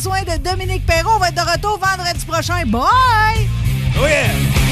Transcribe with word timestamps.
Soin 0.00 0.22
de 0.22 0.36
Dominique 0.38 0.84
Perrault. 0.86 1.12
On 1.16 1.18
va 1.18 1.28
être 1.28 1.36
de 1.36 1.40
retour 1.40 1.78
vendredi 1.78 2.24
prochain. 2.26 2.64
Bye! 2.66 3.48
Oh 3.96 4.06
yeah! 4.06 4.63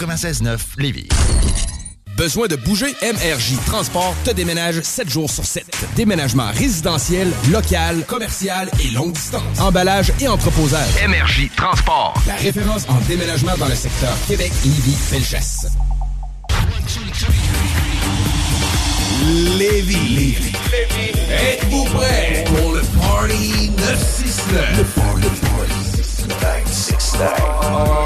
96.9 0.00 0.58
Lévis. 0.78 1.08
Besoin 2.16 2.48
de 2.48 2.56
bouger? 2.56 2.94
MRJ 3.02 3.56
Transport 3.66 4.14
te 4.24 4.30
déménage 4.30 4.80
7 4.80 5.10
jours 5.10 5.30
sur 5.30 5.44
7. 5.44 5.66
Déménagement 5.94 6.50
résidentiel, 6.52 7.30
local, 7.50 8.04
commercial 8.06 8.70
et 8.82 8.90
longue 8.92 9.12
distance. 9.12 9.60
Emballage 9.60 10.10
et 10.20 10.28
entreposage. 10.28 10.88
MRJ 11.06 11.50
Transport. 11.54 12.14
La 12.26 12.34
référence 12.36 12.86
en 12.88 12.98
déménagement 13.08 13.56
dans 13.58 13.68
le 13.68 13.74
secteur 13.74 14.16
Québec, 14.26 14.50
Lévis, 14.64 14.96
Felchasse. 14.96 15.66
Lévis. 19.58 20.14
Lévis. 20.14 20.52
Êtes-vous 21.30 21.84
prêts 21.84 22.44
pour 22.46 22.72
le 22.72 22.80
Party 22.98 23.70
969? 23.76 24.78
Le 24.78 24.84
Party, 24.84 25.28
Party 25.44 25.74
969. 26.40 27.99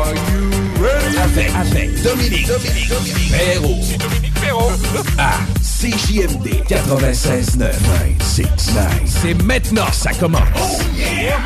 Avec, 1.54 2.02
Dominique, 2.02 2.46
Dominique, 2.48 2.88
Dominique 2.88 3.30
Perrault. 3.30 3.78
C'est 3.82 3.98
Dominique 3.98 4.34
Perrault. 4.34 4.72
À 5.18 5.32
CJMD 5.62 6.48
96.9. 6.68 7.58
969. 7.58 9.02
C'est 9.06 9.34
maintenant, 9.42 9.90
ça 9.92 10.12
commence. 10.12 10.42
Oh 10.56 10.78
yeah! 10.96 11.38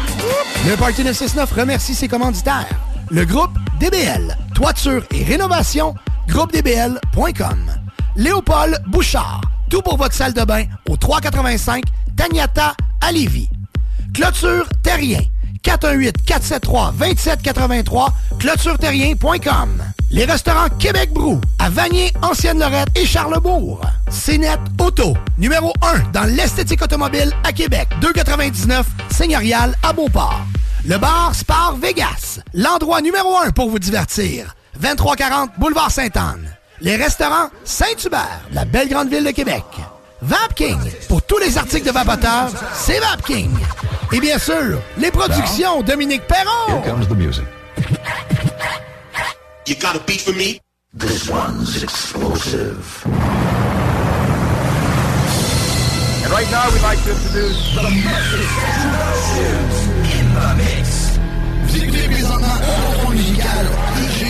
Le 0.66 0.76
Party 0.76 1.04
969 1.04 1.52
remercie 1.52 1.94
ses 1.94 2.08
commanditaires. 2.08 2.66
Le 3.10 3.24
groupe 3.24 3.52
DBL, 3.80 4.36
toiture 4.54 5.02
et 5.12 5.24
rénovation, 5.24 5.94
groupedbl.com. 6.28 7.58
Léopold 8.16 8.82
Bouchard, 8.86 9.40
tout 9.70 9.80
pour 9.82 9.96
votre 9.96 10.14
salle 10.14 10.32
de 10.32 10.42
bain 10.44 10.64
au 10.88 10.96
385 10.96 11.84
Tagnata 12.16 12.74
à 13.00 13.12
Lévis. 13.12 13.48
Clôture 14.14 14.66
Terrien, 14.82 15.20
418-473-2783, 15.62 18.08
clôtureterrien.com. 18.38 19.77
Les 20.10 20.24
restaurants 20.24 20.70
Québec 20.78 21.12
Brou, 21.12 21.38
à 21.58 21.68
Vanier, 21.68 22.12
Ancienne-Lorette 22.22 22.88
et 22.94 23.04
Charlebourg. 23.04 23.82
CNET 24.10 24.58
Auto, 24.80 25.14
numéro 25.36 25.72
1 25.82 26.12
dans 26.12 26.24
l'esthétique 26.24 26.80
automobile 26.82 27.30
à 27.44 27.52
Québec, 27.52 27.88
299 28.00 28.86
Seigneurial 29.10 29.74
à 29.82 29.92
Beauport. 29.92 30.40
Le 30.86 30.96
bar 30.96 31.34
Spar 31.34 31.76
Vegas, 31.76 32.40
l'endroit 32.54 33.02
numéro 33.02 33.36
1 33.36 33.50
pour 33.50 33.68
vous 33.68 33.78
divertir. 33.78 34.54
2340 34.80 35.50
Boulevard 35.58 35.90
Sainte-Anne. 35.90 36.56
Les 36.80 36.96
restaurants 36.96 37.50
Saint-Hubert, 37.64 38.40
la 38.52 38.64
belle 38.64 38.88
grande 38.88 39.10
ville 39.10 39.24
de 39.24 39.30
Québec. 39.32 39.64
Vapking, 40.22 40.78
pour 41.08 41.20
tous 41.20 41.38
les 41.38 41.58
articles 41.58 41.86
de 41.86 41.92
vapoteurs, 41.92 42.50
c'est 42.72 42.98
Vapking. 42.98 43.50
Et 44.12 44.20
bien 44.20 44.38
sûr, 44.38 44.80
les 44.96 45.10
productions 45.10 45.82
Dominique 45.82 46.26
Perron. 46.26 46.82
Here 46.82 46.82
comes 46.82 47.06
the 47.06 47.14
music. 47.14 47.44
You 49.68 49.74
got 49.74 49.96
a 49.96 50.00
beat 50.04 50.22
for 50.22 50.32
me? 50.32 50.62
This 50.94 51.28
one's 51.28 51.82
explosive. 51.82 53.02
And 56.24 56.32
right 56.32 56.50
now, 56.50 56.72
we'd 56.72 56.80
like 56.80 57.02
to 57.02 57.10
introduce 57.10 57.74
the 57.74 57.82
In 60.16 60.26
the 60.32 60.54
mix. 60.56 61.18
Vous 61.64 61.76
écoutez 61.82 62.08
présentement 62.08 62.48
un 62.48 62.60
contrôle 62.96 63.14
musical 63.14 63.66
DJ 63.94 64.27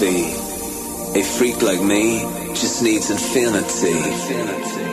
infinity. 0.00 1.18
A 1.18 1.22
freak 1.22 1.62
like 1.62 1.82
me 1.82 2.20
just 2.54 2.82
needs 2.82 3.10
infinity. 3.10 3.88
infinity. 3.88 4.84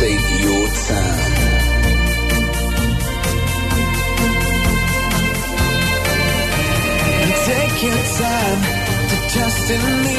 take 0.00 0.40
your 0.42 0.68
time. 0.68 1.32
Take 7.46 7.82
your 7.82 8.02
time 8.18 8.60
to 9.08 9.16
trust 9.32 9.70
in 9.70 10.04
me. 10.04 10.13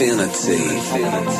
infinity. 0.00 0.52
infinity. 0.52 1.37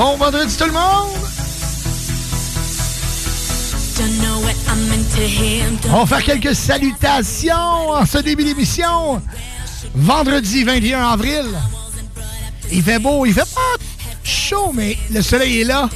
Bon 0.00 0.16
vendredi 0.16 0.56
tout 0.56 0.64
le 0.64 0.72
monde! 0.72 1.10
On 5.92 6.04
va 6.04 6.06
faire 6.06 6.24
quelques 6.24 6.54
salutations 6.54 7.90
en 7.90 8.06
ce 8.06 8.16
début 8.16 8.44
d'émission. 8.44 9.20
Vendredi 9.94 10.64
21 10.64 11.06
avril. 11.06 11.44
Il 12.72 12.82
fait 12.82 12.98
beau, 12.98 13.26
il 13.26 13.34
fait 13.34 13.42
pas 13.54 13.76
chaud, 14.24 14.72
mais 14.72 14.96
le 15.10 15.20
soleil 15.20 15.60
est 15.60 15.64
là. 15.64 15.90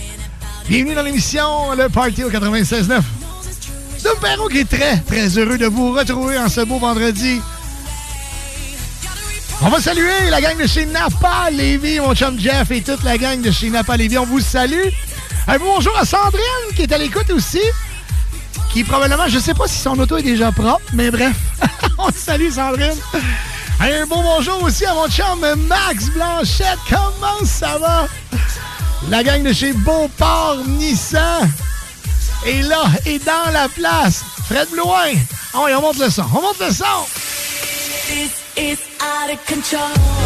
Bienvenue 0.69 0.95
dans 0.95 1.03
l'émission 1.03 1.73
Le 1.75 1.89
Party 1.89 2.25
au 2.25 2.31
96.9. 2.31 3.01
Dom 4.05 4.19
Perrault 4.21 4.49
qui 4.49 4.59
est 4.59 4.69
très, 4.69 4.99
très 4.99 5.29
heureux 5.39 5.57
de 5.57 5.65
vous 5.65 5.93
retrouver 5.93 6.37
en 6.39 6.51
ce 6.51 6.61
beau 6.61 6.79
vendredi. 6.79 7.41
Va 9.75 9.81
saluer 9.81 10.31
la 10.31 10.41
gang 10.41 10.57
de 10.57 10.69
chez 10.69 10.87
Napa 10.87 11.51
Lévis, 11.51 11.99
mon 11.99 12.15
chum 12.15 12.39
Jeff 12.39 12.71
et 12.71 12.81
toute 12.81 13.03
la 13.03 13.19
gang 13.19 13.41
de 13.41 13.51
chez 13.51 13.71
Napa 13.71 13.97
Lévis. 13.97 14.19
On 14.19 14.25
vous 14.25 14.39
salue. 14.39 14.87
Un 15.49 15.59
bonjour 15.59 15.99
à 15.99 16.05
Sandrine 16.05 16.77
qui 16.77 16.83
est 16.83 16.93
à 16.93 16.97
l'écoute 16.97 17.29
aussi. 17.31 17.59
Qui 18.73 18.85
probablement, 18.85 19.27
je 19.27 19.41
sais 19.41 19.53
pas 19.53 19.67
si 19.67 19.81
son 19.81 19.99
auto 19.99 20.17
est 20.17 20.23
déjà 20.23 20.53
propre, 20.53 20.85
mais 20.93 21.11
bref. 21.11 21.35
On 21.99 22.09
salue 22.13 22.51
Sandrine. 22.51 22.95
Un 23.81 24.07
bon 24.07 24.23
bonjour 24.23 24.63
aussi 24.63 24.87
à 24.87 24.95
mon 24.95 25.09
chum 25.09 25.45
Max 25.67 26.05
Blanchette. 26.11 26.79
Comment 26.89 27.45
ça 27.45 27.77
va? 27.79 28.07
La 29.11 29.25
gang 29.25 29.43
de 29.43 29.53
chez 29.53 29.73
Beauport 29.73 30.59
Nissan 30.69 31.51
est 32.47 32.63
là, 32.63 32.85
est 33.07 33.27
dans 33.27 33.51
la 33.53 33.69
place. 33.69 34.25
Fred 34.47 34.69
Blouin. 34.71 35.15
Oui, 35.55 35.73
on 35.77 35.81
monte 35.81 35.99
le 35.99 36.11
son. 36.11 36.27
On 36.33 36.43
monte 36.43 36.61
le 36.61 36.73
son. 36.73 36.85
Control. 39.65 40.24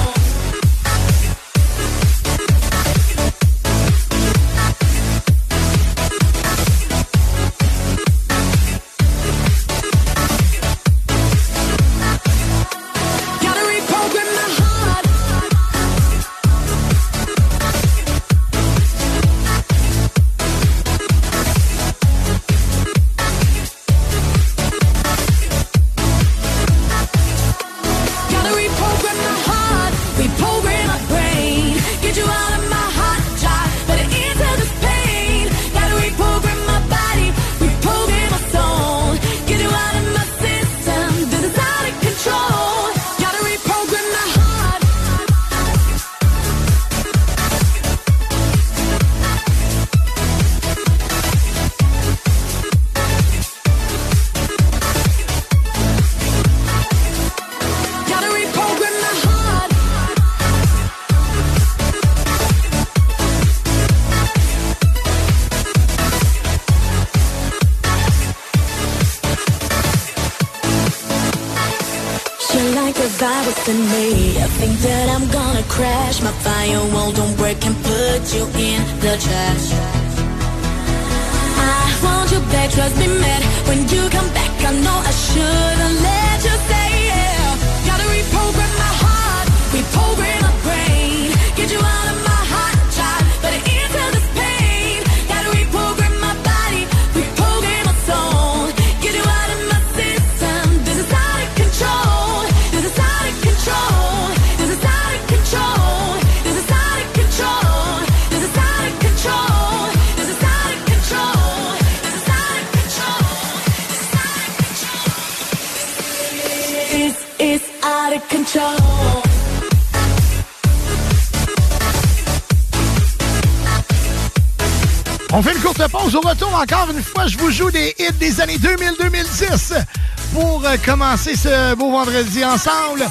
Encore 126.58 126.90
une 126.90 127.02
fois, 127.02 127.26
je 127.28 127.38
vous 127.38 127.50
joue 127.50 127.70
des 127.70 127.94
hits 127.98 128.12
des 128.18 128.40
années 128.40 128.58
2000-2010 128.58 129.84
pour 130.32 130.62
euh, 130.64 130.76
commencer 130.84 131.36
ce 131.36 131.74
beau 131.76 131.92
vendredi 131.92 132.44
ensemble. 132.44 133.06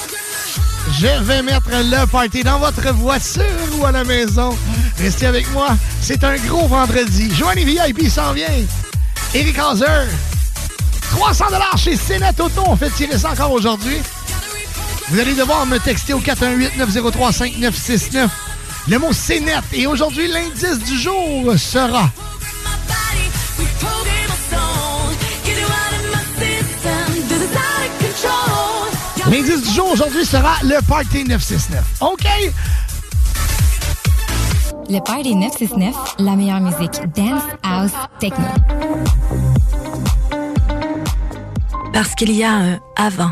Je 1.00 1.24
vais 1.24 1.42
mettre 1.42 1.70
le 1.70 2.06
party 2.08 2.44
dans 2.44 2.60
votre 2.60 2.94
voiture 2.94 3.44
ou 3.80 3.86
à 3.86 3.92
la 3.92 4.04
maison. 4.04 4.58
Restez 4.98 5.28
avec 5.28 5.50
moi. 5.54 5.70
C'est 6.02 6.26
un 6.26 6.36
gros 6.38 6.68
vendredi. 6.68 7.34
Joanie 7.34 7.64
VIP 7.64 8.10
s'en 8.10 8.34
vient. 8.34 8.48
Eric 9.34 9.58
Hauser. 9.60 9.86
300 11.12 11.46
chez 11.78 11.96
Cénet 11.96 12.40
Auto. 12.40 12.64
On 12.68 12.76
fait 12.76 12.90
tirer 12.90 13.18
ça 13.18 13.32
encore 13.32 13.54
aujourd'hui. 13.54 13.98
Vous 15.10 15.20
allez 15.20 15.36
devoir 15.36 15.66
me 15.66 15.80
texter 15.80 16.14
au 16.14 16.20
418-903-5969. 16.20 18.28
Le 18.90 19.00
mot 19.00 19.12
CNET. 19.12 19.62
Et 19.74 19.88
aujourd'hui, 19.88 20.28
l'indice 20.28 20.80
du 20.80 21.00
jour 21.00 21.54
sera... 21.58 22.10
L'indice 29.30 29.62
du 29.62 29.74
jour 29.74 29.92
aujourd'hui 29.92 30.26
sera 30.26 30.54
le 30.64 30.82
Party 30.88 31.26
969. 31.26 31.98
OK? 32.00 32.26
Le 34.90 35.00
Party 35.00 35.36
969, 35.36 36.16
la 36.20 36.36
meilleure 36.38 36.62
musique 36.62 37.02
dance, 37.14 37.44
house, 37.62 37.92
techno. 38.22 38.46
Parce 41.92 42.16
qu'il 42.16 42.32
y 42.32 42.46
a 42.46 42.54
un 42.54 42.80
avant, 42.96 43.32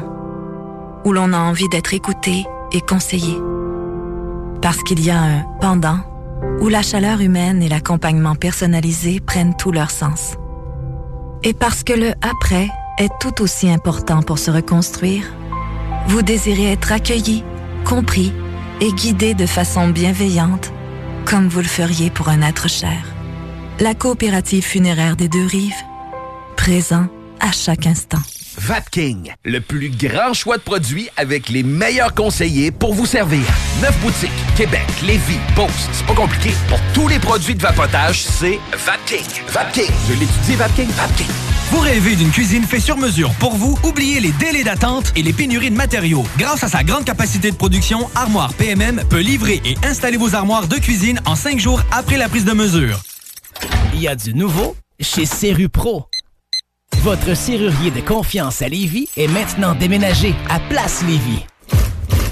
où 1.06 1.14
l'on 1.14 1.32
a 1.32 1.38
envie 1.38 1.70
d'être 1.70 1.94
écouté 1.94 2.46
et 2.74 2.82
conseillé. 2.82 3.38
Parce 4.62 4.84
qu'il 4.84 5.00
y 5.00 5.12
a 5.12 5.22
un 5.22 5.46
pendant, 5.62 6.00
où 6.60 6.68
la 6.68 6.82
chaleur 6.82 7.22
humaine 7.22 7.64
et 7.64 7.70
l'accompagnement 7.70 8.36
personnalisé 8.36 9.22
prennent 9.22 9.56
tout 9.56 9.72
leur 9.72 9.92
sens. 9.92 10.36
Et 11.44 11.54
parce 11.54 11.86
que 11.86 11.94
le 11.94 12.12
après 12.22 12.68
est 12.98 13.12
tout 13.22 13.42
aussi 13.42 13.70
important 13.70 14.22
pour 14.22 14.40
se 14.40 14.52
reconstruire, 14.52 15.24
vous 16.08 16.22
désirez 16.22 16.72
être 16.72 16.92
accueilli, 16.92 17.44
compris 17.84 18.32
et 18.82 18.92
guidé 18.92 19.34
de 19.34 19.46
façon 19.46 19.90
bienveillante, 19.90 20.72
comme 21.26 21.48
vous 21.48 21.62
le 21.62 21.68
feriez 21.68 22.10
pour 22.10 22.30
un 22.30 22.42
être 22.42 22.70
cher. 22.70 23.14
La 23.80 23.94
coopérative 23.94 24.64
funéraire 24.64 25.16
des 25.16 25.28
deux 25.28 25.46
rives, 25.46 25.74
présent 26.56 27.08
à 27.40 27.52
chaque 27.52 27.88
instant. 27.88 28.20
Vapking, 28.58 29.34
le 29.44 29.60
plus 29.60 29.90
grand 29.90 30.34
choix 30.34 30.58
de 30.58 30.62
produits 30.62 31.10
avec 31.18 31.50
les 31.50 31.64
meilleurs 31.64 32.14
conseillers 32.14 32.72
pour 32.72 32.94
vous 32.94 33.06
servir. 33.06 33.44
Neuf 33.82 34.00
boutiques, 34.00 34.32
Québec, 34.56 34.86
Lévis, 35.06 35.40
Beauce. 35.56 35.90
C'est 35.92 36.06
pas 36.06 36.14
compliqué. 36.14 36.52
Pour 36.70 36.80
tous 36.94 37.10
les 37.10 37.20
produits 37.20 37.56
de 37.56 37.62
vapotage, 37.62 38.24
c'est 38.24 38.60
Vapking. 38.72 39.26
Vapking. 39.50 39.92
Je 40.08 40.14
l'étudie, 40.14 40.56
Vapking. 40.56 40.88
Vapking. 40.88 41.55
Vous 41.72 41.80
rêvez 41.80 42.16
d'une 42.16 42.30
cuisine 42.30 42.64
faite 42.64 42.82
sur 42.82 42.98
mesure 42.98 43.32
pour 43.40 43.56
vous? 43.56 43.78
Oubliez 43.84 44.20
les 44.20 44.32
délais 44.34 44.64
d'attente 44.64 45.12
et 45.16 45.24
les 45.24 45.34
pénuries 45.34 45.72
de 45.72 45.76
matériaux. 45.76 46.24
Grâce 46.38 46.64
à 46.64 46.68
sa 46.68 46.84
grande 46.84 47.06
capacité 47.06 47.50
de 47.50 47.56
production, 47.56 48.08
Armoire 48.14 48.54
PMM 48.54 49.04
peut 49.10 49.20
livrer 49.20 49.62
et 49.66 49.76
installer 49.84 50.18
vos 50.18 50.36
armoires 50.36 50.68
de 50.68 50.76
cuisine 50.76 51.20
en 51.26 51.36
cinq 51.36 51.60
jours 51.60 51.82
après 51.92 52.18
la 52.18 52.30
prise 52.30 52.46
de 52.46 52.54
mesure. 52.54 53.00
Il 53.94 54.02
y 54.02 54.08
a 54.08 54.16
du 54.16 54.36
nouveau 54.36 54.76
chez 55.00 55.26
Serru 55.26 55.68
Pro. 55.68 56.06
Votre 57.02 57.36
serrurier 57.36 57.92
de 57.92 58.02
confiance 58.02 58.62
à 58.62 58.70
Lévis 58.70 59.10
est 59.18 59.28
maintenant 59.28 59.74
déménagé 59.74 60.36
à 60.50 60.60
Place 60.60 61.04
Lévis. 61.04 61.46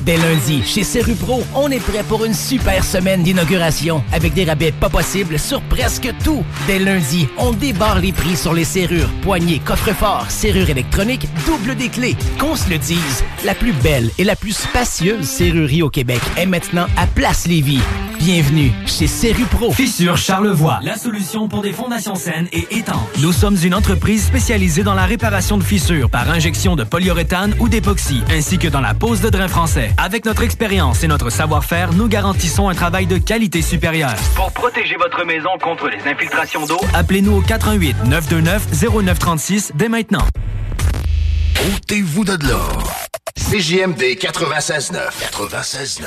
Dès 0.04 0.18
lundi, 0.18 0.62
chez 0.66 0.84
Serru 0.84 1.16
Pro, 1.16 1.44
on 1.56 1.72
est 1.72 1.80
prêt 1.80 2.04
pour 2.04 2.26
une 2.26 2.34
super 2.34 2.84
semaine 2.84 3.24
d'inauguration 3.24 4.04
avec 4.12 4.34
des 4.34 4.44
rabais 4.44 4.74
pas 4.74 4.90
possibles 4.90 5.40
sur 5.40 5.62
presque 5.62 6.10
tout. 6.26 6.44
Dès 6.68 6.80
lundi, 6.80 7.30
on 7.38 7.54
débarre 7.54 8.00
les 8.00 8.12
prix 8.12 8.36
sur 8.36 8.54
les 8.54 8.66
serrures, 8.66 9.10
poignées, 9.22 9.60
coffres-forts, 9.60 10.30
serrures 10.30 10.70
électroniques, 10.70 11.30
double 11.46 11.76
des 11.76 11.88
clés. 11.88 12.18
Qu'on 12.38 12.58
se 12.58 12.70
le 12.70 12.80
dise, 12.80 13.24
la 13.46 13.56
plus 13.56 13.72
belle 13.72 14.10
et 14.18 14.26
la 14.26 14.36
plus 14.36 14.58
spacieuse 14.58 15.26
serrurerie 15.26 15.84
au 15.84 15.90
Québec 15.90 16.20
est 16.36 16.48
maintenant 16.48 16.88
à 16.98 17.08
Place 17.08 17.48
Lévis. 17.48 17.80
Bienvenue 18.20 18.72
chez 18.86 19.08
Serru 19.08 19.44
Pro. 19.44 19.72
Fissure 19.74 20.16
Charlevoix, 20.16 20.80
la 20.82 20.96
solution 20.96 21.50
pour 21.50 21.62
des 21.62 21.74
fondations 21.74 22.16
saines 22.16 22.48
et 22.54 22.66
étanches. 22.72 23.20
Nous 23.22 23.34
sommes 23.34 23.58
une 23.62 23.76
entreprise 23.76 24.24
spécialisée 24.24 24.84
dans 24.84 24.94
la 24.94 25.06
réparation 25.06 25.58
de 25.58 25.64
fissures 25.64 26.10
par 26.10 26.30
injection 26.30 26.78
de 26.78 26.86
polyuréthane 26.86 27.54
ou 27.60 27.68
d'époxy, 27.68 28.22
ainsi 28.32 28.58
que 28.58 28.70
dans 28.70 28.80
la 28.80 28.94
pose 28.94 29.20
de 29.20 29.30
drain 29.30 29.50
français. 29.50 29.93
Avec 29.98 30.26
notre 30.26 30.44
expérience 30.44 31.04
et 31.04 31.08
notre 31.08 31.30
savoir-faire, 31.30 31.94
nous 31.94 32.08
garantissons 32.08 32.68
un 32.70 32.76
travail 32.76 33.06
de 33.06 33.18
qualité 33.18 33.62
supérieure. 33.62 34.16
Pour 34.36 34.52
protéger 34.52 34.96
votre 34.96 35.24
maison 35.26 35.50
contre 35.62 35.88
les 35.88 36.10
infiltrations 36.10 36.66
d'eau, 36.66 36.80
appelez-nous 36.94 37.38
au 37.38 37.42
88 37.42 37.96
929 38.06 38.68
0936 39.06 39.72
dès 39.76 39.90
maintenant. 39.90 40.26
Ôtez-vous 41.76 42.26
de 42.26 42.48
là. 42.48 42.60
CJMD 43.36 44.18
96.9. 44.20 44.98
96.9. 45.32 46.04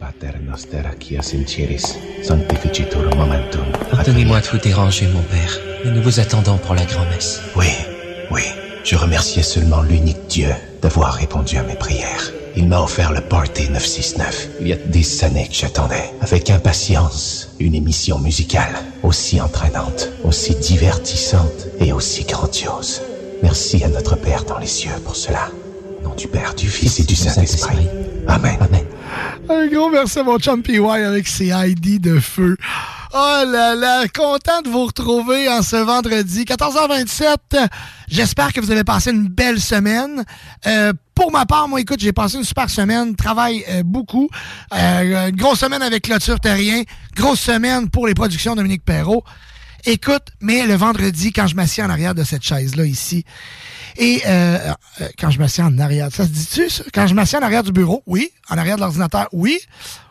Pater 0.00 0.38
noster 0.42 0.82
sanctificitur 2.22 3.16
momentum. 3.16 3.64
Pardonnez-moi 3.90 4.40
de 4.40 4.46
vous 4.46 4.58
déranger, 4.58 5.06
mon 5.08 5.22
père, 5.22 5.58
mais 5.84 5.90
nous 5.90 6.02
vous 6.02 6.20
attendons 6.20 6.58
pour 6.58 6.74
la 6.74 6.84
grand-messe. 6.84 7.42
Oui, 7.54 7.66
oui. 8.30 8.42
Je 8.84 8.94
remerciais 8.94 9.42
seulement 9.42 9.82
l'unique 9.82 10.26
Dieu 10.28 10.48
d'avoir 10.86 11.14
répondu 11.14 11.56
à 11.56 11.64
mes 11.64 11.74
prières. 11.74 12.30
Il 12.54 12.68
m'a 12.68 12.80
offert 12.80 13.12
le 13.12 13.20
Party 13.20 13.70
969. 13.70 14.50
Il 14.60 14.68
y 14.68 14.72
a 14.72 14.76
des 14.76 15.24
années 15.24 15.48
que 15.48 15.54
j'attendais, 15.54 16.12
avec 16.20 16.48
impatience, 16.48 17.48
une 17.58 17.74
émission 17.74 18.20
musicale 18.20 18.72
aussi 19.02 19.40
entraînante, 19.40 20.10
aussi 20.22 20.54
divertissante 20.54 21.66
et 21.80 21.92
aussi 21.92 22.22
grandiose. 22.22 23.02
Merci 23.42 23.82
à 23.82 23.88
notre 23.88 24.14
Père 24.14 24.44
dans 24.44 24.58
les 24.58 24.68
cieux 24.68 24.92
pour 25.04 25.16
cela. 25.16 25.50
Au 25.98 26.08
nom 26.08 26.14
du 26.14 26.28
Père, 26.28 26.54
du 26.54 26.68
Fils 26.68 27.00
et 27.00 27.04
du 27.04 27.16
Saint-Esprit. 27.16 27.88
Amen. 28.28 28.56
Un 29.48 29.66
gros 29.66 29.90
merci 29.90 30.20
à 30.20 30.22
mon 30.22 30.38
chum 30.38 30.62
PY 30.62 30.78
avec 30.78 31.26
ses 31.26 31.48
ID 31.48 32.00
de 32.00 32.20
feu. 32.20 32.56
Oh 33.18 33.44
là 33.46 33.74
là, 33.74 34.06
content 34.08 34.60
de 34.60 34.68
vous 34.68 34.84
retrouver 34.84 35.48
en 35.48 35.62
ce 35.62 35.76
vendredi, 35.76 36.42
14h27. 36.44 37.66
J'espère 38.08 38.52
que 38.52 38.60
vous 38.60 38.70
avez 38.70 38.84
passé 38.84 39.10
une 39.10 39.28
belle 39.28 39.58
semaine. 39.58 40.22
Euh, 40.66 40.92
pour 41.14 41.32
ma 41.32 41.46
part, 41.46 41.66
moi, 41.66 41.80
écoute, 41.80 41.98
j'ai 41.98 42.12
passé 42.12 42.36
une 42.36 42.44
super 42.44 42.68
semaine, 42.68 43.16
travaille 43.16 43.64
euh, 43.70 43.82
beaucoup. 43.82 44.28
Euh, 44.74 45.30
une 45.30 45.36
grosse 45.36 45.60
semaine 45.60 45.80
avec 45.80 46.02
Clôture 46.04 46.38
Terrien, 46.40 46.82
grosse 47.14 47.40
semaine 47.40 47.88
pour 47.88 48.06
les 48.06 48.12
productions 48.12 48.54
Dominique 48.54 48.84
Perrault. 48.84 49.24
Écoute, 49.86 50.24
mais 50.42 50.66
le 50.66 50.74
vendredi, 50.74 51.32
quand 51.32 51.46
je 51.46 51.56
m'assieds 51.56 51.84
en 51.84 51.88
arrière 51.88 52.14
de 52.14 52.22
cette 52.22 52.42
chaise-là 52.42 52.84
ici, 52.84 53.24
et 53.96 54.20
euh, 54.26 54.74
euh, 55.00 55.08
quand 55.18 55.30
je 55.30 55.38
m'assieds 55.38 55.64
en 55.64 55.78
arrière, 55.78 56.08
ça 56.12 56.24
se 56.24 56.30
dit-tu, 56.30 56.68
ça? 56.68 56.84
Quand 56.92 57.06
je 57.06 57.14
m'assieds 57.14 57.38
en 57.38 57.42
arrière 57.42 57.62
du 57.62 57.72
bureau, 57.72 58.02
oui. 58.06 58.30
En 58.50 58.58
arrière 58.58 58.76
de 58.76 58.82
l'ordinateur, 58.82 59.28
oui. 59.32 59.58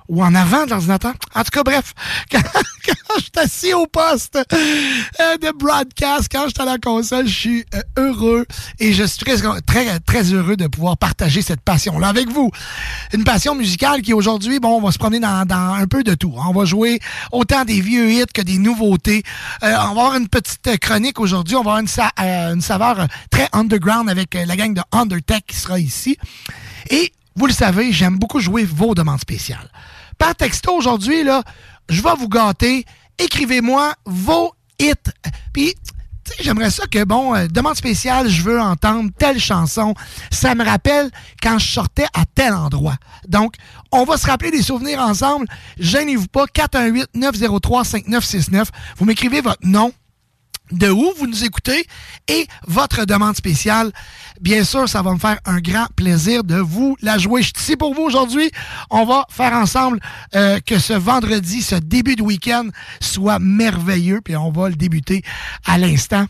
Ou 0.08 0.24
en 0.24 0.34
avant 0.36 0.66
de 0.66 0.72
l'ordinateur. 0.72 1.14
En 1.34 1.44
tout 1.44 1.52
cas, 1.52 1.64
bref, 1.64 1.94
quand, 2.32 2.42
quand 2.86 3.16
je 3.18 3.22
suis 3.22 3.32
assis 3.38 3.74
au 3.74 3.88
poste 3.88 4.38
euh, 4.54 5.38
de 5.38 5.58
broadcast, 5.58 6.28
quand 6.32 6.46
je 6.46 6.50
suis 6.50 6.62
à 6.62 6.66
la 6.66 6.78
console, 6.78 7.28
je 7.28 7.34
suis 7.34 7.66
euh, 7.74 7.82
heureux 7.98 8.46
et 8.80 8.94
je 8.94 9.04
suis 9.04 9.18
très, 9.18 9.38
très, 9.62 10.00
très 10.00 10.34
heureux 10.34 10.56
de 10.56 10.68
pouvoir 10.68 10.98
partager 10.98 11.42
cette 11.42 11.62
passion-là 11.62 12.08
avec 12.08 12.30
vous. 12.30 12.52
Une 13.14 13.24
passion 13.24 13.56
musicale 13.56 14.02
qui 14.02 14.14
aujourd'hui, 14.14 14.60
bon, 14.60 14.78
on 14.78 14.82
va 14.82 14.92
se 14.92 14.98
promener 14.98 15.20
dans, 15.20 15.46
dans 15.46 15.74
un 15.74 15.88
peu 15.88 16.04
de 16.04 16.14
tout. 16.14 16.34
On 16.36 16.54
va 16.54 16.66
jouer 16.66 17.00
autant 17.32 17.66
des 17.66 17.82
vieux 17.82 18.12
hits 18.12 18.26
que 18.34 18.42
des 18.42 18.58
nouveautés. 18.58 19.24
Euh, 19.64 19.68
on 19.68 19.72
va 19.72 19.90
avoir 19.90 20.16
une 20.16 20.28
petite 20.28 20.78
chronique 20.80 21.20
aujourd'hui. 21.20 21.56
On 21.56 21.64
va 21.64 21.76
avoir 21.76 21.80
une, 21.80 21.88
euh, 22.20 22.54
une 22.54 22.62
saveur 22.62 23.08
très 23.30 23.48
underground 23.54 24.10
avec 24.10 24.36
euh, 24.36 24.46
la 24.46 24.56
gang 24.56 24.74
de 24.74 24.82
Undertech 24.92 25.46
qui 25.48 25.56
sera 25.56 25.80
ici. 25.80 26.18
Et 26.90 27.14
vous 27.36 27.48
le 27.48 27.54
savez, 27.54 27.92
j'aime 27.92 28.18
beaucoup 28.18 28.40
jouer 28.40 28.64
vos 28.64 28.96
demandes 28.96 29.20
spéciales. 29.20 29.70
Texto 30.34 30.74
aujourd'hui, 30.74 31.24
là, 31.24 31.44
je 31.90 32.02
vais 32.02 32.16
vous 32.18 32.30
gâter. 32.30 32.86
Écrivez-moi 33.18 33.94
vos 34.06 34.54
hits. 34.80 34.94
Puis, 35.54 35.76
j'aimerais 36.40 36.72
ça 36.72 36.88
que, 36.88 37.04
bon, 37.04 37.36
euh, 37.36 37.48
demande 37.48 37.76
spéciale, 37.76 38.30
je 38.30 38.42
veux 38.42 38.60
entendre 38.60 39.12
telle 39.18 39.40
chanson. 39.40 39.94
Ça 40.32 40.56
me 40.56 40.66
rappelle 40.66 41.12
quand 41.42 41.60
je 41.60 41.72
sortais 41.72 42.08
à 42.14 42.24
tel 42.34 42.54
endroit. 42.54 42.96
Donc, 43.28 43.56
on 43.92 44.04
va 44.04 44.18
se 44.18 44.28
rappeler 44.28 44.52
des 44.52 44.62
souvenirs 44.62 45.00
ensemble. 45.00 45.48
Gênez-vous 45.78 46.28
pas, 46.28 46.46
418-903-5969. 46.46 48.66
Vous 48.98 49.06
m'écrivez 49.06 49.42
votre 49.42 49.64
nom, 49.64 49.94
de 50.72 50.90
où 50.90 51.14
vous 51.18 51.28
nous 51.28 51.44
écoutez 51.44 51.86
et 52.28 52.48
votre 52.68 53.06
demande 53.06 53.36
spéciale. 53.36 53.92
Bien 54.42 54.64
sûr, 54.64 54.90
ça 54.90 55.02
va 55.02 55.14
me 55.14 55.20
faire 55.20 55.40
un 55.46 55.60
grand 55.60 55.86
plaisir 55.96 56.44
de 56.44 56.58
vous 56.58 56.98
la 57.02 57.18
jouer. 57.18 57.42
Je 57.42 57.48
suis 57.48 57.54
ici 57.58 57.76
pour 57.78 57.94
vous 57.94 58.02
aujourd'hui. 58.02 58.50
On 58.90 59.06
va 59.06 59.26
faire 59.30 59.54
ensemble 59.54 60.00
euh, 60.36 60.60
que 60.66 60.80
ce 60.80 60.94
vendredi, 60.94 61.62
ce 61.62 61.76
début 61.76 62.16
de 62.16 62.24
week-end 62.24 62.68
soit 63.00 63.40
merveilleux, 63.40 64.22
puis 64.22 64.36
on 64.36 64.52
va 64.52 64.70
le 64.70 64.76
débuter 64.76 65.24
à 65.66 65.78
l'instant 65.78 66.26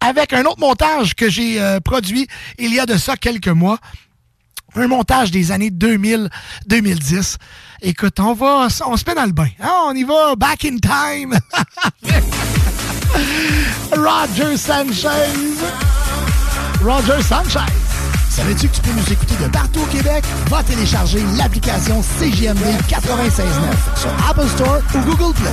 avec 0.00 0.34
un 0.34 0.44
autre 0.44 0.60
montage 0.60 1.14
que 1.14 1.30
j'ai 1.30 1.60
euh, 1.62 1.80
produit 1.80 2.26
il 2.58 2.74
y 2.74 2.78
a 2.80 2.84
de 2.86 2.96
ça 2.98 3.16
quelques 3.16 3.48
mois. 3.48 3.78
Un 4.76 4.88
montage 4.88 5.30
des 5.30 5.52
années 5.52 5.70
2000-2010. 5.70 7.36
Écoute, 7.80 8.18
on 8.18 8.34
va, 8.34 8.66
on 8.86 8.96
se 8.96 9.04
met 9.06 9.14
dans 9.14 9.24
le 9.24 9.32
bain. 9.32 9.48
hein? 9.60 9.72
On 9.86 9.94
y 9.94 10.02
va 10.02 10.34
back 10.36 10.64
in 10.64 10.78
time. 10.78 11.38
Roger 13.96 14.56
Sanchez. 14.56 15.08
Roger 16.82 17.22
Sanchez. 17.22 17.72
Savais-tu 18.28 18.68
que 18.68 18.74
tu 18.74 18.80
peux 18.80 18.90
nous 18.90 19.12
écouter 19.12 19.36
de 19.40 19.48
partout 19.48 19.80
au 19.80 19.86
Québec? 19.86 20.24
Va 20.50 20.62
télécharger 20.64 21.22
l'application 21.36 22.02
CJMD 22.18 22.64
96.9 22.88 24.00
sur 24.00 24.10
Apple 24.28 24.48
Store 24.48 24.80
ou 24.94 24.98
Google 25.10 25.34
Play. 25.34 25.50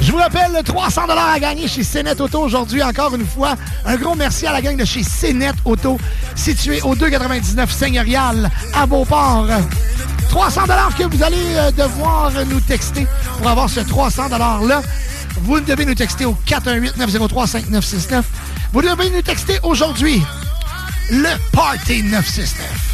Je 0.00 0.12
vous 0.12 0.18
rappelle, 0.18 0.52
le 0.56 0.62
300 0.62 1.02
à 1.08 1.38
gagner 1.38 1.68
chez 1.68 1.84
Cénet 1.84 2.20
Auto 2.20 2.40
aujourd'hui. 2.40 2.82
Encore 2.82 3.14
une 3.14 3.26
fois, 3.26 3.54
un 3.84 3.96
gros 3.96 4.14
merci 4.14 4.46
à 4.46 4.52
la 4.52 4.60
gang 4.60 4.76
de 4.76 4.84
chez 4.84 5.02
Cénet 5.02 5.52
Auto, 5.64 5.98
situé 6.34 6.80
au 6.82 6.96
299 6.96 7.70
Seigneurial 7.70 8.50
à 8.74 8.86
Beauport. 8.86 9.46
300 10.36 10.64
que 10.98 11.04
vous 11.04 11.22
allez 11.22 11.54
euh, 11.54 11.70
devoir 11.70 12.30
nous 12.44 12.60
texter 12.60 13.06
pour 13.38 13.48
avoir 13.48 13.70
ce 13.70 13.80
300 13.80 14.28
$-là. 14.28 14.82
Vous 15.40 15.60
devez 15.60 15.86
nous 15.86 15.94
texter 15.94 16.26
au 16.26 16.36
418-903-5969. 16.46 18.22
Vous 18.70 18.82
devez 18.82 19.08
nous 19.08 19.22
texter 19.22 19.58
aujourd'hui 19.62 20.22
le 21.10 21.30
Party 21.52 22.02
969. 22.02 22.86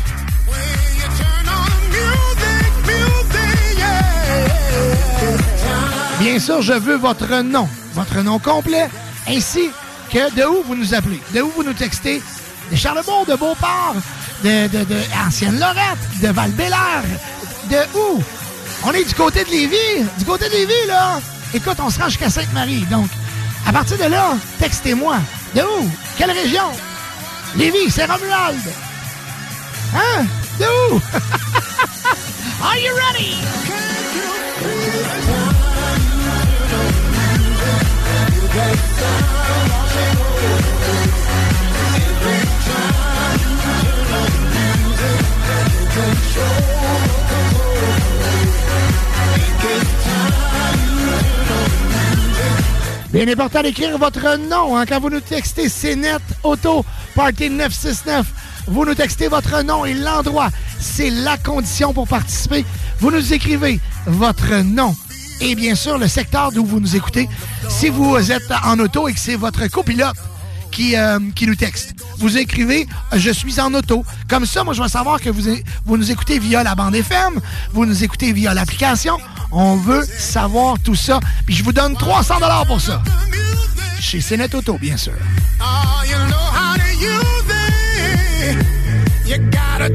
Bien 6.21 6.39
sûr, 6.39 6.63
je 6.63 6.75
veux 6.75 6.97
votre 6.97 7.43
nom, 7.43 7.69
votre 7.95 8.21
nom 8.21 8.39
complet, 8.39 8.89
ainsi 9.27 9.69
que 10.13 10.33
de 10.37 10.45
où 10.45 10.63
vous 10.63 10.77
nous 10.77 10.95
appelez, 10.95 11.21
de 11.35 11.41
où 11.41 11.51
vous 11.57 11.65
nous 11.65 11.75
textez, 11.75 12.23
de 12.71 12.77
Charlebourg, 12.77 13.27
de 13.27 13.35
Beauport, 13.35 13.97
de, 14.43 14.67
de, 14.69 14.85
de 14.85 14.97
Ancienne-Lorette, 15.27 16.21
de 16.21 16.29
val 16.29 16.53
de 16.53 17.77
où? 17.99 18.23
On 18.85 18.93
est 18.93 19.05
du 19.05 19.15
côté 19.15 19.45
de 19.45 19.51
Lévis, 19.51 20.05
du 20.19 20.25
côté 20.25 20.47
de 20.49 20.53
Lévis, 20.55 20.87
là. 20.89 21.21
Écoute, 21.55 21.77
on 21.79 21.91
se 21.91 21.99
rend 22.01 22.09
jusqu'à 22.09 22.31
Sainte-Marie, 22.31 22.85
donc, 22.91 23.09
à 23.67 23.73
partir 23.73 23.99
de 23.99 24.05
là, 24.05 24.35
textez-moi. 24.59 25.19
De 25.55 25.61
où? 25.61 25.91
Quelle 26.17 26.33
région? 26.33 26.71
Lévis, 27.57 27.91
c'est 27.91 28.07
Romuald. 28.07 28.59
Hein? 29.95 30.25
De 30.59 30.65
où? 30.65 31.01
Are 32.65 32.79
you 32.79 32.95
ready? 32.95 33.37
Bien 53.13 53.29
important 53.29 53.63
d'écrire 53.63 53.99
votre 53.99 54.39
nom 54.49 54.77
hein, 54.77 54.87
quand 54.87 54.99
vous 54.99 55.11
nous 55.11 55.21
textez 55.21 55.69
CNET 55.69 56.17
Auto 56.43 56.85
Party 57.15 57.51
969. 57.51 58.27
Vous 58.69 58.87
nous 58.87 58.95
textez 58.95 59.29
votre 59.29 59.63
nom 59.63 59.85
et 59.85 59.93
l'endroit. 59.93 60.49
C'est 60.81 61.11
la 61.11 61.37
condition 61.37 61.93
pour 61.93 62.09
participer. 62.09 62.65
Vous 63.01 63.11
nous 63.11 63.35
écrivez 63.35 63.81
votre 64.07 64.63
nom 64.63 64.97
et 65.43 65.55
bien 65.55 65.75
sûr 65.75 65.99
le 65.99 66.09
secteur 66.09 66.53
d'où 66.53 66.65
vous 66.65 66.81
nous 66.81 66.97
écoutez. 66.97 67.29
Si 67.69 67.91
vous 67.91 68.33
êtes 68.33 68.51
en 68.65 68.79
auto 68.79 69.09
et 69.09 69.13
que 69.13 69.21
c'est 69.21 69.37
votre 69.37 69.67
copilote 69.67 70.17
qui, 70.73 70.97
euh, 70.97 71.19
qui 71.37 71.47
nous 71.47 71.55
texte. 71.55 71.95
Vous 72.19 72.37
écrivez 72.37 72.87
Je 73.13 73.31
suis 73.31 73.61
en 73.61 73.73
auto. 73.75 74.05
Comme 74.29 74.47
ça, 74.47 74.65
moi, 74.65 74.75
je 74.75 74.83
vais 74.83 74.89
savoir 74.89 75.21
que 75.21 75.31
vous, 75.31 75.43
vous 75.85 75.97
nous 75.97 76.11
écoutez 76.11 76.39
via 76.39 76.65
la 76.65 76.75
bande 76.75 76.97
FM, 76.97 77.41
vous 77.73 77.87
nous 77.87 78.03
écoutez 78.03 78.33
via 78.33 78.55
l'application. 78.55 79.19
On 79.53 79.77
veut 79.77 80.05
savoir 80.19 80.79
tout 80.81 80.95
ça. 80.95 81.21
Puis 81.47 81.55
je 81.55 81.63
vous 81.63 81.73
donne 81.73 81.95
300 81.95 82.35
pour 82.67 82.81
ça. 82.81 83.03
Chez 84.01 84.21
Cénet 84.21 84.53
Auto, 84.55 84.79
bien 84.79 84.97
sûr. 84.97 85.13
You 89.33 89.93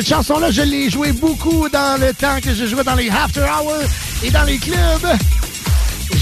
Cette 0.00 0.08
chanson-là, 0.08 0.50
je 0.50 0.62
l'ai 0.62 0.88
jouée 0.88 1.12
beaucoup 1.12 1.68
dans 1.68 2.00
le 2.00 2.14
temps 2.14 2.40
que 2.42 2.54
je 2.54 2.64
jouais 2.64 2.82
dans 2.82 2.94
les 2.94 3.10
after 3.10 3.42
hours 3.42 3.84
et 4.22 4.30
dans 4.30 4.44
les 4.44 4.56
clubs. 4.56 5.06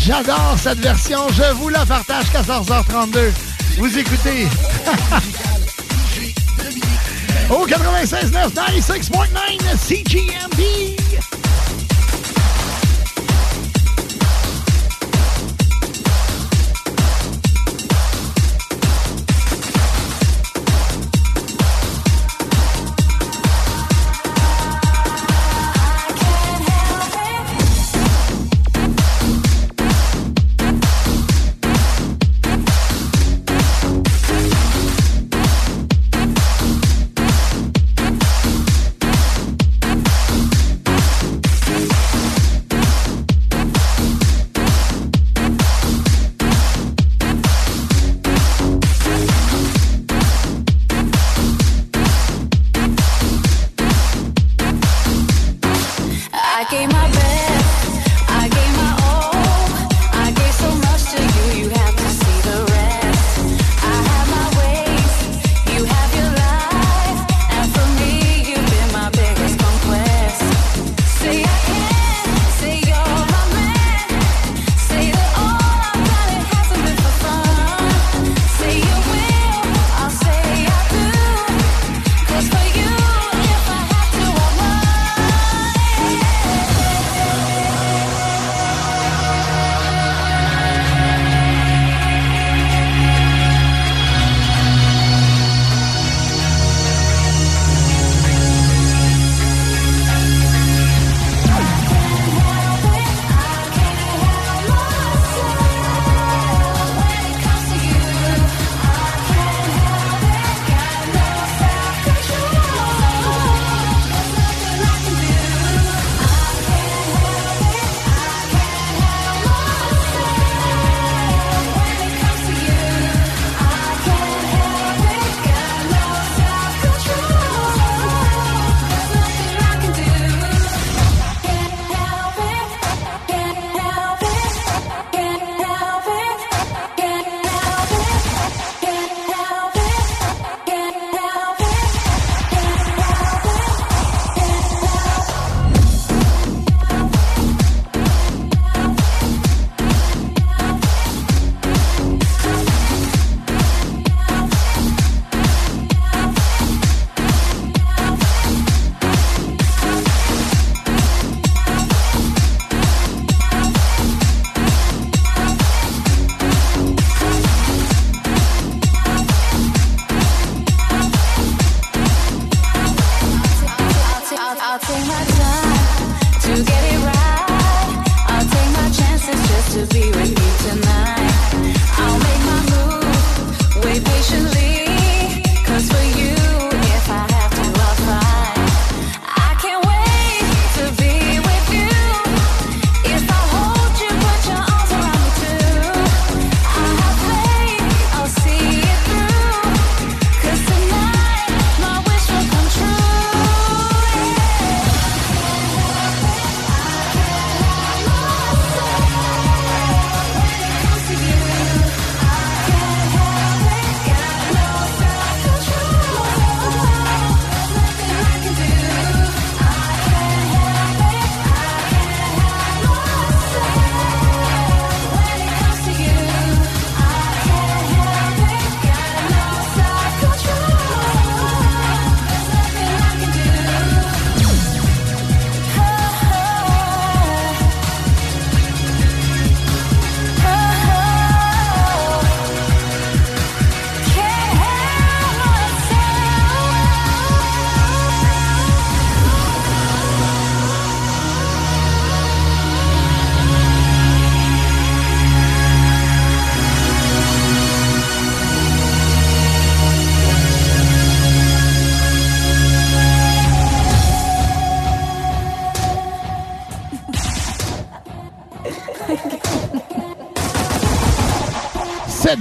J'adore 0.04 0.56
cette 0.60 0.80
version. 0.80 1.20
Je 1.28 1.54
vous 1.54 1.68
la 1.68 1.86
partage 1.86 2.24
14h32. 2.24 3.30
Vous 3.78 3.96
écoutez. 3.96 4.48
Au 7.50 7.64
96.9, 7.68 8.52
96.9 8.52 9.78
CGMD. 9.78 10.97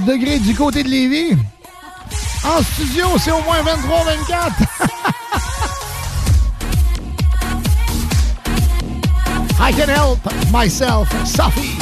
degrés 0.07 0.39
du 0.39 0.55
côté 0.55 0.83
de 0.83 0.89
Lévis. 0.89 1.37
En 2.45 2.63
studio, 2.63 3.07
c'est 3.19 3.31
au 3.31 3.41
moins 3.41 3.61
23-24. 3.61 4.51
I 9.59 9.73
can 9.73 9.89
help 9.89 10.19
myself, 10.53 11.09
Sophie. 11.25 11.76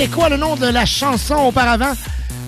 C'était 0.00 0.12
quoi 0.14 0.30
le 0.30 0.38
nom 0.38 0.56
de 0.56 0.66
la 0.66 0.86
chanson 0.86 1.34
auparavant? 1.34 1.92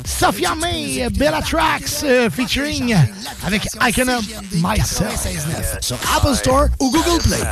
Sophia 0.06 0.54
May, 0.54 1.06
Bella 1.10 1.42
Tracks, 1.42 2.02
euh, 2.02 2.30
featuring 2.30 2.96
avec 3.44 3.66
I 3.78 3.92
Can 3.92 4.06
Myself 4.54 5.26
euh, 5.26 5.76
sur 5.82 5.98
Apple 6.16 6.34
Store 6.34 6.68
ou 6.80 6.90
Google 6.90 7.22
Play. 7.22 7.42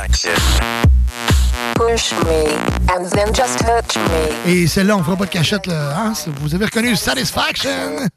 Et 4.47 4.65
celle-là, 4.65 4.97
on 4.97 5.03
fera 5.03 5.17
pas 5.17 5.25
de 5.25 5.29
cachette, 5.29 5.67
là. 5.67 5.95
Hein? 5.95 6.13
Vous 6.41 6.55
avez 6.55 6.65
reconnu 6.65 6.95
Satisfaction? 6.95 8.09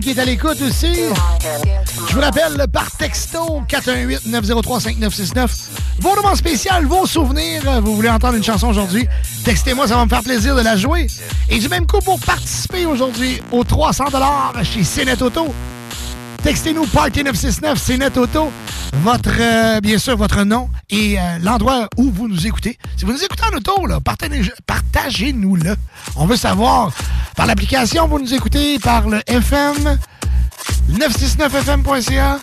qui 0.00 0.10
est 0.10 0.18
à 0.18 0.24
l'écoute 0.24 0.60
aussi. 0.62 0.94
Je 2.08 2.14
vous 2.14 2.20
rappelle, 2.20 2.66
par 2.72 2.90
texto 2.92 3.62
418-903-5969, 3.68 5.48
vos 5.98 6.16
demandes 6.16 6.36
spéciales, 6.36 6.86
vos 6.86 7.06
souvenirs. 7.06 7.80
Vous 7.82 7.94
voulez 7.96 8.08
entendre 8.08 8.36
une 8.36 8.44
chanson 8.44 8.68
aujourd'hui? 8.68 9.06
Textez-moi, 9.44 9.86
ça 9.86 9.96
va 9.96 10.04
me 10.04 10.10
faire 10.10 10.22
plaisir 10.22 10.56
de 10.56 10.62
la 10.62 10.76
jouer. 10.76 11.06
Et 11.48 11.58
du 11.58 11.68
même 11.68 11.86
coup, 11.86 12.00
pour 12.00 12.18
participer 12.20 12.86
aujourd'hui 12.86 13.40
aux 13.52 13.64
300 13.64 14.04
chez 14.62 14.82
CNET 14.82 15.22
Auto, 15.22 15.54
textez-nous 16.42 16.86
Party 16.86 17.22
969 17.24 17.84
CNET 17.84 18.18
Auto 18.18 18.50
votre, 18.92 19.30
euh, 19.40 19.80
bien 19.80 19.98
sûr, 19.98 20.16
votre 20.16 20.42
nom 20.44 20.68
et 20.90 21.18
euh, 21.18 21.38
l'endroit 21.42 21.88
où 21.96 22.10
vous 22.10 22.28
nous 22.28 22.46
écoutez. 22.46 22.78
Si 22.96 23.04
vous 23.04 23.12
nous 23.12 23.22
écoutez 23.22 23.42
en 23.44 23.56
auto, 23.56 23.72
partagez-nous-le. 24.66 25.76
On 26.16 26.26
veut 26.26 26.36
savoir 26.36 26.92
par 27.40 27.46
l'application. 27.46 28.06
Vous 28.06 28.18
nous 28.18 28.34
écoutez 28.34 28.78
par 28.78 29.08
le 29.08 29.22
FM 29.26 29.98
969fm.ca 30.92 32.38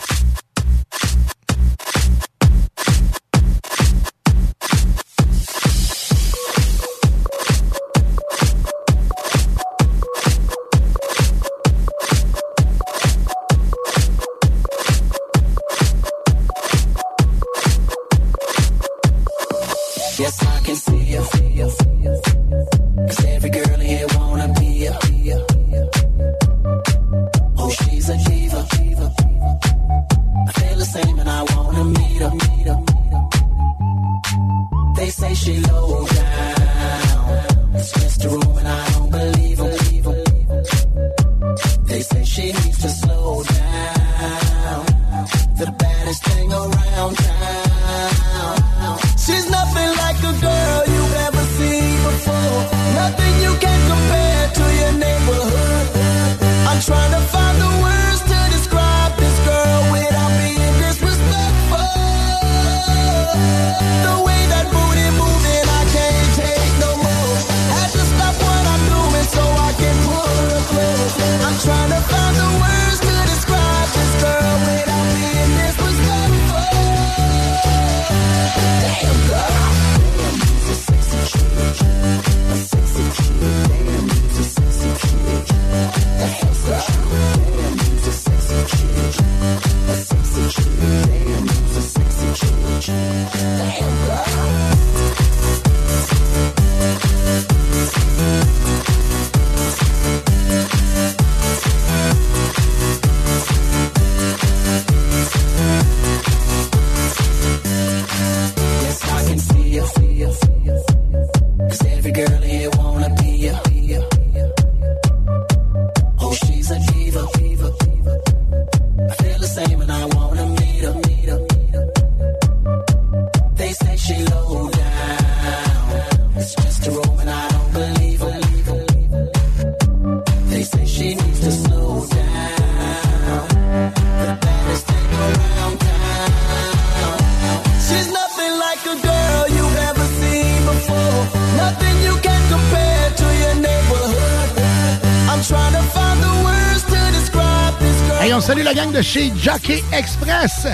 chez 149.01 149.31
Jockey 149.37 149.83
Express. 149.91 150.67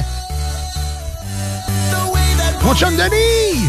Mon 2.63 2.73
chum 2.73 2.95
Denis! 2.95 3.67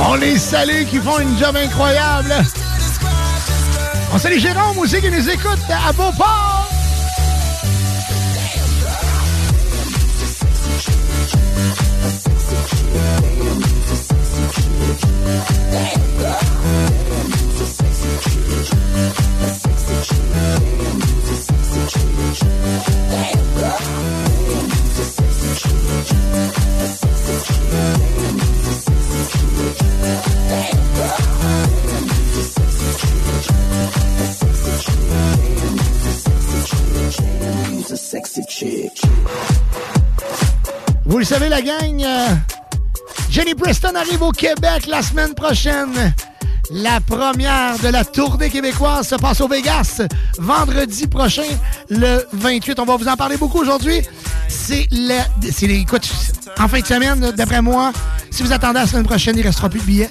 On 0.00 0.14
les 0.16 0.38
salue 0.38 0.84
qui 0.84 0.98
font 0.98 1.18
une 1.18 1.38
job 1.38 1.56
incroyable. 1.56 2.34
On 4.12 4.18
salue 4.18 4.38
Jérôme 4.38 4.78
aussi 4.78 5.00
qui 5.00 5.10
nous 5.10 5.28
écoute 5.28 5.58
à 5.68 5.92
Beauport. 5.92 6.47
Savez, 41.38 41.50
la 41.50 41.62
gang, 41.62 42.02
euh, 42.02 42.34
Jenny 43.30 43.54
Preston 43.54 43.94
arrive 43.94 44.22
au 44.22 44.32
Québec 44.32 44.86
la 44.88 45.02
semaine 45.02 45.34
prochaine. 45.34 46.12
La 46.72 47.00
première 47.00 47.78
de 47.78 47.88
la 47.88 48.04
tournée 48.04 48.50
québécoise 48.50 49.06
se 49.06 49.14
passe 49.14 49.40
au 49.40 49.46
Vegas 49.46 50.02
vendredi 50.38 51.06
prochain, 51.06 51.46
le 51.90 52.26
28. 52.32 52.80
On 52.80 52.84
va 52.84 52.96
vous 52.96 53.06
en 53.06 53.16
parler 53.16 53.36
beaucoup 53.36 53.60
aujourd'hui. 53.60 54.02
C'est 54.48 54.88
le, 54.90 55.20
c'est 55.52 55.68
les, 55.68 55.76
écoute, 55.76 56.08
en 56.58 56.66
fin 56.66 56.80
de 56.80 56.86
semaine, 56.86 57.32
d'après 57.36 57.62
moi, 57.62 57.92
si 58.30 58.42
vous 58.42 58.52
attendez 58.52 58.80
la 58.80 58.86
semaine 58.88 59.06
prochaine, 59.06 59.36
il 59.36 59.42
ne 59.42 59.46
restera 59.46 59.68
plus 59.68 59.80
de 59.80 59.86
billets. 59.86 60.10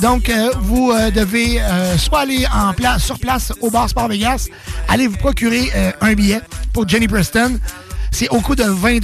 Donc, 0.00 0.30
euh, 0.30 0.52
vous 0.60 0.90
euh, 0.90 1.10
devez 1.10 1.60
soit 1.98 2.20
aller 2.20 2.46
en 2.46 2.72
sur 2.98 3.18
place 3.18 3.52
au 3.60 3.70
Bar 3.70 3.90
Sport 3.90 4.08
Vegas, 4.08 4.46
aller 4.88 5.06
vous 5.06 5.18
procurer 5.18 5.70
un 6.00 6.14
billet 6.14 6.40
pour 6.72 6.88
Jenny 6.88 7.08
Preston. 7.08 7.58
C'est 8.10 8.28
au 8.30 8.40
coût 8.40 8.54
de 8.54 8.64
20 8.64 9.00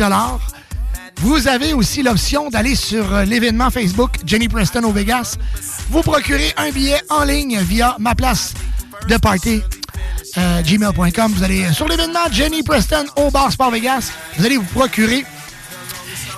vous 1.20 1.48
avez 1.48 1.72
aussi 1.72 2.02
l'option 2.02 2.48
d'aller 2.50 2.74
sur 2.74 3.14
euh, 3.14 3.24
l'événement 3.24 3.70
Facebook 3.70 4.12
Jenny 4.24 4.48
Preston 4.48 4.84
au 4.84 4.92
Vegas. 4.92 5.36
Vous 5.90 6.02
procurez 6.02 6.52
un 6.56 6.70
billet 6.70 7.00
en 7.10 7.24
ligne 7.24 7.58
via 7.60 7.96
ma 7.98 8.14
place 8.14 8.54
de 9.08 9.16
party 9.16 9.62
euh, 10.36 10.62
gmail.com. 10.62 11.32
Vous 11.32 11.42
allez 11.42 11.72
sur 11.72 11.88
l'événement 11.88 12.30
Jenny 12.30 12.62
Preston 12.62 13.04
au 13.16 13.30
Bar 13.30 13.50
Sport 13.50 13.70
Vegas. 13.70 14.12
Vous 14.36 14.46
allez 14.46 14.56
vous 14.56 14.64
procurer 14.64 15.24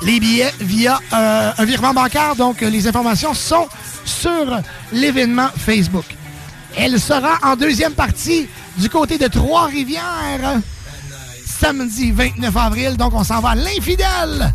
les 0.02 0.20
billets 0.20 0.52
via 0.60 0.98
euh, 1.12 1.52
un 1.56 1.64
virement 1.64 1.92
bancaire. 1.92 2.36
Donc, 2.36 2.62
euh, 2.62 2.70
les 2.70 2.86
informations 2.86 3.34
sont 3.34 3.68
sur 4.04 4.60
l'événement 4.92 5.48
Facebook. 5.56 6.04
Elle 6.76 7.00
sera 7.00 7.38
en 7.42 7.56
deuxième 7.56 7.92
partie 7.92 8.48
du 8.78 8.88
côté 8.88 9.18
de 9.18 9.26
Trois-Rivières 9.26 10.60
samedi 11.44 12.12
29 12.12 12.56
avril. 12.56 12.96
Donc, 12.96 13.12
on 13.14 13.24
s'en 13.24 13.40
va 13.40 13.50
à 13.50 13.54
l'infidèle 13.54 14.52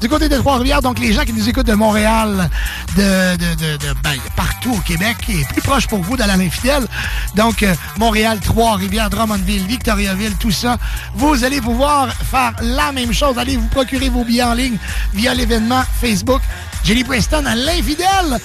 du 0.00 0.08
côté 0.08 0.28
de 0.28 0.36
Trois-Rivières. 0.36 0.82
Donc, 0.82 0.98
les 0.98 1.12
gens 1.12 1.24
qui 1.24 1.32
nous 1.32 1.48
écoutent 1.48 1.66
de 1.66 1.74
Montréal, 1.74 2.50
de, 2.96 3.36
de, 3.36 3.54
de, 3.54 3.92
ben, 4.02 4.16
partout 4.36 4.72
au 4.72 4.80
Québec, 4.80 5.16
et 5.28 5.44
plus 5.44 5.62
proche 5.62 5.86
pour 5.86 6.00
vous 6.00 6.16
d'aller 6.16 6.36
l'infidèle. 6.36 6.86
Donc, 7.34 7.62
euh, 7.62 7.74
Montréal, 7.98 8.38
Trois-Rivières, 8.40 9.10
Drummondville, 9.10 9.66
Victoriaville, 9.66 10.36
tout 10.38 10.50
ça. 10.50 10.76
Vous 11.14 11.44
allez 11.44 11.60
pouvoir 11.60 12.12
faire 12.12 12.52
la 12.62 12.92
même 12.92 13.12
chose. 13.12 13.38
Allez 13.38 13.56
vous 13.56 13.68
procurer 13.68 14.08
vos 14.08 14.24
billets 14.24 14.42
en 14.42 14.54
ligne 14.54 14.78
via 15.14 15.34
l'événement 15.34 15.82
Facebook 16.00 16.42
Jenny 16.84 17.04
Preston 17.04 17.44
à 17.46 17.54
l'infidèle 17.54 18.38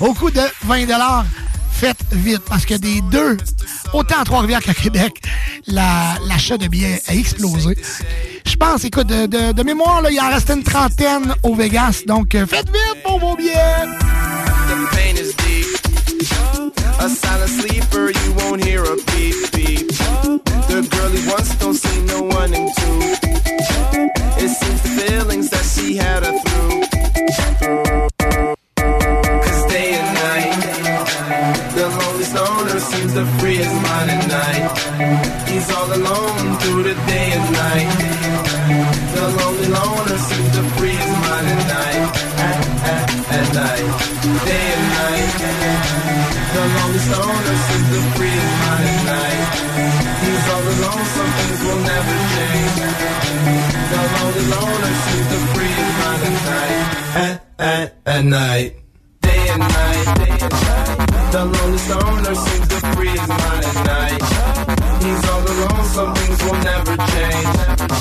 au 0.00 0.14
coût 0.14 0.30
de 0.30 0.42
20 0.64 0.86
Faites 1.78 1.96
vite 2.12 2.42
parce 2.48 2.66
que 2.66 2.74
des 2.74 3.00
deux, 3.02 3.36
autant 3.92 4.20
à 4.20 4.24
Trois-Rivières 4.24 4.60
qu'à 4.62 4.74
Québec, 4.74 5.22
la- 5.68 6.16
l'achat 6.26 6.58
de 6.58 6.66
billets 6.66 7.00
a 7.06 7.14
explosé. 7.14 7.76
Je 8.44 8.56
pense, 8.56 8.84
écoute, 8.84 9.06
de, 9.06 9.26
de- 9.26 9.52
de 9.52 9.62
mémoire, 9.62 10.02
là, 10.02 10.10
il 10.10 10.18
en 10.20 10.28
restait 10.28 10.54
une 10.54 10.64
trentaine 10.64 11.34
au 11.44 11.54
Vegas. 11.54 12.02
Donc, 12.06 12.34
euh, 12.34 12.46
faites 12.46 12.66
vite 12.68 13.02
pour 13.04 13.20
vos 13.20 13.36
billets. 13.36 13.54
A 17.00 17.08
silent 17.08 17.46
sleeper, 17.46 18.10
you 18.10 18.32
won't 18.40 18.60
hear 18.64 18.82
a 18.82 18.96
beep 19.12 19.36
beep. 19.52 19.88
The 20.68 20.82
girl 20.90 21.10
he 21.12 21.28
wants 21.28 21.54
don't 21.60 21.74
see 21.74 22.00
no 22.08 22.22
one 22.22 22.52
in 22.52 22.66
two. 22.74 22.98
It 24.36 24.50
seems 24.50 24.82
the 24.82 24.88
feelings 25.06 25.48
that 25.50 25.64
she 25.64 25.96
had 25.96 26.24
her 26.26 26.32
through. 26.42 27.77
Seems 32.98 33.14
to 33.14 33.24
free 33.38 33.58
mind 33.58 34.10
at 34.10 34.24
night. 34.26 34.66
He's 35.48 35.70
all 35.70 35.86
alone 35.86 36.58
through 36.60 36.82
the 36.82 36.96
day 37.06 37.28
and 37.36 37.46
night. 37.54 37.90
The 39.14 39.24
lonely 39.38 39.68
loner 39.76 40.18
seems 40.18 40.50
to 40.56 40.62
free 40.76 40.98
mind 41.22 41.46
at 41.54 41.62
night. 41.78 42.02
At, 42.48 42.58
at, 42.94 43.06
at 43.38 43.48
night. 43.54 43.86
Day 44.48 44.66
and 44.74 44.86
night. 44.98 45.30
The 46.54 46.62
lonely 46.74 47.00
stoner 47.06 47.56
seems 47.66 47.88
to 47.94 48.00
free 48.16 48.40
mind 48.62 48.86
at 48.92 49.00
night. 49.14 49.46
He's 50.22 50.46
all 50.52 50.64
alone, 50.74 51.04
some 51.16 51.30
things 51.38 51.60
will 51.66 51.82
never 51.92 52.16
change. 52.34 52.74
The 53.92 54.00
lonely 54.14 54.44
loner 54.54 54.94
seems 55.04 55.26
to 55.32 55.38
free 55.54 55.72
his 55.78 55.92
mind 56.02 56.22
at 56.28 56.36
night. 56.50 56.78
At, 57.24 57.36
at, 57.58 57.86
at 58.06 58.24
night. 58.24 58.87
Day 59.48 59.54
and 59.54 59.60
night. 59.60 60.18
Day 60.18 60.28
and 60.28 60.52
night. 60.52 61.32
The 61.32 61.44
lonely 61.44 61.78
stoner 61.78 62.34
seems 62.34 62.68
to 62.68 62.76
free 62.92 63.08
his 63.08 63.28
mind 63.28 63.64
at 63.64 63.76
night. 63.86 64.22
He's 65.02 65.24
all 65.30 65.40
alone, 65.40 65.84
some 65.86 66.14
things 66.16 66.38
will 66.44 66.60
never 66.60 66.96
change. 67.12 67.48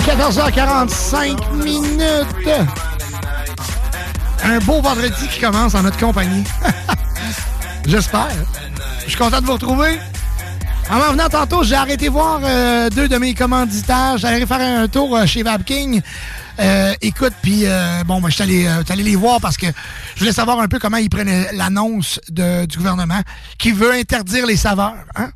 14h45 0.03 1.53
minutes. 1.63 2.67
Un 4.43 4.59
beau 4.59 4.81
vendredi 4.81 5.27
qui 5.29 5.39
commence 5.39 5.73
en 5.75 5.83
notre 5.83 5.97
compagnie. 5.97 6.43
J'espère. 7.85 8.27
Je 9.05 9.09
suis 9.09 9.17
content 9.17 9.39
de 9.39 9.45
vous 9.45 9.53
retrouver. 9.53 9.99
En 10.89 10.99
venant 11.11 11.29
tantôt, 11.29 11.63
j'ai 11.63 11.75
arrêté 11.75 12.09
voir 12.09 12.41
euh, 12.43 12.89
deux 12.89 13.07
de 13.07 13.17
mes 13.17 13.33
commanditaires. 13.33 14.17
J'allais 14.17 14.45
faire 14.45 14.59
un 14.59 14.87
tour 14.89 15.15
euh, 15.15 15.25
chez 15.25 15.43
Vapking. 15.43 16.01
Euh, 16.59 16.93
écoute, 17.01 17.33
puis 17.41 17.61
euh, 17.65 18.03
bon, 18.03 18.19
moi, 18.19 18.29
je 18.29 18.35
suis 18.35 18.43
allé, 18.43 18.65
euh, 18.65 18.83
allé 18.89 19.03
les 19.03 19.15
voir 19.15 19.39
parce 19.39 19.57
que 19.57 19.67
je 20.15 20.19
voulais 20.19 20.31
savoir 20.31 20.59
un 20.59 20.67
peu 20.67 20.79
comment 20.79 20.97
ils 20.97 21.09
prenaient 21.09 21.51
l'annonce 21.53 22.19
du 22.29 22.77
gouvernement 22.77 23.21
qui 23.57 23.71
veut 23.71 23.93
interdire 23.93 24.45
les 24.45 24.57
saveurs. 24.57 24.95
Hein? 25.15 25.29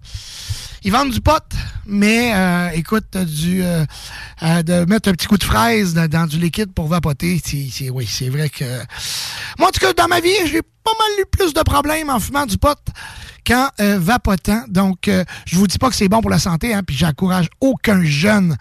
Ils 0.84 0.92
vendent 0.92 1.12
du 1.12 1.22
pot, 1.22 1.44
mais 1.86 2.34
euh, 2.34 2.70
écoute, 2.74 3.16
du 3.16 3.64
euh, 3.64 3.86
euh, 4.42 4.64
de 4.64 4.86
mettre 4.86 5.10
un 5.10 5.12
petit 5.12 5.28
coup 5.28 5.38
de 5.38 5.44
fraise 5.44 5.94
dans, 5.94 6.26
du 6.26 6.40
liquide 6.40 6.74
pour 6.74 6.88
vapoter, 6.88 7.40
c'est, 7.46 7.92
oui, 7.92 8.08
c'est 8.10 8.30
vrai 8.30 8.50
que. 8.50 8.66
Moi, 9.60 9.68
en 9.68 9.72
tout 9.72 9.80
cas, 9.80 9.94
dans 9.94 10.08
ma 10.08 10.20
vie, 10.22 10.34
j'ai 10.48 10.64
pas 10.64 10.92
mal 10.98 11.20
eu 11.20 11.26
plus 11.30 11.54
de 11.54 11.62
problèmes 11.62 12.10
en 12.10 12.20
fumant 12.20 12.48
du 12.48 12.58
pot 12.58 12.80
qu'en 13.46 13.70
vapotant. 13.78 14.64
Donc, 14.70 15.08
je 15.46 15.56
vous 15.56 15.68
dis 15.68 15.78
pas 15.78 15.90
que 15.90 15.96
c'est 15.96 16.10
bon 16.10 16.22
pour 16.22 16.32
la 16.32 16.40
santé, 16.40 16.74
hein, 16.74 16.82
puis 16.82 16.98
j'encourage 16.98 17.48
aucun 17.60 18.04
jeune 18.04 18.58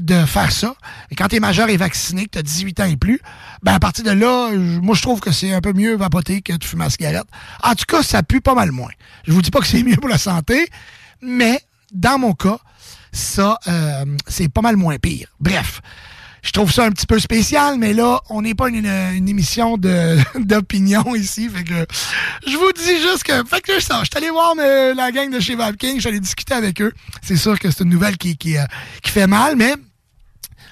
de 0.00 0.24
faire 0.24 0.52
ça. 0.52 0.74
Et 1.10 1.14
quand 1.14 1.28
tu 1.28 1.36
es 1.36 1.40
majeur 1.40 1.68
et 1.68 1.76
vacciné, 1.76 2.24
que 2.24 2.30
tu 2.30 2.38
as 2.38 2.42
18 2.42 2.80
ans 2.80 2.84
et 2.84 2.96
plus, 2.96 3.20
ben 3.62 3.74
à 3.74 3.80
partir 3.80 4.04
de 4.04 4.10
là, 4.10 4.50
moi 4.82 4.94
je 4.94 5.02
trouve 5.02 5.20
que 5.20 5.32
c'est 5.32 5.52
un 5.52 5.60
peu 5.60 5.72
mieux 5.72 5.96
vapoter 5.96 6.42
que 6.42 6.52
de 6.52 6.64
fumer 6.64 6.84
la 6.84 6.90
cigarette. 6.90 7.26
En 7.62 7.74
tout 7.74 7.84
cas, 7.86 8.02
ça 8.02 8.22
pue 8.22 8.40
pas 8.40 8.54
mal 8.54 8.72
moins. 8.72 8.92
Je 9.26 9.32
vous 9.32 9.42
dis 9.42 9.50
pas 9.50 9.60
que 9.60 9.66
c'est 9.66 9.82
mieux 9.84 9.96
pour 9.96 10.08
la 10.08 10.18
santé, 10.18 10.68
mais 11.22 11.60
dans 11.92 12.18
mon 12.18 12.32
cas, 12.32 12.58
ça, 13.12 13.58
euh, 13.66 14.04
c'est 14.26 14.48
pas 14.48 14.60
mal 14.60 14.76
moins 14.76 14.98
pire. 14.98 15.28
Bref. 15.40 15.80
Je 16.46 16.52
trouve 16.52 16.70
ça 16.70 16.84
un 16.84 16.90
petit 16.92 17.06
peu 17.06 17.18
spécial, 17.18 17.76
mais 17.76 17.92
là, 17.92 18.20
on 18.30 18.42
n'est 18.42 18.54
pas 18.54 18.68
une, 18.68 18.86
une 18.86 19.28
émission 19.28 19.76
d'opinion 20.38 21.16
ici. 21.16 21.48
Fait 21.48 21.64
que 21.64 21.86
je 22.46 22.56
vous 22.56 22.72
dis 22.72 23.02
juste 23.02 23.24
que. 23.24 23.44
Fait 23.44 23.60
que 23.60 23.80
ça, 23.80 23.98
je 24.04 24.04
suis 24.04 24.16
allé 24.16 24.30
voir 24.30 24.54
euh, 24.56 24.94
la 24.94 25.10
gang 25.10 25.28
de 25.28 25.40
chez 25.40 25.56
Vapking, 25.56 25.96
je 25.96 26.00
suis 26.00 26.08
allé 26.08 26.20
discuter 26.20 26.54
avec 26.54 26.80
eux. 26.80 26.92
C'est 27.20 27.36
sûr 27.36 27.58
que 27.58 27.68
c'est 27.68 27.82
une 27.82 27.90
nouvelle 27.90 28.16
qui, 28.16 28.36
qui, 28.36 28.56
euh, 28.56 28.64
qui 29.02 29.10
fait 29.10 29.26
mal, 29.26 29.56
mais 29.56 29.74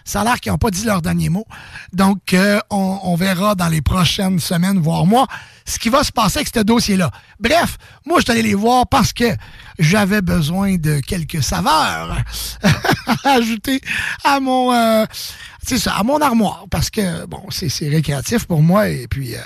ça 0.04 0.20
a 0.20 0.24
l'air 0.24 0.40
qu'ils 0.40 0.52
n'ont 0.52 0.58
pas 0.58 0.70
dit 0.70 0.84
leur 0.84 1.00
dernier 1.00 1.30
mot. 1.30 1.46
Donc, 1.92 2.34
euh, 2.34 2.60
on, 2.70 3.14
verra 3.16 3.54
dans 3.54 3.68
les 3.68 3.80
prochaines 3.80 4.38
semaines, 4.38 4.78
voire 4.78 5.06
mois, 5.06 5.26
ce 5.64 5.78
qui 5.78 5.88
va 5.88 6.04
se 6.04 6.12
passer 6.12 6.38
avec 6.38 6.50
ce 6.54 6.60
dossier-là. 6.60 7.10
Bref, 7.40 7.78
moi, 8.04 8.18
je 8.18 8.24
suis 8.24 8.32
allé 8.32 8.42
les 8.42 8.54
voir 8.54 8.86
parce 8.86 9.12
que 9.12 9.24
j'avais 9.78 10.20
besoin 10.20 10.76
de 10.76 11.00
quelques 11.00 11.42
saveurs 11.42 12.18
à 13.24 13.30
ajouter 13.30 13.80
à 14.24 14.40
mon... 14.40 14.72
euh, 14.72 15.06
ça, 15.62 15.94
à 15.94 16.02
mon 16.02 16.20
armoire, 16.20 16.66
parce 16.70 16.90
que, 16.90 17.24
bon, 17.24 17.40
c'est 17.48 17.70
c'est 17.70 17.88
récréatif 17.88 18.44
pour 18.44 18.60
moi. 18.60 18.90
Et 18.90 19.08
puis, 19.08 19.34
euh, 19.34 19.40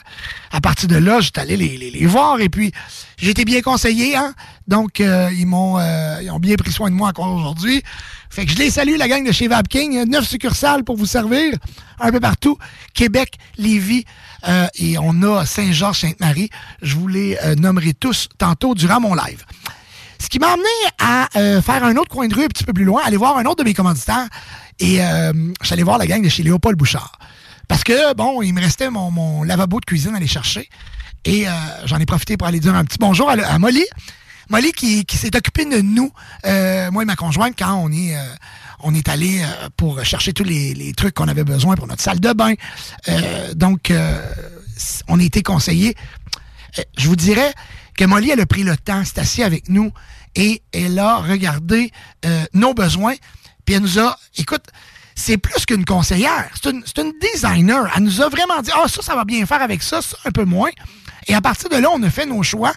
à 0.51 0.61
partir 0.61 0.89
de 0.89 0.97
là, 0.97 1.21
j'étais 1.21 1.41
allé 1.41 1.57
les, 1.57 1.77
les, 1.79 2.07
voir. 2.07 2.41
Et 2.41 2.49
puis, 2.49 2.73
j'ai 3.19 3.31
été 3.31 3.45
bien 3.45 3.61
conseillé, 3.63 4.17
hein. 4.17 4.35
Donc, 4.67 5.01
euh, 5.01 5.31
ils 5.33 5.47
m'ont 5.47 5.79
ils 6.21 6.31
ont 6.31 6.41
bien 6.41 6.57
pris 6.57 6.73
soin 6.73 6.91
de 6.91 6.97
moi 6.97 7.11
encore 7.11 7.33
aujourd'hui. 7.33 7.85
Fait 8.31 8.47
que 8.47 8.53
je 8.53 8.59
les 8.59 8.71
salue, 8.71 8.97
la 8.97 9.09
gang 9.09 9.27
de 9.27 9.33
chez 9.33 9.49
Vapking. 9.49 10.05
Neuf 10.09 10.29
succursales 10.29 10.85
pour 10.85 10.97
vous 10.97 11.07
servir, 11.07 11.55
un 11.99 12.11
peu 12.13 12.21
partout. 12.21 12.59
Québec, 12.95 13.35
Lévis, 13.57 14.05
euh, 14.47 14.67
et 14.77 14.97
on 14.99 15.23
a 15.23 15.45
Saint-Georges-Sainte-Marie. 15.47 16.51
Je 16.83 16.95
vous 16.97 17.09
les 17.09 17.37
euh, 17.45 17.55
nommerai 17.55 17.95
tous 17.95 18.29
tantôt 18.39 18.75
durant 18.75 19.01
mon 19.01 19.15
live. 19.15 19.45
Ce 20.21 20.29
qui 20.29 20.39
m'a 20.39 20.53
amené 20.53 20.69
à 20.99 21.29
euh, 21.37 21.63
faire 21.63 21.85
un 21.85 21.97
autre 21.97 22.11
coin 22.11 22.29
de 22.29 22.35
rue 22.35 22.45
un 22.45 22.49
petit 22.49 22.65
peu 22.65 22.73
plus 22.73 22.85
loin, 22.85 23.03
aller 23.05 23.17
voir 23.17 23.37
un 23.39 23.45
autre 23.45 23.63
de 23.63 23.65
mes 23.65 23.75
commanditaires. 23.75 24.29
Et 24.79 25.03
euh, 25.03 25.33
j'allais 25.63 25.83
voir 25.83 25.99
la 25.99 26.07
gang 26.07 26.23
de 26.23 26.29
chez 26.29 26.43
Léopold 26.43 26.77
Bouchard. 26.77 27.19
Parce 27.67 27.85
que, 27.85 28.15
bon, 28.15 28.43
il 28.43 28.53
me 28.53 28.61
restait 28.61 28.91
mon, 28.91 29.43
lavabo 29.43 29.81
de 29.81 29.85
cuisine 29.85 30.15
à 30.15 30.17
aller 30.17 30.27
chercher. 30.27 30.69
Et 31.25 31.45
j'en 31.85 31.99
ai 31.99 32.07
profité 32.07 32.39
pour 32.39 32.49
aller 32.49 32.61
dire 32.61 32.75
un 32.75 32.85
petit 32.85 32.97
bonjour 32.99 33.29
à 33.29 33.59
Molly. 33.59 33.85
Molly 34.49 34.73
qui, 34.73 35.05
qui 35.05 35.17
s'est 35.17 35.35
occupée 35.37 35.65
de 35.65 35.81
nous, 35.81 36.11
euh, 36.47 36.91
moi 36.91 37.03
et 37.03 37.07
ma 37.07 37.17
conjointe, 37.17 37.55
quand 37.59 37.75
on 37.75 37.93
est, 37.93 38.17
euh, 38.17 38.23
on 38.81 38.95
est 38.95 39.09
allé 39.09 39.41
euh, 39.43 39.69
pour 39.77 40.03
chercher 40.05 40.33
tous 40.33 40.45
les, 40.45 40.75
les 40.75 40.93
trucs 40.93 41.15
qu'on 41.15 41.29
avait 41.29 41.45
besoin 41.45 41.75
pour 41.75 41.87
notre 41.87 42.03
salle 42.03 42.21
de 42.21 42.33
bain. 42.33 42.55
Euh, 43.09 43.55
donc, 43.55 43.93
on 45.09 45.21
a 45.21 45.23
été 45.23 45.43
conseillés. 45.43 45.95
Je 46.97 47.09
vous 47.09 47.17
dirais 47.17 47.53
que 47.97 48.05
Molly, 48.05 48.31
elle 48.31 48.41
a 48.41 48.47
pris 48.47 48.63
le 48.63 48.77
temps, 48.77 49.05
s'est 49.05 49.21
assise 49.21 49.45
avec 49.45 49.69
nous 49.69 49.93
et 50.35 50.63
elle 50.73 50.99
a 50.99 51.17
regardé 51.19 51.91
nos 52.55 52.75
besoins. 52.75 53.15
Puis 53.65 53.75
elle 53.75 53.83
nous 53.83 53.99
a, 53.99 54.17
écoute, 54.37 54.65
c'est 55.15 55.37
plus 55.37 55.67
qu'une 55.67 55.85
conseillère, 55.85 56.49
c'est 56.55 56.71
une, 56.71 56.83
c'est 56.87 57.03
une 57.03 57.13
designer. 57.21 57.91
Elle 57.97 58.05
nous 58.05 58.23
a 58.23 58.29
vraiment 58.29 58.63
dit, 58.63 58.71
ah, 58.73 58.87
ça, 58.87 59.03
ça 59.03 59.17
va 59.17 59.25
bien 59.25 59.45
faire 59.47 59.61
avec 59.61 59.83
ça, 59.83 60.01
ça, 60.01 60.17
un 60.25 60.31
peu 60.31 60.45
moins. 60.45 60.71
Et 61.27 61.35
à 61.35 61.41
partir 61.41 61.69
de 61.69 61.77
là, 61.77 61.89
on 61.93 62.03
a 62.05 62.09
fait 62.09 62.25
nos 62.25 62.43
choix. 62.43 62.73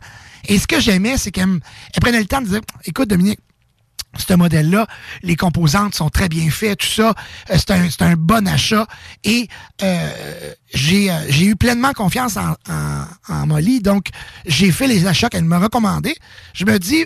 Et 0.48 0.60
ce 0.60 0.68
que 0.68 0.80
j'aimais, 0.80 1.18
c'est 1.18 1.32
qu'elle 1.32 1.60
prenait 2.02 2.20
le 2.20 2.26
temps 2.26 2.42
de 2.42 2.48
dire, 2.48 2.62
écoute, 2.86 3.10
Dominique, 3.10 3.40
ce 4.18 4.34
modèle-là, 4.34 4.88
les 5.24 5.36
composantes 5.36 5.96
sont 5.96 6.10
très 6.10 6.28
bien 6.28 6.50
faites, 6.50 6.80
tout 6.80 6.88
ça, 6.88 7.14
euh, 7.50 7.58
c'est 7.58 7.72
un, 7.72 7.88
un 8.12 8.16
bon 8.16 8.48
achat. 8.48 8.86
Et 9.24 9.48
euh, 9.84 10.54
j'ai 10.74 11.10
euh, 11.12 11.16
j'ai 11.30 11.46
eu 11.46 11.56
pleinement 11.56 11.94
confiance 11.94 12.38
en, 12.38 12.56
en, 13.30 13.48
Molly, 13.48 13.80
donc 13.80 14.08
j'ai 14.46 14.72
fait 14.72 14.88
les 14.88 15.08
achats 15.08 15.30
qu'elle 15.30 15.46
m'a 15.46 15.60
recommandés. 15.60 16.16
Je 16.54 16.66
me 16.66 16.78
dis, 16.78 17.06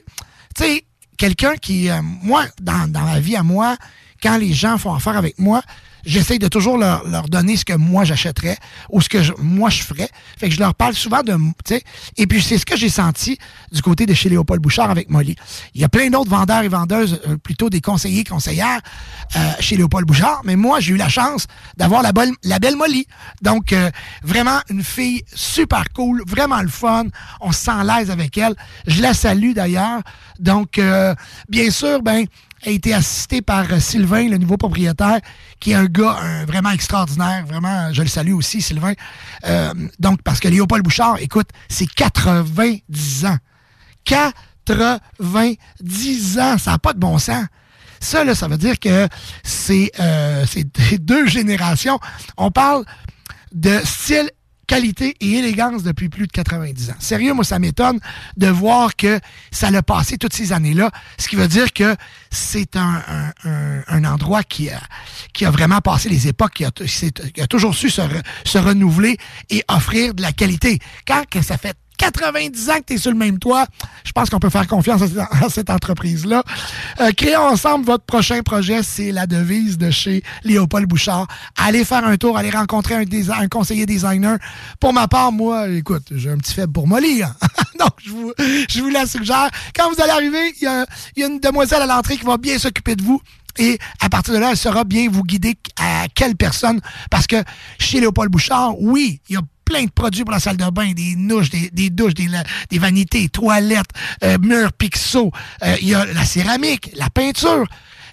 tu 0.56 0.64
sais, 0.64 0.86
quelqu'un 1.18 1.56
qui, 1.58 1.90
moi, 2.02 2.46
dans, 2.62 2.92
dans 2.92 3.04
ma 3.04 3.20
vie 3.20 3.36
à 3.36 3.44
moi, 3.44 3.78
quand 4.22 4.38
les 4.38 4.54
gens 4.54 4.78
font 4.78 4.94
affaire 4.94 5.18
avec 5.18 5.38
moi, 5.38 5.62
j'essaie 6.06 6.38
de 6.40 6.48
toujours 6.48 6.78
leur, 6.78 7.08
leur 7.08 7.28
donner 7.30 7.58
ce 7.58 7.66
que 7.66 7.74
moi 7.74 8.04
j'achèterais 8.06 8.58
ou 8.90 9.02
ce 9.02 9.10
que 9.10 9.24
je- 9.24 9.34
moi 9.40 9.70
je 9.70 9.84
ferais. 9.84 10.10
Fait 10.38 10.50
que 10.50 10.56
je 10.56 10.60
leur 10.60 10.76
parle 10.76 10.94
souvent 10.94 11.22
de, 11.24 11.34
tu 11.34 11.76
sais, 11.76 11.84
et 12.18 12.28
puis 12.28 12.42
c'est 12.42 12.58
ce 12.58 12.66
que 12.66 12.78
j'ai 12.78 12.90
senti 12.90 13.38
du 13.72 13.82
côté 13.82 14.06
de 14.06 14.14
chez 14.14 14.30
Léopold 14.30 14.62
Bouchard 14.62 14.90
avec 14.92 15.10
Molly. 15.10 15.36
Il 15.74 15.82
y 15.82 15.84
a 15.84 15.90
plein 15.90 16.10
d'autres 16.10 16.30
vendeurs 16.30 16.64
et 16.64 16.68
vendeuses, 16.68 17.20
euh, 17.28 17.38
plutôt 17.38 17.70
des 17.70 17.82
conseillers, 17.82 18.24
conseillères 18.24 18.82
euh, 19.36 19.52
chez 19.60 19.78
Léopold 19.78 20.06
Bouchard, 20.08 20.42
mais 20.44 20.56
moi 20.56 20.80
j'ai 20.80 20.94
eu 20.94 20.98
la 20.98 21.10
chance 21.10 21.48
d'avoir 21.78 22.02
la, 22.02 22.12
la 22.44 22.60
belle 22.60 22.76
Molly. 22.76 23.08
Donc 23.42 23.74
euh, 23.74 23.90
vraiment 24.24 24.60
une 24.70 24.84
fille 24.84 25.24
super 25.34 25.86
cool, 25.94 26.24
vraiment 26.28 26.62
le 26.62 26.68
fun. 26.70 27.06
On 27.42 27.52
se 27.52 27.64
sent 27.66 27.84
l'aise 27.84 28.12
avec 28.12 28.38
elle. 28.38 28.56
Je 28.88 29.02
la 29.02 29.14
salue 29.14 29.54
d'ailleurs. 29.54 30.02
Donc 30.40 30.78
euh, 30.78 31.16
bien 31.50 31.70
sûr, 31.72 32.02
ben 32.02 32.26
a 32.66 32.70
été 32.70 32.94
assistée 32.94 33.42
par 33.42 33.72
euh, 33.72 33.80
Sylvain, 33.80 34.28
le 34.28 34.38
nouveau 34.38 34.58
propriétaire, 34.58 35.22
qui 35.60 35.72
est 35.72 35.76
un 35.76 35.86
gars 35.86 36.46
vraiment 36.48 36.72
extraordinaire. 36.72 37.46
Vraiment, 37.48 37.94
je 37.94 38.02
le 38.02 38.08
salue 38.08 38.34
aussi, 38.34 38.62
Sylvain. 38.62 38.94
Euh, 39.46 39.74
donc, 40.00 40.22
parce 40.24 40.40
que 40.40 40.48
Léopold 40.48 40.84
Bouchard, 40.84 41.18
écoute, 41.20 41.50
c'est 41.70 41.88
90 41.88 43.26
ans. 43.26 43.38
90 44.06 46.40
ans, 46.40 46.58
ça 46.58 46.72
n'a 46.72 46.80
pas 46.80 46.94
de 46.94 47.00
bon 47.00 47.18
sens. 47.18 47.46
Ça, 48.00 48.24
là, 48.24 48.36
ça 48.36 48.48
veut 48.48 48.58
dire 48.58 48.80
que 48.80 49.10
c'est 49.44 49.92
euh, 50.00 50.46
deux 51.00 51.28
générations. 51.28 52.00
On 52.38 52.52
parle 52.52 52.86
de 53.52 53.80
style, 53.84 54.30
qualité 54.68 55.16
et 55.20 55.34
élégance 55.34 55.84
depuis 55.84 56.10
plus 56.10 56.28
de 56.28 56.32
90 56.32 56.90
ans. 56.92 56.96
Sérieux, 57.00 57.34
moi, 57.34 57.44
ça 57.44 57.60
m'étonne 57.60 58.00
de 58.38 58.48
voir 58.48 58.96
que 58.96 59.20
ça 59.52 59.72
l'a 59.72 59.84
passé 59.84 60.18
toutes 60.18 60.34
ces 60.34 60.54
années-là, 60.54 60.92
ce 61.18 61.28
qui 61.28 61.36
veut 61.36 61.48
dire 61.48 61.72
que 61.74 61.96
c'est 62.32 62.76
un, 62.76 63.02
un- 63.44 64.04
endroit 64.06 64.44
qui 64.44 64.70
a, 64.70 64.80
qui 65.34 65.46
a 65.46 65.52
vraiment 65.52 65.80
passé 65.82 66.10
les 66.10 66.28
époques, 66.28 66.54
qui 66.54 66.66
a, 66.66 67.48
toujours 67.48 67.74
su 67.76 67.90
se, 67.90 68.02
se 68.44 68.58
renouveler 68.58 69.18
et 69.50 69.64
offrir 69.68 70.14
de 70.14 70.22
la 70.22 70.32
qualité. 70.32 70.80
Quand 71.08 71.24
que 71.30 71.42
ça 71.42 71.58
fait 71.58 71.76
90 71.98 72.70
ans 72.70 72.78
que 72.80 72.86
tu 72.88 72.94
es 72.94 72.98
sur 72.98 73.12
le 73.12 73.18
même 73.18 73.40
toit, 73.40 73.66
je 74.04 74.12
pense 74.12 74.30
qu'on 74.30 74.40
peut 74.40 74.50
faire 74.50 74.68
confiance 74.68 75.02
à, 75.02 75.50
cette- 75.50 75.70
entreprise-là. 75.70 76.44
Euh, 77.02 77.12
créons 77.12 77.48
ensemble 77.48 77.86
votre 77.86 78.06
prochain 78.06 78.42
projet, 78.44 78.84
c'est 78.84 79.12
la 79.12 79.28
devise 79.28 79.78
de 79.78 79.92
chez 79.92 80.24
Léopold 80.44 80.88
Bouchard. 80.88 81.28
Allez 81.58 81.84
faire 81.84 82.06
un 82.06 82.18
tour, 82.18 82.38
allez 82.38 82.50
rencontrer 82.50 82.96
un, 82.96 83.48
conseiller 83.48 83.86
designer. 83.86 84.38
Pour 84.80 84.94
ma 84.94 85.08
part, 85.08 85.32
moi, 85.32 85.68
écoute, 85.70 86.04
j'ai 86.12 86.30
un 86.30 86.38
petit 86.38 86.54
faible 86.54 86.72
pour 86.74 86.88
Molly. 86.88 87.24
hein. 87.24 87.36
Donc, 87.80 87.92
je 88.04 88.10
vous, 88.12 88.34
je 88.70 88.82
vous 88.82 88.90
la 88.90 89.06
suggère. 89.06 89.50
Quand 89.76 89.92
vous 89.92 90.02
allez 90.02 90.12
arriver, 90.12 90.54
il 90.62 90.64
y 90.64 90.68
a, 90.68 90.86
y 91.18 91.24
a 91.24 91.28
une 91.28 91.40
demoiselle 91.40 91.82
à 91.82 91.86
l'entrée 91.88 92.18
qui 92.18 92.26
va 92.26 92.38
bien 92.38 92.58
s'occuper 92.58 92.96
de 92.96 93.04
vous. 93.04 93.22
Et 93.58 93.80
à 94.02 94.10
partir 94.10 94.34
de 94.34 94.40
là, 94.40 94.52
elle 94.52 94.58
saura 94.58 94.84
bien 94.84 95.10
vous 95.10 95.24
guider 95.24 95.56
à 95.80 96.08
quelle 96.14 96.36
personne. 96.36 96.82
Parce 97.10 97.26
que 97.28 97.38
chez 97.80 98.00
Léopold 98.02 98.30
Bouchard, 98.32 98.80
oui, 98.82 99.22
il 99.30 99.36
y 99.36 99.38
a 99.38 99.42
de 99.84 99.92
produits 99.92 100.24
pour 100.24 100.32
la 100.32 100.40
salle 100.40 100.58
de 100.58 100.70
bain, 100.70 100.92
des 100.94 101.16
nouches, 101.16 101.50
des, 101.50 101.90
douches, 101.90 102.14
des, 102.14 102.80
vanités, 102.80 103.30
toilettes, 103.30 103.90
euh, 104.24 104.38
murs, 104.40 104.74
pixels. 104.74 105.32
Euh, 105.64 105.76
Il 105.82 105.90
y 105.90 105.96
a 105.96 106.06
la 106.06 106.26
céramique, 106.26 106.92
la 106.96 107.10
peinture, 107.10 107.66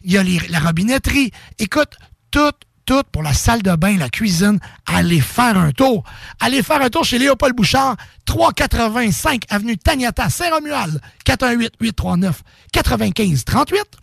il 0.03 0.13
y 0.13 0.19
a 0.19 0.25
la 0.49 0.59
robinetterie. 0.59 1.31
Écoute, 1.59 1.95
tout, 2.31 2.53
tout 2.85 3.03
pour 3.13 3.23
la 3.23 3.33
salle 3.33 3.63
de 3.63 3.75
bain, 3.77 3.97
la 3.99 4.09
cuisine. 4.09 4.59
Allez 4.87 5.21
faire 5.21 5.57
un 5.57 5.71
tour. 5.73 6.03
Allez 6.41 6.63
faire 6.63 6.83
un 6.83 6.89
tour 6.89 7.05
chez 7.05 7.19
Léopold 7.19 7.55
Bouchard, 7.55 7.97
385 8.25 9.45
avenue 9.49 9.79
Taniata, 9.79 10.29
Saint-Romuald, 10.29 11.01
418-839-9538 11.27 14.03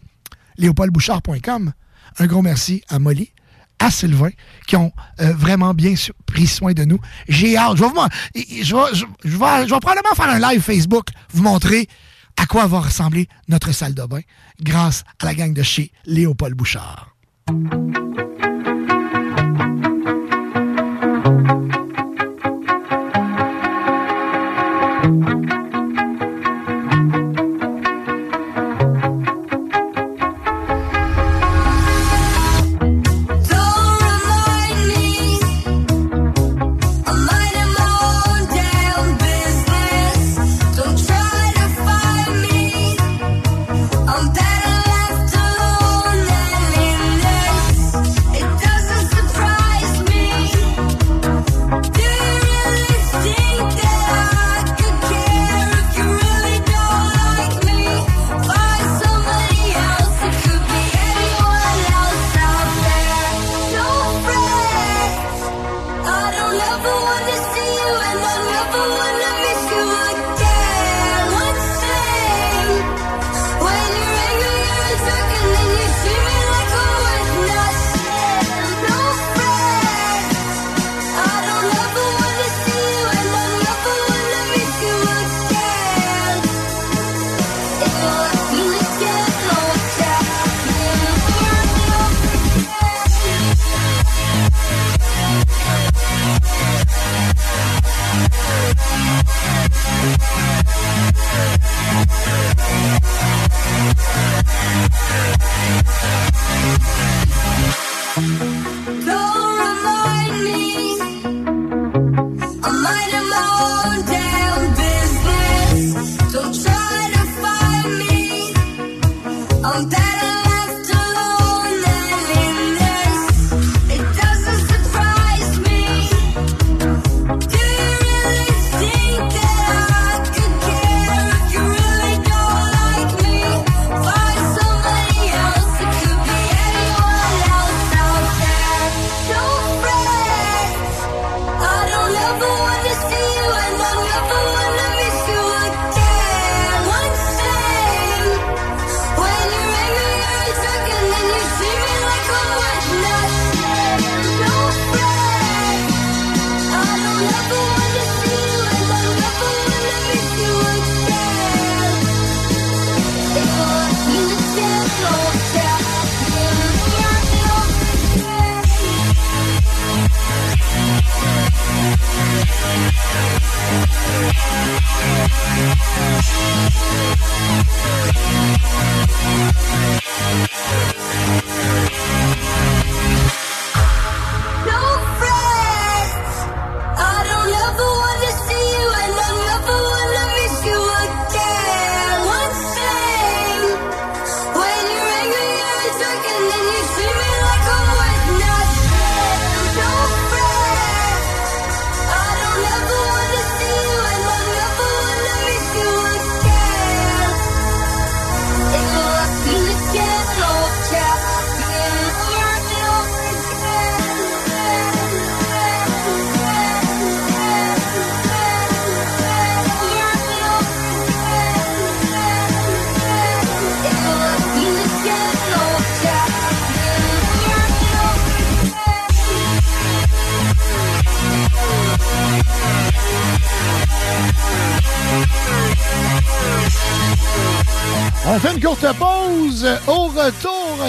léopoldbouchard.com. 0.59 1.73
Un 2.19 2.27
gros 2.27 2.41
merci 2.41 2.83
à 2.89 2.99
Molly, 2.99 3.31
à 3.79 3.91
Sylvain, 3.91 4.29
qui 4.67 4.75
ont 4.75 4.91
euh, 5.21 5.33
vraiment 5.33 5.73
bien 5.73 5.93
pris 6.25 6.47
soin 6.47 6.73
de 6.73 6.83
nous. 6.83 6.99
J'ai 7.27 7.57
hâte. 7.57 7.77
Je 7.77 7.83
vais, 7.83 7.89
vous 7.89 8.63
je, 8.63 8.75
vais, 8.75 8.81
je, 8.93 9.31
vais- 9.33 9.79
probablement 9.79 10.13
faire 10.15 10.29
un 10.29 10.39
live 10.39 10.61
Facebook, 10.61 11.07
vous 11.33 11.43
montrer 11.43 11.87
à 12.37 12.45
quoi 12.45 12.67
va 12.67 12.79
ressembler 12.79 13.27
notre 13.47 13.73
salle 13.73 13.93
de 13.93 14.03
bain 14.05 14.21
grâce 14.61 15.03
à 15.21 15.25
la 15.25 15.33
gang 15.35 15.53
de 15.53 15.63
chez 15.63 15.91
Léopold 16.05 16.55
Bouchard. 16.55 17.15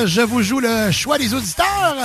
Je 0.06 0.20
vous 0.20 0.42
joue 0.42 0.60
le 0.60 0.90
choix 0.90 1.18
des 1.18 1.34
auditeurs. 1.34 1.96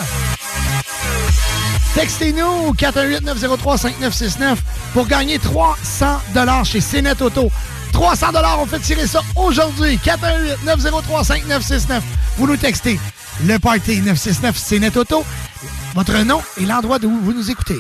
Textez-nous 1.94 2.74
418-903-5969 2.74 4.58
pour 4.94 5.08
gagner 5.08 5.40
300 5.40 6.20
chez 6.64 6.80
CNET 6.80 7.22
Auto. 7.22 7.52
300 7.94 8.28
on 8.60 8.66
fait 8.66 8.80
tirer 8.80 9.08
ça 9.08 9.22
aujourd'hui. 9.36 10.00
418-903-5969. 10.66 12.02
Vous 12.38 12.48
nous 12.48 12.58
textez 12.58 13.00
le 13.46 13.58
Party 13.60 14.02
969 14.02 14.58
CNET 14.58 14.98
Auto, 14.98 15.26
votre 15.94 16.18
nom 16.20 16.42
et 16.58 16.66
l'endroit 16.66 17.00
d'où 17.00 17.18
vous 17.24 17.34
nous 17.34 17.50
écoutez. 17.50 17.80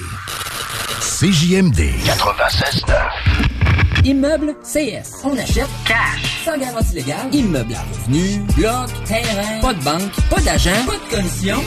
CJMD 1.02 1.80
96.9. 2.06 4.06
Immeuble 4.06 4.56
CS. 4.64 5.22
On 5.24 5.38
achète 5.38 5.70
cash. 5.86 6.05
Sans 6.46 6.58
garantie 6.60 6.94
légale. 6.94 7.34
Immeuble 7.34 7.74
à 7.74 7.82
revenu. 7.82 8.38
Bloc. 8.56 8.90
Terrain. 9.06 9.60
Pas 9.62 9.74
de 9.74 9.84
banque. 9.84 10.12
Pas 10.30 10.42
d'agent. 10.42 10.70
Pas 10.86 10.94
de 10.94 11.16
commission. 11.16 11.58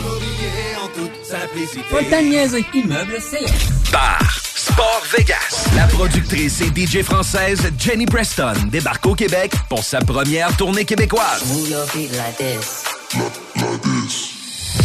Pas 1.91 2.01
le 2.01 2.11
temps 2.11 2.22
de 2.22 2.29
niaiser. 2.29 2.64
Immeuble 2.72 3.16
CS. 3.18 3.91
Bar 3.91 4.41
Sport 4.55 5.03
Vegas. 5.16 5.66
La 5.74 5.87
productrice 5.89 6.61
et 6.61 6.66
DJ 6.68 7.03
française 7.03 7.61
Jenny 7.76 8.07
Preston 8.07 8.53
débarque 8.70 9.07
au 9.07 9.14
Québec 9.14 9.53
pour 9.68 9.83
sa 9.83 9.99
première 10.01 10.57
tournée 10.57 10.85
québécoise. 10.85 11.43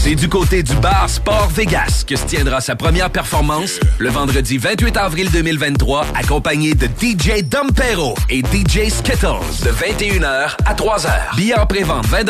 C'est 0.06 0.16
du 0.16 0.28
côté 0.28 0.64
du 0.64 0.76
bar 0.76 1.10
Sport 1.10 1.48
Vegas 1.56 2.04
que 2.06 2.18
se 2.18 2.26
tiendra 2.26 2.60
sa 2.60 2.76
première 2.76 3.10
performance 3.10 3.80
le 4.00 4.10
vendredi 4.10 4.58
28 4.58 4.98
avril 4.98 5.32
2023, 5.32 6.08
accompagné 6.14 6.76
de 6.76 6.88
DJ 6.88 7.42
Dompero 7.44 8.14
et 8.30 8.42
DJ 8.42 8.90
Skittles 8.90 9.64
de 9.64 9.72
21h 9.72 10.58
à 10.66 10.74
3h. 10.74 11.38
Billets 11.38 11.58
en 11.58 11.66
pré-vente 11.66 12.06
20 12.08 12.26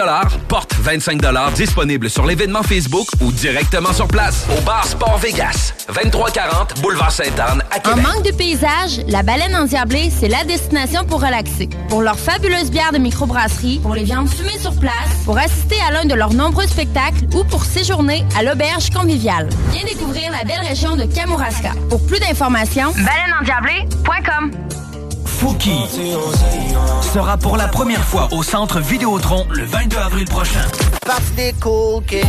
porte 0.48 0.73
25 0.84 1.22
disponible 1.56 2.10
sur 2.10 2.26
l'événement 2.26 2.62
Facebook 2.62 3.08
ou 3.22 3.32
directement 3.32 3.94
sur 3.94 4.06
place 4.06 4.46
au 4.58 4.62
bar 4.64 4.86
Sport 4.86 5.18
Vegas, 5.18 5.74
2340 5.88 6.82
Boulevard 6.82 7.10
Sainte-Anne 7.12 7.64
à 7.72 7.78
En 7.78 7.80
Québec. 7.96 8.04
manque 8.04 8.26
de 8.26 8.32
paysage, 8.32 9.00
la 9.08 9.24
baleine 9.24 9.56
endiablée, 9.56 10.12
c'est 10.12 10.28
la 10.28 10.44
destination 10.44 11.06
pour 11.06 11.22
relaxer. 11.22 11.70
Pour 11.88 12.02
leurs 12.02 12.20
fabuleuses 12.20 12.70
bières 12.70 12.92
de 12.92 12.98
microbrasserie, 12.98 13.80
pour 13.82 13.96
les 13.96 14.04
viandes 14.04 14.28
fumées 14.28 14.60
sur 14.60 14.78
place, 14.78 15.24
pour 15.24 15.38
assister 15.38 15.78
à 15.88 15.92
l'un 15.94 16.06
de 16.06 16.16
leurs 16.16 16.34
nombreux 16.34 16.68
spectacles 16.68 17.28
ou 17.34 17.46
pour 17.46 17.64
séjourner 17.64 18.26
à 18.38 18.44
l'auberge 18.44 18.90
conviviale. 18.90 19.48
Viens 19.72 19.86
découvrir 19.86 20.32
la 20.32 20.44
belle 20.44 20.68
région 20.68 20.98
de 20.98 21.06
Kamouraska. 21.06 21.72
Pour 21.90 22.06
plus 22.06 22.20
d'informations, 22.20 22.92
baleineendiablée.com. 22.92 24.52
Fouki 25.44 25.76
sera 27.14 27.36
pour 27.36 27.58
la 27.58 27.68
première 27.68 28.06
fois 28.06 28.30
au 28.32 28.44
Centre 28.44 28.80
Vidéotron 28.80 29.46
le 29.52 29.66
22 29.66 29.98
avril 29.98 30.26
prochain. 30.26 30.62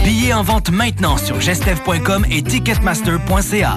Billets 0.05 0.35
en 0.35 0.43
vente 0.43 0.73
maintenant 0.73 1.17
sur 1.17 1.41
gestev.com 1.41 2.27
et 2.29 2.43
ticketmaster.ca. 2.43 3.77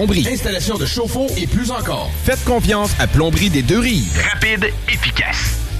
installation 0.09 0.77
de 0.77 0.85
chauffe-eau 0.85 1.27
et 1.37 1.47
plus 1.47 1.71
encore. 1.71 2.09
Faites 2.23 2.43
confiance 2.43 2.91
à 2.99 3.07
Plomberie 3.07 3.49
des 3.49 3.61
deux 3.61 3.79
rives. 3.79 4.19
Rapide, 4.33 4.71
efficace. 4.87 5.70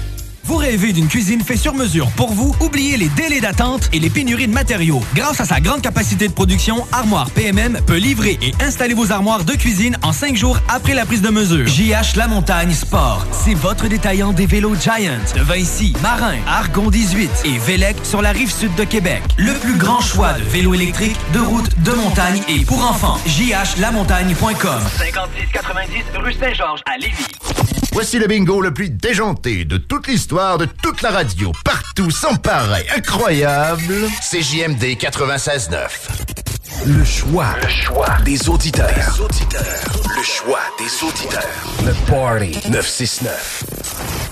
Vous 0.44 0.56
rêvez 0.56 0.92
d'une 0.92 1.06
cuisine 1.06 1.40
faite 1.40 1.58
sur 1.58 1.72
mesure 1.72 2.10
pour 2.16 2.32
vous? 2.32 2.54
Oubliez 2.60 2.96
les 2.96 3.08
délais 3.10 3.40
d'attente 3.40 3.88
et 3.92 4.00
les 4.00 4.10
pénuries 4.10 4.48
de 4.48 4.52
matériaux. 4.52 5.00
Grâce 5.14 5.40
à 5.40 5.44
sa 5.44 5.60
grande 5.60 5.82
capacité 5.82 6.26
de 6.26 6.32
production, 6.32 6.84
Armoire 6.90 7.30
PMM 7.30 7.78
peut 7.86 7.96
livrer 7.96 8.38
et 8.42 8.52
installer 8.60 8.94
vos 8.94 9.12
armoires 9.12 9.44
de 9.44 9.52
cuisine 9.52 9.96
en 10.02 10.12
cinq 10.12 10.36
jours 10.36 10.58
après 10.68 10.94
la 10.94 11.06
prise 11.06 11.22
de 11.22 11.30
mesure. 11.30 11.68
JH 11.68 12.16
La 12.16 12.26
Montagne 12.26 12.72
Sport, 12.72 13.24
c'est 13.30 13.54
votre 13.54 13.86
détaillant 13.86 14.32
des 14.32 14.46
vélos 14.46 14.74
Giant 14.74 15.20
de 15.36 15.42
Vinci, 15.42 15.92
Marin, 16.02 16.38
Argon 16.48 16.90
18 16.90 17.30
et 17.44 17.58
Vélec 17.58 17.96
sur 18.02 18.20
la 18.20 18.32
rive 18.32 18.52
sud 18.52 18.74
de 18.74 18.84
Québec. 18.84 19.22
Le 19.36 19.52
plus 19.54 19.76
grand 19.76 20.00
choix 20.00 20.32
de 20.32 20.42
vélos 20.42 20.74
électriques, 20.74 21.18
de 21.32 21.40
route, 21.40 21.70
de 21.82 21.92
montagne 21.92 22.40
et 22.48 22.64
pour 22.64 22.84
enfants. 22.84 23.18
JHLamontagne.com 23.26 24.82
50-10-90 24.98 26.18
rue 26.20 26.34
Saint-Georges 26.34 26.80
à 26.92 26.98
Lévis. 26.98 27.26
Voici 27.92 28.18
le 28.18 28.26
bingo 28.26 28.62
le 28.62 28.72
plus 28.72 28.88
déjanté 28.88 29.66
de 29.66 29.76
toute 29.76 30.06
l'histoire 30.06 30.56
de 30.56 30.64
toute 30.64 31.02
la 31.02 31.10
radio. 31.10 31.52
Partout, 31.62 32.10
sans 32.10 32.36
pareil, 32.36 32.86
incroyable. 32.96 34.08
CJMD 34.20 34.96
96.9. 34.98 35.76
Le 36.86 37.04
choix. 37.04 37.54
Le 37.62 37.68
choix 37.68 38.16
des 38.24 38.48
auditeurs. 38.48 39.18
Le 40.16 40.22
choix 40.22 40.60
des 40.78 41.06
auditeurs. 41.06 41.42
Le 41.84 41.92
Party 42.10 42.70
969. 42.70 43.64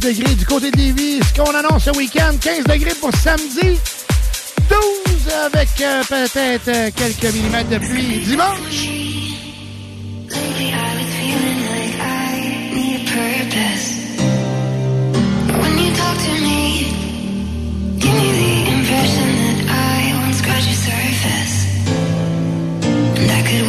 degrés 0.00 0.34
du 0.34 0.46
côté 0.46 0.70
de 0.70 0.76
Lévis. 0.76 1.20
Ce 1.22 1.40
qu'on 1.40 1.54
annonce 1.54 1.84
ce 1.84 1.90
week-end, 1.96 2.32
15 2.40 2.64
degrés 2.64 2.94
pour 3.00 3.12
samedi. 3.14 3.78
12 4.68 5.32
avec 5.46 5.68
euh, 5.80 6.02
peut-être 6.04 6.68
euh, 6.68 6.90
quelques 6.94 7.34
millimètres 7.34 7.68
de 7.68 7.78
pluie 7.78 8.18
dimanche. 8.20 8.88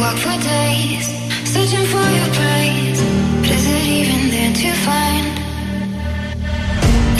Walk 0.00 0.16
for 0.16 0.36
days, 0.42 1.06
searching 1.44 1.86
for 1.86 2.00
your. 2.00 3.11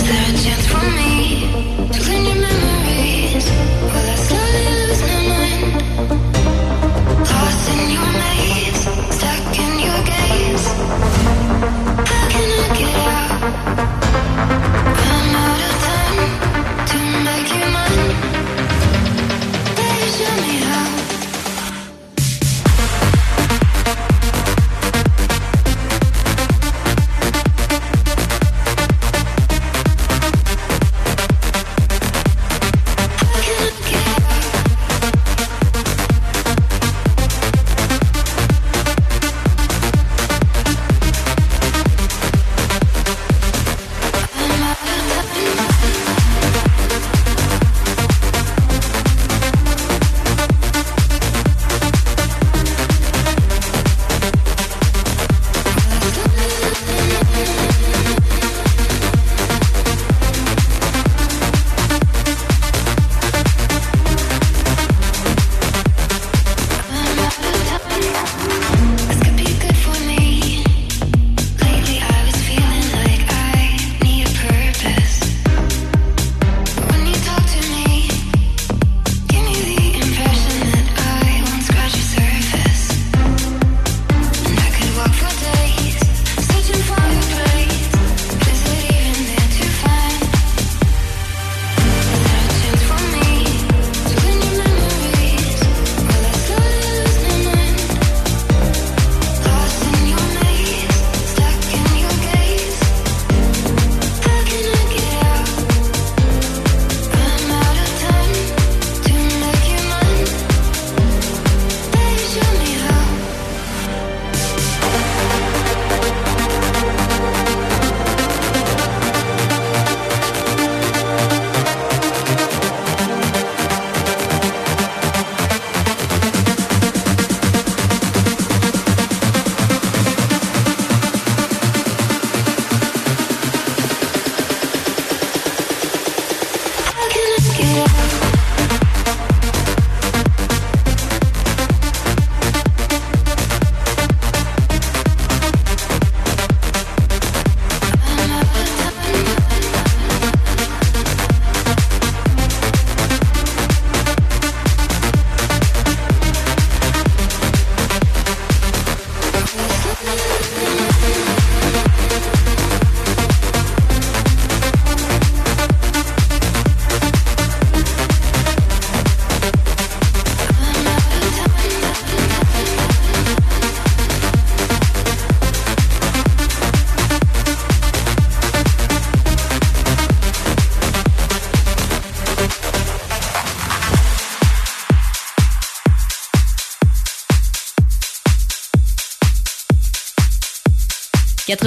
Is 0.03 0.09
there 0.09 0.25
a 0.25 0.43
chance 0.43 0.67
for 0.67 0.91
me 0.91 2.52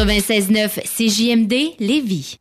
96.9 0.05 0.81
CJMD 0.85 1.75
Lévis. 1.79 2.37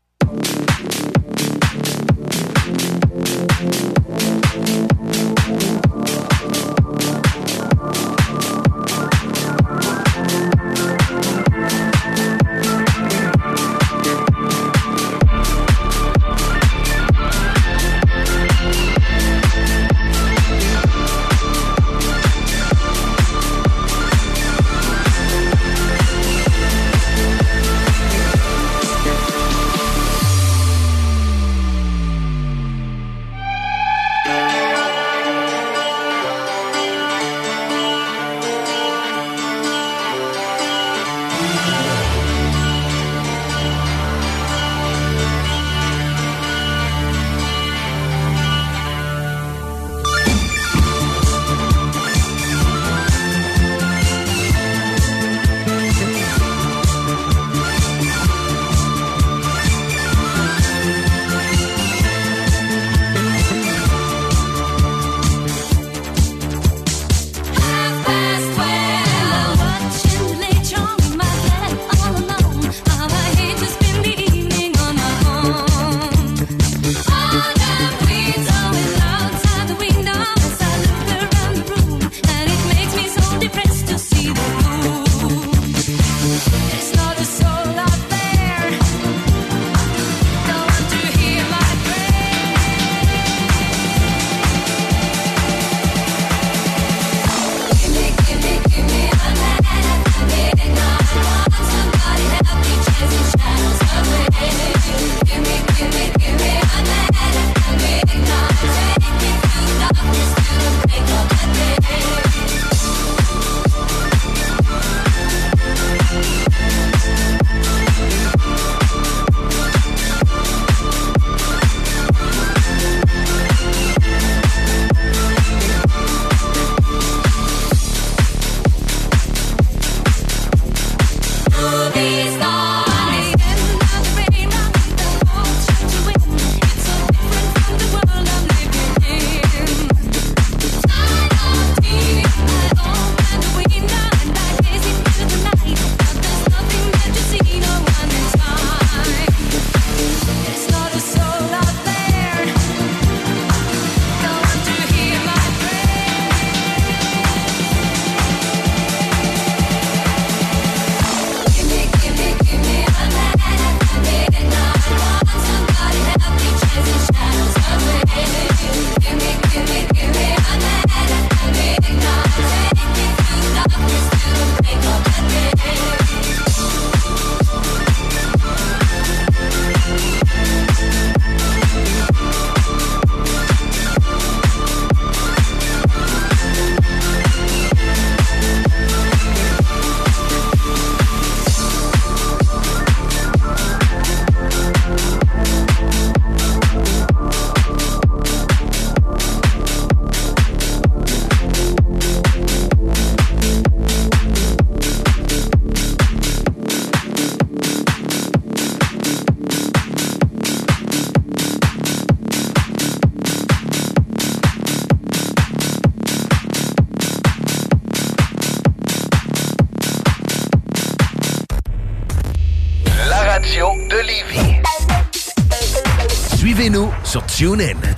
Suivez-nous 227.37 227.51
sur 227.51 227.94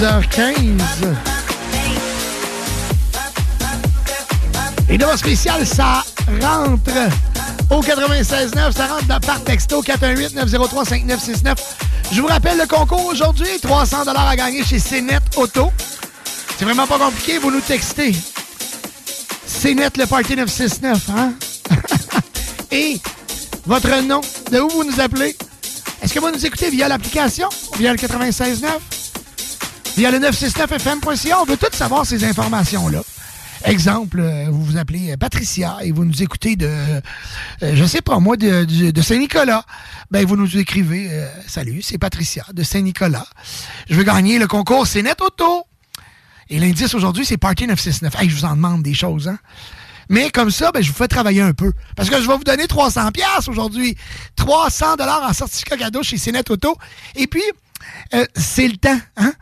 16h15. 0.00 0.82
Et 4.90 4.98
là, 4.98 5.16
spécial, 5.16 5.66
ça 5.66 6.04
rentre 6.42 6.90
au 7.70 7.80
96.9. 7.80 8.72
Ça 8.76 8.86
rentre 8.88 9.06
dans- 9.06 9.20
par 9.20 9.42
texto 9.42 9.82
418-903-5969. 9.82 11.56
Je 12.12 12.20
vous 12.20 12.26
rappelle 12.26 12.58
le 12.58 12.66
concours 12.66 13.06
aujourd'hui. 13.06 13.48
300 13.62 14.06
à 14.06 14.36
gagner 14.36 14.62
chez 14.64 14.78
CNET 14.78 15.18
Auto. 15.36 15.72
C'est 16.58 16.64
vraiment 16.66 16.86
pas 16.86 16.98
compliqué. 16.98 17.38
Vous 17.38 17.50
nous 17.50 17.60
textez. 17.60 18.14
CNET 19.62 19.90
le 19.96 20.06
Party 20.06 20.36
969, 20.36 20.98
hein? 21.16 21.32
Et 22.70 23.00
votre 23.64 24.02
nom, 24.02 24.20
de 24.52 24.60
où 24.60 24.68
vous 24.68 24.84
nous 24.84 25.00
appelez? 25.00 25.34
Est-ce 26.02 26.12
que 26.12 26.20
vous 26.20 26.30
nous 26.30 26.44
écoutez 26.44 26.68
via 26.70 26.86
l'application, 26.86 27.48
via 27.78 27.92
le 27.92 27.98
96.9, 27.98 28.66
via 29.96 30.10
le 30.10 30.18
969fm.ca? 30.18 31.40
On 31.40 31.44
veut 31.44 31.56
tout 31.56 31.66
savoir 31.72 32.04
ces 32.04 32.24
informations-là. 32.24 33.02
Exemple, 33.64 34.20
euh, 34.20 34.46
vous 34.50 34.62
vous 34.62 34.76
appelez 34.76 35.12
euh, 35.12 35.16
Patricia 35.16 35.78
et 35.82 35.90
vous 35.90 36.04
nous 36.04 36.22
écoutez 36.22 36.54
de, 36.56 36.68
euh, 36.68 37.00
je 37.62 37.84
sais 37.84 38.02
pas 38.02 38.18
moi, 38.20 38.36
de, 38.36 39.00
Saint-Nicolas. 39.00 39.64
Ben, 40.10 40.24
vous 40.26 40.36
nous 40.36 40.58
écrivez, 40.58 41.10
salut, 41.46 41.82
c'est 41.82 41.98
Patricia 41.98 42.44
de 42.52 42.62
Saint-Nicolas. 42.62 43.26
Je 43.88 43.96
veux 43.96 44.04
gagner 44.04 44.38
le 44.38 44.46
concours 44.46 44.86
C'est 44.86 45.04
Auto. 45.20 45.64
Et 46.48 46.60
l'indice 46.60 46.94
aujourd'hui, 46.94 47.24
c'est 47.24 47.38
Party 47.38 47.66
969. 47.66 48.22
Hey, 48.22 48.30
je 48.30 48.36
vous 48.36 48.44
en 48.44 48.54
demande 48.54 48.82
des 48.82 48.94
choses, 48.94 49.26
hein? 49.26 49.38
Mais 50.08 50.30
comme 50.30 50.52
ça, 50.52 50.70
ben, 50.70 50.80
je 50.80 50.88
vous 50.92 50.96
fais 50.96 51.08
travailler 51.08 51.40
un 51.40 51.52
peu. 51.52 51.72
Parce 51.96 52.08
que 52.08 52.20
je 52.20 52.28
vais 52.28 52.36
vous 52.36 52.44
donner 52.44 52.68
300 52.68 53.10
pièces 53.10 53.48
aujourd'hui. 53.48 53.96
300 54.36 54.94
dollars 54.94 55.24
en 55.28 55.32
certificat 55.32 55.76
cadeau 55.76 56.04
chez 56.04 56.18
Cénet 56.18 56.48
Auto. 56.48 56.76
Et 57.16 57.26
puis, 57.26 57.42
c'est 58.36 58.68
le 58.68 58.76
temps, 58.76 59.00
hein? 59.16 59.32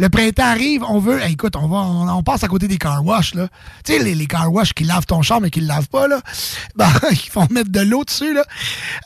Le 0.00 0.08
printemps 0.08 0.44
arrive, 0.44 0.82
on 0.88 0.98
veut... 0.98 1.22
écoute, 1.24 1.56
on 1.56 1.68
va, 1.68 1.76
on, 1.76 2.22
passe 2.22 2.42
à 2.42 2.48
côté 2.48 2.66
des 2.68 2.78
car 2.78 3.04
wash, 3.04 3.34
là. 3.34 3.48
Tu 3.84 3.92
sais, 3.92 3.98
les, 3.98 4.26
car 4.26 4.50
wash 4.50 4.72
qui 4.72 4.84
lavent 4.84 5.04
ton 5.04 5.20
char, 5.20 5.42
mais 5.42 5.50
qui 5.50 5.60
le 5.60 5.66
lavent 5.66 5.90
pas, 5.90 6.08
là. 6.08 6.22
Ben, 6.74 6.90
ils 7.10 7.18
font 7.18 7.46
mettre 7.50 7.70
de 7.70 7.80
l'eau 7.80 8.02
dessus, 8.02 8.32
là. 8.32 8.42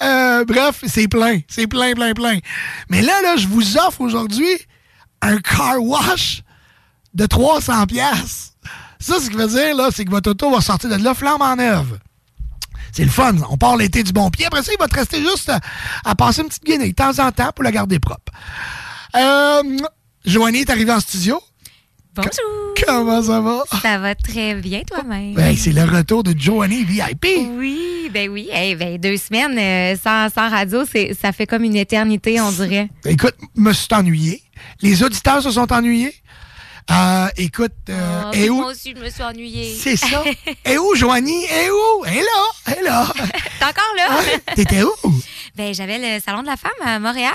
Euh, 0.02 0.44
bref, 0.44 0.84
c'est 0.86 1.08
plein. 1.08 1.40
C'est 1.48 1.66
plein, 1.66 1.94
plein, 1.94 2.12
plein. 2.12 2.38
Mais 2.90 3.02
là, 3.02 3.22
là, 3.22 3.34
je 3.36 3.48
vous 3.48 3.76
offre 3.76 4.02
aujourd'hui 4.02 4.46
un 5.20 5.38
car 5.38 5.82
wash 5.82 6.44
de 7.12 7.26
300 7.26 7.86
pièces. 7.86 8.52
Ça, 9.00 9.18
ce 9.18 9.30
qui 9.30 9.36
veut 9.36 9.48
dire, 9.48 9.74
là, 9.74 9.88
c'est 9.92 10.04
que 10.04 10.12
votre 10.12 10.30
auto 10.30 10.48
va 10.48 10.60
sortir 10.60 10.90
de 10.90 11.02
là 11.02 11.12
flamme 11.12 11.42
en 11.42 11.56
neuve. 11.56 11.98
C'est 12.92 13.04
le 13.04 13.10
fun. 13.10 13.34
On 13.50 13.56
part 13.56 13.76
l'été 13.76 14.04
du 14.04 14.12
bon 14.12 14.30
pied. 14.30 14.46
Après 14.46 14.62
ça, 14.62 14.70
il 14.72 14.78
va 14.78 14.86
te 14.86 14.94
rester 14.94 15.20
juste 15.20 15.48
à, 15.48 15.58
à 16.04 16.14
passer 16.14 16.42
une 16.42 16.48
petite 16.48 16.64
guinée 16.64 16.90
de 16.90 16.94
temps 16.94 17.18
en 17.18 17.32
temps 17.32 17.50
pour 17.52 17.64
la 17.64 17.72
garder 17.72 17.98
propre. 17.98 18.32
Euh, 19.16 19.62
Joanie 20.24 20.60
est 20.60 20.70
arrivée 20.70 20.92
en 20.92 21.00
studio? 21.00 21.40
Bonjour. 22.14 22.32
Comment 22.86 23.22
ça 23.22 23.40
va? 23.40 23.62
Ça 23.82 23.98
va 23.98 24.14
très 24.14 24.54
bien 24.54 24.82
toi-même. 24.82 25.34
Ben, 25.34 25.54
c'est 25.56 25.72
le 25.72 25.84
retour 25.84 26.22
de 26.22 26.34
Joanie 26.38 26.84
VIP. 26.84 27.26
Oui, 27.58 28.08
ben 28.12 28.30
oui. 28.30 28.48
Hey, 28.52 28.74
ben, 28.74 28.96
deux 28.98 29.16
semaines 29.16 29.58
euh, 29.58 29.96
sans, 30.02 30.32
sans 30.32 30.48
radio, 30.48 30.84
ça 31.20 31.32
fait 31.32 31.46
comme 31.46 31.64
une 31.64 31.76
éternité, 31.76 32.40
on 32.40 32.50
dirait. 32.52 32.88
Écoute, 33.04 33.34
me 33.56 33.72
suis 33.72 33.88
ennuyé. 33.92 34.42
Les 34.80 35.02
auditeurs 35.02 35.42
se 35.42 35.50
sont 35.50 35.70
ennuyés. 35.72 36.14
Euh, 36.90 37.28
écoute, 37.36 37.72
euh, 37.88 38.22
Oh, 38.26 38.28
et 38.32 38.40
puis 38.40 38.50
où? 38.50 38.56
Moi 38.56 38.70
aussi, 38.70 38.94
je 38.96 39.02
me 39.02 39.08
suis 39.08 39.22
ennuyée. 39.22 39.74
C'est 39.78 39.96
ça. 39.96 40.22
Et 40.66 40.76
où, 40.76 40.94
Joanie? 40.94 41.44
Et 41.44 41.70
où? 41.70 42.04
Elle 42.06 42.18
est 42.18 42.20
là. 42.20 42.44
Elle 42.66 42.78
est 42.78 42.82
là. 42.82 43.12
T'es 43.58 43.64
encore 43.64 43.94
là? 43.96 44.20
T'étais 44.54 44.82
où? 44.82 44.92
Ben, 45.56 45.72
j'avais 45.72 45.98
le 45.98 46.20
Salon 46.20 46.42
de 46.42 46.46
la 46.46 46.56
femme 46.56 46.72
à 46.84 46.98
Montréal. 46.98 47.32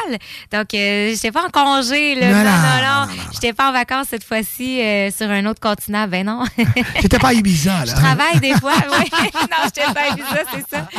Donc, 0.52 0.74
euh, 0.74 1.12
j'étais 1.12 1.32
pas 1.32 1.46
en 1.46 1.50
congé, 1.50 2.16
là. 2.16 2.28
Non, 2.30 2.44
Non, 2.44 3.08
non, 3.08 3.16
non. 3.16 3.22
J'étais 3.32 3.54
pas 3.54 3.70
en 3.70 3.72
vacances 3.72 4.08
cette 4.10 4.26
fois-ci 4.26 4.82
euh, 4.82 5.10
sur 5.10 5.30
un 5.30 5.46
autre 5.46 5.62
continent. 5.62 6.06
Ben 6.08 6.26
non. 6.26 6.44
T'étais 7.02 7.18
pas 7.18 7.30
à 7.30 7.34
Ibiza, 7.34 7.86
là. 7.86 7.94
Je 7.96 8.02
travaille 8.02 8.40
des 8.42 8.54
fois, 8.56 8.74
oui. 8.76 9.06
non, 9.34 9.58
j'étais 9.64 9.94
pas 9.94 10.02
à 10.02 10.08
Ibiza, 10.10 10.42
c'est 10.54 10.70
ça. 10.70 10.90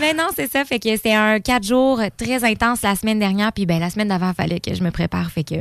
Mais 0.00 0.14
non, 0.14 0.28
c'est 0.34 0.50
ça. 0.50 0.64
Fait 0.64 0.80
que 0.80 0.90
c'était 0.96 1.14
un 1.14 1.38
quatre 1.38 1.64
jours 1.64 2.00
très 2.16 2.42
intense 2.42 2.82
la 2.82 2.96
semaine 2.96 3.20
dernière. 3.20 3.52
Puis, 3.52 3.64
ben, 3.64 3.78
la 3.78 3.90
semaine 3.90 4.08
d'avant, 4.08 4.30
il 4.30 4.34
fallait 4.34 4.60
que 4.60 4.74
je 4.74 4.82
me 4.82 4.90
prépare. 4.90 5.30
Fait 5.30 5.44
que. 5.44 5.54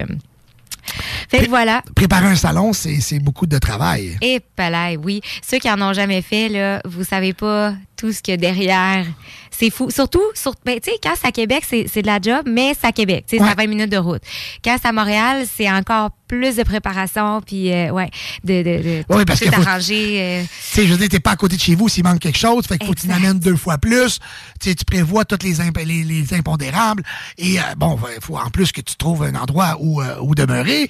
Fait 1.30 1.46
que 1.46 1.50
voilà. 1.50 1.82
Préparer 1.96 2.28
un 2.28 2.36
salon, 2.36 2.74
c'est 2.74 3.02
c'est 3.02 3.20
beaucoup 3.20 3.46
de 3.46 3.58
travail. 3.58 4.18
Et 4.22 4.40
palais, 4.56 4.98
oui. 4.98 5.22
Ceux 5.46 5.60
qui 5.60 5.70
en 5.70 5.82
ont 5.82 5.94
jamais 5.94 6.22
fait, 6.22 6.50
là, 6.50 6.82
vous 6.86 7.04
savez 7.04 7.34
pas 7.34 7.74
tout 7.98 8.14
ce 8.14 8.22
qu'il 8.22 8.32
y 8.32 8.36
a 8.36 8.38
derrière. 8.38 9.06
C'est 9.52 9.72
fou. 9.72 9.90
Surtout, 9.90 10.22
sur, 10.36 10.54
ben, 10.66 10.80
tu 10.80 10.92
sais, 10.92 10.98
quand 11.02 11.14
c'est 11.20 11.28
à 11.28 11.32
Québec, 11.32 11.64
c'est 11.68 12.02
de 12.02 12.06
la 12.08 12.20
job, 12.22 12.44
mais 12.48 12.74
c'est 12.80 12.88
à 12.88 12.92
Québec. 12.92 13.26
Tu 13.28 13.38
sais, 13.38 13.44
c'est 13.44 13.50
à 13.50 13.56
20 13.56 13.68
minutes 13.68 13.90
de 13.92 13.98
route. 13.98 14.22
Quand 14.64 14.78
c'est 14.80 14.88
à 14.88 14.92
Montréal, 14.92 15.46
c'est 15.58 15.70
encore 15.72 16.12
plus 16.28 16.58
de 16.58 16.64
préparation, 16.64 17.42
puis, 17.42 17.72
euh, 17.72 17.90
ouais, 17.90 18.10
de, 18.44 18.58
de, 18.62 18.64
de 18.84 19.04
Oui, 19.10 19.24
parce 19.26 19.42
euh, 19.42 20.42
Tu 20.44 20.48
sais, 20.62 20.86
je 20.86 20.92
veux 20.92 20.98
dire, 20.98 21.08
t'es 21.10 21.22
pas 21.22 21.32
à 21.32 21.36
côté 21.38 21.56
de 21.56 21.62
chez 21.62 21.74
vous 21.74 21.88
s'il 21.90 22.04
manque 22.04 22.20
quelque 22.20 22.38
chose, 22.38 22.66
fait 22.68 22.78
qu'il 22.78 22.86
faut 22.86 22.94
que 22.94 23.00
tu 23.00 23.08
l'amènes 23.08 23.40
deux 23.40 23.56
fois 23.56 23.78
plus. 23.78 24.20
Tu 24.60 24.76
tu 24.76 24.84
prévois 24.86 25.24
tous 25.26 25.40
les, 25.44 25.62
imp- 25.62 25.78
les, 25.86 26.04
les 26.04 26.34
impondérables. 26.34 27.02
Et 27.38 27.58
euh, 27.60 27.64
bon, 27.78 27.98
il 28.16 28.22
faut 28.22 28.38
en 28.38 28.50
plus 28.50 28.72
que 28.74 28.82
tu 28.82 28.96
trouves 28.96 29.24
un 29.24 29.36
endroit 29.36 29.78
où, 29.80 30.04
où 30.22 30.36
demeurer. 30.36 30.90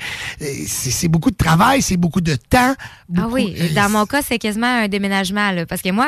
C'est 0.65 1.07
beaucoup 1.07 1.31
de 1.31 1.37
travail, 1.37 1.81
c'est 1.83 1.97
beaucoup 1.97 2.21
de 2.21 2.35
temps. 2.35 2.73
Ah 3.15 3.27
oui, 3.29 3.55
dans 3.75 3.89
mon 3.89 4.05
cas, 4.07 4.21
c'est 4.23 4.39
quasiment 4.39 4.67
un 4.83 4.87
déménagement, 4.87 5.51
là, 5.51 5.65
parce 5.67 5.81
que 5.83 5.91
moi, 5.91 6.07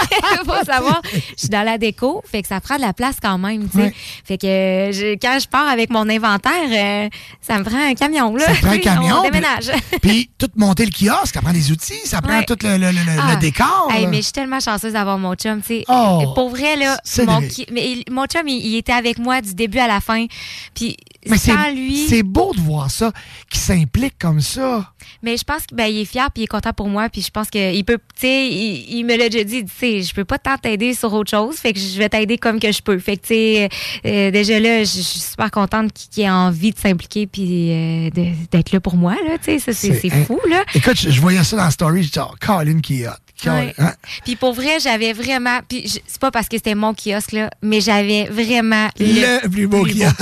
faut 0.44 0.64
savoir, 0.64 1.00
je 1.12 1.18
suis 1.36 1.48
dans 1.48 1.62
la 1.62 1.78
déco, 1.78 2.22
fait 2.30 2.42
que 2.42 2.48
ça 2.48 2.60
prend 2.60 2.76
de 2.76 2.80
la 2.82 2.92
place 2.92 3.16
quand 3.20 3.38
même, 3.38 3.68
tu 3.68 3.76
sais. 3.78 3.84
Ouais. 3.84 3.94
Fait 4.24 4.38
que 4.38 4.46
euh, 4.46 4.92
je- 4.92 5.14
quand 5.20 5.38
je 5.40 5.48
pars 5.48 5.68
avec 5.68 5.90
mon 5.90 6.08
inventaire, 6.08 6.52
euh, 6.70 7.08
ça 7.40 7.58
me 7.58 7.64
prend 7.64 7.78
un 7.78 7.94
camion, 7.94 8.34
là. 8.36 8.46
Ça 8.46 8.54
prend 8.60 8.70
un 8.72 8.78
camion. 8.78 9.16
On 9.18 9.22
puis- 9.22 9.30
déménage. 9.30 9.70
Puis, 10.02 10.30
tout 10.38 10.48
monter 10.56 10.84
le 10.86 10.90
kiosque, 10.90 11.34
ça 11.34 11.40
prend 11.40 11.52
des 11.52 11.70
outils, 11.72 11.94
ça 12.04 12.20
prend 12.20 12.38
Ouais. 12.38 12.44
tout 12.44 12.56
le, 12.62 12.76
le- 12.76 12.90
le- 12.92 12.92
le 12.92 13.20
Ah. 13.20 13.36
décor. 13.36 13.88
Hey, 13.92 14.06
mais 14.06 14.18
je 14.18 14.22
suis 14.22 14.32
tellement 14.32 14.60
chanceuse 14.60 14.92
d'avoir 14.92 15.18
mon 15.18 15.34
chum, 15.34 15.60
tu 15.60 15.68
sais. 15.78 15.84
Oh, 15.88 16.32
Pour 16.34 16.50
vrai, 16.50 16.76
là, 16.76 16.96
mon, 17.26 17.40
mais 17.72 17.96
chum, 18.30 18.48
il, 18.48 18.66
il 18.66 18.76
était 18.76 18.92
avec 18.92 19.18
moi 19.18 19.40
du 19.40 19.54
début 19.54 19.78
à 19.78 19.86
la 19.86 20.00
fin. 20.00 20.26
Puis 20.74 20.96
Mais 21.30 21.38
c'est 21.38 21.52
sans 21.52 21.70
lui. 21.72 22.06
c'est 22.08 22.22
beau 22.22 22.52
de 22.54 22.60
voir 22.60 22.90
ça, 22.90 23.12
qui 23.50 23.58
s'implique 23.58 24.14
comme 24.18 24.40
ça. 24.40 24.92
Mais 25.22 25.36
je 25.36 25.44
pense 25.44 25.66
qu'il 25.66 25.80
est 25.80 26.04
fier 26.04 26.30
puis 26.32 26.42
il 26.42 26.44
est 26.44 26.48
content 26.48 26.72
pour 26.72 26.88
moi 26.88 27.08
puis 27.08 27.22
je 27.22 27.30
pense 27.30 27.48
qu'il 27.48 27.84
peut 27.84 27.98
tu 28.14 28.22
sais 28.22 28.48
il, 28.48 28.98
il 28.98 29.04
me 29.04 29.16
l'a 29.16 29.28
déjà 29.28 29.44
dit 29.44 29.64
tu 29.64 29.72
sais 29.76 30.02
je 30.02 30.14
peux 30.14 30.24
pas 30.24 30.38
tant 30.38 30.58
t'aider 30.58 30.94
sur 30.94 31.12
autre 31.12 31.30
chose 31.30 31.56
fait 31.56 31.72
que 31.72 31.78
je 31.78 31.96
vais 31.98 32.08
t'aider 32.08 32.38
comme 32.38 32.58
que 32.60 32.72
je 32.72 32.82
peux 32.82 32.98
fait 32.98 33.16
que 33.16 33.22
tu 33.22 33.28
sais 33.28 33.68
euh, 34.04 34.30
déjà 34.30 34.58
là 34.60 34.80
je 34.80 34.84
suis 34.84 35.20
super 35.20 35.50
contente 35.50 35.92
qu'il 35.92 36.24
ait 36.24 36.30
envie 36.30 36.72
de 36.72 36.78
s'impliquer 36.78 37.26
puis 37.26 37.70
euh, 37.72 38.10
d'être 38.50 38.72
là 38.72 38.80
pour 38.80 38.96
moi 38.96 39.14
là 39.26 39.38
tu 39.38 39.44
sais 39.44 39.58
ça 39.58 39.72
c'est 39.72 40.10
fou 40.24 40.38
là 40.48 40.64
Écoute, 40.74 40.96
je, 40.98 41.10
je 41.10 41.20
voyais 41.20 41.42
ça 41.44 41.56
dans 41.56 41.64
la 41.64 41.70
story, 41.70 42.02
je 42.02 42.10
dis, 42.12 42.18
oh, 42.20 42.34
Colin 42.40 42.80
qui 42.80 43.02
est 43.02 43.08
hot. 43.08 43.12
Ouais. 43.44 43.74
hein? 43.78 43.92
Puis 44.24 44.36
pour 44.36 44.52
vrai, 44.54 44.78
j'avais 44.80 45.12
vraiment. 45.12 45.58
Puis 45.68 46.00
c'est 46.06 46.20
pas 46.20 46.30
parce 46.30 46.48
que 46.48 46.56
c'était 46.56 46.74
mon 46.74 46.94
kiosque, 46.94 47.32
là, 47.32 47.50
mais 47.62 47.80
j'avais 47.80 48.24
vraiment 48.24 48.88
Le 48.98 49.46
plus 49.48 49.66
beau 49.66 49.84
kiosque. 49.84 50.20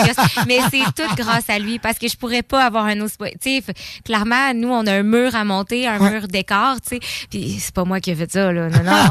mais 0.49 0.59
c'est 0.70 0.85
tout 1.03 1.15
grâce 1.16 1.49
à 1.49 1.59
lui 1.59 1.78
parce 1.78 1.99
que 1.99 2.09
je 2.09 2.16
pourrais 2.16 2.43
pas 2.43 2.65
avoir 2.65 2.86
un 2.86 3.01
autre. 3.01 3.15
Tu 3.41 3.61
clairement, 4.05 4.53
nous, 4.55 4.69
on 4.69 4.86
a 4.86 4.93
un 4.93 5.03
mur 5.03 5.35
à 5.35 5.45
monter, 5.45 5.86
un 5.86 5.99
Ouais. 6.01 6.11
mur 6.11 6.28
décor, 6.28 6.77
tu 6.81 6.97
sais. 6.97 7.01
Puis 7.31 7.59
c'est 7.61 7.74
pas 7.74 7.85
moi 7.85 8.01
qui 8.01 8.11
ai 8.11 8.15
fait 8.15 8.31
ça, 8.31 8.51
là. 8.53 8.69
Non, 8.69 8.82
non. 8.82 9.09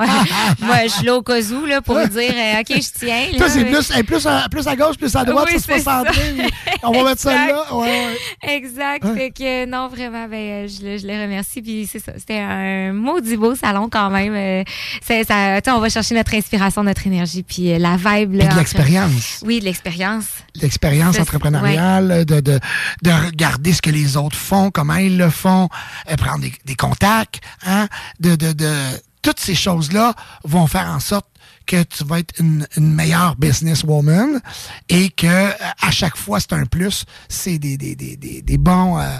moi, 0.68 0.78
je 0.84 0.90
suis 0.90 1.06
là 1.06 1.16
au 1.16 1.22
cas 1.22 1.40
où, 1.42 1.66
là, 1.66 1.82
pour 1.82 1.96
dire, 2.08 2.32
euh, 2.36 2.60
OK, 2.60 2.68
je 2.70 3.00
tiens. 3.00 3.28
là. 3.32 3.38
Toi, 3.38 3.50
c'est 3.50 3.66
plus, 3.66 3.92
hey, 3.92 4.04
plus, 4.04 4.26
à, 4.28 4.48
plus 4.50 4.68
à 4.68 4.76
gauche, 4.76 4.98
plus 4.98 5.16
à 5.16 5.24
droite, 5.24 5.48
Oui, 5.52 5.60
ça, 5.60 5.66
c'est 5.68 5.78
c'est 5.80 5.84
pas 5.86 6.04
ça. 6.04 6.12
centré. 6.14 6.50
On 6.84 6.92
va 6.92 7.04
mettre 7.10 7.22
ça 7.22 7.32
Exact. 7.34 7.48
là. 7.52 7.76
Ouais, 7.76 7.88
ouais. 7.88 8.54
Exact. 8.56 9.06
Fait 9.16 9.32
que 9.32 9.66
non, 9.66 9.88
vraiment, 9.88 10.28
ben, 10.28 10.66
euh, 10.66 10.68
je, 10.68 10.86
le, 10.86 10.98
je 10.98 11.08
le 11.08 11.14
remercie. 11.14 11.62
Puis 11.62 11.88
c'est 11.92 12.00
ça. 12.00 12.12
C'était 12.18 12.40
un 12.40 12.94
maudit 12.94 13.38
beau 13.38 13.56
salon 13.56 13.90
quand 13.94 14.10
même. 14.10 14.34
Euh, 14.36 14.64
c'est- 15.02 15.24
ça, 15.24 15.61
on 15.76 15.80
va 15.80 15.90
chercher 15.90 16.15
notre 16.15 16.34
inspiration, 16.34 16.84
notre 16.84 17.06
énergie. 17.07 17.44
Puis 17.44 17.72
euh, 17.72 17.78
la 17.78 17.95
vibe. 17.95 18.34
Là, 18.34 18.40
Puis 18.40 18.40
de 18.40 18.44
entre- 18.48 18.57
l'expérience. 18.57 19.40
Oui, 19.45 19.60
de 19.60 19.65
l'expérience. 19.65 20.26
L'expérience 20.61 21.20
entrepreneuriale, 21.20 22.26
de, 22.26 22.40
de, 22.40 22.60
de 23.03 23.11
regarder 23.11 23.74
ce 23.74 23.82
que 23.82 23.90
les 23.91 24.18
autres 24.18 24.36
font, 24.38 24.72
comment 24.72 24.95
ils 24.95 25.18
le 25.18 25.30
font, 25.30 25.70
euh, 26.11 26.15
prendre 26.15 26.40
des, 26.41 26.53
des 26.65 26.76
contacts, 26.76 27.40
hein, 27.65 27.88
de, 28.20 28.36
de, 28.36 28.52
de, 28.53 28.74
toutes 29.22 29.40
ces 29.40 29.56
choses-là 29.56 30.14
vont 30.44 30.68
faire 30.68 30.88
en 30.88 30.99
sorte 30.99 31.28
que 31.65 31.84
tu 31.84 32.03
vas 32.03 32.19
être 32.19 32.40
une, 32.40 32.68
meilleure 32.77 33.35
businesswoman 33.35 34.41
et 34.90 35.10
que 35.10 35.27
euh, 35.27 35.52
à 35.81 35.91
chaque 35.91 36.18
fois 36.18 36.40
c'est 36.40 36.53
un 36.53 36.65
plus, 36.65 37.06
c'est 37.30 37.57
des, 37.57 37.77
des, 37.77 37.95
des, 37.95 38.15
des, 38.18 38.57
bons 38.57 38.99
euh, 38.99 39.18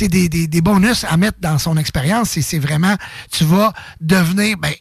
des, 0.00 0.28
des 0.28 0.60
bonus 0.60 1.04
à 1.04 1.16
mettre 1.16 1.38
dans 1.40 1.58
son 1.58 1.76
expérience. 1.76 2.36
Et 2.36 2.42
c'est 2.42 2.58
vraiment 2.58 2.96
tu 3.30 3.44
vas 3.44 3.72
devenir 4.00 4.56
ben 4.58 4.72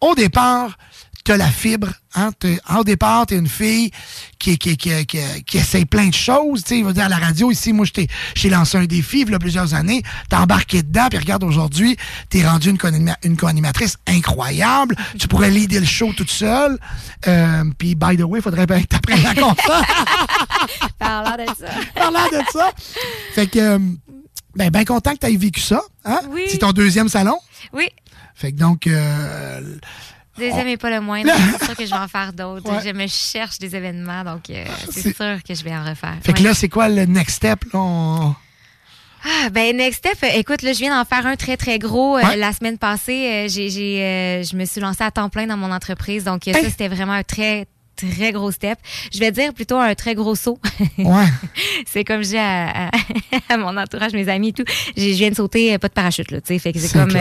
au 0.00 0.14
départ 0.14 0.76
tu 1.24 1.32
as 1.32 1.36
la 1.36 1.48
fibre. 1.48 1.88
Hein? 2.14 2.30
Au 2.76 2.82
départ, 2.84 3.26
tu 3.26 3.34
es 3.34 3.38
une 3.38 3.48
fille 3.48 3.90
qui, 4.38 4.58
qui, 4.58 4.76
qui, 4.76 5.06
qui, 5.06 5.18
qui 5.46 5.58
essaye 5.58 5.84
plein 5.84 6.08
de 6.08 6.14
choses. 6.14 6.64
Tu 6.64 6.80
je 6.80 6.84
veux 6.84 6.92
dire, 6.92 7.04
à 7.04 7.08
la 7.08 7.18
radio, 7.18 7.50
ici, 7.50 7.72
moi, 7.72 7.86
j'ai 8.34 8.50
lancé 8.50 8.78
un 8.78 8.84
défi 8.86 9.20
il 9.20 9.30
y 9.30 9.34
a 9.34 9.38
plusieurs 9.38 9.74
années. 9.74 10.02
T'es 10.28 10.36
embarqué 10.36 10.82
dedans, 10.82 11.08
puis 11.08 11.18
regarde, 11.18 11.44
aujourd'hui, 11.44 11.96
t'es 12.30 12.46
rendu 12.46 12.70
une, 12.70 12.78
co-anima- 12.78 13.16
une 13.22 13.36
co-animatrice 13.36 13.96
incroyable. 14.08 14.96
Tu 15.18 15.28
pourrais 15.28 15.50
leader 15.50 15.80
le 15.80 15.86
show 15.86 16.12
toute 16.12 16.30
seule. 16.30 16.78
Euh, 17.28 17.64
puis, 17.78 17.94
by 17.94 18.16
the 18.16 18.22
way, 18.22 18.40
il 18.40 18.42
faudrait 18.42 18.66
bien 18.66 18.80
que 18.82 18.86
t'apprennes 18.86 19.24
à 19.26 19.34
compter. 19.34 19.62
Parlant 20.98 21.36
de 21.36 21.46
ça. 21.58 21.66
Parlant 21.94 22.26
de 22.32 22.42
ça. 22.52 22.70
Fait 23.34 23.46
que, 23.46 23.58
euh, 23.58 23.78
Ben, 24.56 24.70
bien 24.70 24.84
content 24.84 25.12
que 25.14 25.18
tu 25.18 25.32
aies 25.32 25.36
vécu 25.36 25.60
ça. 25.60 25.80
Hein? 26.04 26.20
Oui. 26.30 26.42
C'est 26.50 26.58
ton 26.58 26.72
deuxième 26.72 27.08
salon? 27.08 27.38
Oui. 27.72 27.86
Fait 28.34 28.52
que 28.52 28.56
donc, 28.58 28.86
euh, 28.86 29.60
Deuxième 30.40 30.66
et 30.68 30.76
pas 30.76 30.90
le 30.90 31.00
moindre. 31.00 31.30
C'est 31.58 31.64
sûr 31.66 31.76
que 31.76 31.84
je 31.86 31.90
vais 31.90 31.96
en 31.96 32.08
faire 32.08 32.32
d'autres. 32.32 32.70
Je 32.84 32.90
me 32.92 33.06
cherche 33.06 33.58
des 33.58 33.76
événements, 33.76 34.24
donc 34.24 34.50
euh, 34.50 34.64
c'est 34.90 35.00
C'est- 35.02 35.16
sûr 35.16 35.42
que 35.46 35.54
je 35.54 35.62
vais 35.62 35.74
en 35.74 35.84
refaire. 35.84 36.16
fait 36.22 36.32
que 36.32 36.38
Ouais. 36.38 36.44
là, 36.48 36.54
c'est 36.54 36.68
quoi 36.68 36.88
le 36.88 37.04
next 37.04 37.36
step? 37.36 37.64
Là? 37.72 37.78
On- 37.80 38.34
Ah, 39.22 39.50
ben, 39.50 39.76
Next 39.76 39.98
Step, 39.98 40.16
euh, 40.24 40.28
écoute, 40.38 40.62
là, 40.62 40.72
je 40.72 40.78
viens 40.78 40.96
d'en 40.96 41.04
faire 41.04 41.26
un 41.26 41.36
très, 41.36 41.58
très 41.58 41.78
gros. 41.78 42.16
euh, 42.16 42.22
Ouais. 42.22 42.36
la 42.38 42.54
semaine 42.54 42.78
passée, 42.78 43.26
euh, 43.30 43.48
j'ai, 43.48 43.68
j'ai, 43.68 44.42
je 44.50 44.56
me 44.56 44.64
suis 44.64 44.80
lancée 44.80 45.04
à 45.04 45.10
temps 45.10 45.28
plein 45.28 45.46
dans 45.46 45.58
mon 45.58 45.70
entreprise. 45.70 46.24
Donc, 46.24 46.48
Hey. 46.48 46.54
ça, 46.54 46.70
c'était 46.70 46.88
vraiment 46.88 47.12
un 47.12 47.22
très, 47.22 47.66
très 47.96 48.32
gros 48.32 48.50
step. 48.50 48.78
Je 49.12 49.18
vais 49.18 49.30
dire 49.30 49.52
plutôt 49.52 49.76
un 49.76 49.94
très 49.94 50.14
gros 50.14 50.34
saut. 50.34 50.58
Ouais. 50.98 51.26
c'est 51.86 52.02
comme 52.02 52.22
je 52.24 52.28
dis 52.30 52.38
à, 52.38 52.86
à- 52.86 52.90
à 53.50 53.56
mon 53.58 53.76
entourage, 53.76 54.12
mes 54.14 54.26
amis 54.30 54.48
et 54.48 54.52
tout. 54.54 54.64
J'ai- 54.96 55.12
Je 55.12 55.18
viens 55.18 55.28
de 55.30 55.34
sauter, 55.36 55.76
pas 55.76 55.88
de 55.88 55.92
parachute, 55.92 56.30
là, 56.30 56.40
tu 56.40 56.46
sais. 56.54 56.58
Fait 56.58 56.72
que 56.72 56.78
c'est 56.78 56.90
comme. 56.98 57.14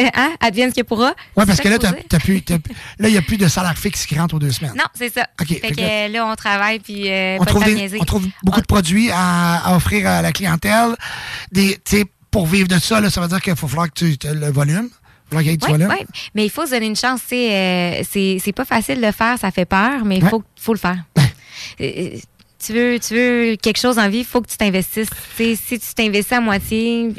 Euh, 0.00 0.04
hein, 0.14 0.32
advienne 0.40 0.70
ce 0.70 0.74
qu'il 0.74 0.84
pourra. 0.84 1.08
Ouais, 1.36 1.44
parce 1.46 1.56
C'est 1.56 1.62
que 1.62 1.68
là, 1.68 1.78
t'as, 1.78 1.92
t'as 1.92 2.18
plus, 2.18 2.42
t'as- 2.42 2.54
là, 2.98 3.08
il 3.08 3.12
n'y 3.12 3.18
a 3.18 3.22
plus 3.22 3.36
de 3.36 3.46
salaire 3.48 3.76
fixe 3.78 4.06
qui 4.06 4.18
rentre 4.18 4.34
aux 4.34 4.38
deux 4.38 4.50
semaines. 4.50 4.74
Non, 4.76 4.84
c'est 4.94 5.12
ça. 5.12 5.26
OK, 5.40 5.48
Fait, 5.48 5.54
fait 5.58 5.70
que 5.72 5.80
là- 5.80 6.08
là, 6.08 6.26
on 6.26 6.34
travaille, 6.34 6.78
puis 6.80 7.10
euh, 7.10 7.36
on, 7.36 7.44
pas 7.44 7.46
trouve 7.46 7.62
temps 7.62 7.68
de 7.68 7.74
des- 7.74 7.80
niaiser. 7.80 7.98
on 8.00 8.04
trouve 8.04 8.26
beaucoup 8.42 8.60
de 8.60 8.66
produits 8.66 9.10
à, 9.10 9.58
à 9.66 9.76
offrir 9.76 10.06
à 10.08 10.22
la 10.22 10.32
clientèle. 10.32 10.96
Des, 11.52 11.78
tu 11.84 11.98
sais, 11.98 12.04
pour 12.30 12.46
vivre 12.46 12.68
de 12.68 12.78
ça, 12.78 13.00
là, 13.00 13.10
ça 13.10 13.20
veut 13.20 13.28
dire 13.28 13.40
qu'il 13.40 13.54
faut 13.56 13.68
falloir 13.68 13.88
que 13.92 13.94
tu 13.98 14.12
aies 14.26 14.34
le 14.34 14.50
volume. 14.50 14.88
Du 15.30 15.38
Ouais. 15.38 16.06
Mais 16.34 16.44
il 16.44 16.50
faut 16.50 16.66
se 16.66 16.72
donner 16.72 16.84
une 16.86 16.96
chance. 16.96 17.22
sais, 17.26 17.54
euh, 17.54 18.02
c'est 18.06 18.36
c'est 18.44 18.52
pas 18.52 18.66
facile 18.66 18.96
de 19.00 19.06
le 19.06 19.12
faire, 19.12 19.38
ça 19.38 19.50
fait 19.50 19.64
peur, 19.64 20.04
mais 20.04 20.18
il 20.18 20.24
Ouais. 20.24 20.28
faut, 20.28 20.42
faut 20.60 20.74
le 20.74 20.78
faire. 20.78 20.98
Euh, 21.80 22.16
tu, 22.64 22.72
veux, 22.72 22.98
tu 22.98 23.14
veux 23.14 23.56
quelque 23.56 23.78
chose 23.78 23.98
en 23.98 24.08
vie, 24.08 24.18
il 24.18 24.24
faut 24.24 24.40
que 24.42 24.48
tu 24.48 24.56
t'investisses. 24.56 25.08
Si 25.38 25.56
tu 25.78 25.94
t'investis 25.94 26.32
à 26.32 26.40
moitié, 26.40 27.12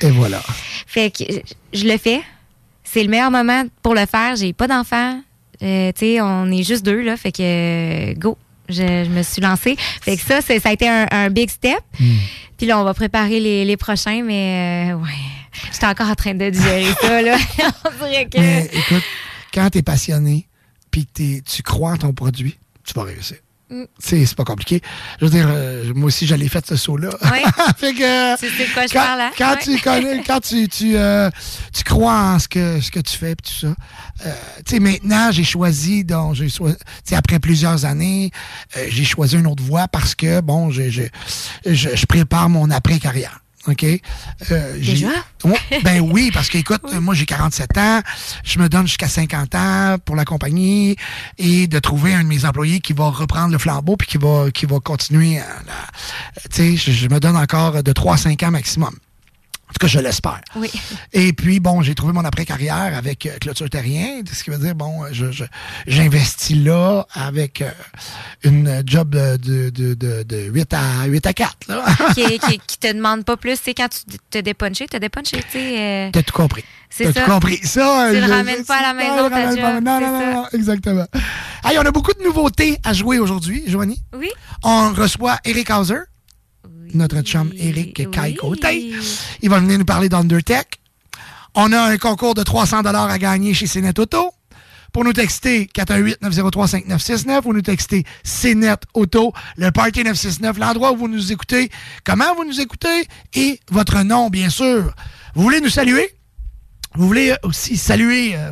et- 0.00 0.10
voilà. 0.10 0.42
fait 0.86 1.10
que 1.10 1.24
je 1.72 1.84
le 1.86 1.96
fais. 1.98 2.20
C'est 2.84 3.02
le 3.02 3.08
meilleur 3.08 3.30
moment 3.30 3.64
pour 3.82 3.94
le 3.94 4.04
faire. 4.06 4.36
J'ai 4.36 4.52
pas 4.52 4.66
d'enfants. 4.68 5.20
Euh, 5.62 5.92
tu 5.92 6.00
sais, 6.00 6.20
on 6.20 6.50
est 6.50 6.62
juste 6.62 6.84
deux, 6.84 7.00
là. 7.02 7.16
Fait 7.16 7.32
que 7.32 8.12
go. 8.18 8.36
Je, 8.68 8.76
je 9.04 9.10
me 9.10 9.22
suis 9.22 9.42
lancée. 9.42 9.76
Fait 10.00 10.16
que 10.16 10.22
ça, 10.22 10.40
c'est- 10.40 10.60
ça 10.60 10.70
a 10.70 10.72
été 10.72 10.88
un, 10.88 11.06
un 11.10 11.30
big 11.30 11.50
step. 11.50 11.78
Hmm. 11.98 12.16
Puis 12.56 12.66
là, 12.66 12.78
on 12.80 12.84
va 12.84 12.94
préparer 12.94 13.40
les, 13.40 13.64
les 13.64 13.76
prochains, 13.76 14.22
mais 14.24 14.92
euh, 14.92 14.96
ouais. 14.96 15.08
J'étais 15.72 15.86
encore 15.86 16.08
en 16.08 16.14
train 16.14 16.34
de 16.34 16.48
digérer 16.48 16.92
ça, 17.00 17.20
là. 17.22 17.36
on 17.84 18.06
dirait 18.06 18.26
que. 18.26 18.38
Mais 18.38 18.70
écoute, 18.72 19.02
quand 19.52 19.68
tu 19.70 19.78
es 19.78 19.82
passionné 19.82 20.48
puis 20.90 21.06
que 21.06 21.12
t'es- 21.12 21.42
tu 21.42 21.62
crois 21.62 21.92
en 21.92 21.96
ton 21.96 22.12
produit, 22.12 22.58
tu 22.84 22.94
vas 22.94 23.02
réussir. 23.04 23.36
Mm. 23.72 23.84
C'est 23.98 24.26
c'est 24.26 24.36
pas 24.36 24.44
compliqué. 24.44 24.82
Je 25.18 25.24
veux 25.24 25.30
dire, 25.30 25.46
euh, 25.48 25.92
moi 25.94 26.06
aussi, 26.08 26.26
j'allais 26.26 26.48
fait 26.48 26.64
ce 26.66 26.76
saut-là. 26.76 27.08
Ouais. 27.22 27.42
fait 27.78 27.94
que, 27.94 28.36
Tu 28.38 28.48
sais 28.50 28.66
de 28.68 28.72
quoi 28.74 28.86
je 28.86 28.92
quand, 28.92 29.00
parle, 29.00 29.20
hein? 29.22 29.30
quand 29.38 29.52
Ouais. 29.52 29.58
tu 29.62 29.78
connais, 29.80 30.22
quand 30.26 30.40
tu, 30.40 30.68
tu, 30.68 30.96
euh, 30.96 31.30
tu 31.74 31.82
crois 31.84 32.14
en 32.34 32.38
ce 32.38 32.48
que, 32.48 32.80
ce 32.80 32.90
que 32.90 33.00
tu 33.00 33.16
fais 33.16 33.34
tout 33.34 33.50
ça. 33.50 33.68
euh, 34.26 34.32
tu 34.66 34.74
sais, 34.74 34.80
maintenant, 34.80 35.30
j'ai 35.32 35.44
choisi, 35.44 36.04
donc, 36.04 36.34
j'ai 36.34 36.48
tu 36.48 37.14
après 37.14 37.38
plusieurs 37.38 37.84
années, 37.86 38.30
euh, 38.76 38.86
j'ai 38.90 39.04
choisi 39.04 39.36
une 39.36 39.46
autre 39.46 39.62
voie 39.62 39.88
parce 39.88 40.14
que, 40.14 40.40
bon, 40.40 40.70
je, 40.70 40.90
je, 40.90 41.02
je, 41.66 41.96
je 41.96 42.06
prépare 42.06 42.48
mon 42.50 42.70
après-carrière. 42.70 43.38
OK? 43.68 43.84
Euh, 44.50 44.78
Déjà? 44.78 45.08
Ben 45.84 46.00
oui, 46.12 46.30
parce 46.32 46.48
que 46.48 46.58
écoute, 46.58 46.82
moi 47.00 47.14
j'ai 47.14 47.26
47 47.26 47.78
ans, 47.78 48.00
je 48.44 48.58
me 48.58 48.68
donne 48.68 48.86
jusqu'à 48.86 49.08
50 49.08 49.54
ans 49.54 49.96
pour 50.04 50.16
la 50.16 50.24
compagnie 50.24 50.96
et 51.38 51.66
de 51.68 51.78
trouver 51.78 52.14
un 52.14 52.24
de 52.24 52.28
mes 52.28 52.44
employés 52.44 52.80
qui 52.80 52.92
va 52.92 53.08
reprendre 53.08 53.52
le 53.52 53.58
flambeau 53.58 53.96
puis 53.96 54.08
qui 54.08 54.18
va 54.18 54.50
qui 54.52 54.66
va 54.66 54.80
continuer 54.80 55.40
tu 56.50 56.76
sais, 56.76 56.76
je, 56.76 56.90
je 56.90 57.08
me 57.08 57.20
donne 57.20 57.36
encore 57.36 57.82
de 57.82 57.92
3 57.92 58.14
à 58.14 58.16
5 58.16 58.42
ans 58.42 58.50
maximum. 58.50 58.94
En 59.72 59.78
tout 59.80 59.86
cas, 59.86 59.86
je 59.86 60.00
l'espère. 60.00 60.42
Oui. 60.54 60.70
Et 61.14 61.32
puis, 61.32 61.58
bon, 61.58 61.80
j'ai 61.80 61.94
trouvé 61.94 62.12
mon 62.12 62.26
après-carrière 62.26 62.94
avec 62.94 63.24
euh, 63.24 63.38
Clôture 63.40 63.70
Terrien, 63.70 64.20
ce 64.30 64.44
qui 64.44 64.50
veut 64.50 64.58
dire, 64.58 64.74
bon, 64.74 65.06
je, 65.12 65.32
je- 65.32 65.44
j'investis 65.86 66.58
là 66.58 67.06
avec 67.14 67.62
euh, 67.62 67.70
une 68.44 68.82
job 68.84 69.08
de, 69.10 69.38
de, 69.38 69.70
de, 69.70 69.94
de, 69.94 70.22
de 70.24 70.36
8, 70.50 70.74
à, 70.74 71.04
8 71.06 71.26
à 71.26 71.32
4. 71.32 71.56
Là. 71.68 71.84
qui, 72.14 72.38
qui, 72.38 72.58
qui 72.66 72.78
te 72.78 72.92
demande 72.92 73.24
pas 73.24 73.38
plus. 73.38 73.56
Tu 73.56 73.64
sais, 73.64 73.74
quand 73.74 73.88
tu 73.88 74.18
te 74.30 74.38
dépunché, 74.38 74.86
te 74.86 74.98
dépunché, 74.98 75.38
tu 75.38 75.52
sais. 75.58 75.80
euh, 75.80 76.10
T'as 76.12 76.22
tout 76.22 76.34
compris. 76.34 76.64
C'est 76.90 77.04
T'as 77.04 77.12
ça. 77.14 77.20
tout 77.24 77.30
compris. 77.30 77.58
Ça, 77.64 78.08
Tu 78.10 78.20
le 78.20 78.26
je- 78.26 78.30
ramènes 78.30 78.64
pas 78.66 78.76
à 78.76 78.82
la 78.82 78.92
maison, 78.92 79.24
je 79.24 79.30
ta 79.30 79.50
job, 79.56 79.82
Non, 79.82 79.98
c'est 79.98 80.04
non, 80.06 80.20
non, 80.20 80.32
non, 80.34 80.44
exactement. 80.52 81.06
Hey, 81.64 81.78
on 81.78 81.86
a 81.86 81.90
beaucoup 81.90 82.12
de 82.12 82.22
nouveautés 82.22 82.78
à 82.84 82.92
jouer 82.92 83.18
aujourd'hui, 83.18 83.64
Joanie. 83.66 84.02
Oui. 84.14 84.28
On 84.62 84.92
reçoit 84.92 85.38
Eric 85.46 85.70
Hauser, 85.70 86.00
notre 86.94 87.22
chum 87.22 87.52
Eric 87.56 88.10
Kaikotay. 88.10 88.92
Il 89.42 89.50
va 89.50 89.60
venir 89.60 89.78
nous 89.78 89.84
parler 89.84 90.08
d'Undertech. 90.08 90.80
On 91.54 91.72
a 91.72 91.80
un 91.80 91.98
concours 91.98 92.34
de 92.34 92.42
300 92.42 92.84
à 92.84 93.18
gagner 93.18 93.54
chez 93.54 93.66
CNET 93.66 93.98
Auto. 93.98 94.32
Pour 94.92 95.04
nous 95.04 95.12
texter 95.14 95.70
418-903-5969, 95.74 97.42
vous 97.42 97.54
nous 97.54 97.62
textez 97.62 98.04
CNET 98.24 98.76
Auto, 98.92 99.32
le 99.56 99.70
Party 99.70 100.04
969, 100.04 100.58
l'endroit 100.58 100.92
où 100.92 100.96
vous 100.96 101.08
nous 101.08 101.32
écoutez, 101.32 101.70
comment 102.04 102.34
vous 102.34 102.44
nous 102.44 102.60
écoutez 102.60 103.06
et 103.32 103.58
votre 103.70 104.02
nom, 104.02 104.28
bien 104.28 104.50
sûr. 104.50 104.92
Vous 105.34 105.42
voulez 105.42 105.62
nous 105.62 105.70
saluer? 105.70 106.14
Vous 106.94 107.06
voulez 107.06 107.34
aussi 107.42 107.78
saluer 107.78 108.36
euh, 108.36 108.50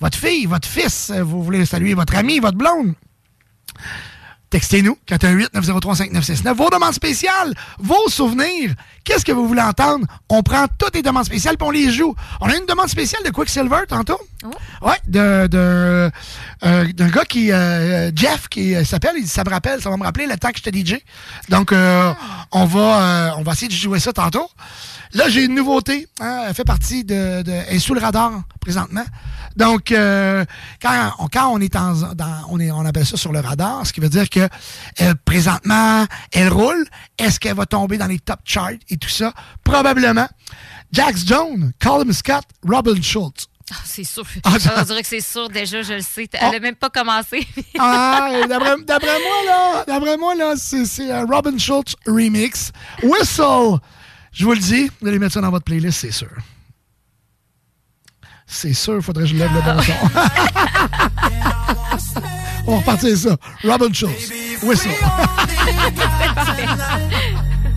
votre 0.00 0.16
fille, 0.16 0.46
votre 0.46 0.66
fils, 0.66 1.10
euh, 1.10 1.22
vous 1.22 1.42
voulez 1.42 1.66
saluer 1.66 1.92
votre 1.92 2.14
ami, 2.16 2.38
votre 2.38 2.56
blonde? 2.56 2.94
Textez-nous, 4.52 4.98
418-903-5969. 5.08 6.52
Vos 6.54 6.68
demandes 6.68 6.92
spéciales, 6.92 7.54
vos 7.78 8.06
souvenirs. 8.10 8.74
Qu'est-ce 9.02 9.24
que 9.24 9.32
vous 9.32 9.48
voulez 9.48 9.62
entendre? 9.62 10.06
On 10.28 10.42
prend 10.42 10.66
toutes 10.78 10.94
les 10.94 11.00
demandes 11.00 11.24
spéciales 11.24 11.56
et 11.58 11.64
on 11.64 11.70
les 11.70 11.90
joue. 11.90 12.14
On 12.42 12.48
a 12.50 12.54
une 12.56 12.66
demande 12.66 12.88
spéciale 12.88 13.22
de 13.24 13.30
Quicksilver 13.30 13.80
tantôt. 13.88 14.20
Ouais, 14.82 14.98
de, 15.08 15.46
de, 15.46 16.10
euh, 16.64 16.92
d'un 16.92 17.08
gars 17.08 17.24
qui, 17.24 17.50
euh, 17.50 18.10
Jeff, 18.14 18.48
qui 18.48 18.74
euh, 18.74 18.84
s'appelle, 18.84 19.12
il 19.16 19.22
dit, 19.22 19.28
ça 19.28 19.42
me 19.42 19.48
rappelle, 19.48 19.80
ça 19.80 19.88
va 19.88 19.96
me 19.96 20.04
rappeler 20.04 20.26
le 20.26 20.36
temps 20.36 20.50
que 20.50 20.58
j'étais 20.62 20.78
DJ. 20.78 20.98
Donc, 21.48 21.72
euh, 21.72 22.12
on, 22.50 22.66
va, 22.66 23.02
euh, 23.02 23.30
on 23.38 23.42
va 23.42 23.52
essayer 23.52 23.68
de 23.68 23.72
jouer 23.72 24.00
ça 24.00 24.12
tantôt. 24.12 24.50
Là, 25.14 25.30
j'ai 25.30 25.44
une 25.44 25.54
nouveauté. 25.54 26.08
hein, 26.20 26.44
elle 26.48 26.54
fait 26.54 26.64
partie 26.64 27.04
de, 27.04 27.40
de. 27.42 27.52
Elle 27.68 27.76
est 27.76 27.78
sous 27.78 27.94
le 27.94 28.00
radar 28.00 28.32
présentement. 28.60 29.04
Donc, 29.56 29.92
euh, 29.92 30.44
quand, 30.80 31.12
on, 31.18 31.28
quand 31.28 31.48
on 31.48 31.60
est 31.60 31.76
en, 31.76 31.92
dans, 32.14 32.44
on 32.48 32.60
est, 32.60 32.70
on 32.70 32.84
appelle 32.84 33.06
ça 33.06 33.16
sur 33.16 33.32
le 33.32 33.40
radar, 33.40 33.86
ce 33.86 33.92
qui 33.92 34.00
veut 34.00 34.08
dire 34.08 34.28
que 34.28 34.40
euh, 35.00 35.14
présentement, 35.24 36.06
elle 36.32 36.48
roule. 36.48 36.86
Est-ce 37.18 37.38
qu'elle 37.40 37.56
va 37.56 37.66
tomber 37.66 37.98
dans 37.98 38.06
les 38.06 38.18
top 38.18 38.40
charts 38.44 38.70
et 38.88 38.96
tout 38.96 39.08
ça? 39.08 39.32
Probablement. 39.64 40.28
Jax 40.92 41.26
Jones, 41.26 41.72
Colin 41.80 42.12
Scott, 42.12 42.44
Robin 42.66 43.00
Schultz. 43.00 43.46
Ah, 43.70 43.76
c'est 43.84 44.04
sûr. 44.04 44.24
Ah, 44.44 44.56
On 44.78 44.82
dirait 44.82 45.02
que 45.02 45.08
c'est 45.08 45.20
sûr 45.20 45.48
déjà, 45.48 45.82
je 45.82 45.94
le 45.94 46.00
sais. 46.02 46.28
Elle 46.32 46.56
a 46.56 46.60
même 46.60 46.74
pas 46.74 46.90
commencé. 46.90 47.46
Ah, 47.78 48.30
d'après 48.46 48.76
moi, 48.76 49.44
là, 49.46 49.84
d'après 49.86 50.16
moi, 50.18 50.34
là, 50.34 50.54
c'est, 50.56 50.84
c'est 50.84 51.10
un 51.10 51.24
Robin 51.24 51.56
Schultz 51.56 51.94
remix. 52.06 52.70
Whistle! 53.02 53.78
Je 54.32 54.44
vous 54.44 54.52
le 54.52 54.58
dis, 54.58 54.90
vous 55.00 55.08
allez 55.08 55.18
mettre 55.18 55.34
ça 55.34 55.40
dans 55.40 55.50
votre 55.50 55.64
playlist, 55.64 56.00
c'est 56.00 56.10
sûr. 56.12 56.30
C'est 58.54 58.74
sûr, 58.74 59.00
faudrait 59.02 59.22
que 59.24 59.30
je 59.30 59.34
lève 59.36 59.50
le 59.54 59.62
bon 59.62 59.80
son. 59.80 59.92
On 62.66 62.72
va 62.72 62.76
repartir 62.78 63.16
ça. 63.16 63.30
Robin 63.64 63.90
Schultz. 63.92 64.30
Whistle. 64.62 64.90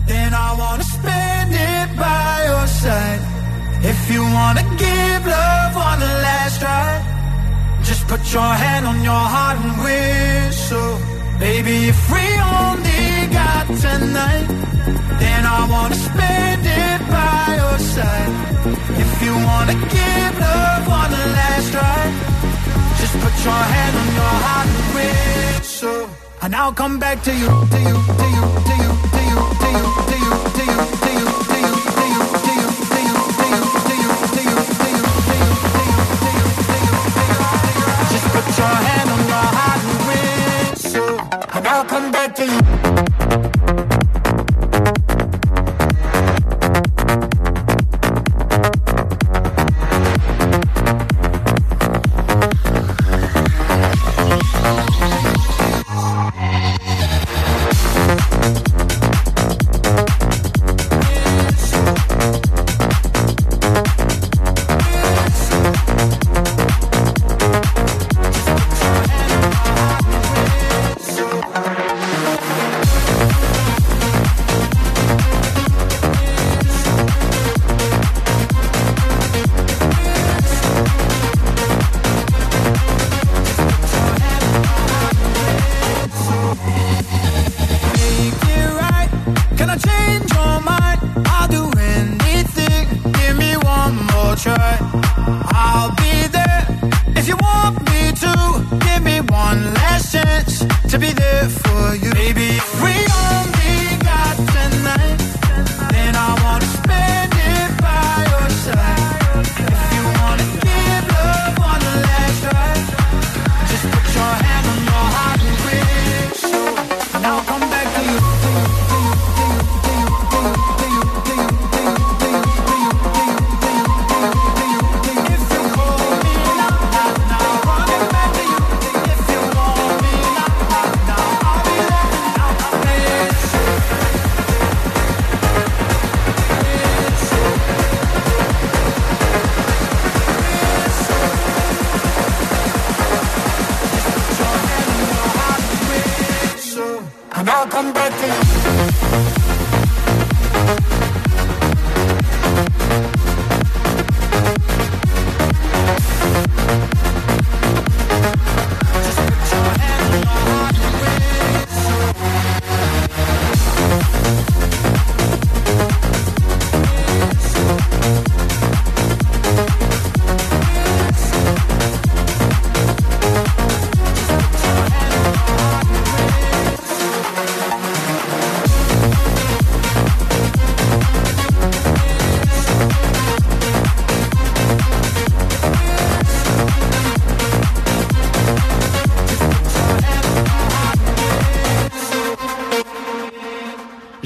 Then 0.06 0.34
I 0.34 0.54
wanna 0.56 0.84
spend 0.84 1.52
it 1.54 1.96
by 1.96 2.44
your 2.46 2.66
side. 2.66 3.20
If 3.82 4.10
you 4.12 4.22
wanna 4.22 4.62
give 4.76 5.26
love 5.26 5.76
on 5.76 5.98
the 5.98 6.06
last 6.22 6.60
try, 6.60 7.00
just 7.82 8.06
put 8.06 8.20
your 8.32 8.42
hand 8.42 8.86
on 8.86 9.02
your 9.02 9.12
heart 9.14 9.58
and 9.58 9.78
whistle. 9.82 10.98
Baby, 11.40 11.88
if 11.88 12.10
we 12.12 12.20
only 12.60 13.26
got 13.32 13.66
tonight, 13.66 14.46
then 15.18 15.44
I 15.46 15.66
wanna 15.70 15.94
spend 15.94 16.66
it 16.66 17.00
by 17.10 17.54
your 17.56 17.78
side. 17.78 18.30
You 19.26 19.34
wanna 19.34 19.74
give 19.74 20.38
love 20.38 20.88
on 20.88 21.10
the 21.10 21.26
last 21.36 21.72
try, 21.72 22.00
just 23.00 23.14
put 23.18 23.34
your 23.44 23.62
hand 23.74 23.96
on 24.02 24.08
your 24.20 24.34
heart 24.46 24.68
and 24.78 24.88
whistle. 24.94 26.08
And 26.42 26.54
I'll 26.54 26.72
come 26.72 27.00
back 27.00 27.24
to 27.24 27.32
you, 27.34 27.48
to 27.48 27.78
you, 27.88 27.96
to 28.20 28.26
you, 28.34 28.42
to 28.68 28.74
you, 28.82 28.92
to 29.18 29.26
you, 29.26 29.90
to 30.06 30.16
you, 30.22 30.32
to 30.56 30.64
you, 30.70 30.78
to 31.02 31.10
you, 31.18 31.26
to 31.50 31.58
you. 31.58 31.74
Just 38.12 38.26
put 38.34 38.46
your 38.60 38.76
hand 38.88 39.08
on 39.10 39.22
your 39.32 39.46
heart 39.58 39.82
and 39.90 40.02
whistle. 40.08 41.18
And 41.56 41.66
I'll 41.66 41.84
come 41.84 42.12
back 42.12 42.36
to 42.36 42.44
you. 42.46 43.05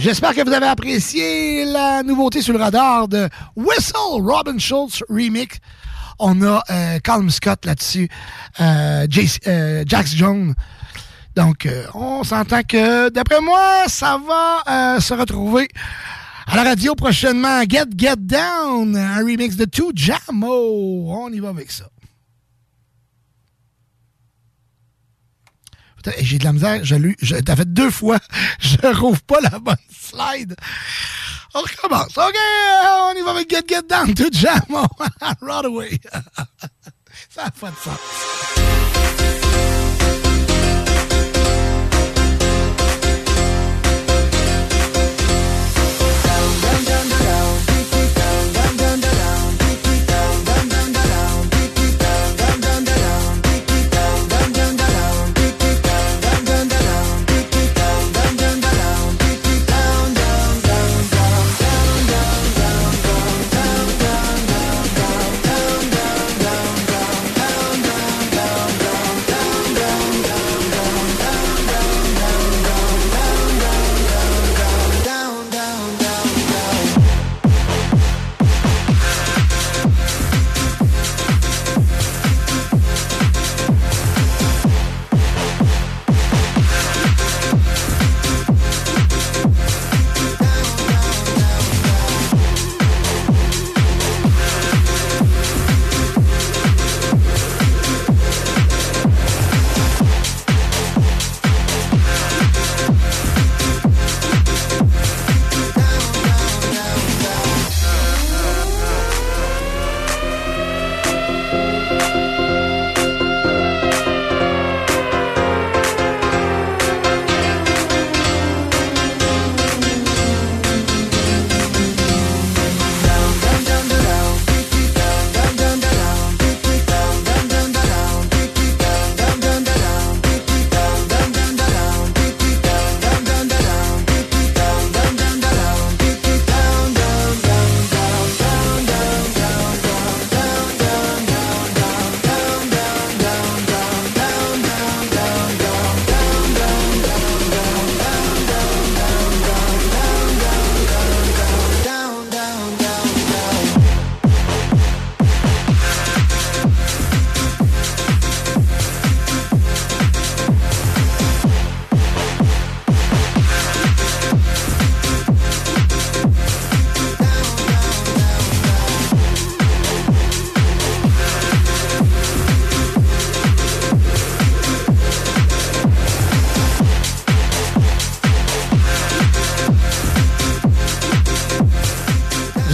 J'espère 0.00 0.34
que 0.34 0.42
vous 0.42 0.52
avez 0.52 0.66
apprécié 0.66 1.66
la 1.66 2.02
nouveauté 2.02 2.40
sur 2.40 2.54
le 2.54 2.58
radar 2.58 3.06
de 3.06 3.28
Whistle 3.54 4.22
Robin 4.22 4.58
Schultz 4.58 5.02
Remix. 5.10 5.58
On 6.18 6.40
a 6.42 6.62
euh, 6.70 6.98
Calm 7.00 7.28
Scott 7.28 7.66
là-dessus, 7.66 8.08
euh, 8.60 9.06
euh, 9.46 9.84
Jax 9.86 10.14
Jones. 10.14 10.54
Donc, 11.36 11.66
euh, 11.66 11.84
on 11.94 12.24
s'entend 12.24 12.62
que, 12.62 13.10
d'après 13.10 13.40
moi, 13.42 13.84
ça 13.88 14.18
va 14.26 15.00
se 15.00 15.12
retrouver 15.12 15.68
à 16.46 16.56
la 16.56 16.64
radio 16.64 16.94
prochainement. 16.94 17.60
Get 17.68 17.84
Get 17.96 18.16
Down, 18.16 18.96
un 18.96 19.18
remix 19.18 19.54
de 19.56 19.66
Two 19.66 19.92
Jamo. 19.94 21.10
On 21.12 21.30
y 21.30 21.40
va 21.40 21.50
avec 21.50 21.70
ça. 21.70 21.84
J'ai 26.20 26.38
de 26.38 26.44
la 26.44 26.52
misère. 26.54 26.80
Je 26.82 26.96
je- 27.20 27.36
T'as 27.36 27.56
fait 27.56 27.70
deux 27.70 27.90
fois. 27.90 28.18
Je 28.60 28.78
rouvre 28.98 29.20
pas 29.20 29.40
la 29.42 29.58
bonne 29.58 29.76
slide. 30.20 30.56
On 31.54 31.60
recommence. 31.62 32.16
OK, 32.16 32.36
on 33.08 33.14
y 33.16 33.22
va 33.22 33.30
avec 33.32 33.50
Get 33.50 33.68
Get 33.68 33.82
Down 33.88 34.14
to 34.14 34.30
Jamo. 34.30 34.86
right 35.40 35.64
away. 35.64 35.98
Ça 37.28 37.44
n'a 37.44 37.50
pas 37.50 37.70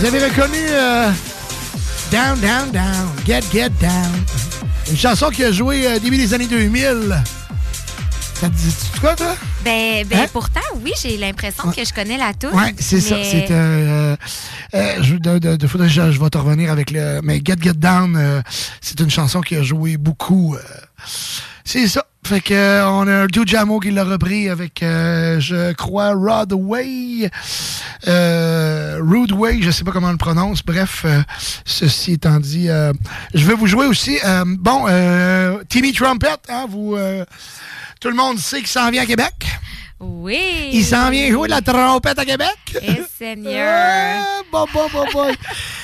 avez 0.07 0.25
reconnu 0.25 0.59
euh, 0.71 1.11
Down, 2.11 2.39
Down, 2.41 2.71
Down, 2.71 3.09
Get, 3.27 3.41
Get 3.53 3.71
Down. 3.81 4.13
Une 4.91 4.97
chanson 4.97 5.31
qui 5.31 5.43
a 5.45 5.51
joué 5.53 5.87
euh, 5.87 5.99
début 5.99 6.17
des 6.17 6.33
années 6.35 6.47
2000. 6.47 7.23
Ça 8.35 8.49
te 8.49 8.55
dit 8.55 8.75
quoi, 9.01 9.17
toi? 9.17 9.35
Ben, 9.65 10.07
ben 10.07 10.21
Hein? 10.21 10.27
pourtant, 10.33 10.61
oui, 10.85 10.93
j'ai 11.03 11.17
l'impression 11.17 11.71
que 11.73 11.85
je 11.85 11.93
connais 11.93 12.19
la 12.19 12.35
touche. 12.35 12.53
Ouais, 12.53 12.75
c'est 12.79 13.01
ça. 13.01 13.17
C'est 13.25 13.47
euh, 13.51 14.15
euh, 14.75 15.03
je, 15.03 15.15
de, 15.17 15.39
de, 15.39 15.57
de- 15.57 15.67
faudrait 15.67 15.89
je, 15.89 16.13
je 16.13 16.21
vais 16.21 16.31
te 16.31 16.39
revenir 16.39 16.71
avec 16.71 16.91
le. 16.91 17.21
Mais 17.23 17.41
Get 17.45 17.57
Get 17.61 17.73
Down, 17.75 18.15
euh, 18.17 18.43
c'est 18.81 19.01
une 19.01 19.11
chanson 19.11 19.41
qui 19.41 19.57
a 19.57 19.63
joué 19.63 19.97
beaucoup. 19.97 20.57
c'est 21.65 21.89
ça. 21.89 22.05
Fait 22.27 22.41
que 22.41 22.55
euh, 22.55 22.89
on 22.89 23.07
a 23.07 23.13
un 23.13 23.27
dude 23.27 23.47
Jamo 23.47 23.79
qui 23.79 23.93
l'a 23.93 24.03
repris 24.03 24.49
avec, 24.49 24.83
euh, 24.83 25.39
je 25.39 25.73
crois, 25.75 26.13
Rod 26.13 26.53
Way. 26.53 27.31
Euh, 28.09 28.99
Rude 29.01 29.31
Way, 29.31 29.63
je 29.63 29.71
sais 29.71 29.85
pas 29.85 29.93
comment 29.93 30.09
on 30.09 30.13
le 30.13 30.17
prononce. 30.17 30.65
Bref, 30.65 31.03
euh, 31.05 31.23
ceci 31.65 32.15
étant 32.15 32.41
dit, 32.41 32.69
euh, 32.69 32.93
je 33.33 33.47
vais 33.47 33.55
vous 33.55 33.69
jouer 33.69 33.87
aussi. 33.87 34.19
bon, 34.45 34.87
Timmy 35.69 35.93
Trumpet, 35.93 36.27
hein, 36.49 36.67
vous, 36.69 36.97
tout 38.01 38.09
le 38.09 38.17
monde 38.17 38.41
sait 38.41 38.59
qu'il 38.59 38.67
s'en 38.67 38.91
vient 38.91 39.05
à 39.05 39.07
Québec. 39.07 39.47
Oui. 39.99 40.71
Il 40.73 40.85
s'en 40.85 41.11
vient 41.11 41.31
jouer 41.31 41.49
de 41.49 41.53
la 41.55 41.63
trompette 41.63 42.19
à 42.19 42.25
Québec? 42.25 42.49
Eh, 42.83 43.03
Seigneur. 43.19 44.25
Bon, 44.53 44.67
bon, 44.73 44.87
bon, 44.93 45.05
bon. 45.13 45.35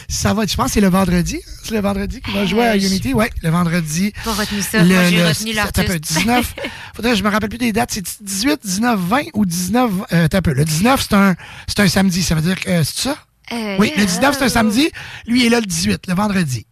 Ça 0.08 0.34
va, 0.34 0.44
je 0.46 0.54
pense 0.54 0.66
que 0.66 0.72
c'est 0.72 0.80
le 0.82 0.88
vendredi. 0.90 1.36
hein? 1.36 1.52
C'est 1.64 1.74
le 1.74 1.80
vendredi 1.80 2.20
qu'il 2.20 2.34
va 2.34 2.44
jouer 2.44 2.66
à 2.66 2.76
Unity? 2.76 3.14
Oui, 3.14 3.24
le 3.42 3.48
vendredi. 3.50 4.12
Pas 4.24 4.32
retenu 4.34 4.60
ça. 4.60 4.84
Moi, 4.84 5.08
j'ai 5.08 5.24
retenu 5.24 5.52
l'artiste. 5.54 5.94
19. 6.00 6.54
Faudrait, 6.94 7.16
je 7.16 7.24
me 7.24 7.30
rappelle 7.30 7.48
plus 7.48 7.58
des 7.58 7.72
dates. 7.72 7.90
C'est 7.92 8.04
18, 8.22 8.60
19, 8.62 9.00
20 9.00 9.22
ou 9.32 9.46
19. 9.46 9.90
Euh, 10.12 10.28
un 10.30 10.42
peu. 10.42 10.52
Le 10.52 10.64
19, 10.66 11.00
c'est 11.08 11.14
un, 11.14 11.34
c'est 11.66 11.80
un 11.80 11.88
samedi. 11.88 12.22
Ça 12.22 12.34
veut 12.34 12.42
dire 12.42 12.60
que. 12.60 12.68
euh, 12.68 12.84
c'est 12.84 12.98
ça? 13.08 13.16
Euh, 13.52 13.76
oui, 13.78 13.92
le 13.96 14.04
19, 14.04 14.36
c'est 14.38 14.44
un 14.44 14.48
samedi. 14.50 14.90
Lui, 15.26 15.40
il 15.40 15.46
est 15.46 15.50
là 15.50 15.60
le 15.60 15.66
18, 15.66 16.06
le 16.06 16.14
vendredi. 16.14 16.66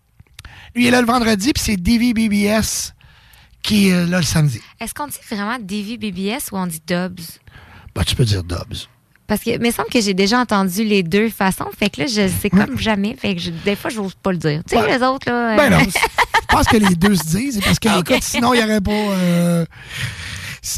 Lui, 0.75 0.85
il 0.85 0.89
est 0.89 0.91
là 0.91 1.01
le 1.01 1.07
vendredi, 1.07 1.53
puis 1.55 1.63
c'est 1.65 1.77
DVBBS 1.77 2.93
qui 3.63 3.89
est 3.89 4.07
là 4.07 4.19
le 4.19 4.25
samedi? 4.25 4.61
Est-ce 4.81 4.95
qu'on 4.95 5.07
dit 5.07 5.17
vraiment 5.31 5.59
Davy 5.61 5.99
BBS 5.99 6.51
ou 6.53 6.57
on 6.57 6.67
dit 6.67 6.83
Dubs? 6.87 7.21
Bah, 7.95 8.05
tu 8.05 8.15
peux 8.17 8.25
dire 8.25 8.43
Dobbs. 8.45 8.89
Parce 9.27 9.43
que, 9.43 9.51
il 9.51 9.61
me 9.61 9.71
semble 9.71 9.89
que 9.91 10.01
j'ai 10.01 10.15
déjà 10.15 10.41
entendu 10.41 10.83
les 10.85 11.03
deux 11.05 11.29
façons. 11.31 11.67
Fait 11.79 11.89
que 11.89 12.01
là, 12.01 12.07
je 12.09 12.27
sais 12.29 12.51
comme 12.51 12.77
jamais. 12.79 13.15
Fait 13.17 13.37
que 13.37 13.41
je- 13.41 13.51
des 13.51 13.77
fois, 13.77 13.89
j'ose 13.91 14.15
pas 14.21 14.33
le 14.33 14.39
dire. 14.39 14.63
Tu 14.69 14.77
sais, 14.77 14.99
les 14.99 15.05
autres, 15.05 15.31
là. 15.31 15.57
Ben 15.57 15.73
euh, 15.73 15.79
non, 15.79 15.85
je 15.85 16.47
pense 16.49 16.67
que 16.67 16.77
les 16.77 16.97
deux 16.97 17.15
se 17.15 17.25
disent, 17.37 17.61
parce 17.65 17.79
que, 17.79 18.01
écoute, 18.01 18.23
sinon, 18.25 18.55
il 18.55 18.59
n'y 18.59 18.65
aurait 18.65 18.81
pas. 18.81 18.91
euh, 18.91 19.65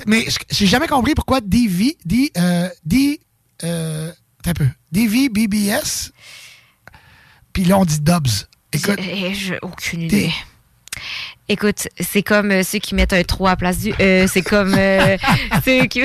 Mais 0.06 0.26
je- 0.28 0.38
j'ai 0.50 0.66
jamais 0.66 0.86
compris 0.86 1.14
pourquoi 1.14 1.40
DV, 1.40 1.96
D, 2.04 2.30
euh, 2.36 2.68
D, 2.84 3.20
euh, 3.64 4.12
un 4.44 4.52
peu, 4.52 4.66
DV, 4.92 5.28
BBS, 5.30 6.12
puis 7.54 7.64
là, 7.64 7.78
on 7.78 7.84
dit 7.86 8.00
Dubs. 8.00 8.28
Écoute, 8.72 8.98
j'ai 9.00 9.58
aucune 9.62 10.02
idée. 10.02 10.30
Écoute, 11.48 11.88
c'est 12.00 12.22
comme 12.22 12.50
euh, 12.50 12.62
ceux 12.62 12.78
qui 12.78 12.94
mettent 12.94 13.12
un 13.12 13.22
3 13.24 13.50
à 13.50 13.52
la 13.52 13.56
place 13.56 13.78
du 13.78 13.92
E. 14.00 14.26
C'est 14.32 14.42
comme 14.42 14.74
euh, 14.76 15.16
ceux 15.64 15.86
qui. 15.86 16.02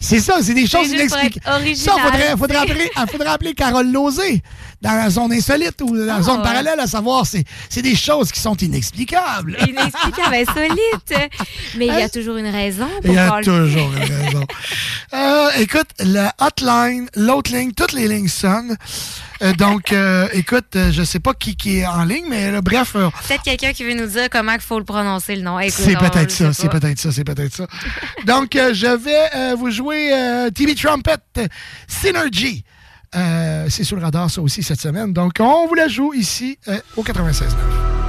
c'est 0.00 0.20
ça, 0.20 0.38
c'est 0.42 0.52
des 0.54 0.66
choses 0.66 0.88
inexplicables. 0.90 1.74
Ça, 1.76 1.92
faudrait, 1.92 2.36
faudrait, 2.36 2.56
appeler, 2.58 2.90
ah, 2.96 3.06
faudrait 3.06 3.28
appeler 3.28 3.54
Carole 3.54 3.90
Lozé 3.90 4.42
dans 4.82 4.92
la 4.92 5.08
zone 5.10 5.32
insolite 5.32 5.80
ou 5.80 5.96
dans 5.96 6.04
la 6.04 6.16
Ah, 6.16 6.22
zone 6.22 6.38
ouais. 6.38 6.42
parallèle 6.42 6.78
à 6.80 6.86
savoir, 6.86 7.24
c'est 7.24 7.82
des 7.82 7.94
choses 7.94 8.30
qui 8.32 8.40
sont 8.40 8.56
inexplicables. 8.56 9.56
Inexplicable, 9.66 10.34
insolite. 10.34 11.30
Mais 11.76 11.86
il 11.86 11.94
y 11.94 12.02
a 12.02 12.08
toujours 12.08 12.36
une 12.36 12.48
raison 12.48 12.88
pour 13.02 13.10
Il 13.10 13.14
y 13.14 13.18
a 13.18 13.40
toujours 13.42 13.92
une 13.92 14.12
raison. 14.12 14.44
Euh, 15.14 15.48
écoute, 15.60 15.88
la 16.00 16.34
hotline, 16.40 17.08
l'autre 17.14 17.52
ligne, 17.52 17.72
toutes 17.72 17.92
les 17.92 18.08
lignes 18.08 18.28
sonnent. 18.28 18.76
Euh, 19.42 19.52
donc, 19.54 19.92
euh, 19.92 20.28
écoute, 20.32 20.76
euh, 20.76 20.90
je 20.90 21.02
sais 21.02 21.20
pas 21.20 21.34
qui, 21.34 21.56
qui 21.56 21.78
est 21.78 21.86
en 21.86 22.04
ligne, 22.04 22.26
mais 22.28 22.50
là, 22.50 22.60
bref, 22.62 22.92
Peut-être 22.92 23.42
quelqu'un 23.42 23.72
qui 23.72 23.84
veut 23.84 23.94
nous 23.94 24.06
dire 24.06 24.28
comment 24.30 24.52
il 24.52 24.60
faut 24.60 24.78
le 24.78 24.84
prononcer, 24.84 25.36
le 25.36 25.42
nom. 25.42 25.58
C'est 25.68 25.96
peut-être 25.96 26.30
ça, 26.30 26.52
c'est 26.52 26.68
peut-être 26.68 26.98
ça, 26.98 27.12
c'est 27.12 27.24
peut-être 27.24 27.54
ça. 27.54 27.66
Donc, 28.24 28.50
je 28.54 28.96
vais 28.96 29.54
vous 29.54 29.70
jouer 29.70 30.12
TV 30.54 30.74
Trumpet 30.74 31.16
Synergy. 31.86 32.64
C'est 33.12 33.84
sur 33.84 33.96
le 33.96 34.02
radar, 34.02 34.30
ça 34.30 34.40
aussi, 34.40 34.62
cette 34.62 34.80
semaine. 34.80 35.12
Donc, 35.12 35.34
on 35.40 35.66
vous 35.66 35.74
la 35.74 35.88
joue 35.88 36.12
ici 36.14 36.58
au 36.96 37.02
96.9. 37.02 38.05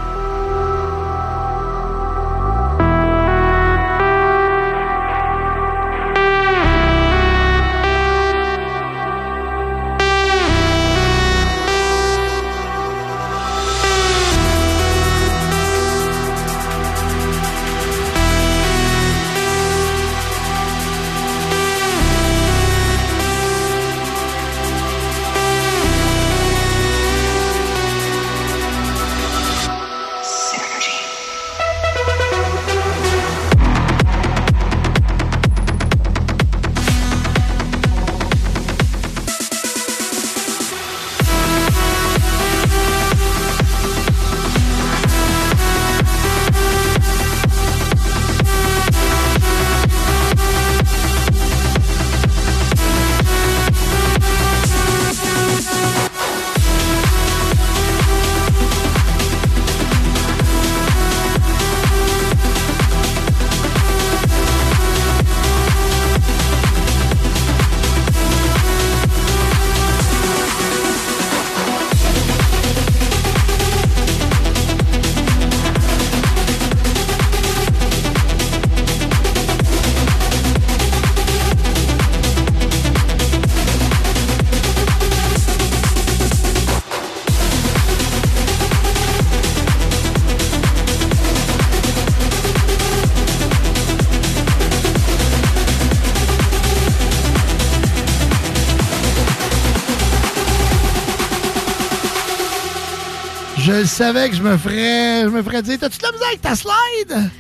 savais 103.88 104.30
que 104.30 104.35
je 104.35 104.43
me 104.43 104.57
ferais, 104.57 105.23
je 105.23 105.30
me 105.30 105.41
ferais 105.41 105.61
dire, 105.61 105.80
t'as-tu 105.80 105.97
de 105.97 106.03
la 106.03 106.11
misère 106.11 106.27
avec 106.27 106.41
ta 106.41 106.55
slide? 106.55 107.31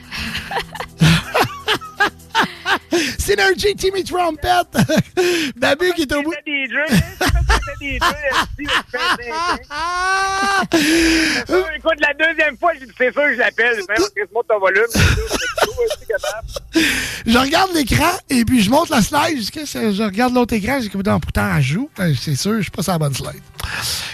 Synergy 3.19 3.75
Timmy 3.75 4.03
Trumpet. 4.03 4.47
Babu 5.57 5.91
qui 5.93 6.03
est 6.03 6.13
au 6.13 6.23
bout. 6.23 6.33
Écoute, 11.75 11.99
la 11.99 12.13
deuxième 12.13 12.57
fois, 12.57 12.71
j'ai 12.79 12.85
dit, 12.85 12.91
c'est 12.97 13.11
sûr 13.11 13.21
que 13.23 13.33
je 13.33 13.39
l'appelle. 13.39 13.75
Même 13.77 13.97
Chris, 14.15 14.25
monte 14.33 14.47
ton 14.47 14.59
volume. 14.59 14.83
Je 17.25 17.37
regarde 17.37 17.71
l'écran 17.73 18.11
et 18.29 18.45
puis 18.45 18.61
je 18.61 18.69
monte 18.69 18.89
la 18.89 19.01
slide 19.01 19.37
jusqu'à 19.37 19.65
ce 19.65 19.77
que 19.77 19.91
je 19.91 20.03
regarde 20.03 20.33
l'autre 20.33 20.53
écran. 20.53 20.79
J'ai 20.81 20.89
comme 20.89 21.03
dans 21.03 21.19
pourtant 21.19 21.49
elle 21.55 21.61
joue. 21.63 21.89
Ben, 21.97 22.13
C'est 22.19 22.35
sûr, 22.35 22.55
je 22.57 22.61
suis 22.63 22.71
pas 22.71 22.83
sur 22.83 22.93
la 22.93 22.99
bonne 22.99 23.13
slide. 23.13 23.41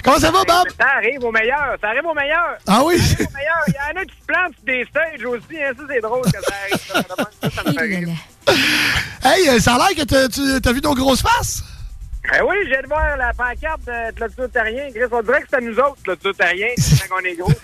Comment 0.04 0.20
ça 0.20 0.32
va, 0.32 0.44
Bob? 0.44 0.68
Ça 0.80 0.88
arrive 0.98 1.24
au 1.24 1.32
meilleur. 1.32 1.76
Ça 1.82 1.88
arrive 1.90 2.06
au 2.06 2.14
meilleur. 2.14 2.58
Ah 2.68 2.84
oui? 2.84 2.98
Ça 3.00 3.14
arrive 3.14 3.28
au 3.30 3.34
meilleur. 3.38 3.64
Il 3.68 3.74
y 3.74 3.98
en 3.98 4.02
a 4.02 4.06
qui 4.06 4.16
se 4.20 4.26
plantent 4.26 4.54
sur 4.56 4.66
des 4.66 4.86
stages 4.90 5.26
aussi. 5.26 5.64
Hein. 5.64 5.72
Ça, 5.78 5.84
c'est 5.90 6.02
drôle 6.02 6.24
que 6.24 6.32
ça 6.32 6.54
arrive. 6.64 6.82
Ça, 6.88 7.04
ça, 7.42 7.50
ça 7.56 7.64
me 7.70 7.74
fait 7.74 7.82
rire. 7.98 8.10
Hey, 9.24 9.50
euh, 9.50 9.60
ça 9.60 9.76
a 9.76 9.78
l'air 9.78 9.96
que 9.98 10.04
t'as- 10.04 10.28
tu 10.30 10.42
as 10.68 10.72
vu 10.74 10.82
nos 10.82 10.96
grosses 10.96 11.22
faces? 11.22 11.64
Ben 12.32 12.42
oui, 12.48 12.56
j'ai 12.68 12.82
de 12.82 12.88
voir 12.88 13.18
la 13.18 13.34
pancarte 13.34 13.82
de 13.86 14.12
Clôture 14.16 14.50
Terrien. 14.52 14.90
Chris, 14.92 15.02
on 15.12 15.22
dirait 15.22 15.42
que 15.42 15.48
c'est 15.50 15.58
à 15.58 15.62
nous 15.62 15.78
autres, 15.78 15.98
Clôture 16.04 16.36
Terrien, 16.36 16.70
quand 17.10 17.16
on 17.22 17.26
est 17.26 17.36
gros. 17.36 17.52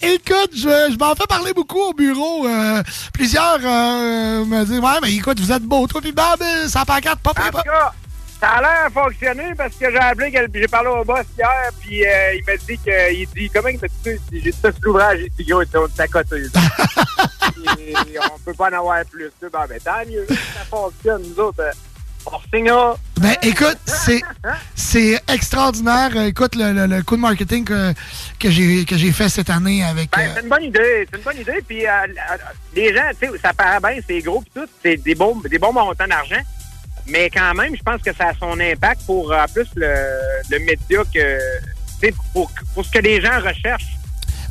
Écoute, 0.00 0.50
je, 0.54 0.92
je 0.92 0.98
m'en 0.98 1.14
fais 1.14 1.26
parler 1.28 1.52
beaucoup 1.52 1.80
au 1.80 1.92
bureau. 1.92 2.46
euh, 2.46 2.82
plusieurs 3.12 3.58
euh, 3.62 4.44
me 4.44 4.64
disent 4.64 4.78
Ouais, 4.80 4.98
mais 5.02 5.12
écoute, 5.14 5.38
vous 5.40 5.52
êtes 5.52 5.62
beau, 5.62 5.86
toi, 5.86 6.00
puis 6.00 6.12
Bob, 6.12 6.40
euh, 6.40 6.68
ça 6.68 6.84
pancarte 6.84 7.20
pas 7.20 7.34
cas, 7.34 7.92
ça 8.40 8.48
a 8.50 8.60
l'air 8.60 8.88
fonctionner 8.92 9.52
parce 9.56 9.74
que 9.74 9.90
j'ai 9.90 9.98
appelé, 9.98 10.32
j'ai 10.54 10.68
parlé 10.68 10.88
au 10.88 11.04
boss 11.04 11.24
hier, 11.36 11.70
puis 11.80 12.06
euh, 12.06 12.34
il 12.34 12.44
m'a 12.46 12.56
dit 12.56 12.78
que, 12.78 13.12
il 13.12 13.28
dit, 13.34 13.50
comment 13.52 13.68
il 13.68 13.80
m'a 13.80 13.88
dit 13.88 14.20
J'ai 14.32 14.52
tout 14.52 14.72
l'ouvrage, 14.82 15.18
il 15.22 15.30
dit, 15.44 15.50
gros, 15.50 15.60
à 15.62 16.08
côté. 16.08 16.36
Et 17.78 17.94
on 18.18 18.38
peut 18.44 18.54
pas 18.54 18.70
en 18.70 18.78
avoir 18.78 19.04
plus. 19.06 19.30
Ben, 19.42 19.48
ben 19.68 19.78
tant 19.84 20.04
mieux, 20.08 20.26
ça 20.28 20.64
fonctionne, 20.70 21.22
nous 21.28 21.40
autres. 21.42 21.60
euh, 21.60 21.70
on 22.26 22.38
signera. 22.54 22.96
Ben, 23.18 23.34
écoute, 23.42 23.78
c'est 23.86 24.20
c'est 24.74 25.20
extraordinaire. 25.28 26.10
Euh, 26.14 26.26
Écoute, 26.26 26.54
le, 26.56 26.72
le- 26.72 26.86
le 26.86 27.02
coup 27.02 27.16
de 27.16 27.22
marketing 27.22 27.64
que, 27.64 27.92
que 28.38 28.50
j'ai 28.50 28.84
que 28.84 28.96
j'ai 28.96 29.12
fait 29.12 29.28
cette 29.28 29.50
année 29.50 29.82
avec. 29.84 30.10
Ben, 30.10 30.30
c'est 30.34 30.42
une 30.42 30.48
bonne 30.48 30.62
idée, 30.64 31.08
c'est 31.10 31.16
une 31.18 31.24
bonne 31.24 31.38
idée. 31.38 31.62
Puis 31.66 31.86
euh, 31.86 31.90
les 32.74 32.94
gens, 32.94 33.10
tu 33.20 33.28
sais, 33.28 33.38
ça 33.42 33.52
paraît 33.54 33.80
bien, 33.80 34.02
c'est 34.06 34.20
gros 34.20 34.40
puis 34.42 34.50
tout, 34.54 34.68
c'est 34.82 34.96
des 34.98 35.14
bons, 35.14 35.36
des 35.48 35.58
bons 35.58 35.72
montants 35.72 36.06
d'argent. 36.06 36.40
Mais 37.08 37.30
quand 37.30 37.54
même, 37.54 37.74
je 37.76 37.82
pense 37.82 38.02
que 38.02 38.14
ça 38.14 38.28
a 38.28 38.34
son 38.34 38.58
impact 38.60 39.02
pour 39.06 39.32
euh, 39.32 39.42
en 39.42 39.46
plus 39.46 39.66
le, 39.76 39.94
le 40.50 40.58
média 40.60 41.02
que, 41.12 41.38
pour, 42.32 42.50
pour 42.74 42.84
ce 42.84 42.90
que 42.90 42.98
les 42.98 43.20
gens 43.20 43.40
recherchent. 43.40 43.96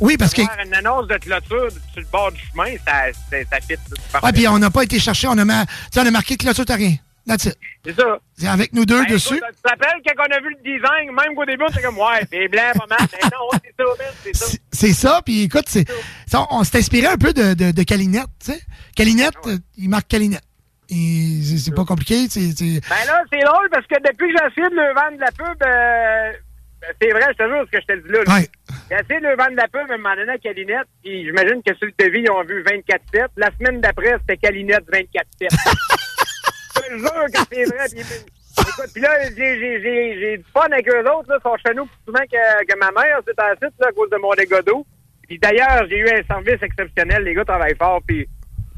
Oui, 0.00 0.16
parce 0.16 0.32
que. 0.32 0.42
Une 0.42 0.74
annonce 0.74 1.08
de 1.08 1.16
clôture 1.16 1.68
sur 1.92 2.00
le 2.00 2.06
bord 2.12 2.32
du 2.32 2.40
chemin, 2.52 2.72
ça, 2.86 3.12
ça, 3.30 3.36
ça 3.50 3.60
fit. 3.60 3.74
c'est. 3.88 4.24
Ouais, 4.24 4.32
puis 4.32 4.46
on 4.48 4.58
n'a 4.58 4.70
pas 4.70 4.84
été 4.84 4.98
chercher, 4.98 5.28
on 5.28 5.38
a, 5.38 5.44
on 5.44 6.06
a 6.06 6.10
marqué 6.10 6.36
clôture 6.36 6.64
terrien. 6.64 6.94
That's 7.26 7.44
it. 7.44 7.58
C'est 7.84 7.94
ça. 7.94 8.18
C'est 8.38 8.46
avec 8.46 8.72
nous 8.72 8.86
deux 8.86 9.02
Ben, 9.02 9.12
dessus. 9.12 9.34
Tu 9.34 9.40
te 9.40 9.68
rappelles 9.68 10.00
quand 10.06 10.24
on 10.26 10.34
a 10.34 10.40
vu 10.40 10.48
le 10.50 10.62
design, 10.62 11.14
même 11.14 11.34
qu'au 11.36 11.44
début, 11.44 11.64
était 11.68 11.82
comme, 11.82 11.98
ouais, 11.98 12.26
c'est 12.32 12.48
blanc, 12.48 12.72
pas 12.74 12.86
mal. 12.86 13.08
Mais 13.12 13.28
non, 13.28 13.60
c'est 13.62 13.76
ça, 13.76 13.84
c'est 14.24 14.36
ça. 14.36 14.58
C'est 14.72 14.92
ça, 14.94 15.22
puis 15.22 15.42
écoute, 15.42 15.66
c'est, 15.68 15.84
ça, 16.26 16.46
on 16.50 16.64
s'est 16.64 16.78
inspiré 16.78 17.06
un 17.06 17.18
peu 17.18 17.34
de, 17.34 17.52
de, 17.52 17.70
de 17.70 17.82
Calinette, 17.82 18.28
tu 18.42 18.52
sais. 18.52 18.60
Calinette, 18.96 19.34
euh, 19.46 19.58
il 19.76 19.90
marque 19.90 20.08
Calinette. 20.08 20.42
Et 20.90 21.40
c'est, 21.58 21.74
pas 21.74 21.84
compliqué, 21.84 22.28
c'est, 22.30 22.48
Ben 22.88 23.04
là, 23.06 23.22
c'est 23.30 23.44
drôle 23.44 23.68
parce 23.70 23.86
que 23.86 23.96
depuis 23.96 24.32
que 24.32 24.38
j'ai 24.38 24.46
essayé 24.46 24.70
de 24.70 24.74
le 24.74 24.94
vendre 24.94 25.16
de 25.16 25.20
la 25.20 25.32
pub, 25.32 25.62
euh, 25.62 26.32
ben, 26.80 26.94
c'est 27.00 27.10
vrai, 27.10 27.26
je 27.32 27.44
te 27.44 27.48
jure 27.48 27.64
ce 27.66 27.70
que 27.70 27.80
je 27.82 27.86
te 27.86 28.06
dis 28.06 28.12
là. 28.12 28.24
là. 28.24 28.34
Ouais. 28.34 28.48
J'ai 28.88 28.96
essayé 28.96 29.20
de 29.20 29.26
le 29.26 29.36
vendre 29.36 29.50
de 29.50 29.56
la 29.56 29.68
pub 29.68 29.90
à 29.90 29.94
un 29.94 29.96
moment 29.98 30.16
donné 30.16 30.32
à 30.32 30.38
Calinette, 30.38 30.88
puis 31.02 31.26
j'imagine 31.26 31.62
que 31.62 31.74
sur 31.74 31.86
le 31.86 31.92
devis, 31.98 32.22
ils 32.24 32.30
ont 32.30 32.42
vu 32.42 32.62
24-7. 32.62 33.28
La 33.36 33.50
semaine 33.58 33.80
d'après, 33.80 34.16
c'était 34.20 34.38
Calinette 34.38 34.88
24-7. 34.90 35.04
je 35.40 36.80
te 36.80 36.98
jure 36.98 37.24
que 37.34 37.40
c'est 37.52 37.64
vrai. 37.64 37.86
Puis, 37.90 38.00
écoute, 38.00 38.90
puis 38.94 39.02
là, 39.02 39.10
j'ai, 39.36 40.38
du 40.38 40.44
fun 40.54 40.66
avec 40.72 40.88
eux 40.88 41.04
autres, 41.12 41.28
là, 41.28 41.38
ils 41.38 41.42
sont 41.42 41.56
chez 41.66 41.74
nous 41.74 41.84
plus 41.84 41.98
souvent 42.06 42.24
que, 42.24 42.64
que 42.64 42.78
ma 42.78 42.90
mère, 42.92 43.20
c'est 43.26 43.38
un 43.38 43.52
site, 43.54 43.74
là, 43.78 43.88
à 43.88 43.92
cause 43.92 44.08
de 44.08 44.16
mon 44.16 44.32
dégât 44.32 44.62
d'eau. 44.62 44.86
Puis 45.28 45.38
d'ailleurs, 45.38 45.84
j'ai 45.90 45.98
eu 45.98 46.08
un 46.08 46.22
service 46.22 46.62
exceptionnel, 46.62 47.22
les 47.24 47.34
gars 47.34 47.44
travaillent 47.44 47.76
fort, 47.76 48.00
puis 48.06 48.26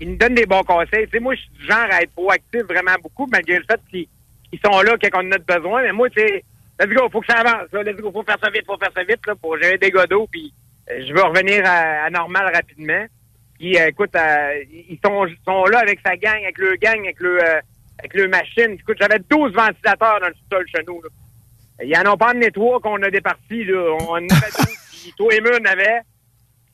ils 0.01 0.11
nous 0.11 0.17
donnent 0.17 0.35
des 0.35 0.47
bons 0.47 0.63
conseils. 0.63 1.07
Tu 1.07 1.13
sais, 1.13 1.21
moi, 1.21 1.35
je 1.35 1.41
suis 1.41 1.51
du 1.51 1.67
genre 1.67 1.87
à 1.91 2.03
être 2.03 2.13
proactif 2.13 2.63
vraiment 2.63 2.95
beaucoup, 3.03 3.27
malgré 3.31 3.59
le 3.59 3.65
fait 3.65 3.81
qu'ils 3.91 4.09
ils 4.53 4.59
sont 4.65 4.81
là 4.81 4.97
quand 5.01 5.23
on 5.23 5.29
en 5.29 5.33
a 5.33 5.39
besoin. 5.39 5.83
Mais 5.83 5.93
moi, 5.93 6.11
tu 6.11 6.21
sais, 6.21 6.45
let's 6.81 6.93
go, 6.93 7.09
faut 7.11 7.21
que 7.21 7.27
ça 7.27 7.39
avance. 7.39 7.69
Là, 7.73 7.83
let's 7.83 8.01
go, 8.01 8.11
faut 8.11 8.23
faire 8.23 8.39
ça 8.43 8.51
vite, 8.51 8.65
faut 8.67 8.79
faire 8.79 8.93
ça 8.95 9.05
vite 9.05 9.27
là, 9.27 9.35
pour 9.37 9.57
gérer 9.59 9.79
des 9.79 9.91
d'eau. 9.91 10.27
Puis 10.31 10.53
euh, 10.91 11.05
je 11.07 11.13
veux 11.13 11.23
revenir 11.23 11.63
à, 11.65 12.05
à 12.05 12.11
normal 12.11 12.51
rapidement. 12.53 13.07
Puis 13.61 13.79
euh, 13.79 13.89
écoute, 13.89 14.17
euh, 14.17 14.65
ils 14.73 14.99
sont, 15.05 15.27
sont 15.45 15.65
là 15.67 15.81
avec 15.81 16.01
sa 16.05 16.17
gang, 16.17 16.43
avec 16.43 16.57
le 16.57 16.77
gang, 16.77 16.99
avec 16.99 17.21
le, 17.21 17.45
euh, 17.45 17.61
avec 17.99 18.15
le 18.15 18.29
machine. 18.29 18.73
Écoute, 18.73 18.97
j'avais 18.99 19.19
12 19.31 19.53
ventilateurs 19.53 20.19
dans 20.21 20.29
le 20.29 20.35
sol 20.51 20.65
chez 20.75 20.83
nous. 20.89 21.03
Là. 21.03 21.09
Ils 21.85 21.97
en 21.99 22.13
ont 22.13 22.17
pas 22.17 22.31
amené 22.31 22.51
trois 22.51 22.81
qu'on 22.81 23.03
a 23.03 23.11
départis. 23.11 23.65
Là. 23.65 23.97
On 24.01 24.13
en 24.13 24.17
avait 24.17 24.27
12, 24.31 24.67
puis 24.91 25.15
toi 25.17 25.35
et 25.35 25.41
moi, 25.43 25.51
on 25.61 25.65
avait. 25.67 26.01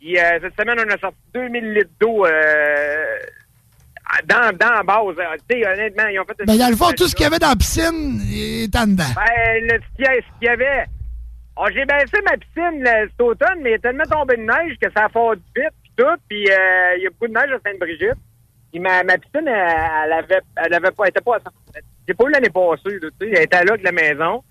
Puis 0.01 0.19
euh, 0.19 0.39
cette 0.43 0.59
semaine, 0.61 0.79
on 0.87 0.91
a 0.95 0.99
sorti 0.99 1.17
2000 1.35 1.73
litres 1.75 1.91
d'eau 2.01 2.27
euh, 2.27 3.17
dans, 4.27 4.57
dans 4.57 4.71
la 4.75 4.83
base. 4.83 5.17
Euh, 5.19 5.37
sais, 5.51 5.67
honnêtement, 5.67 6.07
ils 6.07 6.21
ont 6.21 6.25
fait... 6.25 6.45
Ben, 6.47 6.57
dans 6.59 6.69
le 6.71 6.77
fond, 6.77 6.91
tout 6.97 7.09
ce 7.09 7.15
qu'il 7.15 7.25
y 7.25 7.27
avait 7.27 7.39
dans 7.39 7.49
la 7.51 7.57
piscine 7.57 8.21
est 8.33 8.75
en 8.77 8.87
dedans. 8.87 9.05
Ben, 9.17 9.63
le, 9.63 9.81
ce 9.81 9.97
qu'il 9.97 10.05
y 10.05 10.09
a- 10.09 10.15
ce 10.15 10.39
qu'il 10.39 10.47
y 10.47 10.49
avait... 10.49 10.85
Oh, 11.59 11.65
j'ai 11.73 11.87
baissé 11.87 12.21
ma 12.25 12.37
piscine 12.37 12.83
là, 12.83 13.07
cet 13.09 13.21
automne, 13.21 13.61
mais 13.63 13.71
il 13.71 13.75
est 13.75 13.79
tellement 13.79 14.05
tombé 14.05 14.37
de 14.37 14.43
neige 14.43 14.77
que 14.81 14.91
ça 14.95 15.07
a 15.07 15.09
fondu 15.09 15.41
vite, 15.57 15.71
puis 15.83 15.93
tout. 15.97 16.05
Puis 16.29 16.47
euh, 16.51 16.97
il 16.99 17.05
y 17.05 17.07
a 17.07 17.11
beaucoup 17.11 17.29
de 17.29 17.33
neige 17.33 17.51
à 17.51 17.59
Sainte-Brigitte. 17.71 18.19
Puis 18.71 18.79
ma, 18.81 19.03
ma 19.05 19.17
piscine, 19.17 19.49
elle, 19.49 20.05
elle 20.05 20.13
avait, 20.13 20.41
elle 20.57 20.75
avait 20.75 20.91
pas, 20.91 21.05
elle 21.05 21.09
était 21.09 21.23
pas 21.23 21.37
à 21.37 21.39
100%. 21.39 21.43
J'ai 22.07 22.13
pas 22.15 22.25
eu 22.27 22.31
l'année 22.31 22.51
passée, 22.51 23.01
tu 23.01 23.09
sais. 23.21 23.31
Elle 23.33 23.43
était 23.45 23.65
là 23.65 23.75
de 23.77 23.83
la 23.85 23.93
maison. 23.93 24.45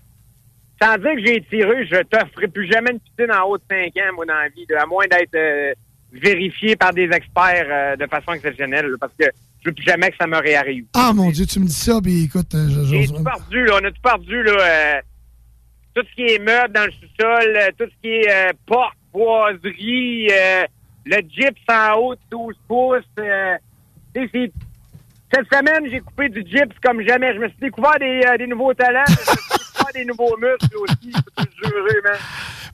Sans 0.80 0.96
dire 0.98 1.14
que 1.14 1.24
j'ai 1.24 1.40
tiré, 1.42 1.86
je 1.86 2.02
t'offrirai 2.02 2.48
plus 2.48 2.70
jamais 2.70 2.90
une 2.92 3.00
piscine 3.00 3.32
en 3.32 3.44
haut 3.48 3.56
de 3.56 3.62
5 3.70 3.86
ans, 3.96 4.14
moi, 4.14 4.26
dans 4.26 4.34
la 4.34 4.48
vie, 4.48 4.66
là, 4.68 4.82
à 4.82 4.86
moins 4.86 5.06
d'être 5.10 5.34
euh, 5.34 5.72
vérifié 6.12 6.76
par 6.76 6.92
des 6.92 7.04
experts 7.10 7.66
euh, 7.70 7.96
de 7.96 8.06
façon 8.06 8.32
exceptionnelle, 8.34 8.86
là, 8.86 8.96
parce 9.00 9.12
que 9.18 9.24
je 9.62 9.70
veux 9.70 9.74
plus 9.74 9.84
jamais 9.84 10.10
que 10.10 10.16
ça 10.18 10.26
me 10.26 10.36
réarrive. 10.38 10.84
Ah, 10.94 11.12
mon 11.14 11.30
Dieu, 11.30 11.46
tu 11.46 11.60
me 11.60 11.64
dis 11.66 11.72
ça, 11.72 11.98
puis 12.02 12.24
écoute, 12.24 12.54
euh, 12.54 12.66
je- 12.68 12.84
J'ai 12.84 13.06
tout 13.08 13.22
perdu, 13.24 13.64
là. 13.64 13.78
On 13.80 13.84
a 13.84 13.90
tout 13.90 14.02
perdu, 14.02 14.42
là. 14.42 14.52
euh, 14.60 15.00
tout 15.94 16.02
ce 16.10 16.14
qui 16.14 16.26
est 16.34 16.38
meubles 16.38 16.74
dans 16.74 16.84
le 16.84 16.92
sous-sol, 16.92 17.56
euh, 17.56 17.70
tout 17.78 17.86
ce 17.90 18.00
qui 18.02 18.08
est 18.08 18.30
euh, 18.30 18.52
porte, 18.66 18.94
boiserie, 19.12 20.28
euh, 20.30 20.64
le 21.06 21.16
gyps 21.28 21.56
en 21.70 21.94
haut 21.98 22.14
de 22.14 22.20
12 22.30 22.54
pouces. 22.68 23.02
euh, 23.18 23.56
cette 24.14 25.52
semaine, 25.52 25.90
j'ai 25.90 26.00
coupé 26.00 26.28
du 26.28 26.40
gyps 26.42 26.78
comme 26.82 27.00
jamais. 27.02 27.34
Je 27.34 27.38
me 27.38 27.48
suis 27.48 27.58
découvert 27.60 27.98
des, 27.98 28.20
euh, 28.26 28.36
des 28.36 28.46
nouveaux 28.46 28.74
talents. 28.74 29.04
des 29.94 30.04
nouveaux 30.04 30.36
muscles 30.36 30.76
aussi. 30.76 31.12
Le 31.38 31.68
jurer, 31.68 32.00
man. 32.04 32.18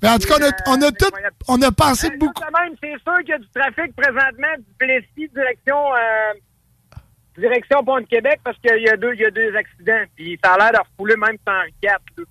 Mais 0.02 0.08
en 0.08 0.18
tout 0.18 0.28
cas, 0.28 0.36
on 0.38 0.42
a, 0.42 0.76
on 0.76 0.82
a 0.82 0.92
tout, 0.92 1.10
on 1.48 1.62
a 1.62 1.72
pensé 1.72 2.10
beaucoup. 2.16 2.40
ça, 2.40 2.48
quand 2.50 2.60
même, 2.60 2.74
c'est 2.82 2.98
sûr 3.02 3.18
qu'il 3.20 3.28
y 3.28 3.32
a 3.32 3.38
du 3.38 3.48
trafic 3.54 3.94
présentement 3.94 4.54
du 4.58 4.74
Plessis 4.78 5.28
direction 5.32 5.94
euh, 5.94 6.32
direction 7.38 7.84
Pont 7.84 8.00
de 8.00 8.06
Québec 8.06 8.40
parce 8.44 8.58
qu'il 8.58 8.82
y 8.82 8.88
a 8.88 8.96
deux 8.96 9.14
il 9.14 9.20
y 9.20 9.24
a 9.24 9.30
deux 9.30 9.54
accidents. 9.54 10.04
Puis 10.16 10.38
ça 10.42 10.54
a 10.54 10.58
l'air 10.58 10.72
de 10.72 10.78
refouler 10.78 11.16
même 11.16 11.36
sans 11.46 11.52
là. 11.52 12.24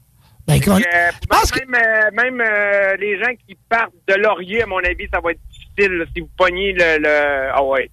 Ben, 0.48 0.60
euh, 0.68 1.12
même 1.30 1.76
euh, 1.76 2.12
même 2.12 2.42
euh, 2.42 2.96
les 2.98 3.18
gens 3.20 3.32
qui 3.48 3.56
partent 3.70 3.94
de 4.08 4.16
Laurier, 4.16 4.64
à 4.64 4.66
mon 4.66 4.80
avis, 4.80 5.08
ça 5.14 5.20
va 5.22 5.32
être 5.32 5.40
difficile 5.50 5.94
là, 5.94 6.06
si 6.14 6.22
vous 6.22 6.30
pognez 6.38 6.74
le, 6.74 7.00
le... 7.00 7.50
Ah 7.54 7.64
ouais. 7.64 7.90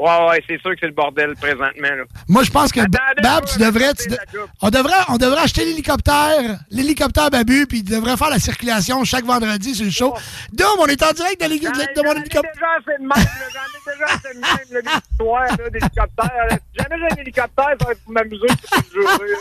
Ouais, 0.00 0.28
ouais, 0.30 0.42
c'est 0.48 0.58
sûr 0.60 0.70
que 0.70 0.76
c'est 0.80 0.86
le 0.86 0.92
bordel 0.92 1.34
présentement. 1.36 1.68
Là. 1.82 2.04
Moi, 2.26 2.42
je 2.42 2.50
pense 2.50 2.72
que 2.72 2.80
Attendez, 2.80 2.96
Bab, 3.22 3.44
tu 3.44 3.58
devrais, 3.58 3.92
tu 3.94 4.08
de- 4.08 4.18
on 4.62 4.70
devrait, 4.70 4.94
on 5.08 5.18
devrait 5.18 5.42
acheter 5.42 5.64
l'hélicoptère, 5.66 6.58
l'hélicoptère 6.70 7.28
Babu, 7.30 7.66
puis 7.66 7.78
il 7.78 7.84
devrait 7.84 8.16
faire 8.16 8.30
la 8.30 8.38
circulation 8.38 9.04
chaque 9.04 9.24
vendredi 9.26 9.74
sur 9.74 9.84
le 9.84 9.90
show. 9.90 10.14
Dom, 10.54 10.66
on 10.78 10.86
est 10.86 11.02
en 11.02 11.12
direct 11.12 11.40
de, 11.42 11.46
de, 11.48 11.54
de 12.00 12.02
mon 12.06 12.12
hélicoptère. 12.12 12.52
Déjà, 12.54 12.66
c'est 12.86 12.96
de 12.98 13.02
même. 13.02 13.10
J'en 13.52 13.92
ai 13.92 13.92
déjà 13.92 14.06
assez 14.14 14.34
de 14.34 14.40
même, 14.40 15.70
d'hélicoptère. 15.70 16.48
Si 16.50 16.82
jamais 16.82 16.96
j'ai 16.98 17.14
un 17.14 17.22
hélicoptère, 17.22 17.66
ça 17.78 17.84
va 17.86 17.92
être 17.92 18.02
pour 18.04 18.12
m'amuser 18.14 18.46
toute 18.46 18.94
une 18.94 19.02
journée. 19.02 19.34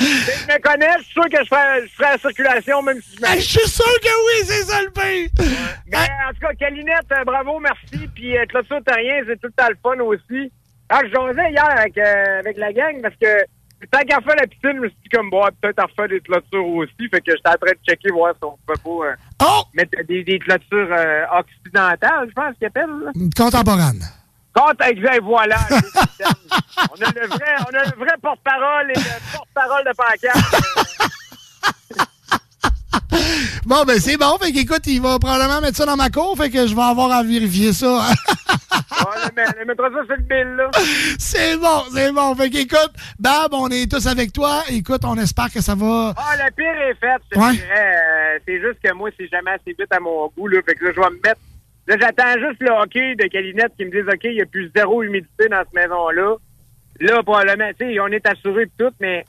Je 0.00 0.52
me 0.54 0.58
connais, 0.60 0.98
je 0.98 1.04
suis 1.04 1.12
sûr 1.12 1.24
que 1.24 1.38
je 1.44 1.48
ferais, 1.48 1.82
je 1.86 1.92
ferais 1.94 2.10
la 2.12 2.18
circulation, 2.18 2.82
même 2.82 3.00
si 3.02 3.16
je 3.16 3.36
Je 3.36 3.40
suis 3.40 3.68
sûr 3.68 3.84
que 4.02 4.08
oui, 4.26 4.46
c'est 4.46 4.64
ça 4.64 4.80
le 4.82 4.90
pire. 4.90 5.28
Mais 5.86 6.08
en 6.28 6.32
tout 6.32 6.40
cas, 6.40 6.54
Calinette, 6.54 7.06
euh, 7.12 7.24
bravo, 7.24 7.58
merci. 7.60 8.08
Puis 8.14 8.36
euh, 8.36 8.44
Clôture 8.46 8.80
Terrien, 8.84 9.22
c'est 9.26 9.40
tout 9.40 9.48
le 9.48 9.52
temps 9.52 9.68
le 9.68 9.76
fun 9.82 10.02
aussi. 10.04 10.52
Ah, 10.88 11.00
je 11.04 11.10
jasais 11.12 11.50
hier 11.52 11.68
avec, 11.70 11.96
euh, 11.98 12.38
avec 12.40 12.56
la 12.56 12.72
gang 12.72 13.00
parce 13.02 13.14
que 13.16 13.44
tant 13.92 14.00
qu'à 14.00 14.20
faire 14.20 14.36
la 14.36 14.46
piscine, 14.46 14.72
je 14.74 14.80
me 14.80 14.88
suis 14.88 14.98
dit 15.04 15.08
comme, 15.10 15.30
bon, 15.30 15.42
peut-être 15.60 15.78
en 15.82 15.86
refaire 15.86 16.08
des 16.08 16.20
clôtures 16.20 16.66
aussi. 16.66 17.08
Fait 17.10 17.20
que 17.20 17.32
j'étais 17.36 17.48
en 17.48 17.52
train 17.54 17.72
de 17.72 17.78
checker, 17.88 18.10
voir 18.10 18.34
si 18.34 18.44
on 18.44 18.58
peut 18.66 18.74
pas 18.82 19.06
euh, 19.06 19.14
mettre 19.74 20.02
des, 20.08 20.24
des 20.24 20.38
clôtures 20.38 20.88
euh, 20.90 21.24
occidentales, 21.38 22.28
je 22.28 22.32
pense 22.34 22.56
qu'ils 22.58 22.66
appellent. 22.66 22.86
là. 23.04 23.10
Quand 24.52 24.72
exact, 24.84 25.20
voilà. 25.22 25.56
on 26.90 27.02
a 27.02 27.10
le 27.14 27.26
vrai, 27.28 27.54
on 27.60 27.74
a 27.78 27.84
le 27.84 27.96
vrai 27.98 28.14
porte-parole 28.20 28.90
et 28.90 28.98
le 28.98 29.32
porte-parole 29.32 29.84
de 29.84 29.92
pancarte. 29.96 30.62
Bon, 33.66 33.84
ben 33.84 33.98
c'est 34.00 34.16
bon. 34.16 34.36
Fait 34.38 34.52
qu'écoute, 34.52 34.86
il 34.86 35.00
va 35.00 35.18
probablement 35.18 35.60
mettre 35.60 35.76
ça 35.76 35.86
dans 35.86 35.96
ma 35.96 36.10
cour. 36.10 36.36
Fait 36.36 36.50
que 36.50 36.66
je 36.66 36.74
vais 36.74 36.82
avoir 36.82 37.12
à 37.12 37.22
vérifier 37.22 37.72
ça. 37.72 37.86
ouais, 37.98 39.30
mais 39.36 39.44
on 39.62 39.66
mettra 39.66 39.88
ça 39.90 40.04
sur 40.06 40.16
le 40.16 40.22
bill, 40.22 40.56
là. 40.56 40.70
c'est 41.18 41.56
bon, 41.56 41.84
c'est 41.94 42.12
bon. 42.12 42.34
Fait 42.34 42.50
qu'écoute, 42.50 42.90
Bab, 43.18 43.52
on 43.52 43.68
est 43.68 43.90
tous 43.90 44.06
avec 44.06 44.32
toi. 44.32 44.62
Écoute, 44.70 45.02
on 45.04 45.16
espère 45.18 45.52
que 45.52 45.60
ça 45.60 45.74
va. 45.74 46.14
Ah, 46.16 46.36
le 46.36 46.50
pire 46.52 46.80
est 46.82 46.94
fait, 46.94 47.38
Ouais. 47.38 47.52
Euh, 47.76 48.38
c'est 48.46 48.60
juste 48.60 48.78
que 48.82 48.92
moi, 48.94 49.10
c'est 49.18 49.28
jamais 49.28 49.52
assez 49.52 49.76
vite 49.78 49.92
à 49.92 50.00
mon 50.00 50.28
goût, 50.36 50.48
là. 50.48 50.60
Fait 50.66 50.74
que 50.74 50.86
là, 50.86 50.92
je 50.94 51.00
vais 51.00 51.10
me 51.10 51.20
mettre. 51.22 51.40
Là, 51.90 51.96
j'attends 52.00 52.38
juste 52.38 52.60
le 52.62 52.70
hockey 52.70 53.16
de 53.16 53.26
Calinette 53.26 53.72
qui 53.76 53.84
me 53.84 53.90
dise, 53.90 54.06
OK, 54.06 54.20
il 54.24 54.34
y 54.34 54.42
a 54.42 54.46
plus 54.46 54.70
zéro 54.74 55.02
humidité 55.02 55.48
dans 55.50 55.58
cette 55.58 55.72
maison-là. 55.74 56.36
Là, 57.00 57.22
probablement, 57.24 57.68
tu 57.78 57.92
sais, 57.92 57.98
on 58.00 58.06
est 58.06 58.24
assuré 58.28 58.66
de 58.66 58.70
tout, 58.78 58.94
mais 59.00 59.24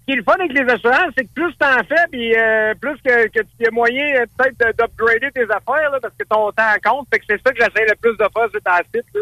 ce 0.00 0.06
qui 0.06 0.12
est 0.12 0.16
le 0.16 0.22
fun 0.22 0.32
avec 0.38 0.52
les 0.54 0.62
assurances, 0.72 1.12
c'est 1.18 1.24
que 1.24 1.32
plus 1.34 1.52
t'en 1.58 1.76
fais, 1.84 2.06
puis 2.10 2.34
euh, 2.34 2.72
plus 2.80 2.96
que, 3.04 3.26
que 3.28 3.40
tu 3.58 3.66
as 3.66 3.70
moyen, 3.70 4.06
euh, 4.16 4.24
peut-être, 4.38 4.58
de- 4.58 4.72
d'upgrader 4.82 5.30
tes 5.34 5.42
affaires, 5.42 5.90
là, 5.90 5.98
parce 6.00 6.14
que 6.18 6.24
ton 6.26 6.50
temps 6.52 6.74
compte. 6.90 7.06
Fait 7.12 7.18
que 7.18 7.24
c'est 7.28 7.42
ça 7.44 7.52
que 7.52 7.58
j'essaie 7.58 7.86
le 7.86 7.96
plus 8.00 8.12
de 8.16 8.16
faire 8.32 8.50
sur 8.50 8.62
ta 8.62 8.78
site, 8.94 9.04
là. 9.14 9.20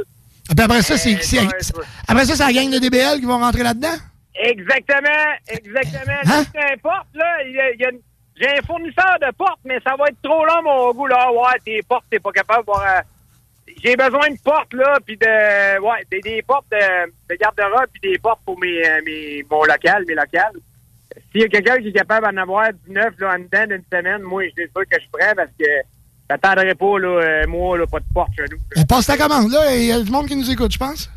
Puis 0.55 0.65
après 0.65 0.83
ça, 0.83 0.97
c'est, 0.97 1.39
après 2.07 2.25
ça, 2.27 2.37
c'est 2.37 2.45
la 2.45 2.53
gang 2.53 2.71
de 2.71 2.79
DBL 2.79 3.19
qui 3.19 3.27
vont 3.27 3.39
rentrer 3.39 3.65
là-dedans? 3.65 3.97
Exactement, 4.35 5.33
exactement. 5.49 6.21
Hein? 6.27 6.45
Peu 6.53 6.61
importe, 6.73 7.07
là, 7.15 7.25
il 7.47 7.53
y 7.55 7.61
a, 7.61 7.75
y 7.75 7.85
a 7.87 7.91
une- 7.91 8.01
j'ai 8.37 8.49
un 8.59 8.63
fournisseur 8.67 9.17
de 9.21 9.31
portes, 9.37 9.61
mais 9.65 9.79
ça 9.87 9.95
va 9.97 10.07
être 10.09 10.21
trop 10.23 10.45
long, 10.45 10.63
mon 10.63 10.93
goût, 10.93 11.07
là. 11.07 11.31
Ouais, 11.33 11.59
tes 11.65 11.83
portes, 11.83 12.05
t'es 12.11 12.19
pas 12.19 12.33
capable 12.33 12.61
de 12.61 12.67
voir... 12.67 12.83
euh, 12.83 13.01
j'ai 13.83 13.97
besoin 13.97 14.29
de 14.31 14.39
portes, 14.43 14.73
là, 14.75 14.97
puis 15.05 15.17
de... 15.17 15.81
Ouais, 15.81 16.05
des, 16.11 16.21
des 16.21 16.43
portes 16.43 16.67
de, 16.71 17.11
de 17.31 17.39
garde-robe, 17.39 17.87
puis 17.93 18.13
des 18.13 18.19
portes 18.19 18.41
pour 18.45 18.59
mes, 18.59 18.87
euh, 18.87 19.01
mes, 19.07 19.45
mon 19.51 19.65
local, 19.65 20.05
mes 20.07 20.15
locales. 20.15 20.53
S'il 21.31 21.43
y 21.43 21.45
a 21.45 21.49
quelqu'un 21.49 21.79
qui 21.79 21.89
est 21.89 21.93
capable 21.93 22.27
d'en 22.35 22.43
avoir 22.43 22.73
19, 22.87 23.15
là, 23.19 23.35
en 23.35 23.39
dedans 23.39 23.67
d'une 23.69 23.85
semaine, 23.93 24.23
moi, 24.23 24.43
je 24.45 24.63
suis 24.63 24.71
sûr 24.71 24.83
que 24.91 24.97
je 25.01 25.07
ferais, 25.13 25.35
parce 25.35 25.51
que 25.59 25.65
j'attendrai 26.29 26.75
pas, 26.75 26.99
là, 26.99 27.09
euh, 27.23 27.47
moi, 27.47 27.79
là, 27.79 27.87
pas 27.87 28.01
de 28.01 28.05
porte 28.13 28.31
chez 28.37 28.45
nous. 28.51 28.59
On 28.77 28.85
passe 28.85 29.07
ta 29.07 29.17
commande, 29.17 29.51
là. 29.51 29.77
Il 29.77 29.85
y 29.85 29.93
a 29.93 30.01
du 30.01 30.11
monde 30.11 30.27
qui 30.27 30.37
nous 30.37 30.51
écoute, 30.51 30.73
je 30.73 30.79
pense. 30.79 31.09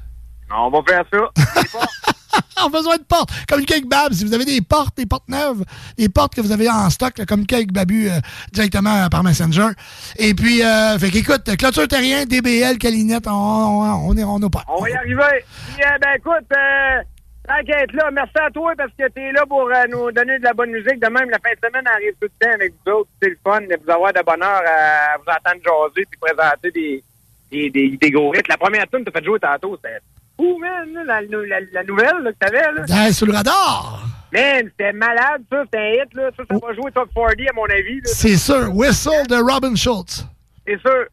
On 0.52 0.70
va 0.70 0.80
faire 0.88 1.04
ça. 1.12 1.32
En 2.64 2.70
besoin 2.70 2.98
de 2.98 3.04
portes. 3.04 3.30
Communiquez 3.48 3.76
avec 3.76 3.88
Bab. 3.88 4.14
Si 4.14 4.26
vous 4.26 4.34
avez 4.34 4.46
des 4.46 4.62
portes, 4.62 4.98
des 4.98 5.06
portes 5.06 5.30
neuves, 5.30 5.64
des 5.98 6.10
portes 6.10 6.34
que 6.34 6.42
vous 6.42 6.52
avez 6.52 6.70
en 6.70 6.90
stock, 6.90 7.18
là, 7.18 7.26
communiquez 7.26 7.58
avec 7.58 7.72
Babu 7.72 8.10
euh, 8.10 8.20
directement 8.52 8.96
euh, 8.96 9.10
par 9.10 9.24
Messenger. 9.24 9.70
Et 10.18 10.34
puis, 10.34 10.64
euh, 10.64 10.98
fait 10.98 11.12
qu'écoute, 11.12 11.56
Clôture 11.58 11.88
Terrien, 11.88 12.26
DBL, 12.26 12.78
Calinette, 12.80 13.28
on, 13.28 13.32
on, 13.32 14.10
on 14.10 14.18
est 14.18 14.24
on 14.24 14.40
pas. 14.50 14.64
On 14.68 14.82
va 14.82 14.90
y 14.90 14.94
arriver. 14.94 15.46
Puis, 15.76 15.84
ben 16.02 16.14
écoute, 16.16 16.48
euh, 16.52 17.02
être 17.50 17.94
là, 17.94 18.10
merci 18.12 18.38
à 18.40 18.50
toi 18.52 18.74
parce 18.78 18.92
que 18.98 19.08
t'es 19.10 19.32
là 19.32 19.46
pour 19.46 19.70
nous 19.90 20.12
donner 20.12 20.40
de 20.40 20.44
la 20.44 20.54
bonne 20.54 20.72
musique. 20.72 21.00
De 21.00 21.08
même, 21.08 21.30
la 21.30 21.40
fin 21.40 21.52
de 21.52 21.68
semaine 21.68 21.88
arrive 21.88 22.14
tout 22.20 22.28
le 22.28 22.46
temps 22.46 22.54
avec 22.54 22.74
vous 22.86 22.92
autres. 22.92 23.10
C'est 23.22 23.30
le 23.30 23.38
fun 23.44 23.62
de 23.62 23.78
vous 23.84 23.92
avoir 23.92 24.14
de 24.14 24.22
bonheur 24.22 24.62
à 24.66 25.18
vous 25.18 25.32
entendre 25.32 25.64
jaser 25.64 26.06
puis 26.10 26.20
présenter 26.20 26.72
des, 26.72 27.04
des, 27.52 27.98
des, 27.98 28.12
gros. 28.12 28.34
La 28.34 28.58
première 28.58 28.88
tune 28.90 29.06
t'as 29.06 29.12
fait 29.12 29.26
jouer 29.26 29.40
tantôt, 29.40 29.78
c'était 29.78 30.00
fou, 30.38 30.58
man, 30.60 31.06
la, 31.06 31.22
la, 31.22 31.60
la 31.72 31.84
nouvelle 31.84 32.24
là, 32.24 32.32
que 32.32 32.38
t'avais. 32.40 32.62
Là? 32.62 32.86
Ah, 32.92 33.12
sur 33.12 33.26
le 33.26 33.34
radar. 33.34 34.04
Man, 34.32 34.70
c'était 34.70 34.94
malade, 34.94 35.42
ça, 35.50 35.64
c'était 35.66 35.78
un 35.78 36.04
hit, 36.04 36.14
là. 36.14 36.30
Ça, 36.38 36.44
ça 36.50 36.56
va 36.56 36.74
jouer 36.74 36.92
top 36.92 37.10
40, 37.14 37.32
à 37.50 37.54
mon 37.56 37.66
avis. 37.66 38.02
C'est 38.04 38.38
sûr. 38.38 38.74
Whistle 38.76 39.28
de 39.30 39.36
Robin 39.36 39.76
Schultz. 39.76 40.26
C'est 40.68 40.80
sûr. 40.82 41.06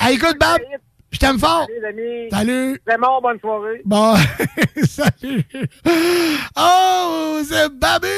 Hey, 0.00 0.16
écoute, 0.16 0.38
Bab, 0.40 0.58
je 1.10 1.18
t'aime 1.18 1.38
fort. 1.38 1.66
Salut, 1.66 1.80
les 1.80 1.88
amis. 1.88 2.30
Salut. 2.30 2.80
Vraiment, 2.86 3.20
bonne 3.20 3.38
soirée. 3.38 3.82
Bon, 3.84 4.14
salut. 4.84 5.44
Oh, 6.56 7.40
c'est 7.46 7.68
Babu 7.78 8.08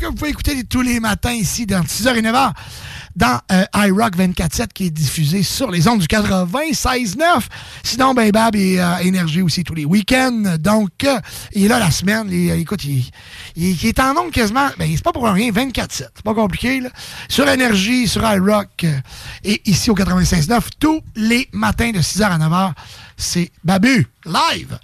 que 0.00 0.06
vous 0.06 0.14
pouvez 0.14 0.30
écouter 0.30 0.64
tous 0.68 0.82
les 0.82 0.98
matins 0.98 1.32
ici 1.32 1.64
dans 1.64 1.80
6h 1.82 2.16
et 2.16 2.22
9h 2.22 2.52
dans 3.16 3.40
euh, 3.52 3.64
iRock 3.74 4.16
24-7 4.16 4.68
qui 4.72 4.86
est 4.86 4.90
diffusé 4.90 5.42
sur 5.42 5.70
les 5.70 5.86
ondes 5.88 6.00
du 6.00 6.06
96.9. 6.06 7.16
Sinon, 7.82 8.14
ben 8.14 8.30
Bab 8.30 8.54
est 8.56 8.80
euh, 8.80 8.96
énergie 8.98 9.42
aussi 9.42 9.64
tous 9.64 9.74
les 9.74 9.84
week-ends. 9.84 10.56
Donc, 10.58 11.04
euh, 11.04 11.18
il 11.52 11.64
est 11.64 11.68
là 11.68 11.78
la 11.78 11.90
semaine. 11.90 12.28
Il- 12.30 12.50
écoute, 12.50 12.84
il, 12.84 13.04
est 13.86 13.98
en 14.00 14.14
nombre 14.14 14.30
quasiment, 14.30 14.68
ben 14.78 14.90
c'est 14.94 15.02
pas 15.04 15.12
pour 15.12 15.24
rien, 15.28 15.50
24-7. 15.50 15.86
C'est 15.88 16.22
pas 16.22 16.34
compliqué, 16.34 16.80
là. 16.80 16.90
Sur 17.28 17.48
énergie, 17.48 18.06
sur 18.08 18.22
iRock 18.22 18.84
euh, 18.84 18.98
et 19.44 19.60
ici 19.68 19.90
au 19.90 19.94
96.9 19.94 20.60
tous 20.78 21.00
les 21.16 21.48
matins 21.52 21.90
de 21.90 21.98
6h 21.98 22.22
à 22.22 22.38
9h. 22.38 22.72
C'est 23.16 23.50
Babu, 23.64 24.06
live. 24.24 24.78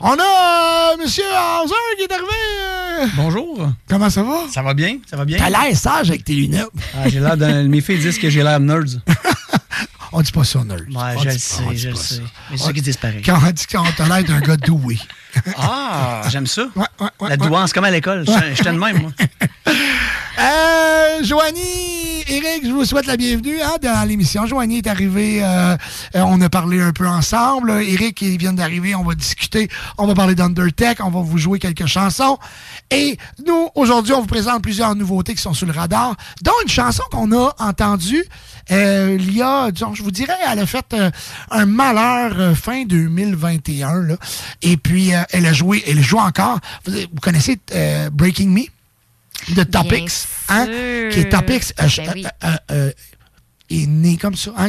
On 0.00 0.10
a 0.12 0.92
euh, 0.92 0.96
Monsieur 1.02 1.24
Hauser 1.62 1.74
qui 1.96 2.02
est 2.04 2.12
arrivé. 2.12 2.28
euh. 2.60 3.06
Bonjour. 3.16 3.70
Comment 3.88 4.10
ça 4.10 4.22
va? 4.22 4.40
Ça 4.52 4.62
va 4.62 4.74
bien? 4.74 4.98
Ça 5.08 5.16
va 5.16 5.24
bien? 5.24 5.38
T'as 5.38 5.48
l'air 5.48 5.74
sage 5.76 6.10
avec 6.10 6.24
tes 6.24 6.34
lunettes. 6.34 6.68
Ah, 6.94 7.08
j'ai 7.08 7.18
l'air 7.20 7.36
d'un. 7.36 7.62
Mes 7.64 7.80
filles 7.80 7.98
disent 7.98 8.18
que 8.18 8.28
j'ai 8.28 8.42
l'air 8.42 8.60
nerd. 8.60 9.00
On 10.12 10.20
dit 10.20 10.32
pas 10.32 10.44
ça, 10.44 10.62
nerd. 10.64 10.82
Ouais, 10.90 10.94
On 11.16 11.18
je 11.18 11.18
dit 11.20 11.24
le 11.28 11.32
pas- 11.32 11.38
sais, 11.38 11.62
dit 11.70 11.78
je 11.78 11.88
le 11.88 11.94
pas 11.94 12.00
sais. 12.00 12.14
ça. 12.16 12.20
Mais 12.50 12.56
c'est 12.58 12.64
ça 12.64 12.72
qu'ils 12.72 12.82
disent 12.82 12.96
pareil. 12.98 13.22
Quand 13.24 13.38
on 13.42 13.50
dit 13.50 13.66
qu'on 13.66 13.84
t'a 13.96 14.04
l'air 14.06 14.24
d'un 14.24 14.40
gars 14.40 14.56
doué. 14.56 14.98
Ah, 15.58 16.22
j'aime 16.30 16.46
ça. 16.46 16.66
ouais, 16.76 17.08
La 17.28 17.36
douance, 17.36 17.72
comme 17.72 17.84
à 17.84 17.90
l'école. 17.90 18.24
Je- 18.26 18.54
J'étais 18.54 18.72
de 18.72 18.78
même, 18.78 19.00
moi. 19.02 19.10
Euh, 20.38 21.22
Joanie, 21.22 22.22
Eric, 22.28 22.64
je 22.64 22.70
vous 22.70 22.84
souhaite 22.84 23.06
la 23.06 23.16
bienvenue 23.16 23.60
hein, 23.62 23.76
dans 23.82 24.06
l'émission. 24.06 24.46
Joanie 24.46 24.78
est 24.78 24.86
arrivée, 24.86 25.42
euh, 25.42 25.76
euh, 26.14 26.22
on 26.26 26.40
a 26.40 26.48
parlé 26.48 26.80
un 26.80 26.92
peu 26.92 27.06
ensemble. 27.06 27.70
Eric, 27.70 28.20
il 28.22 28.36
vient 28.36 28.52
d'arriver, 28.52 28.94
on 28.94 29.02
va 29.02 29.14
discuter, 29.14 29.68
on 29.96 30.06
va 30.06 30.14
parler 30.14 30.34
d'Undertech, 30.34 30.98
on 31.02 31.10
va 31.10 31.20
vous 31.20 31.38
jouer 31.38 31.58
quelques 31.58 31.86
chansons. 31.86 32.38
Et 32.90 33.16
nous, 33.46 33.70
aujourd'hui, 33.74 34.12
on 34.12 34.20
vous 34.20 34.26
présente 34.26 34.62
plusieurs 34.62 34.94
nouveautés 34.94 35.34
qui 35.34 35.42
sont 35.42 35.54
sur 35.54 35.66
le 35.66 35.72
radar, 35.72 36.14
dont 36.42 36.52
une 36.62 36.70
chanson 36.70 37.02
qu'on 37.10 37.32
a 37.32 37.54
entendue 37.58 38.24
euh, 38.70 39.16
il 39.18 39.36
y 39.36 39.42
a, 39.42 39.70
disons, 39.70 39.94
je 39.94 40.02
vous 40.02 40.10
dirais, 40.10 40.34
elle 40.50 40.58
a 40.58 40.66
fait 40.66 40.86
euh, 40.92 41.10
un 41.50 41.66
malheur 41.66 42.32
euh, 42.38 42.54
fin 42.54 42.84
2021. 42.84 44.02
Là. 44.02 44.16
Et 44.62 44.76
puis, 44.76 45.12
elle 45.30 45.46
a 45.46 45.52
joué, 45.52 45.82
elle 45.86 46.02
joue 46.02 46.18
encore. 46.18 46.58
Vous, 46.84 46.92
connaissez 47.20 47.58
Breaking 48.12 48.48
Me? 48.48 48.75
De 49.54 49.62
Topics, 49.62 50.10
hein, 50.48 50.66
qui 51.10 51.20
est 51.20 51.28
Topics, 51.30 51.72
euh, 51.80 51.88
Ben 51.96 52.12
oui. 52.14 52.26
euh, 52.26 52.48
euh, 52.48 52.56
euh, 52.70 52.90
est 53.68 53.86
né 53.86 54.16
comme 54.16 54.36
ça. 54.36 54.52
Hein, 54.56 54.68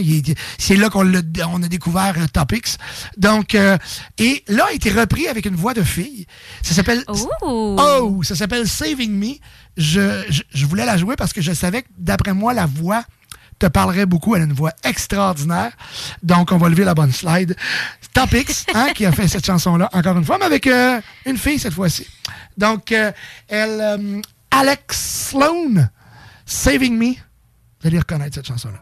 c'est 0.58 0.76
là 0.76 0.90
qu'on 0.90 1.06
on 1.08 1.64
a 1.64 1.68
découvert 1.68 2.16
euh, 2.18 2.26
Topics. 2.34 2.78
Donc, 3.16 3.54
euh, 3.54 3.78
et 4.18 4.44
là, 4.48 4.66
a 4.70 4.74
été 4.74 4.90
repris 4.92 5.28
avec 5.28 5.46
une 5.46 5.56
voix 5.56 5.74
de 5.76 5.84
fille. 5.84 6.26
Ça 6.64 6.74
s'appelle 6.74 7.04
Oh, 7.42 8.22
ça 8.24 8.36
s'appelle 8.36 8.68
Saving 8.68 9.12
Me. 9.12 9.36
Je, 9.78 10.24
je, 10.30 10.42
je 10.52 10.66
voulais 10.66 10.86
la 10.86 10.98
jouer 10.98 11.16
parce 11.16 11.32
que 11.34 11.42
je 11.42 11.54
savais 11.54 11.84
que, 11.84 11.88
d'après 11.98 12.34
moi, 12.34 12.54
la 12.54 12.66
voix 12.66 13.04
te 13.60 13.68
parlerait 13.68 14.06
beaucoup. 14.08 14.36
Elle 14.36 14.42
a 14.44 14.46
une 14.46 14.54
voix 14.54 14.74
extraordinaire. 14.84 15.72
Donc, 16.24 16.52
on 16.52 16.58
va 16.58 16.70
lever 16.70 16.84
la 16.84 16.94
bonne 16.96 17.12
slide. 17.12 17.56
Topics, 18.14 18.66
hein, 18.74 18.90
qui 18.96 19.06
a 19.06 19.12
fait 19.12 19.28
cette 19.28 19.46
chanson-là, 19.46 19.90
encore 19.94 20.18
une 20.18 20.26
fois, 20.26 20.38
mais 20.40 20.46
avec 20.46 20.66
euh, 20.68 21.00
une 21.26 21.38
fille 21.38 21.60
cette 21.60 21.74
fois-ci. 21.74 22.08
Donc, 22.58 22.92
euh, 22.92 23.12
elle, 23.48 23.80
euh, 23.80 24.22
Alex 24.60 25.30
Sloan, 25.30 25.92
Saving 26.48 26.98
Me. 26.98 27.14
Vous 27.80 27.88
allez 27.88 28.00
reconnaître 28.00 28.34
cette 28.34 28.48
chanson-là. 28.48 28.80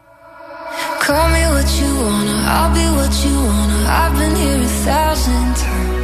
Call 1.00 1.30
me 1.32 1.44
what 1.52 1.68
you 1.78 1.88
wanna, 2.02 2.36
I'll 2.48 2.72
be 2.72 2.86
what 2.96 3.12
you 3.22 3.34
wanna. 3.36 3.84
I've 3.86 4.14
been 4.18 4.34
here 4.36 4.56
a 4.56 4.72
thousand 4.86 5.54
times. 5.54 5.96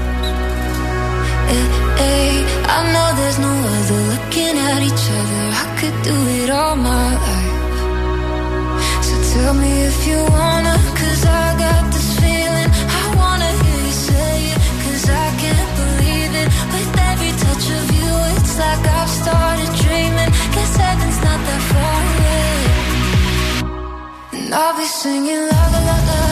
Eh, 1.98 2.44
I 2.68 2.92
know 2.92 3.08
there's 3.16 3.38
no 3.38 3.52
other 3.76 4.00
looking 4.12 4.58
at 4.58 4.82
each 4.82 5.06
other. 5.20 5.42
I 5.62 5.66
could 5.80 5.96
do 6.02 6.16
it 6.42 6.50
all 6.50 6.76
my 6.76 7.14
life. 7.28 7.76
So 9.06 9.14
tell 9.32 9.54
me 9.54 9.72
if 9.90 10.06
you 10.06 10.18
wanna, 10.36 10.76
cause 11.00 11.24
I 11.24 11.61
I'll 24.54 24.76
be 24.76 24.84
singing 24.84 25.48
la 25.48 25.62
la 25.72 25.80
la 25.88 25.96
la 26.08 26.31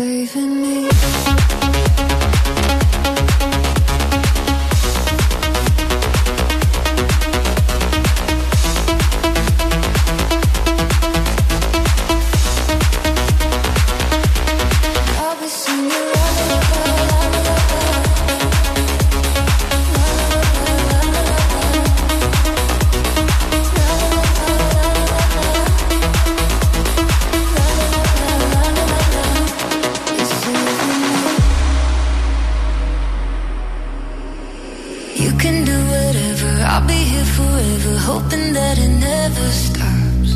saving 0.00 0.62
me. 0.62 0.89
Forever, 37.60 37.96
hoping 38.10 38.52
that 38.52 38.76
it 38.78 38.92
never 39.10 39.46
stops. 39.64 40.30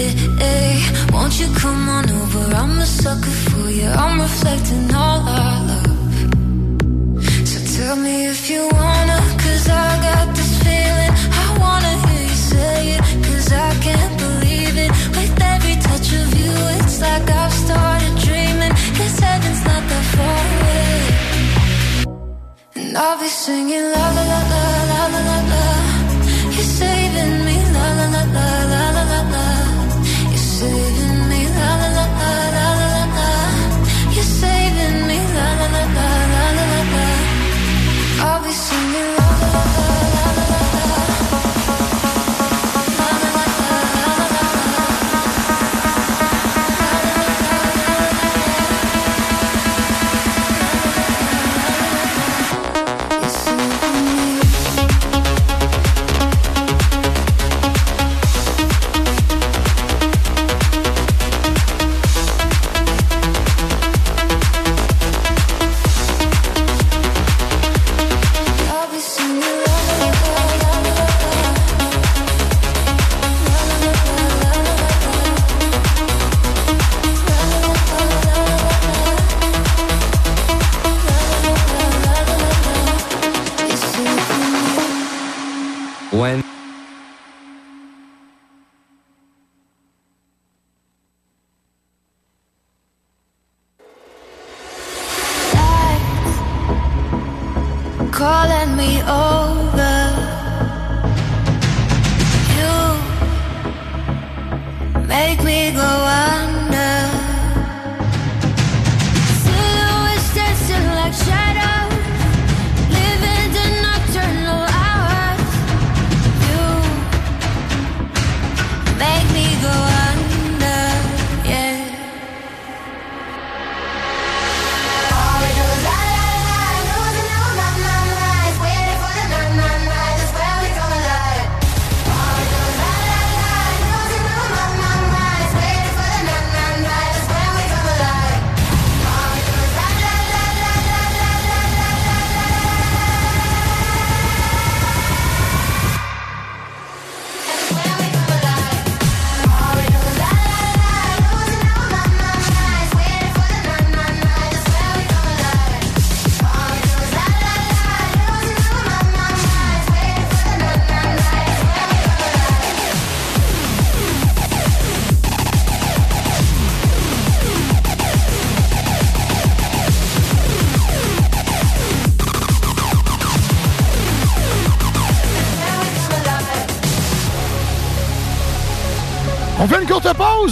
Eh, 0.00 0.12
eh, 0.48 0.76
won't 1.12 1.34
you 1.40 1.48
come 1.62 1.88
on 1.88 2.04
over? 2.10 2.44
I'm 2.60 2.78
a 2.78 2.86
sucker 2.86 3.36
for 3.48 3.70
you, 3.70 3.88
I'm 4.04 4.20
reflecting 4.20 4.94
all 4.94 5.20
our 5.36 5.56
love. 5.70 5.86
So 7.50 7.58
tell 7.76 7.96
me 7.96 8.26
if 8.26 8.50
you 8.50 8.62
wanna, 8.80 9.18
cause 9.42 9.66
I 9.68 9.88
got 10.08 10.26
this 10.36 10.52
feeling. 10.64 11.12
I 11.44 11.46
wanna 11.64 11.94
hear 12.06 12.24
you 12.32 12.38
say 12.52 12.76
it, 12.96 13.02
cause 13.26 13.48
I 13.52 13.70
can't 13.86 14.14
believe 14.24 14.74
it. 14.84 14.90
With 15.16 15.34
every 15.54 15.76
touch 15.86 16.08
of 16.20 16.28
you, 16.42 16.54
it's 16.78 16.96
like 17.00 17.26
I've 17.42 17.54
started 17.64 18.14
dreaming. 18.26 18.74
Guess 18.96 19.16
heaven's 19.26 19.62
not 19.68 19.82
that 19.90 20.06
far 20.14 20.40
away. 20.56 20.92
And 22.78 22.90
I'll 22.96 23.18
be 23.20 23.28
singing 23.28 23.86
la 23.94 24.06
la 24.16 24.24
la 24.32 24.47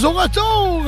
au 0.07 0.11
retour. 0.11 0.85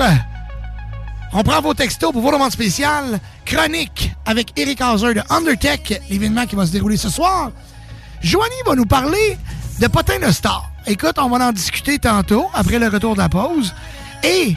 On 1.33 1.43
prend 1.43 1.61
vos 1.61 1.73
textos 1.73 2.11
pour 2.11 2.21
vos 2.21 2.31
demandes 2.31 2.51
spéciales. 2.51 3.19
Chronique 3.45 4.11
avec 4.25 4.57
Eric 4.57 4.81
Hauser 4.81 5.13
de 5.13 5.21
Undertech, 5.29 6.01
l'événement 6.09 6.45
qui 6.45 6.55
va 6.55 6.65
se 6.65 6.71
dérouler 6.71 6.97
ce 6.97 7.09
soir. 7.09 7.51
Joanie 8.21 8.63
va 8.65 8.75
nous 8.75 8.85
parler 8.85 9.37
de 9.79 9.87
Potin 9.87 10.19
de 10.19 10.31
Star. 10.31 10.71
Écoute, 10.87 11.15
on 11.17 11.29
va 11.29 11.47
en 11.47 11.51
discuter 11.51 11.99
tantôt, 11.99 12.47
après 12.53 12.79
le 12.79 12.87
retour 12.87 13.13
de 13.13 13.19
la 13.19 13.29
pause. 13.29 13.73
Et, 14.23 14.55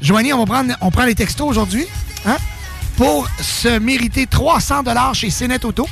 Joanie, 0.00 0.32
on 0.32 0.44
va 0.44 0.46
prendre, 0.46 0.74
on 0.80 0.90
prend 0.90 1.04
les 1.04 1.14
textos 1.14 1.48
aujourd'hui, 1.48 1.86
hein, 2.26 2.36
pour 2.96 3.28
se 3.40 3.78
mériter 3.78 4.26
300 4.26 4.82
chez 5.14 5.30
Cénet 5.30 5.64
Auto. 5.64 5.88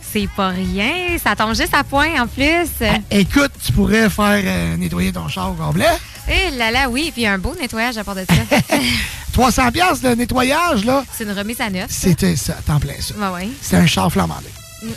C'est 0.00 0.28
pas 0.34 0.48
rien. 0.48 1.18
Ça 1.22 1.36
tombe 1.36 1.54
juste 1.54 1.74
à 1.74 1.84
point 1.84 2.22
en 2.22 2.26
plus. 2.26 2.70
Écoute, 3.10 3.52
tu 3.64 3.72
pourrais 3.72 4.08
faire 4.08 4.42
euh, 4.44 4.76
nettoyer 4.76 5.12
ton 5.12 5.28
char 5.28 5.50
au 5.50 5.54
complet. 5.54 5.98
Eh 6.28 6.50
là 6.56 6.70
là, 6.70 6.88
oui. 6.88 7.10
Puis 7.12 7.26
un 7.26 7.38
beau 7.38 7.54
nettoyage 7.60 7.98
à 7.98 8.04
part 8.04 8.14
de 8.14 8.24
ça. 8.28 8.56
300 9.32 9.72
pièces 9.72 10.00
de 10.00 10.10
nettoyage, 10.14 10.84
là, 10.84 11.04
C'est 11.12 11.24
une 11.24 11.32
remise 11.32 11.60
à 11.60 11.68
neuf. 11.68 11.86
c'était 11.90 12.36
ça, 12.36 12.54
temps 12.66 12.78
plein 12.78 12.94
ça. 13.00 13.14
Ouais, 13.16 13.34
ouais. 13.42 13.48
C'est 13.60 13.76
un 13.76 13.86
char 13.86 14.10
flambandé. 14.10 14.48
Mm. 14.82 14.88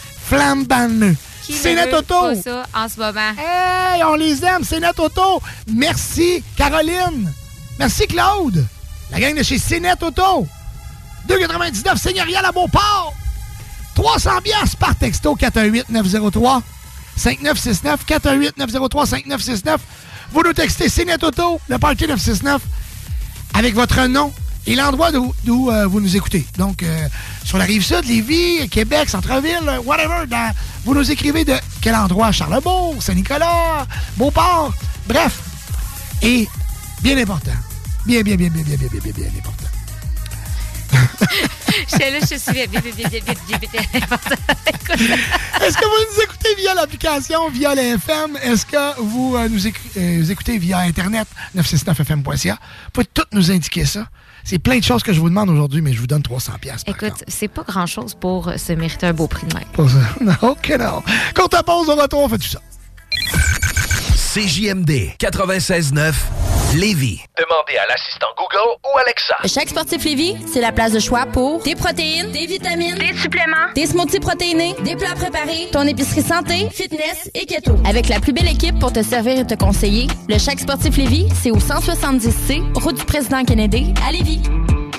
C'est 1.50 1.76
notre 1.76 2.00
auto. 2.00 2.42
ça 2.42 2.66
en 2.74 2.90
ce 2.90 3.00
moment. 3.00 3.32
Hey, 3.38 4.04
on 4.04 4.16
les 4.16 4.44
aime, 4.44 4.64
c'est 4.64 4.80
notre 4.80 5.06
auto. 5.06 5.42
Merci, 5.74 6.44
Caroline. 6.56 7.32
Merci, 7.80 8.06
Claude. 8.08 8.66
La 9.12 9.20
gang 9.20 9.36
de 9.36 9.44
chez 9.44 9.58
Cénet 9.58 10.04
Auto. 10.04 10.48
2,99 11.30 11.98
Seigneurial 11.98 12.46
à 12.46 12.52
Beauport. 12.52 13.14
300 13.96 14.42
pièces 14.44 14.76
par 14.76 14.96
texto 14.96 15.36
418-903. 15.36 16.62
5969 17.16 18.06
418-903-5969. 18.06 19.78
Vous 20.32 20.44
nous 20.44 20.54
textez 20.54 20.90
Cénet 20.90 21.24
Auto, 21.24 21.60
le 21.68 21.78
Parti 21.78 22.06
969, 22.08 22.62
avec 23.54 23.74
votre 23.74 24.06
nom 24.08 24.32
et 24.66 24.76
l'endroit 24.76 25.12
d'où 25.12 25.72
euh, 25.72 25.88
vous 25.88 26.02
nous 26.02 26.16
écoutez. 26.16 26.46
Donc, 26.58 26.84
euh, 26.84 27.08
sur 27.46 27.58
la 27.58 27.64
rive 27.64 27.84
sud, 27.84 28.06
Lévis, 28.06 28.68
Québec, 28.70 29.10
Centre-Ville, 29.10 29.80
whatever, 29.86 30.26
vous 30.84 30.94
nous 30.94 31.10
écrivez 31.10 31.46
de 31.46 31.56
quel 31.82 31.96
endroit? 31.96 32.32
Charlebourg, 32.32 33.02
Saint-Nicolas, 33.02 33.88
Beauport, 34.18 34.74
bref. 35.08 35.40
Et, 36.22 36.48
bien 37.02 37.18
important, 37.18 37.52
bien, 38.06 38.22
bien, 38.22 38.36
bien, 38.36 38.50
bien, 38.50 38.64
bien, 38.64 38.76
bien, 38.76 38.90
bien, 38.90 39.02
bien, 39.02 39.14
bien 39.14 39.28
important. 39.40 39.67
Est-ce 45.62 45.78
que 45.78 45.86
vous 45.86 46.16
nous 46.16 46.22
écoutez 46.24 46.56
via 46.58 46.74
l'application, 46.74 47.50
via 47.50 47.76
le 47.76 47.82
FM? 47.82 48.38
Est-ce 48.42 48.66
que 48.66 49.02
vous 49.02 49.36
euh, 49.36 49.48
nous, 49.50 49.60
éc- 49.68 49.76
euh, 49.98 50.18
nous 50.20 50.32
écoutez 50.32 50.58
via 50.58 50.80
Internet, 50.80 51.28
969fm.ca? 51.56 52.54
Vous 52.54 52.92
pouvez 52.94 53.06
tout 53.14 53.24
nous 53.32 53.52
indiquer 53.52 53.86
ça. 53.86 54.08
C'est 54.44 54.60
plein 54.60 54.78
de 54.80 54.84
choses 54.84 55.04
que 55.04 55.12
je 55.12 55.20
vous 55.20 55.30
demande 55.30 55.50
aujourd'hui, 55.50 55.82
mais 55.82 55.92
je 55.94 56.00
vous 56.00 56.08
donne 56.08 56.22
300 56.24 56.54
pièces. 56.62 56.84
Écoute, 56.88 57.24
c'est 57.28 57.50
pas 57.50 57.64
grand-chose 57.64 58.16
pour 58.16 58.52
se 58.58 58.74
mériter 58.74 59.06
un 59.08 59.14
beau 59.14 59.28
prix 59.28 59.46
de 59.48 59.54
même. 59.54 59.66
Pas 59.74 59.88
ça. 59.90 59.98
Non, 60.42 60.56
que 60.62 60.78
non. 60.78 61.04
Quand 61.34 61.54
on 61.54 61.64
pause, 61.64 61.90
au 61.90 61.96
retour, 61.96 62.20
on 62.22 62.30
fait 62.30 62.38
tout 62.38 62.48
ça. 62.48 62.60
CJMD 64.34 65.16
96.9 65.20 66.14
Lévis. 66.76 67.22
Demandez 67.38 67.78
à 67.78 67.88
l'assistant 67.88 68.28
Google 68.38 68.76
ou 68.84 68.98
Alexa. 69.00 69.38
Chaque 69.46 69.70
sportif 69.70 70.04
Lévis, 70.04 70.36
c'est 70.52 70.60
la 70.60 70.74
place 70.74 70.92
de 70.92 71.00
choix 71.00 71.26
pour 71.32 71.64
des 71.64 71.76
protéines, 71.76 72.30
des 72.32 72.46
vitamines, 72.46 72.98
des 72.98 73.16
suppléments, 73.18 73.72
des 73.74 73.86
smoothies 73.86 74.20
protéinés, 74.20 74.76
des 74.84 74.98
plats 74.98 75.16
préparés, 75.16 75.70
ton 75.72 75.84
épicerie 75.84 76.24
santé, 76.24 76.68
fitness 76.72 77.32
et 77.36 77.46
keto. 77.46 77.78
Avec 77.88 78.10
la 78.10 78.20
plus 78.20 78.34
belle 78.34 78.50
équipe 78.50 78.78
pour 78.80 78.92
te 78.92 79.02
servir 79.02 79.40
et 79.40 79.48
te 79.48 79.56
conseiller, 79.56 80.08
le 80.28 80.38
Chaque 80.38 80.60
sportif 80.60 80.98
Lévis, 80.98 81.30
c'est 81.42 81.52
au 81.52 81.60
170C, 81.60 82.78
route 82.78 82.98
du 82.98 83.06
président 83.06 83.46
Kennedy, 83.46 83.94
à 84.06 84.12
Lévis. 84.12 84.42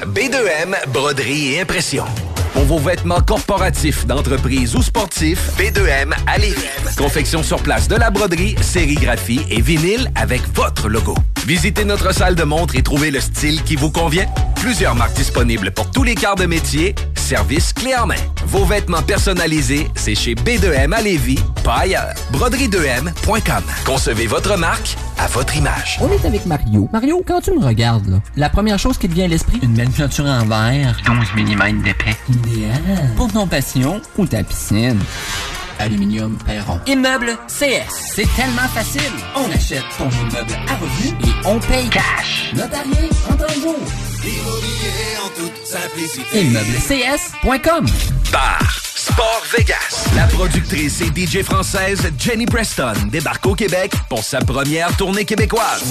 B2M, 0.07 0.75
broderie 0.89 1.53
et 1.53 1.61
impression. 1.61 2.07
Pour 2.59 2.67
vos 2.67 2.79
vêtements 2.91 3.21
corporatifs, 3.21 4.05
d'entreprise 4.05 4.75
ou 4.75 4.83
sportifs, 4.83 5.53
B2M 5.57 6.13
à 6.27 6.39
Lévis. 6.39 6.97
Confection 6.97 7.45
sur 7.45 7.63
place 7.63 7.87
de 7.87 7.95
la 7.95 8.11
broderie, 8.11 8.57
sérigraphie 8.61 9.43
et 9.49 9.61
vinyle 9.61 10.11
avec 10.17 10.43
votre 10.55 10.89
logo. 10.89 11.15
Visitez 11.49 11.87
notre 11.87 12.13
salle 12.13 12.35
de 12.35 12.45
montre 12.45 12.77
et 12.77 12.83
trouvez 12.83 13.11
le 13.11 13.21
style 13.21 13.63
qui 13.63 13.75
vous 13.75 13.91
convient. 13.91 14.27
Plusieurs 14.57 14.95
marques 14.95 15.15
disponibles 15.15 15.71
pour 15.71 15.91
tous 15.91 16.03
les 16.03 16.15
quarts 16.15 16.35
de 16.35 16.45
métier. 16.45 16.95
Service 17.15 17.73
clé 17.73 17.97
en 17.97 18.05
main. 18.05 18.21
Vos 18.45 18.67
vêtements 18.67 19.01
personnalisés, 19.01 19.89
c'est 19.95 20.15
chez 20.15 20.35
B2M 20.35 20.93
à 20.93 21.01
Lévis, 21.01 21.39
pas 21.65 21.77
ailleurs. 21.77 22.13
Broderie2M.com. 22.35 23.63
Concevez 23.87 24.27
votre 24.27 24.59
marque 24.59 24.95
à 25.17 25.27
votre 25.29 25.57
image. 25.57 25.99
On 26.03 26.13
est 26.13 26.27
avec 26.27 26.45
Mario. 26.45 26.87
Mario, 26.93 27.25
quand 27.27 27.41
tu 27.41 27.53
me 27.53 27.65
regardes, 27.65 28.09
là, 28.09 28.19
la 28.37 28.51
première 28.51 28.79
chose 28.79 28.99
qui 28.99 29.09
te 29.09 29.15
vient 29.15 29.25
à 29.25 29.29
l'esprit, 29.29 29.59
une 29.63 29.73
belle 29.73 29.89
peinture 29.89 30.27
en 30.27 30.45
verre. 30.45 30.99
12 31.07 31.17
mm 31.35 31.83
d'épais. 31.83 32.15
Idéal. 32.29 33.15
Pour 33.17 33.33
ton 33.33 33.47
passion 33.47 34.03
ou 34.19 34.27
ta 34.27 34.43
piscine. 34.43 34.99
Aluminium 35.79 36.37
Perron. 36.45 36.81
Immeuble 36.87 37.37
CS. 37.49 38.13
C'est 38.15 38.29
tellement 38.37 38.69
facile. 38.75 39.01
On 39.37 39.51
achète 39.51 39.83
ton 39.97 40.09
immeuble 40.11 40.55
à 40.69 40.75
revenu 40.77 41.09
et 41.25 41.47
on 41.47 41.59
paye 41.61 41.89
cash. 41.89 42.53
Notarié 42.55 43.09
en 43.31 43.37
30 43.37 43.55
jours. 43.63 43.77
Immobilier 44.25 45.17
en 45.25 45.29
toute 45.41 45.67
simplicité. 45.67 46.41
ImmeubleCS.com. 46.41 47.87
Bar 48.33 48.81
Sport 48.95 49.43
Vegas. 49.57 50.09
La 50.17 50.27
productrice 50.27 51.01
et 51.01 51.07
DJ 51.07 51.43
française 51.43 52.11
Jenny 52.19 52.47
Preston 52.47 52.93
débarque 53.11 53.47
au 53.47 53.55
Québec 53.55 53.93
pour 54.09 54.23
sa 54.25 54.41
première 54.41 54.97
tournée 54.97 55.25
québécoise. 55.25 55.83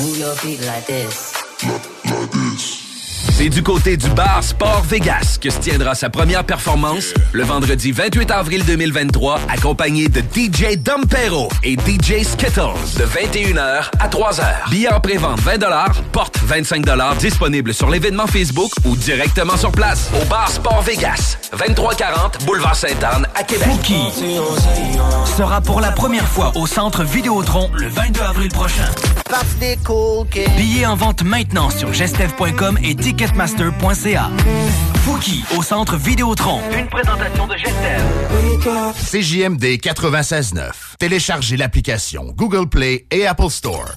C'est 3.38 3.49
du 3.49 3.61
côté 3.61 3.97
du 3.97 4.09
bar 4.09 4.43
Sport 4.43 4.81
Vegas 4.89 5.38
que 5.39 5.51
se 5.51 5.59
tiendra 5.59 5.93
sa 5.93 6.09
première 6.09 6.43
performance 6.43 7.14
le 7.34 7.43
vendredi 7.43 7.91
28 7.91 8.31
avril 8.31 8.65
2023, 8.65 9.41
accompagné 9.47 10.09
de 10.09 10.22
DJ 10.22 10.76
Dompero 10.77 11.47
et 11.61 11.73
DJ 11.73 12.23
Skittles 12.23 12.97
de 12.97 13.05
21h 13.05 13.91
à 13.99 14.07
3h. 14.07 14.72
Billets 14.72 14.91
en 14.91 14.99
pré-vente 14.99 15.39
20 15.41 15.59
porte 16.11 16.39
25 16.45 16.84
disponible 17.19 17.76
sur 17.76 17.91
l'événement 17.91 18.26
Facebook 18.26 18.72
ou 18.85 18.95
directement 18.95 19.55
sur 19.55 19.72
place 19.72 20.09
au 20.19 20.26
bar 20.26 20.49
Sport 20.49 20.81
Vegas, 20.81 21.38
2340 21.51 22.43
Boulevard 22.43 22.76
Sainte-Anne 22.76 23.27
à 23.35 23.43
Québec. 23.43 23.69
Sera 25.38 25.61
pour 25.61 25.80
la 25.80 25.91
première 25.91 26.27
fois 26.27 26.53
au 26.55 26.65
Centre 26.65 27.03
Vidéotron 27.03 27.69
le 27.76 27.88
22 27.88 28.19
avril 28.19 28.49
prochain. 28.49 28.89
Billets 30.55 30.85
en 30.85 30.95
vente 30.95 31.23
maintenant 31.23 31.69
sur 31.69 31.93
gestev.com 31.93 32.80
et 32.81 32.93
ticketmaster.ca. 33.28 34.32
Fouki 35.04 35.44
au 35.58 35.62
centre 35.62 35.98
Vidéotron. 35.98 36.62
Une 36.78 36.88
présentation 36.88 37.48
de 37.48 37.56
Gestev. 37.56 38.04
CJMD 39.12 39.64
96.9. 39.80 40.72
Téléchargez 40.99 41.58
l'application 41.58 42.34
Google 42.36 42.68
Play 42.68 43.06
et 43.12 43.28
Apple 43.28 43.49
Store. 43.49 43.91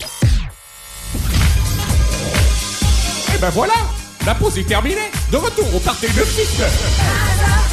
Et 3.34 3.38
ben 3.38 3.50
voilà, 3.50 3.74
la 4.26 4.34
pause 4.34 4.58
est 4.58 4.64
terminée. 4.64 5.10
De 5.30 5.36
retour 5.36 5.74
au 5.74 5.80
party 5.80 6.06
de 6.06 6.24
6 6.24 7.69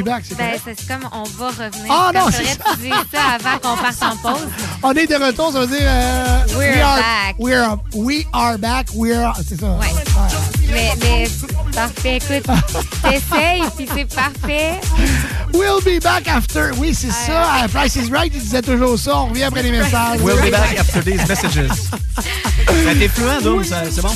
We'll 0.00 0.04
be 0.04 0.06
back, 0.08 0.24
c'est 0.26 0.36
Ben, 0.36 0.52
c'est 0.64 0.88
comme 0.88 1.08
on 1.12 1.22
va 1.24 1.48
revenir. 1.48 1.86
Ah, 1.90 2.10
non, 2.14 2.26
c'est 2.30 2.44
ça. 2.44 2.54
tu 2.82 2.88
ça 2.88 3.22
avant 3.34 3.58
qu'on 3.58 3.76
parte 3.82 4.02
en 4.02 4.16
pause. 4.32 4.48
On 4.82 4.92
est 4.92 5.06
de 5.06 5.14
retour, 5.14 5.52
ça 5.52 5.60
veut 5.60 5.66
dire... 5.66 5.78
euh, 5.82 6.38
We're 6.56 6.58
we 6.58 6.80
are, 6.82 6.98
back. 6.98 7.36
We're, 7.38 7.76
we 7.94 8.26
are 8.32 8.58
back. 8.58 8.86
We're... 8.94 9.32
C'est 9.46 9.60
ça. 9.60 9.66
Ouais. 9.66 9.86
Mais, 10.72 10.92
mais 11.02 11.28
parfait, 11.74 12.16
écoute, 12.16 12.46
t'essayes, 13.02 13.62
puis 13.76 13.88
c'est 13.94 14.14
parfait. 14.14 14.80
We'll 15.52 15.80
be 15.84 16.02
back 16.02 16.28
after. 16.28 16.70
Oui, 16.78 16.94
c'est 16.94 17.10
ça. 17.10 17.52
À 17.62 17.68
Price 17.68 17.96
is 17.96 18.10
Right, 18.10 18.32
il 18.34 18.40
disait 18.40 18.62
toujours 18.62 18.98
ça. 18.98 19.16
On 19.18 19.26
revient 19.26 19.44
après 19.44 19.62
les 19.62 19.72
messages. 19.72 20.20
We'll 20.20 20.40
be 20.40 20.50
back 20.50 20.78
after 20.78 21.02
these 21.02 21.26
messages. 21.28 21.68
Ça 22.84 22.92
été 22.92 23.08
fluent, 23.08 23.42
donc, 23.42 23.64
c'est 23.64 24.00
bon? 24.02 24.14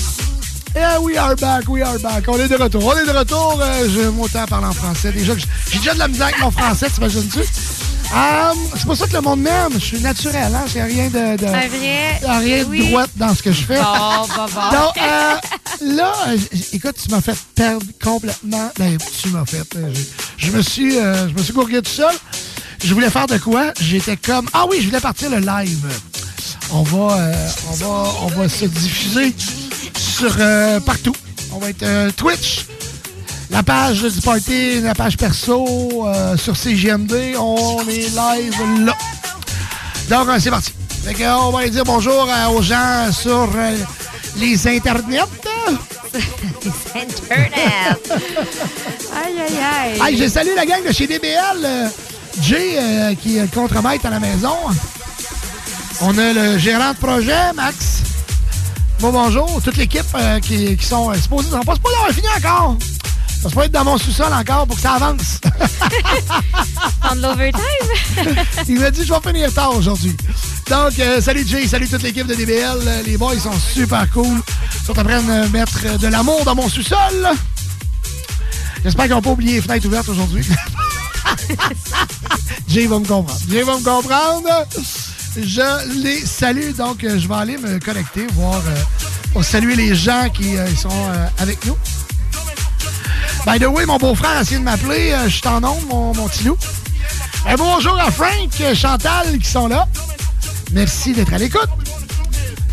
Yeah, 0.76 0.98
we 1.00 1.16
are 1.16 1.36
back, 1.36 1.68
we 1.68 1.82
are 1.82 1.98
back. 2.00 2.24
On 2.26 2.36
est 2.38 2.48
de 2.48 2.56
retour. 2.56 2.84
On 2.84 2.96
est 2.98 3.06
de 3.06 3.16
retour. 3.16 3.60
Euh, 3.62 3.88
je 3.88 4.36
à 4.38 4.46
parler 4.46 4.66
en 4.66 4.72
français. 4.72 5.12
Déjà, 5.12 5.34
que 5.34 5.40
j- 5.40 5.46
j'ai 5.74 5.78
déjà 5.80 5.94
de 5.94 5.98
la 5.98 6.08
misère 6.08 6.26
avec 6.26 6.40
mon 6.40 6.50
français, 6.50 6.88
t'imagines-tu? 6.90 7.40
Euh, 7.40 8.52
c'est 8.76 8.84
pour 8.84 8.96
ça 8.96 9.06
que 9.08 9.12
le 9.14 9.20
monde 9.22 9.40
m'aime. 9.40 9.72
Je 9.74 9.78
suis 9.84 10.00
naturel, 10.00 10.54
hein? 10.54 10.64
J'ai 10.72 10.82
rien 10.82 11.08
de, 11.08 11.36
de- 11.36 11.46
vrai. 11.46 11.68
rien 12.22 12.64
oui. 12.68 12.84
de 12.86 12.90
droite 12.90 13.10
dans 13.16 13.34
ce 13.34 13.42
que 13.42 13.50
je 13.50 13.62
fais. 13.62 13.76
Bon, 13.80 14.26
bon, 14.28 14.46
bon. 14.54 14.70
Donc, 14.70 14.98
euh, 14.98 15.34
là, 15.96 16.12
écoute, 16.72 16.94
tu 17.02 17.10
m'as 17.10 17.20
fait 17.20 17.36
perdre 17.56 17.84
complètement. 18.02 18.70
Ben, 18.78 18.96
tu 19.20 19.28
m'as 19.30 19.44
fait. 19.44 19.64
euh, 19.76 19.92
Je, 20.38 20.46
je 20.46 20.52
me 20.52 20.62
suis, 20.62 20.96
euh, 20.98 21.28
je 21.28 21.34
me 21.34 21.42
suis 21.42 21.52
gourgué 21.52 21.82
tout 21.82 21.90
seul. 21.90 22.14
Je 22.84 22.92
voulais 22.94 23.10
faire 23.10 23.26
de 23.26 23.38
quoi? 23.38 23.72
J'étais 23.80 24.16
comme. 24.16 24.48
Ah 24.52 24.66
oui, 24.70 24.76
je 24.80 24.86
voulais 24.86 25.00
partir 25.00 25.30
le 25.30 25.38
live. 25.38 25.86
On 26.70 26.82
va, 26.82 27.16
euh, 27.18 27.48
on 27.70 27.74
va, 27.74 28.10
on 28.22 28.26
va 28.28 28.48
se 28.48 28.66
diffuser 28.66 29.34
sur 29.98 30.34
euh, 30.38 30.78
partout. 30.80 31.14
On 31.52 31.58
va 31.58 31.70
être 31.70 31.82
euh, 31.82 32.10
Twitch, 32.16 32.66
la 33.54 33.62
page 33.62 34.02
du 34.02 34.20
party, 34.20 34.80
la 34.80 34.96
page 34.96 35.16
perso, 35.16 36.08
euh, 36.08 36.36
sur 36.36 36.56
CGMD. 36.56 37.36
On 37.38 37.80
est 37.88 38.10
live 38.12 38.84
là. 38.84 38.94
Donc, 40.10 40.28
euh, 40.28 40.38
c'est 40.40 40.50
parti. 40.50 40.72
Fait 41.04 41.14
que, 41.14 41.22
on 41.22 41.50
va 41.50 41.60
aller 41.60 41.70
dire 41.70 41.84
bonjour 41.84 42.28
euh, 42.28 42.48
aux 42.48 42.62
gens 42.62 43.12
sur 43.12 43.48
euh, 43.54 43.76
les 44.38 44.66
internets. 44.66 45.20
Internet. 46.96 48.12
Aïe, 49.24 49.40
aïe, 49.40 50.00
aïe. 50.02 50.14
Hey, 50.14 50.18
je 50.20 50.28
salue 50.28 50.54
la 50.56 50.66
gang 50.66 50.84
de 50.84 50.92
chez 50.92 51.06
DBL. 51.06 51.90
Jay, 52.42 53.16
qui 53.22 53.36
est 53.38 53.42
le 53.42 53.46
contremaître 53.46 54.06
à 54.06 54.10
la 54.10 54.18
maison. 54.18 54.56
On 56.00 56.18
a 56.18 56.32
le 56.32 56.58
gérant 56.58 56.92
de 56.92 56.96
projet, 56.96 57.52
Max. 57.54 58.02
Bon, 59.00 59.12
bonjour. 59.12 59.60
Toute 59.62 59.76
l'équipe 59.76 60.02
euh, 60.14 60.40
qui, 60.40 60.76
qui 60.76 60.84
sont 60.86 61.10
euh, 61.10 61.14
supposés. 61.14 61.48
On 61.52 61.60
passe 61.60 61.78
pas 61.78 61.90
d'avoir 61.90 62.10
fini 62.10 62.26
encore. 62.38 62.76
Ça 63.44 63.50
se 63.50 63.54
peut 63.54 63.64
être 63.64 63.72
dans 63.72 63.84
mon 63.84 63.98
sous-sol 63.98 64.32
encore 64.32 64.66
pour 64.66 64.74
que 64.74 64.80
ça 64.80 64.94
avance. 64.94 65.38
Prendre 67.00 67.20
l'overtime. 67.20 67.60
Il 68.70 68.80
m'a 68.80 68.90
dit 68.90 69.04
je 69.04 69.12
vais 69.12 69.20
finir 69.20 69.52
tard 69.52 69.76
aujourd'hui. 69.76 70.16
Donc, 70.70 70.98
euh, 70.98 71.20
salut 71.20 71.44
Jay, 71.46 71.68
salut 71.68 71.86
toute 71.86 72.02
l'équipe 72.02 72.26
de 72.26 72.34
DBL. 72.34 73.04
Les 73.04 73.18
boys 73.18 73.38
sont 73.38 73.52
super 73.52 74.10
cool. 74.12 74.40
Ils 74.80 74.86
sont 74.86 74.98
en 74.98 75.04
train 75.04 75.20
de 75.20 75.46
mettre 75.48 75.98
de 75.98 76.06
l'amour 76.06 76.42
dans 76.46 76.54
mon 76.54 76.70
sous-sol. 76.70 77.28
J'espère 78.82 79.04
qu'ils 79.04 79.14
n'ont 79.14 79.20
pas 79.20 79.32
oublié 79.32 79.56
les 79.56 79.60
fenêtres 79.60 79.88
ouvertes 79.88 80.08
aujourd'hui. 80.08 80.46
Jay 82.66 82.86
va 82.86 82.98
me 82.98 83.06
comprendre. 83.06 83.38
Jay 83.50 83.62
va 83.62 83.76
me 83.76 83.84
comprendre. 83.84 84.66
Je 85.36 86.02
les 86.02 86.24
salue, 86.24 86.70
donc 86.70 87.04
euh, 87.04 87.18
je 87.18 87.28
vais 87.28 87.34
aller 87.34 87.58
me 87.58 87.78
connecter, 87.78 88.26
voir, 88.32 88.62
euh, 88.66 88.74
pour 89.34 89.44
saluer 89.44 89.76
les 89.76 89.94
gens 89.94 90.30
qui 90.30 90.56
euh, 90.56 90.66
sont 90.76 90.88
avec 91.38 91.66
nous. 91.66 91.76
By 93.46 93.58
the 93.58 93.66
way, 93.66 93.84
mon 93.84 93.98
beau-frère 93.98 94.38
a 94.38 94.40
essayé 94.40 94.58
de 94.58 94.64
m'appeler. 94.64 95.12
euh, 95.12 95.24
je 95.28 95.36
suis 95.36 95.46
en 95.46 95.62
onde, 95.62 95.86
mon, 95.88 96.14
mon 96.14 96.28
petit 96.28 96.44
loup. 96.44 96.56
Eh, 97.50 97.56
bonjour 97.56 97.98
à 98.00 98.10
Frank, 98.10 98.50
euh, 98.62 98.74
Chantal 98.74 99.38
qui 99.38 99.48
sont 99.48 99.68
là. 99.68 99.86
Merci 100.72 101.12
d'être 101.12 101.32
à 101.34 101.38
l'écoute. 101.38 101.68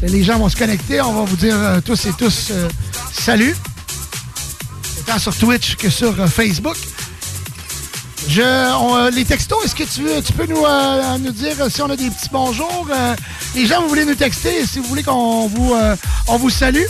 Les 0.01 0.23
gens 0.23 0.39
vont 0.39 0.47
se 0.47 0.55
connecter. 0.55 1.01
On 1.01 1.11
va 1.13 1.23
vous 1.23 1.35
dire 1.35 1.55
euh, 1.57 1.81
tous 1.81 2.05
et 2.05 2.13
tous 2.13 2.53
salut. 3.11 3.55
Autant 4.99 5.19
sur 5.19 5.35
Twitch 5.35 5.75
que 5.75 5.89
sur 5.89 6.15
Facebook. 6.29 6.77
Je, 8.29 9.09
les 9.13 9.25
textos, 9.25 9.65
est-ce 9.65 9.75
que 9.75 9.83
tu, 9.83 10.03
tu 10.23 10.33
peux 10.33 10.45
nous, 10.45 10.63
nous 11.19 11.31
dire 11.31 11.55
si 11.69 11.81
on 11.81 11.89
a 11.89 11.97
des 11.97 12.09
petits 12.09 12.29
bonjours? 12.29 12.87
Les 13.55 13.65
gens, 13.65 13.81
vous 13.81 13.89
voulez 13.89 14.05
nous 14.05 14.15
texter, 14.15 14.65
si 14.65 14.79
vous 14.79 14.85
voulez 14.85 15.03
qu'on 15.03 15.47
vous, 15.47 15.73
on 16.27 16.37
vous 16.37 16.49
salue. 16.51 16.85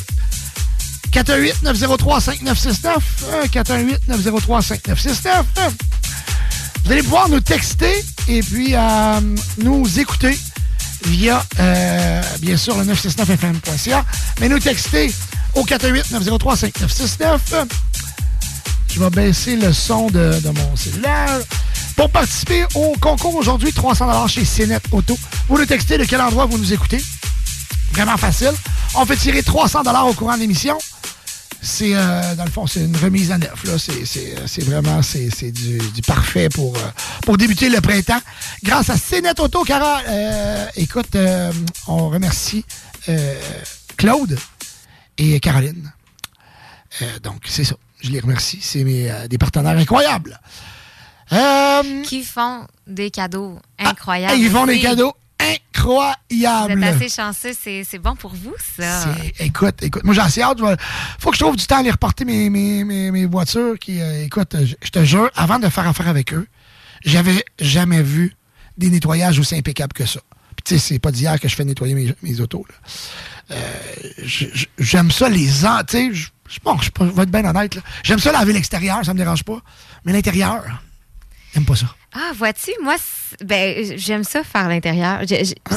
418-903-5969. 1.12 2.98
euh, 3.28 3.46
418-903-5969. 3.48 5.44
Vous 6.84 6.92
allez 6.92 7.04
pouvoir 7.04 7.30
nous 7.30 7.40
texter 7.40 8.04
et 8.28 8.42
puis 8.42 8.74
euh, 8.74 9.20
nous 9.60 10.00
écouter 10.00 10.38
via, 11.06 11.44
euh, 11.60 12.22
bien 12.40 12.58
sûr, 12.58 12.78
le 12.78 12.84
969fm.ca, 12.86 14.06
mais 14.40 14.50
nous 14.50 14.60
texter 14.60 15.14
au 15.56 15.64
418-903-5969. 15.66 17.40
Je 18.94 19.00
vais 19.00 19.10
baisser 19.10 19.56
le 19.56 19.72
son 19.72 20.08
de, 20.08 20.40
de 20.42 20.50
mon 20.50 20.76
cellulaire 20.76 21.40
Pour 21.96 22.10
participer 22.10 22.66
au 22.76 22.94
concours 23.00 23.36
aujourd'hui, 23.36 23.72
300 23.72 24.28
chez 24.28 24.44
CNET 24.44 24.82
Auto, 24.92 25.18
vous 25.48 25.58
nous 25.58 25.66
textez 25.66 25.98
de 25.98 26.04
quel 26.04 26.20
endroit 26.22 26.46
vous 26.46 26.58
nous 26.58 26.74
écoutez. 26.74 27.02
Vraiment 27.94 28.18
facile. 28.18 28.52
On 28.96 29.06
fait 29.06 29.18
tirer 29.18 29.44
300 29.44 29.82
au 30.08 30.14
courant 30.14 30.36
de 30.36 30.42
l'émission. 30.42 30.78
C'est, 31.62 31.92
euh, 31.94 32.36
dans 32.36 32.46
le 32.46 32.50
fond, 32.50 32.66
c'est 32.66 32.84
une 32.84 32.98
remise 32.98 33.32
à 33.32 33.38
neuf. 33.38 33.64
Là. 33.66 33.78
C'est, 33.78 34.06
c'est, 34.06 34.36
euh, 34.36 34.48
c'est 34.48 34.64
vraiment 34.64 35.02
c'est, 35.04 35.30
c'est 35.30 35.52
du, 35.52 35.78
du 35.78 36.02
parfait 36.02 36.50
pour, 36.50 36.76
euh, 36.76 36.82
pour 37.24 37.38
débuter 37.38 37.70
le 37.70 37.80
printemps. 37.82 38.20
Grâce 38.64 38.90
à 38.90 38.96
CNET 38.98 39.40
Auto, 39.40 39.64
Cara, 39.64 40.02
euh, 40.08 40.66
écoute, 40.76 41.16
on 41.88 42.10
remercie 42.10 42.66
Claude 43.98 44.38
et 45.18 45.40
Caroline. 45.40 45.92
Donc, 47.24 47.44
c'est 47.46 47.64
ça. 47.64 47.76
Je 48.02 48.10
les 48.10 48.20
remercie. 48.20 48.60
C'est 48.62 48.84
mes, 48.84 49.12
des 49.30 49.38
partenaires 49.38 49.78
incroyables. 49.78 50.40
Qui 52.04 52.24
font 52.24 52.66
des 52.88 53.12
cadeaux 53.12 53.60
incroyables. 53.78 54.34
Ah, 54.36 54.38
ils 54.38 54.50
font 54.50 54.66
des 54.66 54.80
aussi. 54.80 55.14
Cadeaux 55.82 56.74
Vous 56.76 56.84
êtes 56.84 56.96
assez 56.96 57.10
chanceux, 57.10 57.52
c'est 57.60 57.84
c'est 57.84 58.00
bon 58.00 58.16
pour 58.16 58.34
vous, 58.34 58.54
ça. 58.78 59.06
Écoute, 59.40 59.82
écoute, 59.82 60.04
moi 60.04 60.14
j'ai 60.14 60.22
assez 60.22 60.42
hâte. 60.42 60.60
Faut 61.20 61.32
que 61.32 61.38
je 61.38 61.44
trouve 61.44 61.56
du 61.56 61.66
temps 61.66 61.78
à 61.78 61.80
aller 61.80 61.92
reporter 61.92 62.26
mes, 62.26 62.50
mes, 62.50 62.84
mes, 62.84 63.12
mes 63.12 63.26
voitures. 63.26 63.78
Qui, 63.80 64.02
euh, 64.02 64.26
écoute, 64.26 64.56
je, 64.60 64.90
te 64.90 65.04
jure, 65.04 65.30
avant 65.36 65.60
de 65.60 65.70
faire 65.70 65.88
affaire 65.88 66.08
avec 66.08 66.34
eux, 66.34 66.48
j'avais 67.04 67.44
jamais 67.60 68.02
vu 68.02 68.36
des 68.78 68.90
nettoyages 68.90 69.40
aussi 69.40 69.56
impeccables 69.56 69.94
que 69.94 70.06
ça. 70.06 70.20
Puis 70.56 70.64
tu 70.64 70.74
sais, 70.74 70.80
c'est 70.80 71.00
pas 71.00 71.12
d'hier 71.12 71.40
que 71.40 71.48
je 71.48 71.56
fais 71.56 71.66
nettoyer 71.66 71.94
mes, 71.94 72.16
mes 72.22 72.40
autos. 72.40 72.66
Euh, 73.52 73.56
J'aime 74.78 75.12
ça 75.12 75.30
les 75.30 75.66
ans, 75.66 75.80
tu 75.88 76.16
sais. 76.16 76.32
Bon, 76.64 76.78
je 76.80 76.90
vais 77.04 77.24
être 77.24 77.32
bien 77.32 77.46
honnête. 77.46 77.80
J'aime 78.04 78.20
ça 78.20 78.32
laver 78.32 78.54
l'extérieur, 78.54 79.06
ça 79.06 79.14
me 79.14 79.20
dérange 79.20 79.44
pas. 79.44 79.60
Mais 80.04 80.12
l'intérieur, 80.12 80.64
j'aime 81.54 81.66
pas 81.66 81.76
ça. 81.76 81.88
Ah, 82.14 82.32
vois-tu, 82.36 82.72
moi, 82.84 82.96
ben, 83.44 83.98
j'aime 83.98 84.24
ça 84.24 84.44
faire 84.44 84.68
l'intérieur. 84.68 85.22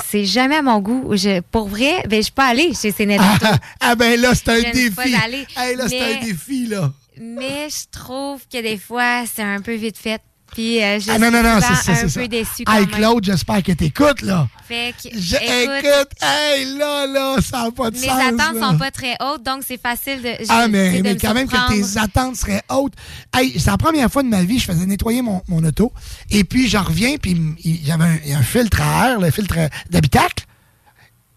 C'est 0.07 0.25
jamais 0.25 0.57
à 0.57 0.63
mon 0.63 0.81
goût. 0.81 1.17
Je- 1.17 1.41
pour 1.41 1.69
vrai, 1.69 2.03
ben, 2.09 2.17
je 2.17 2.23
suis 2.23 2.33
pas 2.33 2.47
allée 2.49 2.73
chez 2.75 2.91
Cénet 2.91 3.19
Ah, 3.21 3.59
ah, 3.81 3.95
ben 3.95 4.21
là, 4.21 4.35
c'est 4.35 4.49
un 4.49 4.59
Je 4.61 4.73
défi. 4.73 5.15
Hey, 5.57 5.77
là, 5.77 5.89
c'est 5.89 6.01
un 6.01 6.25
défi, 6.25 6.67
là. 6.67 6.93
Mais 7.21 7.69
je 7.71 7.85
trouve 7.97 8.41
que 8.53 8.61
des 8.61 8.77
fois, 8.79 9.23
c'est 9.33 9.43
un 9.43 9.61
peu 9.61 9.75
vite 9.75 9.97
fait. 9.97 10.21
Puis 10.55 10.83
euh, 10.83 10.99
je 11.01 11.11
Ah, 11.11 11.19
non, 11.19 11.31
non, 11.31 11.43
non, 11.43 11.61
suis 11.61 11.75
c'est 11.77 11.83
ça, 11.85 11.93
un 11.93 11.95
c'est 11.97 12.03
peu 12.05 12.09
ça. 12.23 12.27
déçue 12.29 12.65
Hey. 12.67 12.87
Claude, 12.87 13.25
j'espère 13.25 13.63
que 13.63 13.73
t'écoutes, 13.73 14.23
là. 14.23 14.49
Fait 14.67 14.95
que, 15.03 15.09
Je- 15.19 15.37
écoute, 15.37 15.85
écoute, 15.85 16.09
hey, 16.23 16.79
là, 16.79 17.07
là, 17.07 17.37
ça 17.43 17.65
n'a 17.65 17.71
pas 17.71 17.91
de 17.91 17.97
mes 17.99 18.07
sens. 18.07 18.19
attentes 18.19 18.55
là. 18.61 18.69
sont 18.71 18.79
pas 18.79 18.91
très 18.91 19.17
hautes, 19.21 19.43
donc 19.43 19.63
c'est 19.67 19.81
facile 19.81 20.23
de. 20.23 20.29
je- 20.41 20.47
Ah, 20.49 20.67
mais, 20.69 21.01
mais 21.03 21.17
quand 21.17 21.35
même 21.35 21.49
que 21.49 21.69
tes 21.69 21.99
attentes 21.99 22.37
seraient 22.37 22.63
hautes. 22.71 22.95
Hey, 23.37 23.53
c'est 23.59 23.71
la 23.71 23.77
première 23.77 24.11
fois 24.11 24.23
de 24.23 24.29
ma 24.29 24.43
vie, 24.45 24.59
je 24.59 24.65
faisais 24.65 24.87
nettoyer 24.87 25.21
mon, 25.23 25.43
mon 25.49 25.63
auto. 25.65 25.93
Et 26.31 26.45
puis, 26.45 26.69
j'en 26.69 26.83
reviens, 26.85 27.17
puis 27.19 27.37
il- 27.65 27.87
y 27.87 27.93
avait 27.93 28.05
un, 28.05 28.19
il 28.25 28.31
y 28.31 28.33
a 28.35 28.39
un 28.39 28.43
filtre 28.43 28.81
à 28.81 29.11
air, 29.11 29.21
le 29.21 29.31
filtre 29.31 29.57
d'habitacle. 29.91 30.45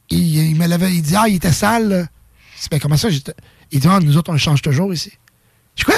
Il, 0.09 0.37
il 0.51 0.55
me 0.55 0.67
l'avait, 0.67 0.93
il 0.93 1.01
dit, 1.01 1.15
ah, 1.17 1.25
il 1.27 1.35
était 1.35 1.51
sale. 1.51 1.89
là. 1.89 2.03
Je 2.55 2.61
dis, 2.61 2.67
ben, 2.71 2.79
comment 2.79 2.97
ça? 2.97 3.09
Il 3.71 3.79
dit, 3.79 3.87
ah, 3.89 3.99
nous 3.99 4.15
autres, 4.15 4.29
on 4.29 4.33
le 4.33 4.39
change 4.39 4.61
toujours 4.61 4.93
ici. 4.93 5.11
Je 5.75 5.83
dis, 5.83 5.85
quoi? 5.85 5.95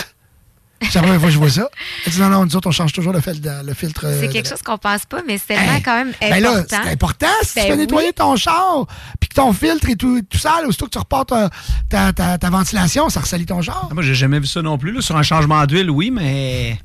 C'est 0.81 0.95
la 0.95 1.01
première 1.01 1.19
fois 1.19 1.27
que 1.30 1.34
je 1.34 1.39
vois 1.39 1.49
ça. 1.49 1.69
Il 2.07 2.14
dit, 2.14 2.19
non, 2.22 2.30
non, 2.30 2.45
nous 2.45 2.56
autres, 2.56 2.68
on 2.69 2.72
change 2.72 2.93
toujours 2.93 3.11
le, 3.14 3.19
fil- 3.22 3.41
le 3.65 3.73
filtre. 3.73 4.06
euh, 4.06 4.18
C'est 4.22 4.27
de- 4.27 4.31
quelque 4.34 4.47
chose 4.49 4.61
qu'on 4.61 4.77
pense 4.77 5.06
pas, 5.06 5.22
mais 5.27 5.38
c'est 5.38 5.56
tellement 5.56 5.80
quand 5.84 5.95
même 5.95 6.14
ben 6.22 6.41
là, 6.41 6.49
important. 6.51 6.77
c'est 6.84 6.89
important 6.91 7.27
si 7.43 7.56
Ben 7.56 7.61
tu 7.65 7.68
fais 7.72 7.77
nettoyer 7.77 8.07
oui. 8.10 8.14
ton 8.15 8.35
char, 8.35 8.85
puis 9.19 9.27
que 9.30 9.35
ton 9.35 9.51
filtre 9.53 9.89
est 9.89 9.95
tout, 9.95 10.22
tout 10.30 10.38
sale, 10.38 10.65
aussitôt 10.68 10.85
que 10.85 10.91
tu 10.91 10.97
reportes 10.99 11.30
ta, 11.30 11.49
ta, 11.89 12.14
ta- 12.14 12.38
ta 12.38 12.49
ventilation, 12.49 13.10
ça 13.10 13.19
ressalit 13.19 13.45
ton 13.45 13.61
char. 13.61 13.88
Ah, 13.91 13.93
Moi, 13.93 14.03
j'ai 14.03 14.15
jamais 14.15 14.39
vu 14.39 14.47
ça 14.47 14.61
non 14.61 14.77
plus. 14.77 14.91
là. 14.93 15.01
Sur 15.01 15.18
un 15.18 15.23
changement 15.23 15.65
d'huile, 15.65 15.89
oui, 15.91 16.11
mais. 16.11 16.80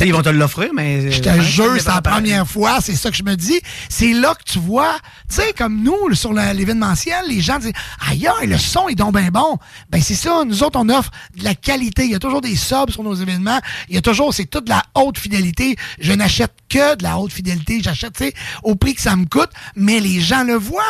Ils 0.00 0.12
vont 0.12 0.22
te 0.22 0.28
l'offrir, 0.28 0.70
mais. 0.74 1.10
Je 1.10 1.20
te 1.20 1.40
jure, 1.40 1.74
c'est 1.78 1.86
la 1.86 2.00
première 2.00 2.46
fois, 2.46 2.78
c'est 2.80 2.94
ça 2.94 3.10
que 3.10 3.16
je 3.16 3.22
me 3.22 3.34
dis. 3.34 3.60
C'est 3.88 4.12
là 4.12 4.34
que 4.34 4.50
tu 4.50 4.58
vois, 4.58 4.96
tu 5.28 5.36
sais, 5.36 5.52
comme 5.52 5.82
nous, 5.82 6.14
sur 6.14 6.32
l'événementiel, 6.32 7.24
les 7.28 7.40
gens 7.40 7.58
disent 7.58 7.72
Aïe, 8.08 8.26
aïe, 8.26 8.46
le 8.46 8.58
son 8.58 8.88
est 8.88 8.94
donc 8.94 9.16
bien 9.16 9.30
bon. 9.30 9.58
Ben, 9.90 10.00
c'est 10.00 10.14
ça, 10.14 10.44
nous 10.46 10.62
autres, 10.62 10.78
on 10.78 10.88
offre 10.88 11.10
de 11.36 11.44
la 11.44 11.54
qualité. 11.54 12.04
Il 12.04 12.12
y 12.12 12.14
a 12.14 12.18
toujours 12.18 12.40
des 12.40 12.56
subs 12.56 12.90
sur 12.90 13.02
nos 13.02 13.14
événements. 13.14 13.60
Il 13.88 13.94
y 13.94 13.98
a 13.98 14.02
toujours, 14.02 14.32
c'est 14.32 14.46
toute 14.46 14.64
de 14.64 14.70
la 14.70 14.82
haute 14.94 15.18
fidélité. 15.18 15.76
Je 16.00 16.12
n'achète 16.12 16.54
que 16.68 16.96
de 16.96 17.02
la 17.02 17.18
haute 17.18 17.32
fidélité. 17.32 17.80
J'achète, 17.82 18.14
tu 18.14 18.24
sais, 18.24 18.34
au 18.62 18.74
prix 18.76 18.94
que 18.94 19.02
ça 19.02 19.16
me 19.16 19.26
coûte, 19.26 19.50
mais 19.74 20.00
les 20.00 20.20
gens 20.20 20.44
le 20.44 20.54
voient. 20.54 20.82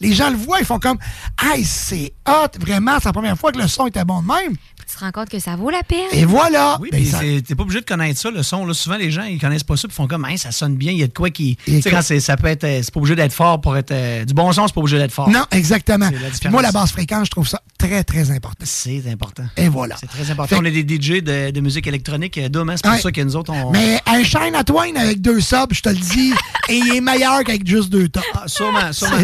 Les 0.00 0.12
gens 0.12 0.28
le 0.28 0.36
voient, 0.36 0.58
ils 0.58 0.66
font 0.66 0.80
comme 0.80 0.98
Aïe, 1.38 1.64
c'est 1.64 2.12
hot, 2.28 2.58
vraiment, 2.58 2.98
c'est 2.98 3.06
la 3.06 3.12
première 3.12 3.38
fois 3.38 3.52
que 3.52 3.58
le 3.58 3.68
son 3.68 3.86
était 3.86 4.04
bon 4.04 4.22
de 4.22 4.26
même. 4.26 4.56
Tu 4.88 4.96
te 4.96 5.00
rends 5.04 5.10
compte 5.12 5.28
que 5.28 5.38
ça 5.38 5.56
vaut 5.56 5.70
la 5.70 5.82
peine? 5.82 5.98
Et 6.12 6.24
voilà! 6.24 6.78
Oui, 6.80 6.88
Ben, 6.92 7.04
ça- 7.04 7.18
t'es 7.20 7.54
pas 7.54 7.62
obligé 7.62 7.80
de 7.80 7.86
connaître 7.86 8.20
ça, 8.20 8.30
le 8.30 8.42
son. 8.42 8.66
Là. 8.66 8.74
Souvent, 8.74 8.96
les 8.96 9.10
gens, 9.10 9.22
ils 9.24 9.40
connaissent 9.40 9.62
pas 9.64 9.76
ça, 9.76 9.88
puis 9.88 9.94
font 9.94 10.06
comme, 10.06 10.24
Hein, 10.24 10.36
ça 10.36 10.50
sonne 10.52 10.76
bien, 10.76 10.92
il 10.92 10.98
y 10.98 11.02
a 11.02 11.06
de 11.06 11.12
quoi 11.12 11.30
qui. 11.30 11.56
Tu 11.64 11.80
sais, 11.82 11.90
quand 11.90 12.02
c'est- 12.02 12.20
ça 12.20 12.36
peut 12.36 12.46
être. 12.48 12.64
euh, 12.64 12.80
C'est 12.82 12.92
pas 12.92 13.00
obligé 13.00 13.16
d'être 13.16 13.32
fort 13.32 13.60
pour 13.60 13.76
être. 13.76 13.90
euh, 13.92 14.24
du 14.24 14.34
bon 14.34 14.52
son, 14.52 14.66
c'est 14.66 14.74
pas 14.74 14.80
obligé 14.80 14.98
d'être 14.98 15.12
fort. 15.12 15.28
Non, 15.28 15.44
exactement. 15.50 16.10
La. 16.44 16.50
Moi, 16.50 16.62
la 16.62 16.72
basse 16.72 16.92
fréquence, 16.92 17.26
je 17.26 17.30
trouve 17.30 17.48
ça 17.48 17.60
très, 17.78 18.04
très 18.04 18.30
important. 18.30 18.64
C'est 18.64 19.02
important. 19.10 19.44
Et 19.56 19.68
voilà. 19.68 19.96
C'est 20.00 20.06
très 20.06 20.30
important. 20.30 20.56
Fait- 20.56 20.60
On 20.60 20.64
est 20.64 20.70
des 20.82 20.82
DJ 20.96 21.22
de, 21.22 21.50
de 21.50 21.60
musique 21.60 21.86
électronique, 21.86 22.38
euh, 22.38 22.48
Dom, 22.48 22.68
hein, 22.70 22.74
c'est 22.76 22.84
pour 22.84 22.92
Ouais. 22.94 23.00
ça 23.00 23.12
que 23.12 23.20
nous 23.20 23.36
autres, 23.36 23.52
on. 23.52 23.70
Mais 23.70 24.00
un 24.06 24.22
Shine 24.22 24.54
at 24.54 24.64
Wine 24.70 24.96
avec 24.96 25.20
deux 25.20 25.40
subs, 25.40 25.72
je 25.72 25.80
te 25.80 25.88
le 25.88 25.96
dis, 25.96 26.32
et 26.68 26.76
il 26.76 26.94
est 26.96 27.00
meilleur 27.00 27.42
qu'avec 27.44 27.66
juste 27.66 27.88
deux 27.90 28.08
tops. 28.08 28.24
Ah, 28.34 28.44
sûrement, 28.46 28.92
sûrement. 28.92 29.16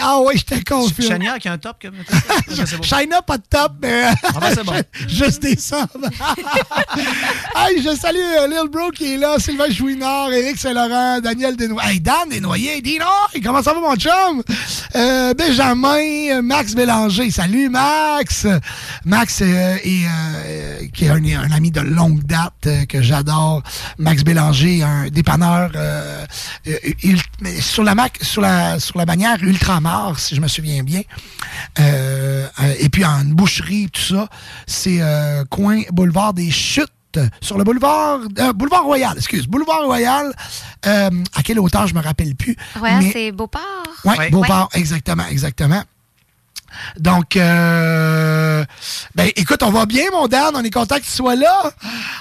Ah 0.00 0.18
oui, 0.26 0.34
je 0.38 0.44
te 0.44 0.64
confirme. 0.64 1.08
Chanière 1.08 1.38
qui 1.38 1.48
a 1.48 1.52
un 1.52 1.58
top. 1.58 1.76
Up, 1.84 1.94
pas 3.26 3.38
de 3.38 3.42
top, 3.48 3.72
mais 3.82 4.04
Ah 4.22 4.40
ben, 4.40 4.54
c'est 4.54 4.64
bon. 4.64 4.72
juste 5.08 5.42
des 5.42 5.56
subs. 5.56 5.88
hey, 7.56 7.82
je 7.82 7.96
salue 7.96 8.18
euh, 8.18 8.46
Lil 8.46 8.70
Bro 8.70 8.90
qui 8.90 9.14
est 9.14 9.16
là, 9.16 9.36
Sylvain 9.38 9.70
Chouinard, 9.70 10.32
Éric 10.32 10.58
Saint-Laurent, 10.58 11.20
Daniel 11.20 11.56
Desnoyers. 11.56 11.90
Hey, 11.90 12.00
Dan 12.00 12.28
Desnoyers, 12.30 12.80
Dino, 12.80 13.04
comment 13.42 13.62
ça 13.62 13.72
va 13.72 13.80
mon 13.80 13.96
chum? 13.96 14.42
Euh, 14.94 15.34
Benjamin, 15.34 15.96
euh, 16.30 16.42
Max 16.42 16.74
Bélanger. 16.74 17.30
Salut 17.30 17.68
Max! 17.68 18.46
Max 19.04 19.40
est, 19.40 19.82
qui 20.92 21.04
est 21.04 21.08
un, 21.08 21.50
ami 21.50 21.70
de 21.70 21.80
longue 21.80 22.22
date 22.24 22.68
que 22.88 23.02
j'adore. 23.02 23.62
Max 23.98 24.22
Bélanger, 24.24 24.82
un 24.82 25.08
dépanneur 25.08 25.70
sur 27.60 27.82
la 27.82 28.78
sur 28.78 28.98
la 28.98 29.04
bannière 29.06 29.38
Ultramar, 29.42 30.18
si 30.18 30.34
je 30.34 30.40
me 30.40 30.48
souviens 30.48 30.82
bien. 30.82 31.02
Et 31.78 32.88
puis 32.88 33.04
en 33.04 33.24
boucherie, 33.24 33.88
tout 33.90 34.00
ça, 34.00 34.28
c'est 34.66 34.91
euh, 35.00 35.44
coin 35.50 35.82
boulevard 35.90 36.34
des 36.34 36.50
Chutes. 36.50 36.88
Sur 37.42 37.58
le 37.58 37.64
boulevard 37.64 38.20
euh, 38.38 38.52
boulevard 38.54 38.84
Royal, 38.84 39.12
excuse, 39.18 39.46
boulevard 39.46 39.84
Royal. 39.84 40.32
Euh, 40.86 41.10
à 41.34 41.42
quelle 41.42 41.58
hauteur 41.60 41.86
je 41.86 41.94
me 41.94 42.00
rappelle 42.00 42.34
plus. 42.34 42.56
Ouais, 42.80 42.98
mais- 43.00 43.12
c'est 43.12 43.32
Beauport. 43.32 43.60
oui, 44.06 44.14
Ouais. 44.18 44.30
Beauport, 44.30 44.70
exactement, 44.72 45.26
exactement. 45.26 45.82
Donc, 46.98 47.36
euh, 47.36 48.64
ben, 49.14 49.30
écoute, 49.36 49.62
on 49.62 49.70
va 49.70 49.86
bien, 49.86 50.04
mon 50.12 50.26
Dan. 50.28 50.52
On 50.54 50.62
est 50.62 50.70
content 50.70 50.96
que 50.96 51.04
tu 51.04 51.10
sois 51.10 51.36
là. 51.36 51.72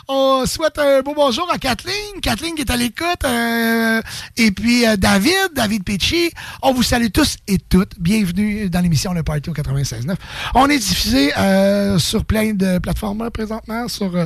On 0.08 0.46
souhaite 0.46 0.78
un 0.80 1.02
beau 1.02 1.14
bonjour 1.16 1.50
à 1.52 1.58
Kathleen. 1.58 2.20
Kathleen 2.22 2.56
qui 2.56 2.62
est 2.62 2.72
à 2.72 2.76
l'écoute. 2.78 3.24
euh, 3.26 4.02
et 4.38 4.52
puis, 4.52 4.86
euh, 4.88 4.96
David, 4.98 5.50
David 5.56 5.84
Pecci. 5.84 6.32
On 6.62 6.74
vous 6.74 6.84
salue 6.84 7.08
tous 7.14 7.38
et 7.48 7.58
toutes. 7.58 8.00
Bienvenue 8.00 8.70
dans 8.70 8.80
l'émission 8.82 9.14
Le 9.14 9.24
Party 9.24 9.50
au 9.50 9.54
96.9. 9.54 10.16
On 10.56 10.68
est 10.70 10.78
diffusé 10.80 11.34
euh, 11.38 11.98
sur 12.00 12.26
plein 12.26 12.54
de 12.54 12.80
plateformes 12.80 13.30
présentement. 13.32 13.88
Sur, 13.88 14.16
euh, 14.16 14.26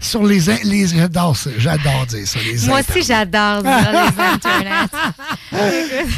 sur 0.00 0.22
les... 0.24 0.40
les 0.64 0.86
J'adore 0.86 1.36
ça. 1.36 1.50
J'adore 1.58 2.06
dire 2.06 2.26
ça. 2.26 2.38
Les 2.40 2.66
Moi 2.68 2.80
aussi, 2.80 3.02
j'adore 3.02 3.62
dire 3.62 3.92
les 3.92 4.22
internets. 4.24 4.88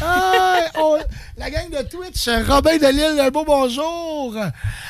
Ah, 0.02 0.60
on- 0.76 0.98
la 1.38 1.50
gang 1.50 1.70
de 1.70 1.82
Twitch, 1.88 2.26
euh, 2.26 2.42
Robin 2.48 2.78
Delille, 2.78 3.20
un 3.20 3.30
beau 3.30 3.44
bonjour. 3.44 4.36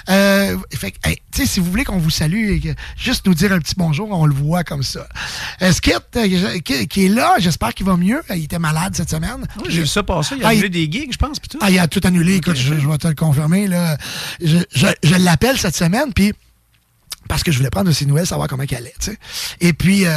Euh, 0.09 0.57
fait 0.75 0.93
que, 0.93 0.97
hey, 1.09 1.17
tu 1.31 1.43
sais, 1.43 1.47
si 1.47 1.61
vous 1.61 1.71
voulez 1.71 1.85
qu'on 1.85 1.99
vous 1.99 2.09
salue, 2.09 2.59
juste 2.97 3.27
nous 3.27 3.35
dire 3.35 3.53
un 3.53 3.59
petit 3.59 3.75
bonjour, 3.77 4.09
on 4.11 4.25
le 4.25 4.35
voit 4.35 4.65
comme 4.65 4.83
ça. 4.83 5.07
Euh, 5.61 5.73
Skit, 5.73 5.93
euh, 6.17 6.59
qui, 6.61 6.89
qui 6.89 7.05
est 7.07 7.09
là, 7.11 7.35
j'espère 7.39 7.75
qu'il 7.75 7.85
va 7.85 7.97
mieux. 7.99 8.23
Il 8.31 8.45
était 8.45 8.59
malade 8.59 8.95
cette 8.97 9.11
semaine. 9.11 9.47
J'ai 9.69 9.83
vu 9.83 9.87
ça 9.87 10.03
passer. 10.03 10.37
Il 10.39 10.45
a 10.45 10.49
Ah, 10.49 10.51
annulé 10.53 10.71
des 10.71 10.91
gigs, 10.91 11.13
je 11.13 11.19
pense. 11.19 11.39
tout. 11.39 11.59
Ah, 11.61 11.71
il 11.71 11.79
a 11.79 11.87
tout 11.87 12.01
annulé. 12.05 12.37
Écoute, 12.37 12.57
je, 12.57 12.79
je 12.79 12.89
vais 12.89 12.97
te 12.99 13.09
le 13.09 13.15
confirmer. 13.15 13.67
Là. 13.69 13.99
Je, 14.43 14.57
je- 14.75 14.87
je 15.03 15.15
l'appelle 15.17 15.59
cette 15.59 15.77
semaine, 15.77 16.15
puis 16.15 16.33
parce 17.29 17.43
que 17.43 17.53
je 17.53 17.59
voulais 17.59 17.69
prendre 17.69 17.89
de 17.89 17.93
ses 17.93 18.07
nouvelles, 18.07 18.27
savoir 18.27 18.49
comment 18.49 18.63
elle 18.71 18.75
allait. 18.79 18.95
sais. 19.01 19.19
Et 19.61 19.75
puis, 19.75 20.07
euh, 20.07 20.13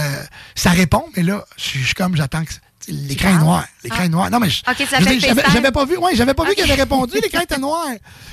ça 0.55 0.69
répond, 0.69 1.03
mais 1.17 1.23
là, 1.23 1.43
je 1.57 1.63
suis 1.63 1.79
je 1.81 1.85
suis 1.87 1.95
comme, 1.95 2.15
j'attends 2.15 2.45
que... 2.45 2.51
L'écran 2.87 3.29
est 3.29 3.39
noir. 3.39 3.65
L'écran 3.83 4.03
est 4.03 4.09
noir. 4.09 4.29
Non, 4.29 4.39
mais 4.39 4.49
je- 4.49 4.61
Ok, 4.67 4.75
tu 4.77 4.85
je 4.85 4.91
l'appelles 4.91 5.17
dis, 5.19 5.25
j'avais 5.53 5.71
pas 5.71 5.85
vu, 5.85 5.97
ouais, 5.97 6.15
j'avais 6.15 6.33
pas 6.33 6.43
vu 6.43 6.49
Ok. 6.51 6.55
qu'il 6.55 6.63
avait 6.71 6.81
répondu, 6.81 7.13
l'écran 7.21 7.41
était 7.41 7.57
noir. 7.57 7.87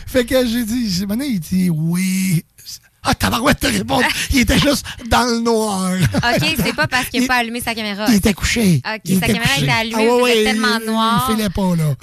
Fait 0.06 0.24
que 0.24 0.46
j'ai 0.46 0.64
dit, 0.64 0.90
j'ai 0.90 1.06
il 1.26 1.40
dit 1.40 1.70
oui. 1.70 2.44
Ah, 3.04 3.14
tabarouette, 3.14 3.58
t'as 3.60 3.68
répondu. 3.70 4.04
Il 4.32 4.40
était 4.40 4.58
juste 4.58 4.84
dans 5.08 5.22
le 5.24 5.40
noir. 5.40 5.92
OK, 6.16 6.48
c'est 6.62 6.74
pas 6.76 6.86
parce 6.88 7.06
qu'il 7.06 7.22
n'a 7.22 7.26
pas 7.28 7.36
allumé 7.36 7.60
sa 7.60 7.74
caméra. 7.74 8.04
Il 8.08 8.14
était 8.16 8.34
couché. 8.34 8.82
OK, 8.84 9.00
Il 9.04 9.18
sa 9.18 9.26
était 9.26 9.34
caméra 9.34 9.48
couché. 9.54 9.62
était 9.64 9.72
allumée, 9.72 10.08
Ah 10.10 10.22
ouais, 10.22 10.36
êtes 10.38 10.44
tellement 10.44 10.78
il- 10.80 10.86
noir. 10.90 11.26
Il 11.30 11.34
filait 11.36 11.48
pas, 11.50 11.76
là. 11.76 11.94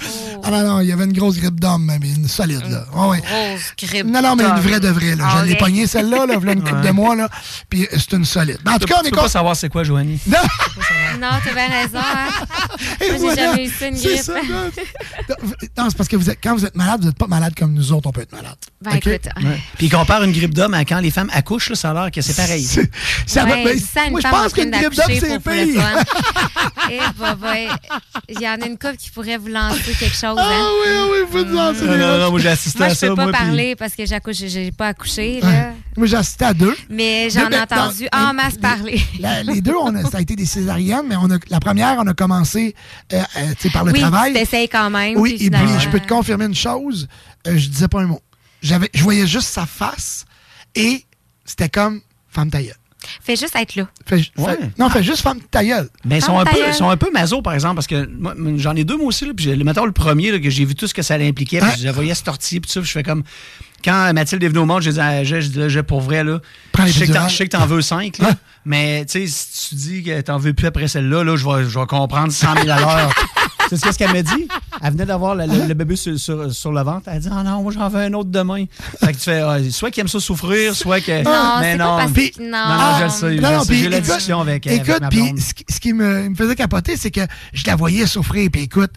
Ah 0.44 0.52
non, 0.52 0.64
non, 0.68 0.80
il 0.82 0.88
y 0.88 0.92
avait 0.92 1.04
une 1.06 1.14
grosse 1.14 1.38
grippe 1.38 1.60
d'homme, 1.60 1.86
mais 2.00 2.08
une 2.08 2.28
solide, 2.28 2.64
là. 2.70 2.86
Ah 2.96 3.08
ouais. 3.10 3.20
Grosse 3.20 3.74
grippe. 3.78 4.08
Non, 4.08 4.22
non, 4.22 4.36
mais 4.36 4.46
une 4.46 4.60
vraie 4.62 4.80
de 4.80 4.88
vraie, 4.88 5.16
là. 5.16 5.26
Ah, 5.28 5.38
Je 5.42 5.46
l'ai 5.48 5.54
ok. 5.54 5.60
pognée, 5.60 5.86
celle-là, 5.86 6.26
là, 6.26 6.38
voilà 6.38 6.54
une 6.54 6.64
couple 6.64 6.76
Ouais. 6.76 6.88
de 6.88 6.92
mois, 6.92 7.16
là. 7.16 7.30
Puis 7.70 7.84
euh, 7.84 7.88
c'est 7.98 8.14
une 8.14 8.26
solide. 8.26 8.58
Mais 8.66 8.72
en 8.72 8.80
tout 8.80 8.86
Tu 8.86 8.94
cas, 8.94 9.00
on 9.00 9.02
peux 9.02 9.08
est 9.10 9.12
pas 9.12 9.22
con- 9.24 9.28
savoir 9.28 9.56
c'est 9.56 9.70
quoi, 9.70 9.84
Joanie. 9.84 10.20
Non! 10.28 10.38
Non, 11.20 11.30
t'as 11.44 11.54
bien 11.54 11.68
raison. 11.70 12.00
Hein? 12.00 12.30
Moi, 13.20 13.36
j'ai 13.36 13.42
jamais 13.42 13.66
eu 13.66 13.70
ça, 13.72 13.88
une 13.88 13.96
grippe. 13.96 14.18
ça, 14.22 14.34
non. 14.34 14.72
Non, 15.78 15.86
c'est 15.90 15.98
parce 15.98 16.10
que 16.10 16.16
vous 16.16 16.30
êtes, 16.30 16.40
quand 16.44 16.56
vous 16.56 16.66
êtes 16.66 16.76
malade, 16.76 17.02
vous 17.02 17.08
n'êtes 17.08 17.18
pas 17.18 17.28
malade 17.28 17.54
comme 17.58 17.74
nous 17.74 17.92
autres, 17.92 18.08
on 18.08 18.12
peut 18.12 18.22
être 18.22 18.32
malade. 18.32 18.56
Ben, 18.82 18.92
OK? 18.96 19.08
écoute, 19.08 19.30
Ouais. 19.44 19.60
Puis 19.78 19.88
il 19.88 19.90
compare 19.90 20.24
une 20.24 20.32
grippe 20.32 20.54
d'homme 20.54 20.74
à 20.74 20.85
quand 20.88 21.00
les 21.00 21.12
femmes 21.12 21.30
accouchent, 21.34 21.70
là, 21.70 21.76
ça 21.76 21.92
a 21.92 21.94
l'air 21.94 22.12
que 22.12 22.22
c'est 22.22 22.36
pareil. 22.36 22.64
Ça 23.26 23.44
va- 23.46 23.56
Ouais, 23.56 23.64
ben, 23.64 23.76
dis 23.78 23.84
ça 23.84 24.10
moi, 24.10 24.20
je 24.24 24.28
pense 24.30 24.54
qu'une 24.54 24.72
grippe 24.72 24.94
d'homme, 24.96 25.06
c'est 25.20 25.40
pire. 25.40 25.84
Eh, 26.92 27.00
bah, 27.20 27.36
bah, 27.40 27.54
il 28.30 28.40
y 28.40 28.48
en 28.48 28.62
a 28.62 28.66
une 28.68 28.78
couple 28.78 28.98
qui 28.98 29.10
pourrait 29.10 29.38
vous 29.38 29.48
lancer 29.48 29.80
quelque 30.00 30.16
chose. 30.16 30.38
Ah 30.38 30.48
hein? 30.52 30.68
oui, 30.84 30.92
ah 30.96 31.06
oui, 31.12 31.18
vous 31.32 31.46
Non, 31.46 31.74
non, 31.74 32.18
non, 32.20 32.32
moi 32.32 32.40
j'ai 32.40 32.50
assisté 32.50 32.78
Moi, 32.80 32.88
à 32.88 32.90
je 32.92 32.96
ça. 32.96 33.08
peux 33.08 33.16
pas 33.16 33.24
moi, 33.24 33.32
puis- 33.34 33.42
parler 33.46 33.76
parce 33.76 33.96
que 33.96 34.06
j'accouche, 34.06 34.36
j'ai 34.38 34.72
pas 34.72 34.90
accouché. 34.90 35.40
Là. 35.42 35.72
Moi, 35.98 36.06
j'ai 36.06 36.18
assisté 36.18 36.46
à 36.46 36.54
deux. 36.54 36.76
Mais 36.90 37.30
j'en 37.32 37.48
ai 37.48 37.50
mais- 37.50 37.60
entendu 37.62 38.08
en 38.14 38.34
masse 38.34 38.58
parler. 38.58 39.02
Les 39.46 39.62
deux, 39.62 39.74
on 39.82 39.96
a- 39.96 40.04
ça 40.10 40.18
a 40.18 40.22
été 40.22 40.36
des 40.36 40.46
césariennes, 40.46 41.06
mais 41.08 41.16
on 41.16 41.30
a, 41.32 41.38
la 41.50 41.60
première, 41.60 41.96
on 41.98 42.08
a 42.08 42.14
commencé 42.14 42.76
euh, 43.14 43.22
euh, 43.38 43.70
par 43.74 43.84
le 43.86 43.92
oui, 43.92 44.00
travail. 44.02 44.34
tu 44.34 44.40
t'essayes 44.40 44.70
quand 44.70 44.90
même. 44.92 45.18
Oui, 45.18 45.36
puis 45.38 45.48
et 45.48 45.50
puis 45.50 45.68
je 45.80 45.90
peux 45.90 46.00
te 46.00 46.08
confirmer 46.08 46.46
une 46.46 46.56
chose, 46.56 47.08
euh, 47.48 47.58
je 47.58 47.68
disais 47.68 47.88
pas 47.88 48.02
un 48.02 48.06
mot. 48.08 48.22
J'avais, 48.62 48.90
je 48.94 49.02
voyais 49.02 49.26
juste 49.28 49.48
sa 49.48 49.66
face 49.66 50.26
et 50.76 51.04
c'était 51.46 51.70
comme 51.70 52.02
femme 52.30 52.50
ta 52.50 52.62
gueule. 52.62 52.76
Fais 53.22 53.36
juste 53.36 53.56
être 53.56 53.76
là. 53.76 53.88
Fais- 54.08 54.18
fais- 54.18 54.32
Ouais. 54.42 54.58
non, 54.80 54.90
fais 54.90 55.04
juste 55.04 55.22
femme 55.22 55.40
ta 55.52 55.64
gueule. 55.64 55.90
Mais 56.06 56.18
ils 56.18 56.22
sont, 56.24 56.38
Ah, 56.40 56.42
un 56.42 56.46
peu, 56.46 56.74
sont 56.74 56.90
un 56.90 56.98
peu 56.98 57.12
maso, 57.12 57.40
par 57.44 57.54
exemple, 57.54 57.76
parce 57.76 57.86
que 57.86 58.08
moi, 58.08 58.34
j'en 58.58 58.76
ai 58.76 58.84
deux, 58.84 58.98
moi 58.98 59.08
aussi. 59.08 59.26
Là, 59.28 59.34
puis 59.36 59.46
j'ai- 59.46 59.56
mettons 59.64 59.86
le 59.86 59.92
premier, 59.92 60.32
là, 60.32 60.40
que 60.40 60.50
j'ai 60.50 60.66
vu 60.66 60.74
tout 60.74 60.88
ce 60.88 60.94
que 60.96 61.04
ça 61.04 61.14
impliquait, 61.16 61.60
puis 61.60 61.70
je 61.82 61.86
la 61.86 61.92
voyais 61.92 62.16
se 62.16 62.24
tortiller, 62.24 62.60
puis 62.62 62.68
tout 62.68 62.74
ça, 62.74 62.80
puis 62.82 62.88
je 62.88 62.94
fais 62.94 63.04
comme. 63.04 63.24
Quand 63.84 64.12
Mathilde 64.16 64.44
est 64.44 64.48
venue 64.48 64.60
au 64.62 64.66
monde, 64.66 64.82
je 64.82 64.90
disais, 64.90 65.02
ah, 65.04 65.24
je, 65.24 65.40
je 65.40 65.48
dis, 65.50 65.60
là, 65.60 65.70
je- 65.70 65.80
pour 65.82 66.02
vrai, 66.02 66.24
là, 66.24 66.40
je 66.40 66.82
sais 66.82 66.92
que 66.92 66.94
t'en- 66.94 67.00
l'épidurale. 67.02 67.30
je 67.30 67.36
sais 67.36 67.46
que 67.46 67.56
t'en 67.56 67.66
veux 67.68 67.82
cinq, 67.84 68.18
là, 68.18 68.32
mais 68.66 69.06
tu 69.06 69.12
sais, 69.20 69.28
si 69.28 69.70
tu 69.70 69.76
dis 69.76 70.04
que 70.04 70.22
t'en 70.22 70.40
veux 70.40 70.54
plus 70.54 70.66
après 70.66 70.88
celle-là, 70.88 71.24
là, 71.24 71.36
je 71.36 71.46
vais, 71.46 71.70
je 71.70 71.78
vais 71.80 71.86
comprendre 71.86 72.32
100 72.34 72.56
000 72.56 72.70
à 72.72 72.80
l'heure. 72.80 73.14
C'est 73.70 73.78
ce 73.78 73.98
qu'elle 73.98 74.12
m'a 74.14 74.22
dit. 74.22 74.48
Elle 74.82 74.92
venait 74.92 75.06
d'avoir 75.06 75.36
le, 75.36 75.46
le- 75.46 75.68
le 75.68 75.74
bébé 75.74 75.96
sur, 75.96 76.20
sur- 76.20 76.54
sur 76.54 76.72
le 76.72 76.82
ventre. 76.84 77.04
Elle 77.08 77.18
a 77.18 77.20
dit 77.20 77.30
Ah 77.32 77.44
non, 77.44 77.62
moi 77.64 77.72
j'en 77.74 77.90
veux 77.90 78.00
un 78.02 78.14
autre 78.14 78.30
demain. 78.30 78.66
Fait 79.00 79.12
que 79.14 79.18
tu 79.18 79.24
fais 79.24 79.40
ah, 79.42 79.58
soit 79.72 79.92
qu'il 79.92 80.02
aime 80.02 80.08
ça 80.08 80.20
souffrir, 80.20 80.76
soit 80.76 81.02
que. 81.02 81.24
Non, 81.24 81.60
mais 81.62 81.74
c'est 81.74 81.78
non. 81.78 81.98
pas 81.98 82.06
que- 82.08 82.42
non. 82.42 82.50
Non, 82.52 82.76
non, 82.78 82.98
je 83.00 83.04
le 83.04 83.10
sais. 83.10 83.36
je 83.38 83.42
Non, 83.42 83.52
non, 83.58 83.64
J'ai 83.68 83.90
la 83.90 84.00
discussion 84.02 84.42
avec, 84.42 84.68
avec 84.68 84.82
Écoute, 84.88 85.04
puis 85.10 85.34
ce 85.70 85.80
qui, 85.80 85.94
me, 85.94 86.30
me 86.30 86.36
faisait 86.36 86.56
capoter, 86.56 86.98
c'est 86.98 87.12
que 87.12 87.22
je 87.54 87.64
la 87.66 87.76
voyais 87.76 88.06
souffrir, 88.06 88.50
puis 88.52 88.64
écoute, 88.64 88.92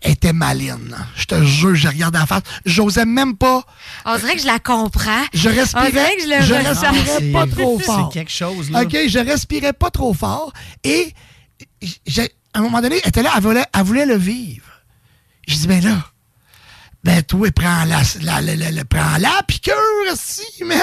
elle 0.00 0.12
était 0.12 0.32
maline. 0.32 0.96
Je 1.14 1.26
te 1.26 1.44
jure, 1.44 1.74
je 1.76 1.86
regardais 1.88 2.18
en 2.18 2.26
face. 2.26 2.42
J'osais 2.66 3.04
même 3.04 3.36
pas. 3.36 3.62
On 4.04 4.16
dirait 4.18 4.34
que 4.34 4.40
je 4.42 4.46
la 4.46 4.58
comprends. 4.58 5.22
Je 5.32 5.48
On 5.48 5.52
respirais, 5.54 5.90
dirait 5.92 6.16
que 6.16 6.22
je 6.22 6.28
le 6.28 6.42
je 6.42 6.54
respirais 6.54 7.32
pas 7.32 7.44
C'est- 7.46 7.50
trop 7.62 7.76
c'est 7.78 7.84
fort. 7.84 8.08
quelque 8.12 8.32
chose, 8.32 8.70
là. 8.70 8.82
OK, 8.82 8.96
je 9.06 9.18
respirais 9.20 9.72
pas 9.72 9.90
trop 9.90 10.12
fort. 10.12 10.52
Et 10.82 11.14
j'ai- 12.06 12.30
à 12.54 12.58
un 12.58 12.62
moment 12.62 12.80
donné, 12.80 13.00
elle 13.02 13.08
était 13.08 13.22
là, 13.22 13.32
elle 13.36 13.42
voulait, 13.42 13.64
elle 13.74 13.82
voulait 13.82 14.06
le 14.06 14.16
vivre. 14.16 14.66
Je 15.48 15.54
dis, 15.56 15.66
ben 15.66 15.82
là, 15.82 16.04
ben 17.04 17.22
toi, 17.22 17.50
prends 17.50 17.84
la, 17.84 18.02
la, 18.20 18.40
la, 18.40 18.70
la- 18.70 18.84
prends 18.84 19.16
la 19.18 19.42
piqûre, 19.46 19.74
si, 20.14 20.62
man. 20.64 20.78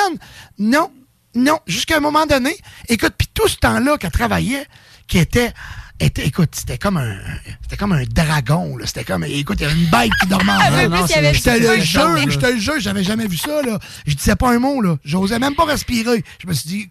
Non, 0.57 0.91
non, 1.35 1.59
jusqu'à 1.67 1.97
un 1.97 2.01
moment 2.01 2.25
donné. 2.25 2.55
Écoute, 2.89 3.13
puis 3.17 3.27
tout 3.33 3.47
ce 3.47 3.55
temps-là 3.57 3.97
qu'elle 3.97 4.11
travaillait, 4.11 4.65
qui 5.07 5.17
était, 5.17 5.53
était 5.99 6.25
écoute, 6.25 6.49
c'était 6.53 6.77
comme 6.77 6.97
un, 6.97 7.15
c'était 7.61 7.77
comme 7.77 7.93
un 7.93 8.03
dragon, 8.03 8.75
là. 8.75 8.85
C'était 8.85 9.05
comme, 9.05 9.23
écoute, 9.23 9.57
il 9.61 9.63
y 9.63 9.65
avait 9.67 9.79
une 9.79 9.89
bête 9.89 10.11
qui 10.21 10.27
dormait 10.27 10.51
avait 10.51 11.33
Je 11.33 11.41
te 11.43 11.49
le 11.49 11.81
jure, 11.81 12.01
là. 12.15 12.23
je 12.27 12.37
te 12.39 12.45
le 12.47 12.59
jure, 12.59 12.79
j'avais 12.79 13.03
jamais 13.03 13.27
vu 13.27 13.37
ça, 13.37 13.61
là. 13.61 13.79
Je 14.05 14.13
disais 14.13 14.35
pas 14.35 14.51
un 14.51 14.59
mot, 14.59 14.81
là. 14.81 14.97
J'osais 15.05 15.39
même 15.39 15.55
pas 15.55 15.65
respirer. 15.65 16.23
Je 16.41 16.47
me 16.47 16.53
suis 16.53 16.67
dit, 16.69 16.89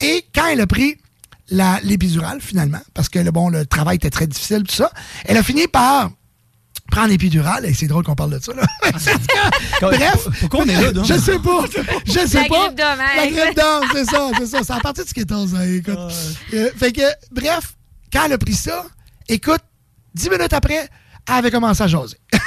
et 0.00 0.26
quand 0.34 0.46
elle 0.48 0.60
a 0.62 0.66
pris 0.66 0.96
l'épidurale, 1.50 2.40
finalement, 2.40 2.80
parce 2.94 3.08
que 3.08 3.18
le, 3.18 3.30
bon, 3.30 3.48
le 3.48 3.66
travail 3.66 3.96
était 3.96 4.10
très 4.10 4.26
difficile, 4.26 4.62
tout 4.62 4.74
ça, 4.74 4.90
elle 5.24 5.36
a 5.36 5.42
fini 5.42 5.66
par 5.68 6.10
prendre 6.90 7.08
l'épidurale, 7.08 7.64
et 7.66 7.74
c'est 7.74 7.86
drôle 7.86 8.02
qu'on 8.04 8.16
parle 8.16 8.32
de 8.38 8.42
ça, 8.42 8.52
là. 8.52 8.62
Bref. 9.80 10.26
Pourquoi 10.40 10.64
on 10.64 10.68
est 10.68 10.80
là, 10.82 10.92
donc? 10.92 11.06
Je 11.06 11.14
sais 11.14 11.38
pas. 11.38 11.64
Je 12.06 12.26
sais 12.26 12.42
La 12.42 12.48
pas. 12.48 12.66
grippe 12.68 12.80
hein? 12.80 12.96
La 13.16 13.26
grippe 13.28 13.56
d'homme, 13.56 13.84
c'est 13.92 14.04
ça, 14.04 14.30
c'est 14.38 14.46
ça. 14.46 14.58
C'est 14.64 14.72
à 14.72 14.80
partir 14.80 15.04
de 15.04 15.08
ce 15.08 15.14
qui 15.14 15.20
est 15.20 15.28
ça, 15.30 15.66
écoute. 15.66 16.14
Euh, 16.54 16.70
fait 16.76 16.92
que, 16.92 17.02
bref, 17.30 17.74
quand 18.12 18.24
elle 18.26 18.32
a 18.32 18.38
pris 18.38 18.54
ça, 18.54 18.84
écoute, 19.28 19.60
dix 20.14 20.28
minutes 20.30 20.52
après, 20.52 20.88
elle 21.28 21.34
avait 21.34 21.50
commencé 21.52 21.82
à 21.82 21.86
jaser. 21.86 22.16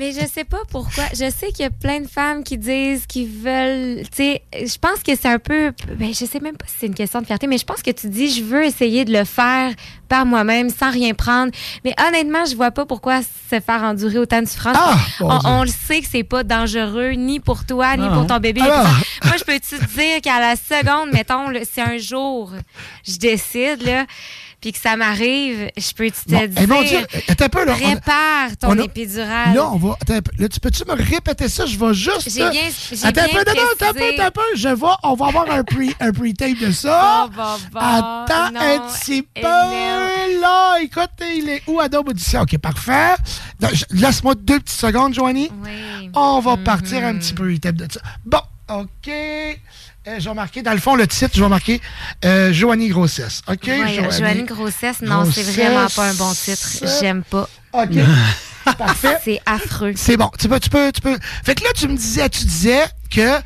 Mais 0.00 0.12
je 0.12 0.26
sais 0.26 0.44
pas 0.44 0.62
pourquoi. 0.70 1.04
Je 1.12 1.30
sais 1.30 1.48
qu'il 1.52 1.60
y 1.60 1.64
a 1.64 1.70
plein 1.70 2.00
de 2.00 2.08
femmes 2.08 2.42
qui 2.42 2.56
disent 2.56 3.04
qu'ils 3.06 3.28
veulent. 3.28 4.00
Tu 4.04 4.16
sais, 4.16 4.42
je 4.54 4.78
pense 4.78 5.02
que 5.02 5.14
c'est 5.14 5.28
un 5.28 5.38
peu. 5.38 5.72
Ben, 5.98 6.14
je 6.14 6.24
sais 6.24 6.40
même 6.40 6.56
pas 6.56 6.64
si 6.68 6.74
c'est 6.80 6.86
une 6.86 6.94
question 6.94 7.20
de 7.20 7.26
fierté, 7.26 7.46
mais 7.46 7.58
je 7.58 7.66
pense 7.66 7.82
que 7.82 7.90
tu 7.90 8.08
dis, 8.08 8.30
je 8.30 8.42
veux 8.42 8.64
essayer 8.64 9.04
de 9.04 9.12
le 9.12 9.26
faire 9.26 9.74
par 10.08 10.24
moi-même 10.24 10.70
sans 10.70 10.90
rien 10.90 11.12
prendre. 11.12 11.52
Mais 11.84 11.94
honnêtement, 12.08 12.46
je 12.46 12.56
vois 12.56 12.70
pas 12.70 12.86
pourquoi 12.86 13.20
se 13.20 13.60
faire 13.60 13.82
endurer 13.82 14.16
autant 14.16 14.40
de 14.40 14.46
souffrance. 14.48 14.74
Ah, 14.80 15.40
on, 15.44 15.64
le 15.64 15.68
sait 15.68 16.00
que 16.00 16.06
c'est 16.10 16.24
pas 16.24 16.44
dangereux 16.44 17.10
ni 17.10 17.38
pour 17.38 17.66
toi 17.66 17.94
ni 17.98 18.06
Ah, 18.08 18.14
pour 18.14 18.26
ton 18.26 18.38
bébé. 18.38 18.62
Alors. 18.62 18.86
Moi, 19.24 19.34
je 19.36 19.44
peux-tu 19.44 19.78
te 19.78 19.98
dire 19.98 20.22
qu'à 20.22 20.40
la 20.40 20.56
seconde, 20.56 21.12
mettons, 21.12 21.44
si 21.70 21.78
un 21.82 21.98
jour 21.98 22.52
je 23.06 23.18
décide, 23.18 23.82
là, 23.82 24.06
puis 24.60 24.72
que 24.72 24.78
ça 24.78 24.96
m'arrive, 24.96 25.70
je 25.76 25.92
peux-tu 25.94 26.12
te 26.26 26.30
Bon, 26.30 26.38
dire. 26.46 26.50
eh, 26.62 26.66
mon 26.66 26.82
Dieu, 26.82 26.98
attends 27.28 27.44
un 27.44 27.48
peu, 27.48 27.64
là. 27.64 27.72
Prépare 27.74 28.56
ton 28.60 28.68
on 28.70 28.78
a- 28.78 28.82
épidurale. 28.84 29.54
Là, 29.54 29.70
on 29.72 29.76
va. 29.78 29.96
attends 30.00 30.14
un 30.14 30.22
peu. 30.22 30.32
Là, 30.38 30.48
tu 30.48 30.60
peux-tu 30.60 30.84
me 30.86 30.92
répéter 30.94 31.48
ça? 31.48 31.66
Je 31.66 31.78
vais 31.78 31.94
juste. 31.94 32.30
J'ai 32.30 32.50
bien- 32.50 32.52
j'ai 32.92 33.06
Attends 33.06 33.22
un 33.22 33.24
bien 33.26 33.34
peu, 33.44 33.50
non, 33.50 33.56
non, 33.56 33.68
attends 33.72 33.90
un 33.90 33.92
peu, 33.94 34.08
attends 34.08 34.22
un 34.24 34.30
peu. 34.30 34.40
Je 34.56 34.68
vais, 34.68 34.86
on 35.02 35.14
va 35.14 35.26
avoir 35.26 35.50
un 35.50 35.60
pre- 35.62 35.94
un 36.00 36.12
pre-tape 36.12 36.58
de 36.58 36.70
ça. 36.72 37.28
Bon, 37.34 37.42
bon, 37.42 37.58
bon. 37.72 37.80
Attends 37.80 38.50
Non, 38.52 38.60
un 38.60 38.78
petit 38.92 39.22
peu. 39.22 39.40
Là, 40.40 40.76
écoute, 40.82 41.10
il 41.20 41.48
est 41.48 41.62
où 41.66 41.80
Adobe 41.80 42.08
Audition? 42.10 42.42
OK, 42.42 42.58
parfait. 42.58 43.14
Laisse-moi 43.90 44.34
deux 44.36 44.60
petites 44.60 44.78
secondes, 44.78 45.14
Joanie. 45.14 45.50
On 46.14 46.40
va 46.40 46.56
partir 46.56 47.04
un 47.04 47.16
petit 47.16 47.32
pre-tape 47.34 47.76
de 47.76 47.86
ça. 47.92 48.00
Bon, 48.24 48.40
OK. 48.68 49.10
Euh, 50.08 50.18
je 50.18 50.28
vais 50.28 50.34
marquer, 50.34 50.62
dans 50.62 50.72
le 50.72 50.78
fond, 50.78 50.96
le 50.96 51.06
titre, 51.06 51.32
je 51.34 51.42
vais 51.42 51.48
marquer 51.48 51.80
euh, 52.24 52.52
Joanie 52.54 52.88
Grossesse. 52.88 53.42
OK? 53.46 53.66
Ouais, 53.66 54.10
Joanie 54.18 54.44
Grossesse, 54.44 55.02
non, 55.02 55.30
c'est 55.30 55.42
vraiment 55.42 55.86
pas 55.94 56.08
un 56.08 56.14
bon 56.14 56.32
titre. 56.32 56.68
J'aime 57.00 57.22
pas. 57.22 57.48
OK. 57.74 57.88
Parfait. 58.78 59.18
C'est 59.24 59.40
affreux. 59.46 59.92
C'est 59.96 60.16
bon. 60.16 60.30
Tu 60.38 60.48
peux, 60.48 60.60
tu 60.60 60.70
peux, 60.70 60.92
tu 60.92 61.00
peux. 61.00 61.18
Fait 61.44 61.54
que 61.54 61.64
là, 61.64 61.70
tu 61.74 61.88
me 61.88 61.96
disais, 61.96 62.28
tu 62.28 62.44
disais 62.44 62.84
que 63.10 63.38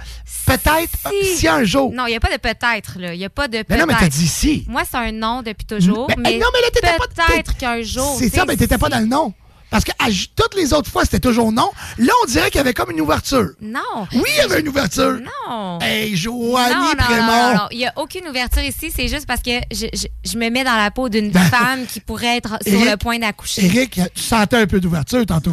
peut-être 0.47 0.91
si, 1.37 1.49
un 1.49 1.65
jour. 1.65 1.93
Non, 1.93 2.07
il 2.07 2.11
n'y 2.11 2.17
a 2.17 2.21
pas 2.21 2.31
de 2.33 2.37
peut-être, 2.37 2.99
là. 2.99 3.15
Il 3.15 3.19
n'y 3.19 3.25
a 3.25 3.31
pas 3.31 3.49
de 3.49 3.59
peut-être. 3.59 3.71
Mais 3.71 3.79
non, 3.79 3.87
mais 3.87 3.95
t'as 3.99 4.09
dit 4.09 4.27
si. 4.29 4.65
Moi, 4.69 4.83
c'est 4.89 4.97
un 4.97 5.13
non 5.13 5.43
depuis 5.43 5.65
toujours. 5.67 6.07
Mais- 6.09 6.17
mais 6.19 6.39
non, 6.39 6.47
mais 6.53 6.61
là, 6.61 6.69
t'étais 6.73 6.97
pas- 6.97 7.27
Peut-être 7.27 7.57
qu'un 7.57 7.83
jour. 7.83 8.17
C'est 8.19 8.29
ça, 8.29 8.45
mais 8.47 8.57
t'étais 8.57 8.79
pas 8.79 8.89
dans 8.89 9.01
le 9.01 9.07
non. 9.07 9.33
Parce 9.75 9.83
que 9.83 9.91
à- 9.99 10.07
toutes 10.37 10.55
les 10.55 10.73
autres 10.73 10.89
fois, 10.89 11.03
c'était 11.03 11.19
toujours 11.19 11.51
non. 11.51 11.69
Là, 11.99 12.13
on 12.23 12.27
dirait 12.27 12.49
qu'il 12.49 12.59
y 12.59 12.61
avait 12.61 12.75
comme 12.75 12.93
une 12.93 13.01
ouverture. 13.01 13.49
Non. 13.61 13.81
Oui, 14.13 14.23
il 14.29 14.37
y 14.37 14.41
avait 14.41 14.61
une 14.61 14.69
ouverture. 14.69 15.19
Non. 15.49 15.81
Hey, 15.81 16.15
Joanie 16.15 16.73
non, 16.75 16.81
non, 16.81 16.87
non, 16.97 17.05
Prémont. 17.05 17.27
non, 17.27 17.55
non. 17.55 17.67
Il 17.73 17.79
n'y 17.79 17.87
a 17.87 17.93
aucune 17.97 18.29
ouverture 18.29 18.63
ici. 18.63 18.93
C'est 18.95 19.09
juste 19.09 19.27
parce 19.27 19.43
que 19.43 19.51
je, 19.73 19.87
je, 19.93 20.07
je 20.31 20.39
me 20.39 20.49
mets 20.49 20.63
dans 20.63 20.77
la 20.77 20.93
peau 20.93 21.09
d'une 21.09 21.33
femme 21.33 21.87
qui 21.93 21.99
pourrait 21.99 22.37
être 22.37 22.57
sur 22.65 22.79
Éric- 22.79 22.91
le 22.93 22.97
point 22.97 23.19
d'accoucher. 23.19 23.65
Éric, 23.65 23.99
tu 24.15 24.23
sentais 24.23 24.59
un 24.59 24.67
peu 24.69 24.79
d'ouverture 24.79 25.27
tantôt. 25.27 25.51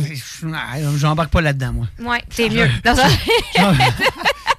Ah, 0.53 0.77
J'embarque 0.97 1.31
pas 1.31 1.41
là-dedans, 1.41 1.73
moi. 1.73 1.87
Ouais, 2.11 2.21
c'est 2.29 2.47
mieux. 2.49 2.69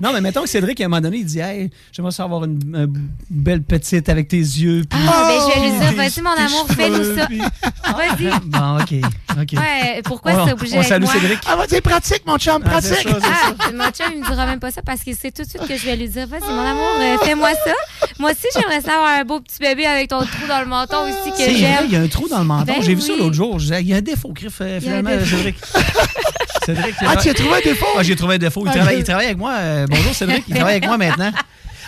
Non, 0.03 0.13
mais 0.13 0.21
mettons 0.21 0.43
que 0.43 0.49
Cédric, 0.49 0.81
à 0.81 0.85
un 0.85 0.89
moment 0.89 1.01
donné, 1.01 1.19
il 1.19 1.25
dit 1.25 1.39
Hey, 1.39 1.71
j'aimerais 1.93 2.11
ça 2.13 2.25
avoir 2.25 2.45
une, 2.45 2.59
une 2.75 2.93
belle 3.31 3.63
petite 3.63 4.09
avec 4.09 4.27
tes 4.29 4.37
yeux. 4.37 4.83
puis- 4.89 4.99
Ah, 5.09 5.29
ben, 5.29 5.41
je 5.41 5.61
vais 5.61 5.67
lui 5.71 5.79
dire, 5.79 5.89
tes- 5.91 5.95
vas-y, 5.95 6.21
mon 6.23 6.31
amour, 6.31 6.67
fais-nous 6.77 7.17
ça. 7.17 7.27
Vas-y. 7.93 8.31
Bon, 8.47 8.79
OK. 8.81 8.95
OK. 9.41 9.53
Ouais, 9.61 10.01
pourquoi 10.05 10.45
c'est 10.47 10.53
obligé 10.53 10.79
On 10.79 10.83
salue? 10.83 11.05
Cédric. 11.07 11.39
Ah, 11.47 11.57
c'est 11.69 11.81
pratique, 11.81 12.23
mon 12.27 12.37
chum, 12.39 12.61
Ah, 12.65 12.69
pratique. 12.69 13.07
Ah, 13.07 13.71
mon 13.75 13.91
chum, 13.91 14.07
il 14.15 14.21
me 14.23 14.27
dira 14.27 14.47
même 14.47 14.61
pas 14.61 14.71
ça 14.71 14.83
parce 14.83 15.03
qu'il 15.03 15.15
sait 15.15 15.31
tout 15.31 15.43
de 15.43 15.49
suite 15.49 15.67
que 15.69 15.77
je 15.77 15.85
vais 15.87 15.97
lui 15.97 16.09
dire 16.09 16.27
Vas-y, 16.27 16.41
mon 16.53 16.61
amour, 16.67 16.97
euh, 17.01 17.19
fais-moi 17.25 17.51
ça. 17.53 18.07
Moi 18.19 18.31
aussi, 18.33 18.47
j'aimerais 18.55 18.81
ça 18.81 18.95
avoir 18.95 19.21
un 19.21 19.25
beau 19.25 19.41
petit 19.41 19.59
bébé 19.61 19.87
avec 19.87 20.09
ton 20.09 20.21
trou 20.21 20.47
dans 20.49 20.61
le 20.61 20.67
menton 20.67 20.97
aussi 21.05 21.31
que 21.31 21.51
j'aime. 21.57 21.85
il 21.87 21.93
y 21.93 21.97
a 21.97 22.01
un 22.01 22.09
trou 22.09 22.29
dans 22.29 22.39
le 22.41 22.45
menton. 22.45 22.65
Ben 22.67 22.83
J'ai 22.83 22.95
vu 22.95 23.01
ça 23.03 23.13
l'autre 23.17 23.35
jour. 23.35 23.59
Il 23.61 23.87
y 23.87 23.95
a 23.95 23.99
un 23.99 24.01
défaut, 24.03 24.33
Griff, 24.33 24.59
euh, 24.61 24.81
finalement. 24.81 25.11
Cédric. 25.25 25.57
Cédric 26.67 26.95
Ah, 27.01 27.17
tu 27.17 27.29
as 27.31 27.35
trouvé 27.35 27.55
un 27.57 27.61
défaut? 27.61 27.87
Ah, 27.99 28.03
j'ai 28.03 28.17
trouvé 28.17 28.35
un 28.37 28.39
défaut. 28.39 28.63
Il, 28.65 28.69
Ah, 28.71 28.73
travaille, 28.75 28.95
je- 28.95 29.01
il 29.01 29.05
travaille 29.05 29.27
avec 29.27 29.39
moi. 29.39 29.53
Euh, 29.55 29.87
bonjour, 29.89 30.15
Cédric. 30.15 30.45
Il 30.49 30.55
travaille 30.55 30.75
avec 30.77 30.87
moi 30.87 30.99
maintenant. 30.99 31.33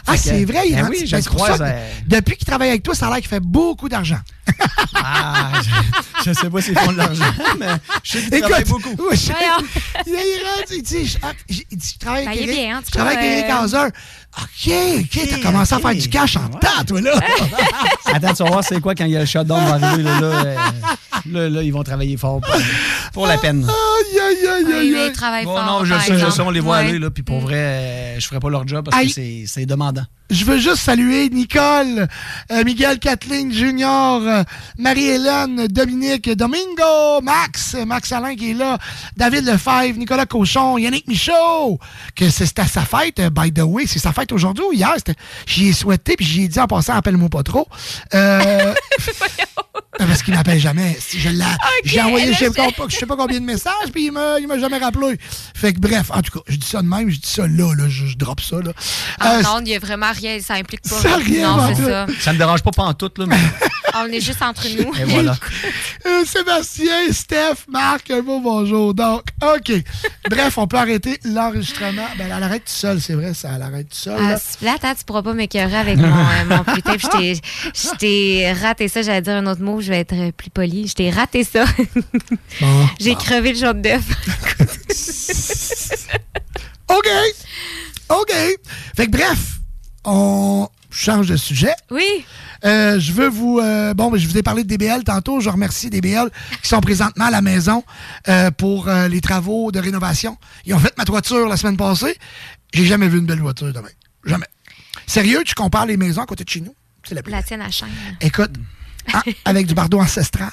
Ah, 0.06 0.18
c'est 0.18 0.44
vrai, 0.44 0.68
il 0.68 0.74
ben 0.74 0.86
oui, 0.90 1.06
je 1.06 1.16
ça 1.16 1.22
que 1.22 1.62
euh, 1.62 1.88
Depuis 2.06 2.36
qu'il 2.36 2.46
travaille 2.46 2.68
avec 2.68 2.82
toi, 2.82 2.94
ça 2.94 3.06
a 3.06 3.08
l'air 3.08 3.20
qu'il 3.20 3.28
fait 3.28 3.40
beaucoup 3.40 3.88
d'argent. 3.88 4.18
Ah, 4.96 5.52
je, 6.24 6.30
je 6.30 6.38
sais 6.38 6.48
pas 6.50 6.60
s'ils 6.60 6.78
font 6.78 6.92
de 6.92 6.98
l'argent, 6.98 7.24
mais 7.58 7.66
je 8.02 8.18
sais 8.18 8.28
qu'ils 8.30 8.40
travaillent 8.40 8.64
beaucoup. 8.64 8.90
oui, 9.10 9.16
je- 9.16 9.32
il, 10.06 10.12
il 10.12 10.42
rentre, 10.46 10.72
il 10.72 10.82
dit, 10.82 11.06
je, 11.06 11.16
ah, 11.22 11.32
j'ai- 11.48 11.66
il 11.70 11.78
dit, 11.78 11.90
je 11.94 11.98
travaille 11.98 12.24
Ben, 12.26 12.30
avec 12.32 12.42
il 12.42 12.50
est 12.50 12.52
Eric, 12.52 12.66
bien, 12.66 12.76
en 12.76 12.80
tout 12.80 12.86
je 12.88 12.92
travaille 12.92 13.16
avec 13.16 13.30
Eric 13.30 13.44
euh. 13.50 13.90
OK, 14.36 14.72
OK, 15.00 15.28
t'as 15.30 15.38
commencé 15.38 15.74
à 15.74 15.78
faire 15.78 15.94
du 15.94 16.08
cash 16.08 16.36
en 16.36 16.48
temps, 16.48 16.84
toi, 16.86 17.00
là. 17.00 17.12
Attends, 18.06 18.34
tu 18.34 18.42
vas 18.42 18.48
voir 18.50 18.64
c'est 18.64 18.80
quoi 18.80 18.94
quand 18.94 19.04
il 19.04 19.12
y 19.12 19.16
a 19.16 19.20
le 19.20 19.26
shutdown 19.26 19.64
va 19.64 19.74
arriver. 19.86 20.02
Là, 20.02 20.20
là, 20.20 20.26
euh, 20.26 20.56
là, 21.30 21.48
là, 21.48 21.62
ils 21.62 21.72
vont 21.72 21.82
travailler 21.84 22.16
fort 22.16 22.40
pour, 22.40 22.54
pour 23.12 23.26
la 23.26 23.38
peine. 23.38 23.64
Aïe, 23.68 24.20
aïe, 24.20 24.46
aïe, 24.48 24.72
aïe, 24.72 24.90
mais 24.92 24.98
aïe. 25.00 25.06
il 25.08 25.12
travaille 25.12 25.44
Bon, 25.44 25.54
fort. 25.56 25.64
non, 25.66 25.84
je 25.84 25.94
sais, 26.00 26.18
je 26.18 26.30
sais, 26.30 26.40
on 26.42 26.50
les 26.50 26.60
voit 26.60 26.78
Ouais. 26.78 26.88
aller, 26.88 26.98
là, 26.98 27.10
puis 27.10 27.22
pour 27.22 27.40
vrai, 27.40 27.54
euh, 27.56 28.20
je 28.20 28.26
ferais 28.26 28.40
pas 28.40 28.50
leur 28.50 28.66
job 28.66 28.84
parce 28.84 28.96
Aïe. 29.00 29.08
que 29.08 29.14
c'est- 29.14 29.44
c'est 29.46 29.66
demandant. 29.66 30.04
Je 30.30 30.44
veux 30.46 30.58
juste 30.58 30.78
saluer 30.78 31.28
Nicole, 31.28 32.08
euh, 32.50 32.64
Miguel 32.64 32.98
Kathleen 32.98 33.52
Junior, 33.52 34.22
euh, 34.22 34.42
Marie-Hélène, 34.78 35.66
Dominique, 35.68 36.30
Domingo, 36.30 37.20
Max, 37.22 37.76
Max 37.86 38.10
Alain 38.10 38.34
qui 38.34 38.52
est 38.52 38.54
là, 38.54 38.78
David 39.16 39.44
Lefebvre, 39.44 39.98
Nicolas 39.98 40.24
Cochon, 40.26 40.78
Yannick 40.78 41.06
Michaud, 41.08 41.78
que 42.16 42.30
c'est- 42.30 42.46
c'était 42.46 42.64
sa 42.66 42.80
fête, 42.82 43.20
by 43.32 43.52
the 43.52 43.60
way. 43.64 43.84
C'est 43.86 43.98
sa 43.98 44.12
fête 44.12 44.23
aujourd'hui 44.32 44.64
ou 44.68 44.72
hier? 44.72 44.94
J'y 45.46 45.68
ai 45.68 45.72
souhaité, 45.72 46.16
puis 46.16 46.24
j'y 46.26 46.42
ai 46.44 46.48
dit 46.48 46.58
en 46.60 46.66
passant, 46.66 46.94
appelle-moi 46.94 47.28
pas 47.28 47.42
trop. 47.42 47.66
Euh, 48.14 48.74
parce 49.98 50.22
qu'il 50.22 50.34
m'appelle 50.34 50.58
jamais. 50.58 50.96
Si 51.00 51.20
je 51.20 51.28
l'ai, 51.28 51.44
j'ai 51.84 52.00
envoyé 52.00 52.32
je 52.32 52.38
sais, 52.38 52.50
pas, 52.50 52.68
je 52.88 52.96
sais 52.96 53.06
pas 53.06 53.16
combien 53.16 53.40
de 53.40 53.44
messages, 53.44 53.90
puis 53.92 54.06
il 54.06 54.12
m'a, 54.12 54.38
il 54.40 54.46
m'a 54.46 54.58
jamais 54.58 54.78
rappelé. 54.78 55.18
Fait 55.54 55.72
que 55.72 55.78
bref, 55.80 56.10
en 56.10 56.20
tout 56.22 56.38
cas, 56.38 56.44
je 56.48 56.56
dis 56.56 56.66
ça 56.66 56.82
de 56.82 56.86
même, 56.88 57.10
je 57.10 57.18
dis 57.18 57.28
ça 57.28 57.46
là, 57.46 57.72
là 57.74 57.84
je, 57.88 58.06
je 58.06 58.16
drop 58.16 58.40
ça. 58.40 58.56
Là. 58.56 58.72
Ah 59.20 59.36
Euh, 59.36 59.42
non, 59.42 59.60
il 59.60 59.68
y 59.68 59.74
a 59.74 59.78
vraiment 59.78 60.12
rien, 60.12 60.38
ça 60.40 60.54
implique 60.54 60.82
pas. 60.82 60.96
Ça 61.00 61.16
rien 61.16 61.56
non, 61.56 61.74
c'est 61.74 61.84
ça. 61.84 62.06
Ça 62.20 62.32
me 62.32 62.38
dérange 62.38 62.62
pas 62.62 62.70
pantoute, 62.72 63.18
là, 63.18 63.26
mais 63.26 63.36
On 63.96 64.06
est 64.06 64.20
juste 64.20 64.42
entre 64.42 64.66
nous. 64.76 64.92
et 64.96 65.04
voilà. 65.04 65.36
Euh, 66.06 66.22
Sébastien, 66.26 67.10
Steph, 67.12 67.64
Marc, 67.66 68.10
un 68.10 68.20
beau 68.20 68.38
bonjour. 68.38 68.92
Donc, 68.92 69.22
OK. 69.42 69.72
Bref, 70.28 70.58
on 70.58 70.66
peut 70.66 70.76
arrêter 70.76 71.18
l'enregistrement. 71.24 72.06
Ben, 72.18 72.26
elle 72.26 72.42
arrête 72.42 72.66
tout 72.66 72.72
seul, 72.72 73.00
c'est 73.00 73.14
vrai, 73.14 73.32
ça, 73.32 73.52
elle 73.56 73.62
arrête 73.62 73.88
tout 73.88 73.96
seul. 73.96 74.13
Ah, 74.18 74.30
là. 74.30 74.38
c'est 74.38 74.58
plate, 74.58 74.84
hein, 74.84 74.94
tu 74.98 75.04
pourras 75.04 75.22
pas 75.22 75.34
m'écœurer 75.34 75.76
avec 75.76 75.96
mon, 75.96 76.04
euh, 76.06 76.44
mon 76.48 76.64
putain. 76.74 76.96
Puis 76.96 77.40
je 77.74 77.96
t'ai- 77.98 78.52
raté 78.52 78.88
ça. 78.88 79.02
J'allais 79.02 79.22
dire 79.22 79.34
un 79.34 79.46
autre 79.46 79.62
mot, 79.62 79.80
je 79.80 79.88
vais 79.90 80.00
être 80.00 80.30
plus 80.32 80.50
poli. 80.50 80.88
Je 80.88 80.94
t'ai 80.94 81.10
raté 81.10 81.44
ça. 81.44 81.64
Bon, 82.60 82.88
J'ai 83.00 83.14
crevé 83.14 83.52
le 83.52 83.58
jaune 83.58 83.82
d'œuf. 83.82 84.02
OK. 86.88 87.08
OK. 88.10 88.32
Fait 88.96 89.06
que 89.06 89.10
bref, 89.10 89.38
on 90.04 90.68
change 90.90 91.26
de 91.28 91.36
sujet. 91.36 91.74
Oui. 91.90 92.24
Euh, 92.64 92.98
je 93.00 93.12
veux 93.12 93.28
vous. 93.28 93.58
euh, 93.58 93.94
bon, 93.94 94.10
ben, 94.10 94.18
je 94.18 94.26
vous 94.28 94.38
ai 94.38 94.42
parlé 94.42 94.62
de 94.64 94.68
DBL 94.68 95.04
tantôt. 95.04 95.40
Je 95.40 95.50
remercie 95.50 95.90
DBL 95.90 96.30
qui 96.62 96.68
sont 96.68 96.80
présentement 96.80 97.26
à 97.26 97.30
la 97.30 97.42
maison 97.42 97.82
euh, 98.28 98.50
pour 98.50 98.88
les 98.88 99.20
travaux 99.20 99.72
de 99.72 99.80
rénovation. 99.80 100.36
Ils 100.64 100.74
ont 100.74 100.78
fait 100.78 100.96
ma 100.96 101.04
toiture 101.04 101.48
la 101.48 101.56
semaine 101.56 101.76
passée. 101.76 102.16
J'ai 102.72 102.84
jamais 102.86 103.08
vu 103.08 103.18
une 103.18 103.26
belle 103.26 103.40
voiture 103.40 103.72
demain. 103.72 103.88
Jamais. 104.26 104.46
Sérieux, 105.06 105.42
tu 105.44 105.54
compares 105.54 105.86
les 105.86 105.96
maisons 105.96 106.22
à 106.22 106.26
côté 106.26 106.44
de 106.44 106.48
chez 106.48 106.60
nous? 106.60 106.74
C'est 107.06 107.14
la 107.14 107.22
plus 107.22 107.30
La 107.32 107.42
tienne 107.42 107.60
à 107.62 107.70
chaîne. 107.70 107.88
Écoute, 108.20 108.52
hein, 109.12 109.22
avec 109.44 109.66
du 109.66 109.74
bardeau 109.74 110.00
ancestral. 110.00 110.50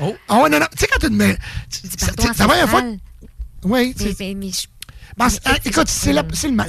Oh. 0.00 0.16
Ah 0.28 0.42
ouais, 0.42 0.50
non, 0.50 0.58
non. 0.60 0.66
Tu 0.72 0.78
sais, 0.78 0.86
quand 0.92 0.98
tu 0.98 1.06
te 1.06 1.12
mets. 1.12 1.38
tu- 1.70 1.82
Du 1.88 2.26
la 2.26 2.34
première 2.46 2.68
fois. 2.68 2.82
Oui, 3.64 3.94
mais, 4.20 4.34
mais 4.34 4.50
je- 4.50 4.66
Ben, 5.18 5.28
écoute, 5.64 5.88
c'est 5.88 6.12
la, 6.12 6.22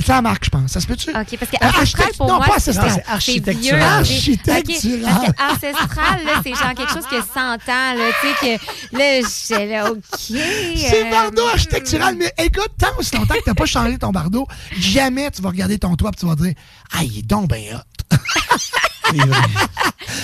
la 0.07 0.21
marque, 0.21 0.45
je 0.45 0.49
pense. 0.49 0.71
Ça 0.71 0.79
se 0.79 0.87
peut-tu? 0.87 1.09
OK, 1.09 1.15
parce 1.15 1.29
que 1.51 1.57
Euh, 1.61 1.67
ancestral, 1.67 1.73
architecte- 1.81 2.17
pour 2.17 2.27
non, 2.27 2.35
moi, 2.37 2.45
pas 2.45 2.59
c'est 2.59 2.71
ancestral. 2.77 2.91
c'est 3.05 3.11
architectural. 3.11 3.81
Architectural. 3.99 5.33
Parce 5.37 5.59
que 5.59 5.67
ancestral, 5.67 6.19
c'est 6.43 6.53
genre 6.55 6.73
quelque 6.73 6.93
chose 6.93 7.07
qui 7.09 7.15
a 7.15 7.21
100 7.21 7.39
ans, 7.39 7.57
là, 7.67 8.09
tu 8.21 8.27
sais, 8.47 8.57
que 8.57 8.97
là, 8.97 9.27
j'étais 9.27 9.65
là, 9.67 9.91
OK. 9.91 9.99
C'est 10.17 11.07
euh, 11.07 11.11
bardeau 11.11 11.45
architectural, 11.47 12.15
mais 12.17 12.31
écoute, 12.37 12.71
tant 12.79 12.87
aussi 12.97 13.15
longtemps 13.17 13.33
que 13.35 13.43
t'as 13.45 13.53
pas 13.53 13.65
changé 13.65 13.97
ton 13.97 14.11
bardeau, 14.11 14.47
jamais 14.79 15.29
tu 15.31 15.41
vas 15.41 15.49
regarder 15.49 15.77
ton 15.77 15.95
toit 15.97 16.11
et 16.13 16.17
tu 16.19 16.25
vas 16.25 16.35
dire 16.35 16.53
Ah, 16.93 17.03
il 17.03 17.19
est 17.19 17.27
donc 17.27 17.49
ben 17.49 17.61
hot. 17.75 18.15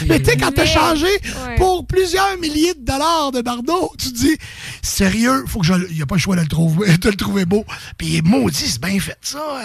Mais 0.08 0.20
tu 0.20 0.26
sais, 0.26 0.38
quand 0.38 0.52
t'as 0.52 0.66
changé 0.66 1.06
ouais. 1.06 1.56
pour 1.58 1.86
plusieurs 1.86 2.38
milliers 2.38 2.74
de 2.74 2.84
dollars 2.84 3.32
de 3.32 3.42
bardeau, 3.42 3.92
tu 3.98 4.12
te 4.12 4.18
dis 4.18 4.38
Sérieux, 4.82 5.46
faut 5.48 5.60
que 5.60 5.66
je. 5.66 5.74
Il 5.90 5.96
n'y 5.96 6.02
a 6.02 6.06
pas 6.06 6.16
le 6.16 6.22
choix 6.22 6.36
de 6.36 6.42
le 6.42 6.48
trouver, 6.48 6.98
de 6.98 7.10
le 7.10 7.16
trouver 7.16 7.46
beau. 7.46 7.66
Puis 7.98 8.22
maudit, 8.22 8.68
c'est 8.68 8.82
bien 8.82 9.00
fait 9.00 9.18
ça. 9.22 9.62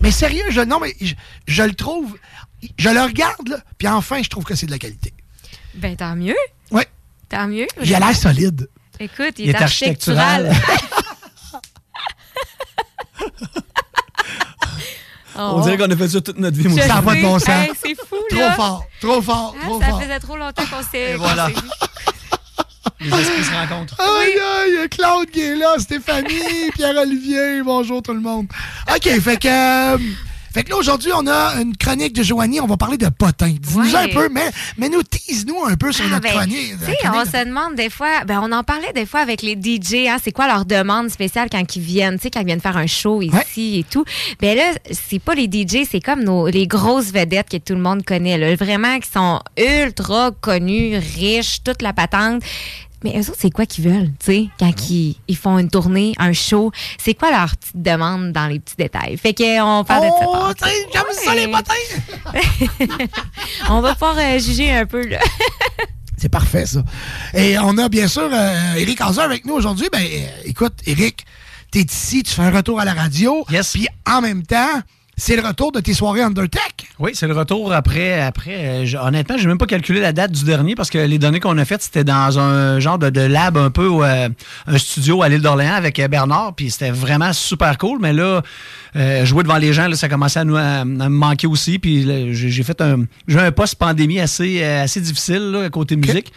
Mais 0.00 0.10
sérieux, 0.10 0.44
je, 0.50 0.60
non, 0.60 0.80
mais 0.80 0.94
je, 1.00 1.14
je 1.46 1.62
le 1.62 1.74
trouve. 1.74 2.16
Je 2.78 2.88
le 2.88 3.00
regarde, 3.00 3.48
là, 3.48 3.58
puis 3.76 3.88
enfin, 3.88 4.22
je 4.22 4.28
trouve 4.28 4.44
que 4.44 4.54
c'est 4.54 4.66
de 4.66 4.70
la 4.70 4.78
qualité. 4.78 5.12
Ben, 5.74 5.96
tant 5.96 6.14
mieux. 6.14 6.36
Ouais. 6.70 6.86
Tant 7.28 7.48
mieux. 7.48 7.66
Il 7.82 7.92
a 7.94 7.98
l'air 7.98 8.14
solide. 8.16 8.68
Écoute, 9.00 9.34
il, 9.38 9.46
Il 9.46 9.50
est, 9.50 9.52
est 9.52 9.62
architectural. 9.62 10.54
On 15.36 15.60
dirait 15.60 15.78
qu'on 15.78 15.90
a 15.90 15.96
fait 15.96 16.08
ça 16.08 16.20
toute 16.20 16.38
notre 16.38 16.56
vie, 16.56 16.66
aussi. 16.66 16.80
Ça 16.80 16.94
n'a 16.96 17.02
pas 17.02 17.14
de 17.14 17.22
bon 17.22 17.38
sens. 17.38 17.48
Hey, 17.48 17.70
c'est 17.82 17.94
fou, 17.94 18.16
Trop 18.30 18.50
fort, 18.56 18.84
trop 19.00 19.22
fort, 19.22 19.54
Ah, 19.60 19.64
trop 19.66 19.80
ça 19.80 19.86
fort. 19.88 20.02
faisait 20.02 20.20
trop 20.20 20.36
longtemps 20.36 20.62
qu'on 20.70 20.82
s'est 20.90 21.12
Et 21.12 21.14
voilà. 21.16 21.48
Les 23.00 23.08
esprits 23.08 23.44
se 23.44 23.50
rencontrent. 23.50 23.94
Aïe, 24.00 24.32
aïe, 24.32 24.70
il 24.70 24.74
y 24.74 24.78
a 24.84 24.88
Claude 24.88 25.28
qui 25.30 25.40
est 25.40 25.56
là, 25.56 25.74
Stéphanie, 25.78 26.70
Pierre-Olivier, 26.74 27.62
bonjour 27.64 28.00
tout 28.02 28.12
le 28.14 28.20
monde. 28.20 28.46
OK, 28.94 29.20
fait 29.20 29.36
que... 29.38 29.48
euh, 29.48 29.98
fait 30.52 30.64
que 30.64 30.70
là, 30.70 30.76
aujourd'hui, 30.76 31.10
on 31.14 31.26
a 31.26 31.60
une 31.60 31.76
chronique 31.76 32.12
de 32.14 32.22
Joanie. 32.22 32.60
On 32.60 32.66
va 32.66 32.76
parler 32.76 32.98
de 32.98 33.08
potins. 33.08 33.48
Dis-nous 33.48 33.82
Ouais. 33.82 33.96
un 33.96 34.08
peu, 34.08 34.28
mais, 34.28 34.50
mais 34.78 34.88
nous, 34.88 35.02
tease-nous 35.02 35.64
un 35.64 35.76
peu 35.76 35.92
sur 35.92 36.04
Ah, 36.06 36.10
notre 36.14 36.22
ben, 36.22 36.30
chronique. 36.32 36.74
On 37.14 37.24
se 37.24 37.44
demande 37.44 37.74
des 37.74 37.90
fois, 37.90 38.24
ben 38.26 38.40
on 38.42 38.52
en 38.52 38.62
parlait 38.62 38.92
des 38.92 39.06
fois 39.06 39.20
avec 39.20 39.42
les 39.42 39.54
DJ, 39.54 40.08
hein, 40.08 40.16
c'est 40.22 40.32
quoi 40.32 40.46
leur 40.46 40.64
demande 40.64 41.08
spéciale 41.10 41.48
quand 41.50 41.76
ils 41.76 41.82
viennent, 41.82 42.16
tu 42.16 42.22
sais, 42.24 42.30
quand 42.30 42.40
ils 42.40 42.46
viennent 42.46 42.60
faire 42.60 42.76
un 42.76 42.86
show 42.86 43.22
ici 43.22 43.78
et 43.80 43.84
tout. 43.84 44.04
Ben 44.40 44.56
là, 44.56 44.72
c'est 44.90 45.18
pas 45.18 45.34
les 45.34 45.46
DJ, 45.46 45.86
c'est 45.90 46.00
comme 46.00 46.22
nos, 46.24 46.48
les 46.48 46.66
grosses 46.66 47.10
vedettes 47.12 47.48
que 47.50 47.56
tout 47.56 47.74
le 47.74 47.80
monde 47.80 48.04
connaît, 48.04 48.38
là, 48.38 48.54
vraiment 48.56 48.98
qui 48.98 49.10
sont 49.10 49.40
ultra 49.58 50.30
connus, 50.40 50.96
riches, 50.98 51.62
toute 51.64 51.82
la 51.82 51.92
patente. 51.92 52.42
Mais 53.04 53.12
eux 53.16 53.20
autres, 53.30 53.38
c'est 53.38 53.50
quoi 53.50 53.66
qu'ils 53.66 53.84
veulent, 53.88 54.10
tu 54.18 54.26
sais, 54.26 54.48
quand 54.58 54.72
ils, 54.90 55.16
ils 55.28 55.36
font 55.36 55.58
une 55.58 55.68
tournée, 55.70 56.12
un 56.18 56.32
show? 56.32 56.70
C'est 56.98 57.14
quoi 57.14 57.30
leur 57.30 57.56
petite 57.56 57.82
demande 57.82 58.32
dans 58.32 58.46
les 58.46 58.60
petits 58.60 58.76
détails? 58.76 59.16
Fait 59.16 59.34
que 59.34 59.60
on 59.62 59.84
parle 59.84 60.04
de 60.06 60.10
Oh, 60.26 60.46
ça. 60.48 60.54
t'sais, 60.54 60.88
j'aime 60.92 61.02
ça, 61.24 61.34
les 61.34 61.48
potins! 61.48 61.72
on 63.70 63.80
va 63.80 63.92
pouvoir 63.94 64.16
euh, 64.18 64.38
juger 64.38 64.70
un 64.72 64.86
peu, 64.86 65.06
là. 65.06 65.18
C'est 66.18 66.28
parfait, 66.28 66.66
ça. 66.66 66.82
Et 67.34 67.58
on 67.58 67.76
a 67.78 67.88
bien 67.88 68.06
sûr 68.06 68.28
euh, 68.32 68.74
Eric 68.76 69.00
Hazard 69.00 69.24
avec 69.24 69.44
nous 69.44 69.54
aujourd'hui. 69.54 69.88
Ben, 69.92 70.02
euh, 70.02 70.26
écoute, 70.44 70.74
Eric, 70.86 71.24
t'es 71.72 71.80
ici, 71.82 72.22
tu 72.22 72.32
fais 72.32 72.42
un 72.42 72.50
retour 72.52 72.78
à 72.78 72.84
la 72.84 72.94
radio. 72.94 73.44
Yes. 73.50 73.72
Puis 73.72 73.88
en 74.08 74.20
même 74.20 74.44
temps, 74.44 74.80
c'est 75.16 75.36
le 75.36 75.46
retour 75.46 75.72
de 75.72 75.80
tes 75.80 75.92
soirées 75.94 76.22
Undertech. 76.22 76.88
Oui, 76.98 77.12
c'est 77.14 77.26
le 77.26 77.34
retour 77.34 77.72
après. 77.72 78.20
après 78.20 78.56
euh, 78.56 78.86
je- 78.86 78.96
honnêtement, 78.96 79.36
j'ai 79.38 79.46
même 79.46 79.58
pas 79.58 79.66
calculé 79.66 80.00
la 80.00 80.12
date 80.12 80.32
du 80.32 80.44
dernier 80.44 80.74
parce 80.74 80.88
que 80.90 80.98
les 80.98 81.18
données 81.18 81.38
qu'on 81.40 81.56
a 81.58 81.64
faites, 81.64 81.82
c'était 81.82 82.02
dans 82.04 82.38
un 82.38 82.80
genre 82.80 82.98
de, 82.98 83.10
de 83.10 83.20
lab 83.20 83.56
un 83.56 83.70
peu, 83.70 83.90
euh, 84.04 84.28
un 84.66 84.78
studio 84.78 85.22
à 85.22 85.28
l'île 85.28 85.42
d'Orléans 85.42 85.74
avec 85.74 85.98
euh, 85.98 86.08
Bernard, 86.08 86.54
puis 86.54 86.70
c'était 86.70 86.90
vraiment 86.90 87.32
super 87.32 87.76
cool. 87.78 87.98
Mais 88.00 88.12
là, 88.12 88.42
euh, 88.96 89.24
jouer 89.24 89.42
devant 89.42 89.58
les 89.58 89.72
gens, 89.72 89.86
là, 89.86 89.96
ça 89.96 90.08
commençait 90.08 90.40
à, 90.40 90.44
nous, 90.44 90.56
à, 90.56 90.80
à 90.80 90.84
me 90.84 91.08
manquer 91.08 91.46
aussi. 91.46 91.78
Puis 91.78 92.32
j'ai 92.34 92.62
fait 92.62 92.80
un, 92.80 93.04
j'ai 93.28 93.36
eu 93.36 93.40
un 93.40 93.52
post-pandémie 93.52 94.18
assez, 94.20 94.62
assez 94.64 95.00
difficile 95.00 95.50
là, 95.52 95.68
côté 95.70 95.96
musique. 95.96 96.32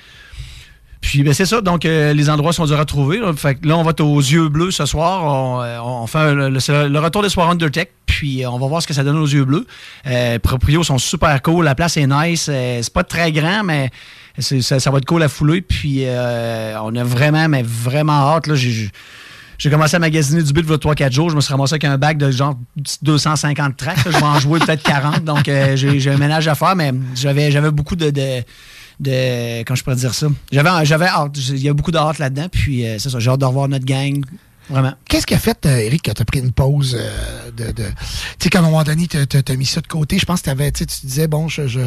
Puis 1.06 1.22
ben, 1.22 1.36
c'est 1.36 1.45
ça, 1.45 1.61
donc 1.61 1.86
euh, 1.86 2.14
les 2.14 2.32
endroits 2.32 2.52
sont 2.52 2.65
durs 2.65 2.80
à 2.80 2.86
trouver. 2.86 3.19
Là. 3.19 3.32
Fait 3.34 3.53
que 3.53 3.68
là, 3.68 3.77
on 3.77 3.84
va 3.84 3.91
être 3.91 4.02
aux 4.02 4.19
yeux 4.19 4.49
bleus 4.49 4.72
ce 4.72 4.88
soir. 4.88 5.23
On, 5.23 5.61
euh, 5.61 5.77
on 5.80 6.07
fait 6.07 6.34
le, 6.34 6.99
retour 6.99 7.22
des 7.22 7.30
soirs 7.30 7.52
Undertech, 7.52 7.91
puis 8.07 8.44
euh, 8.44 8.49
on 8.49 8.57
va 8.57 8.65
voir 8.65 8.82
ce 8.82 8.88
que 8.88 8.94
ça 8.95 9.03
donne 9.03 9.19
aux 9.19 9.27
yeux 9.27 9.45
bleus. 9.45 9.68
Les 10.06 10.40
proprios 10.40 10.84
sont 10.84 10.98
super 10.98 11.44
cool, 11.44 11.64
la 11.64 11.76
place 11.76 11.98
est 11.98 12.07
nice. 12.07 12.45
c'est 12.45 12.91
pas 12.91 13.03
très 13.03 13.32
grand, 13.32 13.64
mais 13.64 13.91
ça, 14.40 14.90
va 14.90 14.98
être 14.98 15.06
cool 15.06 15.22
à 15.22 15.30
fouler. 15.30 15.61
Puis 15.61 16.06
on 16.07 16.95
a 16.95 17.03
vraiment, 17.03 17.48
mais 17.49 17.61
vraiment 17.61 18.34
hâte. 18.34 18.48
Là, 18.48 18.56
j'ai, 18.56 18.90
j'ai- 19.60 19.69
commencé 19.69 19.95
à 19.95 19.99
magasiner 19.99 20.41
du 20.41 20.60
y 20.60 20.73
a 20.73 20.77
3-4 20.77 21.11
jours. 21.11 21.30
Je 21.30 21.36
me 21.36 21.41
suis 21.41 21.52
ramassé 21.52 21.73
avec 21.73 21.84
un 21.84 21.99
bac 21.99 22.18
de 22.18 22.32
genre 22.32 22.57
250 23.03 23.77
tracks. 23.77 23.99
Je 24.06 24.10
vais 24.10 24.23
en 24.23 24.40
jouer 24.40 24.57
peut-être 24.60 24.82
40. 24.82 25.23
Donc, 25.23 25.44
j'ai, 25.45 25.99
j'ai 25.99 26.10
un 26.10 26.18
ménage 26.18 26.48
à 26.48 26.56
faire, 26.56 26.76
mais 26.76 26.91
j'avais, 27.14 27.52
j'avais 27.52 27.69
beaucoup 27.69 27.95
de, 27.95 28.10
de, 28.10 28.41
de- 29.00 29.64
Comment 29.64 29.76
je 29.76 29.84
pourrais 29.84 29.96
dire 29.96 30.14
ça? 30.14 30.28
J'avais, 30.52 30.86
j'avais 30.86 31.08
hâte. 31.08 31.38
Il 31.50 31.58
y 31.64 31.70
a 31.70 31.74
beaucoup 31.74 31.92
de 31.92 31.98
hâte 31.98 32.20
là-dedans. 32.20 32.48
Puis, 32.52 32.86
euh, 32.88 32.98
c'est 33.00 33.10
ça. 33.10 33.20
J'ai 33.20 33.30
hâte 33.30 33.40
de 33.40 33.46
revoir 33.46 33.68
notre 33.68 33.86
gang. 33.86 34.24
Vraiment. 34.68 34.94
Qu'est-ce 35.08 35.28
qui 35.28 35.36
a 35.36 35.38
fait, 35.38 35.64
euh, 35.68 35.78
Eric, 35.78 36.02
que 36.02 36.12
tu 36.12 36.20
as 36.20 36.26
pris 36.26 36.40
une 36.40 36.52
pause 36.52 36.98
euh, 37.00 37.52
de. 37.56 37.66
de- 37.72 37.84
Tu 37.84 37.94
sais, 38.40 38.50
qu'à 38.50 38.60
un 38.60 38.62
moment 38.64 38.82
donné, 38.84 39.06
tu 39.08 39.18
as 39.20 39.56
mis 39.56 39.66
ça 39.68 39.80
de 39.80 39.86
côté? 39.86 40.18
Je 40.18 40.26
pense 40.26 40.40
que 40.42 40.46
t'avais, 40.46 40.72
tu 40.72 40.84
disais, 41.04 41.28
bon, 41.28 41.48
je, 41.48 41.68
je- 41.68 41.80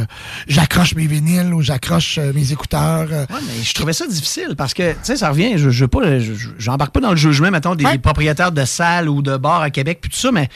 j'accroche 0.47 0.95
mes 0.95 1.09
vinyles 1.09 1.53
ou 1.53 1.61
j'accroche 1.61 2.19
euh, 2.19 2.33
mes 2.33 2.53
écouteurs. 2.53 3.09
Ouais, 3.11 3.27
mais 3.31 3.65
je 3.65 3.75
trouvais 3.75 3.93
ça 3.93 4.07
difficile 4.07 4.55
parce 4.57 4.75
que, 4.75 4.93
tu 4.93 4.99
sais, 5.03 5.17
ça 5.17 5.31
revient, 5.31 5.55
je, 5.59 5.71
je 5.71 5.85
veux 5.85 5.89
pas, 5.89 6.21
je- 6.21 6.35
je- 6.35 6.51
j'embarque 6.57 6.93
pas 6.95 7.01
dans 7.01 7.11
le 7.11 7.17
jugement, 7.17 7.51
mettons, 7.51 7.75
des, 7.75 7.83
des 7.85 7.99
propriétaires 7.99 8.53
de 8.53 8.65
salles 8.65 9.09
ou 9.09 9.23
de 9.23 9.37
bars 9.37 9.61
à 9.63 9.71
Québec, 9.71 9.99
puis 10.01 10.11
tout 10.13 10.17
ça, 10.17 10.31
mais 10.31 10.49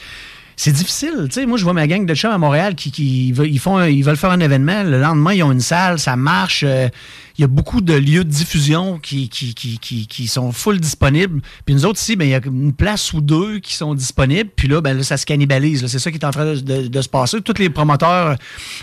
c'est 0.55 0.71
difficile. 0.71 1.25
Tu 1.25 1.31
sais, 1.31 1.45
moi, 1.45 1.57
je 1.57 1.63
vois 1.63 1.73
ma 1.73 1.87
gang 1.87 2.05
de 2.05 2.15
chums 2.15 2.31
à 2.31 2.37
Montréal 2.37 2.75
qui, 2.75 2.91
qui 2.91 3.31
veulent 3.31 4.17
faire 4.17 4.31
un 4.31 4.39
événement. 4.39 4.83
Le 4.83 4.99
lendemain, 4.99 5.33
ils 5.33 5.43
ont 5.43 5.51
une 5.51 5.59
salle, 5.61 5.99
ça 5.99 6.15
marche. 6.15 6.63
euh, 6.65 6.87
il 7.37 7.41
y 7.41 7.43
a 7.43 7.47
beaucoup 7.47 7.81
de 7.81 7.93
lieux 7.93 8.23
de 8.23 8.29
diffusion 8.29 8.99
qui, 8.99 9.27
qui, 9.29 9.53
qui, 9.55 9.79
qui, 9.79 10.05
qui 10.07 10.27
sont 10.27 10.51
full 10.51 10.79
disponibles. 10.79 11.41
Puis 11.65 11.73
nous 11.73 11.85
autres 11.85 11.99
ici, 11.99 12.15
ben, 12.15 12.25
il 12.25 12.31
y 12.31 12.35
a 12.35 12.41
une 12.45 12.73
place 12.73 13.11
ou 13.13 13.21
deux 13.21 13.59
qui 13.59 13.73
sont 13.73 13.95
disponibles. 13.95 14.51
Puis 14.55 14.67
là, 14.67 14.81
ben, 14.81 14.95
là, 14.97 15.03
ça 15.03 15.17
se 15.17 15.25
cannibalise. 15.25 15.81
là. 15.81 15.87
C'est 15.87 15.99
ça 15.99 16.11
qui 16.11 16.17
est 16.17 16.25
en 16.25 16.31
train 16.31 16.45
de, 16.53 16.59
de- 16.59 16.87
de 16.87 17.01
se 17.01 17.09
passer. 17.09 17.41
Tous 17.41 17.57
les 17.57 17.69
promoteurs, 17.69 18.35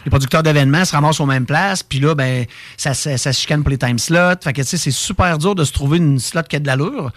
les 0.05 0.11
producteurs 0.11 0.43
d'événements 0.43 0.85
se 0.85 0.93
ramassent 0.93 1.21
aux 1.21 1.27
mêmes 1.27 1.47
places. 1.47 1.83
Puis 1.83 2.01
là, 2.01 2.15
ben, 2.15 2.45
ça, 2.77 2.93
ça, 2.95 3.17
ça 3.19 3.33
se 3.33 3.41
chicane 3.41 3.63
pour 3.63 3.71
les 3.71 3.79
time 3.79 3.99
slots. 3.99 4.41
Fait 4.43 4.53
que, 4.53 4.63
tu 4.63 4.67
sais, 4.69 4.77
c'est 4.77 4.91
super 4.91 5.39
dur 5.39 5.55
de 5.55 5.63
se 5.65 5.73
trouver 5.73 5.99
une 5.99 6.19
slot 6.19 6.43
qui 6.49 6.57
a 6.57 6.59
de 6.59 6.67
l'allure. 6.67 7.13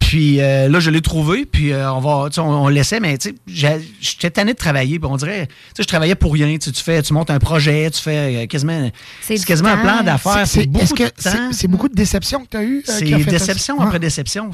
Puis 0.00 0.40
euh, 0.40 0.68
là, 0.68 0.80
je 0.80 0.90
l'ai 0.90 1.00
trouvé, 1.00 1.46
puis 1.46 1.72
euh, 1.72 1.90
on 1.92 2.00
va, 2.00 2.28
tu 2.28 2.34
sais, 2.34 2.40
on, 2.40 2.64
on 2.64 2.68
le 2.68 2.74
laissait, 2.74 2.98
mais 3.00 3.16
tu 3.16 3.30
sais, 3.30 3.34
j'ai- 3.46 3.88
j'étais 4.00 4.28
tanné 4.28 4.52
de 4.52 4.58
travailler, 4.58 4.98
puis 4.98 5.08
on 5.10 5.16
dirait, 5.16 5.46
tu 5.46 5.52
sais, 5.76 5.82
je 5.84 5.88
travaillais 5.88 6.16
pour 6.16 6.32
rien, 6.32 6.58
tu 6.58 6.70
fais, 6.74 7.00
tu 7.00 7.12
montes 7.14 7.30
un 7.30 7.38
projet, 7.38 7.90
tu 7.90 8.02
fais 8.02 8.42
euh, 8.42 8.46
quasiment, 8.46 8.90
C'est 9.22 9.42
quasiment 9.44 9.70
un 9.70 9.76
plan 9.78 10.02
d'affaires, 10.02 10.46
C'est- 10.46 10.60
c'est 10.62 10.66
beaucoup 10.80 10.94
de 10.94 11.10
c'est- 11.16 11.30
temps. 11.32 11.52
C'est 11.52 11.68
beaucoup 11.68 11.88
de 11.88 11.94
déception 11.94 12.44
que 12.44 12.48
tu 12.50 12.56
as 12.56 12.62
eu. 12.64 12.78
euh, 12.78 12.82
C'est 12.98 13.04
déception 13.24 13.80
après 13.80 13.94
Ouais. 13.94 13.98
déception, 14.00 14.50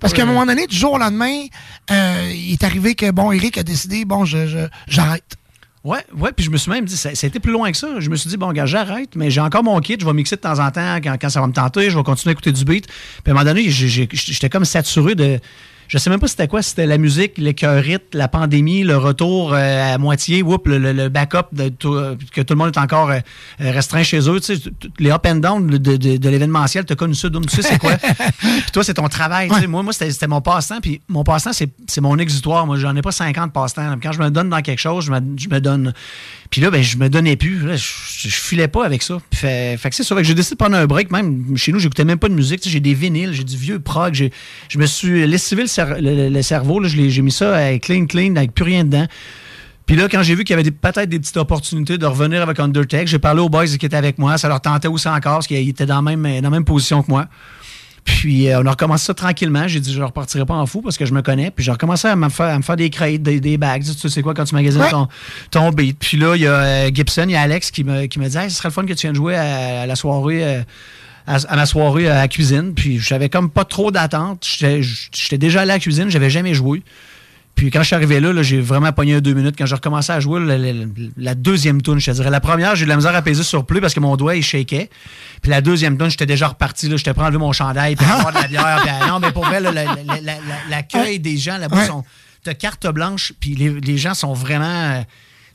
Parce 0.00 0.12
qu'à 0.12 0.22
un 0.22 0.26
moment 0.26 0.44
donné, 0.46 0.66
du 0.66 0.76
jour 0.76 0.92
au 0.92 0.98
lendemain, 0.98 1.44
euh, 1.90 2.30
il 2.34 2.52
est 2.52 2.64
arrivé 2.64 2.94
que, 2.94 3.10
bon, 3.10 3.32
Eric 3.32 3.58
a 3.58 3.62
décidé, 3.62 4.04
bon, 4.04 4.24
je, 4.24 4.46
je- 4.46 4.68
j'arrête. 4.88 5.24
Ouais, 5.84 6.04
ouais, 6.18 6.32
puis 6.32 6.44
je 6.44 6.50
me 6.50 6.56
suis 6.56 6.70
même 6.70 6.84
dit, 6.84 6.96
ça, 6.96 7.14
ça 7.14 7.26
a 7.26 7.28
été 7.28 7.38
plus 7.38 7.52
loin 7.52 7.70
que 7.70 7.76
ça. 7.76 7.88
Je 7.98 8.10
me 8.10 8.16
suis 8.16 8.28
dit, 8.28 8.36
bon, 8.36 8.52
gars, 8.52 8.66
j'arrête, 8.66 9.10
mais 9.14 9.30
j'ai 9.30 9.40
encore 9.40 9.62
mon 9.62 9.78
kit, 9.80 9.96
je 9.98 10.04
vais 10.04 10.12
mixer 10.12 10.36
de 10.36 10.40
temps 10.40 10.58
en 10.58 10.70
temps 10.70 10.96
quand, 11.02 11.16
quand 11.20 11.28
ça 11.30 11.40
va 11.40 11.46
me 11.46 11.52
tenter, 11.52 11.88
je 11.88 11.96
vais 11.96 12.02
continuer 12.02 12.30
à 12.30 12.34
écouter 12.34 12.52
du 12.52 12.64
beat. 12.64 12.86
Puis 12.88 12.94
à 13.26 13.30
un 13.30 13.34
moment 13.34 13.44
donné, 13.44 13.64
j'étais 13.70 14.48
comme 14.50 14.64
saturé 14.64 15.14
de. 15.14 15.38
Je 15.88 15.96
sais 15.96 16.10
même 16.10 16.20
pas 16.20 16.28
c'était 16.28 16.48
quoi, 16.48 16.60
c'était 16.60 16.86
la 16.86 16.98
musique, 16.98 17.38
les 17.38 17.54
chœurites, 17.54 18.14
la 18.14 18.28
pandémie, 18.28 18.84
le 18.84 18.96
retour 18.98 19.54
euh, 19.54 19.94
à 19.94 19.96
moitié, 19.98 20.42
whoop, 20.42 20.66
le, 20.68 21.08
backup 21.08 21.46
de 21.52 21.70
tout- 21.70 21.94
euh, 21.94 22.14
que 22.32 22.42
tout 22.42 22.52
le 22.54 22.58
monde 22.58 22.72
est 22.74 22.78
encore 22.78 23.10
euh, 23.10 23.20
restreint 23.58 24.02
chez 24.02 24.20
eux. 24.28 24.38
Tu 24.38 24.56
sais, 24.56 24.62
les 24.98 25.10
up 25.10 25.26
and 25.26 25.36
down 25.36 25.66
de, 25.66 25.78
de, 25.78 26.16
de 26.18 26.28
l'événementiel, 26.28 26.84
t'as 26.84 26.94
connu 26.94 27.14
ça, 27.14 27.28
tu 27.30 27.38
sais 27.48 27.62
c'est 27.62 27.78
quoi? 27.78 27.96
puis 28.38 28.70
toi, 28.72 28.84
c'est 28.84 28.94
ton 28.94 29.08
travail. 29.08 29.48
tu 29.48 29.54
sais. 29.58 29.66
Moi, 29.66 29.82
moi 29.82 29.92
c'était 29.94 30.26
mon 30.26 30.42
passe-temps. 30.42 30.80
Puis 30.82 31.00
mon 31.08 31.24
passe-temps, 31.24 31.54
c'est 31.54 31.70
c'est 31.86 32.02
mon 32.02 32.18
exutoire. 32.18 32.66
Moi, 32.66 32.76
j'en 32.76 32.94
ai 32.94 33.02
pas 33.02 33.12
50 33.12 33.52
passe-temps. 33.52 33.96
Quand 34.02 34.12
je 34.12 34.20
me 34.20 34.30
donne 34.30 34.50
dans 34.50 34.60
quelque 34.60 34.80
chose, 34.80 35.06
je 35.06 35.12
me, 35.12 35.20
je 35.38 35.48
me 35.48 35.58
donne. 35.60 35.94
Puis 36.50 36.60
là, 36.62 36.70
ben, 36.70 36.82
je 36.82 36.96
me 36.96 37.08
donnais 37.08 37.36
plus. 37.36 37.60
Je, 37.76 38.28
filais 38.28 38.68
pas 38.68 38.84
avec 38.84 39.02
ça. 39.02 39.18
Fait, 39.32 39.78
que 39.82 39.94
c'est 39.94 40.02
ça. 40.02 40.14
Fait 40.14 40.22
que 40.22 40.26
j'ai 40.26 40.34
décidé 40.34 40.54
de 40.54 40.58
prendre 40.58 40.76
un 40.76 40.86
break. 40.86 41.10
Même 41.10 41.56
chez 41.56 41.72
nous, 41.72 41.78
j'écoutais 41.78 42.04
même 42.04 42.18
pas 42.18 42.28
de 42.28 42.34
musique. 42.34 42.66
J'ai 42.66 42.80
des 42.80 42.94
vinyles, 42.94 43.32
j'ai 43.32 43.44
du 43.44 43.56
vieux 43.56 43.78
prog. 43.78 44.30
Je 44.68 44.78
me 44.78 44.86
suis 44.86 45.26
lessivé 45.26 45.64
le, 45.64 46.30
le- 46.30 46.42
cerveau. 46.42 46.82
J'ai 46.84 47.22
mis 47.22 47.32
ça 47.32 47.56
euh, 47.56 47.78
clean, 47.78 48.06
clean, 48.06 48.36
avec 48.36 48.54
plus 48.54 48.64
rien 48.64 48.84
dedans. 48.84 49.06
Puis 49.84 49.96
là, 49.96 50.08
quand 50.08 50.22
j'ai 50.22 50.34
vu 50.34 50.44
qu'il 50.44 50.56
y 50.56 50.58
avait 50.58 50.70
peut-être 50.70 51.08
des 51.08 51.18
petites 51.18 51.36
opportunités 51.38 51.96
de 51.96 52.06
revenir 52.06 52.42
avec 52.42 52.58
Undertake, 52.60 53.08
j'ai 53.08 53.18
parlé 53.18 53.40
aux 53.40 53.48
boys 53.48 53.66
qui 53.66 53.86
étaient 53.86 53.96
avec 53.96 54.18
moi. 54.18 54.36
Ça 54.36 54.48
leur 54.48 54.60
tentait 54.60 54.88
aussi 54.88 55.08
encore 55.08 55.34
parce 55.34 55.46
qu'ils 55.46 55.68
étaient 55.68 55.86
dans 55.86 56.02
la 56.02 56.16
même, 56.16 56.22
dans 56.22 56.42
la 56.42 56.50
même 56.50 56.64
position 56.64 57.02
que 57.02 57.10
moi. 57.10 57.26
Puis 58.08 58.48
euh, 58.48 58.60
on 58.62 58.66
a 58.66 58.70
recommencé 58.70 59.04
ça 59.04 59.14
tranquillement. 59.14 59.68
J'ai 59.68 59.80
dit 59.80 59.92
je 59.92 59.98
ne 60.00 60.04
repartirai 60.04 60.46
pas 60.46 60.54
en 60.54 60.64
fou 60.64 60.80
parce 60.80 60.96
que 60.96 61.04
je 61.04 61.12
me 61.12 61.20
connais. 61.20 61.50
Puis 61.50 61.62
j'ai 61.64 61.70
recommencé 61.70 62.08
à 62.08 62.16
me 62.16 62.28
faire, 62.30 62.46
à 62.46 62.56
me 62.56 62.62
faire 62.62 62.76
des 62.76 62.88
crates, 62.88 63.22
des, 63.22 63.38
des 63.38 63.58
bags. 63.58 63.84
Tu 64.00 64.08
sais 64.08 64.22
quoi 64.22 64.32
quand 64.34 64.44
tu 64.44 64.54
magasines 64.54 64.80
Ouais. 64.80 64.90
ton, 64.90 65.08
ton 65.50 65.70
beat. 65.70 65.98
Puis 66.00 66.16
là, 66.16 66.34
il 66.34 66.42
y 66.42 66.46
a 66.46 66.52
euh, 66.52 66.90
Gibson, 66.92 67.24
il 67.26 67.32
y 67.32 67.36
a 67.36 67.42
Alex 67.42 67.70
qui 67.70 67.84
me, 67.84 68.06
qui 68.06 68.18
me 68.18 68.26
dit 68.28 68.36
hey, 68.38 68.50
ce 68.50 68.56
serait 68.56 68.70
le 68.70 68.72
fun 68.72 68.86
que 68.86 68.94
tu 68.94 69.06
viennes 69.06 69.14
jouer 69.14 69.36
à, 69.36 69.82
à 69.82 69.86
la 69.86 69.94
soirée. 69.94 70.42
euh, 70.42 70.62
à, 71.26 71.36
à 71.48 71.56
ma 71.56 71.66
soirée 71.66 72.08
à 72.08 72.14
la 72.14 72.28
cuisine. 72.28 72.72
Puis 72.74 72.98
j'avais 72.98 73.28
comme 73.28 73.50
pas 73.50 73.64
trop 73.66 73.90
d'attente. 73.90 74.46
J'étais 74.48 74.80
j'étais 74.82 75.36
déjà 75.38 75.60
allé 75.60 75.72
à 75.72 75.74
la 75.74 75.78
cuisine, 75.80 76.08
j'avais 76.10 76.30
jamais 76.30 76.54
joué. 76.54 76.82
Puis 77.58 77.70
quand 77.72 77.80
je 77.80 77.86
suis 77.86 77.96
arrivé 77.96 78.20
là, 78.20 78.32
là, 78.32 78.42
j'ai 78.44 78.60
vraiment 78.60 78.92
pogné 78.92 79.14
un 79.14 79.20
deux 79.20 79.34
minutes. 79.34 79.56
Quand 79.58 79.66
j'ai 79.66 79.74
recommencé 79.74 80.12
à 80.12 80.20
jouer, 80.20 80.38
la, 80.38 80.56
la- 80.56 80.72
la 81.16 81.34
deuxième 81.34 81.82
tune, 81.82 81.98
je 81.98 82.06
te 82.06 82.10
dirais. 82.12 82.30
La 82.30 82.38
première, 82.38 82.76
j'ai 82.76 82.82
eu 82.82 82.84
de 82.84 82.90
la 82.90 82.94
misère 82.96 83.14
à 83.16 83.20
peser 83.20 83.42
sur 83.42 83.66
plus 83.66 83.80
parce 83.80 83.94
que 83.94 83.98
mon 84.00 84.16
doigt, 84.16 84.36
il 84.36 84.44
shakeait. 84.44 84.88
Puis 85.42 85.50
la 85.50 85.60
deuxième 85.60 85.98
tune, 85.98 86.08
j'étais 86.08 86.24
déjà 86.24 86.46
reparti. 86.46 86.88
là. 86.88 86.96
J'étais 86.96 87.12
prêt 87.12 87.24
à 87.24 87.26
enlever 87.26 87.38
mon 87.38 87.50
chandail, 87.52 87.96
puis 87.96 88.06
à 88.08 88.20
boire 88.20 88.32
de 88.32 88.38
la 88.40 88.46
bière. 88.46 88.78
puis 88.82 88.90
à- 88.90 89.08
non, 89.08 89.18
mais 89.18 89.32
pour 89.32 89.44
vrai, 89.44 89.60
l'accueil 90.70 91.18
des 91.18 91.36
gens 91.36 91.58
là-bas 91.58 91.76
Ouais. 91.78 91.86
sont 91.86 92.04
de 92.46 92.52
carte 92.52 92.86
blanche. 92.86 93.32
Puis 93.40 93.54
les, 93.56 93.70
les 93.80 93.98
gens 93.98 94.14
sont 94.14 94.32
vraiment... 94.34 95.04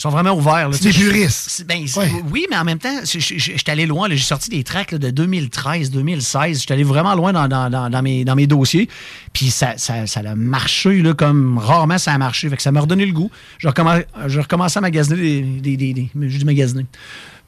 sont 0.03 0.09
vraiment 0.09 0.31
ouverts. 0.33 0.69
C'est 0.73 0.83
des 0.83 0.91
je- 0.91 1.03
puristes. 1.09 1.65
ben, 1.67 1.85
Oui, 2.31 2.45
mais 2.49 2.57
en 2.57 2.63
même 2.63 2.77
temps, 2.79 2.99
je- 3.03 3.19
je- 3.19 3.37
je- 3.37 3.51
j'étais 3.55 3.71
allé 3.71 3.85
loin. 3.85 4.07
J'ai 4.11 4.17
sorti 4.17 4.49
des 4.49 4.63
tracks 4.63 4.91
là, 4.91 4.97
de 4.97 5.09
2013, 5.09 5.91
2016. 5.91 6.59
J'étais 6.61 6.73
allé 6.73 6.83
vraiment 6.83 7.15
loin 7.15 7.33
dans, 7.33 7.47
dans- 7.47 7.69
dans- 7.69 7.89
dans 7.89 8.01
mes, 8.01 8.23
dans 8.25 8.35
mes 8.35 8.45
dossiers. 8.47 8.87
Puis 9.33 9.49
ça, 9.49 9.73
ça, 9.77 10.05
ça 10.05 10.19
a 10.19 10.35
marché 10.35 11.01
là, 11.01 11.13
comme 11.13 11.57
rarement 11.57 11.97
ça 11.97 12.11
a 12.13 12.17
marché. 12.17 12.49
Fait 12.49 12.57
que 12.57 12.61
ça 12.61 12.71
m'a 12.71 12.81
redonné 12.81 13.05
le 13.05 13.13
goût. 13.13 13.31
J'ai 13.59 13.67
recommencé, 13.69 14.05
j'ai 14.27 14.41
recommencé 14.41 14.77
à 14.77 14.81
magasiner 14.81 15.15
des. 15.61 15.77
des, 15.77 15.93
des, 15.93 16.09
je 16.21 16.37
dis 16.37 16.45
magasiner. 16.45 16.85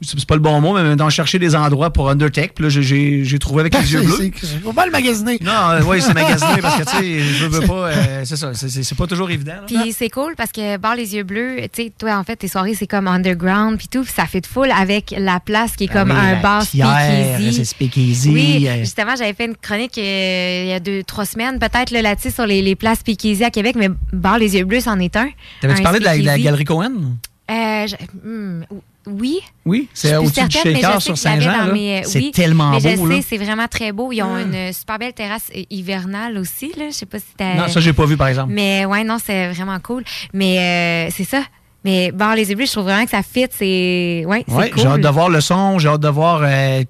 C'est 0.02 0.26
pas 0.26 0.34
le 0.34 0.42
bon 0.42 0.60
mot, 0.60 0.74
mais 0.74 0.82
maintenant 0.82 1.08
chercher 1.08 1.38
des 1.38 1.56
endroits 1.56 1.90
pour 1.90 2.10
Undertake. 2.10 2.52
Puis 2.54 2.64
là, 2.64 2.68
j'ai- 2.68 3.38
trouvé 3.38 3.60
avec 3.62 3.74
les 3.78 3.92
yeux 3.92 4.02
bleus. 4.02 4.14
C'est- 4.18 4.46
c'est- 4.46 4.58
Faut 4.62 4.72
pas 4.74 4.84
le 4.84 4.92
magasiner. 4.92 5.38
Non, 5.42 5.52
euh, 5.70 5.80
oui, 5.86 6.02
c'est 6.02 6.12
magasiné 6.12 6.60
parce 6.60 6.76
que, 6.76 6.82
tu 6.90 6.96
sais, 6.96 7.18
je 7.20 7.46
veux 7.46 7.66
pas. 7.66 7.88
euh, 7.88 8.22
c'est 8.24 8.36
ça, 8.36 8.52
c'est- 8.54 8.68
c'est 8.68 8.82
c'est 8.82 8.94
pas 8.94 9.06
toujours 9.06 9.30
évident. 9.30 9.54
Puis 9.66 9.94
c'est 9.96 10.10
cool 10.10 10.34
parce 10.36 10.52
que 10.52 10.76
Bar 10.76 10.96
les 10.96 11.14
yeux 11.14 11.22
bleus, 11.22 11.56
tu 11.72 11.84
sais, 11.84 11.92
toi 11.98 12.16
en 12.18 12.24
fait 12.24 12.36
tes 12.36 12.48
soirées 12.48 12.74
c'est 12.74 12.86
comme 12.86 13.08
underground 13.08 13.78
puis 13.78 13.88
tout, 13.88 14.02
puis 14.02 14.12
ça 14.14 14.26
fait 14.26 14.40
de 14.42 14.46
full 14.46 14.70
avec 14.70 15.14
la 15.16 15.40
place 15.40 15.76
qui 15.76 15.84
est 15.84 15.88
comme 15.92 16.10
Ah 16.10 16.20
un 16.20 16.40
bar 16.42 16.66
Pierre, 16.66 17.36
speakeasy. 17.38 17.52
c'est 17.54 17.64
speakeasy, 17.64 18.30
Oui, 18.30 18.68
euh. 18.68 18.78
justement 18.80 19.14
j'avais 19.16 19.32
fait 19.32 19.46
une 19.46 19.56
chronique 19.56 19.96
euh, 19.98 20.62
il 20.64 20.68
y 20.68 20.72
a 20.72 20.80
deux 20.80 21.02
trois 21.04 21.24
semaines 21.24 21.58
peut-être 21.58 21.90
là, 21.90 22.02
là-dessus 22.02 22.30
sur 22.32 22.46
les, 22.46 22.60
les 22.60 22.74
places 22.74 22.98
speakeasy 22.98 23.44
à 23.44 23.50
Québec, 23.50 23.76
mais 23.78 23.88
Bar 24.12 24.38
les 24.38 24.56
yeux 24.56 24.64
bleus 24.64 24.80
c'en 24.80 24.98
est 24.98 25.16
un. 25.16 25.28
T'avais-tu 25.62 25.82
parlé 25.82 26.00
de 26.00 26.04
la, 26.04 26.12
de 26.12 26.22
la 26.22 26.32
speakeasy. 26.32 26.44
galerie 26.44 26.64
Cohen? 26.64 26.92
Euh, 27.50 27.86
je- 27.86 28.28
hmm, 28.28 28.64
oui. 29.06 29.40
Oui, 29.64 29.88
Je 29.94 30.00
c'est 30.00 30.16
au-dessus 30.16 30.40
du 30.46 30.50
je 30.50 30.58
shaker 30.58 30.92
sais 30.94 31.00
sur 31.00 31.14
je 31.16 31.20
Saint-Jean. 31.20 31.68
euh, 31.74 32.00
C'est 32.04 32.18
oui, 32.18 32.30
tellement 32.32 32.70
mais 32.70 32.96
beau. 32.96 33.04
je 33.06 33.10
là. 33.10 33.16
sais, 33.16 33.26
c'est 33.30 33.36
vraiment 33.38 33.66
très 33.68 33.92
beau. 33.92 34.12
Ils 34.12 34.22
ont 34.22 34.34
Ah. 34.36 34.40
une 34.42 34.72
super 34.72 34.98
belle 34.98 35.12
terrasse 35.12 35.50
euh, 35.56 35.62
hivernale 35.70 36.38
aussi. 36.38 36.72
Là. 36.76 36.86
Je 36.90 36.94
sais 36.94 37.06
pas 37.06 37.18
si 37.18 37.26
t'as- 37.36 37.54
Non, 37.54 37.68
ça, 37.68 37.80
j'ai 37.80 37.92
pas 37.92 38.04
vu, 38.06 38.16
par 38.16 38.28
exemple. 38.28 38.52
Mais 38.52 38.84
ouais, 38.84 39.02
non, 39.04 39.18
c'est 39.24 39.48
vraiment 39.52 39.78
cool. 39.80 40.04
Mais 40.32 41.08
euh, 41.08 41.12
c'est 41.16 41.24
ça. 41.24 41.42
Mais 41.84 42.10
Bar 42.10 42.34
les 42.34 42.50
ébris, 42.50 42.66
je 42.66 42.72
trouve 42.72 42.84
vraiment 42.84 43.04
que 43.04 43.10
ça 43.10 43.22
fit. 43.22 43.46
C'est 43.50 44.24
ouais, 44.26 44.44
Ouais, 44.48 44.70
cool. 44.70 44.82
j'ai 44.82 44.88
hâte 44.88 45.00
de 45.00 45.08
voir 45.08 45.28
le 45.28 45.40
son, 45.40 45.78
j'ai 45.78 45.88
hâte 45.88 46.00
de 46.00 46.08
voir 46.08 46.40
euh, 46.42 46.82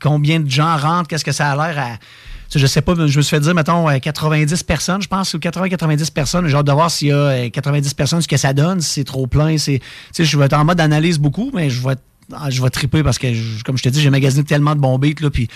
combien 0.00 0.40
de 0.40 0.50
gens 0.50 0.76
rentrent, 0.76 1.08
qu'est-ce 1.08 1.24
que 1.24 1.32
ça 1.32 1.52
a 1.52 1.56
l'air 1.72 1.78
à. 1.82 1.88
Je 2.54 2.66
sais 2.66 2.80
pas, 2.80 2.94
je 2.94 3.02
me 3.02 3.08
suis 3.08 3.22
fait 3.24 3.40
dire, 3.40 3.54
mettons, 3.54 3.88
euh, 3.88 3.98
90 3.98 4.62
personnes, 4.62 5.02
je 5.02 5.08
pense, 5.08 5.34
ou 5.34 5.38
80-90 5.38 6.10
personnes. 6.10 6.46
J'ai 6.48 6.56
hâte 6.56 6.66
de 6.66 6.72
voir 6.72 6.90
s'il 6.90 7.08
y 7.08 7.12
a 7.12 7.16
euh, 7.16 7.48
90 7.50 7.94
personnes, 7.94 8.22
ce 8.22 8.28
que 8.28 8.36
ça 8.36 8.52
donne, 8.52 8.80
si 8.80 8.90
c'est 8.90 9.04
trop 9.04 9.26
plein. 9.26 9.58
c'est- 9.58 9.80
je 10.18 10.38
vais 10.38 10.44
être 10.46 10.52
en 10.54 10.64
mode 10.64 10.80
analyse 10.80 11.18
beaucoup, 11.18 11.50
mais 11.52 11.70
je 11.70 11.86
vais, 11.86 11.94
ah, 12.32 12.48
je 12.50 12.62
vais 12.62 12.70
triper 12.70 13.02
parce 13.02 13.18
que, 13.18 13.26
comme 13.64 13.76
je 13.76 13.82
te 13.82 13.88
dis, 13.88 14.00
j'ai 14.00 14.10
magasiné 14.10 14.44
tellement 14.44 14.74
de 14.74 14.80
bons 14.80 14.98
beats, 14.98 15.20
là, 15.20 15.30
puis 15.30 15.48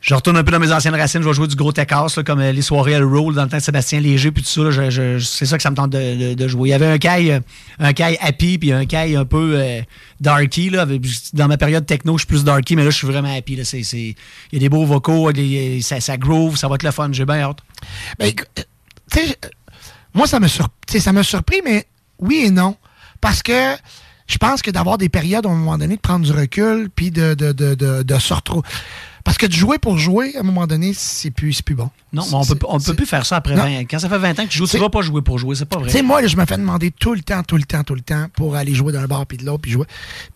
je 0.00 0.14
retourne 0.14 0.36
un 0.36 0.44
peu 0.44 0.52
dans 0.52 0.60
mes 0.60 0.72
anciennes 0.72 0.94
racines, 0.94 1.22
je 1.22 1.28
vais 1.28 1.34
jouer 1.34 1.48
du 1.48 1.56
gros 1.56 1.72
là, 1.72 2.22
comme 2.24 2.40
euh, 2.40 2.52
les 2.52 2.62
soirées 2.62 2.94
à 2.94 3.00
roll 3.00 3.34
dans 3.34 3.42
le 3.42 3.48
temps 3.48 3.56
de 3.56 3.62
Sébastien 3.62 3.98
Léger, 3.98 4.30
puis 4.30 4.44
tout 4.44 4.70
ça. 4.70 4.90
c'est 5.20 5.46
ça 5.46 5.56
que 5.56 5.62
ça 5.62 5.70
me 5.70 5.76
tente 5.76 5.90
de, 5.90 6.48
jouer. 6.48 6.68
Il 6.68 6.72
y 6.72 6.74
avait 6.74 6.86
un 6.86 6.98
caille, 6.98 7.32
euh, 7.32 7.40
un 7.80 7.92
happy, 8.20 8.58
puis 8.58 8.72
un 8.72 8.86
caille 8.86 9.16
un 9.16 9.24
peu 9.24 9.54
euh, 9.56 9.80
darky. 10.20 10.70
Là, 10.70 10.86
dans 11.32 11.48
ma 11.48 11.56
période 11.56 11.84
techno, 11.84 12.16
je 12.16 12.20
suis 12.20 12.26
plus 12.28 12.44
darky, 12.44 12.76
mais 12.76 12.84
là, 12.84 12.90
je 12.90 12.96
suis 12.96 13.08
vraiment 13.08 13.34
happy. 13.36 13.54
Il 13.54 14.14
y 14.52 14.56
a 14.56 14.58
des 14.60 14.68
beaux 14.68 14.84
vocaux, 14.84 15.30
ça, 15.80 16.16
groove, 16.16 16.56
ça 16.56 16.68
va 16.68 16.76
être 16.76 16.84
le 16.84 16.92
fun. 16.92 17.08
J'ai 17.10 17.24
bien 17.24 17.40
hâte. 17.40 17.58
Ben, 18.20 18.32
euh, 19.16 19.20
moi, 20.14 20.28
ça 20.28 20.38
me, 20.38 20.46
ça 20.46 21.12
m'a 21.12 21.22
surpris, 21.24 21.60
mais 21.64 21.86
oui 22.20 22.44
et 22.46 22.50
non. 22.50 22.76
Parce 23.20 23.42
que 23.42 23.74
je 24.28 24.38
pense 24.38 24.62
que 24.62 24.70
d'avoir 24.70 24.96
des 24.96 25.08
périodes, 25.08 25.44
à 25.44 25.48
un 25.48 25.54
moment 25.54 25.76
donné, 25.76 25.96
de 25.96 26.00
prendre 26.00 26.24
du 26.24 26.30
recul, 26.30 26.88
puis 26.94 27.10
de, 27.10 27.34
de, 27.34 27.52
de 27.52 28.18
se 28.18 28.32
retrouver. 28.32 28.62
Parce 29.28 29.36
que 29.38 29.46
de 29.46 29.52
jouer 29.52 29.78
pour 29.78 29.98
jouer, 29.98 30.34
à 30.36 30.40
un 30.40 30.42
moment 30.42 30.66
donné, 30.66 30.94
c'est 30.94 31.30
plus, 31.30 31.60
plus 31.60 31.74
bon. 31.74 31.90
Non, 32.14 32.24
mais 32.26 32.34
on 32.34 32.44
peut, 32.46 32.58
on 32.66 32.80
peut 32.80 32.94
plus 32.94 33.04
faire 33.06 33.26
ça 33.26 33.36
après 33.36 33.54
Non. 33.54 33.62
20 33.64 33.80
Quand 33.84 33.98
ça 33.98 34.08
fait 34.08 34.16
20 34.18 34.30
ans 34.40 34.44
que 34.44 34.48
tu 34.50 34.56
joues, 34.58 34.66
tu 34.66 34.78
vas 34.78 34.88
pas 34.88 35.02
jouer 35.02 35.20
pour 35.20 35.38
jouer, 35.38 35.54
c'est 35.54 35.66
pas 35.66 35.76
vrai. 35.78 35.88
Tu 35.90 35.96
sais, 35.96 36.02
moi, 36.02 36.26
je 36.26 36.34
me 36.36 36.46
fais 36.46 36.56
demander 36.56 36.90
tout 36.90 37.12
le 37.14 37.20
temps, 37.20 37.42
tout 37.42 37.56
le 37.58 37.64
temps, 37.64 37.84
tout 37.84 37.94
le 37.94 38.00
temps 38.00 38.26
pour 38.34 38.56
aller 38.56 38.74
jouer 38.74 38.92
d'un 38.92 39.06
bar 39.06 39.26
puis 39.26 39.36
de 39.36 39.44
l'autre, 39.44 39.60
puis 39.60 39.70
jouer. 39.72 39.84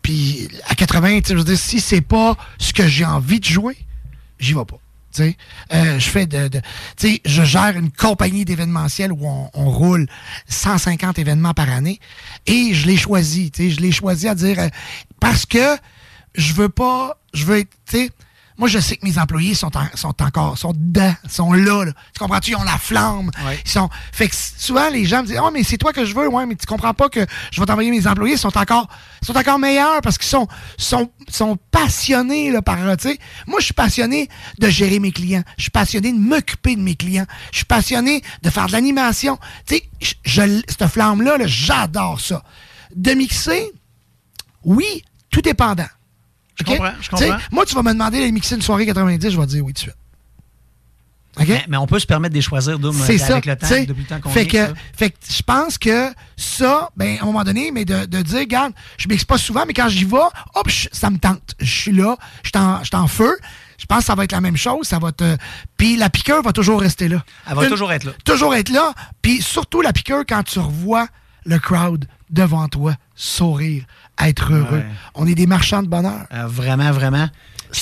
Puis 0.03 0.47
à 0.69 0.75
80, 0.75 1.21
tu 1.23 1.29
sais, 1.29 1.33
je 1.33 1.39
veux 1.39 1.45
dire, 1.45 1.59
si 1.59 1.81
c'est 1.81 2.03
pas 2.03 2.37
ce 2.59 2.73
que 2.75 2.87
j'ai 2.87 3.05
envie 3.07 3.41
de 3.41 3.47
jouer, 3.47 3.77
j'y 4.39 4.53
vais 4.53 4.65
pas. 4.67 4.77
Tu 5.15 5.23
sais, 5.25 5.37
Euh, 5.73 5.99
je 5.99 6.09
fais 6.11 6.27
de, 6.27 6.49
de- 6.49 6.61
tu 6.99 7.09
sais, 7.13 7.21
je 7.25 7.43
gère 7.45 7.77
une 7.77 7.91
compagnie 7.91 8.45
d'événementiel 8.45 9.11
où 9.13 9.27
on, 9.27 9.51
on 9.55 9.71
roule 9.71 10.07
150 10.49 11.19
événements 11.19 11.55
par 11.55 11.71
année 11.71 11.99
et 12.47 12.75
je 12.75 12.87
l'ai 12.87 12.97
choisi, 12.97 13.51
tu 13.51 13.65
sais, 13.65 13.71
je 13.71 13.81
l'ai 13.81 13.93
choisi 13.93 14.29
à 14.29 14.35
dire 14.35 14.59
euh, 14.59 14.69
parce 15.21 15.47
que 15.47 15.77
je 16.35 16.53
veux 16.55 16.69
pas, 16.71 17.19
je 17.35 17.45
veux 17.45 17.59
être, 17.59 17.71
tu 17.91 17.99
sais, 17.99 18.11
moi 18.59 18.69
je 18.69 18.79
sais 18.79 18.97
que 18.97 19.05
mes 19.07 19.19
employés 19.19 19.55
sont, 19.55 19.75
en- 19.77 19.87
sont 19.97 20.15
encore, 20.23 20.59
sont 20.59 20.73
dedans, 20.75 21.15
sont 21.29 21.53
là, 21.53 21.85
là. 21.85 21.93
Tu 22.15 22.19
comprends-tu? 22.19 22.51
Ils 22.53 22.57
ont 22.57 22.63
la 22.65 22.79
flamme. 22.79 23.31
Ils 23.65 23.71
sont, 23.71 23.89
fait 24.13 24.29
que 24.29 24.35
souvent 24.59 24.89
les 24.91 25.05
gens 25.05 25.23
me 25.23 25.27
disent, 25.29 25.41
oh 25.43 25.51
mais 25.53 25.63
c'est 25.63 25.79
toi 25.79 25.93
que 25.93 26.05
je 26.05 26.15
veux, 26.15 26.29
ouais, 26.29 26.47
mais 26.47 26.55
tu 26.55 26.67
comprends 26.67 26.95
pas 26.95 27.09
que 27.09 27.25
je 27.51 27.61
vais 27.61 27.67
t'envoyer 27.67 27.91
mes 27.91 28.07
employés, 28.07 28.35
ils 28.35 28.39
sont 28.39 28.57
encore, 28.57 28.89
sont 29.23 29.37
encore 29.37 29.59
meilleurs 29.59 30.01
parce 30.03 30.19
qu'ils 30.19 30.29
sont, 30.29 30.47
sont, 30.77 31.11
sont 31.29 31.57
passionnés 31.71 32.51
là, 32.51 32.63
par, 32.63 32.77
tu 32.99 33.09
sais. 33.11 33.19
Moi 33.47 33.59
je 33.61 33.65
suis 33.67 33.75
passionné 33.75 34.29
de 34.59 34.69
gérer 34.69 34.99
mes 34.99 35.13
clients, 35.13 35.43
je 35.57 35.63
suis 35.63 35.71
passionné 35.71 36.13
de 36.13 36.19
m'occuper 36.19 36.77
de 36.77 36.81
mes 36.83 36.95
clients, 36.95 37.27
je 37.51 37.59
suis 37.59 37.67
passionné 37.67 38.23
de 38.43 38.51
faire 38.51 38.67
de 38.67 38.73
l'animation. 38.73 39.39
Tu 39.67 39.77
sais, 39.77 39.83
je, 40.01 40.15
je- 40.25 40.63
cette 40.69 40.87
flamme 40.89 41.23
là, 41.23 41.39
là, 41.39 41.45
j'adore 41.47 42.21
ça. 42.21 42.43
De 42.95 43.13
mixer, 43.13 43.71
oui, 44.65 45.03
tout 45.31 45.41
dépendant. 45.41 45.87
Je 46.57 46.65
comprends, 46.65 46.93
je 47.01 47.09
comprends. 47.11 47.27
Moi, 47.51 47.65
tu 47.67 47.75
vas 47.75 47.83
me 47.83 47.93
demander 47.93 48.27
de 48.27 48.31
mixer 48.33 48.55
une 48.57 48.63
soirée 48.63 48.87
90, 48.87 49.31
je 49.31 49.37
vais 49.39 49.47
te 49.47 49.51
dire 49.51 49.65
oui 49.65 49.73
tout 49.73 49.87
de 49.87 49.91
suite. 49.91 49.97
Mais, 51.39 51.65
mais 51.67 51.77
on 51.79 51.87
peut 51.87 51.99
se 51.99 52.05
permettre 52.07 52.33
de 52.33 52.39
les 52.39 52.43
choisir, 52.43 52.79
Doom, 52.79 52.95
euh, 53.01 53.05
ça. 53.17 53.33
avec 53.33 53.47
le 53.47 53.57
temps, 53.57 53.67
depuis 53.87 54.03
le 54.03 54.07
temps 54.07 54.21
qu'on 54.21 54.29
fait 54.29 54.47
que, 54.47 54.75
fait 54.95 55.11
que 55.11 55.17
je 55.31 55.43
pense 55.43 55.79
que 55.79 56.13
ça, 56.37 56.91
ben, 56.95 57.17
à 57.19 57.23
un 57.23 57.25
moment 57.27 57.43
donné, 57.43 57.71
mais 57.73 57.87
de, 57.87 58.05
de 58.05 58.21
dire, 58.21 58.41
regarde, 58.41 58.75
je 58.99 59.09
mixe 59.09 59.25
pas 59.25 59.39
souvent, 59.39 59.65
mais 59.67 59.73
quand 59.73 59.89
j'y 59.89 60.05
vais, 60.05 60.19
hop, 60.55 60.69
je- 60.69 60.89
ça 60.93 61.09
me 61.09 61.17
tente. 61.17 61.55
Je 61.59 61.65
suis 61.75 61.93
là, 61.93 62.17
je 62.43 62.51
suis 62.51 62.59
en, 62.63 62.81
je 62.81 62.85
suis 62.89 62.97
en 62.97 63.07
feu. 63.09 63.35
Je 63.79 63.87
pense 63.87 64.01
que 64.01 64.05
ça 64.05 64.15
va 64.15 64.25
être 64.25 64.33
la 64.33 64.43
même 64.43 64.59
chose. 64.59 64.87
Ça 64.87 64.99
va 64.99 65.11
te. 65.11 65.39
Puis 65.79 65.97
la 65.97 66.11
piqueur 66.11 66.43
va 66.43 66.53
toujours 66.53 66.83
rester 66.83 67.09
là. 67.09 67.25
Elle 67.49 67.57
va 67.57 67.67
toujours 67.67 67.93
être 67.93 68.05
là. 68.05 68.13
Toujours 68.27 68.55
être 68.55 68.69
là. 68.69 68.93
Puis 69.23 69.41
surtout 69.41 69.81
la 69.81 69.95
piqueur 69.95 70.25
quand 70.29 70.43
tu 70.43 70.59
revois 70.59 71.09
le 71.47 71.59
crowd 71.59 72.07
devant 72.29 72.69
toi 72.69 72.95
sourire, 73.15 73.85
être 74.29 74.53
heureux. 74.53 74.79
Ouais. 74.79 74.87
On 75.15 75.27
est 75.27 75.35
des 75.35 75.47
marchands 75.47 75.83
de 75.83 75.89
bonheur. 75.89 76.27
Euh, 76.33 76.47
vraiment, 76.47 76.91
vraiment. 76.93 77.29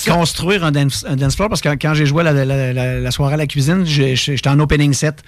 Construire 0.07 0.65
un 0.65 0.71
dance, 0.71 1.05
un 1.09 1.17
dance 1.17 1.35
floor, 1.35 1.49
parce 1.49 1.61
que 1.61 1.69
quand 1.71 1.95
j'ai 1.95 2.07
joué 2.07 2.23
la, 2.23 2.33
la- 2.33 2.45
la- 2.73 3.01
la 3.01 3.11
soirée 3.11 3.35
à 3.35 3.37
la 3.37 3.47
cuisine, 3.47 3.85
j'étais 3.85 4.49
en 4.49 4.59
opening 4.61 4.93
set. 4.93 5.23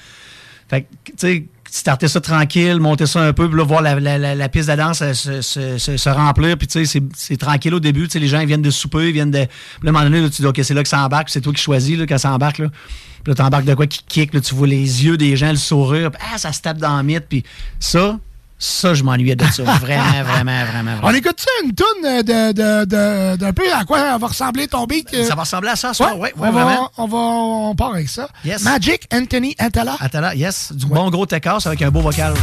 Fait 0.71 0.83
que, 0.83 0.87
tu 1.07 1.13
sais, 1.17 1.45
starter 1.69 2.07
ça 2.07 2.21
tranquille, 2.21 2.79
monter 2.79 3.07
ça 3.07 3.21
un 3.23 3.33
peu, 3.33 3.49
puis 3.49 3.59
là, 3.59 3.65
voir 3.65 3.83
la, 3.83 3.99
la- 3.99 4.19
la- 4.19 4.35
la 4.35 4.49
piste 4.49 4.71
de 4.71 4.77
danse 4.77 5.03
euh, 5.03 5.15
se, 5.15 5.41
se- 5.43 5.79
se- 5.79 5.97
se 5.97 6.09
remplir, 6.09 6.57
puis 6.57 6.67
tu 6.69 6.87
sais, 6.87 7.01
c'est- 7.15 7.37
tranquille 7.37 7.75
au 7.75 7.81
début, 7.81 8.05
tu 8.07 8.13
sais, 8.13 8.19
les 8.21 8.29
gens 8.29 8.39
ils 8.41 8.47
viennent 8.47 8.63
de 8.63 8.71
souper, 8.71 9.09
ils 9.09 9.13
viennent 9.13 9.31
de... 9.33 9.45
Puis 9.47 9.49
là, 9.83 9.87
à 9.87 9.89
un 9.89 9.93
moment 9.93 10.05
donné, 10.05 10.21
là, 10.21 10.31
tu 10.31 10.43
dis, 10.43 10.47
OK, 10.47 10.61
c'est 10.63 10.75
là 10.75 10.83
que 10.83 10.89
ça 10.89 11.05
embarque, 11.05 11.29
c'est 11.31 11.41
toi 11.41 11.53
qui 11.53 11.63
choisis, 11.63 11.99
là, 11.99 12.07
quand 12.07 12.19
ça 12.19 12.31
embarque, 12.33 12.59
là. 12.59 12.69
Puis 13.25 13.31
là, 13.33 13.35
t'embarques 13.35 13.65
de 13.65 13.75
quoi 13.75 13.87
qui 13.87 14.01
kick, 14.07 14.33
là, 14.33 14.41
tu 14.41 14.55
vois 14.55 14.67
les 14.69 15.05
yeux 15.05 15.17
des 15.17 15.37
gens, 15.37 15.51
le 15.51 15.57
sourire, 15.57 16.11
puis 16.13 16.23
ah, 16.33 16.39
ça 16.39 16.53
se 16.53 16.61
tape 16.61 16.79
dans 16.79 16.97
le 16.97 17.03
mythe, 17.03 17.27
puis 17.29 17.43
ça, 17.81 18.19
ça, 18.65 18.95
je 18.95 19.03
m'ennuyais 19.03 19.35
de 19.35 19.45
ça. 19.47 19.63
Vraiment, 19.65 20.03
vraiment, 20.25 20.25
vraiment, 20.25 20.65
vraiment. 20.67 21.01
On 21.03 21.13
écoute 21.15 21.41
ça, 21.41 21.51
une 21.65 21.75
toune 21.75 22.23
de, 22.23 22.53
de, 22.53 22.85
de- 22.85 23.37
d'un 23.37 23.53
peu 23.53 23.65
à 23.75 23.85
quoi 23.85 24.17
va 24.19 24.27
ressembler 24.29 24.69
ton 24.69 24.85
beat? 24.87 25.09
euh? 25.15 25.25
Ça 25.27 25.35
va 25.35 25.43
ressembler 25.43 25.71
à 25.71 25.77
ça, 25.77 25.93
ça, 25.93 26.15
ouais, 26.15 26.21
ouais, 26.21 26.33
on, 26.39 26.51
vraiment. 26.53 26.67
va, 26.67 26.91
on 26.99 27.07
va, 27.07 27.17
on 27.19 27.75
part 27.75 27.95
avec 27.95 28.09
ça. 28.09 28.29
Yes. 28.45 28.63
Magic 28.63 29.09
Anthony 29.13 29.55
Atala. 29.59 29.97
Attends 30.01 30.31
yes. 30.33 30.73
Du 30.73 30.87
bon 30.87 31.11
gros 31.11 31.27
Tekkas 31.27 31.63
avec 31.67 31.83
un 31.83 31.91
beau 31.91 32.01
vocal. 32.01 32.35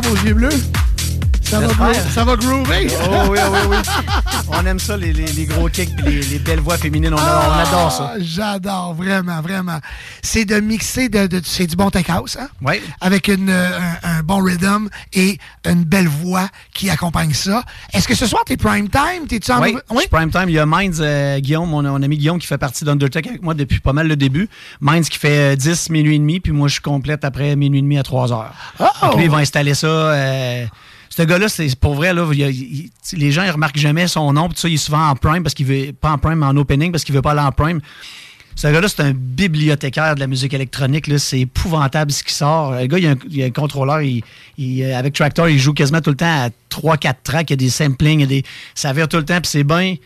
Qu'il 0.00 0.08
y 0.08 0.10
a 0.10 0.10
des 0.10 0.10
bons 0.10 0.10
subs 0.10 0.12
aux 0.22 0.26
yeux 0.26 0.34
bleus? 0.34 0.62
Ça 1.42 1.60
va, 1.60 1.94
ça 1.94 2.24
va 2.24 2.36
groover? 2.36 2.88
Oh 3.04 3.26
oui, 3.30 3.38
oui, 3.52 3.58
oui. 3.70 3.76
On 4.48 4.66
aime 4.66 4.78
ça, 4.78 4.96
les, 4.96 5.12
les- 5.12 5.30
les 5.32 5.44
gros 5.44 5.68
kicks 5.68 5.90
et 6.04 6.10
les, 6.10 6.22
les 6.22 6.38
belles 6.38 6.60
voix 6.60 6.76
féminines. 6.78 7.12
On, 7.14 7.16
on 7.18 7.20
adore 7.20 7.92
ça. 7.92 8.12
Ah, 8.14 8.18
J'adore, 8.18 8.94
vraiment, 8.94 9.40
vraiment. 9.42 9.78
C'est 10.34 10.44
de 10.44 10.58
mixer, 10.58 11.08
de, 11.08 11.28
de- 11.28 11.40
c'est 11.44 11.68
du 11.68 11.76
bon 11.76 11.90
tech 11.90 12.06
house, 12.08 12.36
hein? 12.40 12.48
Oui. 12.60 12.80
Avec 13.00 13.28
une, 13.28 13.48
euh, 13.50 13.78
un, 14.02 14.18
un 14.18 14.22
bon 14.24 14.42
rhythm 14.42 14.88
et 15.12 15.38
une 15.64 15.84
belle 15.84 16.08
voix 16.08 16.48
qui 16.72 16.90
accompagne 16.90 17.32
ça. 17.32 17.62
Est-ce 17.92 18.08
que 18.08 18.16
ce 18.16 18.26
soir, 18.26 18.42
t'es 18.44 18.56
prime 18.56 18.88
time? 18.88 19.28
T'es-tu 19.28 19.52
en 19.52 19.62
Oui, 19.62 19.76
suis 20.00 20.08
prime 20.08 20.32
time. 20.32 20.46
Il 20.48 20.54
y 20.54 20.58
a 20.58 20.66
Minds, 20.66 20.98
euh, 21.00 21.38
Guillaume, 21.38 21.70
mon, 21.70 21.82
mon 21.84 22.02
ami 22.02 22.18
Guillaume, 22.18 22.40
qui 22.40 22.48
fait 22.48 22.58
partie 22.58 22.84
d'Undertech 22.84 23.24
avec 23.28 23.42
moi 23.42 23.54
depuis 23.54 23.78
pas 23.78 23.92
mal 23.92 24.08
le 24.08 24.16
début. 24.16 24.48
Minds 24.80 25.08
qui 25.08 25.18
fait 25.20 25.52
euh, 25.52 25.56
10, 25.56 25.90
minuit 25.90 26.16
et 26.16 26.18
demi, 26.18 26.40
puis 26.40 26.50
moi, 26.50 26.66
je 26.66 26.80
complète 26.80 27.24
après 27.24 27.54
minuit 27.54 27.78
et 27.78 27.82
demi 27.82 27.96
à 27.96 28.02
3 28.02 28.32
heures. 28.32 28.52
Oh! 28.80 28.86
Que 29.12 29.16
lui, 29.18 29.24
il 29.26 29.30
va 29.30 29.36
installer 29.36 29.74
ça. 29.74 29.86
euh, 29.86 30.66
ce 31.10 31.22
gars-là, 31.22 31.48
c'est 31.48 31.72
pour 31.78 31.94
vrai, 31.94 32.12
là, 32.12 32.26
il 32.32 32.40
il- 32.40 32.90
les 33.12 33.30
gens, 33.30 33.44
ils 33.44 33.50
remarquent 33.52 33.78
jamais 33.78 34.08
son 34.08 34.32
nom, 34.32 34.48
puis 34.48 34.56
tout 34.56 34.62
ça, 34.62 34.68
il 34.68 34.74
est 34.74 34.78
souvent 34.78 35.06
en 35.10 35.14
prime, 35.14 35.44
parce 35.44 35.54
qu'il 35.54 35.66
veut, 35.66 35.92
pas 35.92 36.10
en 36.10 36.18
prime, 36.18 36.40
mais 36.40 36.46
en 36.46 36.56
opening, 36.56 36.90
parce 36.90 37.04
qu'il 37.04 37.14
veut 37.14 37.22
pas 37.22 37.30
aller 37.30 37.40
en 37.40 37.52
prime. 37.52 37.80
Ce 38.56 38.68
gars-là, 38.68 38.88
c'est 38.88 39.02
un 39.02 39.12
bibliothécaire 39.12 40.14
de 40.14 40.20
la 40.20 40.26
musique 40.26 40.54
électronique. 40.54 41.10
C'est 41.18 41.40
épouvantable 41.40 42.12
ce 42.12 42.22
qui 42.22 42.32
sort. 42.32 42.72
Le 42.72 42.86
gars, 42.86 42.98
il 42.98 43.16
il 43.30 43.42
a 43.42 43.46
un 43.46 43.50
contrôleur. 43.50 44.00
il- 44.02 44.22
euh, 44.82 44.96
avec 44.96 45.14
Tractor, 45.14 45.48
il 45.48 45.58
joue 45.58 45.72
quasiment 45.74 46.00
tout 46.00 46.10
le 46.10 46.16
temps 46.16 46.44
à 46.46 46.50
3-4 46.70 47.16
tracks. 47.24 47.50
Il 47.50 47.52
y 47.52 47.54
a 47.54 47.56
des 47.56 47.70
samplings. 47.70 48.20
il 48.20 48.22
y 48.22 48.24
a 48.24 48.26
des, 48.26 48.42
ça 48.74 48.92
vire 48.92 49.08
tout 49.08 49.16
le 49.16 49.24
temps. 49.24 49.40
Puis 49.40 49.50
c'est 49.50 49.64
bien 49.64 49.96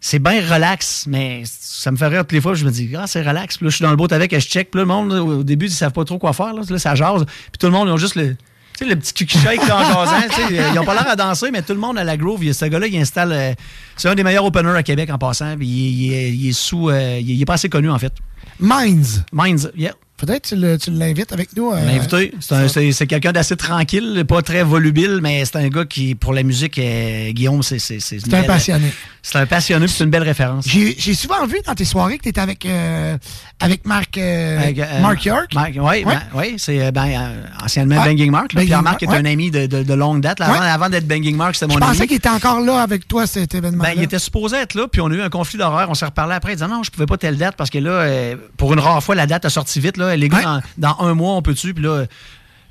c'est 0.00 0.18
bien 0.18 0.42
relax, 0.52 1.06
mais 1.08 1.44
ça 1.46 1.90
me 1.90 1.96
fait 1.96 2.08
rire 2.08 2.20
toutes 2.22 2.32
les 2.32 2.40
fois. 2.42 2.52
Je 2.52 2.66
me 2.66 2.70
dis, 2.70 2.90
ah, 2.94 3.06
c'est 3.06 3.22
relax. 3.22 3.56
Puis 3.56 3.64
là, 3.64 3.70
je 3.70 3.76
suis 3.76 3.82
dans 3.84 3.90
le 3.90 3.96
boat 3.96 4.08
avec, 4.10 4.34
je 4.34 4.38
check. 4.46 4.70
Puis 4.70 4.78
là, 4.78 4.82
le 4.82 4.88
monde, 4.88 5.12
au 5.12 5.42
début, 5.42 5.64
ils 5.66 5.70
savent 5.72 5.92
pas 5.92 6.04
trop 6.04 6.18
quoi 6.18 6.34
faire. 6.34 6.52
Là, 6.52 6.62
ça 6.78 6.94
jase. 6.94 7.24
Puis 7.24 7.58
tout 7.58 7.66
le 7.68 7.72
monde, 7.72 7.88
ils 7.88 7.92
ont 7.92 7.96
juste 7.96 8.16
le. 8.16 8.36
Tu 8.76 8.84
sais, 8.84 8.90
le 8.90 8.96
petit 8.96 9.26
shake 9.28 9.66
là, 9.68 9.76
en 9.78 10.04
jasant. 10.06 10.44
Ils 10.72 10.78
ont 10.78 10.84
pas 10.84 10.94
l'air 10.94 11.08
à 11.08 11.16
danser, 11.16 11.50
mais 11.52 11.62
tout 11.62 11.74
le 11.74 11.78
monde 11.78 11.96
a 11.98 12.04
la 12.04 12.16
groove. 12.16 12.42
Il 12.42 12.48
y 12.48 12.50
a 12.50 12.54
Ce 12.54 12.64
gars-là, 12.64 12.86
il 12.88 12.96
installe. 12.96 13.32
euh, 13.32 13.52
c'est 13.96 14.08
un 14.08 14.14
des 14.16 14.24
meilleurs 14.24 14.44
openers 14.44 14.76
à 14.76 14.82
Québec 14.82 15.10
en 15.12 15.18
passant. 15.18 15.54
Il, 15.60 15.66
il 15.68 16.12
est, 16.12 16.30
il 16.32 16.48
est 16.48 16.52
sous. 16.52 16.88
euh, 16.90 17.18
il, 17.20 17.30
est- 17.30 17.34
il 17.34 17.42
est 17.42 17.44
pas 17.46 17.54
assez 17.54 17.68
connu, 17.68 17.88
en 17.90 17.98
fait. 17.98 18.12
Minds. 18.58 19.24
Minds, 19.32 19.70
yeah. 19.76 19.94
Peut-être 20.16 20.46
tu 20.50 20.56
le- 20.56 20.78
tu 20.78 20.92
l'invites 20.92 21.32
avec 21.32 21.56
nous. 21.56 21.72
euh, 21.72 21.84
L'invité, 21.84 22.32
c'est 22.40 22.54
un- 22.54 22.68
c'est 22.68 22.92
c'est 22.92 23.06
quelqu'un 23.06 23.32
d'assez 23.32 23.56
tranquille, 23.56 24.24
pas 24.28 24.42
très 24.42 24.62
volubile, 24.62 25.18
mais 25.20 25.44
c'est 25.44 25.56
un 25.56 25.68
gars 25.68 25.84
qui, 25.84 26.14
pour 26.14 26.32
la 26.32 26.44
musique, 26.44 26.78
euh, 26.78 27.32
Guillaume, 27.32 27.62
c'est 27.64 27.80
c'est 27.80 27.98
C'est 28.00 28.32
un 28.32 28.44
passionné. 28.44 28.92
C'est 29.22 29.38
un 29.38 29.46
passionné, 29.46 29.88
c'est 29.88 30.04
une 30.04 30.10
belle 30.10 30.22
référence. 30.22 30.66
J'ai 30.68 31.14
souvent 31.14 31.44
vu 31.46 31.56
dans 31.66 31.74
tes 31.74 31.84
soirées 31.84 32.18
que 32.18 32.22
tu 32.24 32.28
étais 32.28 32.40
avec, 32.40 32.64
euh, 32.64 33.16
avec 33.58 33.86
Marc, 33.86 34.16
euh, 34.18 34.60
Avec, 34.62 34.78
Mark 35.00 35.24
York. 35.24 35.52
Mark, 35.54 35.72
oui, 35.74 35.80
Ouais. 35.82 36.04
ben, 36.04 36.20
oui, 36.34 36.54
c'est 36.58 36.92
ben, 36.92 37.32
anciennement 37.62 37.96
Ouais. 38.02 38.04
Banging 38.10 38.30
Mark. 38.30 38.52
là. 38.52 38.58
Banging 38.58 38.68
Pierre-Marc 38.68 39.02
est 39.02 39.06
Mark, 39.06 39.18
un 39.18 39.24
ouais. 39.24 39.30
ami 39.32 39.50
de, 39.50 39.66
de- 39.66 39.82
de 39.82 39.94
longue 39.94 40.20
date. 40.20 40.38
là. 40.38 40.50
Ouais. 40.50 40.56
Avant, 40.58 40.66
avant 40.66 40.88
d'être 40.90 41.08
Banging 41.08 41.34
Mark, 41.36 41.54
c'était 41.54 41.66
mon 41.66 41.78
Je 41.78 41.78
ami. 41.82 41.92
pensais 41.92 42.06
qu'il 42.06 42.16
était 42.16 42.28
encore 42.28 42.60
là 42.60 42.82
avec 42.82 43.08
toi, 43.08 43.26
cet 43.26 43.54
événement. 43.54 43.82
Ben, 43.82 43.92
il 43.96 44.02
était 44.02 44.18
supposé 44.20 44.56
être 44.58 44.74
là, 44.74 44.86
puis 44.86 45.00
on 45.00 45.06
a 45.10 45.14
eu 45.14 45.22
un 45.22 45.30
conflit 45.30 45.58
d'horaire. 45.58 45.86
On 45.90 45.94
s'est 45.94 46.04
reparlé 46.04 46.34
après. 46.34 46.52
Il 46.52 46.56
disait 46.56 46.68
non, 46.68 46.82
je 46.84 46.90
pouvais 46.90 47.06
pas 47.06 47.16
telle 47.16 47.36
date 47.36 47.56
parce 47.56 47.70
que 47.70 47.78
là, 47.78 48.36
pour 48.58 48.72
une 48.74 48.80
rare 48.80 49.02
fois, 49.02 49.14
la 49.16 49.26
date 49.26 49.44
a 49.46 49.50
sorti 49.50 49.80
vite. 49.80 49.96
Là. 49.96 50.03
Les 50.16 50.28
gars, 50.28 50.42
dans, 50.42 50.62
dans 50.78 51.06
un 51.06 51.14
mois, 51.14 51.34
on 51.34 51.42
peut-tu? 51.42 51.74
Puis 51.74 51.84
là, 51.84 52.06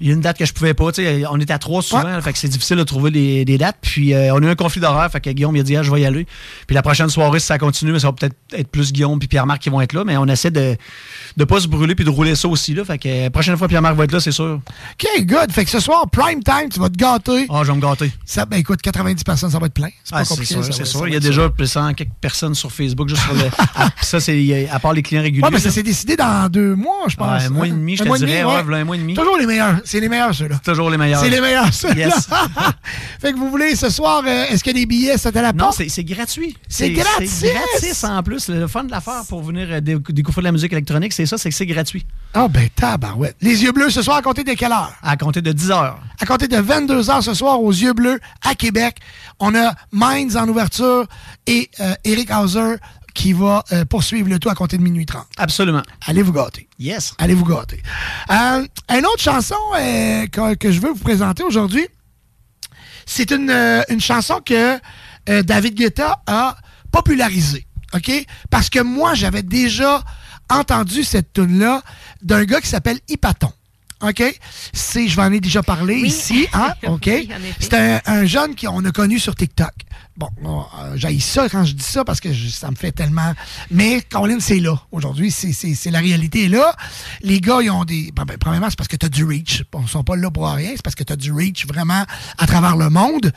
il 0.01 0.07
y 0.07 0.09
a 0.11 0.13
une 0.13 0.21
date 0.21 0.37
que 0.37 0.45
je 0.45 0.53
pouvais 0.53 0.73
pas. 0.73 0.91
tu 0.91 1.03
sais, 1.03 1.23
On 1.29 1.39
était 1.39 1.53
à 1.53 1.59
trois 1.59 1.81
souvent, 1.81 2.21
fait 2.21 2.33
que 2.33 2.39
c'est 2.39 2.47
difficile 2.47 2.77
de 2.77 2.83
trouver 2.83 3.11
des, 3.11 3.45
des 3.45 3.57
dates. 3.57 3.77
Puis 3.81 4.13
euh, 4.13 4.33
on 4.33 4.37
a 4.43 4.47
eu 4.47 4.49
un 4.49 4.55
conflit 4.55 4.81
d'horaire. 4.81 5.09
Fait 5.11 5.21
que 5.21 5.29
Guillaume 5.29 5.55
il 5.55 5.59
a 5.59 5.63
dit 5.63 5.75
ah, 5.77 5.83
je 5.83 5.91
vais 5.91 6.01
y 6.01 6.05
aller. 6.05 6.27
Puis 6.67 6.73
la 6.75 6.81
prochaine 6.81 7.09
soirée, 7.09 7.39
si 7.39 7.45
ça 7.47 7.57
continue, 7.57 7.91
mais 7.91 7.99
ça 7.99 8.07
va 8.07 8.13
peut-être 8.13 8.35
être 8.53 8.67
plus 8.67 8.91
Guillaume 8.91 9.19
puis 9.19 9.27
Pierre-Marc 9.27 9.61
qui 9.61 9.69
vont 9.69 9.81
être 9.81 9.93
là. 9.93 10.03
Mais 10.05 10.17
on 10.17 10.25
essaie 10.25 10.51
de 10.51 10.75
ne 11.37 11.43
pas 11.45 11.59
se 11.59 11.67
brûler 11.67 11.95
puis 11.95 12.05
de 12.05 12.09
rouler 12.09 12.35
ça 12.35 12.47
aussi. 12.47 12.73
Là. 12.73 12.83
Fait 12.85 12.97
que 12.97 13.07
euh, 13.07 13.23
la 13.23 13.29
prochaine 13.29 13.55
fois, 13.57 13.67
Pierre-Marc 13.67 13.95
va 13.95 14.03
être 14.05 14.11
là, 14.11 14.19
c'est 14.19 14.31
sûr. 14.31 14.59
OK, 14.61 15.25
good. 15.25 15.51
Fait 15.51 15.65
que 15.65 15.71
ce 15.71 15.79
soir, 15.79 16.09
prime 16.09 16.43
time, 16.43 16.69
tu 16.71 16.79
vas 16.79 16.89
te 16.89 16.97
gâter. 16.97 17.47
Ah, 17.49 17.61
je 17.63 17.71
vais 17.71 17.77
me 17.77 17.81
gâter. 17.81 18.11
Ça, 18.25 18.45
ben 18.45 18.57
écoute, 18.57 18.81
90 18.81 19.23
personnes, 19.23 19.49
ça 19.51 19.59
va 19.59 19.67
être 19.67 19.73
plein. 19.73 19.89
C'est 20.03 20.13
Ah, 20.13 20.19
pas 20.19 20.25
c'est 20.25 20.35
compliqué. 20.35 20.55
c'est 20.71 20.85
sûr. 20.85 21.07
Il 21.07 21.13
y 21.13 21.17
a 21.17 21.19
déjà 21.19 21.49
plus 21.49 21.67
100 21.67 21.93
quelques 21.93 22.11
personnes 22.19 22.55
sur 22.55 22.71
Facebook 22.71 23.07
juste 23.09 23.21
sur 23.23 23.33
le. 23.33 23.43
Ah, 23.75 23.89
ça, 24.01 24.19
c'est 24.19 24.67
à 24.71 24.79
part 24.79 24.93
les 24.93 25.01
clients 25.01 25.21
réguliers. 25.21 25.43
Ouais, 25.43 25.49
mais 25.51 25.59
ça 25.59 25.71
s'est 25.71 25.81
décidé 25.83 26.15
dans 26.15 26.47
deux 26.49 26.75
mois, 26.75 27.05
je 27.07 27.15
pense. 27.15 27.43
Un 27.43 27.49
mois 27.49 27.67
et 27.67 27.71
demi, 27.71 27.95
je 27.97 28.03
te 28.03 28.17
dirais, 28.17 28.43
ouais, 28.43 28.75
un 28.79 28.83
mois 28.83 28.95
et 28.95 28.99
demi. 28.99 29.13
Toujours 29.15 29.37
les 29.37 29.45
meilleurs. 29.45 29.77
C'est 29.85 29.99
les 29.99 30.09
meilleurs, 30.09 30.33
ceux-là. 30.33 30.59
Toujours 30.63 30.89
les 30.89 30.97
meilleurs. 30.97 31.19
C'est 31.21 31.29
les 31.29 31.41
meilleurs, 31.41 31.73
ceux-là. 31.73 31.95
Yes. 31.95 32.27
fait 33.21 33.33
que 33.33 33.37
vous 33.37 33.49
voulez, 33.49 33.75
ce 33.75 33.89
soir, 33.89 34.23
euh, 34.25 34.45
est-ce 34.49 34.63
qu'il 34.63 34.73
y 34.75 34.79
a 34.79 34.79
des 34.81 34.85
billets? 34.85 35.17
C'est 35.17 35.35
à 35.35 35.41
la 35.41 35.51
Non, 35.53 35.65
porte? 35.65 35.77
c'est 35.77 35.89
c'est 35.89 36.03
gratuit. 36.03 36.55
C'est 36.67 36.91
gratis! 36.91 37.29
C'est 37.31 37.53
gratis 37.53 38.03
en 38.03 38.23
plus. 38.23 38.47
Le 38.49 38.67
fun 38.67 38.83
de 38.85 38.91
l'affaire 38.91 39.23
pour 39.27 39.41
venir 39.43 39.67
euh, 39.71 39.81
dé- 39.81 39.97
découvrir 40.09 40.41
de 40.43 40.47
la 40.47 40.51
musique 40.51 40.71
électronique, 40.73 41.13
c'est 41.13 41.25
ça, 41.25 41.37
c'est 41.37 41.49
que 41.49 41.55
c'est 41.55 41.65
gratuit. 41.65 42.05
Ah, 42.33 42.47
ben, 42.47 42.67
tabarouette. 42.75 43.35
Les 43.41 43.63
yeux 43.63 43.71
bleus, 43.71 43.89
ce 43.89 44.01
soir, 44.01 44.17
à 44.17 44.21
compter 44.21 44.43
de 44.43 44.53
quelle 44.53 44.71
heure? 44.71 44.93
À 45.03 45.17
compter 45.17 45.41
de 45.41 45.51
10 45.51 45.71
heures. 45.71 45.99
À 46.19 46.25
compter 46.25 46.47
de 46.47 46.57
22 46.57 47.01
h 47.03 47.21
ce 47.21 47.33
soir, 47.33 47.61
aux 47.61 47.71
yeux 47.71 47.93
bleus, 47.93 48.19
à 48.43 48.55
Québec. 48.55 48.97
On 49.39 49.53
a 49.55 49.73
Minds 49.91 50.35
en 50.37 50.47
ouverture 50.47 51.05
et 51.47 51.69
euh, 51.79 51.93
Eric 52.05 52.29
Hauser 52.33 52.75
qui 53.13 53.33
va 53.33 53.63
euh, 53.71 53.85
poursuivre 53.85 54.27
le 54.29 54.39
tout 54.39 54.49
à 54.49 54.55
compter 54.55 54.77
de 54.77 54.83
minuit 54.83 55.05
30. 55.05 55.25
Absolument. 55.37 55.83
Allez 56.05 56.21
vous 56.21 56.33
gâter. 56.33 56.67
Yes. 56.79 57.13
Allez 57.17 57.33
vous 57.33 57.45
gâter. 57.45 57.81
Euh, 58.31 58.65
une 58.89 59.05
autre 59.05 59.21
chanson 59.21 59.55
euh, 59.75 60.25
que, 60.27 60.55
que 60.55 60.71
je 60.71 60.79
veux 60.79 60.89
vous 60.89 60.99
présenter 61.03 61.43
aujourd'hui, 61.43 61.87
c'est 63.05 63.31
une, 63.31 63.51
une 63.89 64.01
chanson 64.01 64.39
que 64.43 64.79
euh, 65.29 65.43
David 65.43 65.75
Guetta 65.75 66.21
a 66.27 66.57
popularisée. 66.91 67.65
OK? 67.93 68.11
Parce 68.49 68.69
que 68.69 68.79
moi, 68.79 69.13
j'avais 69.13 69.43
déjà 69.43 70.03
entendu 70.49 71.03
cette 71.03 71.33
tune-là 71.33 71.81
d'un 72.21 72.43
gars 72.45 72.61
qui 72.61 72.67
s'appelle 72.67 72.99
Hypaton. 73.07 73.51
OK? 74.01 74.21
C'est, 74.73 75.07
je 75.07 75.15
vais 75.15 75.21
en 75.21 75.31
ai 75.31 75.39
déjà 75.39 75.63
parlé 75.63 75.95
ici, 75.95 76.47
hein? 76.53 76.73
OK? 76.87 77.05
Oui, 77.07 77.29
c'est 77.59 77.73
un, 77.73 78.01
un 78.05 78.25
jeune 78.25 78.55
qu'on 78.55 78.83
a 78.83 78.91
connu 78.91 79.19
sur 79.19 79.35
TikTok. 79.35 79.73
Bon, 80.15 80.29
euh, 80.45 80.93
j'haïs 80.95 81.19
ça 81.21 81.49
quand 81.49 81.65
je 81.65 81.73
dis 81.73 81.83
ça 81.83 82.03
parce 82.05 82.19
que 82.19 82.31
je- 82.31 82.49
ça 82.49 82.69
me 82.69 82.75
fait 82.75 82.91
tellement. 82.91 83.33
Mais 83.71 84.01
Colin, 84.11 84.37
c'est 84.39 84.59
là. 84.59 84.79
Aujourd'hui, 84.91 85.31
c'est, 85.31 85.53
c'est, 85.53 85.73
c'est 85.73 85.89
la 85.89 85.99
réalité 85.99 86.45
est 86.45 86.49
là. 86.49 86.75
Les 87.21 87.41
gars, 87.41 87.59
ils 87.63 87.71
ont 87.71 87.83
des. 87.83 88.11
ben, 88.15 88.23
ben, 88.25 88.37
premièrement, 88.37 88.69
c'est 88.69 88.77
parce 88.77 88.87
que 88.87 88.95
tu 88.95 89.07
as 89.07 89.09
du 89.09 89.23
reach. 89.25 89.63
Ils 89.81 89.87
sont 89.89 90.03
pas 90.03 90.15
là 90.15 90.29
pour 90.29 90.47
rien. 90.47 90.69
C'est 90.75 90.83
parce 90.83 90.95
que 90.95 91.03
tu 91.03 91.11
as 91.13 91.15
du 91.15 91.31
reach 91.31 91.65
vraiment 91.65 92.05
à 92.37 92.45
travers 92.45 92.75
le 92.77 92.91
monde. 92.91 93.31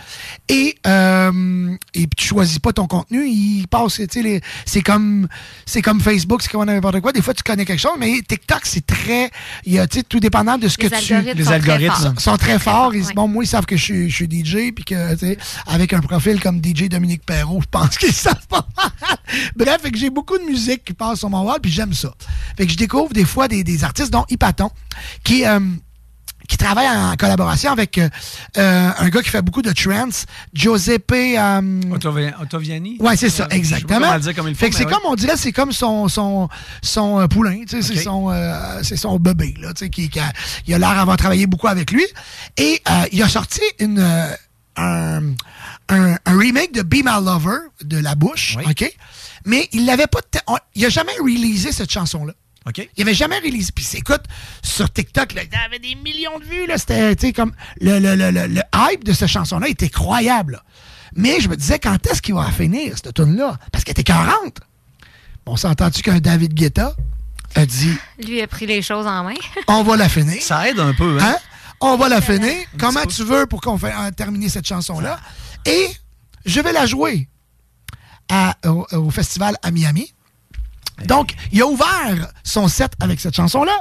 Et, 0.50 0.76
euh, 0.86 1.74
et 1.94 2.00
puis 2.06 2.16
tu 2.16 2.26
choisis 2.28 2.58
pas 2.58 2.72
ton 2.74 2.86
contenu. 2.86 3.26
Il 3.26 3.66
passe, 3.68 3.94
tu 3.94 4.06
sais, 4.10 4.22
les- 4.22 4.40
c'est 4.66 4.82
comme, 4.82 5.28
c'est 5.64 5.80
comme 5.82 6.00
Facebook, 6.00 6.42
c'est 6.42 6.50
comme 6.50 6.64
n'importe 6.66 7.00
quoi. 7.00 7.12
Des 7.12 7.22
fois, 7.22 7.32
tu 7.34 7.42
connais 7.42 7.64
quelque 7.64 7.80
chose, 7.80 7.96
mais 7.98 8.20
TikTok, 8.28 8.60
c'est 8.64 8.86
très. 8.86 9.30
Il 9.64 9.72
y 9.72 9.78
a, 9.78 9.86
tu 9.86 9.98
sais, 10.00 10.04
tout 10.04 10.20
dépendant 10.20 10.58
de 10.58 10.68
ce 10.68 10.76
Les 10.78 10.90
que 10.90 11.00
tu. 11.00 11.14
algorithmes 11.14 11.38
Les 11.38 11.44
sont 11.44 11.48
très 11.48 11.54
algorithmes 11.54 11.94
forts. 12.14 12.20
sont 12.20 12.36
très 12.36 12.58
forts. 12.58 12.94
Ils- 12.94 13.14
Bon, 13.14 13.28
moi, 13.28 13.44
ils 13.44 13.46
savent 13.46 13.64
que 13.66 13.76
je 13.78 13.82
suis, 13.82 14.10
je 14.10 14.14
suis 14.14 14.28
DJ, 14.28 14.72
puis 14.74 14.84
que, 14.84 15.12
tu 15.14 15.20
sais, 15.20 15.38
avec 15.66 15.92
un 15.94 16.00
profil 16.00 16.38
comme 16.40 16.60
DJ 16.74 16.88
Dominique 16.88 17.24
Perrault, 17.24 17.60
je 17.62 17.68
pense 17.70 17.96
qu'ils 17.96 18.12
savent 18.12 18.46
pas. 18.48 18.66
Bref, 19.56 19.82
fait 19.82 19.90
que 19.90 19.98
j'ai 19.98 20.10
beaucoup 20.10 20.38
de 20.38 20.44
musique 20.44 20.84
qui 20.84 20.92
passe 20.92 21.20
sur 21.20 21.30
mon 21.30 21.42
wall, 21.42 21.60
puis 21.60 21.70
j'aime 21.70 21.92
ça. 21.92 22.12
Fait 22.56 22.66
que 22.66 22.72
je 22.72 22.76
découvre 22.78 23.12
des 23.12 23.24
fois 23.24 23.48
des, 23.48 23.62
des 23.64 23.84
artistes, 23.84 24.12
dont 24.12 24.24
Hypaton, 24.28 24.70
qui. 25.24 25.46
euh, 25.46 25.60
qui 26.48 26.56
travaille 26.58 26.86
en 26.88 27.16
collaboration 27.16 27.72
avec 27.72 27.98
euh, 27.98 28.08
euh, 28.56 28.90
un 28.96 29.08
gars 29.08 29.20
qui 29.20 29.30
fait 29.30 29.42
beaucoup 29.42 29.62
de 29.62 29.72
trance, 29.72 30.26
Giuseppe. 30.54 31.10
euh, 31.36 31.80
Ottoviani? 32.40 32.98
Ouais, 33.00 33.16
c'est 33.16 33.30
ça, 33.30 33.30
je 33.30 33.42
sais 33.42 33.48
pas 33.48 33.56
exactement. 33.56 33.98
comment 33.98 34.14
le 34.14 34.20
dire 34.20 34.34
comme 34.36 34.46
il 34.46 34.54
fait 34.54 34.70
que 34.70 34.76
c'est 34.76 34.84
comme, 34.84 35.00
on 35.08 35.16
dirait, 35.16 35.36
c'est 35.36 35.50
comme 35.50 35.72
son, 35.72 36.06
son, 36.06 36.48
son 36.82 37.18
euh, 37.18 37.26
poulain, 37.26 37.62
c'est 37.66 37.82
son, 37.82 38.30
son 38.84 39.18
bébé, 39.18 39.54
là, 39.60 39.72
qui, 39.72 40.08
qui 40.08 40.20
a, 40.20 40.32
il 40.68 40.74
a 40.74 40.78
l'air 40.78 40.94
d'avoir 40.94 41.16
travaillé 41.16 41.48
beaucoup 41.48 41.66
avec 41.66 41.90
lui. 41.90 42.04
Et 42.56 42.80
il 43.10 43.20
a 43.24 43.28
sorti 43.28 43.62
une, 43.80 43.98
un, 44.76 45.22
un, 45.88 46.16
un 46.24 46.38
remake 46.38 46.72
de 46.72 46.82
Be 46.82 46.96
My 47.04 47.24
Lover 47.24 47.58
de 47.82 47.98
La 47.98 48.14
Bouche, 48.14 48.56
OK? 48.68 48.92
Mais 49.44 49.68
il 49.72 49.86
l'avait 49.86 50.06
pas, 50.08 50.20
on- 50.48 50.56
il 50.74 50.84
a 50.84 50.88
jamais 50.88 51.12
réalisé 51.22 51.70
cette 51.72 51.90
chanson-là. 51.92 52.32
OK. 52.68 52.88
Il 52.96 53.02
avait 53.02 53.14
jamais 53.14 53.38
réalisé. 53.38 53.70
Puis 53.72 53.86
écoute, 53.94 54.22
sur 54.62 54.92
TikTok, 54.92 55.34
là, 55.34 55.42
il 55.44 55.56
avait 55.64 55.78
des 55.78 55.94
millions 55.94 56.38
de 56.40 56.44
vues. 56.44 56.66
Là, 56.66 56.78
c'était, 56.78 57.14
tu 57.14 57.28
sais, 57.28 57.32
comme 57.32 57.52
le, 57.80 58.00
le, 58.00 58.16
le, 58.16 58.30
le, 58.32 58.46
le 58.48 58.62
hype 58.74 59.04
de 59.04 59.12
cette 59.12 59.28
chanson-là 59.28 59.68
était 59.68 59.88
croyable. 59.88 60.54
là. 60.54 60.62
Mais 61.14 61.38
je 61.40 61.48
me 61.48 61.56
disais, 61.56 61.78
quand 61.78 62.04
est-ce 62.08 62.20
qu'il 62.20 62.34
va 62.34 62.50
finir, 62.50 62.94
cette 62.96 63.14
tune-là? 63.14 63.56
Parce 63.70 63.84
qu'elle 63.84 63.92
était 63.92 64.02
40. 64.02 64.58
On 65.46 65.56
s'entend-tu 65.56 66.02
qu'un 66.02 66.18
David 66.18 66.54
Guetta 66.54 66.96
a 67.54 67.64
dit, 67.66 67.96
Lui 68.18 68.42
a 68.42 68.48
pris 68.48 68.66
les 68.66 68.82
choses 68.82 69.06
en 69.06 69.22
main. 69.22 69.34
on 69.68 69.84
va 69.84 69.96
la 69.96 70.08
finir? 70.08 70.42
Ça 70.42 70.68
aide 70.68 70.80
un 70.80 70.92
peu, 70.92 71.18
hein? 71.20 71.24
Hein? 71.24 71.36
On 71.80 71.96
va 71.96 72.08
la 72.08 72.20
finir. 72.20 72.52
Comment 72.78 73.04
tu 73.04 73.22
veux 73.22 73.46
pour 73.46 73.60
qu'on 73.60 73.78
fasse 73.78 74.10
terminer 74.16 74.48
cette 74.48 74.66
chanson-là? 74.66 75.20
Et 75.66 75.90
je 76.44 76.60
vais 76.60 76.72
la 76.72 76.86
jouer 76.86 77.28
au, 78.64 79.10
festival 79.10 79.56
à 79.62 79.70
Miami. 79.70 80.12
Donc, 81.04 81.34
il 81.52 81.60
a 81.60 81.66
ouvert 81.66 82.32
son 82.42 82.68
set 82.68 82.92
avec 83.00 83.20
cette 83.20 83.34
chanson-là. 83.34 83.76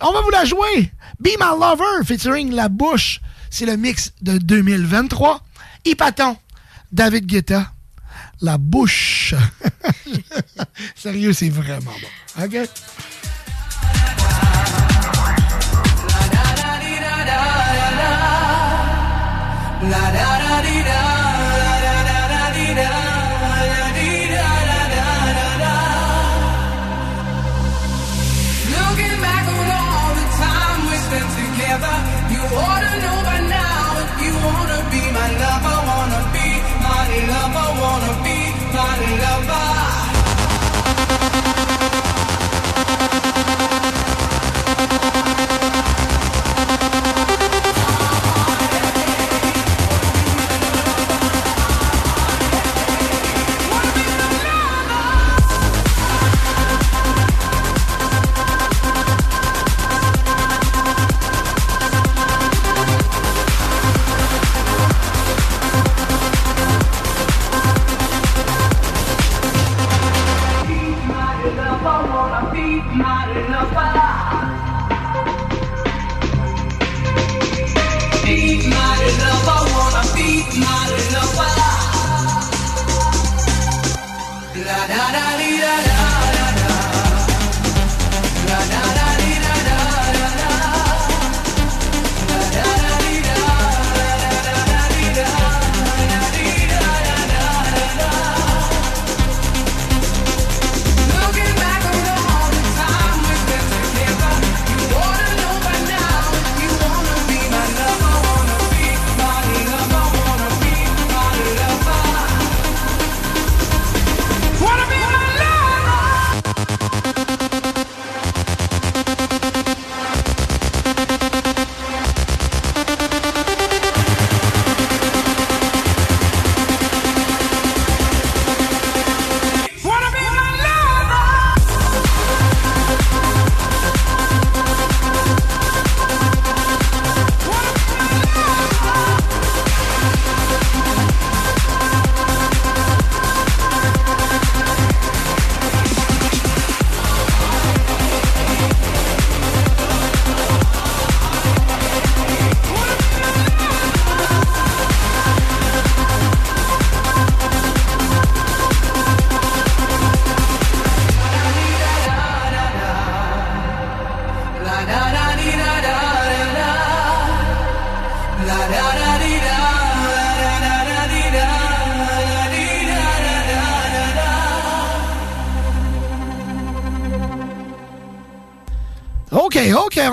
On 0.00 0.12
va 0.12 0.20
vous 0.22 0.30
la 0.30 0.44
jouer. 0.44 0.92
Be 1.20 1.28
My 1.38 1.58
Lover 1.58 2.04
featuring 2.04 2.52
La 2.52 2.68
Bouche. 2.68 3.20
C'est 3.48 3.64
le 3.64 3.76
mix 3.76 4.12
de 4.20 4.38
2023. 4.38 5.42
Hypaton, 5.84 6.36
David 6.92 7.26
Guetta, 7.26 7.72
La 8.40 8.58
Bouche. 8.58 9.34
Sérieux, 10.96 11.32
c'est 11.32 11.48
vraiment 11.48 11.92
bon. 11.92 12.44
OK? 12.44 12.68
Looking 20.70 21.19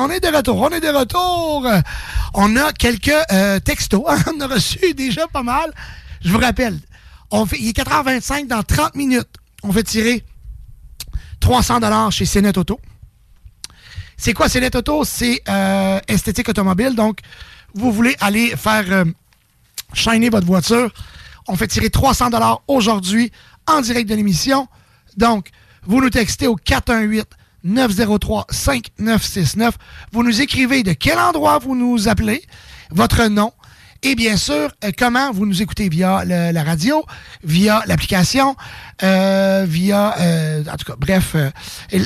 on 0.08 0.12
est 0.12 0.20
de 0.22 0.36
retour. 0.36 0.62
On 0.62 0.70
est 0.70 0.80
de 0.80 0.88
retour. 0.88 1.68
On 2.34 2.56
a 2.56 2.72
quelques 2.72 3.12
euh, 3.32 3.60
textos. 3.60 4.04
on 4.34 4.40
a 4.40 4.48
reçu 4.48 4.94
déjà 4.94 5.28
pas 5.28 5.44
mal. 5.44 5.72
Je 6.24 6.32
vous 6.32 6.40
rappelle, 6.40 6.80
on 7.30 7.46
fait, 7.46 7.58
il 7.60 7.70
est 7.70 7.78
4h25 7.78 8.48
dans 8.48 8.64
30 8.64 8.96
minutes. 8.96 9.28
On 9.64 9.72
fait 9.72 9.84
tirer 9.84 10.24
300 11.40 11.82
dollars 11.82 12.12
chez 12.12 12.26
Cénet 12.26 12.58
Auto. 12.58 12.80
C'est 14.16 14.34
quoi 14.34 14.50
Cénet 14.50 14.76
Auto? 14.76 15.04
C'est 15.04 15.42
euh, 15.50 16.00
esthétique 16.08 16.50
automobile. 16.50 16.96
Donc, 16.96 17.20
vous 17.74 17.92
voulez 17.92 18.16
aller 18.20 18.56
faire 18.56 18.86
euh, 18.90 19.06
shiner 19.94 20.30
votre 20.30 20.48
voiture. 20.48 20.90
On 21.48 21.56
fait 21.56 21.68
tirer 21.68 21.90
300 21.90 22.30
dollars 22.30 22.62
aujourd'hui 22.68 23.32
en 23.68 23.82
direct 23.82 24.10
de 24.10 24.16
l'émission. 24.16 24.68
Donc, 25.18 25.50
vous 25.86 26.02
nous 26.02 26.10
textez 26.10 26.48
au 26.48 26.56
418 26.56 27.28
903 27.64 28.46
5969. 28.50 29.76
Vous 30.12 30.24
nous 30.24 30.42
écrivez 30.42 30.82
de 30.84 30.94
quel 30.94 31.18
endroit 31.20 31.60
vous 31.60 31.76
nous 31.76 32.08
appelez, 32.08 32.42
votre 32.92 33.26
nom 33.28 33.52
et 34.04 34.14
bien 34.14 34.38
sûr, 34.38 34.70
euh, 34.84 34.92
comment 34.96 35.32
vous 35.32 35.48
nous 35.48 35.64
écoutez 35.64 35.90
via 35.90 36.24
la 36.24 36.64
radio, 36.64 37.04
via 37.44 37.82
l'application, 37.88 38.56
euh, 39.02 39.66
via... 39.68 40.14
euh, 40.20 40.64
en 40.72 40.78
tout 40.78 40.86
cas, 40.86 40.94
bref, 41.00 41.32
euh, 41.34 41.50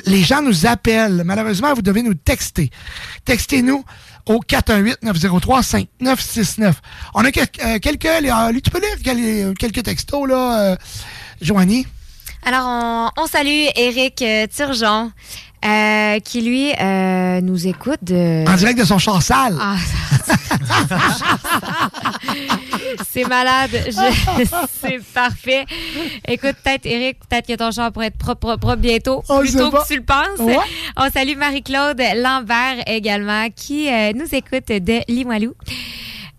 les 0.06 0.24
gens 0.24 0.42
nous 0.42 0.66
appellent. 0.66 1.24
Malheureusement, 1.26 1.74
vous 1.74 1.82
devez 1.82 2.02
nous 2.02 2.14
texter. 2.14 2.72
Textez-nous 3.26 3.84
au 4.26 4.40
418-903-5969. 4.40 6.76
On 7.14 7.26
a 7.26 7.28
euh, 7.28 7.80
quelques... 7.80 8.08
tu 8.64 8.72
peux 8.72 8.80
lire 8.80 8.96
quel- 9.04 9.54
quelques 9.56 9.84
textos, 9.84 10.30
là, 10.30 10.78
Joanie? 11.42 11.86
Alors, 12.44 12.66
on, 12.66 13.10
on 13.22 13.28
salue 13.28 13.68
Eric 13.76 14.22
euh, 14.22 14.48
Turgeon, 14.54 15.12
euh, 15.64 16.20
qui 16.20 16.42
lui 16.42 16.72
euh, 16.80 17.40
nous 17.42 17.68
écoute 17.68 18.00
de. 18.02 18.48
En 18.50 18.56
direct 18.56 18.80
de 18.80 18.86
son 18.86 18.98
char 18.98 19.22
sale. 19.22 19.58
Ah, 19.60 19.76
c'est 23.10 23.28
malade. 23.28 23.72
Je- 23.88 24.46
c'est 24.82 25.00
parfait. 25.14 25.66
Écoute, 26.28 26.56
peut-être, 26.64 26.86
Eric, 26.86 27.20
peut-être 27.30 27.48
que 27.48 27.56
ton 27.56 27.72
char 27.72 27.92
pourrait 27.92 28.08
être 28.08 28.18
propre, 28.18 28.40
propre, 28.40 28.60
propre 28.60 28.76
bientôt, 28.78 29.24
On 29.30 29.40
plutôt 29.42 29.72
que 29.72 29.88
tu 29.88 29.96
le 29.98 30.04
penses. 30.04 30.40
Ouais. 30.40 30.58
On 30.98 31.10
salue 31.10 31.38
Marie-Claude 31.38 32.02
Lambert 32.18 32.84
également, 32.88 33.48
qui 33.56 33.90
euh, 33.90 34.12
nous 34.16 34.28
écoute 34.34 34.68
de 34.70 35.02
Limoilou. 35.08 35.54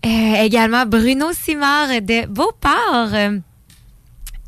Euh, 0.04 0.34
également 0.42 0.84
Bruno 0.84 1.28
Simard 1.32 1.88
de 2.00 2.26
Beauport. 2.26 3.14
Euh, 3.14 3.38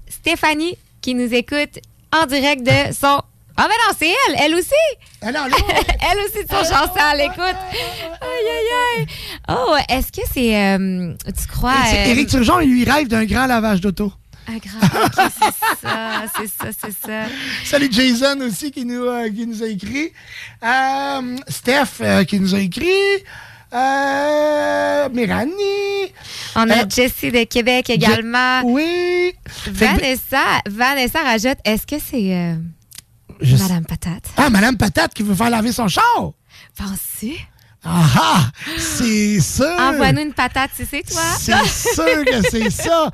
Stéphanie, 0.08 0.76
qui 1.05 1.15
nous 1.15 1.34
écoute 1.34 1.81
en 2.16 2.24
direct 2.24 2.62
de 2.62 2.94
son... 2.94 3.20
Ah, 3.58 3.68
mais 3.68 3.74
non, 3.86 3.94
c'est 3.99 4.08
elle, 4.08 4.36
elle 4.41 4.55
aussi. 4.55 4.73
elle 5.20 6.18
aussi 6.24 6.44
de 6.44 6.49
son 6.49 6.65
char 6.65 6.94
sale, 6.97 7.20
écoute. 7.20 7.39
Aïe, 8.23 8.49
aïe, 8.57 9.00
aïe. 9.00 9.07
Oh, 9.50 9.76
est-ce 9.91 10.10
que 10.10 10.26
c'est... 10.33 10.57
euh, 10.57 11.12
tu 11.26 11.47
crois... 11.47 11.74
Euh, 11.92 12.07
Éric 12.07 12.31
Turgeon, 12.31 12.60
il 12.60 12.70
lui 12.70 12.84
rêve 12.84 13.07
d'un 13.08 13.26
grand 13.26 13.44
lavage 13.44 13.83
d'auto. 13.83 14.15
un 14.49 14.57
grand... 14.57 14.81
c'est 15.15 15.86
ça, 15.86 16.23
c'est 16.34 16.47
ça, 16.47 16.70
c'est 16.81 17.07
ça. 17.07 17.26
Salut 17.66 17.89
Jason 17.91 18.41
aussi 18.41 18.70
qui 18.70 18.86
nous, 18.86 19.05
euh, 19.05 19.28
qui 19.28 19.47
nous 19.47 19.62
a 19.62 19.66
écrit. 19.66 20.10
Euh, 20.62 21.36
Steph 21.49 22.24
qui 22.26 22.41
nous 22.41 22.55
a 22.55 22.60
écrit. 22.60 22.86
Euh, 23.74 25.08
Méranie. 25.12 26.12
On 26.54 26.70
a 26.70 26.82
Euh, 26.84 26.84
Jessie 26.88 27.30
de 27.32 27.44
Québec 27.44 27.90
également. 27.90 28.62
Oui. 28.64 29.32
Vanessa, 29.66 30.60
Vanessa 30.68 31.20
rajoute, 31.22 31.58
est-ce 31.64 31.86
que 31.86 31.96
c'est 31.98 32.34
euh, 32.34 32.54
Madame 33.58 33.84
Patate? 33.84 34.24
Ah, 34.36 34.48
Madame 34.50 34.76
Patate 34.76 35.12
qui 35.14 35.22
veut 35.24 35.34
faire 35.34 35.50
laver 35.50 35.72
son 35.72 35.88
char. 35.88 36.04
Penses-tu? 36.78 37.32
Ah 37.86 38.06
ah, 38.18 38.44
c'est 38.78 39.40
sûr. 39.40 39.66
Envoie-nous 39.78 40.22
une 40.22 40.32
patate 40.32 40.70
si 40.74 40.86
c'est 40.86 41.02
toi. 41.02 41.20
C'est 41.38 41.52
sûr 41.66 42.24
que 42.24 42.48
c'est 42.50 42.70
ça. 42.70 43.10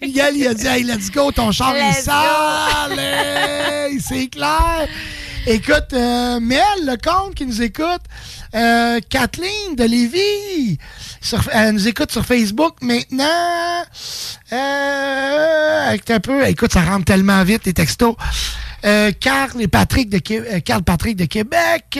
Miguel, 0.00 0.36
il 0.36 0.46
a 0.46 0.54
dit, 0.54 0.66
hey, 0.68 0.84
let's 0.84 1.10
go, 1.10 1.32
ton 1.32 1.50
char 1.50 1.74
est 1.74 1.94
sale. 1.94 2.96
Hey, 2.96 3.98
c'est 4.00 4.28
clair. 4.28 4.86
Écoute, 5.46 5.92
euh, 5.94 6.38
Mel, 6.40 6.62
le 6.86 6.96
compte 6.96 7.34
qui 7.34 7.44
nous 7.44 7.60
écoute, 7.60 8.00
euh, 8.54 9.00
Kathleen 9.08 9.74
de 9.76 9.84
Lévis, 9.84 10.78
sur- 11.20 11.48
elle 11.52 11.72
nous 11.72 11.88
écoute 11.88 12.12
sur 12.12 12.24
Facebook 12.24 12.76
maintenant. 12.82 13.24
Euh, 14.52 15.96
un 16.08 16.20
peu, 16.20 16.46
écoute, 16.46 16.72
ça 16.72 16.82
rentre 16.82 17.04
tellement 17.04 17.42
vite, 17.44 17.64
les 17.66 17.72
textos. 17.72 18.14
Euh, 18.84 19.12
Carl 19.18 19.60
et 19.62 19.66
Patrick 19.68 20.10
de 20.10 20.20
euh, 20.34 20.60
Carl 20.60 20.82
Patrick 20.82 21.16
de 21.16 21.24
Québec. 21.24 21.98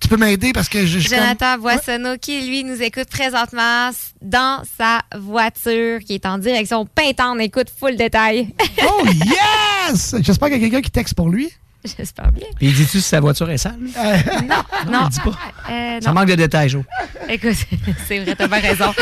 Tu 0.00 0.06
peux 0.08 0.16
m'aider 0.16 0.52
parce 0.52 0.68
que 0.68 0.86
je, 0.86 1.00
je 1.00 1.08
comme- 1.08 1.18
Jonathan 1.18 1.58
Boissonneau 1.58 2.16
qui, 2.16 2.42
lui, 2.46 2.62
nous 2.62 2.80
écoute 2.80 3.08
présentement 3.10 3.90
dans 4.20 4.62
sa 4.78 5.00
voiture 5.18 5.98
qui 6.06 6.14
est 6.14 6.24
en 6.26 6.38
direction 6.38 6.86
Pintan. 6.86 7.34
On 7.36 7.38
écoute 7.40 7.68
full 7.76 7.96
détail. 7.96 8.48
Oh 8.86 9.04
yes! 9.88 10.14
J'espère 10.20 10.48
qu'il 10.48 10.58
y 10.58 10.60
a 10.60 10.68
quelqu'un 10.68 10.80
qui 10.82 10.92
texte 10.92 11.14
pour 11.14 11.28
lui. 11.28 11.50
J'espère 11.98 12.30
bien. 12.32 12.46
Puis 12.56 12.68
il 12.68 12.74
dit-tu 12.74 12.98
si 12.98 13.02
sa 13.02 13.18
voiture 13.20 13.50
est 13.50 13.58
sale? 13.58 13.76
Non, 13.78 14.62
non. 14.92 15.00
il 15.04 15.08
dit 15.10 15.20
pas. 15.20 15.30
Euh, 15.70 16.00
Ça 16.00 16.08
non. 16.10 16.14
manque 16.14 16.28
de 16.28 16.34
détails, 16.36 16.68
Jo. 16.68 16.84
Écoute, 17.28 17.56
c'est 18.08 18.18
vrai, 18.20 18.34
t'as 18.36 18.46
bien 18.46 18.60
raison. 18.60 18.92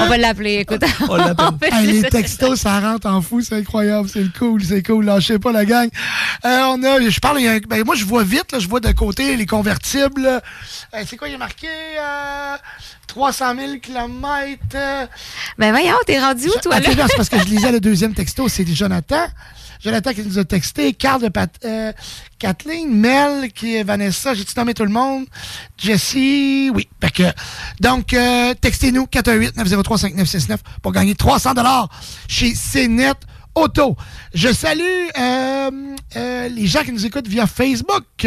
On 0.00 0.06
va 0.08 0.16
l'appeler, 0.16 0.54
écoute. 0.60 0.82
On 1.08 1.16
l'appelle. 1.16 1.46
va 1.70 1.80
Hey, 1.80 1.86
les 1.92 2.02
textos, 2.08 2.60
ça 2.60 2.80
rentre 2.80 3.06
en 3.08 3.20
fou, 3.20 3.40
c'est 3.42 3.56
incroyable, 3.56 4.08
c'est 4.08 4.32
cool, 4.38 4.64
c'est 4.64 4.82
cool. 4.82 5.04
Lâchez 5.04 5.38
pas 5.38 5.52
la 5.52 5.64
gang. 5.64 5.88
Euh, 6.44 6.62
on 6.74 6.82
a, 6.82 7.00
je 7.08 7.20
parle, 7.20 7.40
il 7.40 7.44
y 7.44 7.48
a 7.48 7.52
un- 7.52 7.58
ben, 7.58 7.84
moi 7.84 7.94
je 7.94 8.04
vois 8.04 8.24
vite, 8.24 8.52
là, 8.52 8.58
je 8.58 8.68
vois 8.68 8.80
de 8.80 8.90
côté 8.92 9.36
les 9.36 9.46
convertibles. 9.46 10.26
Euh, 10.26 11.02
c'est 11.06 11.16
quoi, 11.16 11.28
il 11.28 11.34
est 11.34 11.38
marqué 11.38 11.66
euh, 11.98 12.56
300 13.06 13.54
000 13.56 13.72
km. 13.82 14.58
Ben 15.58 15.70
voyons, 15.72 15.96
t'es 16.06 16.18
rendu 16.18 16.46
où, 16.48 16.60
toi, 16.62 16.80
là? 16.80 16.88
c'est 17.08 17.16
parce 17.16 17.28
que 17.28 17.38
je 17.38 17.44
lisais 17.44 17.72
le 17.72 17.80
deuxième 17.80 18.14
texto, 18.14 18.48
c'est 18.48 18.66
Jonathan. 18.74 19.26
Jonathan 19.82 20.12
qui 20.12 20.22
nous 20.22 20.38
a 20.38 20.44
texté, 20.44 20.92
Carl 20.92 21.22
de 21.22 21.28
Pat, 21.28 21.50
euh, 21.64 21.92
Kathleen, 22.38 22.94
Mel, 22.94 23.50
qui 23.52 23.76
est 23.76 23.82
Vanessa, 23.82 24.34
j'ai-tu 24.34 24.52
nommé 24.56 24.74
tout 24.74 24.84
le 24.84 24.90
monde? 24.90 25.24
Jessie, 25.78 26.70
oui. 26.74 26.88
Fait 27.00 27.10
que, 27.10 27.22
donc, 27.80 28.12
euh, 28.12 28.54
textez-nous 28.60 29.04
418-903-5969 29.06 30.58
pour 30.82 30.92
gagner 30.92 31.14
300 31.14 31.54
chez 32.28 32.52
CNET 32.52 33.14
Auto. 33.54 33.96
Je 34.32 34.52
salue 34.52 35.08
euh, 35.18 35.70
euh, 36.16 36.48
les 36.48 36.66
gens 36.66 36.82
qui 36.82 36.92
nous 36.92 37.04
écoutent 37.04 37.26
via 37.26 37.46
Facebook. 37.46 38.26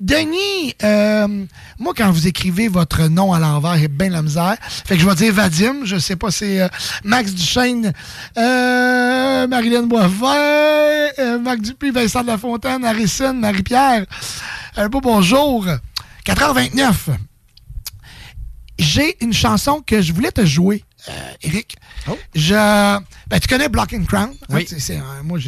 Denis, 0.00 0.74
euh, 0.82 1.46
moi, 1.78 1.92
quand 1.96 2.10
vous 2.10 2.26
écrivez 2.26 2.68
votre 2.68 3.08
nom 3.08 3.32
à 3.32 3.38
l'envers, 3.38 3.72
a 3.72 3.88
bien 3.88 4.10
la 4.10 4.22
misère. 4.22 4.56
Fait 4.60 4.96
que 4.96 5.00
je 5.00 5.08
vais 5.08 5.14
dire 5.14 5.32
Vadim, 5.32 5.84
je 5.84 5.96
sais 5.98 6.16
pas, 6.16 6.30
c'est 6.30 6.68
Max 7.04 7.32
Duchesne, 7.32 7.92
Marilyn 8.36 9.84
Boisvert, 9.84 11.40
Marc 11.40 11.60
Dupuis, 11.60 11.90
Vincent 11.90 12.22
de 12.22 12.28
la 12.28 12.38
Fontaine, 12.38 12.84
Harrison, 12.84 13.34
Marie-Pierre. 13.34 14.04
Un 14.76 14.88
beau 14.88 15.00
bonjour. 15.00 15.66
4h29. 16.26 16.94
J'ai 18.78 19.22
une 19.22 19.32
chanson 19.32 19.82
que 19.86 20.00
je 20.00 20.12
voulais 20.12 20.32
te 20.32 20.44
jouer, 20.44 20.84
euh, 21.08 21.32
Eric. 21.42 21.76
Je, 22.34 22.54
ben, 22.54 23.40
tu 23.40 23.48
connais 23.48 23.68
Block 23.68 23.92
and 23.94 24.04
Crown? 24.04 24.30
hein? 24.30 24.46
Oui. 24.50 24.66
C'est- 24.68 24.96
euh, 24.98 25.22
moi, 25.24 25.38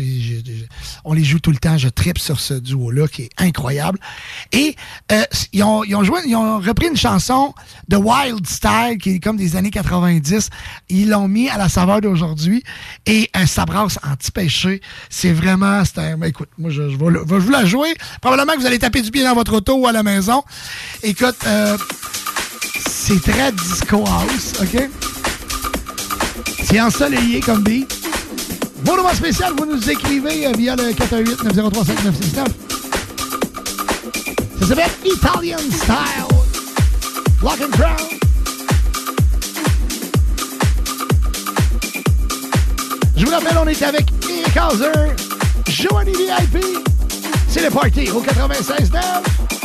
on 1.05 1.13
les 1.13 1.25
joue 1.25 1.39
tout 1.41 1.51
le 1.51 1.57
temps. 1.59 1.77
Je 1.79 1.89
tripe 1.89 2.19
sur 2.19 2.41
ce 2.41 2.55
duo-là 2.55 3.07
qui 3.09 3.23
est 3.23 3.31
incroyable. 3.39 3.99
Et 4.53 4.77
euh, 5.13 5.23
ils, 5.53 5.63
ont, 5.63 5.85
ils, 5.85 5.95
ont 5.97 6.05
joué, 6.05 6.21
ils 6.27 6.37
ont 6.37 6.59
repris 6.61 6.87
une 6.89 6.97
chanson 6.97 7.55
de 7.89 7.97
Wild 7.97 8.47
Style 8.47 8.99
qui 9.01 9.11
est 9.17 9.21
comme 9.21 9.37
des 9.37 9.57
années 9.57 9.71
90. 9.71 10.49
Ils 10.89 11.09
l'ont 11.11 11.29
mis 11.29 11.49
à 11.49 11.59
la 11.59 11.69
saveur 11.69 12.01
d'aujourd'hui 12.01 12.63
et 13.07 13.31
ça 13.47 13.65
brasse 13.65 13.99
anti-péché. 14.03 14.81
C'est 15.11 15.33
vraiment... 15.33 15.85
c'est 15.85 15.99
un- 15.99 16.17
ben, 16.19 16.27
écoute, 16.29 16.49
moi, 16.59 16.71
je, 16.71 16.89
je 16.91 16.97
vais, 16.97 17.11
le- 17.11 17.25
je 17.29 17.35
vais 17.35 17.39
vous 17.41 17.51
la 17.51 17.65
jouer. 17.65 17.95
Probablement 18.21 18.55
que 18.55 18.61
vous 18.61 18.67
allez 18.67 18.79
taper 18.79 19.03
du 19.03 19.11
pied 19.11 19.23
dans 19.25 19.35
votre 19.35 19.55
auto 19.55 19.75
ou 19.77 19.87
à 19.87 19.93
la 19.93 20.03
maison. 20.03 20.43
Écoute... 21.03 21.37
euh, 21.47 21.77
c'est 22.89 23.21
très 23.21 23.51
disco 23.53 24.05
house, 24.07 24.53
OK? 24.61 24.89
C'est 26.73 26.81
ensoleillé 26.81 27.41
comme 27.41 27.63
beat. 27.63 27.95
Vos 28.83 28.93
numéros 28.93 29.15
spécial, 29.15 29.53
vous 29.59 29.67
nous 29.67 29.91
écrivez 29.91 30.47
euh, 30.47 30.53
via 30.57 30.75
le 30.75 30.85
418-903-5969. 30.85 32.47
Ça 34.59 34.67
s'appelle 34.67 34.91
Italian 35.05 35.59
Style. 35.71 36.25
Lock 37.43 37.61
and 37.61 37.77
Crown. 37.77 38.09
Je 43.19 43.27
vous 43.27 43.33
rappelle, 43.33 43.59
on 43.59 43.69
est 43.69 43.83
avec 43.83 44.07
Eric 44.31 44.57
Hauser, 44.57 45.13
Joanie 45.69 46.13
VIP. 46.13 46.65
C'est 47.49 47.65
le 47.65 47.71
party 47.71 48.11
au 48.13 48.23
96.9. 48.23 49.62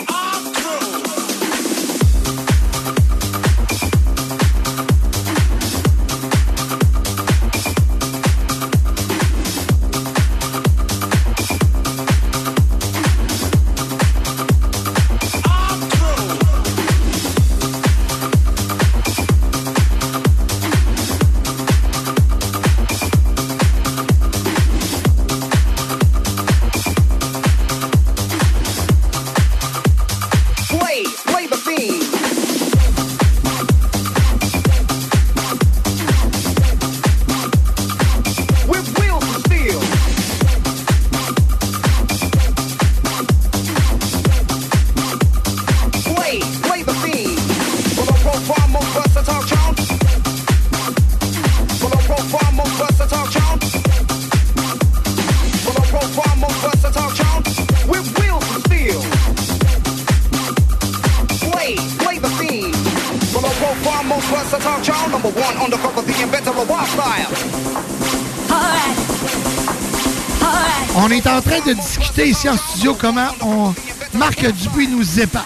On 71.08 71.10
est 71.10 71.26
en 71.26 71.42
train 71.42 71.61
de 71.66 71.72
discuter 71.72 72.27
ici 72.27 72.50
en 72.50 72.58
studio 72.58 72.94
comment 72.94 73.30
on 73.40 73.74
Marc 74.14 74.45
Dupuis 74.45 74.90
nous 74.90 75.22
épate. 75.22 75.45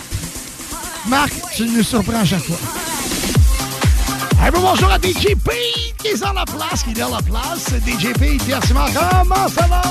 Marc, 1.06 1.32
tu 1.56 1.66
nous 1.66 1.84
surprends 1.84 2.22
à 2.22 2.26
chaque 2.26 2.42
fois. 2.42 2.58
Hey, 4.44 4.50
bon, 4.50 4.62
bonjour 4.62 4.90
à 4.90 4.98
DJ 4.98 5.36
Pete 5.46 5.96
qui 6.00 6.08
est 6.08 6.20
dans 6.20 6.34
la 6.34 6.46
place, 6.46 6.82
qui 6.82 6.90
est 6.90 6.94
dans 7.00 7.16
la 7.16 7.22
place. 7.22 7.68
DJ 7.86 8.12
Pete, 8.18 8.42
merci 8.48 8.74
Marc. 8.74 8.92
Comment 8.94 9.48
ça 9.50 9.68
va? 9.68 9.82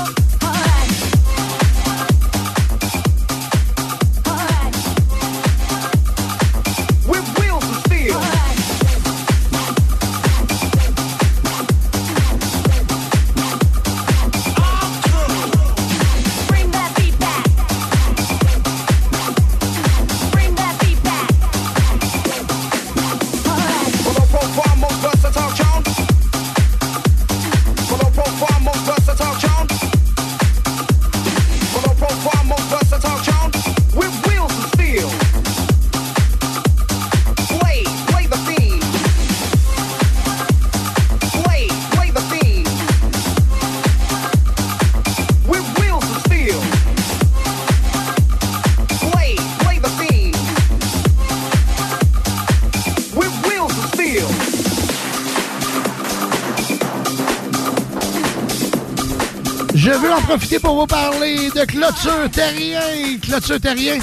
Pour 60.71 60.79
vous 60.79 60.87
parler 60.87 61.49
de 61.49 61.65
clôture 61.65 62.31
terrien. 62.31 62.79
Clôture 63.21 63.59
terrien, 63.59 63.99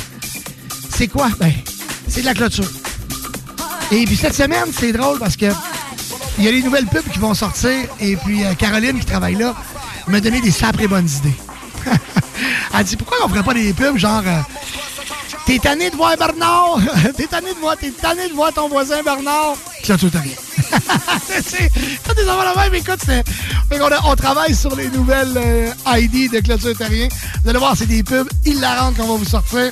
c'est 0.95 1.09
quoi? 1.09 1.31
Ben, 1.41 1.51
c'est 2.07 2.21
de 2.21 2.27
la 2.27 2.35
clôture. 2.35 2.69
Et 3.91 4.05
puis 4.05 4.17
cette 4.17 4.35
semaine, 4.35 4.67
c'est 4.79 4.93
drôle 4.93 5.19
parce 5.19 5.35
que 5.35 5.47
il 6.37 6.45
y 6.45 6.49
a 6.49 6.51
les 6.51 6.61
nouvelles 6.63 6.85
pubs 6.85 7.09
qui 7.11 7.19
vont 7.19 7.33
sortir. 7.33 7.73
Et 8.01 8.17
puis 8.17 8.45
euh, 8.45 8.53
Caroline, 8.53 8.99
qui 8.99 9.07
travaille 9.07 9.37
là, 9.37 9.55
m'a 10.09 10.21
donné 10.21 10.43
des 10.43 10.51
saprées 10.51 10.89
bonnes 10.89 11.09
idées. 11.09 11.37
Elle 12.79 12.85
dit 12.85 12.97
pourquoi 12.97 13.17
on 13.25 13.31
ferait 13.31 13.43
pas 13.43 13.55
des 13.55 13.73
pubs 13.73 13.97
genre 13.97 14.23
euh, 14.27 14.41
T'es 15.47 15.59
tanné 15.59 15.89
de 15.89 15.97
voir 15.97 16.19
Bernard? 16.19 16.81
T'es 17.17 17.29
tanné 17.29 17.55
de 17.55 17.59
voir, 17.61 17.79
t'es 17.79 17.91
tanné 17.93 18.29
de 18.29 18.35
voir 18.35 18.53
ton 18.53 18.69
voisin 18.69 19.03
Bernard? 19.03 19.55
Clôture 19.83 20.11
terrien. 20.11 20.35
pas 20.71 22.15
des 22.15 22.29
enfants 22.29 22.45
la 22.55 22.63
même, 22.63 22.75
écoute. 22.75 23.01
On, 23.71 24.17
travaille 24.17 24.55
sur 24.55 24.75
les 24.77 24.89
nouvelles 24.89 25.37
euh, 25.37 25.99
ID 25.99 26.33
de 26.33 26.41
Clôture 26.41 26.77
Terrien. 26.77 27.09
Vous 27.43 27.51
allez 27.51 27.59
voir, 27.59 27.75
c'est 27.77 27.87
des 27.87 28.03
pubs 28.03 28.29
hilarantes 28.45 28.97
qu'on 28.97 29.07
va 29.07 29.17
vous 29.17 29.25
sortir. 29.25 29.71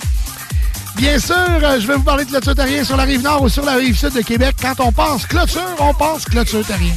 Bien 0.96 1.18
sûr, 1.18 1.36
euh, 1.36 1.80
je 1.80 1.86
vais 1.86 1.96
vous 1.96 2.02
parler 2.02 2.24
de 2.24 2.30
Clôture 2.30 2.54
Terrien 2.54 2.84
sur 2.84 2.96
la 2.96 3.04
rive 3.04 3.22
nord 3.22 3.42
ou 3.42 3.48
sur 3.48 3.64
la 3.64 3.74
rive 3.74 3.96
sud 3.98 4.12
de 4.12 4.22
Québec. 4.22 4.56
Quand 4.60 4.80
on 4.80 4.92
pense 4.92 5.26
clôture, 5.26 5.62
on 5.78 5.92
pense 5.94 6.24
Clôture 6.24 6.64
Terrien. 6.66 6.94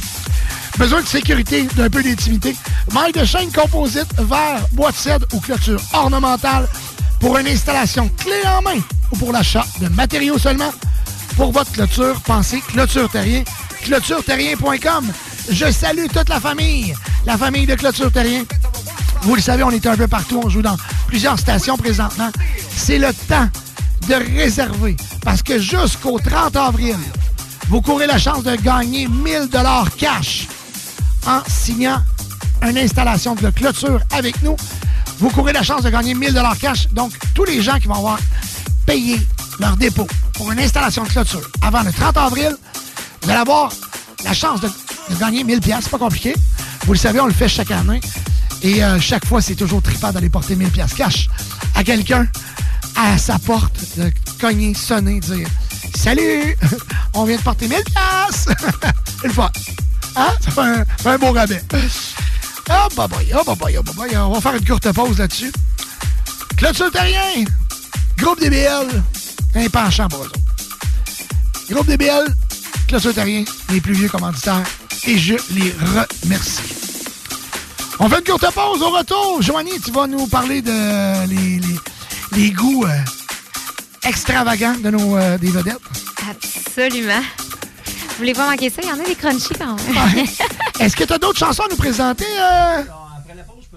Besoin 0.78 1.02
de 1.02 1.06
sécurité, 1.06 1.66
d'un 1.76 1.90
peu 1.90 2.02
d'intimité. 2.02 2.56
Maille 2.94 3.12
de 3.12 3.24
chaîne 3.24 3.52
composite, 3.52 4.08
verre, 4.18 4.66
bois 4.72 4.90
de 4.90 4.96
cèdre 4.96 5.26
ou 5.34 5.40
clôture 5.40 5.80
ornementale 5.92 6.66
pour 7.20 7.36
une 7.36 7.48
installation 7.48 8.08
clé 8.16 8.40
en 8.46 8.62
main 8.62 8.80
ou 9.12 9.16
pour 9.16 9.32
l'achat 9.32 9.66
de 9.80 9.88
matériaux 9.88 10.38
seulement. 10.38 10.72
Pour 11.36 11.52
votre 11.52 11.72
clôture, 11.72 12.20
pensez 12.22 12.60
Clôture 12.68 13.10
Terrien. 13.10 13.42
ClôtureTerrien.com. 13.84 15.12
Je 15.50 15.70
salue 15.72 16.06
toute 16.12 16.28
la 16.28 16.38
famille, 16.38 16.94
la 17.26 17.36
famille 17.36 17.66
de 17.66 17.74
Clôture 17.74 18.10
Terrien. 18.12 18.44
Vous 19.22 19.34
le 19.34 19.42
savez, 19.42 19.64
on 19.64 19.70
est 19.70 19.84
un 19.84 19.96
peu 19.96 20.06
partout, 20.06 20.40
on 20.44 20.48
joue 20.48 20.62
dans 20.62 20.76
plusieurs 21.08 21.38
stations 21.38 21.76
présentement. 21.76 22.30
C'est 22.74 22.98
le 22.98 23.12
temps 23.12 23.48
de 24.08 24.14
réserver 24.14 24.96
parce 25.22 25.42
que 25.42 25.58
jusqu'au 25.58 26.18
30 26.18 26.56
avril, 26.56 26.96
vous 27.68 27.80
courez 27.80 28.06
la 28.06 28.18
chance 28.18 28.44
de 28.44 28.54
gagner 28.56 29.08
1000 29.08 29.48
dollars 29.48 29.94
cash 29.96 30.46
en 31.26 31.40
signant 31.48 32.00
une 32.62 32.78
installation 32.78 33.34
de 33.34 33.50
clôture 33.50 34.00
avec 34.12 34.40
nous. 34.42 34.56
Vous 35.18 35.30
courez 35.30 35.52
la 35.52 35.62
chance 35.62 35.82
de 35.82 35.90
gagner 35.90 36.14
1000 36.14 36.32
dollars 36.32 36.58
cash. 36.58 36.88
Donc, 36.88 37.12
tous 37.34 37.44
les 37.44 37.60
gens 37.60 37.78
qui 37.78 37.88
vont 37.88 37.94
avoir 37.94 38.18
payé 38.86 39.20
leur 39.58 39.76
dépôt 39.76 40.06
pour 40.34 40.50
une 40.52 40.60
installation 40.60 41.02
de 41.02 41.08
clôture 41.08 41.42
avant 41.60 41.82
le 41.82 41.92
30 41.92 42.16
avril, 42.16 42.56
vous 43.22 43.30
allez 43.30 43.40
avoir 43.40 43.70
la 44.24 44.32
chance 44.32 44.60
de, 44.60 44.68
de 44.68 44.72
gagner 45.18 45.44
1000 45.44 45.60
pièces. 45.60 45.88
Pas 45.88 45.98
compliqué. 45.98 46.34
Vous 46.86 46.92
le 46.92 46.98
savez, 46.98 47.20
on 47.20 47.26
le 47.26 47.32
fait 47.32 47.48
chaque 47.48 47.70
année. 47.70 48.00
Et 48.62 48.84
euh, 48.84 49.00
chaque 49.00 49.24
fois, 49.24 49.40
c'est 49.40 49.54
toujours 49.54 49.82
trippant 49.82 50.12
d'aller 50.12 50.28
porter 50.28 50.56
1000 50.56 50.68
pièces 50.70 50.94
cash 50.94 51.28
à 51.74 51.82
quelqu'un 51.82 52.26
à 52.96 53.16
sa 53.16 53.38
porte, 53.38 53.80
de 53.96 54.12
cogner, 54.40 54.74
sonner, 54.74 55.20
dire 55.20 55.48
Salut, 55.94 56.56
on 57.14 57.24
vient 57.24 57.36
de 57.36 57.42
porter 57.42 57.68
1000 57.68 57.78
pièces. 57.84 58.46
Une 59.24 59.32
fois. 59.32 59.50
Hein? 60.16 60.34
Ça 60.40 60.50
fait 60.50 60.60
un, 60.60 60.84
un 61.06 61.18
beau 61.18 61.32
rabais. 61.32 61.62
Ah, 62.68 62.88
bah, 62.96 63.08
bah, 63.08 63.18
ah, 63.32 63.42
bah, 63.46 63.54
bah, 63.58 63.66
ah, 63.78 63.82
bah, 63.82 63.92
bah, 63.96 64.26
on 64.26 64.32
va 64.32 64.40
faire 64.40 64.54
une 64.54 64.64
courte 64.64 64.92
pause 64.92 65.18
là-dessus. 65.18 65.52
Clôture 66.56 66.90
Terrien, 66.90 67.44
groupe 68.18 68.40
DBL, 68.40 69.02
un 69.54 69.68
penchant 69.68 70.08
pour 70.08 70.22
eux 70.22 70.26
autres. 70.26 70.38
Groupe 71.70 71.86
DBL, 71.86 72.26
Clôture 72.86 73.14
Terrien, 73.14 73.44
les 73.70 73.80
plus 73.80 73.94
vieux 73.94 74.08
commanditaires, 74.08 74.62
et 75.06 75.18
je 75.18 75.34
les 75.54 75.74
remercie. 76.24 76.60
On 77.98 78.08
fait 78.08 78.18
une 78.18 78.24
courte 78.24 78.54
pause 78.54 78.82
au 78.82 78.90
retour. 78.90 79.42
Joanie, 79.42 79.78
tu 79.84 79.90
vas 79.90 80.06
nous 80.06 80.26
parler 80.26 80.62
de 80.62 81.26
les, 81.28 81.58
les, 81.58 81.76
les 82.32 82.50
goûts 82.50 82.84
euh, 82.86 84.08
extravagants 84.08 84.76
de 84.82 84.90
nos 84.90 85.16
euh, 85.16 85.36
des 85.38 85.50
vedettes. 85.50 85.78
Absolument. 86.28 87.20
Vous 87.86 88.16
voulez 88.18 88.32
pas 88.34 88.48
manquer 88.50 88.70
ça? 88.70 88.80
Il 88.82 88.88
y 88.88 88.92
en 88.92 89.00
a 89.00 89.04
des 89.06 89.14
crunchy 89.14 89.48
quand 89.58 89.76
même. 90.14 90.26
Est-ce 90.80 90.96
que 90.96 91.04
tu 91.04 91.12
as 91.12 91.18
d'autres 91.18 91.38
chansons 91.38 91.62
à 91.64 91.68
nous 91.70 91.76
présenter? 91.76 92.24
euh? 92.40 92.82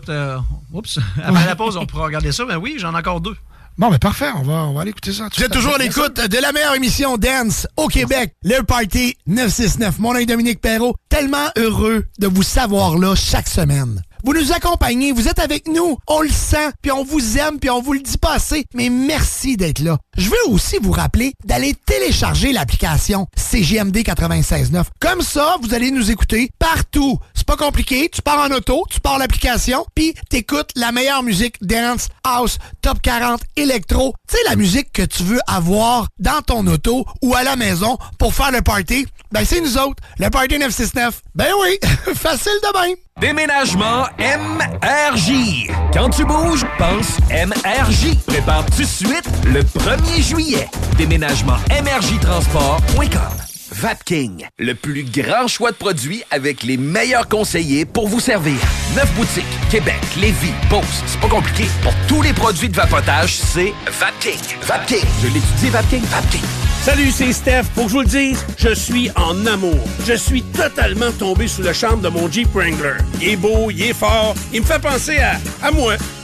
Euh, 0.10 0.38
oups. 0.74 1.00
Après 1.24 1.45
la 1.45 1.56
pause, 1.56 1.77
on 1.77 1.85
pourra 1.85 2.06
regarder 2.06 2.32
ça. 2.34 2.43
Ben 2.45 2.58
oui, 2.58 2.76
j'en 2.77 2.93
ai 2.93 2.98
encore 2.98 3.22
deux. 3.22 3.35
Bon, 3.77 3.90
ben 3.90 3.98
parfait, 3.98 4.30
on 4.35 4.43
va, 4.43 4.66
on 4.66 4.74
va 4.74 4.82
aller 4.82 4.92
écouter 4.92 5.11
ça. 5.11 5.27
Vous 5.35 5.43
êtes 5.43 5.52
toujours 5.52 5.74
à 5.74 5.77
l'écoute 5.80 6.19
de 6.19 6.38
la 6.38 6.52
meilleure 6.52 6.76
émission 6.76 7.18
Dance 7.18 7.68
au 7.76 7.88
Québec, 7.88 8.35
le 8.43 8.61
Party 8.61 9.18
969. 9.26 9.98
Mon 9.98 10.14
nom 10.14 10.19
est 10.19 10.27
Dominique 10.27 10.61
Perrault. 10.61 10.95
Tellement 11.10 11.48
heureux 11.58 12.06
de 12.19 12.27
vous 12.27 12.43
savoir 12.43 12.98
là 13.00 13.16
chaque 13.16 13.48
semaine. 13.48 14.03
Vous 14.26 14.34
nous 14.34 14.53
accompagnez, 14.53 15.11
vous 15.11 15.27
êtes 15.27 15.40
avec 15.40 15.68
nous, 15.68 15.98
on 16.08 16.22
le 16.22 16.30
sent, 16.30 16.69
puis 16.82 16.93
on 16.93 17.03
vous 17.03 17.38
aime, 17.38 17.60
puis 17.60 17.69
on 17.69 17.82
vous 17.82 17.92
le 17.92 18.00
dit 18.00 18.18
pas 18.18 18.35
assez, 18.35 18.64
mais 18.74 18.90
merci 18.90 19.58
d'être 19.58 19.80
là. 19.80 19.98
Je 20.16 20.30
veux 20.30 20.48
aussi 20.48 20.77
vous 20.82 20.93
rappeler 20.93 21.34
d'aller 21.43 21.74
télécharger 21.74 22.53
l'application 22.53 23.27
CGMD 23.35 23.98
96.9. 23.98 24.85
Comme 25.02 25.22
ça, 25.22 25.58
vous 25.61 25.74
allez 25.74 25.92
nous 25.92 26.10
écouter 26.10 26.52
partout. 26.58 27.19
C'est 27.34 27.45
pas 27.45 27.58
compliqué, 27.58 28.08
tu 28.10 28.22
pars 28.22 28.40
en 28.40 28.56
auto, 28.56 28.85
tu 28.90 29.02
pars 29.02 29.18
l'application, 29.18 29.85
puis 29.93 30.14
t'écoutes 30.30 30.69
la 30.77 30.93
meilleure 30.93 31.22
musique 31.22 31.61
dance, 31.61 32.08
house, 32.24 32.60
top 32.82 33.02
40, 33.02 33.42
électro. 33.58 34.14
Tu 34.30 34.38
sais, 34.38 34.43
la 34.48 34.56
musique 34.56 34.93
que 34.93 35.02
tu 35.02 35.24
veux 35.24 35.42
avoir 35.48 36.08
dans 36.19 36.42
ton 36.42 36.66
auto 36.68 37.06
ou 37.22 37.35
à 37.35 37.43
la 37.43 37.58
maison 37.58 37.98
pour 38.19 38.34
faire 38.34 38.52
le 38.52 38.61
party, 38.61 39.06
ben 39.34 39.44
c'est 39.44 39.62
nous 39.62 39.78
autres, 39.80 40.02
le 40.20 40.30
Party 40.30 40.60
969. 40.60 41.22
Ben 41.34 41.48
oui, 41.62 41.80
facile 42.16 42.52
de 42.62 42.80
même. 42.80 42.95
Déménagement 43.20 44.06
MRJ. 44.20 45.70
Quand 45.92 46.10
tu 46.10 46.24
bouges, 46.24 46.66
pense 46.78 47.18
MRJ. 47.32 48.16
Prépare 48.28 48.66
tout 48.68 48.84
de 48.84 48.88
suite 48.88 49.28
le 49.45 49.62
1er 49.64 50.22
juillet. 50.22 50.70
Déménagement 50.98 51.58
MRJtransport.com. 51.84 53.53
Vapking, 53.74 54.48
le 54.60 54.76
plus 54.76 55.03
grand 55.03 55.48
choix 55.48 55.72
de 55.72 55.76
produits 55.76 56.22
avec 56.30 56.61
les 56.61 56.77
meilleurs 56.77 57.27
conseillers 57.27 57.85
pour 57.85 58.08
vous 58.08 58.19
servir. 58.19 58.60
Neuf 58.95 59.11
boutiques, 59.16 59.45
Québec, 59.72 60.00
Lévis, 60.16 60.53
Beauce. 60.69 61.03
C'est 61.08 61.19
pas 61.19 61.27
compliqué. 61.27 61.66
Pour 61.82 61.93
tous 62.08 62.22
les 62.22 62.34
produits 62.34 62.69
de 62.69 62.76
vapotage, 62.76 63.34
c'est 63.35 63.74
Vapking. 63.88 64.40
Vapking. 64.61 65.03
Je 65.24 65.27
l'étudie, 65.27 65.69
Vapking. 65.72 66.03
Vapking. 66.03 66.43
Salut, 66.84 67.10
c'est 67.10 67.34
Steph. 67.34 67.64
Faut 67.74 67.85
que 67.85 67.88
je 67.88 67.93
vous 67.93 68.02
le 68.02 68.08
dise, 68.08 68.45
je 68.58 68.76
suis 68.76 69.10
en 69.16 69.43
amour. 69.48 69.80
Je 70.06 70.14
suis 70.14 70.43
totalement 70.43 71.11
tombé 71.11 71.48
sous 71.48 71.64
le 71.64 71.74
charme 71.74 72.02
de 72.02 72.10
mon 72.10 72.32
Jeep 72.32 72.50
Wrangler. 72.53 72.98
Il 73.22 73.30
est 73.30 73.35
beau, 73.35 73.72
il 73.72 73.82
est 73.82 73.93
fort, 73.93 74.35
il 74.53 74.61
me 74.61 74.66
fait 74.66 74.82
penser 74.82 75.18
à 75.18 75.72
moi. 75.72 75.95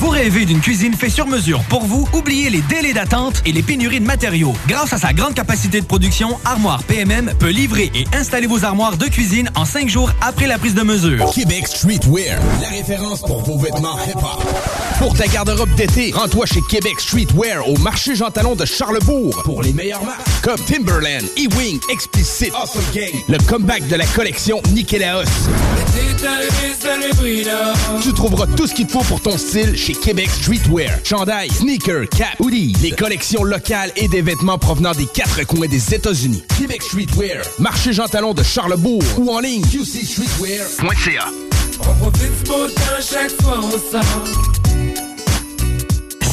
Vous 0.00 0.08
rêvez 0.08 0.46
d'une 0.46 0.60
cuisine 0.60 0.94
faite 0.94 1.10
sur 1.10 1.26
mesure 1.26 1.62
pour 1.64 1.84
vous? 1.84 2.08
Oubliez 2.14 2.48
les 2.48 2.62
délais 2.62 2.94
d'attente 2.94 3.42
et 3.44 3.52
les 3.52 3.62
pénuries 3.62 4.00
de 4.00 4.06
matériaux. 4.06 4.54
Grâce 4.66 4.94
à 4.94 4.96
sa 4.96 5.12
grande 5.12 5.34
capacité 5.34 5.82
de 5.82 5.84
production, 5.84 6.38
Armoire 6.46 6.82
PMM 6.84 7.34
peut 7.38 7.50
livrer 7.50 7.92
et 7.94 8.06
installer 8.14 8.46
vos 8.46 8.64
armoires 8.64 8.96
de 8.96 9.04
cuisine 9.08 9.50
en 9.56 9.66
cinq 9.66 9.90
jours 9.90 10.10
après 10.22 10.46
la 10.46 10.56
prise 10.56 10.74
de 10.74 10.82
mesure. 10.82 11.30
Québec 11.32 11.68
Streetwear, 11.68 12.40
la 12.62 12.68
référence 12.70 13.20
pour 13.20 13.42
vos 13.42 13.58
vêtements 13.58 13.98
hip-hop. 14.06 14.42
Pour 15.00 15.14
ta 15.14 15.26
garde-robe 15.26 15.74
d'été, 15.76 16.12
rends-toi 16.14 16.44
chez 16.44 16.60
Québec 16.68 17.00
Streetwear 17.00 17.66
au 17.66 17.74
marché 17.78 18.14
Jean 18.14 18.30
Talon 18.30 18.54
de 18.54 18.66
Charlebourg 18.66 19.42
pour 19.44 19.62
les 19.62 19.72
meilleures 19.72 20.04
marques 20.04 20.20
comme 20.42 20.58
Timberland, 20.66 21.24
E-Wing, 21.38 21.80
Explicit, 21.90 22.52
Awesome 22.54 22.82
Gang, 22.92 23.10
le 23.26 23.38
comeback 23.48 23.88
de 23.88 23.96
la 23.96 24.04
collection 24.04 24.60
Nikélaos. 24.74 25.24
Tu 28.02 28.12
trouveras 28.12 28.46
tout 28.48 28.66
ce 28.66 28.74
qu'il 28.74 28.86
te 28.86 28.92
faut 28.92 29.02
pour 29.04 29.22
ton 29.22 29.38
style 29.38 29.74
chez 29.74 29.94
Québec 29.94 30.28
Streetwear. 30.28 30.90
Chandail, 31.02 31.48
sneakers, 31.50 32.06
cap, 32.10 32.38
hoodie, 32.38 32.76
les 32.82 32.90
collections 32.90 33.42
locales 33.42 33.92
et 33.96 34.06
des 34.08 34.20
vêtements 34.20 34.58
provenant 34.58 34.92
des 34.92 35.06
quatre 35.06 35.46
coins 35.46 35.66
des 35.66 35.94
États-Unis. 35.94 36.42
Québec 36.58 36.82
Streetwear, 36.82 37.42
marché 37.58 37.94
Jean 37.94 38.06
Talon 38.06 38.34
de 38.34 38.42
Charlebourg 38.42 39.02
ou 39.16 39.30
en 39.30 39.40
ligne 39.40 39.62
qcstreetwear.ca. 39.62 41.28
On 41.88 41.94
profite 41.94 42.42
du 42.42 42.50
beau 42.50 42.66
temps 42.66 43.00
chaque 43.00 43.30
fois 43.40 43.60
on 43.62 43.70
sort. 43.70 44.59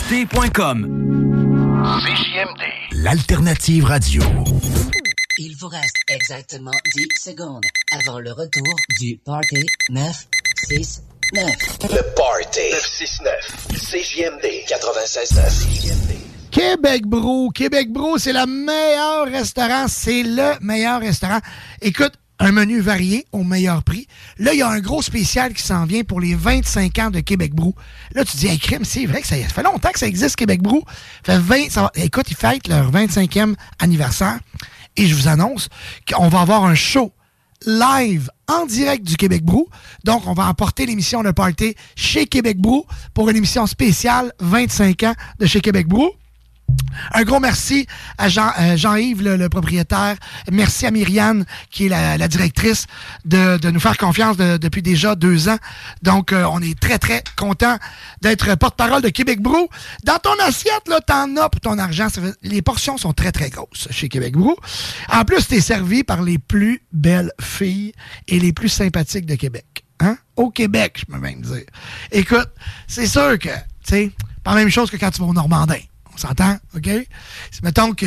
K-W-E-F-E-S-T.com. 0.00 0.86
CJMD, 2.00 2.62
l'alternative 3.02 3.84
radio. 3.84 4.22
Il 5.38 5.56
vous 5.56 5.68
reste 5.68 5.96
exactement 6.08 6.70
10 6.96 7.06
secondes 7.20 7.64
avant 7.92 8.18
le 8.18 8.32
retour 8.32 8.74
du 9.00 9.18
Party 9.24 9.66
969. 9.90 11.50
Le 11.82 12.14
Party 12.14 12.70
969. 12.72 13.66
CJMD 13.74 14.46
96.9. 14.68 16.16
Québec 16.50 17.06
Bro. 17.06 17.50
Québec 17.50 17.92
Bro, 17.92 18.18
c'est 18.18 18.32
le 18.32 18.46
meilleur 18.46 19.26
restaurant. 19.26 19.86
C'est 19.88 20.22
le 20.22 20.58
meilleur 20.60 21.00
restaurant. 21.00 21.40
Écoute, 21.80 22.14
un 22.40 22.52
menu 22.52 22.80
varié 22.80 23.26
au 23.32 23.44
meilleur 23.44 23.82
prix. 23.84 24.08
Là, 24.38 24.52
il 24.54 24.58
y 24.58 24.62
a 24.62 24.68
un 24.68 24.80
gros 24.80 25.02
spécial 25.02 25.52
qui 25.54 25.62
s'en 25.62 25.84
vient 25.84 26.02
pour 26.02 26.20
les 26.20 26.34
25 26.34 26.98
ans 26.98 27.10
de 27.10 27.20
Québec 27.20 27.54
Brou. 27.54 27.74
Là, 28.14 28.24
tu 28.24 28.36
dis, 28.38 28.46
hey, 28.48 28.58
crime, 28.58 28.84
c'est 28.84 29.06
vrai 29.06 29.20
que 29.20 29.26
ça, 29.28 29.36
ça 29.36 29.48
fait 29.48 29.62
longtemps 29.62 29.90
que 29.92 29.98
ça 29.98 30.06
existe, 30.08 30.36
Québec 30.36 30.62
Brou. 30.62 30.82
Fait 31.24 31.38
20, 31.38 31.70
ça 31.70 31.82
va- 31.82 31.92
écoute, 31.96 32.30
ils 32.30 32.36
fêtent 32.36 32.66
leur 32.66 32.90
25e 32.90 33.54
anniversaire. 33.78 34.38
Et 34.96 35.06
je 35.06 35.14
vous 35.14 35.28
annonce 35.28 35.68
qu'on 36.10 36.28
va 36.28 36.40
avoir 36.40 36.64
un 36.64 36.74
show 36.74 37.12
live 37.66 38.30
en 38.48 38.64
direct 38.66 39.06
du 39.06 39.16
Québec 39.16 39.44
Brou. 39.44 39.68
Donc, 40.04 40.26
on 40.26 40.32
va 40.32 40.46
emporter 40.46 40.86
l'émission 40.86 41.22
de 41.22 41.30
Party 41.30 41.74
chez 41.94 42.26
Québec 42.26 42.58
Brou 42.58 42.84
pour 43.12 43.28
une 43.28 43.36
émission 43.36 43.66
spéciale 43.66 44.32
25 44.40 45.02
ans 45.04 45.14
de 45.38 45.46
chez 45.46 45.60
Québec 45.60 45.86
Brou. 45.86 46.10
Un 47.12 47.22
gros 47.22 47.40
merci 47.40 47.86
à 48.18 48.26
euh, 48.26 48.76
Jean-Yves, 48.76 49.22
le, 49.22 49.36
le 49.36 49.48
propriétaire. 49.48 50.16
Merci 50.50 50.86
à 50.86 50.90
Myriane, 50.90 51.44
qui 51.70 51.86
est 51.86 51.88
la, 51.88 52.28
directrice, 52.28 52.86
de, 53.24 53.70
nous 53.70 53.80
faire 53.80 53.96
confiance 53.96 54.36
de- 54.36 54.56
depuis 54.56 54.82
déjà 54.82 55.14
deux 55.14 55.48
ans. 55.48 55.56
Donc, 56.02 56.32
euh, 56.32 56.44
on 56.50 56.60
est 56.60 56.78
très, 56.78 56.98
très 56.98 57.22
content 57.36 57.78
d'être 58.20 58.54
porte-parole 58.56 59.02
de 59.02 59.08
Québec 59.08 59.40
Brou. 59.40 59.68
Dans 60.04 60.18
ton 60.18 60.34
assiette, 60.46 60.88
là, 60.88 61.00
t'en 61.00 61.36
as 61.36 61.48
pour 61.48 61.60
ton 61.60 61.78
argent. 61.78 62.08
Les 62.42 62.62
portions 62.62 62.98
sont 62.98 63.12
très, 63.12 63.32
très 63.32 63.50
grosses 63.50 63.88
chez 63.90 64.08
Québec 64.08 64.34
Brou. 64.36 64.56
En 65.10 65.24
plus, 65.24 65.46
t'es 65.46 65.60
servi 65.60 66.04
par 66.04 66.22
les 66.22 66.38
plus 66.38 66.82
belles 66.92 67.32
filles 67.40 67.92
et 68.28 68.38
les 68.38 68.52
plus 68.52 68.68
sympathiques 68.68 69.26
de 69.26 69.34
Québec. 69.36 69.84
Hein? 70.00 70.16
Au 70.36 70.50
Québec, 70.50 70.98
je 71.00 71.04
peux 71.12 71.18
même 71.20 71.40
dire. 71.40 71.64
Écoute, 72.10 72.48
c'est 72.86 73.06
sûr 73.06 73.38
que, 73.38 73.48
tu 73.48 73.54
sais, 73.84 74.10
pas 74.42 74.54
la 74.54 74.60
même 74.60 74.70
chose 74.70 74.90
que 74.90 74.96
quand 74.96 75.10
tu 75.10 75.20
vas 75.20 75.26
au 75.26 75.34
Normandin. 75.34 75.76
S'entend, 76.20 76.58
OK? 76.76 76.90
Mettons 77.62 77.94
que. 77.94 78.04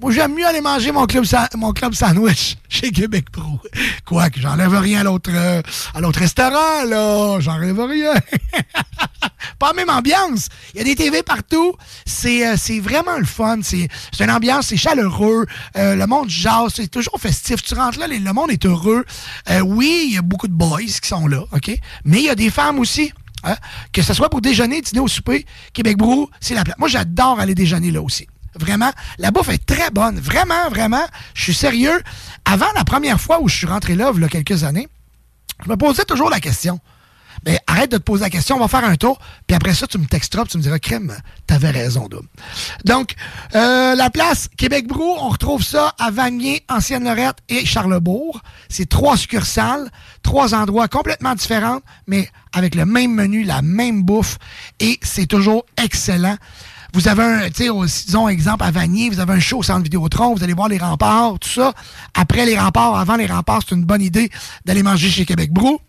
Moi, 0.00 0.10
j'aime 0.10 0.34
mieux 0.34 0.46
aller 0.46 0.62
manger 0.62 0.90
mon 0.90 1.04
club, 1.04 1.26
mon 1.54 1.72
club 1.74 1.92
sandwich 1.92 2.56
chez 2.70 2.90
Québec 2.90 3.30
Pro. 3.30 3.60
Quoique, 4.06 4.40
j'enlève 4.40 4.74
rien 4.74 5.00
à 5.00 5.04
l'autre 5.04 5.30
euh, 5.34 5.60
à 5.92 6.00
l'autre 6.00 6.20
restaurant, 6.20 6.84
là. 6.86 7.40
J'enlève 7.40 7.78
rien. 7.78 8.14
Pas 9.58 9.68
la 9.68 9.72
même 9.74 9.90
ambiance. 9.90 10.48
Il 10.72 10.78
y 10.78 10.80
a 10.80 10.84
des 10.84 10.96
TV 10.96 11.22
partout. 11.22 11.74
C'est 12.06 12.48
euh, 12.48 12.54
c'est 12.56 12.80
vraiment 12.80 13.18
le 13.18 13.26
fun. 13.26 13.58
C'est 13.60 13.90
une 14.18 14.30
ambiance, 14.30 14.68
c'est 14.68 14.78
chaleureux. 14.78 15.44
Euh, 15.76 15.94
le 15.94 16.06
monde 16.06 16.30
jase, 16.30 16.72
c'est 16.76 16.90
toujours 16.90 17.20
festif. 17.20 17.62
Tu 17.62 17.74
rentres 17.74 17.98
là, 17.98 18.06
le 18.06 18.32
monde 18.32 18.50
est 18.50 18.64
heureux. 18.64 19.04
Oui, 19.62 20.06
il 20.08 20.14
y 20.14 20.18
a 20.18 20.22
beaucoup 20.22 20.48
de 20.48 20.54
boys 20.54 20.80
qui 20.80 21.06
sont 21.06 21.26
là, 21.26 21.44
OK? 21.52 21.70
Mais 22.06 22.20
il 22.20 22.24
y 22.24 22.30
a 22.30 22.34
des 22.34 22.48
femmes 22.48 22.78
aussi. 22.78 23.12
Hein? 23.44 23.56
Que 23.92 24.02
ce 24.02 24.14
soit 24.14 24.30
pour 24.30 24.40
déjeuner, 24.40 24.80
dîner 24.80 25.00
ou 25.00 25.08
souper, 25.08 25.46
Québec 25.72 25.96
Brou, 25.96 26.28
c'est 26.40 26.54
la 26.54 26.64
place. 26.64 26.76
Moi, 26.78 26.88
j'adore 26.88 27.40
aller 27.40 27.54
déjeuner 27.54 27.90
là 27.90 28.02
aussi. 28.02 28.26
Vraiment, 28.56 28.92
la 29.18 29.30
bouffe 29.30 29.48
est 29.48 29.64
très 29.64 29.90
bonne. 29.90 30.18
Vraiment, 30.18 30.68
vraiment. 30.70 31.04
Je 31.34 31.42
suis 31.42 31.54
sérieux. 31.54 32.02
Avant 32.44 32.70
la 32.76 32.84
première 32.84 33.20
fois 33.20 33.40
où 33.40 33.48
je 33.48 33.56
suis 33.56 33.66
rentré 33.66 33.96
là, 33.96 34.12
il 34.14 34.20
y 34.20 34.24
a 34.24 34.28
quelques 34.28 34.64
années, 34.64 34.88
je 35.64 35.68
me 35.68 35.76
posais 35.76 36.04
toujours 36.04 36.30
la 36.30 36.40
question. 36.40 36.80
Ben, 37.44 37.58
arrête 37.66 37.90
de 37.92 37.98
te 37.98 38.02
poser 38.02 38.24
la 38.24 38.30
question, 38.30 38.56
on 38.56 38.60
va 38.60 38.68
faire 38.68 38.84
un 38.84 38.96
tour, 38.96 39.18
puis 39.46 39.54
après 39.54 39.74
ça, 39.74 39.86
tu 39.86 39.98
me 39.98 40.06
texteras, 40.06 40.44
puis 40.44 40.52
tu 40.52 40.58
me 40.58 40.62
diras, 40.62 40.78
crème, 40.78 41.14
t'avais 41.46 41.70
raison, 41.70 42.08
Dom. 42.08 42.26
Donc, 42.84 43.14
euh, 43.54 43.94
la 43.94 44.08
place 44.08 44.48
Québec 44.56 44.86
Brou, 44.86 45.14
on 45.18 45.28
retrouve 45.28 45.62
ça 45.62 45.94
à 45.98 46.10
Vanier, 46.10 46.64
Ancienne-Lorette 46.70 47.38
et 47.50 47.66
Charlebourg. 47.66 48.40
C'est 48.70 48.88
trois 48.88 49.18
succursales, 49.18 49.90
trois 50.22 50.54
endroits 50.54 50.88
complètement 50.88 51.34
différents, 51.34 51.80
mais 52.06 52.30
avec 52.54 52.74
le 52.74 52.86
même 52.86 53.12
menu, 53.12 53.44
la 53.44 53.60
même 53.60 54.02
bouffe, 54.02 54.38
et 54.80 54.98
c'est 55.02 55.26
toujours 55.26 55.66
excellent. 55.76 56.36
Vous 56.94 57.08
avez 57.08 57.24
un, 57.24 57.50
tu 57.50 57.64
sais, 57.64 58.04
disons 58.06 58.28
exemple 58.28 58.64
à 58.64 58.70
Vanier, 58.70 59.10
vous 59.10 59.18
avez 59.18 59.32
un 59.32 59.40
show 59.40 59.58
au 59.58 59.62
centre 59.64 59.82
Vidéotron, 59.82 60.34
vous 60.34 60.44
allez 60.44 60.54
voir 60.54 60.68
les 60.68 60.78
remparts, 60.78 61.38
tout 61.40 61.48
ça. 61.48 61.74
Après 62.14 62.46
les 62.46 62.56
remparts, 62.56 62.96
avant 62.96 63.16
les 63.16 63.26
remparts, 63.26 63.62
c'est 63.68 63.74
une 63.74 63.84
bonne 63.84 64.00
idée 64.00 64.30
d'aller 64.64 64.84
manger 64.84 65.10
chez 65.10 65.26
Québec 65.26 65.52
Brou. 65.52 65.80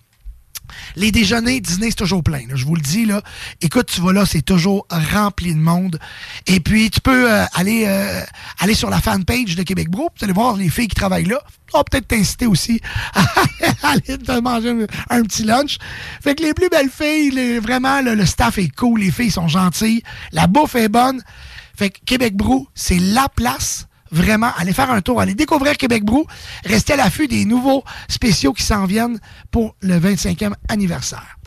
Les 0.95 1.11
déjeuners, 1.11 1.59
dîners, 1.61 1.89
c'est 1.89 1.95
toujours 1.95 2.23
plein. 2.23 2.41
je 2.53 2.65
vous 2.65 2.75
le 2.75 2.81
dis, 2.81 3.05
là. 3.05 3.21
Écoute, 3.61 3.87
tu 3.93 4.01
vas 4.01 4.13
là, 4.13 4.25
c'est 4.25 4.41
toujours 4.41 4.85
rempli 4.89 5.53
de 5.53 5.59
monde. 5.59 5.99
Et 6.47 6.59
puis, 6.59 6.89
tu 6.89 7.01
peux 7.01 7.31
euh, 7.31 7.45
aller, 7.53 7.85
euh, 7.87 8.21
aller 8.59 8.73
sur 8.73 8.89
la 8.89 8.99
fanpage 8.99 9.55
de 9.55 9.63
Québec 9.63 9.89
Bro. 9.89 10.09
Vous 10.17 10.23
allez 10.23 10.33
voir 10.33 10.55
les 10.55 10.69
filles 10.69 10.87
qui 10.87 10.95
travaillent 10.95 11.25
là. 11.25 11.39
On 11.73 11.79
va 11.79 11.83
peut-être 11.83 12.07
t'inciter 12.07 12.45
aussi 12.45 12.79
à 13.13 13.89
aller 13.89 14.17
te 14.17 14.39
manger 14.39 14.87
un, 15.09 15.23
petit 15.23 15.43
lunch. 15.43 15.77
Fait 16.21 16.35
que 16.35 16.43
les 16.43 16.53
plus 16.53 16.69
belles 16.69 16.89
filles, 16.89 17.31
les- 17.31 17.59
vraiment, 17.59 18.01
là, 18.01 18.15
le 18.15 18.25
staff 18.25 18.57
est 18.57 18.73
cool. 18.75 18.99
Les 19.01 19.11
filles 19.11 19.31
sont 19.31 19.47
gentilles. 19.47 20.03
La 20.31 20.47
bouffe 20.47 20.75
est 20.75 20.89
bonne. 20.89 21.21
Fait 21.75 21.89
que 21.89 21.99
Québec 22.05 22.35
Brou, 22.35 22.67
c'est 22.73 22.99
la 22.99 23.27
place. 23.29 23.87
Vraiment, 24.15 24.51
allez 24.57 24.71
faire 24.71 24.89
un 24.91 25.01
tour, 25.01 25.19
allez 25.19 25.35
découvrir 25.35 25.75
Québec 25.75 26.05
Brou. 26.05 26.25
Restez 26.63 26.93
à 26.93 26.95
l'affût 26.95 27.27
des 27.27 27.43
nouveaux 27.43 27.83
spéciaux 28.07 28.53
qui 28.53 28.63
s'en 28.63 28.85
viennent 28.85 29.19
pour 29.51 29.75
le 29.81 29.99
25e 29.99 30.53
anniversaire. 30.69 31.37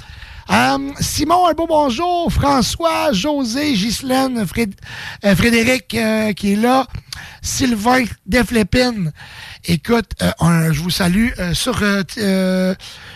Euh, 0.50 0.92
Simon, 1.00 1.46
un 1.46 1.54
beau 1.54 1.66
bonjour. 1.66 2.30
François, 2.30 3.12
José, 3.12 3.72
Ghislaine, 3.72 4.46
euh, 5.24 5.34
Frédéric 5.34 5.94
euh, 5.94 6.34
qui 6.34 6.52
est 6.52 6.56
là. 6.56 6.86
Sylvain, 7.40 8.04
Deflépine. 8.26 9.12
Écoute, 9.64 10.10
euh, 10.22 10.72
je 10.72 10.80
vous 10.80 10.90
salue. 10.90 11.28
euh, 11.38 11.54
sur, 11.54 11.82
euh, 11.82 12.02
euh, 12.18 12.74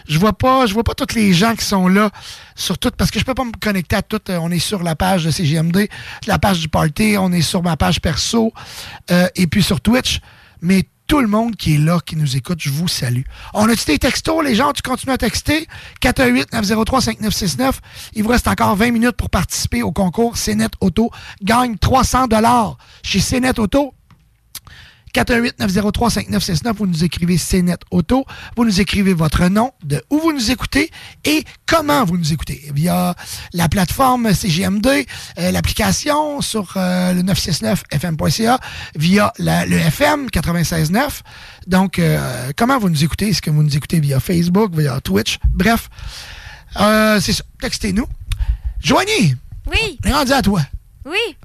je 0.08 0.18
vois 0.18 0.32
pas, 0.32 0.66
je 0.66 0.74
vois 0.74 0.84
pas 0.84 0.94
tous 0.94 1.14
les 1.14 1.32
gens 1.32 1.54
qui 1.54 1.64
sont 1.64 1.88
là 1.88 2.10
sur 2.56 2.78
tout 2.78 2.90
parce 2.96 3.10
que 3.10 3.18
je 3.18 3.24
peux 3.24 3.34
pas 3.34 3.44
me 3.44 3.52
connecter 3.60 3.96
à 3.96 4.02
tout. 4.02 4.20
Euh, 4.28 4.38
on 4.40 4.50
est 4.50 4.58
sur 4.58 4.82
la 4.82 4.96
page 4.96 5.24
de 5.24 5.30
CGMD, 5.30 5.88
la 6.26 6.38
page 6.38 6.60
du 6.60 6.68
party, 6.68 7.16
on 7.18 7.32
est 7.32 7.42
sur 7.42 7.62
ma 7.62 7.76
page 7.76 8.00
perso 8.00 8.52
euh, 9.10 9.28
et 9.36 9.46
puis 9.46 9.62
sur 9.62 9.80
Twitch. 9.80 10.20
Mais 10.60 10.84
tout 11.08 11.20
le 11.20 11.26
monde 11.26 11.56
qui 11.56 11.74
est 11.74 11.78
là, 11.78 11.98
qui 12.04 12.16
nous 12.16 12.36
écoute, 12.36 12.58
je 12.60 12.70
vous 12.70 12.88
salue. 12.88 13.22
On 13.52 13.68
a-tu 13.68 13.84
des 13.84 13.98
textos, 13.98 14.42
les 14.44 14.54
gens? 14.54 14.72
Tu 14.72 14.80
continues 14.82 15.12
à 15.12 15.18
texter? 15.18 15.66
418-903-5969. 16.00 17.72
Il 18.14 18.22
vous 18.22 18.30
reste 18.30 18.48
encore 18.48 18.76
20 18.76 18.92
minutes 18.92 19.16
pour 19.16 19.28
participer 19.28 19.82
au 19.82 19.92
concours 19.92 20.36
CNET 20.36 20.68
Auto. 20.80 21.10
Gagne 21.42 21.76
300 21.76 22.28
chez 23.02 23.20
CNET 23.20 23.58
Auto. 23.58 23.94
418-903-5969. 25.14 26.72
Vous 26.76 26.86
nous 26.86 27.04
écrivez 27.04 27.36
CNET 27.38 27.76
Auto. 27.90 28.24
Vous 28.56 28.64
nous 28.64 28.80
écrivez 28.80 29.14
votre 29.14 29.46
nom, 29.48 29.72
de 29.84 30.02
où 30.10 30.18
vous 30.18 30.32
nous 30.32 30.50
écoutez 30.50 30.90
et 31.24 31.44
comment 31.66 32.04
vous 32.04 32.16
nous 32.18 32.32
écoutez. 32.32 32.70
Via 32.74 33.14
la 33.52 33.68
plateforme 33.68 34.28
CGM2, 34.30 35.06
euh, 35.38 35.50
l'application 35.50 36.40
sur 36.40 36.72
euh, 36.76 37.12
le 37.12 37.22
969fm.ca, 37.22 38.58
via 38.96 39.32
la- 39.38 39.66
le 39.66 39.76
FM 39.76 40.26
96.9. 40.28 41.20
Donc, 41.66 41.98
euh, 41.98 42.50
comment 42.56 42.78
vous 42.78 42.88
nous 42.88 43.04
écoutez? 43.04 43.28
Est-ce 43.30 43.42
que 43.42 43.50
vous 43.50 43.62
nous 43.62 43.76
écoutez 43.76 44.00
via 44.00 44.20
Facebook, 44.20 44.74
via 44.74 45.00
Twitch? 45.00 45.38
Bref, 45.52 45.88
euh, 46.80 47.20
c'est 47.20 47.32
ça. 47.32 47.44
Textez-nous. 47.60 48.06
Joignez! 48.80 49.36
Oui. 49.70 49.98
On 50.04 50.08
est 50.08 50.12
rendu 50.12 50.32
à 50.32 50.42
toi. 50.42 50.60
Oui. 51.06 51.36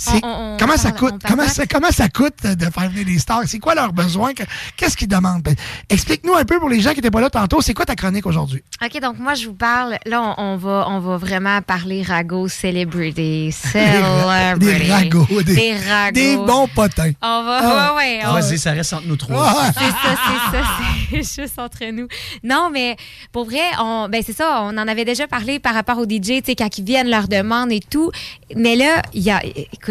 C'est- 0.00 0.24
On- 0.24 0.28
on- 0.28 0.54
on 0.54 0.56
comment, 0.58 0.76
ça 0.76 0.92
coûte, 0.92 1.14
comment, 1.26 1.48
ça, 1.48 1.66
comment 1.66 1.90
ça 1.90 2.08
coûte 2.08 2.44
de 2.44 2.64
faire 2.70 2.88
venir 2.88 3.04
des 3.04 3.18
stars? 3.18 3.42
C'est 3.46 3.58
quoi 3.58 3.74
leurs 3.74 3.92
besoins? 3.92 4.32
Que- 4.32 4.44
Qu'est-ce 4.76 4.96
qu'ils 4.96 5.08
demandent? 5.08 5.42
Ben, 5.42 5.56
Explique-nous 5.88 6.34
un 6.34 6.44
peu 6.44 6.60
pour 6.60 6.68
les 6.68 6.80
gens 6.80 6.90
qui 6.90 6.96
n'étaient 6.96 7.10
pas 7.10 7.20
là 7.20 7.30
tantôt. 7.30 7.60
C'est 7.60 7.74
quoi 7.74 7.84
ta 7.84 7.96
chronique 7.96 8.24
aujourd'hui? 8.24 8.62
OK, 8.80 9.00
donc 9.02 9.18
moi, 9.18 9.34
je 9.34 9.46
vous 9.48 9.54
parle. 9.54 9.98
Là, 10.06 10.22
on, 10.38 10.52
on 10.52 10.56
va, 10.56 10.86
on 10.88 11.00
va 11.00 11.16
vraiment 11.16 11.60
parler 11.62 12.02
ragots 12.02 12.46
celebrity. 12.48 13.50
Celebrity. 13.72 14.58
des 14.86 14.92
ragots, 14.92 15.42
des- 15.42 15.54
Des 15.56 15.76
ragots. 15.76 16.12
Des 16.12 16.36
bons 16.36 16.68
potins. 16.68 17.10
On 17.20 17.42
va, 17.44 17.58
Ah. 17.60 17.94
ouais, 17.96 18.18
ouais. 18.18 18.20
on- 18.26 18.32
Vas-y, 18.34 18.58
ça 18.58 18.70
reste 18.72 18.92
entre 18.92 19.06
nous 19.08 19.16
trois. 19.16 19.52
C'est 19.74 19.80
ça, 19.80 19.94
c'est 20.04 20.56
ça, 20.56 20.64
c'est 21.10 21.42
juste 21.42 21.58
entre 21.58 21.84
nous. 21.92 22.06
Non, 22.44 22.70
mais 22.72 22.96
pour 23.32 23.46
vrai, 23.46 23.58
on, 23.80 24.08
ben 24.08 24.22
c'est 24.24 24.36
ça, 24.36 24.60
on 24.62 24.76
en 24.78 24.86
avait 24.88 25.04
déjà 25.04 25.26
parlé 25.26 25.58
par 25.58 25.74
rapport 25.74 25.98
aux 25.98 26.04
DJ, 26.04 26.40
tu 26.40 26.42
sais, 26.46 26.54
quand 26.54 26.78
ils 26.78 26.84
viennent, 26.84 27.10
leur 27.10 27.26
demandent 27.26 27.72
et 27.72 27.80
tout. 27.80 28.10
Mais 28.54 28.76
là, 28.76 29.02
il 29.14 29.22
y 29.22 29.30
a, 29.30 29.42
écoute, 29.44 29.87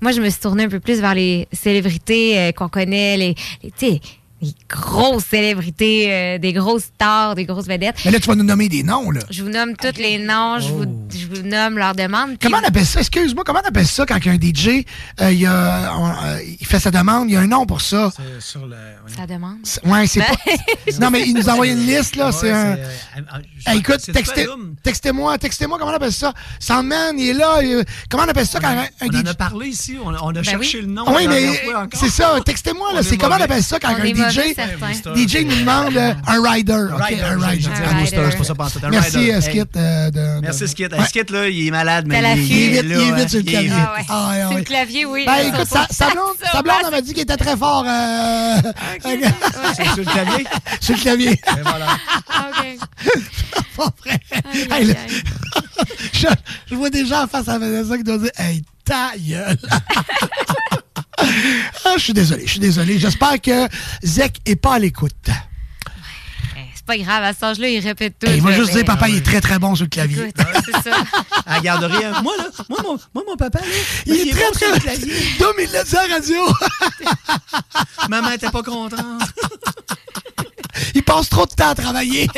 moi, 0.00 0.12
je 0.12 0.20
me 0.20 0.28
suis 0.30 0.40
tournée 0.40 0.64
un 0.64 0.68
peu 0.68 0.80
plus 0.80 1.00
vers 1.00 1.14
les 1.14 1.48
célébrités 1.52 2.38
euh, 2.38 2.52
qu'on 2.52 2.68
connaît, 2.68 3.16
les, 3.16 3.34
les, 3.62 4.00
les 4.40 4.54
grosses 4.68 5.24
célébrités, 5.24 6.06
euh, 6.12 6.38
des 6.38 6.52
grosses 6.52 6.84
stars, 6.94 7.34
des 7.34 7.44
grosses 7.44 7.66
vedettes. 7.66 7.96
Mais 8.04 8.12
là, 8.12 8.20
tu 8.20 8.28
vas 8.28 8.36
nous 8.36 8.44
nommer 8.44 8.68
des 8.68 8.84
noms, 8.84 9.10
là. 9.10 9.20
Je 9.30 9.42
vous 9.42 9.48
nomme 9.48 9.74
tous 9.76 9.98
les 10.00 10.18
noms, 10.18 10.60
je, 10.60 10.68
vous, 10.68 10.84
je 11.12 11.26
vous 11.26 11.42
nomme 11.46 11.76
leurs 11.76 11.94
demandes. 11.96 12.36
Comment 12.40 12.58
on 12.62 12.66
appelle 12.68 12.86
ça? 12.86 13.00
Excuse-moi, 13.00 13.42
comment 13.44 13.60
on 13.64 13.68
appelle 13.68 13.86
ça 13.86 14.06
quand 14.06 14.14
un 14.26 14.36
DJ 14.36 14.84
euh, 15.20 15.32
il, 15.32 15.40
y 15.40 15.46
a- 15.46 15.92
on- 15.98 16.08
euh, 16.10 16.38
il 16.60 16.64
fait 16.66 16.78
sa 16.78 16.90
demande? 16.92 17.28
Il 17.28 17.32
y 17.34 17.36
a 17.36 17.40
un 17.40 17.46
nom 17.48 17.66
pour 17.66 17.80
ça. 17.80 18.12
Sur 18.38 18.66
le... 18.66 18.76
Ça 19.16 19.26
demande. 19.26 19.56
C'est- 19.64 19.84
Ouais, 19.84 20.06
c'est 20.06 20.20
pas. 20.20 20.26
non, 21.00 21.10
mais 21.10 21.22
il 21.26 21.34
nous 21.34 21.48
envoie 21.48 21.66
une 21.66 21.84
liste, 21.84 22.14
là. 22.16 22.26
Ouais, 22.26 22.32
c'est 22.32 22.52
un. 22.52 22.76
écoute, 23.74 23.98
c'est 24.00 24.12
textez- 24.12 24.44
Palum. 24.46 24.76
textez-moi, 24.82 25.38
textez-moi, 25.38 25.78
comment 25.78 25.90
on 25.90 25.94
appelle 25.94 26.12
ça? 26.12 26.32
Sandman, 26.60 27.18
il 27.18 27.30
est 27.30 27.32
là. 27.34 27.60
il- 27.62 27.84
comment 28.08 28.22
on 28.24 28.28
appelle 28.28 28.46
ça 28.46 28.60
quand 28.60 28.68
un, 28.68 28.82
un 28.82 28.86
On 29.02 29.06
en 29.08 29.20
DJ 29.22 29.28
a 29.28 29.34
parlé 29.34 29.66
ici, 29.68 29.96
on 30.02 30.14
a, 30.14 30.18
on 30.22 30.30
a 30.34 30.42
cherché 30.42 30.78
oui. 30.78 30.86
le 30.86 30.92
nom. 30.92 31.04
Ah 31.06 31.12
oui, 31.16 31.26
mais 31.28 31.60
c'est 31.94 32.08
ça, 32.10 32.36
textez-moi, 32.44 32.92
là. 32.92 33.00
On 33.00 33.02
C'est 33.02 33.14
est 33.14 33.18
comment 33.18 33.36
on 33.36 33.40
appelle 33.40 33.62
ça 33.62 33.78
quand 33.80 33.88
un 33.88 34.04
est 34.04 34.12
DJ. 34.30 35.28
DJ 35.28 35.44
nous 35.44 35.56
demande 35.60 35.96
euh, 35.96 36.14
un 36.26 36.42
rider. 36.50 36.86
OK, 36.94 37.02
Rider, 37.04 37.22
un 37.22 37.38
j'ai- 37.38 37.46
rider. 37.46 37.62
j'ai 37.62 37.68
dit 37.70 37.88
un 37.88 38.00
booster, 38.00 38.16
c'est 38.30 38.38
pas 38.38 38.44
ça 38.44 38.54
pantoute, 38.54 38.84
un 38.84 38.90
Merci, 38.90 39.18
rider. 39.18 39.40
Skit. 39.40 39.76
euh, 39.76 40.10
de- 40.10 40.40
Merci, 40.40 40.68
Skit. 40.68 40.88
Ouais. 40.92 41.04
Skit, 41.06 41.30
là, 41.30 41.48
il 41.48 41.66
est 41.66 41.70
malade, 41.70 42.04
mais 42.08 42.20
il, 42.36 42.42
Il 42.52 42.62
est 42.62 42.68
vite, 42.68 42.82
il 42.84 42.92
est 42.92 43.10
hein. 43.10 43.14
vite 43.16 43.28
sur 43.30 43.38
le 43.38 43.44
clavier. 43.44 43.70
Ah 43.74 43.94
ouais. 43.96 44.04
Ah, 44.08 44.28
ouais, 44.30 44.40
Sur 44.40 44.50
ouais. 44.50 44.56
le 44.58 44.62
clavier, 44.64 45.04
oui. 45.06 45.24
Ben 45.26 45.36
écoute, 45.48 45.66
sa, 45.90 46.10
blonde, 46.10 46.36
sa 46.84 46.90
m'a 46.90 47.00
dit 47.00 47.12
qu'il 47.12 47.22
était 47.22 47.36
très 47.36 47.56
fort. 47.56 47.84
euh, 47.86 48.56
Sur, 49.02 49.84
sur 49.84 49.96
le 49.96 50.04
clavier? 50.04 50.46
sur 50.80 50.94
le 50.96 51.00
clavier. 51.00 51.30
Et 51.32 51.62
voilà. 51.62 51.86
OK. 52.28 52.78
Pas 53.76 53.90
vrai. 54.04 54.20
Aïe, 54.32 54.42
Hey, 54.54 54.66
aïe, 54.72 54.86
là, 54.86 54.94
aïe. 55.06 55.22
je, 56.12 56.26
je 56.70 56.74
vois 56.74 56.90
des 56.90 57.06
gens 57.06 57.26
face 57.28 57.46
à 57.48 57.58
Vanessa 57.58 57.96
qui 57.96 58.02
doivent 58.02 58.22
dire 58.22 58.30
Hey, 58.36 58.62
ta 58.84 59.10
gueule. 59.16 59.56
Ah, 61.84 61.94
je 61.96 62.02
suis 62.02 62.12
désolé, 62.12 62.42
je 62.46 62.50
suis 62.50 62.60
désolé. 62.60 62.98
J'espère 62.98 63.40
que 63.40 63.68
Zek 64.04 64.38
est 64.46 64.56
pas 64.56 64.74
à 64.74 64.78
l'écoute. 64.78 65.12
C'est 66.74 66.86
pas 66.86 66.96
grave, 67.04 67.22
à 67.24 67.32
cet 67.34 67.42
âge-là, 67.42 67.68
il 67.68 67.80
répète 67.80 68.18
tout. 68.18 68.30
Il 68.34 68.40
va 68.40 68.52
juste 68.52 68.68
mais- 68.68 68.76
dire 68.76 68.84
Papa, 68.86 69.08
il 69.10 69.16
est 69.16 69.20
très 69.26 69.40
très 69.42 69.58
bon 69.58 69.74
sur 69.74 69.84
le 69.84 69.90
clavier. 69.90 70.28
Écoute, 70.28 70.46
c'est 70.64 70.90
ça. 70.90 70.96
À 71.46 71.54
la 71.56 71.60
garderie, 71.60 72.04
hein. 72.04 72.20
moi, 72.22 72.34
là, 72.38 72.44
moi, 72.68 72.78
mon, 72.82 72.98
moi, 73.14 73.24
mon 73.26 73.36
papa, 73.36 73.58
là, 73.60 73.66
Il 74.06 74.28
est 74.28 74.32
très 74.32 74.44
bon 74.50 74.58
sur 74.58 74.66
le 74.68 74.80
très. 74.80 74.80
clavier. 74.96 75.14
Dom, 75.38 75.52
il 75.58 75.70
l'a 75.70 75.82
dit 75.84 75.96
à 75.96 76.06
la 76.08 76.14
radio. 76.14 76.36
Maman 78.08 78.30
était 78.32 78.50
pas 78.50 78.62
contente. 78.62 79.02
il 80.94 81.02
passe 81.02 81.28
trop 81.30 81.46
de 81.46 81.52
temps 81.52 81.70
à 81.70 81.74
travailler. 81.74 82.28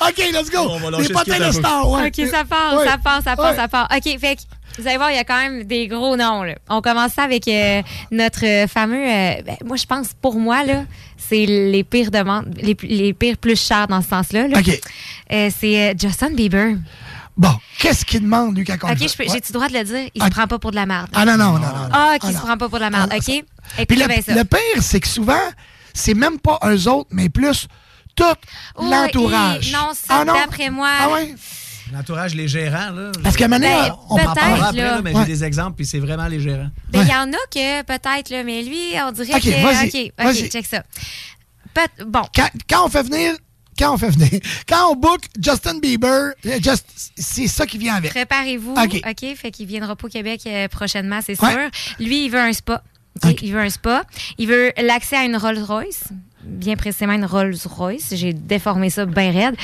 OK, 0.00 0.18
let's 0.32 0.50
go. 0.50 0.58
On 0.68 0.78
va 0.90 0.98
Les 1.00 1.08
potins 1.08 1.38
de 1.48 1.52
star, 1.52 1.88
ouais. 1.88 2.06
OK, 2.08 2.28
ça 2.30 2.44
part, 2.44 2.76
Ouais. 2.76 2.86
ça 2.86 2.98
part, 2.98 3.22
ça 3.22 3.36
part, 3.36 3.50
Ouais. 3.50 3.56
ça 3.56 3.68
part. 3.68 3.88
OK, 3.94 4.18
fait 4.20 4.36
que 4.36 4.42
vous 4.78 4.86
allez 4.88 4.96
voir, 4.96 5.10
il 5.10 5.16
y 5.16 5.18
a 5.20 5.24
quand 5.24 5.38
même 5.38 5.64
des 5.64 5.86
gros 5.88 6.16
noms. 6.16 6.42
Là. 6.42 6.54
On 6.68 6.80
commence 6.80 7.12
ça 7.12 7.22
avec 7.22 7.46
euh, 7.48 7.82
notre 8.10 8.66
fameux. 8.68 9.06
euh, 9.06 9.42
ben, 9.46 9.56
moi, 9.64 9.76
je 9.76 9.86
pense, 9.86 10.08
pour 10.20 10.38
moi, 10.38 10.64
là, 10.64 10.84
c'est 11.16 11.46
les 11.46 11.84
pires 11.84 12.10
demandes, 12.10 12.54
les, 12.60 12.76
les 12.82 13.12
pires 13.12 13.36
plus 13.38 13.56
chers 13.60 13.86
dans 13.88 14.02
ce 14.02 14.08
sens-là. 14.08 14.48
là. 14.48 14.58
OK. 14.58 14.80
Euh, 15.32 15.50
c'est 15.58 15.94
Justin 16.00 16.30
Bieber. 16.30 16.74
Bon, 17.36 17.52
qu'est-ce 17.80 18.04
qu'il 18.04 18.20
demande, 18.20 18.56
lui, 18.56 18.64
quand 18.64 18.76
on 18.84 18.92
OK, 18.92 19.00
Ouais. 19.00 19.08
j'ai-tu 19.08 19.48
le 19.48 19.52
droit 19.54 19.68
de 19.68 19.72
le 19.74 19.82
dire? 19.84 20.08
Il 20.14 20.22
Ah. 20.22 20.26
se 20.26 20.30
prend 20.30 20.46
pas 20.46 20.58
pour 20.58 20.70
de 20.70 20.76
la 20.76 20.86
merde. 20.86 21.08
Ah 21.14 21.24
non, 21.24 21.36
non, 21.36 21.52
non, 21.54 21.60
non. 21.60 21.88
Ah, 21.92 22.12
OK, 22.14 22.20
Ah, 22.24 22.32
se 22.32 22.36
prend 22.38 22.56
pas 22.56 22.68
pour 22.68 22.78
de 22.78 22.84
la 22.84 22.90
merde. 22.90 23.10
Ah, 23.12 23.16
OK? 23.16 23.28
Écoutez 23.28 23.86
Puis 23.86 23.96
bien 23.96 24.22
ça. 24.22 24.34
le, 24.34 24.44
pire, 24.44 24.82
c'est 24.82 25.00
que 25.00 25.08
souvent, 25.08 25.40
c'est 25.92 26.14
même 26.14 26.38
pas 26.38 26.58
eux 26.66 26.88
autres, 26.88 27.08
mais 27.10 27.28
plus 27.28 27.66
tout 28.14 28.24
Oh, 28.76 28.84
l'entourage. 28.88 29.72
Non, 29.72 29.90
ça, 29.94 30.20
Ah 30.20 30.24
d'après 30.24 30.70
moi. 30.70 30.88
Ah 31.00 31.10
ouais? 31.10 31.34
L'entourage, 31.92 32.34
les 32.34 32.48
gérants, 32.48 32.90
là. 32.90 33.12
Parce 33.22 33.36
qu'à 33.36 33.44
un 33.44 33.48
moment 33.48 33.60
donné, 33.60 33.74
Ben, 33.88 33.96
on 34.10 34.16
parle. 34.16 34.34
parlera 34.38 34.66
après, 34.68 34.80
là. 34.80 34.94
là, 34.96 35.02
mais 35.02 35.12
Ouais. 35.14 35.20
j'ai 35.26 35.32
des 35.32 35.44
exemples, 35.44 35.76
puis 35.76 35.86
c'est 35.86 35.98
vraiment 35.98 36.26
les 36.26 36.40
gérants. 36.40 36.70
Ben, 36.90 37.00
il 37.02 37.06
Ouais. 37.06 37.12
y 37.12 37.14
en 37.16 37.30
a 37.32 37.36
que 37.50 37.82
peut-être, 37.82 38.30
là, 38.30 38.42
mais 38.44 38.62
lui, 38.62 38.78
on 39.06 39.12
dirait 39.12 39.34
OK, 39.34 39.42
que. 39.42 39.62
vas-y, 39.62 40.12
OK, 40.18 40.26
OK, 40.44 40.50
check 40.50 40.66
ça. 40.66 40.82
Peut- 41.74 42.04
bon, 42.06 42.22
Quand, 42.34 42.48
quand 42.68 42.86
on 42.86 42.88
fait 42.88 43.02
venir. 43.02 43.34
Quand 43.76 43.94
on 43.94 43.98
fait 43.98 44.10
venir. 44.10 44.30
Quand 44.68 44.92
on 44.92 44.94
book 44.94 45.22
Justin 45.42 45.80
Bieber, 45.80 46.32
euh, 46.46 46.58
just- 46.62 46.86
c'est 47.16 47.48
ça 47.48 47.66
qui 47.66 47.76
vient 47.76 47.96
avec. 47.96 48.10
préparez-vous. 48.12 48.72
OK. 48.72 49.00
OK, 49.04 49.34
fait 49.36 49.50
qu'il 49.50 49.66
viendra 49.66 49.96
pas 49.96 50.06
au 50.06 50.10
Québec 50.10 50.42
euh, 50.46 50.68
prochainement, 50.68 51.18
c'est 51.26 51.40
Ouais. 51.42 51.50
sûr. 51.50 51.70
Lui, 51.98 52.26
il 52.26 52.30
veut 52.30 52.38
un 52.38 52.52
spa. 52.52 52.82
Il 53.42 53.52
veut 53.52 53.60
un 53.60 53.70
spa. 53.70 54.04
Il 54.38 54.46
veut 54.46 54.72
l'accès 54.80 55.16
à 55.16 55.24
une 55.24 55.36
Rolls-Royce. 55.36 56.04
Bien 56.46 56.76
précisément 56.76 57.12
une 57.14 57.24
Rolls-Royce. 57.24 58.14
J'ai 58.14 58.32
déformé 58.32 58.90
ça 58.90 59.06
bien 59.06 59.32
raide. 59.32 59.54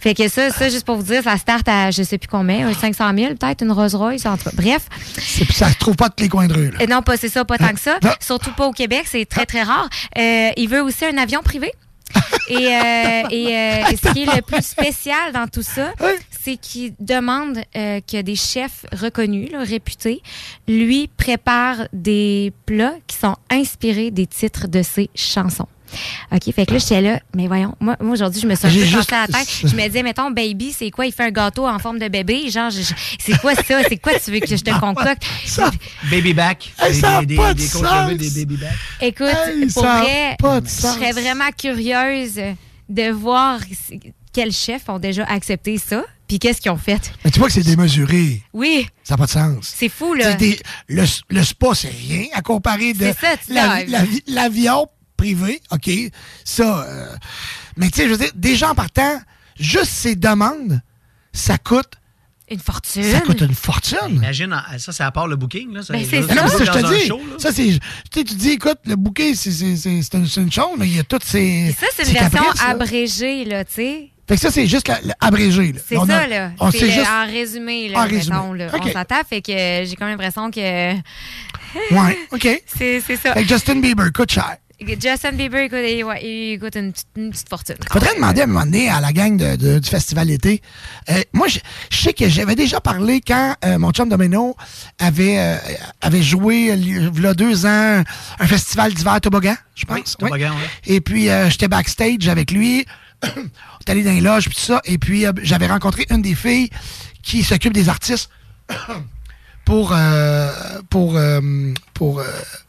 Fait 0.00 0.14
que 0.14 0.28
ça, 0.28 0.50
ça, 0.50 0.68
juste 0.68 0.84
pour 0.86 0.96
vous 0.96 1.02
dire, 1.02 1.22
ça 1.22 1.36
start 1.36 1.68
à 1.68 1.90
je 1.90 2.02
sais 2.02 2.18
plus 2.18 2.28
combien, 2.28 2.66
un 2.68 2.74
500 2.74 3.10
000 3.16 3.34
peut-être, 3.34 3.62
une 3.62 3.72
Rolls-Royce. 3.72 4.26
En 4.26 4.36
tout 4.36 4.44
cas, 4.44 4.50
bref. 4.54 4.86
C'est- 5.18 5.50
Ça 5.52 5.70
se 5.70 5.78
trouve 5.78 5.96
pas 5.96 6.08
tous 6.08 6.22
les 6.22 6.28
coins 6.28 6.46
de 6.48 6.54
rue. 6.54 6.70
là. 6.70 6.78
Euh, 6.82 6.86
non, 6.86 7.02
pas 7.02 7.16
c'est 7.16 7.28
ça, 7.28 7.44
pas 7.44 7.58
tant 7.58 7.72
que 7.72 7.80
ça. 7.80 7.98
Non. 8.02 8.10
Surtout 8.20 8.52
pas 8.52 8.66
au 8.66 8.72
Québec, 8.72 9.04
c'est 9.06 9.24
très, 9.26 9.46
très 9.46 9.62
rare. 9.62 9.88
Euh, 10.18 10.50
il 10.56 10.68
veut 10.68 10.82
aussi 10.82 11.04
un 11.04 11.16
avion 11.18 11.40
privé. 11.42 11.70
et 12.48 12.56
euh, 12.56 13.22
et 13.30 13.46
euh, 13.56 13.84
ce 13.96 14.12
qui 14.12 14.24
est 14.24 14.36
le 14.36 14.42
plus 14.42 14.62
spécial 14.66 15.32
dans 15.32 15.46
tout 15.48 15.62
ça, 15.62 15.92
c'est 16.44 16.58
qu'il 16.58 16.92
demande 17.00 17.58
euh, 17.74 18.00
que 18.00 18.20
des 18.20 18.36
chefs 18.36 18.84
reconnus, 18.92 19.50
là, 19.50 19.60
réputés, 19.64 20.20
lui 20.68 21.08
préparent 21.16 21.86
des 21.94 22.52
plats 22.66 22.96
qui 23.06 23.16
sont 23.16 23.36
inspirés 23.50 24.10
des 24.10 24.26
titres 24.26 24.68
de 24.68 24.82
ses 24.82 25.08
chansons. 25.14 25.68
OK, 26.32 26.52
fait 26.54 26.66
que 26.66 26.72
là, 26.72 26.78
j'étais 26.78 27.00
là, 27.00 27.20
mais 27.34 27.46
voyons, 27.46 27.74
moi, 27.80 27.96
moi 28.00 28.12
aujourd'hui, 28.12 28.40
je 28.40 28.46
me 28.46 28.54
suis 28.54 28.66
un 28.66 28.70
peu 28.70 28.76
juste- 28.84 29.08
cassé 29.10 29.32
la 29.32 29.38
tête. 29.38 29.48
Je 29.64 29.76
me 29.76 29.86
disais, 29.86 30.02
mettons, 30.02 30.30
baby, 30.30 30.72
c'est 30.72 30.90
quoi? 30.90 31.06
Il 31.06 31.12
fait 31.12 31.24
un 31.24 31.30
gâteau 31.30 31.66
en 31.66 31.78
forme 31.78 31.98
de 31.98 32.08
bébé? 32.08 32.50
Genre, 32.50 32.70
je- 32.70 32.82
je- 32.82 32.94
c'est 33.18 33.38
quoi 33.38 33.54
ça? 33.54 33.82
C'est 33.88 33.96
quoi 33.98 34.12
tu 34.18 34.30
veux 34.30 34.40
que 34.40 34.46
je 34.46 34.56
te 34.62 34.78
concocte? 34.78 35.22
Baby 36.10 36.34
back. 36.34 36.72
Hey, 36.80 36.94
ça 36.94 37.18
a 37.18 37.24
des, 37.24 37.36
pas 37.36 37.54
des 37.54 37.66
de 37.66 37.72
conservés, 37.72 38.18
sens. 38.18 38.32
des 38.34 38.44
baby 38.44 38.56
back. 38.60 38.72
Écoute, 39.00 39.26
Hey, 39.46 39.66
pour 39.72 39.82
vrai, 39.84 40.36
je 40.64 40.70
serais 40.70 41.12
vraiment 41.12 41.50
curieuse 41.56 42.40
de 42.88 43.10
voir 43.10 43.60
quels 44.32 44.52
chefs 44.52 44.88
ont 44.88 44.98
déjà 44.98 45.24
accepté 45.24 45.78
ça, 45.78 46.04
puis 46.26 46.38
qu'est-ce 46.38 46.60
qu'ils 46.60 46.70
ont 46.70 46.76
fait. 46.78 47.12
Mais 47.24 47.30
tu 47.30 47.38
vois 47.38 47.48
que 47.48 47.54
c'est 47.54 47.62
démesuré. 47.62 48.42
Oui, 48.52 48.86
Ça 49.04 49.14
n'a 49.14 49.18
pas 49.18 49.26
de 49.26 49.30
sens. 49.30 49.72
c'est 49.76 49.88
fou, 49.88 50.14
là. 50.14 50.34
Des- 50.34 50.58
le, 50.88 51.04
le 51.30 51.44
spa, 51.44 51.68
c'est 51.74 51.90
rien 51.90 52.26
à 52.32 52.40
comparer 52.42 52.92
de 52.94 53.04
C'est 53.12 53.18
ça, 53.18 53.36
tu 53.46 53.52
la- 53.52 53.84
la- 53.84 54.04
l'avion 54.26 54.86
privé. 55.22 55.60
OK, 55.70 55.88
ça. 56.44 56.84
euh, 56.86 57.14
mais 57.76 57.90
tu 57.90 57.98
sais, 57.98 58.04
je 58.06 58.10
veux 58.10 58.18
dire, 58.18 58.30
déjà 58.34 58.70
en 58.70 58.74
partant, 58.74 59.20
juste 59.58 59.90
ces 59.92 60.16
demandes, 60.16 60.80
ça 61.32 61.58
coûte. 61.58 61.92
Une 62.50 62.58
fortune. 62.58 63.04
Ça 63.04 63.20
coûte 63.20 63.40
une 63.40 63.54
fortune. 63.54 63.98
Imagine, 64.16 64.54
ça, 64.78 64.92
c'est 64.92 65.04
à 65.04 65.10
part 65.10 65.26
le 65.26 65.36
booking. 65.36 65.72
Là, 65.72 65.82
ça, 65.82 65.94
Ben, 65.94 66.04
c'est 66.08 66.20
non, 66.20 66.48
ça, 66.48 66.58
vas 66.58 66.64
je 66.64 66.70
te 66.72 66.94
dis. 67.00 67.06
show, 67.06 67.20
ça, 67.38 67.50
c'est. 67.52 67.64
Tu 67.64 67.78
sais, 68.12 68.24
tu 68.24 68.34
dis, 68.34 68.50
écoute, 68.50 68.78
le 68.84 68.96
bouquet, 68.96 69.34
c'est 69.34 69.50
une, 69.50 70.52
chose, 70.52 70.76
mais 70.76 70.86
il 70.88 70.96
y 70.96 70.98
a 70.98 71.04
toutes 71.04 71.24
ces. 71.24 71.74
Ça, 71.80 71.86
c'est 71.96 72.04
ces 72.04 72.10
une 72.12 72.18
version 72.18 72.42
caprices, 72.42 72.62
abrégée, 72.62 73.44
là, 73.46 73.64
tu 73.64 73.72
sais. 73.74 74.08
Fait 74.28 74.34
que 74.36 74.40
ça, 74.40 74.50
c'est 74.50 74.66
juste 74.66 74.90
abrégé. 75.20 75.72
là. 75.72 75.80
C'est 75.86 75.96
ça, 75.96 76.18
a- 76.18 76.26
là. 76.26 76.50
On 76.60 76.70
sait 76.70 76.90
juste. 76.90 77.08
en 77.08 77.26
résumé, 77.26 77.88
là, 77.88 78.00
En 78.00 78.02
résumé. 78.06 78.36
mettons, 78.36 78.52
là. 78.52 78.66
OK. 78.74 78.82
On 78.84 78.92
s'entend, 78.92 79.20
fait 79.28 79.40
que 79.42 79.52
j'ai 79.52 79.96
comme 79.98 80.08
l'impression 80.08 80.50
que... 80.50 80.94
Ouais, 81.90 82.18
OK. 82.32 82.62
C'est 82.66 83.00
c'est 83.00 83.16
ça. 83.16 83.32
Fait 83.32 83.42
que 83.44 83.48
Justin 83.48 83.80
Bieber 83.80 84.12
coûte 84.12 84.30
cher. 84.30 84.56
Justin 84.88 85.32
Bieber, 85.32 85.60
écoute, 85.64 85.78
il, 85.86 86.04
ouais, 86.04 86.24
il 86.24 86.58
coûte 86.58 86.76
une, 86.76 86.92
petite- 86.92 87.06
une 87.16 87.30
petite 87.30 87.48
fortune. 87.48 87.76
Faudrait 87.90 88.14
demander 88.14 88.40
à 88.40 88.44
un 88.44 88.46
moment 88.48 88.64
donné 88.64 88.88
à 88.88 89.00
la 89.00 89.12
gang 89.12 89.36
de- 89.36 89.56
de- 89.56 89.78
du 89.78 89.88
festival 89.88 90.26
d'été. 90.28 90.62
Euh, 91.10 91.20
moi, 91.32 91.48
je, 91.48 91.58
je 91.90 91.96
sais 91.96 92.12
que 92.12 92.28
j'avais 92.28 92.54
déjà 92.54 92.80
parlé 92.80 93.20
quand 93.20 93.54
euh, 93.64 93.78
mon 93.78 93.90
chum 93.92 94.08
Domino 94.08 94.56
avait, 94.98 95.38
euh, 95.38 95.56
avait 96.00 96.22
joué, 96.22 96.72
il 96.76 97.20
y 97.22 97.26
a 97.26 97.34
deux 97.34 97.66
ans, 97.66 98.02
un 98.38 98.46
festival 98.46 98.92
d'hiver 98.94 99.20
toboggan, 99.20 99.54
je 99.74 99.84
pense. 99.84 100.16
Oui, 100.20 100.28
toboggan, 100.28 100.50
ouais. 100.52 100.68
Et 100.94 101.00
puis, 101.00 101.28
euh, 101.28 101.48
j'étais 101.50 101.68
backstage 101.68 102.28
avec 102.28 102.50
lui. 102.50 102.84
On 103.24 103.28
est 103.28 103.90
allé 103.90 104.02
dans 104.02 104.10
les 104.12 104.20
loges, 104.20 104.44
puis 104.46 104.54
tout 104.54 104.60
ça. 104.60 104.80
Et 104.84 104.98
puis, 104.98 105.26
euh, 105.26 105.32
j'avais 105.42 105.66
rencontré 105.68 106.06
une 106.10 106.22
des 106.22 106.34
filles 106.34 106.70
qui 107.22 107.42
s'occupe 107.44 107.72
des 107.72 107.88
artistes 107.88 108.30
pour, 109.64 109.92
euh, 109.92 110.50
pour, 110.90 111.16
euh, 111.16 111.40
pour, 111.94 112.18
euh, 112.20 112.24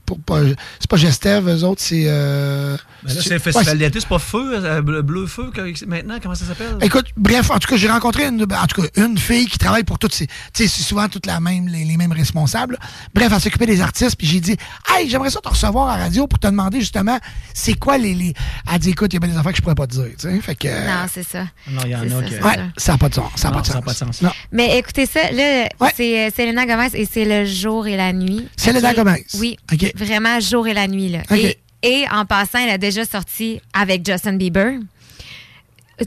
pour, 0.06 0.20
pas- 0.20 0.42
c'est 0.80 0.90
pas 0.90 0.98
Gestev, 0.98 1.48
eux 1.50 1.64
autres, 1.64 1.82
c'est... 1.82 2.04
euh, 2.08 2.76
Ben 3.04 3.14
là, 3.14 3.22
c'est 3.22 3.32
un 3.32 3.34
ouais, 3.36 3.40
festival 3.40 3.78
d'été, 3.78 4.00
c'est 4.00 4.08
pas 4.10 4.20
feu, 4.20 4.52
euh, 4.64 4.82
bleu, 4.82 5.26
feu, 5.28 5.50
que- 5.54 5.86
maintenant, 5.86 6.18
comment 6.22 6.36
ça 6.36 6.46
s'appelle? 6.46 6.78
Écoute, 6.82 7.06
bref, 7.18 7.50
en 7.52 7.60
tout 7.60 7.68
cas, 7.70 7.78
j'ai 7.78 7.90
rencontré 7.90 8.26
une, 8.28 8.44
en 8.44 8.68
tout 8.68 8.82
cas, 8.82 8.88
une 8.98 9.18
fille 9.18 9.48
qui 9.48 9.58
travaille 9.58 9.84
pour 9.84 10.00
toutes 10.00 10.14
ces. 10.14 10.28
Tu 10.28 10.34
sais, 10.54 10.68
c'est 10.68 10.84
souvent 10.84 11.08
toutes 11.10 11.26
la 11.26 11.40
même, 11.40 11.68
les, 11.68 11.84
les 11.86 11.98
mêmes 11.98 12.12
responsables. 12.12 12.78
Bref, 13.14 13.32
elle 13.34 13.42
s'occupait 13.42 13.66
des 13.66 13.82
artistes, 13.82 14.16
puis 14.18 14.28
j'ai 14.28 14.40
dit 14.40 14.58
Hey, 14.90 15.10
j'aimerais 15.10 15.30
ça 15.30 15.40
te 15.42 15.50
recevoir 15.50 15.90
à 15.90 15.98
la 15.98 16.04
radio 16.06 16.28
pour 16.28 16.40
te 16.40 16.48
demander 16.48 16.80
justement 16.80 17.18
c'est 17.54 17.74
quoi 17.80 17.98
les. 17.98 18.14
les... 18.14 18.34
Elle 18.72 18.80
dit 18.80 18.90
écoute, 18.92 19.12
il 19.14 19.16
y 19.16 19.18
a 19.18 19.20
bien 19.20 19.30
des 19.30 19.38
affaires 19.38 19.52
que 19.52 19.58
je 19.58 19.62
pourrais 19.62 19.76
pas 19.76 19.88
te 19.88 19.94
dire. 19.94 20.06
Tu 20.20 20.30
sais, 20.30 20.42
fait 20.42 20.56
que. 20.56 20.68
Non, 20.68 21.06
c'est 21.12 21.24
ça. 21.28 21.44
Non, 21.70 21.82
il 21.86 21.92
y 21.92 21.96
en 21.96 22.02
a 22.02 22.10
ça, 22.10 22.16
que- 22.22 22.44
Ouais, 22.44 22.60
ça. 22.78 22.92
n'a 22.94 22.98
pas 22.98 23.10
de 23.10 23.14
sens. 23.16 23.32
Ça 23.36 23.50
n'a 23.50 23.56
pas 23.56 23.62
de 23.62 23.66
ça 23.68 23.74
sens. 23.74 23.82
a 23.82 23.86
pas 23.86 23.92
de 23.94 23.98
sens. 23.98 24.22
Non. 24.22 24.32
Mais 24.52 24.78
écoutez 24.78 25.06
ça, 25.06 25.32
là, 25.32 25.68
c'est 25.96 26.28
euh, 26.28 26.30
Selena 26.36 26.66
Gomez 26.66 26.90
et 26.94 27.08
c'est 27.12 27.26
le 27.26 27.46
jour 27.46 27.88
et 27.88 27.96
la 27.98 28.14
nuit. 28.14 28.48
Selena 28.58 28.90
Ok? 28.92 28.96
Gomez. 28.98 29.26
Oui, 29.36 29.58
OK. 29.72 29.93
Vraiment 29.94 30.40
jour 30.40 30.68
et 30.68 30.74
la 30.74 30.88
nuit. 30.88 31.10
Là. 31.10 31.20
Et, 31.38 31.58
et 31.84 32.06
en 32.12 32.26
passant, 32.26 32.60
elle 32.60 32.70
a 32.72 32.78
déjà 32.78 33.06
sorti 33.06 33.60
avec 33.74 34.06
Justin 34.06 34.34
Bieber. 34.34 34.80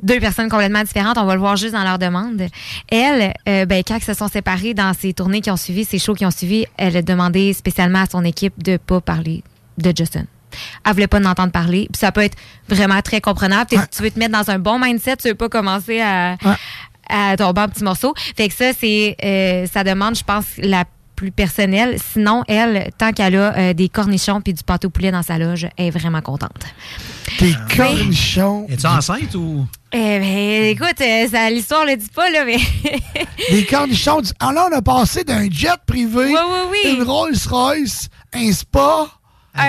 Deux 0.02 0.18
personnes 0.18 0.48
complètement 0.48 0.82
différentes, 0.82 1.16
on 1.16 1.24
va 1.24 1.34
le 1.34 1.40
voir 1.40 1.56
juste 1.56 1.73
dans 1.73 1.84
leur 1.84 1.98
demande. 1.98 2.42
Elle, 2.89 3.32
euh, 3.48 3.66
ben, 3.66 3.82
quand 3.86 3.97
ils 3.97 4.05
se 4.05 4.15
sont 4.15 4.26
séparés 4.28 4.74
dans 4.74 4.92
ses 4.92 5.12
tournées 5.15 5.40
qui 5.40 5.50
ont 5.50 5.56
suivi, 5.56 5.84
ses 5.84 6.00
shows 6.00 6.15
qui 6.15 6.26
ont 6.26 6.31
suivi, 6.32 6.66
elle 6.76 6.97
a 6.97 7.02
demandé 7.02 7.52
spécialement 7.52 8.00
à 8.00 8.06
son 8.06 8.24
équipe 8.24 8.60
de 8.62 8.78
pas 8.78 9.00
parler 9.00 9.44
de 9.78 9.92
Justin. 9.97 10.24
Elle 10.84 10.92
voulait 10.92 11.06
pas 11.06 11.18
en 11.20 11.24
entendre 11.26 11.52
parler. 11.52 11.86
Puis 11.92 12.00
ça 12.00 12.10
peut 12.10 12.23
être 12.23 12.36
vraiment 12.68 13.00
très 13.00 13.20
comprenable. 13.20 13.66
T'es- 13.70 13.76
Tu 13.94 14.02
veux 14.02 14.10
te 14.10 14.18
mettre 14.18 14.32
dans 14.32 14.50
un 14.50 14.58
bon 14.58 14.78
mindset, 14.81 15.16
tu 15.18 15.28
veux 15.28 15.34
pas 15.34 15.48
commencer 15.48 16.00
à, 16.00 16.36
à 17.08 17.36
tomber 17.36 17.60
en 17.60 17.68
petits 17.68 17.84
morceaux. 17.84 18.15
Fait 18.36 18.48
que 18.48 18.55
ça, 18.55 18.73
c'est 18.78 19.16
euh, 19.23 19.66
ça 19.73 19.84
demande, 19.84 20.16
je 20.16 20.24
pense, 20.24 20.47
la 20.58 20.84
plus 21.17 21.33
personnelle. 21.33 21.97
Sinon, 22.12 22.45
elle, 22.47 22.91
tant 22.99 23.12
qu'elle 23.12 23.35
a 23.36 23.57
euh, 23.57 23.73
des 23.73 23.89
cornichons 23.89 24.41
puis 24.41 24.53
du 24.55 24.62
pâté 24.62 24.86
au 24.86 24.91
poulet 24.91 25.11
dans 25.11 25.23
sa 25.23 25.39
loge, 25.39 25.67
elle 25.77 25.86
est 25.86 25.91
vraiment 25.91 26.20
contente. 26.20 26.62
Des 27.41 27.55
cornichons. 27.77 28.67
Es-tu 28.69 28.86
enceinte 28.86 29.35
ou? 29.35 29.67
Eh 29.93 30.19
ben, 30.19 30.65
écoute, 30.65 31.01
euh, 31.01 31.28
ça, 31.28 31.49
l'histoire 31.51 31.85
le 31.86 31.97
dit 31.97 32.09
pas, 32.15 32.31
là, 32.31 32.45
mais. 32.45 32.59
Des 33.51 33.65
cornichons. 33.65 34.20
du- 34.20 34.31
Ah 34.41 34.53
là, 34.53 34.69
on 34.70 34.77
a 34.77 34.83
passé 34.83 35.25
d'un 35.25 35.49
jet 35.51 35.70
privé, 35.86 36.27
Oui, 36.27 36.35
oui, 36.35 36.78
oui. 36.85 36.97
une 36.97 37.03
Rolls-Royce, 37.03 38.09
un 38.35 38.53
spa, 38.53 39.07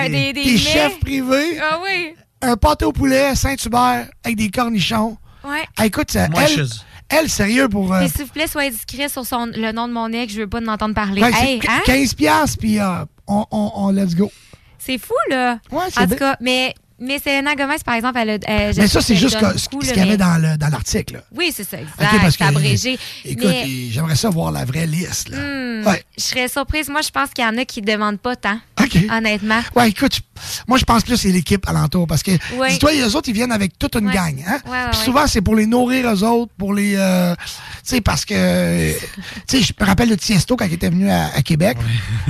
des- 0.04 0.08
des 0.10 0.32
des 0.32 0.52
mets. 0.52 0.56
chefs 0.58 1.00
privés, 1.00 1.58
Ah 1.60 1.78
oui. 1.82 2.14
un 2.42 2.56
pâté 2.56 2.84
au 2.84 2.92
poulet 2.92 3.24
à 3.26 3.34
Saint-Hubert 3.34 4.06
avec 4.24 4.36
des 4.36 4.50
cornichons. 4.50 5.16
Ouais. 5.44 5.64
Ah, 5.76 5.86
écoute, 5.86 6.10
ça, 6.10 6.28
Moi, 6.28 6.42
elle, 6.42 6.50
je- 6.58 6.62
elle, 7.08 7.28
sérieux, 7.30 7.68
pour... 7.68 7.92
euh, 7.92 8.00
Mais 8.00 8.08
s'il 8.08 8.24
vous 8.24 8.32
plaît, 8.32 8.46
soyez 8.46 8.70
discret 8.70 9.08
sur 9.08 9.24
son, 9.24 9.46
le 9.46 9.72
nom 9.72 9.88
de 9.88 9.92
mon 9.92 10.12
ex, 10.12 10.32
je 10.32 10.40
veux 10.40 10.46
pas 10.48 10.60
en 10.60 10.66
entendre 10.68 10.94
parler. 10.94 11.22
ouais, 11.22 11.30
Hey, 11.34 11.60
c'est 11.62 11.68
hein? 11.70 11.80
15 11.84 12.56
puis 12.56 12.78
euh, 12.78 13.04
on, 13.26 13.44
on, 13.50 13.72
on 13.74 13.90
let's 13.90 14.14
go. 14.14 14.30
C'est 14.78 14.98
fou, 14.98 15.14
là. 15.30 15.58
Ouais, 15.72 15.84
c'est 15.90 16.00
En 16.02 16.06
tout 16.06 16.16
cas, 16.16 16.36
mais, 16.40 16.74
mais 17.00 17.18
Selena 17.18 17.54
Gomez, 17.54 17.76
par 17.84 17.94
exemple, 17.94 18.18
elle 18.18 18.30
a. 18.30 18.38
elle- 18.46 18.76
Mais 18.76 18.88
ça, 18.88 19.00
c'est 19.00 19.16
juste 19.16 19.38
que- 19.38 19.58
ce 19.58 19.68
qu'il 19.68 19.86
y 19.96 20.00
avait 20.00 20.10
mais- 20.10 20.16
dans 20.16 20.36
le- 20.40 20.56
dans 20.56 20.68
l'article. 20.68 21.22
Oui, 21.34 21.52
c'est 21.54 21.64
ça, 21.68 21.78
exact. 21.80 21.94
OK, 22.14 22.20
parce 22.20 22.36
que, 22.36 22.44
abrégé. 22.44 22.98
Écoute, 23.24 23.44
mais, 23.46 23.66
j'aimerais 23.90 24.16
ça 24.16 24.30
voir 24.30 24.50
la 24.52 24.64
vraie 24.64 24.86
liste. 24.86 25.28
Là. 25.30 25.36
hmm, 25.38 25.86
Ouais. 25.86 26.04
je 26.16 26.22
serais 26.24 26.48
surprise. 26.48 26.88
Moi, 26.88 27.02
je 27.02 27.10
pense 27.10 27.30
qu'il 27.30 27.44
y 27.44 27.46
en 27.46 27.56
a 27.56 27.64
qui 27.64 27.80
ne 27.82 27.86
demandent 27.86 28.18
pas 28.20 28.36
tant. 28.36 28.58
OK. 28.80 28.96
Honnêtement. 29.10 29.60
Ouais, 29.76 29.88
écoute, 29.90 30.20
moi, 30.66 30.78
je 30.78 30.84
pense 30.84 31.02
plus 31.02 31.12
que 31.14 31.18
c'est 31.18 31.28
l'équipe 31.32 31.66
alentour. 31.68 32.06
Parce 32.06 32.22
que, 32.22 32.32
Ouais. 32.56 32.70
dis-toi, 32.70 32.92
les 32.92 33.14
autres, 33.14 33.28
ils 33.28 33.34
viennent 33.34 33.52
avec 33.52 33.78
toute 33.78 33.94
une 33.96 34.06
Ouais. 34.08 34.14
gang. 34.14 34.42
Hein? 34.46 34.58
Ouais, 34.66 34.70
ouais, 34.70 34.78
Puis 34.90 34.98
ouais. 35.00 35.04
souvent, 35.04 35.26
c'est 35.26 35.40
pour 35.40 35.54
les 35.56 35.66
nourrir 35.66 36.08
eux 36.12 36.22
autres, 36.24 36.52
pour 36.58 36.74
les. 36.74 36.94
euh, 36.96 37.34
tu 37.36 37.42
sais, 37.84 38.00
parce 38.00 38.24
que. 38.24 38.92
Tu 39.46 39.58
sais, 39.58 39.62
je 39.62 39.72
me 39.80 39.86
rappelle 39.86 40.08
de 40.10 40.14
Tiesto 40.14 40.56
quand 40.56 40.64
il 40.66 40.74
était 40.74 40.90
venu 40.90 41.10
à, 41.10 41.26
à 41.34 41.42
Québec. 41.42 41.76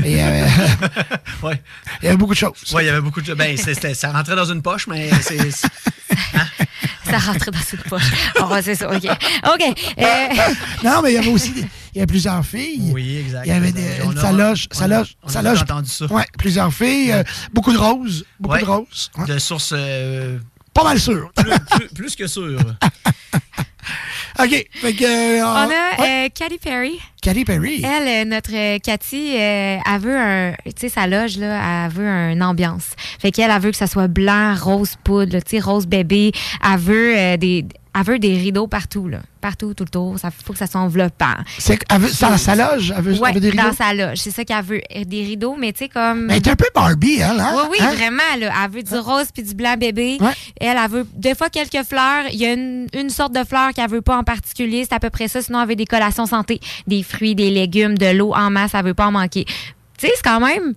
Et, 0.05 0.23
euh, 0.23 0.47
Ouais. 1.43 1.61
il 2.03 2.07
y 2.07 2.09
avait 2.09 2.17
beaucoup 2.17 2.35
de 2.35 2.39
choses. 2.39 2.53
Ouais, 2.73 2.85
il 2.85 2.87
y 2.87 2.91
avait 2.91 3.01
beaucoup 3.01 3.21
de. 3.21 3.35
Ben, 3.35 3.57
c'est- 3.57 3.75
c'était- 3.75 3.95
ça 3.95 4.11
rentrait 4.13 4.37
dans 4.37 4.45
une 4.51 4.58
poche, 4.63 4.87
mais 4.87 5.11
c'est. 5.23 5.51
Ça 5.51 7.17
rentrait 7.19 7.51
dans 7.51 7.59
une 7.73 7.79
poche. 7.89 8.03
Oh, 8.41 8.55
c'est 8.63 8.75
ça, 8.75 8.91
OK. 8.91 9.05
OK. 9.05 9.95
euh, 9.99 10.05
non, 10.85 11.01
mais 11.03 11.13
il 11.13 11.15
y 11.15 11.19
avait 11.19 11.31
aussi. 11.33 11.51
des- 11.53 11.61
Il 11.95 11.97
y 11.97 11.99
avait 12.01 12.07
plusieurs 12.07 12.45
filles. 12.45 12.91
Oui, 12.93 13.17
exact. 13.19 13.45
Il 13.47 13.49
y 13.49 13.53
avait 13.53 13.73
des, 13.73 13.89
On 14.05 14.15
a- 14.17 14.21
sa 14.21 14.33
loge. 14.33 14.69
On 14.77 14.83
a- 14.83 14.89
loge. 14.89 15.17
on 15.23 15.27
a 15.27 15.29
déjà 15.31 15.43
loge. 15.43 15.63
entendu 15.63 15.91
ça. 15.91 16.05
Ouais, 16.07 16.27
plusieurs 16.39 16.73
filles. 16.73 17.13
euh, 17.13 17.23
beaucoup 17.53 17.73
de 17.73 17.79
roses. 17.79 18.25
Beaucoup 18.39 18.55
Ouais. 18.57 18.61
de 18.61 18.67
roses. 18.67 19.11
Ouais. 19.17 19.25
De 19.27 19.39
sources. 19.39 19.73
euh, 19.75 20.39
Pas 20.75 20.85
mal 20.85 21.01
sûr. 21.01 21.31
plus, 21.35 21.51
plus- 21.79 21.89
plus 21.89 22.15
que 22.17 22.27
sûr. 22.27 22.59
OK. 24.41 24.67
Fait 24.73 24.93
que. 24.95 25.05
euh, 25.05 25.43
on 25.45 25.47
a 25.47 25.67
ouais. 25.69 26.27
euh, 26.27 26.29
Katy 26.35 26.59
Perry. 26.59 26.99
Katy 27.23 27.45
Perry. 27.45 27.83
Elle, 27.85 28.09
euh, 28.09 28.31
notre 28.31 28.51
euh, 28.55 28.79
Cathy, 28.79 29.35
euh, 29.37 29.77
elle 29.85 30.01
veut 30.01 30.17
un, 30.17 30.53
tu 30.67 30.73
sais, 30.79 30.89
sa 30.89 31.07
loge, 31.07 31.37
là, 31.37 31.85
elle 31.87 31.93
veut 31.93 32.07
une 32.07 32.43
ambiance. 32.43 32.91
Fait 33.19 33.31
qu'elle, 33.33 33.51
elle 33.51 33.61
veut 33.61 33.71
que 33.71 33.77
ça 33.77 33.87
soit 33.89 34.09
blanc, 34.09 34.55
rose 34.61 34.95
poudre, 35.03 35.39
tu 35.41 35.57
sais, 35.57 35.61
rose 35.61 35.87
bébé. 35.87 36.33
Elle 36.65 36.79
veut 36.79 37.15
euh, 37.19 37.37
des, 37.37 37.65
elle 37.99 38.05
veut 38.05 38.19
des 38.21 38.35
rideaux 38.39 38.69
partout, 38.69 39.09
là. 39.09 39.19
Partout, 39.41 39.73
tout 39.73 39.85
le 39.85 39.89
tour. 39.91 40.19
Ça 40.19 40.33
faut 40.33 40.53
que 40.53 40.59
ça 40.59 40.67
soit 40.67 40.81
enveloppant. 40.81 41.35
C'est 41.59 41.79
elle 41.91 42.01
dans 42.21 42.37
sa 42.37 42.57
loge. 42.57 42.93
Elle 42.97 43.05
veut, 43.05 43.13
elle 43.15 43.21
Ouais, 43.21 43.33
veut 43.33 43.39
des 43.41 43.51
rideaux? 43.51 43.63
dans 43.69 43.73
sa 43.73 43.95
loge. 43.95 44.19
C'est 44.19 44.33
ça 44.33 44.45
qu'elle 44.45 44.65
veut. 44.65 44.81
Des 45.07 45.23
rideaux, 45.23 45.55
mais 45.57 45.73
tu 45.73 45.85
sais, 45.85 45.89
comme. 45.89 46.27
Mais 46.27 46.39
elle 46.39 46.49
est 46.49 46.51
un 46.51 46.57
peu 46.57 46.67
Barbie, 46.75 47.19
elle, 47.21 47.39
hein? 47.39 47.53
Oui, 47.55 47.63
oui, 47.71 47.79
Hein? 47.81 47.93
vraiment. 47.95 48.23
Là, 48.41 48.53
elle 48.65 48.71
veut 48.73 48.83
du 48.83 48.95
rose 48.99 49.27
puis 49.33 49.45
du 49.45 49.55
blanc 49.55 49.77
bébé. 49.79 50.19
Ouais. 50.21 50.33
Elle, 50.61 50.77
elle 50.77 50.91
veut 50.91 51.07
des 51.15 51.37
fois 51.37 51.51
quelques 51.51 51.87
fleurs. 51.87 52.25
Il 52.33 52.39
y 52.41 52.47
a 52.47 52.53
une, 52.53 52.89
une 52.95 53.11
sorte 53.11 53.33
de 53.33 53.45
fleur 53.45 53.73
qu'elle 53.75 53.89
veut 53.89 54.03
pas 54.03 54.17
en 54.19 54.25
particulier. 54.33 54.85
C'est 54.87 54.95
à 54.95 55.01
peu 55.01 55.11
près 55.11 55.27
ça. 55.29 55.41
Sinon, 55.43 55.65
veut 55.67 55.75
des 55.77 55.87
collations 55.87 56.27
santé. 56.27 56.61
Des 56.87 57.03
fruits, 57.03 57.35
des 57.35 57.51
légumes, 57.51 57.97
de 57.97 58.07
l'eau 58.13 58.35
en 58.35 58.51
masse. 58.51 58.73
Elle 58.75 58.85
veut 58.85 58.95
pas 58.95 59.07
en 59.07 59.13
manquer. 59.13 59.45
Tu 59.47 60.07
sais, 60.07 60.13
c'est 60.15 60.23
quand 60.23 60.41
même 60.41 60.75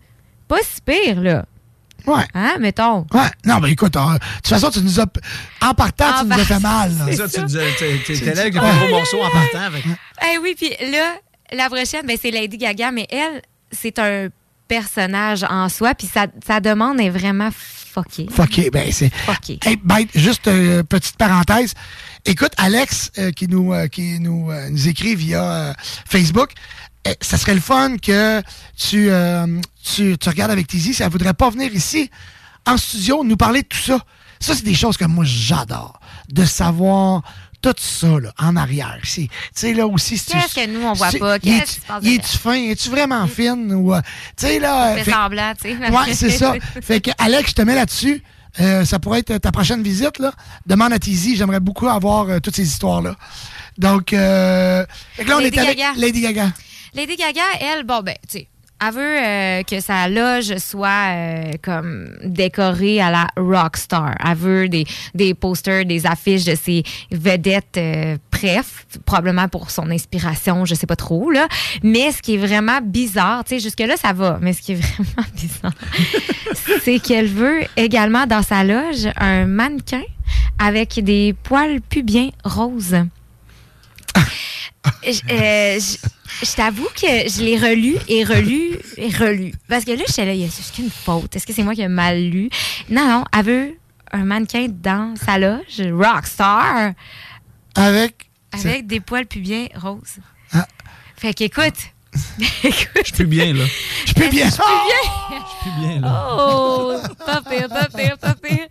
pas 0.48 0.58
si 0.64 0.82
pire, 0.82 1.22
là. 1.22 1.46
Ouais. 2.08 2.24
Hein, 2.34 2.56
mettons? 2.60 3.06
Ouais. 3.14 3.30
Non, 3.46 3.60
mais 3.60 3.72
écoute, 3.72 3.96
euh, 3.96 4.14
de 4.14 4.18
toute 4.38 4.48
façon, 4.48 4.72
tu 4.72 4.82
nous 4.82 5.00
as. 5.00 5.06
En 5.62 5.74
partant, 5.76 6.06
En 6.16 6.20
tu 6.22 6.26
nous 6.28 6.34
as 6.40 6.46
fait 6.46 6.60
mal. 6.60 6.92
là. 6.98 7.06
C'est 7.10 7.16
ça, 7.18 7.28
tu 7.28 7.46
T'es 7.46 8.16
C'est 8.16 8.26
t'es 8.26 8.34
là 8.34 8.42
avec 8.42 8.54
ça. 8.56 8.62
un 8.64 8.78
gros 8.78 8.88
morceau 8.90 9.22
en 9.22 9.30
partant. 9.30 9.62
avec- 9.68 9.84
Eh 10.34 10.38
oui, 10.40 10.56
puis 10.58 10.70
là, 10.92 11.14
la 11.52 11.68
prochaine, 11.70 12.06
ben, 12.08 12.18
c'est 12.20 12.32
Lady 12.32 12.58
Gaga, 12.58 12.90
mais 12.92 13.06
elle, 13.12 13.42
c'est 13.72 14.00
un 14.00 14.30
personnage 14.68 15.44
en 15.50 15.68
soi, 15.70 15.94
puis 15.94 16.08
sa, 16.08 16.26
sa 16.48 16.60
demande 16.60 17.00
est 17.02 17.10
vraiment 17.10 17.50
fuckée. 17.54 18.28
Fucké. 18.32 18.70
Ben, 18.72 18.90
c'est. 18.92 19.14
Fucké. 19.14 19.60
Hey, 19.66 19.78
ben, 19.84 20.06
juste 20.16 20.48
euh, 20.48 20.82
petite 20.82 21.18
parenthèse. 21.18 21.74
Écoute, 22.25 22.51
Alex, 22.58 23.11
euh, 23.17 23.32
qui 23.32 23.48
nous, 23.48 23.74
euh, 23.74 23.88
qui 23.88 24.19
nous, 24.19 24.51
euh, 24.51 24.69
nous 24.69 24.88
écrit 24.88 25.16
via 25.16 25.75
Facebook, 26.08 26.51
eh, 27.06 27.16
ça 27.22 27.38
serait 27.38 27.56
le 27.56 27.61
fun 27.61 27.98
que 27.98 28.41
tu, 28.77 29.09
tu, 29.83 30.17
tu 30.17 30.30
regardes 30.30 30.51
avec 30.51 30.67
Tizi 30.67 30.93
si 30.93 31.01
elle 31.03 31.09
voudrait 31.09 31.33
pas 31.33 31.50
venir 31.50 31.74
ici 31.74 32.11
en 32.67 32.77
studio 32.77 33.24
nous 33.24 33.38
parler 33.38 33.64
de 33.64 33.67
tout 33.67 33.77
ça. 33.80 34.00
Ça, 34.40 34.56
c'est 34.56 34.64
des 34.64 34.75
choses 34.75 34.98
que 34.98 35.06
moi, 35.06 35.24
j'adore. 35.25 36.00
De 36.30 36.45
savoir 36.45 37.24
tout 37.61 37.74
ça, 37.77 38.19
là, 38.19 38.32
en 38.40 38.56
arrière. 38.56 39.00
C'est- 39.03 39.22
Tu 39.27 39.30
sais, 39.53 39.74
là 39.74 39.85
aussi, 39.88 40.17
si 40.17 40.25
tu- 40.27 40.32
Qu'est-ce 40.38 40.56
que 40.56 40.67
nous, 40.67 40.82
on 40.83 40.93
voit 40.93 41.11
c'est- 41.11 41.19
pas? 41.19 41.38
Qu'est-ce 41.40 41.75
qui 41.75 41.82
se 41.82 41.85
passe 41.85 42.03
Il 42.03 42.14
est-tu 42.14 42.38
fin? 42.38 42.53
Es-tu 42.56 42.90
vraiment 42.90 43.27
fine? 43.27 43.72
Ou, 43.74 43.93
tu 43.95 44.01
sais, 44.48 44.59
là... 44.59 44.95
Fait- 44.98 45.11
semblant, 45.11 45.53
tu 45.61 45.69
sais. 45.69 45.90
Ouais, 45.91 46.14
c'est 46.14 46.32
ça. 46.32 46.53
Fait 46.82 47.01
que, 47.01 47.11
Alex, 47.19 47.51
je 47.51 47.56
te 47.56 47.61
mets 47.64 47.75
là-dessus. 47.75 48.24
Euh, 48.60 48.84
ça 48.86 49.00
pourrait 49.00 49.20
être 49.20 49.38
ta 49.38 49.52
prochaine 49.52 49.82
visite. 49.82 50.20
Là. 50.20 50.34
Demande 50.66 50.94
à 50.94 51.00
Tizi. 51.00 51.36
J'aimerais 51.38 51.60
beaucoup 51.60 51.88
avoir 51.88 52.30
euh, 52.30 52.40
toutes 52.40 52.56
ces 52.56 52.68
histoires-là. 52.68 53.16
Donc, 53.78 54.14
euh, 54.14 54.86
là, 55.26 55.38
on 55.38 55.40
Lady 55.40 55.58
est 55.58 55.62
avec 55.62 55.78
Gaga. 55.78 55.94
Lady 55.98 56.22
Gaga. 56.22 56.52
Lady 56.94 57.16
Gaga, 57.16 57.42
elle, 57.62 57.84
bon, 57.86 58.02
ben, 58.02 58.16
tu 58.30 58.40
sais, 58.40 58.48
elle 58.84 58.93
veut 58.93 59.01
euh, 59.01 59.64
que 59.64 59.80
sa 59.80 60.10
loge 60.10 60.58
soit 60.58 61.10
euh, 61.10 61.51
comme 61.61 62.18
décorée 62.24 63.00
à 63.00 63.11
la 63.11 63.27
rockstar. 63.38 64.16
Elle 64.26 64.35
veut 64.35 64.69
des, 64.69 64.85
des 65.14 65.34
posters, 65.34 65.85
des 65.85 66.06
affiches 66.06 66.45
de 66.45 66.56
ses 66.56 66.84
vedettes 67.11 67.77
euh, 67.77 68.18
probablement 69.06 69.48
pour 69.48 69.69
son 69.69 69.92
inspiration, 69.92 70.66
je 70.66 70.74
sais 70.74 70.88
pas 70.88 70.95
trop, 70.95 71.30
là. 71.30 71.48
Mais 71.84 72.11
ce 72.11 72.22
qui 72.22 72.35
est 72.35 72.38
vraiment 72.38 72.80
bizarre, 72.82 73.43
tu 73.43 73.56
sais, 73.56 73.60
jusque-là, 73.60 73.98
ça 73.98 74.14
va, 74.14 74.40
mais 74.42 74.53
ce 74.53 74.61
qui 74.61 74.72
est 74.72 74.76
vraiment 74.82 75.27
bizarre, 75.35 75.74
c'est 76.84 77.00
qu'elle 77.00 77.27
veut 77.27 77.61
également 77.77 78.26
dans 78.26 78.42
sa 78.42 78.64
loge 78.64 79.08
un 79.18 79.45
mannequin 79.45 80.01
avec 80.58 81.03
des 81.03 81.35
poils 81.43 81.82
pubiens 81.82 82.30
roses. 82.43 82.98
Je, 85.03 85.22
euh, 85.32 85.80
je- 86.40 86.45
je 86.45 86.56
t'avoue 86.56 86.88
que 86.95 87.08
je 87.30 87.42
l'ai 87.43 87.58
relu 87.58 87.95
et 88.08 88.24
relu 88.24 88.77
et 88.98 89.10
relu. 89.10 89.53
Parce 89.68 89.85
que 89.85 89.92
là, 89.92 90.03
j'étais 90.08 90.26
là, 90.26 90.34
est-ce 90.34 90.72
qu'il 90.72 90.84
y 90.84 90.88
a 90.88 90.90
une 90.90 90.92
faute? 90.92 91.35
Est-ce 91.35 91.45
que 91.45 91.53
c'est 91.53 91.64
moi 91.64 91.74
qui 91.76 91.82
ai 91.82 91.88
mal 91.88 92.22
lu? 92.22 92.50
Non, 92.90 93.08
non, 93.08 93.24
elle 93.38 93.45
veut 93.45 93.77
un 94.11 94.24
mannequin 94.26 94.68
dans 94.69 95.16
sa 95.16 95.38
loge, 95.38 95.82
rockstar, 95.92 96.92
Avec? 97.76 98.30
avec 98.53 98.88
des 98.88 99.00
poils 99.00 99.26
pubiens 99.26 99.68
roses. 99.76 100.18
Ah. 100.53 100.68
Fait 101.18 101.34
qu'écoute. 101.34 101.76
Je 102.43 103.14
suis 103.16 103.24
bien, 103.24 103.53
là. 103.53 103.64
Je 104.22 104.25
peux 104.25 104.32
bien. 104.32 104.45
Je 104.45 104.51
suis 104.51 104.61
bien. 104.61 105.40
Je 105.40 105.61
suis 105.69 105.80
bien, 105.80 106.01
là. 106.01 106.27
Oh, 106.40 106.93
pas 107.25 107.41
pire, 107.50 107.67
pas 107.69 107.88
pire, 107.95 108.17
pas 108.17 108.33
pire. 108.35 108.67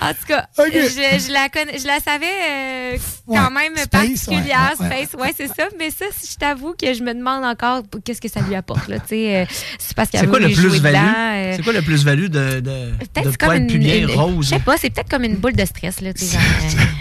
En 0.00 0.10
tout 0.10 0.26
cas, 0.28 0.46
je, 0.56 1.26
je 1.26 1.32
la 1.32 1.48
connais, 1.48 1.78
je 1.78 1.86
la 1.86 1.98
savais 2.00 2.26
euh, 2.26 2.96
quand 3.26 3.34
Ouais, 3.34 3.50
même 3.50 3.76
space, 3.76 3.88
particulière, 3.90 4.74
ouais, 4.78 4.86
space, 5.06 5.20
ouais, 5.20 5.34
c'est 5.36 5.48
ça. 5.48 5.64
Mais 5.78 5.90
ça, 5.90 6.04
je 6.22 6.36
t'avoue 6.36 6.74
que 6.80 6.94
je 6.94 7.02
me 7.02 7.12
demande 7.14 7.44
encore 7.44 7.82
qu'est-ce 8.04 8.20
que 8.20 8.28
ça 8.28 8.40
lui 8.40 8.54
apporte 8.54 8.86
là. 8.88 8.98
Tu 9.00 9.08
sais, 9.08 9.36
euh, 9.38 9.44
c'est 9.78 9.96
parce 9.96 10.10
qu'elle 10.10 10.20
C'est 10.20 10.26
quoi 10.28 10.38
veut 10.38 10.46
le 10.48 10.54
plus-value? 10.54 10.94
dedans, 10.94 11.12
euh, 11.16 11.52
C'est 11.56 11.62
quoi 11.64 11.72
le 11.72 11.82
plus-value 11.82 12.26
de, 12.26 12.60
de, 12.60 12.92
Peut-être 12.98 13.24
de 13.26 13.30
c'est 13.32 13.36
comme 13.38 13.48
poils 13.48 13.60
une, 13.62 13.66
pubiens 13.66 13.96
une- 13.96 14.10
roses? 14.10 14.44
Je 14.46 14.50
sais 14.50 14.58
pas, 14.60 14.76
c'est 14.76 14.90
peut-être 14.90 15.10
comme 15.10 15.24
une 15.24 15.36
boule 15.36 15.54
de 15.54 15.64
stress 15.64 16.00
là. 16.00 16.12
tu 16.12 16.24
sais, 16.24 16.38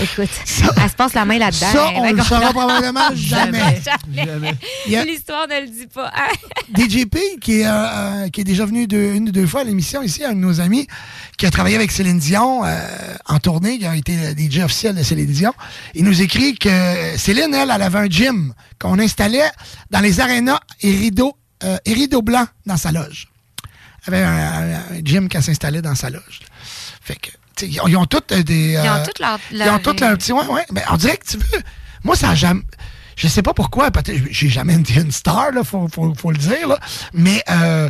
Écoute, 0.00 0.28
elle 0.82 0.90
se 0.90 0.94
passe 0.96 1.14
la 1.14 1.24
main 1.24 1.38
là-dedans. 1.38 1.66
Ça, 1.72 1.88
elle 1.92 1.98
on 1.98 2.02
va 2.02 2.12
le 2.12 2.22
saura 2.22 2.50
probablement 2.50 3.08
jamais. 3.14 3.80
Jamais. 4.12 4.54
A- 4.96 5.04
L'histoire 5.04 5.46
ne 5.46 5.60
le 5.60 5.68
dit 5.68 5.86
pas. 5.86 6.10
DJP, 6.76 7.16
qui 7.40 7.60
est, 7.60 7.66
euh, 7.66 7.70
euh, 7.72 8.28
qui 8.28 8.40
est 8.40 8.44
déjà 8.44 8.64
venu 8.66 8.86
deux- 8.88 9.14
une 9.14 9.28
ou 9.28 9.32
deux 9.32 9.46
fois 9.46 9.60
à 9.60 9.64
l'émission 9.64 10.02
ici, 10.02 10.24
un 10.24 10.32
de 10.32 10.38
nos 10.38 10.60
amis, 10.60 10.86
qui 11.38 11.46
a 11.46 11.50
travaillé 11.50 11.76
avec 11.76 11.92
Céline 11.92 12.18
Dion 12.18 12.64
euh, 12.64 12.76
en 13.26 13.38
tournée, 13.38 13.78
qui 13.78 13.86
a 13.86 13.94
été 13.94 14.34
DJ 14.36 14.60
officiel 14.64 14.96
de 14.96 15.02
Céline 15.02 15.26
Dion. 15.30 15.52
Il 15.94 16.04
nous 16.04 16.20
écrit 16.22 16.56
que 16.58 17.16
Céline, 17.16 17.54
elle, 17.54 17.70
elle 17.72 17.82
avait 17.82 17.98
un 17.98 18.08
gym 18.08 18.52
qu'on 18.80 18.98
installait 18.98 19.50
dans 19.90 20.00
les 20.00 20.18
arénas 20.20 20.58
et 20.80 20.90
rideaux, 20.90 21.36
euh, 21.62 21.76
et 21.84 21.94
rideaux 21.94 22.22
blancs 22.22 22.48
dans 22.66 22.76
sa 22.76 22.90
loge. 22.90 23.28
Elle 24.06 24.14
avait 24.14 24.24
un, 24.24 24.32
un- 24.32 24.74
un 24.96 25.00
gym 25.04 25.28
qu'elle 25.28 25.42
s'installait 25.42 25.82
dans 25.82 25.94
sa 25.94 26.10
loge. 26.10 26.40
Fait 27.00 27.14
que, 27.16 27.28
ils 27.62 27.80
ont, 27.80 27.88
ils 27.88 27.96
ont 27.96 28.06
toutes 28.06 28.32
euh, 28.32 28.42
des... 28.42 28.72
Ils 28.72 28.78
ont 28.88 28.94
euh, 28.94 29.04
toutes 29.04 29.18
leur- 29.18 29.38
Ils 29.50 29.58
leur- 29.58 29.74
ont 29.74 29.78
toutes 29.78 30.00
leur 30.00 30.16
petit... 30.16 30.32
Ouais, 30.32 30.46
ouais. 30.46 30.64
Mais 30.72 30.82
on 30.90 30.96
dirait 30.96 31.16
que, 31.16 31.26
tu 31.26 31.36
veux... 31.36 31.62
Moi, 32.02 32.16
ça 32.16 32.30
a 32.30 32.34
jamais... 32.34 32.62
Je 33.16 33.28
sais 33.28 33.42
pas 33.42 33.54
pourquoi, 33.54 33.90
peut-être, 33.92 34.20
j'ai 34.30 34.48
jamais 34.48 34.74
été 34.74 34.94
une 34.94 35.12
star, 35.12 35.52
là, 35.52 35.62
faut, 35.62 35.86
faut, 35.88 36.12
faut 36.14 36.30
le 36.32 36.36
dire, 36.36 36.66
là. 36.66 36.78
Mais, 37.12 37.42
euh, 37.48 37.88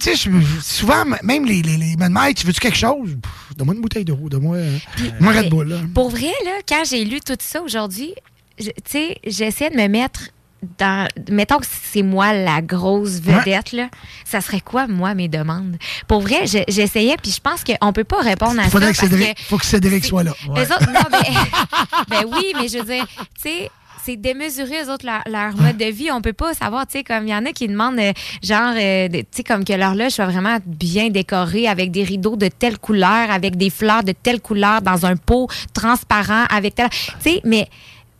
tu 0.00 0.16
sais, 0.16 0.30
souvent, 0.60 1.04
même 1.22 1.44
les, 1.44 1.62
les, 1.62 1.76
les 1.76 1.96
Mike, 1.96 2.38
tu 2.38 2.46
veux-tu 2.46 2.58
quelque 2.60 2.76
chose? 2.76 3.16
Donne-moi 3.56 3.76
une 3.76 3.80
bouteille 3.80 4.04
d'eau, 4.04 4.18
donne-moi 4.28 4.56
euh, 4.56 4.78
moi 5.20 5.32
Red 5.32 5.48
Bull, 5.48 5.68
là. 5.68 5.76
Pour 5.94 6.10
vrai, 6.10 6.32
là, 6.44 6.50
quand 6.68 6.82
j'ai 6.90 7.04
lu 7.04 7.20
tout 7.20 7.36
ça 7.40 7.62
aujourd'hui, 7.62 8.14
tu 8.58 8.72
sais, 8.84 9.18
j'essaie 9.24 9.70
de 9.70 9.76
me 9.76 9.86
mettre 9.86 10.30
dans. 10.78 11.08
Mettons 11.30 11.58
que 11.58 11.66
c'est 11.92 12.02
moi 12.02 12.32
la 12.32 12.60
grosse 12.62 13.20
vedette, 13.20 13.72
là. 13.72 13.88
Ça 14.24 14.40
serait 14.40 14.60
quoi, 14.60 14.86
moi, 14.86 15.14
mes 15.14 15.28
demandes? 15.28 15.76
Pour 16.08 16.20
vrai, 16.20 16.46
je- 16.46 16.64
j'essayais, 16.68 17.16
puis 17.22 17.30
je 17.32 17.40
pense 17.40 17.62
qu'on 17.64 17.92
peut 17.92 18.04
pas 18.04 18.20
répondre 18.20 18.58
à 18.60 18.64
Il 18.64 18.70
faudrait 18.70 18.94
ça. 18.94 19.06
que 19.06 19.10
parce 19.10 19.20
Cédric, 19.20 19.40
faut 19.48 19.58
que 19.58 19.66
Cédric 19.66 20.04
soit 20.04 20.22
là. 20.24 20.32
Eux 20.48 20.50
autres, 20.62 20.90
non, 20.90 21.00
mais, 21.10 21.18
ben 22.08 22.24
oui, 22.32 22.52
mais 22.60 22.68
je 22.68 22.78
veux 22.78 22.84
dire, 22.84 23.06
tu 23.42 23.48
sais, 23.50 23.70
c'est 24.04 24.16
démesuré, 24.16 24.82
eux 24.84 24.92
autres, 24.92 25.06
leur, 25.06 25.22
leur 25.26 25.56
mode 25.56 25.78
de 25.78 25.86
vie. 25.86 26.10
On 26.12 26.20
peut 26.20 26.34
pas 26.34 26.52
savoir, 26.52 26.86
tu 26.86 26.98
sais, 26.98 27.04
comme 27.04 27.26
il 27.26 27.30
y 27.30 27.34
en 27.34 27.46
a 27.46 27.52
qui 27.52 27.66
demandent, 27.68 27.98
euh, 27.98 28.12
genre, 28.42 28.74
euh, 28.76 29.08
tu 29.08 29.22
sais, 29.30 29.42
comme 29.44 29.64
que 29.64 29.72
leur 29.72 29.94
loge 29.94 30.12
soit 30.12 30.26
vraiment 30.26 30.58
bien 30.66 31.08
décorée 31.08 31.66
avec 31.68 31.90
des 31.90 32.04
rideaux 32.04 32.36
de 32.36 32.48
telle 32.48 32.76
couleur, 32.78 33.30
avec 33.30 33.56
des 33.56 33.70
fleurs 33.70 34.02
de 34.04 34.12
telle 34.12 34.42
couleur, 34.42 34.82
dans 34.82 35.06
un 35.06 35.16
pot 35.16 35.48
transparent, 35.72 36.44
avec 36.50 36.74
telle. 36.74 36.90
Tu 36.90 36.98
sais, 37.20 37.40
mais 37.44 37.66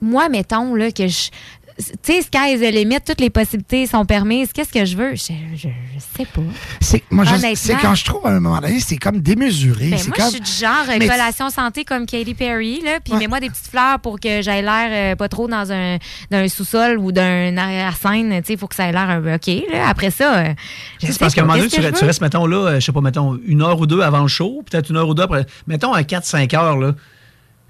moi, 0.01 0.31
mettons, 0.31 0.75
là, 0.75 0.91
que 0.91 1.07
je. 1.07 1.29
Tu 1.77 1.85
sais, 2.03 2.23
sky 2.23 2.55
is 2.55 2.59
the 2.59 2.73
limit, 2.73 3.01
toutes 3.05 3.21
les 3.21 3.31
possibilités 3.31 3.87
sont 3.89 4.05
permises. 4.05 4.53
Qu'est-ce 4.53 4.73
que 4.73 4.85
je 4.85 4.97
veux? 4.97 5.15
Je, 5.17 5.33
je, 5.57 5.69
je 5.69 5.99
sais 6.17 6.25
pas. 6.25 6.41
C'est, 6.81 7.03
moi, 7.11 7.25
c'est 7.57 7.75
quand 7.75 7.97
je 7.97 8.05
trouve 8.05 8.25
à 8.27 8.31
un 8.31 8.39
moment 8.39 8.61
donné, 8.61 8.79
c'est 8.79 8.97
comme 8.97 9.21
démesuré. 9.21 9.91
Ben, 9.91 9.99
c'est 9.99 10.07
moi, 10.09 10.17
comme... 10.19 10.27
je 10.27 10.31
suis 10.31 10.41
du 10.41 10.51
genre 10.53 10.85
euh, 10.89 10.97
Mais- 11.01 11.09
collation 11.09 11.51
santé 11.51 11.85
comme 11.85 12.07
Katy 12.07 12.35
Perry, 12.35 12.81
là, 12.81 13.01
puis 13.05 13.15
mets-moi 13.15 13.41
des 13.41 13.51
petites 13.51 13.67
fleurs 13.67 13.99
pour 13.99 14.21
que 14.21 14.41
j'aille 14.41 14.63
l'air 14.63 14.89
euh, 14.93 15.17
pas 15.17 15.29
trop 15.29 15.49
dans 15.49 15.73
un, 15.73 15.97
dans 16.31 16.39
un 16.39 16.49
sous-sol 16.49 16.97
ou 16.99 17.11
d'un 17.11 17.57
arrière-scène. 17.57 18.31
Tu 18.43 18.47
sais, 18.47 18.53
il 18.53 18.59
faut 18.59 18.69
que 18.69 18.77
ça 18.77 18.85
ait 18.87 18.93
l'air 18.93 19.11
un 19.11 19.21
peu 19.21 19.35
OK. 19.35 19.47
Là. 19.73 19.89
Après 19.89 20.11
ça, 20.11 20.37
euh, 20.39 20.55
je 21.01 21.07
C'est 21.07 21.13
sais 21.15 21.19
parce 21.19 21.35
qu'à 21.35 21.43
un 21.43 21.45
moment 21.45 21.59
donné, 21.59 21.69
tu, 21.71 21.81
restes, 21.81 22.21
mettons, 22.21 22.47
là, 22.47 22.57
euh, 22.69 22.75
je 22.81 22.87
sais 22.87 22.93
pas, 22.93 23.01
mettons, 23.01 23.37
une 23.45 23.63
heure 23.63 23.81
ou 23.81 23.87
deux 23.87 24.01
avant 24.01 24.23
le 24.23 24.29
show, 24.29 24.63
peut-être 24.71 24.91
une 24.91 24.97
heure 24.97 25.09
ou 25.09 25.15
deux 25.15 25.25
après. 25.25 25.45
Mettons, 25.67 25.93
à 25.93 26.03
4-5 26.03 26.55
heures, 26.57 26.77
là. 26.77 26.95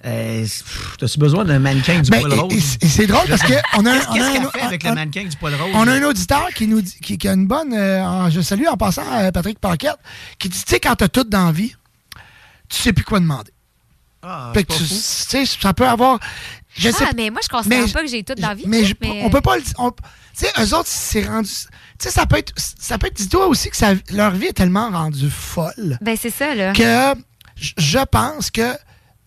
Euh, 0.07 0.47
T'as-tu 0.99 1.18
besoin 1.18 1.44
d'un 1.47 1.58
mannequin 1.58 2.00
du 2.00 2.10
Ben, 2.10 2.20
poil 2.20 2.33
et- 2.34 2.39
rose? 2.41 2.76
c'est 2.83 3.07
drôle 3.07 3.26
parce 3.26 3.42
que 3.42 3.55
on 3.78 3.86
a 3.86 3.91
un- 3.92 3.99
Qu'est-ce 3.99 4.08
on 4.08 4.12
a 4.12 4.15
qu'est-ce 4.18 4.24
un- 4.26 4.33
qu'elle 4.42 4.50
fait 4.50 4.66
avec 4.66 4.84
un- 4.84 4.89
le 4.91 4.94
mannequin 4.97 5.24
du 5.24 5.36
poil 5.36 5.55
rose? 5.55 5.70
On 5.74 5.89
a 5.89 5.92
un 5.92 6.02
auditeur 6.02 6.49
qui 6.55 6.66
nous 6.66 6.83
dit, 6.83 6.97
qui, 7.02 7.16
qui 7.16 7.26
a 7.28 7.33
une 7.33 7.47
bonne. 7.47 7.73
euh, 7.73 8.28
je 8.31 8.41
salue 8.42 8.66
en 8.70 8.76
passant 8.76 9.02
euh, 9.12 9.31
Patrick 9.31 9.58
Paquette, 9.58 9.97
qui 10.39 10.49
dit 10.50 10.58
Tu 10.62 10.70
sais, 10.74 10.81
quand 10.81 10.94
t'as 10.97 11.08
tout 11.08 11.24
dans 11.24 11.47
la 11.47 11.52
vie, 11.52 11.74
tu 12.68 12.83
sais 12.83 12.92
plus 12.92 13.05
quoi 13.05 13.18
demander. 13.20 13.50
Ah, 14.23 14.50
Fait 14.55 14.65
que 14.65 14.73
tu 14.74 14.84
sais, 14.84 15.44
ça 15.47 15.73
peut 15.74 15.86
avoir. 15.89 16.18
Je 16.76 16.91
sais 16.91 17.05
Ah, 17.08 17.12
mais 17.16 17.31
moi, 17.31 17.41
je 17.42 17.49
considère 17.49 17.86
mais- 17.86 17.92
pas 17.92 18.02
que 18.02 18.08
j'ai 18.08 18.24
tout 18.24 18.34
dans 18.34 18.49
la 18.49 18.55
vie. 18.55 18.65
Mais, 18.66 18.84
je- 18.84 18.94
mais, 19.00 19.23
on 19.24 19.31
peut 19.31 19.41
pas 19.42 19.57
le 19.57 19.62
dire. 19.62 19.74
Tu 19.76 20.44
sais, 20.47 20.52
eux 20.60 20.74
autres, 20.74 20.89
c'est 20.89 21.24
rendu. 21.26 21.49
Tu 21.49 21.58
sais, 21.99 22.10
ça 22.10 22.26
peut 22.26 22.39
être. 22.39 22.52
Ça 22.57 22.99
peut 22.99 23.07
être. 23.07 23.15
Dis-toi 23.16 23.47
aussi 23.47 23.70
que 23.70 23.76
ça- 23.76 23.94
leur 24.12 24.33
vie 24.33 24.47
est 24.47 24.52
tellement 24.55 24.91
rendue 24.91 25.31
folle 25.31 25.99
Ben, 26.02 26.16
c'est 26.20 26.31
ça, 26.31 26.55
là. 26.55 26.73
que 26.74 27.18
je 27.57 27.99
pense 28.10 28.50
que. 28.50 28.74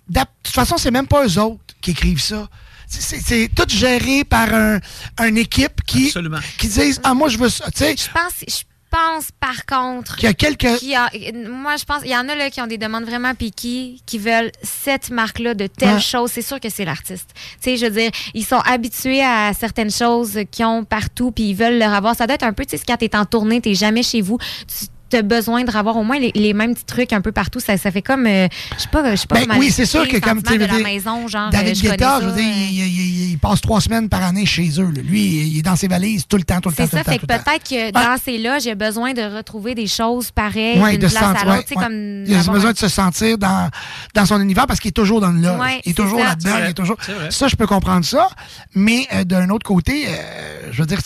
De 0.09 0.21
toute 0.43 0.53
façon, 0.55 0.77
c'est 0.77 0.91
même 0.91 1.07
pas 1.07 1.25
eux 1.25 1.39
autres 1.39 1.75
qui 1.81 1.91
écrivent 1.91 2.21
ça. 2.21 2.47
C'est- 2.87 3.53
tout 3.53 3.65
géré 3.67 4.23
par 4.23 4.53
un, 4.53 4.79
une 5.19 5.37
équipe 5.37 5.83
qui, 5.85 6.13
qui 6.57 6.67
disent 6.67 7.01
Ah, 7.03 7.13
moi, 7.13 7.27
je 7.27 7.37
veux 7.37 7.49
ça. 7.49 7.65
Tu 7.71 7.79
sais, 7.79 7.95
Je 7.97 8.09
pense, 8.11 8.33
je 8.47 8.63
pense 8.89 9.25
par 9.37 9.65
contre 9.65 10.15
Qu'il 10.15 10.23
y 10.23 10.27
a 10.27 10.33
quelques- 10.33 10.77
qu'il 10.77 10.87
y 10.87 10.95
a- 10.95 11.09
moi, 11.49 11.75
je 11.75 11.83
pense 11.83 12.03
il 12.05 12.11
y 12.11 12.15
en 12.15 12.29
a 12.29 12.35
là 12.35 12.49
qui 12.49 12.61
ont 12.61 12.67
des 12.67 12.77
demandes 12.77 13.03
vraiment 13.03 13.35
piquées, 13.35 13.97
qui 14.05 14.17
veulent 14.17 14.53
cette 14.63 15.09
marque-là 15.09 15.53
de 15.53 15.67
telle 15.67 15.95
Ouais. 15.95 15.99
chose. 15.99 16.31
C'est 16.31 16.41
sûr 16.41 16.61
que 16.61 16.69
c'est 16.69 16.85
l'artiste. 16.85 17.29
Tu 17.35 17.41
sais, 17.71 17.75
je 17.77 17.85
veux 17.87 17.91
dire, 17.99 18.11
ils 18.33 18.45
sont 18.45 18.59
habitués 18.59 19.21
à 19.21 19.51
certaines 19.53 19.91
choses 19.91 20.39
qu'ils 20.49 20.65
ont 20.65 20.85
partout, 20.85 21.31
puis 21.31 21.49
ils 21.49 21.55
veulent 21.55 21.77
leur 21.79 21.91
avoir. 21.93 22.15
Ça 22.15 22.25
doit 22.25 22.35
être 22.35 22.43
un 22.43 22.53
peu, 22.53 22.65
tu 22.65 22.77
sais, 22.77 22.83
quand 22.87 22.95
t'es 22.95 23.13
en 23.17 23.25
tournée, 23.25 23.59
t'es 23.59 23.73
jamais 23.75 24.03
chez 24.03 24.21
vous. 24.21 24.37
Tu 24.65 24.85
as 25.15 25.21
besoin 25.21 25.63
de 25.63 25.71
revoir 25.71 25.95
au 25.97 26.03
moins 26.03 26.19
les, 26.19 26.31
les 26.35 26.53
mêmes 26.53 26.73
petits 26.73 26.85
trucs 26.85 27.13
un 27.13 27.21
peu 27.21 27.31
partout. 27.31 27.59
Ça, 27.59 27.77
ça 27.77 27.91
fait 27.91 28.01
comme, 28.01 28.25
euh, 28.27 28.47
je 28.75 28.81
sais 28.83 28.89
pas, 28.89 29.11
je 29.11 29.21
sais 29.21 29.27
pas 29.27 29.45
Ben 29.45 29.55
oui, 29.57 29.71
c'est 29.71 29.85
sûr 29.85 30.07
que 30.07 30.17
comme 30.17 30.43
tu 30.43 30.57
la 30.57 30.67
maison, 30.79 31.27
genre, 31.27 31.49
David 31.49 31.71
euh, 31.71 31.75
je 31.75 31.81
Guetta, 31.83 32.05
ça, 32.05 32.21
je 32.21 32.25
veux 32.27 32.35
dire, 32.35 32.43
il, 32.45 32.77
il- 32.87 33.31
il 33.31 33.37
passe 33.37 33.61
trois 33.61 33.79
semaines 33.81 34.09
par 34.09 34.23
année 34.23 34.45
chez 34.45 34.67
eux. 34.79 34.89
là. 34.91 35.01
Lui, 35.03 35.21
il 35.47 35.59
est 35.59 35.61
dans 35.61 35.75
ses 35.75 35.87
valises 35.87 36.25
tout 36.27 36.37
le 36.37 36.43
temps, 36.43 36.59
tout 36.59 36.69
le 36.69 36.75
temps, 36.75 36.85
C'est 36.89 36.97
ça, 36.97 37.03
temps. 37.03 37.11
fait 37.11 37.19
que 37.19 37.25
peut-être 37.25 37.63
que 37.69 37.91
dans 37.91 38.17
ces 38.23 38.37
loges, 38.37 38.63
j'ai 38.63 38.75
besoin 38.75 39.13
de 39.13 39.21
retrouver 39.21 39.75
des 39.75 39.87
choses 39.87 40.31
pareilles 40.31 40.79
Ouais, 40.79 40.97
de 40.97 41.07
se 41.07 41.15
à 41.17 41.19
sentir- 41.19 41.45
l'autre. 41.45 41.57
ouais, 41.57 41.63
tu 41.63 41.67
sais, 41.73 41.77
ouais. 41.77 41.83
comme 41.83 42.23
Il 42.25 42.33
a 42.35 42.37
besoin 42.51 42.69
un- 42.69 42.73
de 42.73 42.77
se 42.77 42.87
sentir 42.87 43.37
dans, 43.37 43.69
dans 44.15 44.25
son 44.25 44.41
univers 44.41 44.65
parce 44.67 44.79
qu'il 44.79 44.89
est 44.89 44.91
toujours 44.91 45.21
dans 45.21 45.31
le 45.31 45.39
loge. 45.39 45.59
Ouais, 45.59 45.81
il 45.85 45.91
est 45.91 45.93
toujours 45.93 46.19
là-dedans. 46.23 46.55
Il 46.63 46.69
est 46.69 46.73
toujours... 46.73 46.97
Ça, 47.29 47.47
je 47.47 47.55
peux 47.55 47.67
comprendre 47.67 48.05
ça. 48.05 48.27
Mais 48.73 49.07
euh, 49.13 49.23
d'un 49.23 49.49
autre 49.49 49.65
côté, 49.65 50.05
euh, 50.07 50.69
je 50.71 50.81
veux 50.81 50.87
dire, 50.87 50.99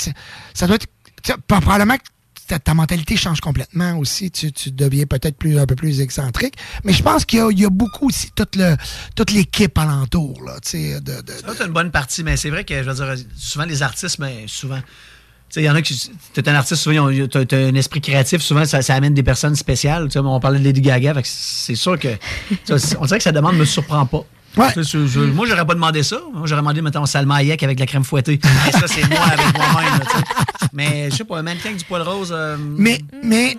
ça 0.54 0.68
doit 0.68 0.76
être. 0.78 0.86
tu 1.24 1.32
sais, 1.32 1.36
Probablement 1.48 1.96
que 1.98 2.04
ta, 2.52 2.60
ta 2.60 2.74
mentalité 2.74 3.16
change 3.16 3.40
complètement 3.40 3.98
aussi. 3.98 4.30
Tu, 4.30 4.52
tu 4.52 4.72
deviens 4.72 5.06
peut-être 5.06 5.38
plus, 5.38 5.58
un 5.58 5.66
peu 5.66 5.76
plus 5.76 6.02
excentrique. 6.02 6.56
Mais 6.84 6.92
je 6.94 7.02
pense 7.02 7.24
qu'il 7.26 7.40
y 7.52 7.62
y 7.62 7.66
a 7.66 7.70
beaucoup 7.70 8.08
aussi 8.08 8.30
toute, 8.36 8.56
le, 8.58 8.76
toute 9.16 9.32
l'équipe 9.32 9.78
alentour. 9.78 10.42
Là, 10.46 10.58
de, 10.74 11.00
de- 11.22 11.32
Ça, 11.32 11.54
c'est 11.58 11.66
une 11.66 11.72
bonne 11.72 11.92
partie, 11.92 12.24
mais 12.24 12.36
c'est 12.36 12.50
vrai 12.50 12.64
que, 12.66 12.84
je 12.84 12.90
veux 12.90 12.94
dire, 12.96 13.16
souvent 13.38 13.66
les 13.66 13.82
artistes, 13.82 14.20
mais 14.20 14.44
souvent, 14.48 14.80
sais, 15.50 15.62
il 15.62 15.66
y 15.66 15.70
en 15.70 15.76
a 15.76 15.82
qui. 15.82 16.12
T'es 16.34 16.48
un 16.50 16.56
artiste, 16.56 16.82
souvent, 16.82 17.10
t'as 17.28 17.58
un 17.58 17.76
esprit 17.76 18.02
créatif, 18.02 18.42
souvent, 18.42 18.66
ça, 18.66 18.82
ça 18.82 18.96
amène 18.96 19.14
des 19.14 19.24
personnes 19.24 19.56
spéciales. 19.56 20.10
On 20.16 20.40
parlait 20.40 20.60
de 20.60 20.64
Lady 20.64 20.82
Gaga, 20.82 21.14
c'est 21.24 21.76
sûr 21.76 21.98
que. 22.00 22.10
on 23.00 23.06
dirait 23.06 23.18
que 23.18 23.24
sa 23.24 23.32
demande 23.32 23.58
me 23.58 23.66
surprend 23.66 24.06
pas. 24.06 24.26
Je- 24.76 25.08
je- 25.08 25.20
moi, 25.22 25.46
j'aurais 25.48 25.66
pas 25.66 25.74
demandé 25.74 26.04
ça. 26.04 26.18
Moi, 26.34 26.46
j'aurais 26.46 26.62
demandé, 26.62 26.82
mettons, 26.82 27.06
Salma 27.06 27.36
Hayek 27.36 27.64
avec 27.64 27.80
la 27.80 27.86
crème 27.86 28.04
fouettée. 28.04 28.40
Mais 28.66 28.72
ça, 28.72 28.88
c'est 28.88 29.08
moi 29.10 29.24
avec 29.26 29.56
moi-même. 29.58 30.00
Mais 30.74 31.10
je 31.12 31.16
sais 31.18 31.24
pas, 31.24 31.40
un 31.40 31.42
mannequin 31.42 31.70
avec 31.70 31.78
du 31.80 31.86
poil 31.86 32.02
rose. 32.02 32.32
euh, 32.36 32.58
Mais, 32.58 33.02
mais 33.24 33.58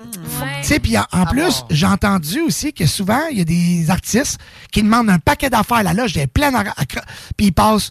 tu 0.62 0.68
sais, 0.68 0.78
puis 0.80 0.96
en, 0.96 1.04
en 1.12 1.26
plus, 1.26 1.64
j'ai 1.70 1.86
entendu 1.86 2.40
aussi 2.40 2.72
que 2.72 2.86
souvent, 2.86 3.20
il 3.30 3.38
y 3.38 3.40
a 3.40 3.44
des 3.44 3.90
artistes 3.90 4.38
qui 4.70 4.82
demandent 4.82 5.10
un 5.10 5.18
paquet 5.18 5.50
d'affaires. 5.50 5.82
La 5.82 5.92
loge 5.94 6.16
est 6.16 6.26
pleine, 6.26 6.54
à- 6.54 6.60
à 6.60 6.84
cra- 6.84 7.04
puis 7.36 7.46
ils 7.46 7.52
passent, 7.52 7.90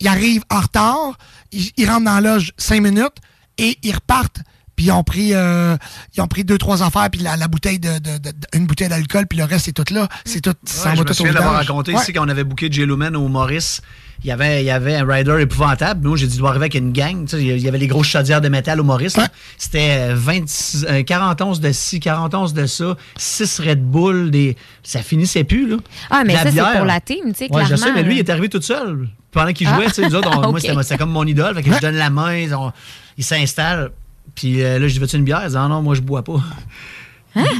ils 0.00 0.08
arrivent 0.08 0.44
en 0.50 0.60
retard, 0.60 1.16
ils, 1.52 1.70
ils 1.76 1.88
rentrent 1.88 2.04
dans 2.04 2.20
la 2.20 2.34
loge 2.34 2.52
cinq 2.56 2.80
minutes 2.80 3.16
et 3.58 3.76
ils 3.82 3.94
repartent. 3.94 4.38
Puis 4.76 4.86
ils 4.86 4.90
ont 4.92 5.04
pris, 5.04 5.34
euh, 5.34 5.76
ils 6.16 6.20
ont 6.20 6.26
pris 6.26 6.44
deux 6.44 6.58
trois 6.58 6.82
affaires 6.82 7.08
puis 7.10 7.20
la, 7.20 7.36
la 7.36 7.46
bouteille 7.48 7.78
de, 7.78 7.98
de- 7.98 8.18
de- 8.18 8.30
de- 8.30 8.34
une 8.54 8.66
bouteille 8.66 8.88
d'alcool 8.88 9.26
puis 9.28 9.38
le 9.38 9.44
reste 9.44 9.66
c'est 9.66 9.72
tout 9.72 9.94
là, 9.94 10.08
c'est 10.24 10.40
tout, 10.40 10.52
ça 10.64 10.84
Ouais, 10.84 10.88
va 10.90 10.94
je 10.96 11.00
me 11.00 11.04
tout 11.04 11.10
au 11.12 11.14
souviens 11.14 11.32
vidange. 11.32 11.54
raconté 11.56 11.94
Ouais. 11.94 12.02
ici 12.02 12.12
quand 12.12 12.24
on 12.24 12.28
avait 12.28 12.42
booké 12.44 12.68
J. 12.70 12.84
Lumen 12.86 13.14
au 13.16 13.28
Maurice. 13.28 13.80
Il 14.22 14.28
y, 14.28 14.32
avait, 14.32 14.62
il 14.62 14.66
y 14.66 14.70
avait 14.70 14.94
un 14.94 15.04
rider 15.06 15.36
épouvantable. 15.40 16.00
Nous, 16.08 16.16
j'ai 16.16 16.26
dit, 16.28 16.36
il 16.36 16.38
doit 16.38 16.50
arriver 16.50 16.62
avec 16.66 16.74
une 16.76 16.92
gang. 16.92 17.24
Tu 17.26 17.36
sais, 17.36 17.42
il 17.44 17.58
y 17.60 17.68
avait 17.68 17.78
les 17.78 17.88
grosses 17.88 18.06
chaudières 18.06 18.40
de 18.40 18.48
métal 18.48 18.80
au 18.80 18.84
Maurice. 18.84 19.16
là. 19.16 19.26
C'était 19.58 20.12
euh, 20.12 20.14
26, 20.16 20.86
euh, 20.88 21.02
40 21.02 21.42
onces 21.42 21.60
de 21.60 21.72
ci, 21.72 21.98
40 22.00 22.32
onces 22.34 22.54
de 22.54 22.64
ça, 22.66 22.96
6 23.16 23.60
Red 23.60 23.82
Bull. 23.84 24.30
Des... 24.30 24.56
Ça 24.84 25.02
finissait 25.02 25.44
plus. 25.44 25.68
Là. 25.68 25.76
Ah, 26.10 26.22
mais 26.24 26.32
la 26.34 26.44
ça, 26.44 26.50
c'est 26.52 26.76
pour 26.76 26.84
la 26.86 27.00
team, 27.00 27.32
tu 27.32 27.34
sais, 27.34 27.44
Ouais, 27.52 27.62
je 27.62 27.74
clairement. 27.74 27.76
sais, 27.86 27.92
mais 27.92 28.02
lui, 28.04 28.14
il 28.14 28.18
est 28.20 28.30
arrivé 28.30 28.48
tout 28.48 28.62
seul. 28.62 29.08
Pendant 29.32 29.52
qu'il 29.52 29.66
Ah. 29.66 29.74
jouait, 29.74 29.86
tu 29.86 29.94
sais, 29.94 30.08
nous 30.08 30.14
autres, 30.14 30.30
on- 30.32 30.50
moi, 30.74 30.82
c'était 30.82 30.96
comme 30.96 31.10
mon 31.10 31.26
idole. 31.26 31.54
Fait 31.56 31.62
que 31.64 31.74
je 31.74 31.80
donne 31.80 31.96
la 31.96 32.08
main, 32.08 32.50
on- 32.52 32.72
il 33.18 33.24
s'installe. 33.24 33.90
Puis 34.34 34.62
euh, 34.62 34.78
là, 34.78 34.88
je 34.88 34.98
veux-tu 35.00 35.16
une 35.16 35.24
bière? 35.24 35.40
Il 35.44 35.50
dit, 35.50 35.56
ah 35.56 35.68
non, 35.68 35.82
moi, 35.82 35.94
je 35.94 36.00
bois 36.00 36.22
pas. 36.24 36.42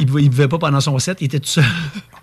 Il, 0.00 0.06
buvait, 0.06 0.22
il 0.22 0.30
buvait 0.30 0.46
pas 0.48 0.58
pendant 0.58 0.80
son 0.80 0.96
set, 1.00 1.18
il 1.20 1.24
était 1.24 1.40
tout 1.40 1.48
seul. 1.48 1.64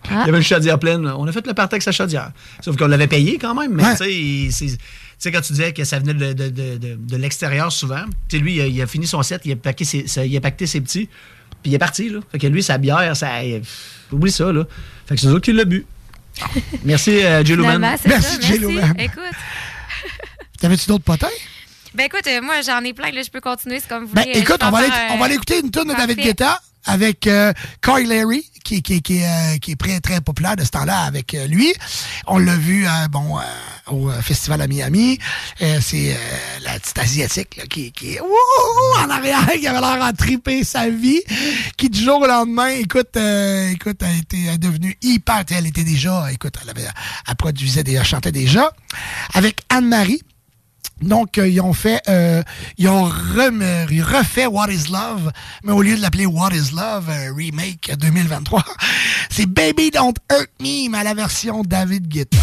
Il 0.09 0.15
y 0.15 0.19
avait 0.29 0.37
une 0.37 0.43
chaudière 0.43 0.79
pleine. 0.79 1.05
On 1.05 1.27
a 1.27 1.31
fait 1.33 1.45
le 1.45 1.53
party 1.53 1.75
avec 1.75 1.83
sa 1.83 1.91
chaudière. 1.91 2.31
Sauf 2.61 2.77
qu'on 2.77 2.87
l'avait 2.87 3.07
payé 3.07 3.37
quand 3.37 3.53
même. 3.53 3.73
Mais 3.73 3.83
tu 3.91 3.97
sais, 3.97 4.13
il- 4.13 4.51
c'est- 4.53 4.67
tu 4.77 4.77
sais, 5.19 5.31
quand 5.33 5.41
tu 5.41 5.51
disais 5.53 5.73
que 5.73 5.83
ça 5.83 5.99
venait 5.99 6.13
de, 6.13 6.31
de- 6.33 6.49
de- 6.49 6.77
de- 6.77 6.95
de 6.95 7.17
l'extérieur 7.17 7.71
souvent, 7.71 8.03
tu 8.29 8.37
sais, 8.37 8.43
lui, 8.43 8.55
il 8.55 8.61
a, 8.61 8.67
il 8.67 8.81
a 8.81 8.87
fini 8.87 9.05
son 9.05 9.21
set, 9.21 9.41
il 9.45 9.51
a, 9.51 9.55
paqué 9.57 9.83
ses, 9.83 10.05
il 10.25 10.35
a 10.37 10.41
pacté 10.41 10.65
ses 10.65 10.79
petits, 10.81 11.07
puis 11.61 11.71
il 11.71 11.73
est 11.73 11.77
parti. 11.79 12.09
Là. 12.09 12.19
Fait 12.31 12.39
que 12.39 12.47
lui, 12.47 12.63
sa 12.63 12.77
bière, 12.77 13.15
ça, 13.17 13.29
oublie 14.13 14.31
ça. 14.31 14.51
Là. 14.51 14.63
Fait 15.05 15.15
que 15.15 15.21
c'est 15.21 15.27
eux 15.27 15.31
autres 15.33 15.45
qui 15.45 15.51
l'ont 15.53 15.63
bu. 15.65 15.85
Merci, 16.85 17.21
euh, 17.23 17.43
J. 17.43 17.55
Merci, 18.07 18.41
J. 18.41 18.59
Écoute, 18.97 19.23
T'avais-tu 20.59 20.87
d'autres 20.87 21.03
potins? 21.03 21.27
Ben 21.93 22.05
écoute, 22.05 22.25
euh, 22.27 22.41
moi, 22.41 22.61
j'en 22.61 22.83
ai 22.83 22.93
plein, 22.93 23.11
là, 23.11 23.21
je 23.23 23.29
peux 23.29 23.41
continuer, 23.41 23.79
c'est 23.79 23.89
comme 23.89 24.05
vous 24.05 24.13
Ben, 24.13 24.21
voulez. 24.23 24.39
écoute, 24.39 24.57
Je 24.61 24.65
peux 24.65 24.65
on 24.67 24.71
va, 24.71 24.77
aller, 24.79 24.89
on 25.11 25.17
va 25.17 25.25
aller 25.25 25.35
écouter 25.35 25.59
une 25.59 25.71
tune 25.71 25.83
de 25.85 25.93
David. 25.93 26.17
Guetta 26.19 26.59
avec 26.85 27.27
euh, 27.27 27.53
Kyle 27.83 28.07
Larry, 28.07 28.43
qui, 28.63 28.81
qui, 28.81 29.03
qui, 29.03 29.23
euh, 29.23 29.57
qui 29.61 29.73
est 29.73 29.75
très, 29.79 29.99
très 29.99 30.19
populaire 30.19 30.55
de 30.55 30.63
ce 30.63 30.69
temps-là 30.71 30.99
avec 31.01 31.35
euh, 31.35 31.45
lui. 31.45 31.71
On 32.25 32.39
l'a 32.39 32.55
vu 32.55 32.87
euh, 32.87 33.07
bon, 33.09 33.37
euh, 33.37 33.41
au 33.91 34.09
euh, 34.09 34.19
festival 34.21 34.61
à 34.61 34.67
Miami. 34.67 35.19
Euh, 35.61 35.79
C'est 35.79 36.13
euh, 36.13 36.17
la 36.63 36.79
petite 36.79 36.97
asiatique 36.97 37.55
là, 37.57 37.65
qui, 37.69 37.91
qui 37.91 38.13
est 38.13 38.19
en 38.19 39.09
arrière, 39.11 39.45
qui 39.59 39.67
avait 39.67 39.79
l'air 39.79 40.01
à 40.03 40.11
triper 40.13 40.63
sa 40.63 40.89
vie, 40.89 41.21
qui 41.77 41.89
du 41.89 42.01
jour 42.03 42.19
au 42.21 42.25
lendemain, 42.27 42.69
écoute, 42.69 43.15
euh, 43.15 43.69
écoute, 43.69 44.01
était 44.19 44.37
elle 44.47 44.55
est 44.55 44.57
devenue 44.57 44.97
hyper, 45.03 45.43
elle 45.51 45.67
était 45.67 45.83
déjà, 45.83 46.31
écoute, 46.31 46.55
elle, 46.63 46.69
avait, 46.71 46.87
elle 47.27 47.35
produisait 47.35 47.83
déjà, 47.83 48.03
chantait 48.03 48.31
déjà, 48.31 48.71
avec 49.35 49.61
Anne-Marie. 49.69 50.23
Donc, 51.01 51.37
euh, 51.37 51.47
ils 51.47 51.61
ont 51.61 51.73
fait, 51.73 52.01
euh, 52.07 52.43
ils 52.77 52.87
ont 52.87 53.05
refait 53.05 54.45
What 54.45 54.69
is 54.69 54.91
Love, 54.91 55.31
mais 55.63 55.71
au 55.71 55.81
lieu 55.81 55.95
de 55.95 56.01
l'appeler 56.01 56.25
What 56.25 56.51
is 56.53 56.71
Love 56.75 57.09
euh, 57.09 57.33
Remake 57.35 57.91
2023, 57.99 58.63
c'est 59.29 59.47
Baby 59.47 59.91
Don't 59.91 60.13
Hurt 60.31 60.49
Me, 60.59 60.89
mais 60.89 60.99
à 60.99 61.03
la 61.03 61.13
version 61.13 61.63
David 61.63 62.07
Guetta. 62.07 62.37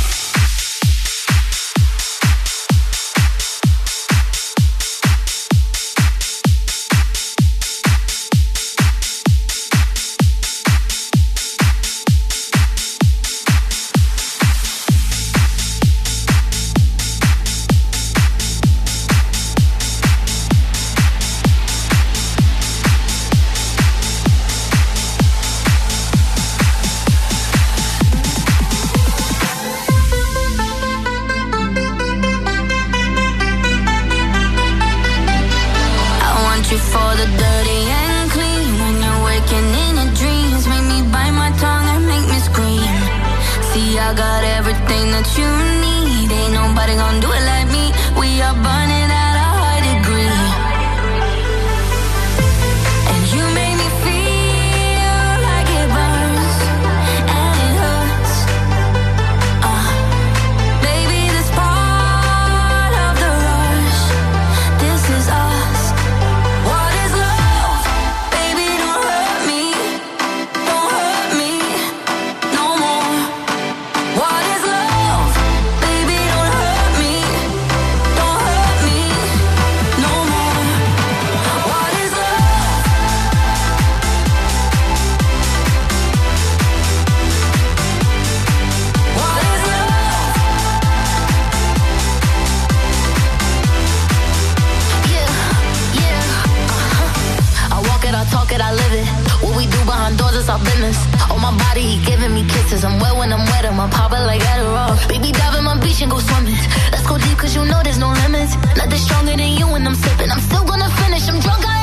Is 100.39 100.49
our 100.49 100.59
business. 100.59 100.99
On 101.31 101.41
my 101.41 101.53
body, 101.59 101.83
he 101.83 101.97
giving 102.05 102.33
me 102.33 102.43
kisses. 102.47 102.85
I'm 102.85 102.99
wet 103.01 103.15
when 103.17 103.33
I'm 103.33 103.45
wet, 103.51 103.65
I'm 103.67 103.81
a 103.81 103.89
popper 103.89 104.21
like 104.31 104.41
Adderall. 104.41 104.95
Baby, 105.09 105.33
dive 105.33 105.57
in 105.59 105.65
my 105.65 105.77
beach 105.83 106.01
and 106.03 106.11
go 106.11 106.19
swimming. 106.19 106.55
Let's 106.93 107.07
go 107.07 107.19
deep, 107.19 107.37
cause 107.39 107.55
you 107.55 107.65
know 107.65 107.81
there's 107.83 107.99
no 107.99 108.11
limits. 108.23 108.55
Nothing 108.79 109.03
stronger 109.07 109.37
than 109.37 109.53
you 109.59 109.67
when 109.67 109.87
I'm 109.87 109.95
sipping. 109.95 110.31
I'm 110.31 110.41
still 110.41 110.65
gonna 110.65 110.91
finish, 111.01 111.29
I'm 111.29 111.41
drunk, 111.41 111.67
I 111.67 111.78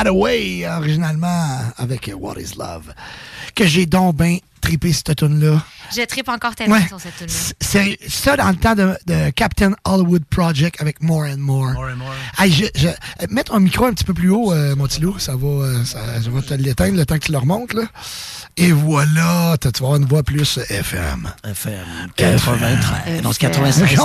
Hathaway, 0.00 0.66
originalement 0.66 1.58
avec 1.76 2.10
What 2.18 2.40
is 2.40 2.54
Love. 2.56 2.94
Que 3.54 3.66
j'ai 3.66 3.84
donc 3.84 4.16
bien 4.16 4.38
trippé 4.62 4.94
cette 4.94 5.14
tune-là. 5.14 5.62
Je 5.96 6.02
tripe 6.02 6.28
encore 6.28 6.54
tellement 6.54 6.76
Ouais. 6.76 6.86
sur 6.86 7.00
cette 7.00 7.16
tune 7.16 7.26
C'est 7.60 7.98
ça 8.08 8.36
dans 8.36 8.48
le 8.50 8.56
temps 8.56 8.74
de, 8.74 8.94
de 9.06 9.30
Captain 9.30 9.72
Hollywood 9.84 10.24
Project 10.30 10.80
avec 10.80 11.02
More 11.02 11.22
and 11.24 11.38
More. 11.38 11.72
More 11.72 11.88
and 11.92 11.96
more. 11.96 12.14
Hey, 12.38 12.52
je, 12.52 12.66
je, 12.74 12.88
euh, 12.88 12.92
mettre 13.30 13.54
un 13.54 13.60
micro 13.60 13.86
un 13.86 13.92
petit 13.92 14.04
peu 14.04 14.14
plus 14.14 14.30
haut, 14.30 14.52
euh, 14.52 14.76
mon 14.76 14.86
petit 14.86 15.00
loup, 15.00 15.18
ça 15.18 15.34
va, 15.36 15.46
euh, 15.46 15.84
ça, 15.84 15.98
je 16.22 16.30
vais 16.30 16.42
te 16.42 16.54
l'éteindre 16.54 16.96
le 16.96 17.04
temps 17.06 17.16
que 17.18 17.24
tu 17.26 17.32
le 17.32 17.38
remontes. 17.38 17.72
Là. 17.74 17.82
Et 18.56 18.72
voilà, 18.72 19.56
tu 19.60 19.68
vas 19.68 19.72
avoir 19.78 19.96
une 19.96 20.04
voix 20.06 20.22
plus 20.22 20.58
FM. 20.68 21.30
FM 21.44 21.84
93. 22.16 23.22
Non, 23.22 23.32
c'est 23.32 23.38
96. 23.40 24.00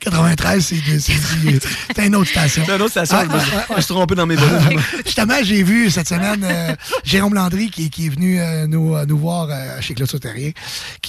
93, 0.00 0.64
c'est 1.00 2.06
une 2.06 2.16
autre 2.16 2.28
station. 2.30 2.62
C'est 2.66 2.74
une 2.74 2.82
autre 2.82 2.90
station, 2.90 3.16
Ah, 3.18 3.24
je 3.24 3.28
me- 3.28 3.34
ah, 3.34 3.40
ah, 3.56 3.64
je 3.70 3.74
me 3.76 3.80
suis 3.80 3.94
trompé 3.94 4.14
dans 4.14 4.26
mes 4.26 4.36
volumes. 4.36 4.80
Justement, 5.04 5.34
j'ai 5.42 5.62
vu 5.62 5.90
cette 5.90 6.08
semaine 6.08 6.44
euh, 6.44 6.74
Jérôme 7.04 7.34
Landry 7.34 7.70
qui, 7.70 7.90
qui 7.90 8.06
est 8.06 8.10
venu 8.10 8.40
euh, 8.40 8.66
nous, 8.66 8.94
nous 9.06 9.18
voir 9.18 9.48
euh, 9.50 9.80
chez 9.80 9.94
Clôture 9.94 10.20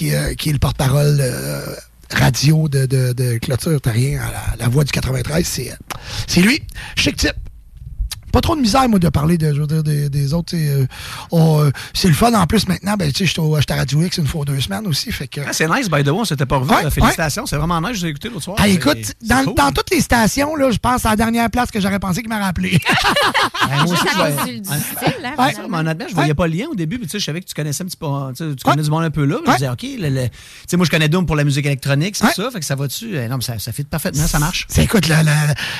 Euh, 0.02 0.34
qui 0.34 0.50
est 0.50 0.52
le 0.52 0.58
porte-parole 0.58 1.18
euh, 1.20 1.74
radio 2.10 2.68
de, 2.68 2.86
de, 2.86 3.12
de 3.12 3.38
Clôture 3.38 3.80
à 3.86 4.56
la, 4.58 4.68
voix 4.68 4.84
du 4.84 4.92
93. 4.92 5.44
C'est 5.46 5.70
euh, 5.70 5.74
c'est 6.26 6.40
lui, 6.40 6.62
chic 6.96 7.16
type. 7.16 7.45
Pas 8.36 8.42
trop 8.42 8.54
de 8.54 8.60
misère, 8.60 8.86
moi, 8.86 8.98
de 8.98 9.08
parler 9.08 9.38
de, 9.38 9.54
je 9.54 9.60
veux 9.62 9.66
dire, 9.66 9.82
des, 9.82 10.10
des 10.10 10.34
autres. 10.34 10.54
euh, 10.54 10.84
euh, 11.32 11.70
c'est 11.94 12.08
le 12.08 12.12
fun 12.12 12.34
en 12.34 12.46
plus 12.46 12.68
maintenant. 12.68 12.94
Ben, 12.98 13.10
tu 13.10 13.26
sais, 13.26 13.34
j'étais 13.58 13.72
à 13.72 13.76
Radio 13.76 14.02
X 14.02 14.18
une 14.18 14.26
fois 14.26 14.42
ou 14.42 14.44
deux 14.44 14.60
semaines 14.60 14.86
aussi. 14.86 15.10
Fait 15.10 15.26
que, 15.26 15.40
Ah, 15.40 15.52
c'est 15.54 15.66
nice, 15.66 15.88
by 15.88 16.02
the 16.04 16.08
way, 16.08 16.18
on 16.20 16.24
s'était 16.26 16.44
pas 16.44 16.58
revu. 16.58 16.70
Ouais, 16.70 16.82
là. 16.82 16.90
Félicitations, 16.90 17.46
c'est 17.46 17.56
vraiment 17.56 17.80
nice. 17.80 17.94
Je 17.94 18.00
vous 18.00 18.06
ai 18.06 18.10
écouté 18.10 18.28
l'autre 18.28 18.42
soir. 18.42 18.56
Ah, 18.60 18.68
écoute, 18.68 19.14
dans, 19.22 19.42
cool. 19.42 19.54
dans 19.54 19.72
toutes 19.72 19.88
les 19.90 20.02
stations, 20.02 20.54
là, 20.54 20.70
je 20.70 20.76
pense 20.76 21.06
à 21.06 21.10
la 21.10 21.16
dernière 21.16 21.48
place 21.48 21.70
que 21.70 21.80
j'aurais 21.80 21.98
pensé 21.98 22.20
qu'il 22.20 22.28
m'a 22.28 22.38
rappelé. 22.44 22.78
Ouais, 23.68 23.74
moi 23.84 23.94
aussi, 23.94 24.02
Ouais. 24.04 24.60
hein, 24.70 24.76
Ouais, 25.38 25.52
finalement. 25.52 25.68
mais 25.70 25.76
honnêtement, 25.78 26.06
je 26.08 26.14
voyais 26.14 26.34
pas 26.34 26.46
le 26.46 26.52
lien 26.56 26.66
au 26.70 26.74
début, 26.76 26.98
puis 26.98 27.06
tu 27.06 27.12
sais, 27.12 27.18
je 27.18 27.24
savais 27.24 27.40
que 27.40 27.46
tu 27.46 27.54
connaissais 27.54 27.82
un 27.82 27.86
petit 27.86 27.96
peu, 27.96 28.06
tu 28.36 28.44
sais, 28.48 28.54
tu 28.54 28.62
connais 28.62 28.82
du 28.82 28.90
monde 28.90 29.02
un 29.02 29.10
peu 29.10 29.24
là. 29.24 29.38
Je 29.44 29.52
disais, 29.54 29.68
OK, 29.68 29.82
le- 29.82 30.08
le- 30.08 30.28
tu 30.28 30.30
sais, 30.68 30.76
moi, 30.76 30.86
je 30.86 30.90
connais 30.90 31.08
Doom 31.08 31.26
pour 31.26 31.34
la 31.34 31.42
musique 31.42 31.66
électronique, 31.66 32.14
c'est 32.16 32.32
ça, 32.32 32.50
fait 32.52 32.60
que 32.60 32.64
ça 32.64 32.76
va-tu? 32.76 33.16
Eh, 33.16 33.26
Non, 33.28 33.38
mais 33.38 33.42
ça, 33.42 33.58
ça 33.58 33.72
fit 33.72 33.82
parfaitement, 33.84 34.26
ça 34.28 34.38
marche. 34.38 34.66
C'est, 34.68 34.84
écoute, 34.84 35.06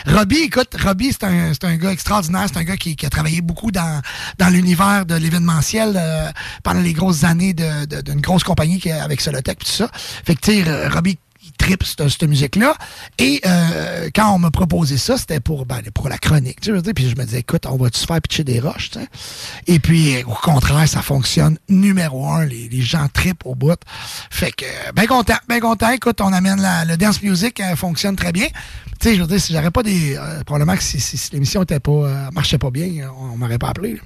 Robbie, 0.07 0.39
écoute, 0.39 0.75
Robbie, 0.83 1.12
c'est 1.12 1.25
un, 1.25 1.52
c'est 1.52 1.65
un 1.65 1.76
gars 1.76 1.93
extraordinaire. 1.93 2.45
C'est 2.49 2.58
un 2.58 2.65
gars 2.65 2.76
qui, 2.76 2.97
a 3.05 3.10
travaillé 3.10 3.41
beaucoup 3.41 3.70
dans, 3.70 4.00
dans 4.39 4.49
l'univers 4.49 5.07
de 5.07 5.15
l'événementiel 5.15 5.94
euh, 5.97 6.31
pendant 6.62 6.81
les 6.81 6.92
grosses 6.92 7.25
années 7.25 7.55
d'une 7.55 8.20
grosse 8.20 8.44
compagnie 8.44 8.78
qui, 8.78 8.91
avec 8.91 9.20
Solotech 9.20 9.58
et 9.60 9.65
tout 9.65 9.70
ça. 9.70 9.91
Fait 9.92 10.34
que, 10.34 10.41
tu 10.41 10.65
sais, 10.65 10.89
Robbie, 10.89 11.18
il 11.59 11.65
tripe 11.65 11.85
cette, 11.85 12.23
musique-là. 12.23 12.75
Et 13.18 13.41
euh, 13.47 14.10
quand 14.15 14.31
on 14.35 14.39
m'a 14.39 14.51
proposé 14.51 14.97
ça, 14.99 15.17
c'était 15.17 15.41
pour, 15.41 15.67
ben, 15.67 15.81
pour 15.94 16.09
la 16.09 16.18
chronique. 16.18 16.60
Tu 16.60 16.73
sais, 16.78 16.94
puis 16.94 17.09
je 17.09 17.17
me 17.17 17.25
disais, 17.25 17.41
écoute, 17.41 17.67
on 17.67 17.76
va-tu 17.76 17.99
se 18.01 18.07
faire 18.07 18.20
pitcher 18.20 18.44
des 18.44 18.60
roches, 18.60 18.91
tu 18.91 18.99
sais? 18.99 19.07
Et 19.67 19.78
puis, 19.78 20.23
au 20.25 20.35
contraire, 20.35 20.89
ça 20.89 21.02
fonctionne 21.02 21.59
numéro 21.68 22.26
un. 22.28 22.44
Les, 22.44 22.68
les 22.68 22.83
gens 22.83 23.07
tripent 23.12 23.47
au 23.47 23.55
bout. 23.55 23.78
Fait 24.31 24.52
que, 24.52 24.65
bien 24.94 25.07
content, 25.07 25.36
bien 25.49 25.60
content. 25.60 25.91
Écoute, 25.91 26.20
on 26.20 26.33
amène 26.33 26.60
la, 26.60 26.85
le 26.85 26.97
dance 26.97 27.23
music, 27.23 27.60
euh, 27.60 27.76
fonctionne 27.76 28.17
très 28.17 28.33
bien. 28.33 28.47
Tu 29.01 29.09
sais, 29.10 29.15
je 29.17 29.20
veux 29.23 29.26
dire, 29.26 29.41
si 29.41 29.52
j'aurais 29.52 29.70
pas 29.70 29.83
des. 29.83 30.17
euh, 30.17 30.43
probablement 30.44 30.76
que 30.76 30.83
si, 30.83 31.01
si- 31.01 31.18
si 31.18 31.31
l'émission 31.33 31.62
était 31.62 31.81
pas, 31.81 31.91
euh, 31.91 32.31
marchait 32.33 32.59
pas 32.59 32.70
bien, 32.70 33.10
on, 33.18 33.33
on 33.35 33.36
m'aurait 33.36 33.59
pas 33.59 33.68
appelé. 33.68 34.01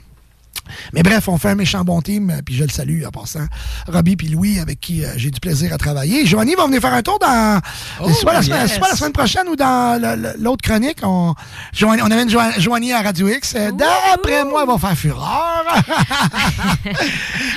Mais 0.93 1.03
bref, 1.03 1.29
on 1.29 1.39
fait 1.39 1.51
un 1.51 1.55
méchant 1.55 1.83
bon 1.85 2.01
team, 2.03 2.31
euh, 2.31 2.41
puis 2.45 2.55
je 2.55 2.65
le 2.65 2.71
salue 2.71 3.05
en 3.05 3.11
passant. 3.11 3.47
Robbie 3.89 4.17
puis 4.17 4.29
Louis, 4.29 4.59
avec 4.59 4.81
qui 4.81 5.05
euh, 5.05 5.09
j'ai 5.17 5.31
du 5.31 5.41
plaisir 5.41 5.73
à 5.73 5.79
travailler. 5.79 6.27
Joanie 6.27 6.55
va 6.55 6.67
venir 6.67 6.81
faire 6.81 6.95
un 6.95 7.03
tour 7.03 7.19
dans 7.19 7.61
Oh, 8.01 8.11
soit, 8.13 8.33
la 8.33 8.43
semaine, 8.43 8.63
yes. 8.67 8.77
soit 8.77 8.89
la 8.89 8.97
semaine 8.97 9.13
prochaine 9.13 9.49
ou 9.49 9.57
dans 9.57 10.01
l'autre 10.39 10.63
chronique. 10.63 10.99
On, 11.03 11.35
Joanie, 11.73 12.03
on 12.03 12.11
amène 12.11 12.31
Jo- 12.31 12.39
Joanie 12.59 12.93
à 12.93 13.03
Radio 13.03 13.29
X. 13.29 13.55
Euh, 13.57 13.71
D'après 13.73 14.45
moi, 14.45 14.63
elle 14.63 14.69
va 14.73 14.79
faire 14.79 14.97
fureur. 14.97 15.65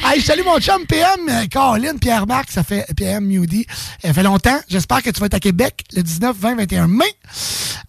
hey, 0.06 0.20
je 0.20 0.26
salue 0.26 0.44
mon 0.46 0.60
chum 0.60 0.86
PM, 0.86 1.48
Caroline, 1.50 2.00
Pierre-Marc, 2.00 2.52
ça 2.52 2.64
fait 2.64 2.86
PM 2.96 3.26
Moody. 3.26 3.66
Ça 4.04 4.14
fait 4.14 4.24
longtemps. 4.24 4.60
J'espère 4.70 5.02
que 5.02 5.10
tu 5.10 5.20
vas 5.20 5.26
être 5.28 5.34
à 5.36 5.40
Québec 5.40 5.84
le 5.96 6.02
19, 6.04 6.36
20, 6.38 6.56
21 6.56 6.88
mai. 6.88 7.06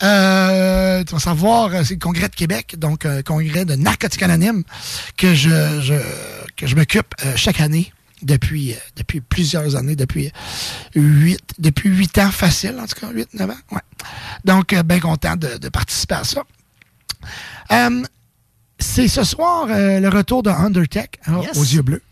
Euh, 0.02 1.04
tu 1.04 1.14
vas 1.14 1.20
savoir, 1.20 1.70
c'est 1.84 1.94
le 1.94 2.00
congrès 2.00 2.28
de 2.28 2.34
Québec, 2.34 2.74
donc 2.78 3.04
euh, 3.04 3.22
congrès 3.22 3.64
de 3.64 3.74
narcotiques 3.76 4.22
anonymes 4.22 4.64
que 5.16 5.34
je, 5.34 5.80
je- 5.80 6.44
que 6.56 6.66
je 6.66 6.76
m'occupe 6.76 7.14
euh, 7.24 7.32
chaque 7.36 7.60
année 7.60 7.92
depuis, 8.22 8.72
euh, 8.72 8.76
depuis 8.96 9.20
plusieurs 9.20 9.76
années, 9.76 9.96
depuis 9.96 10.30
huit, 10.94 11.40
depuis 11.58 11.90
huit 11.90 12.16
ans 12.18 12.30
facile, 12.30 12.76
en 12.80 12.86
tout 12.86 12.98
cas, 13.00 13.10
huit, 13.12 13.32
neuf 13.34 13.50
ans. 13.50 13.56
Ouais. 13.72 13.80
Donc, 14.44 14.72
euh, 14.72 14.82
bien 14.82 15.00
content 15.00 15.36
de, 15.36 15.58
de 15.58 15.68
participer 15.68 16.14
à 16.14 16.24
ça. 16.24 16.42
Euh, 17.72 18.02
c'est 18.78 19.08
ce 19.08 19.24
soir 19.24 19.66
euh, 19.70 20.00
le 20.00 20.08
retour 20.08 20.42
de 20.42 20.50
Undertech 20.50 21.18
hein, 21.26 21.40
Yes. 21.42 21.56
aux 21.56 21.62
yeux 21.64 21.82
bleus. 21.82 22.02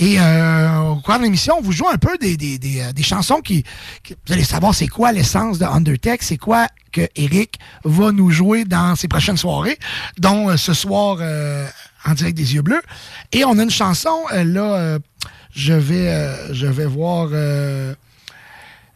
Et 0.00 0.20
euh, 0.20 0.78
au 0.80 0.96
cours 1.00 1.18
de 1.18 1.24
l'émission, 1.24 1.56
on 1.58 1.60
vous 1.62 1.72
joue 1.72 1.88
un 1.88 1.96
peu 1.98 2.16
des, 2.18 2.36
des, 2.36 2.56
des, 2.58 2.92
des 2.92 3.02
chansons 3.02 3.40
qui, 3.40 3.64
qui- 4.04 4.14
Vous 4.26 4.32
allez 4.32 4.44
savoir 4.44 4.74
c'est 4.74 4.86
quoi 4.86 5.10
l'essence 5.12 5.58
de 5.58 5.64
Undertech, 5.64 6.22
c'est 6.22 6.36
quoi 6.36 6.68
que 6.92 7.08
Eric 7.16 7.58
va 7.84 8.12
nous 8.12 8.30
jouer 8.30 8.64
dans 8.64 8.94
ses 8.96 9.08
prochaines 9.08 9.36
soirées, 9.36 9.78
dont 10.18 10.48
euh, 10.50 10.56
ce 10.56 10.72
soir 10.72 11.18
euh, 11.20 11.66
en 12.04 12.14
direct 12.14 12.36
des 12.36 12.54
yeux 12.54 12.62
bleus. 12.62 12.82
Et 13.32 13.44
on 13.44 13.58
a 13.58 13.62
une 13.62 13.70
chanson, 13.70 14.16
euh, 14.32 14.44
là, 14.44 14.74
euh, 14.74 14.98
je 15.54 15.72
vais 15.74 16.08
euh, 16.08 16.54
je 16.54 16.66
vais 16.66 16.86
voir... 16.86 17.28
euh, 17.32 17.94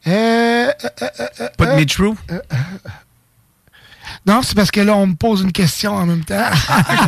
euh, 0.06 0.10
euh, 0.10 0.89
euh, 1.02 1.08
euh, 1.40 1.48
Put 1.56 1.64
euh, 1.64 1.76
me 1.76 2.34
euh, 2.34 2.40
euh, 2.52 2.56
non, 4.26 4.42
c'est 4.42 4.55
parce 4.56 4.70
que 4.70 4.81
là, 4.81 4.94
on 4.97 5.06
me 5.06 5.14
pose 5.14 5.42
une 5.42 5.52
question 5.52 5.94
en 5.94 6.06
même 6.06 6.24
temps. 6.24 6.50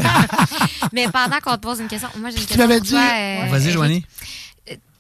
Mais 0.92 1.06
pendant 1.08 1.38
qu'on 1.42 1.54
te 1.56 1.60
pose 1.60 1.80
une 1.80 1.86
question, 1.88 2.08
moi 2.18 2.30
j'ai 2.30 2.36
une 2.36 2.42
Tu 2.42 2.46
question. 2.48 2.66
l'avais 2.66 2.78
pour 2.78 2.86
dit. 2.86 2.94
euh, 2.96 3.46
Vas-y. 3.50 3.70
Joanie. 3.70 4.06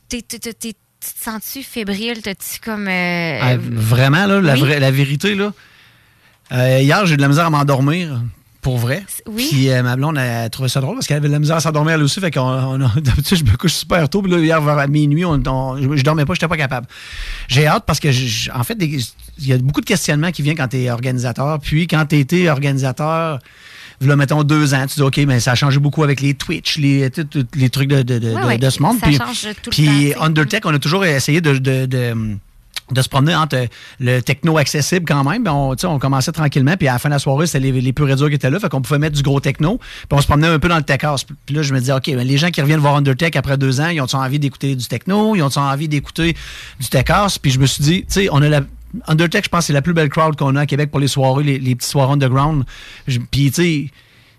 T'es- 0.08 0.22
t'es- 0.22 0.38
t'es- 0.38 0.52
t'es- 0.54 0.74
Tu 1.00 1.12
te 1.12 1.22
sens-tu 1.24 1.62
fébrile? 1.62 2.22
T'as-tu 2.22 2.60
comme. 2.60 2.88
euh, 2.88 3.38
Ah, 3.42 3.56
vraiment, 3.58 4.26
là, 4.26 4.40
la, 4.40 4.54
oui. 4.54 4.60
vraie- 4.60 4.80
la 4.80 4.90
vérité, 4.90 5.34
là? 5.34 5.52
euh, 6.52 6.80
hier, 6.80 7.04
j'ai 7.06 7.14
eu 7.14 7.16
de 7.16 7.22
la 7.22 7.28
misère 7.28 7.46
à 7.46 7.50
m'endormir. 7.50 8.22
Pour 8.64 8.78
vrai. 8.78 9.04
Oui. 9.30 9.46
Puis 9.50 9.68
euh, 9.70 9.82
ma 9.82 9.94
blonde 9.94 10.18
a 10.18 10.48
trouvé 10.48 10.68
ça 10.68 10.80
drôle 10.80 10.94
parce 10.96 11.06
qu'elle 11.06 11.18
avait 11.18 11.28
de 11.28 11.32
la 11.34 11.38
misère 11.38 11.56
à 11.56 11.60
s'endormir 11.60 11.94
elle 11.94 12.02
aussi. 12.02 12.18
Fait 12.18 12.30
qu'on 12.32 12.78
d'habitude, 12.96 13.38
je 13.38 13.44
me 13.44 13.56
couche 13.56 13.74
super 13.74 14.08
tôt. 14.08 14.22
Puis 14.22 14.32
là, 14.32 14.38
hier, 14.38 14.60
vers 14.62 14.88
minuit, 14.88 15.24
on, 15.24 15.40
on- 15.46 15.76
je, 15.76 15.96
je 15.98 16.02
dormais 16.02 16.24
pas, 16.24 16.32
j'étais 16.34 16.48
pas 16.48 16.56
capable. 16.56 16.86
J'ai 17.46 17.66
hâte 17.66 17.84
parce 17.86 18.00
que, 18.00 18.10
je- 18.10 18.50
en 18.50 18.64
fait, 18.64 18.76
il 18.80 19.46
y 19.46 19.52
a 19.52 19.58
beaucoup 19.58 19.82
de 19.82 19.86
questionnements 19.86 20.30
qui 20.32 20.42
viennent 20.42 20.56
quand 20.56 20.68
tu 20.68 20.78
es 20.78 20.90
organisateur. 20.90 21.60
Puis 21.60 21.86
quand 21.86 22.06
tu 22.06 22.16
été 22.18 22.48
organisateur, 22.48 23.38
là, 24.00 24.16
mettons 24.16 24.42
deux 24.44 24.72
ans, 24.74 24.86
tu 24.86 24.94
dis, 24.96 25.02
OK, 25.02 25.18
mais 25.26 25.40
ça 25.40 25.52
a 25.52 25.54
changé 25.54 25.78
beaucoup 25.78 26.02
avec 26.02 26.20
les 26.22 26.32
Twitch, 26.34 26.78
les, 26.78 27.10
tout- 27.10 27.24
tout- 27.24 27.46
les 27.54 27.68
trucs 27.68 27.88
de, 27.88 28.00
de, 28.02 28.18
de- 28.18 28.32
Ouais, 28.32 28.40
de- 28.42 28.46
ouais, 28.46 28.58
de 28.58 28.70
ce 28.70 28.82
monde. 28.82 28.98
ça 28.98 29.06
Puis, 29.06 29.16
change 29.16 29.42
tout 29.62 29.70
le 29.70 29.70
puis 29.70 30.12
temps. 30.14 30.22
Undertech, 30.24 30.64
on 30.66 30.74
a 30.74 30.78
toujours 30.78 31.04
essayé 31.04 31.40
de, 31.42 31.58
de- 32.90 33.02
se 33.02 33.08
promener 33.08 33.34
entre 33.34 33.66
le 34.00 34.20
techno 34.20 34.58
accessible 34.58 35.04
quand 35.06 35.24
même. 35.24 35.42
Ben, 35.44 35.52
On, 35.52 35.74
on 35.84 35.98
commençait 35.98 36.32
tranquillement, 36.32 36.76
puis 36.76 36.88
à 36.88 36.94
la 36.94 36.98
fin 36.98 37.08
de 37.08 37.14
la 37.14 37.18
soirée, 37.18 37.46
c'était 37.46 37.60
les, 37.60 37.80
les 37.80 37.88
et 37.88 37.92
durs 37.92 38.28
qui 38.28 38.34
étaient 38.34 38.50
là, 38.50 38.58
fait 38.58 38.68
qu'on 38.68 38.82
pouvait 38.82 38.98
mettre 38.98 39.16
du 39.16 39.22
gros 39.22 39.40
techno, 39.40 39.78
puis 39.78 40.06
on 40.12 40.20
se 40.20 40.26
promenait 40.26 40.48
un 40.48 40.58
peu 40.58 40.68
dans 40.68 40.76
le 40.76 40.82
tech 40.82 41.04
house. 41.04 41.24
Puis 41.46 41.54
là, 41.54 41.62
je 41.62 41.72
me 41.72 41.78
disais, 41.80 41.92
OK, 41.92 42.06
ben, 42.06 42.26
les 42.26 42.36
gens 42.36 42.50
qui 42.50 42.60
reviennent 42.60 42.80
voir 42.80 42.96
Undertech 42.96 43.36
après 43.36 43.56
deux 43.56 43.80
ans, 43.80 43.88
ils 43.88 44.00
ont 44.00 44.06
envie 44.14 44.38
d'écouter 44.38 44.74
du 44.76 44.86
techno, 44.86 45.34
ils 45.34 45.42
ont 45.42 45.50
envie 45.56 45.88
d'écouter 45.88 46.36
du 46.80 46.88
tech 46.88 47.04
house, 47.08 47.38
puis 47.38 47.50
je 47.50 47.58
me 47.58 47.66
suis 47.66 47.82
dit, 47.82 48.00
tu 48.02 48.06
sais, 48.08 48.28
on 48.30 48.42
a 48.42 48.48
la... 48.48 48.60
Undertech, 49.08 49.44
je 49.44 49.48
pense, 49.48 49.66
c'est 49.66 49.72
la 49.72 49.82
plus 49.82 49.92
belle 49.92 50.08
crowd 50.08 50.36
qu'on 50.36 50.54
a 50.54 50.60
à 50.60 50.66
Québec 50.66 50.90
pour 50.90 51.00
les 51.00 51.08
soirées, 51.08 51.42
les, 51.42 51.58
les 51.58 51.74
petits 51.74 51.88
soirées 51.88 52.12
underground. 52.12 52.64
Puis, 53.06 53.50
tu 53.50 53.52
sais, 53.52 53.90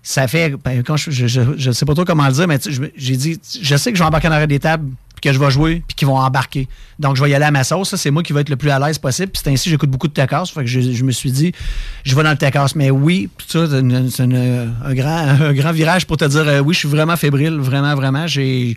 ça 0.02 0.28
fait. 0.28 0.54
ben, 0.64 0.82
quand 0.84 0.96
je, 0.96 1.10
je, 1.10 1.26
je, 1.58 1.70
sais 1.72 1.84
pas 1.84 1.94
trop 1.94 2.04
comment 2.04 2.26
le 2.26 2.32
dire, 2.32 2.46
mais 2.46 2.58
j'ai 2.96 3.16
dit, 3.16 3.38
je 3.60 3.76
sais 3.76 3.90
que 3.90 3.98
je 3.98 4.02
vais 4.02 4.06
embarquer 4.06 4.28
en 4.28 4.32
arrêt 4.32 4.46
des 4.46 4.60
tables, 4.60 4.88
puis 5.20 5.28
que 5.30 5.34
je 5.34 5.40
vais 5.40 5.50
jouer, 5.50 5.82
puis 5.88 5.94
qu'ils 5.96 6.06
vont 6.06 6.16
embarquer. 6.18 6.68
Donc, 6.98 7.16
je 7.16 7.22
vais 7.24 7.30
y 7.30 7.34
aller 7.34 7.44
à 7.44 7.50
ma 7.50 7.64
sauce. 7.64 7.88
Ça, 7.90 7.96
c'est 7.96 8.10
moi 8.10 8.22
qui 8.22 8.32
vais 8.32 8.42
être 8.42 8.48
le 8.50 8.56
plus 8.56 8.70
à 8.70 8.78
l'aise 8.78 8.98
possible. 8.98 9.32
Puis 9.32 9.40
c'est 9.42 9.50
ainsi, 9.50 9.68
j'écoute 9.70 9.90
beaucoup 9.90 10.08
de 10.08 10.20
house. 10.30 10.50
Fait 10.50 10.60
que 10.60 10.66
je, 10.66 10.80
je 10.80 11.02
me 11.04 11.10
suis 11.10 11.30
dit, 11.32 11.52
je 12.04 12.14
vais 12.14 12.22
dans 12.22 12.30
le 12.40 12.56
house. 12.56 12.74
Mais 12.76 12.90
oui, 12.90 13.28
ça, 13.48 13.66
c'est 13.68 13.80
une- 13.80 14.72
un, 14.84 14.94
grand, 14.94 15.16
un 15.40 15.52
grand 15.52 15.72
virage 15.72 16.06
pour 16.06 16.16
te 16.18 16.24
dire, 16.26 16.46
euh, 16.46 16.60
oui, 16.60 16.74
je 16.74 16.78
suis 16.80 16.88
vraiment 16.88 17.16
fébrile, 17.16 17.56
vraiment, 17.58 17.94
vraiment. 17.94 18.26
J'ai 18.26 18.76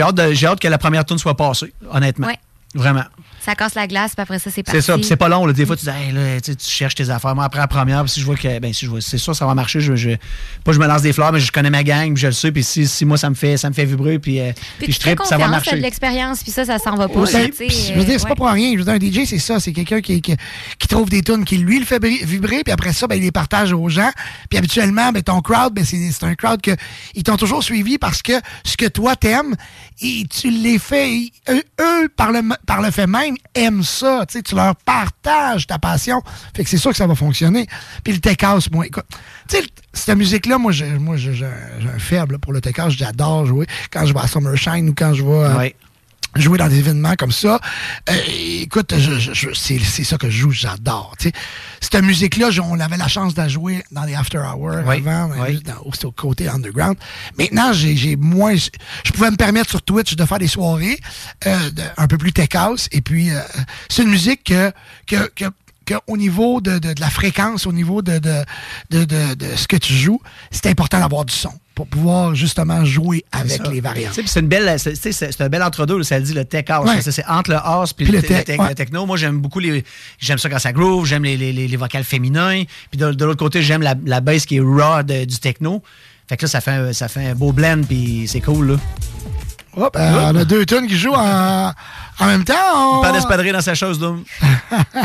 hâte, 0.00 0.14
de- 0.14 0.32
j'ai 0.32 0.46
hâte 0.46 0.60
que 0.60 0.68
la 0.68 0.78
première 0.78 1.04
tune 1.04 1.18
soit 1.18 1.36
passée, 1.36 1.72
honnêtement. 1.90 2.26
Ouais. 2.28 2.38
Vraiment. 2.74 3.04
Ça 3.44 3.54
casse 3.54 3.74
la 3.74 3.86
glace, 3.86 4.12
puis 4.14 4.22
après 4.22 4.38
ça, 4.38 4.50
c'est 4.50 4.62
parti. 4.62 4.80
C'est 4.80 4.86
ça, 4.86 4.94
puis 4.94 5.04
c'est 5.04 5.16
pas 5.16 5.28
long. 5.28 5.46
Là. 5.46 5.52
Des 5.52 5.64
fois, 5.64 5.76
tu 5.76 5.84
dis, 5.84 5.90
Hey, 5.90 6.12
là, 6.12 6.40
tu 6.40 6.54
cherches 6.60 6.94
tes 6.94 7.10
affaires. 7.10 7.34
Moi, 7.34 7.44
après 7.44 7.60
la 7.60 7.68
première, 7.68 8.02
puis 8.02 8.10
si 8.10 8.20
je 8.20 8.26
vois 8.26 8.36
que, 8.36 8.58
ben, 8.58 8.72
si 8.72 8.84
je 8.84 8.90
vois, 8.90 9.00
c'est 9.00 9.18
sûr, 9.18 9.34
ça 9.34 9.46
va 9.46 9.54
marcher. 9.54 9.80
Je, 9.80 9.96
je, 9.96 10.10
pas 10.64 10.72
je 10.72 10.78
me 10.78 10.86
lance 10.86 11.02
des 11.02 11.12
fleurs, 11.12 11.32
mais 11.32 11.40
je 11.40 11.52
connais 11.52 11.70
ma 11.70 11.82
gang, 11.82 12.12
puis 12.12 12.22
je 12.22 12.26
le 12.28 12.32
sais. 12.32 12.52
Puis 12.52 12.64
si, 12.64 12.86
si 12.86 13.04
moi, 13.04 13.16
ça 13.16 13.30
me 13.30 13.34
fait, 13.34 13.56
ça 13.56 13.68
me 13.68 13.74
fait 13.74 13.84
vibrer, 13.84 14.18
puis, 14.18 14.40
euh, 14.40 14.52
Puis, 14.78 14.92
je 14.92 14.98
tripe, 14.98 15.20
ça 15.24 15.38
va 15.38 15.48
marcher. 15.48 15.76
de 15.76 15.82
l'expérience, 15.82 16.42
puis 16.42 16.52
ça, 16.52 16.64
ça 16.64 16.78
s'en 16.78 16.96
va 16.96 17.08
pas. 17.08 17.20
Là, 17.20 17.26
je 17.28 17.94
veux 17.94 18.04
dire, 18.04 18.18
c'est 18.18 18.26
euh, 18.26 18.28
pas 18.28 18.34
pour 18.34 18.48
rien. 18.48 18.72
Je 18.72 18.78
veux 18.78 18.84
dire, 18.84 18.94
un 18.94 19.22
DJ, 19.22 19.26
c'est 19.26 19.38
ça. 19.38 19.60
C'est 19.60 19.72
quelqu'un 19.72 20.00
qui, 20.00 20.20
qui, 20.20 20.36
qui 20.78 20.88
trouve 20.88 21.08
des 21.08 21.22
tunes 21.22 21.44
qui, 21.44 21.58
lui, 21.58 21.78
le 21.78 21.84
fait 21.84 22.02
vibrer, 22.04 22.64
puis 22.64 22.72
après 22.72 22.92
ça, 22.92 23.06
ben, 23.06 23.16
il 23.16 23.22
les 23.22 23.32
partage 23.32 23.72
aux 23.72 23.88
gens. 23.88 24.10
Puis 24.48 24.58
habituellement, 24.58 25.12
ben, 25.12 25.22
ton 25.22 25.40
crowd, 25.40 25.74
ben, 25.74 25.84
c'est 25.84 25.98
c'est 26.10 26.24
un 26.24 26.34
crowd 26.34 26.60
que 26.60 26.70
ils 27.14 27.22
t'ont 27.22 27.36
toujours 27.36 27.62
suivi 27.62 27.98
parce 27.98 28.22
que 28.22 28.32
ce 28.64 28.76
que 28.76 28.86
toi 28.86 29.16
t'aimes, 29.16 29.54
et 30.00 30.26
tu 30.28 30.50
les 30.50 30.78
fais, 30.78 31.30
eux, 31.48 31.62
eux, 31.80 32.08
par 32.16 32.32
le, 32.32 32.40
par 32.66 32.82
le 32.82 32.90
fait 32.90 33.06
même, 33.06 33.27
aiment 33.54 33.82
ça. 33.82 34.24
Tu 34.26 34.54
leur 34.54 34.76
partages 34.76 35.66
ta 35.66 35.78
passion. 35.78 36.22
Fait 36.54 36.64
que 36.64 36.70
c'est 36.70 36.78
sûr 36.78 36.90
que 36.90 36.96
ça 36.96 37.06
va 37.06 37.14
fonctionner. 37.14 37.66
Puis 38.04 38.12
le 38.12 38.44
house, 38.44 38.70
moi, 38.70 38.86
écoute, 38.86 39.06
tu 39.48 39.56
sais, 39.56 39.64
cette 39.92 40.16
musique-là, 40.16 40.58
moi, 40.58 40.72
j'ai, 40.72 40.86
un, 40.86 41.98
faible 41.98 42.38
pour 42.38 42.52
le 42.52 42.60
house. 42.76 42.94
J'adore 42.96 43.46
jouer 43.46 43.66
quand 43.90 44.06
je 44.06 44.12
vais 44.12 44.20
à 44.20 44.26
Summershine 44.26 44.88
ou 44.88 44.94
quand 44.94 45.14
je 45.14 45.22
vais 45.22 45.30
euh. 45.30 45.70
Jouer 46.40 46.58
dans 46.58 46.68
des 46.68 46.78
événements 46.78 47.14
comme 47.16 47.32
ça. 47.32 47.60
Euh, 48.08 48.14
écoute, 48.62 48.94
je, 48.96 49.18
je- 49.18 49.32
je- 49.32 49.54
c'est, 49.54 49.78
ça 50.04 50.16
que 50.18 50.30
je 50.30 50.38
joue, 50.38 50.50
j'adore. 50.50 51.14
tu 51.18 51.28
sais. 51.28 51.32
Cette 51.80 52.02
musique-là, 52.02 52.50
on 52.64 52.80
avait 52.80 52.96
la 52.96 53.08
chance 53.08 53.34
de 53.34 53.40
la 53.40 53.48
jouer 53.48 53.82
dans 53.92 54.04
les 54.04 54.14
after 54.14 54.38
hours 54.38 54.82
Oui, 54.86 54.96
avant, 55.06 55.30
oui. 55.38 55.60
dans- 55.62 55.80
au, 55.84 56.12
côté 56.12 56.48
underground. 56.48 56.96
Maintenant, 57.38 57.72
j'ai, 57.72 57.96
moins. 58.16 58.54
Je, 58.56 58.68
je 59.04 59.12
pouvais 59.12 59.30
me 59.30 59.36
permettre 59.36 59.70
sur 59.70 59.82
Twitch 59.82 60.16
de 60.16 60.24
faire 60.24 60.38
des 60.38 60.48
soirées 60.48 60.98
euh, 61.46 61.70
de- 61.70 61.82
un 61.96 62.06
peu 62.06 62.18
plus 62.18 62.32
tech 62.32 62.48
house. 62.54 62.88
Et 62.92 63.00
puis, 63.00 63.30
euh, 63.30 63.40
c'est 63.88 64.02
une 64.02 64.10
musique 64.10 64.44
que, 64.44 64.72
que, 65.06 65.28
que 65.34 65.44
que 65.88 65.94
au 66.06 66.16
niveau 66.16 66.60
de, 66.60 66.78
de- 66.78 66.92
de 66.92 67.00
la 67.00 67.10
fréquence, 67.10 67.66
au 67.66 67.72
niveau 67.72 68.02
de, 68.02 68.18
de, 68.18 68.44
de, 68.90 69.56
ce 69.56 69.66
que 69.66 69.76
tu 69.76 69.92
joues, 69.92 70.20
c'est 70.50 70.66
important 70.66 71.00
d'avoir 71.00 71.24
du 71.24 71.34
son 71.34 71.50
pour 71.74 71.86
pouvoir 71.86 72.34
justement 72.34 72.84
jouer 72.84 73.24
avec 73.32 73.66
les 73.68 73.80
variantes. 73.80 74.18
C'est 74.26 74.40
une 74.40 74.48
belle, 74.48 74.78
c'est, 74.78 75.40
un 75.40 75.48
bel 75.48 75.62
entre-deux. 75.62 76.02
Ça 76.02 76.20
dit 76.20 76.34
le 76.34 76.44
tech 76.44 76.64
house. 76.68 76.88
Ouais. 76.88 77.00
C'est 77.00 77.24
entre 77.26 77.50
le 77.50 77.56
house 77.56 77.92
puis 77.92 78.04
Puis 78.04 78.12
le, 78.14 78.20
le 78.20 78.26
te- 78.26 78.32
le 78.32 78.38
tech, 78.38 78.44
tech- 78.46 78.60
ouais. 78.60 78.68
le 78.70 78.74
techno. 78.74 79.06
Moi, 79.06 79.16
j'aime 79.16 79.38
beaucoup 79.38 79.60
les. 79.60 79.84
J'aime 80.18 80.38
ça 80.38 80.48
quand 80.50 80.58
ça 80.58 80.72
groove. 80.72 81.06
J'aime 81.06 81.22
les, 81.24 81.36
les, 81.36 81.52
les, 81.52 81.68
les 81.68 81.76
vocales 81.76 82.04
féminins. 82.04 82.64
Puis 82.90 82.98
de, 82.98 83.12
de 83.12 83.24
l'autre 83.24 83.38
côté, 83.38 83.62
j'aime 83.62 83.82
la, 83.82 83.94
la 84.04 84.20
bass 84.20 84.44
qui 84.44 84.56
est 84.56 84.60
raw 84.60 85.02
du 85.04 85.38
techno. 85.38 85.82
Fait 86.28 86.36
que 86.36 86.44
là, 86.44 86.48
ça 86.48 86.60
fait 86.60 86.72
un, 86.72 86.92
ça 86.92 87.08
fait 87.08 87.24
un 87.26 87.34
beau 87.34 87.52
blend. 87.52 87.82
Puis 87.88 88.26
c'est 88.28 88.40
cool. 88.40 88.72
Là. 88.72 88.76
Hop, 89.76 89.96
euh, 89.96 90.30
on 90.32 90.36
a 90.36 90.44
deux 90.44 90.66
tunes 90.66 90.86
qui 90.86 90.96
jouent 90.98 91.14
en, 91.14 91.72
en 92.20 92.26
même 92.26 92.44
temps. 92.44 92.98
on- 92.98 93.02
Pas 93.02 93.12
d'espadrille 93.12 93.52
dans 93.52 93.60
sa 93.60 93.74
chose, 93.74 94.00
là. 94.00 94.12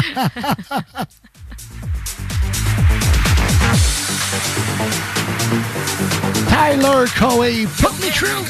Tyler 6.50 7.06
Coey, 7.18 7.66
Put 7.78 8.00
Me 8.00 8.10
Through. 8.12 8.46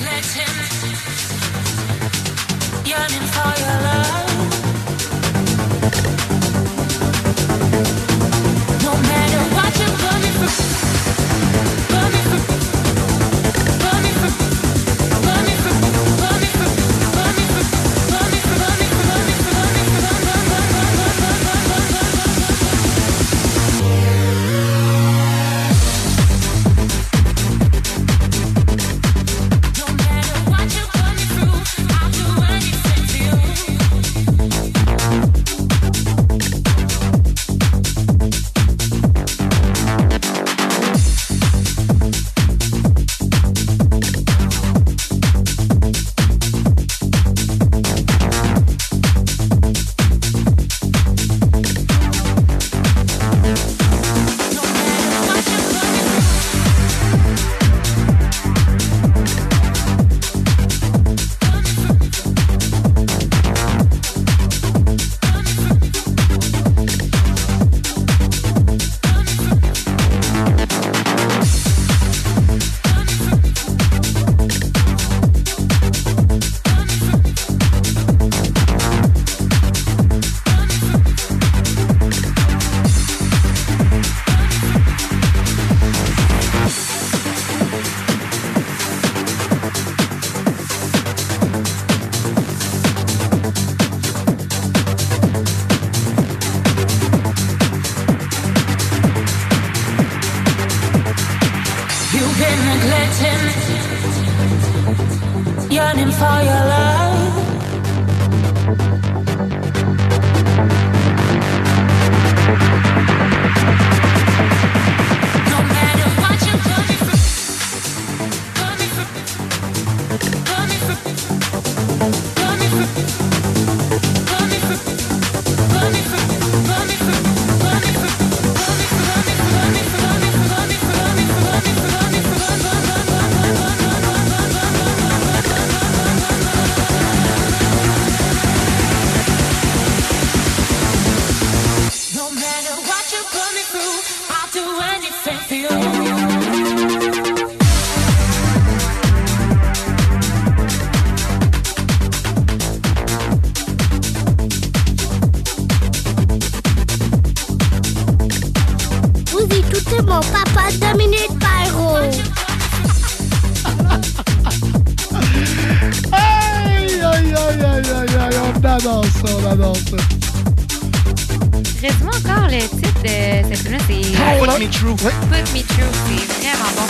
Tyler- 174.83 174.95
Put 174.97 175.53
Me. 175.53 175.63
Put. 175.63 175.93
C'est 176.07 176.47
vraiment 176.49 176.71
bon. 176.75 176.87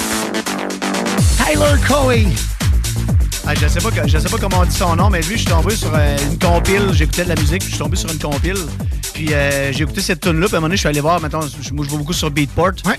Tyler 1.38 1.88
Coey. 1.88 2.26
Ah, 3.46 3.54
je 3.54 3.68
sais 3.68 3.80
pas 3.82 3.92
que- 3.92 4.08
je 4.08 4.18
sais 4.18 4.30
pas 4.30 4.38
comment 4.40 4.60
on 4.62 4.66
dit 4.66 4.76
son 4.76 4.96
nom, 4.96 5.10
mais 5.12 5.22
lui, 5.22 5.34
je 5.34 5.42
suis 5.42 5.46
tombé 5.46 5.76
sur 5.76 5.92
euh, 5.94 6.18
une 6.32 6.40
compile. 6.40 6.90
J'écoutais 6.94 7.26
de 7.26 7.30
la 7.30 7.36
musique, 7.36 7.60
puis 7.60 7.70
je 7.70 7.76
suis 7.76 7.84
tombé 7.84 7.96
sur 7.96 8.10
une 8.12 8.18
compile. 8.18 8.58
Puis 9.14 9.32
euh, 9.32 9.72
j'ai 9.72 9.84
écouté 9.84 10.02
cette 10.02 10.22
tune 10.22 10.40
là 10.40 10.48
puis 10.48 10.56
à 10.56 10.58
un 10.58 10.62
moment 10.62 10.70
donné, 10.70 10.76
je 10.76 10.80
suis 10.80 10.90
allé 10.90 11.02
voir, 11.02 11.22
maintenant, 11.22 11.42
moi 11.74 11.86
je 11.86 11.92
vais 11.92 11.98
beaucoup 11.98 12.14
sur 12.14 12.32
Beatport. 12.32 12.72
Ouais. 12.86 12.98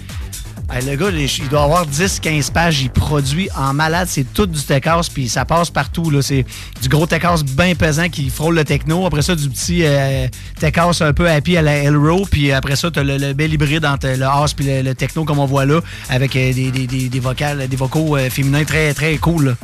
le 0.80 0.94
gars, 0.96 1.10
il 1.10 1.48
doit 1.48 1.64
avoir 1.64 1.86
10-15 1.88 2.52
pages, 2.52 2.82
il 2.82 2.90
produit 2.90 3.48
en 3.56 3.74
malade, 3.74 4.06
c'est 4.08 4.32
tout 4.32 4.46
du 4.46 4.62
tech 4.62 4.86
house, 4.86 5.08
puis 5.08 5.28
ça 5.28 5.44
passe 5.44 5.70
partout. 5.70 6.08
là. 6.10 6.22
C'est 6.22 6.46
du 6.80 6.88
gros 6.88 7.06
tech 7.06 7.24
house 7.24 7.42
bien 7.42 7.74
pesant 7.74 8.08
qui 8.08 8.30
frôle 8.30 8.54
le 8.54 8.64
techno. 8.64 9.04
Après 9.06 9.22
ça, 9.22 9.34
du 9.34 9.48
petit 9.48 9.80
euh, 9.84 10.28
tech 10.64 10.78
house 10.78 11.02
un 11.02 11.12
peu 11.12 11.28
happy 11.30 11.58
à 11.58 11.62
la 11.62 11.74
Elro, 11.76 12.24
puis 12.24 12.50
après 12.50 12.74
ça, 12.76 12.90
t'as 12.90 13.02
le, 13.02 13.18
le 13.18 13.34
bel 13.34 13.52
hybride 13.52 13.84
entre 13.84 14.08
le 14.08 14.24
house 14.24 14.54
puis 14.54 14.64
le, 14.64 14.80
le 14.80 14.94
techno 14.94 15.24
comme 15.26 15.38
on 15.38 15.44
voit 15.44 15.66
là, 15.66 15.80
avec 16.08 16.34
euh, 16.36 16.54
des, 16.54 16.70
des, 16.70 16.86
des, 16.86 17.10
des 17.10 17.20
vocales, 17.20 17.68
des 17.68 17.76
vocaux 17.76 18.16
euh, 18.16 18.30
féminins 18.30 18.64
très, 18.64 18.94
très 18.94 19.18
cool. 19.18 19.56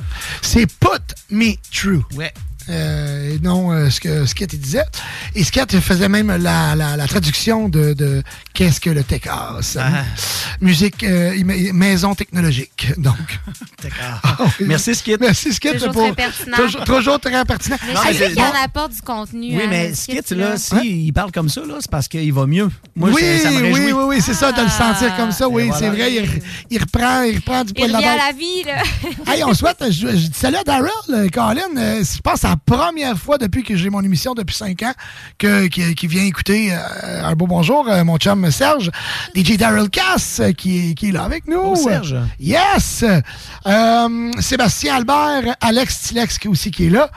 C'est 0.43 0.67
Put 0.67 1.15
Me 1.31 1.55
True. 1.73 2.03
Ouais. 2.17 2.33
euh, 2.69 3.39
non 3.43 3.73
euh, 3.73 3.89
ce 3.89 3.99
que 3.99 4.27
Skit 4.27 4.47
il 4.53 4.61
disait. 4.61 4.85
Et 5.35 5.43
Skit 5.43 5.81
faisait 5.81 6.11
même 6.11 6.37
la, 6.37 6.75
la- 6.75 6.97
la 6.99 7.07
traduction 7.07 7.71
de, 7.71 7.95
de 7.95 8.23
Qu'est-ce 8.53 8.79
que 8.81 8.91
le 8.91 9.03
Texas? 9.03 9.79
Ah. 9.81 10.05
Musique 10.61 11.03
euh, 11.05 11.33
maison 11.73 12.15
technologique. 12.15 12.93
Donc. 12.99 13.17
Ah. 14.41 14.47
Merci, 14.61 14.95
Skit. 14.95 15.17
Merci, 15.21 15.53
Skit. 15.53 15.73
Toujours 15.75 15.93
pour- 15.93 16.03
très 16.03 16.13
pertinent. 16.15 16.57
Toujours, 16.57 16.85
toujours 16.85 17.21
très 17.21 17.45
pertinent. 17.45 17.77
Mais 17.87 17.95
Non, 18.35 18.43
en 18.43 18.65
apporte 18.65 18.93
du 18.93 19.03
contenu. 19.03 19.57
Oui, 19.57 19.63
hein, 19.65 19.67
mais 19.69 19.95
Skit, 19.95 20.31
là, 20.33 20.57
s'il 20.57 21.07
là. 21.07 21.13
parle 21.13 21.33
comme 21.33 21.49
ça, 21.49 21.61
là, 21.63 21.75
c'est 21.81 21.91
parce 21.91 22.09
qu'il 22.09 22.33
va 22.33 22.47
mieux. 22.47 22.69
Moi, 22.97 23.11
oui, 23.13 23.23
ça, 23.39 23.45
ça 23.45 23.51
me 23.51 23.57
oui, 23.63 23.63
réjouit. 23.73 23.93
oui, 23.93 24.03
oui, 24.09 24.17
c'est 24.21 24.35
ça, 24.35 24.53
de 24.53 24.61
le 24.63 24.69
sentir 24.69 25.17
comme 25.17 25.33
ça. 25.33 25.49
Oui, 25.49 25.71
c'est 25.79 25.89
vrai. 25.89 26.13
Il, 26.15 26.23
re- 26.25 26.43
il 26.71 26.79
reprend, 26.81 27.23
il 27.23 27.37
reprend 27.37 27.65
du 27.65 27.73
poil 27.75 27.87
Il 27.87 27.89
de 27.89 27.93
la 27.93 27.99
revient 27.99 28.09
à 28.09 28.27
la 28.27 28.33
vie, 28.33 28.63
là. 28.65 28.83
Hey, 29.33 29.45
on 29.45 29.55
souhaite, 29.55 29.79
je, 29.91 30.09
je 30.09 30.17
dis 30.17 30.31
salut 30.35 30.57
à 30.57 30.65
Daryl, 30.65 30.89
euh, 31.11 31.29
Colin. 31.29 31.61
euh, 31.77 32.03
je 32.03 32.21
pense 32.21 32.35
que 32.35 32.41
c'est 32.41 32.49
la 32.49 32.57
première 32.57 33.17
fois 33.17 33.39
depuis 33.39 33.63
que 33.63 33.77
j'ai 33.77 33.91
mon 33.91 34.03
émission 34.03 34.35
depuis 34.35 34.57
cinq 34.57 34.83
ans 34.83 34.93
que, 35.39 35.67
qui, 35.69 35.95
qui 35.95 36.07
vient 36.07 36.25
écouter 36.25 36.73
euh, 36.73 37.25
un 37.25 37.35
beau 37.35 37.47
bonjour, 37.47 37.89
euh, 37.89 38.03
mon 38.05 38.17
chum 38.19 38.51
Serge, 38.51 38.91
DJ 39.37 39.57
Daryl 39.57 39.89
Cass, 39.91 40.41
qui, 40.57 40.91
est- 40.91 40.95
qui 40.95 41.09
est 41.11 41.13
là 41.13 41.23
avec 41.25 41.47
nous. 41.47 41.61
Oh, 41.63 41.77
Serge. 41.77 42.17
Yes! 42.41 43.05
Euh, 43.67 44.30
Sébastien 44.41 44.97
Albert, 44.97 45.57
Alex 45.61 46.01
Tilex 46.03 46.39
qui 46.39 46.49
aussi 46.49 46.71
qui 46.71 46.87
est 46.87 46.91
là. 46.91 47.11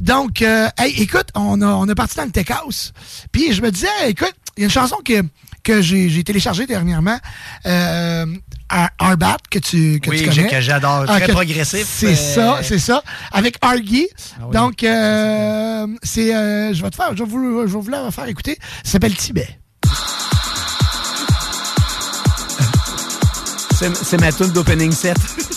Donc, 0.00 0.42
euh, 0.42 0.68
hey, 0.78 0.92
écoute, 1.02 1.28
on 1.34 1.60
a, 1.62 1.66
on 1.66 1.88
a 1.88 1.94
parti 1.94 2.16
dans 2.16 2.24
le 2.24 2.30
Tech 2.30 2.50
House. 2.50 2.92
Puis 3.32 3.52
je 3.52 3.62
me 3.62 3.70
disais, 3.70 3.86
écoute, 4.08 4.34
il 4.56 4.60
y 4.60 4.64
a 4.64 4.66
une 4.66 4.70
chanson 4.72 4.96
que, 5.04 5.22
que 5.62 5.80
j'ai 5.82 6.22
téléchargée 6.24 6.66
dernièrement, 6.66 7.18
euh, 7.66 8.26
Ar- 8.68 8.90
Arbat, 8.98 9.36
que 9.50 9.58
tu, 9.60 10.00
que 10.00 10.10
Oui, 10.10 10.18
tu 10.22 10.30
j'ai- 10.32 10.42
connais. 10.42 10.50
que 10.50 10.60
j'adore. 10.60 11.04
Ah, 11.08 11.18
Très 11.18 11.26
que- 11.26 11.32
progressif, 11.32 11.86
C'est 11.88 12.12
euh, 12.12 12.14
ça, 12.34 12.58
c'est 12.62 12.78
ça. 12.80 13.02
Avec 13.32 13.56
Argy. 13.62 14.08
Ah 14.36 14.44
oui. 14.46 14.52
Donc, 14.52 14.82
euh, 14.82 15.86
c'est, 16.02 16.34
euh, 16.34 16.74
je 16.74 16.82
vais 16.82 16.90
te 16.90 16.96
faire, 16.96 17.16
je 17.16 17.22
vais 17.22 17.28
vous, 17.30 17.66
je 17.66 17.72
vais 17.72 17.80
vous 17.80 17.88
la 17.88 18.10
faire 18.10 18.26
écouter. 18.26 18.58
Ça 18.82 18.92
s'appelle 18.92 19.14
Tibet. 19.16 19.60
C'est 23.78 23.94
c'est 23.96 24.20
ma 24.20 24.32
tune 24.32 24.50
d'opening 24.52 24.92
set. 24.92 25.16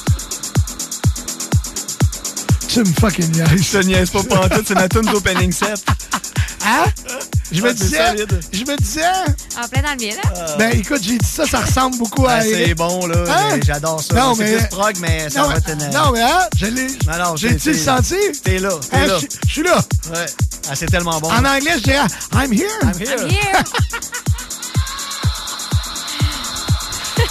Tu 2.77 2.83
me 2.83 2.93
fucking 2.99 3.31
niaises. 3.31 3.49
Je 3.71 3.71
te 3.79 3.83
niaise 3.85 4.09
pas 4.11 4.21
pour 4.21 4.49
tout, 4.49 4.61
c'est 4.67 4.75
ma 4.75 4.87
tune 4.87 5.01
d'opening 5.01 5.51
set. 5.51 5.83
Hein? 6.63 6.83
Je 7.51 7.59
me 7.63 7.69
c'est 7.69 7.73
disais, 7.75 8.15
je 8.53 8.59
me 8.59 8.77
disais, 8.77 9.01
En 9.59 9.67
plein 9.67 9.81
dans 9.81 9.91
le 9.91 9.95
mille. 9.97 10.15
là. 10.15 10.55
ben 10.59 10.79
écoute, 10.79 11.01
j'ai 11.01 11.17
dit 11.17 11.25
ça, 11.25 11.47
ça 11.47 11.61
ressemble 11.61 11.97
beaucoup 11.97 12.27
à 12.27 12.33
Ah, 12.33 12.41
c'est 12.43 12.75
bon, 12.75 13.07
là. 13.07 13.23
Hein? 13.29 13.59
J'adore 13.65 14.03
ça. 14.03 14.13
Non, 14.13 14.35
c'est 14.35 14.43
mais- 14.43 14.57
plus 14.57 14.67
prog, 14.67 14.95
mais 14.99 15.27
ça 15.31 15.41
non, 15.41 15.47
va 15.47 15.55
une... 15.55 15.89
non, 15.91 16.11
mais 16.11 16.21
hein, 16.21 16.39
je 16.55 16.65
l'ai, 16.67 16.87
Non, 17.07 17.17
non, 17.25 17.35
j'ai-tu 17.35 17.57
t'es- 17.57 17.71
le 17.71 17.77
senti? 17.79 18.15
T'es 18.43 18.59
là, 18.59 18.69
t'es 18.91 18.95
Hein, 18.97 19.07
là. 19.07 19.17
je- 19.21 19.51
suis 19.51 19.63
là. 19.63 19.77
Ouais. 20.13 20.25
Ah, 20.69 20.75
c'est 20.75 20.85
tellement 20.85 21.19
bon. 21.19 21.29
En 21.31 21.45
anglais, 21.45 21.73
je 21.77 21.83
dirais, 21.83 22.05
I'm 22.33 22.53
here. 22.53 22.67
I'm 22.83 23.01
here. 23.01 23.21
I'm 23.21 23.29
here. 23.31 23.63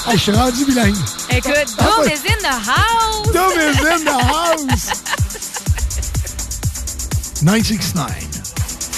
Hey, 0.09 0.17
je 0.17 0.23
suis 0.23 0.33
rendu 0.33 0.65
bilingue. 0.65 0.95
Écoute, 1.31 1.53
Ah, 1.79 1.83
Doom 1.83 2.05
ouais. 2.07 2.15
is 2.15 2.33
in 2.33 2.39
the 2.39 2.69
house. 2.69 3.33
Doom 3.33 3.53
is 3.59 3.81
in 3.85 4.05
the 4.05 4.23
house. 4.23 5.03
969 7.43 8.13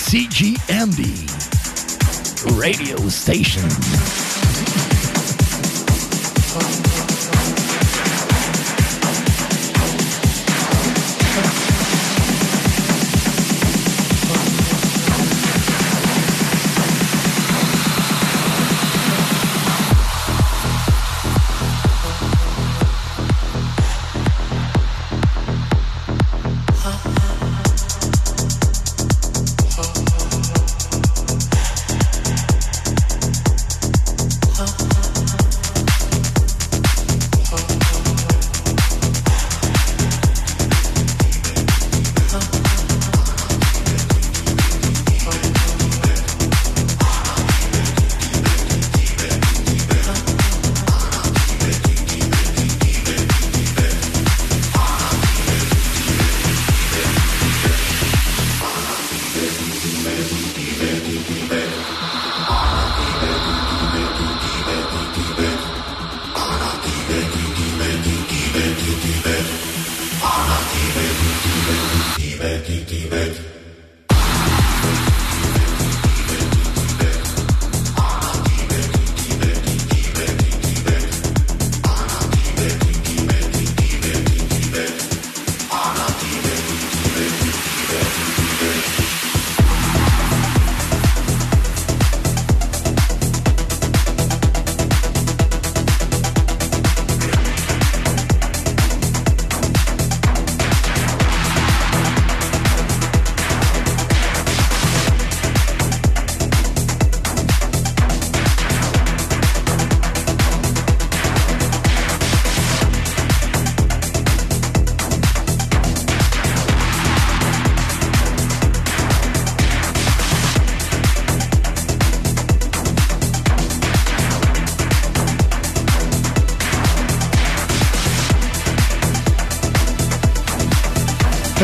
CGMD 0.07 1.27
Radio 2.57 3.09
Station. 3.09 3.65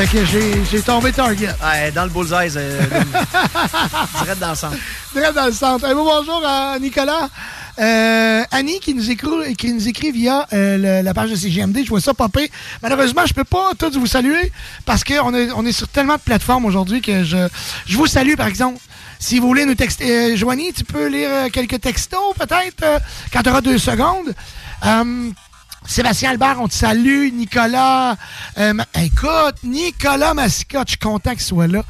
Fait 0.07 0.19
que 0.19 0.25
j'ai 0.71 0.81
tombé 0.83 1.13
Target. 1.13 1.49
Ouais, 1.63 1.91
dans 1.93 2.05
le 2.05 2.11
bullseye, 2.11 2.51
euh, 2.57 2.81
direct 4.23 4.39
dans 4.41 4.51
le 4.51 4.55
centre. 4.55 4.77
Direct 5.15 5.35
dans 5.35 5.47
le 5.47 5.53
centre. 5.53 5.85
Un 5.87 5.95
beau 5.95 6.05
bonjour 6.05 6.43
à 6.45 6.79
Nicolas. 6.79 7.29
Euh, 7.79 8.43
Annie 8.51 8.81
qui 8.81 8.95
nous 8.95 9.11
écrit, 9.11 9.57
qui 9.57 9.73
nous 9.73 9.89
écrit 9.89 10.13
via 10.13 10.47
euh, 10.53 10.77
le- 11.01 11.05
la 11.05 11.15
page 11.15 11.31
de 11.31 11.37
CGMD. 11.37 11.85
Je 11.85 11.89
vois 11.89 12.01
ça 12.01 12.13
popper. 12.13 12.51
Malheureusement, 12.83 13.23
je 13.25 13.33
peux 13.33 13.45
pas 13.45 13.71
tous 13.79 13.97
vous 13.97 14.07
saluer 14.07 14.53
parce 14.85 15.05
qu'on 15.05 15.33
est, 15.35 15.51
on 15.53 15.65
est 15.65 15.73
sur 15.73 15.89
tellement 15.89 16.17
de 16.17 16.21
plateformes 16.21 16.67
aujourd'hui 16.67 17.01
que 17.01 17.25
je, 17.25 17.49
je 17.87 17.97
vous 17.97 18.07
salue, 18.07 18.35
par 18.35 18.47
exemple. 18.49 18.79
Si 19.19 19.39
vous 19.39 19.47
voulez 19.47 19.65
nous 19.65 19.75
texter, 19.75 20.33
euh, 20.33 20.37
Joanie, 20.37 20.73
tu 20.75 20.85
peux 20.85 21.07
lire 21.07 21.51
quelques 21.51 21.81
textos, 21.81 22.35
peut-être, 22.39 23.01
quand 23.33 23.43
tu 23.43 23.49
auras 23.49 23.61
deux 23.63 23.79
secondes. 23.79 24.35
Sébastien 25.87 26.31
Albert, 26.31 26.57
on 26.61 26.69
te 26.69 26.75
salue. 26.75 27.31
Nicolas, 27.33 28.17
euh, 28.59 28.73
ma- 28.73 28.87
écoute, 29.03 29.57
Nicolas 29.63 30.35
Massicotte, 30.35 30.89
je 30.89 30.93
suis 30.93 30.99
content 30.99 31.33
qu'il 31.33 31.41
soit 31.41 31.67
là. 31.67 31.83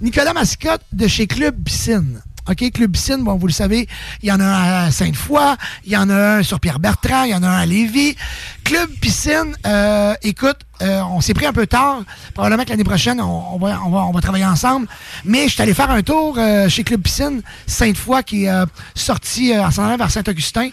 Nicolas 0.00 0.32
Massicotte 0.32 0.82
de 0.92 1.08
chez 1.08 1.26
Club 1.26 1.56
Piscine. 1.64 2.20
OK, 2.48 2.70
Club 2.72 2.92
Piscine, 2.92 3.22
bon, 3.22 3.34
vous 3.36 3.46
le 3.46 3.52
savez, 3.52 3.86
il 4.22 4.28
y 4.28 4.32
en 4.32 4.40
a 4.40 4.44
un 4.44 4.86
à 4.86 4.90
Sainte-Foy, 4.90 5.56
il 5.84 5.92
y 5.92 5.96
en 5.96 6.08
a 6.08 6.38
un 6.38 6.42
sur 6.42 6.60
Pierre-Bertrand, 6.60 7.24
il 7.24 7.32
y 7.32 7.34
en 7.34 7.42
a 7.42 7.48
un 7.48 7.58
à 7.58 7.66
Lévis. 7.66 8.16
Club 8.64 8.88
Piscine, 9.00 9.54
euh, 9.66 10.14
écoute, 10.22 10.56
euh, 10.80 11.02
on 11.10 11.20
s'est 11.20 11.34
pris 11.34 11.44
un 11.44 11.52
peu 11.52 11.66
tard. 11.66 12.04
Probablement 12.32 12.64
que 12.64 12.70
l'année 12.70 12.84
prochaine, 12.84 13.20
on, 13.20 13.58
va, 13.58 14.20
travailler 14.22 14.46
ensemble. 14.46 14.86
Mais 15.24 15.44
je 15.48 15.54
suis 15.54 15.62
allé 15.62 15.74
faire 15.74 15.90
un 15.90 16.02
tour 16.02 16.36
euh, 16.38 16.68
chez 16.70 16.84
Club 16.84 17.02
Piscine 17.02 17.42
Sainte-Foy 17.66 18.22
qui 18.22 18.44
est 18.44 18.50
euh, 18.50 18.64
sorti 18.94 19.52
en 19.58 19.70
s'en 19.70 19.94
vers 19.96 20.10
Saint-Augustin. 20.10 20.70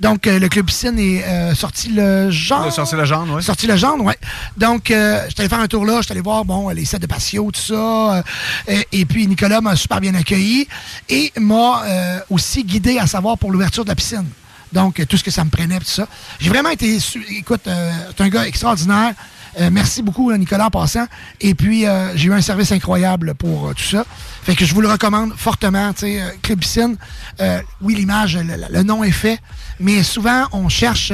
Donc, 0.00 0.26
euh, 0.26 0.38
le 0.38 0.48
club 0.48 0.66
piscine 0.66 0.98
est 0.98 1.24
euh, 1.24 1.54
sorti 1.54 1.88
le 1.88 2.30
genre. 2.30 2.64
Le 2.64 2.70
Sorti 2.70 2.96
Legendre, 2.96 3.34
ouais. 3.34 3.42
Sorti 3.42 3.66
Legendre, 3.66 4.04
ouais. 4.04 4.18
Donc, 4.56 4.90
euh, 4.90 5.24
j'étais 5.28 5.40
allé 5.40 5.48
faire 5.48 5.60
un 5.60 5.66
tour 5.66 5.84
là, 5.84 6.00
j'étais 6.00 6.12
allé 6.12 6.20
voir, 6.20 6.44
bon, 6.44 6.68
les 6.70 6.84
sets 6.84 6.98
de 6.98 7.06
patio, 7.06 7.50
tout 7.50 7.60
ça. 7.60 8.22
et, 8.66 8.86
et 8.92 9.04
puis, 9.04 9.26
Nicolas 9.26 9.60
m'a 9.60 9.76
super 9.76 10.00
bien 10.00 10.14
accueilli 10.14 10.66
et 11.08 11.32
m'a 11.38 11.82
aussi 12.30 12.64
guidé 12.64 12.98
à 12.98 13.06
savoir 13.06 13.38
pour 13.38 13.50
l'ouverture 13.50 13.84
de 13.84 13.88
la 13.90 13.94
piscine. 13.94 14.26
Donc, 14.72 15.04
tout 15.08 15.16
ce 15.16 15.24
que 15.24 15.30
ça 15.30 15.44
me 15.44 15.50
prenait, 15.50 15.78
tout 15.78 15.84
ça. 15.86 16.06
J'ai 16.38 16.50
vraiment 16.50 16.70
été, 16.70 16.98
écoute, 17.30 17.62
c'est 17.64 18.22
un 18.22 18.28
gars 18.28 18.46
extraordinaire. 18.46 19.14
Euh, 19.60 19.70
merci 19.72 20.02
beaucoup, 20.02 20.32
Nicolas, 20.34 20.70
passant. 20.70 21.06
Et 21.40 21.54
puis, 21.54 21.84
euh, 21.86 22.16
j'ai 22.16 22.28
eu 22.28 22.32
un 22.32 22.40
service 22.40 22.70
incroyable 22.70 23.34
pour 23.34 23.68
euh, 23.68 23.74
tout 23.74 23.82
ça. 23.82 24.04
Fait 24.44 24.54
que 24.54 24.64
je 24.64 24.72
vous 24.72 24.80
le 24.80 24.88
recommande 24.88 25.32
fortement. 25.36 25.92
Tu 25.92 26.00
sais, 26.00 26.20
euh, 26.22 26.28
Club 26.42 26.60
Piscine, 26.60 26.96
euh, 27.40 27.60
oui, 27.80 27.96
l'image, 27.96 28.36
le, 28.36 28.54
le- 28.70 28.82
nom 28.84 29.02
est 29.02 29.10
fait, 29.10 29.40
mais 29.80 30.02
souvent, 30.04 30.44
on 30.52 30.68
cherche, 30.68 31.12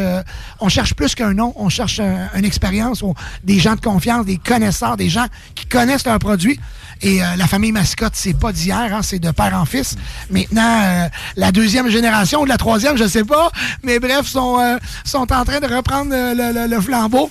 on 0.60 0.68
cherche 0.68 0.92
plus 0.94 1.14
qu'un 1.14 1.32
nom, 1.32 1.54
on 1.56 1.68
cherche 1.70 2.00
un- 2.00 2.28
une 2.34 2.44
expérience, 2.44 3.02
des 3.42 3.58
gens 3.58 3.76
de 3.76 3.80
confiance, 3.80 4.26
des 4.26 4.36
connaisseurs, 4.36 4.96
des 4.98 5.08
gens 5.08 5.26
qui 5.54 5.64
connaissent 5.66 6.04
leur 6.06 6.18
produit. 6.18 6.60
Et 7.02 7.20
la 7.36 7.46
famille 7.46 7.72
mascotte, 7.72 8.12
c'est 8.14 8.38
pas 8.38 8.52
d'hier, 8.52 8.78
hein, 8.94 9.00
c'est 9.02 9.18
de 9.18 9.30
père 9.30 9.54
en 9.58 9.64
fils. 9.64 9.96
Maintenant, 10.30 11.08
la 11.36 11.50
deuxième 11.52 11.88
génération 11.88 12.42
ou 12.42 12.44
la 12.44 12.56
troisième, 12.56 12.96
je 12.96 13.06
sais 13.08 13.24
pas, 13.24 13.50
mais 13.82 13.98
bref, 13.98 14.26
sont, 14.26 14.78
sont 15.04 15.32
en 15.32 15.44
train 15.44 15.60
de 15.60 15.66
reprendre 15.74 16.10
le- 16.12 16.52
le- 16.52 16.68
le 16.68 16.80
flambeau. 16.80 17.30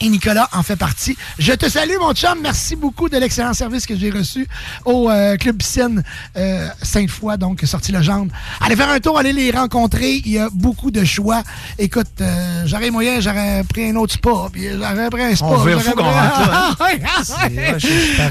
Et 0.00 0.08
Nicolas 0.08 0.48
en 0.52 0.62
fait 0.62 0.76
partie. 0.76 1.16
Je 1.38 1.52
te 1.52 1.68
salue, 1.68 1.96
mon 2.00 2.12
chum. 2.12 2.38
Merci 2.42 2.74
beaucoup 2.74 3.08
de 3.08 3.16
l'excellent 3.18 3.54
service 3.54 3.86
que 3.86 3.96
j'ai 3.96 4.10
reçu 4.10 4.48
au 4.84 5.08
euh, 5.08 5.36
Club 5.36 5.56
Piscine 5.58 6.02
euh, 6.36 6.68
Sainte-Foy, 6.82 7.36
donc 7.38 7.60
sorti 7.64 7.92
Legendre. 7.92 8.32
Allez 8.60 8.74
faire 8.74 8.90
un 8.90 8.98
tour, 8.98 9.18
allez 9.18 9.32
les 9.32 9.50
rencontrer. 9.52 10.14
Il 10.24 10.28
y 10.28 10.38
a 10.38 10.48
beaucoup 10.52 10.90
de 10.90 11.04
choix. 11.04 11.42
Écoute, 11.78 12.06
euh, 12.20 12.62
j'aurais 12.66 12.90
moyen, 12.90 13.20
j'aurais 13.20 13.64
pris 13.68 13.90
un 13.90 13.96
autre 13.96 14.14
spa, 14.14 14.48
puis 14.52 14.68
j'aurais 14.70 15.10
pris 15.10 15.22
un 15.22 15.36
spa. 15.36 15.46
On 15.46 15.58
j'aurais 15.58 15.78
fou 15.78 15.92
qu'on 15.92 16.02
rentre. 16.02 16.50
Ah. 16.50 16.76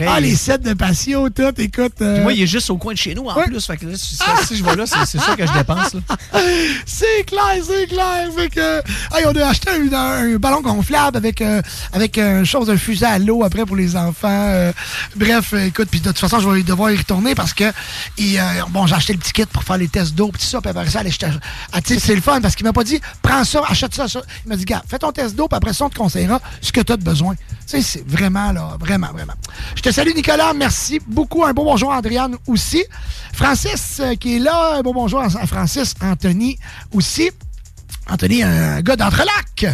Ah, 0.08 0.20
les 0.20 0.36
sets 0.36 0.58
de 0.60 0.74
patio, 0.74 1.30
tout, 1.30 1.54
écoute. 1.58 2.02
moi, 2.02 2.34
il 2.34 2.44
est 2.44 2.48
juste 2.48 2.70
au 2.70 2.78
coin 2.78 2.94
de 2.94 2.98
chez 2.98 3.14
nous 3.14 3.28
en 3.28 3.34
plus. 3.44 3.66
Fait 3.66 3.78
que 3.78 3.86
là, 3.86 3.94
si, 3.96 4.18
si 4.48 4.58
je 4.58 4.64
vais 4.64 4.76
là, 4.76 4.86
c'est 4.86 5.20
sûr 5.20 5.36
que 5.38 5.46
je 5.46 5.54
dépense. 5.54 5.96
C'est 6.86 7.24
clair, 7.26 7.56
c'est 7.66 7.88
clair. 7.88 8.30
Fait 8.36 8.50
que, 8.50 8.78
hey, 9.16 9.26
on 9.26 9.36
a 9.36 9.48
acheté 9.48 9.70
un, 9.72 9.94
un 9.94 10.36
ballon 10.38 10.62
gonflable 10.62 11.18
avec, 11.18 11.42
euh, 11.42 11.61
avec 11.94 12.18
une 12.18 12.46
chose, 12.46 12.70
un 12.70 12.78
fusil 12.78 13.06
à 13.06 13.20
l'eau 13.20 13.44
après 13.44 13.66
pour 13.66 13.76
les 13.76 13.96
enfants. 13.96 14.28
euh, 14.28 14.72
bref, 15.16 15.54
euh, 15.54 15.66
écoute, 15.66 15.88
puis 15.90 16.00
de 16.00 16.08
toute 16.08 16.20
façon, 16.20 16.40
je 16.40 16.50
vais 16.50 16.64
devoir 16.64 16.92
y 16.92 16.98
retourner 16.98 17.36
parce 17.36 17.54
que, 17.54 17.64
euh, 17.66 18.62
bon, 18.70 18.88
j'ai 18.88 18.96
acheté 18.96 19.14
le 19.14 19.20
petit 19.20 19.34
kit 19.34 19.46
pour 19.46 19.64
faire 19.64 19.78
les 19.78 19.88
tests 19.88 20.14
d'eau, 20.14 20.32
puis 20.32 20.42
ça, 20.42 20.62
puis 20.62 20.70
après 20.70 20.90
ça, 20.90 21.00
allez, 21.00 21.12
ah, 21.74 21.80
c'est 21.84 22.16
le 22.16 22.22
fun 22.22 22.42
parce 22.42 22.56
qu'il 22.56 22.66
m'a 22.66 22.74
pas 22.74 22.84
dit, 22.84 23.00
prends 23.22 23.44
ça, 23.44 23.62
achète 23.68 23.94
ça, 23.94 24.08
ça. 24.08 24.22
Il 24.46 24.50
m'a 24.50 24.56
dit, 24.56 24.66
gars, 24.66 24.84
fais 24.88 25.00
ton 25.00 25.12
test 25.12 25.36
d'eau, 25.36 25.48
puis 25.48 25.58
après 25.58 25.74
ça, 25.74 25.86
on 25.86 25.90
te 25.90 25.98
conseillera 25.98 26.40
ce 26.62 26.72
que 26.72 26.82
tu 26.82 26.92
as 26.92 26.98
de 26.98 27.04
besoin. 27.04 27.36
Tu 27.36 27.46
sais, 27.66 27.82
c'est 27.82 28.08
vraiment, 28.08 28.52
là, 28.52 28.78
vraiment, 28.80 29.12
vraiment. 29.14 29.34
Je 29.76 29.82
te 29.82 29.92
salue, 29.92 30.14
Nicolas. 30.16 30.54
Merci 30.54 31.00
beaucoup. 31.08 31.46
Un 31.46 31.54
beau 31.54 31.64
bonjour 31.64 31.92
à 31.94 31.98
Adriane 31.98 32.36
aussi. 32.48 32.84
Francis, 33.34 34.00
euh, 34.00 34.16
qui 34.16 34.38
est 34.38 34.40
là. 34.40 34.78
Un 34.78 34.82
beau 34.82 34.94
bonjour 34.94 35.22
à 35.22 35.30
Francis. 35.48 35.94
Anthony 36.02 36.58
aussi. 36.94 37.32
Anthony, 38.12 38.44
un 38.44 38.82
gars 38.82 38.98
d'Entrelac. 38.98 39.66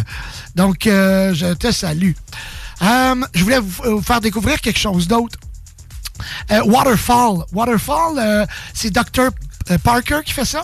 Donc, 0.54 0.86
euh, 0.86 1.34
je 1.34 1.54
te 1.54 1.72
salue. 1.72 2.12
Euh, 2.82 3.14
je 3.34 3.42
voulais 3.42 3.58
vous, 3.58 4.00
faire 4.00 4.20
découvrir 4.20 4.60
quelque 4.60 4.78
chose 4.78 5.08
d'autre. 5.08 5.36
Euh, 6.52 6.62
Waterfall. 6.64 7.44
Waterfall, 7.52 8.46
c'est 8.74 8.90
Dr. 8.90 9.30
Parker 9.82 10.20
qui 10.24 10.32
fait 10.32 10.44
ça. 10.44 10.62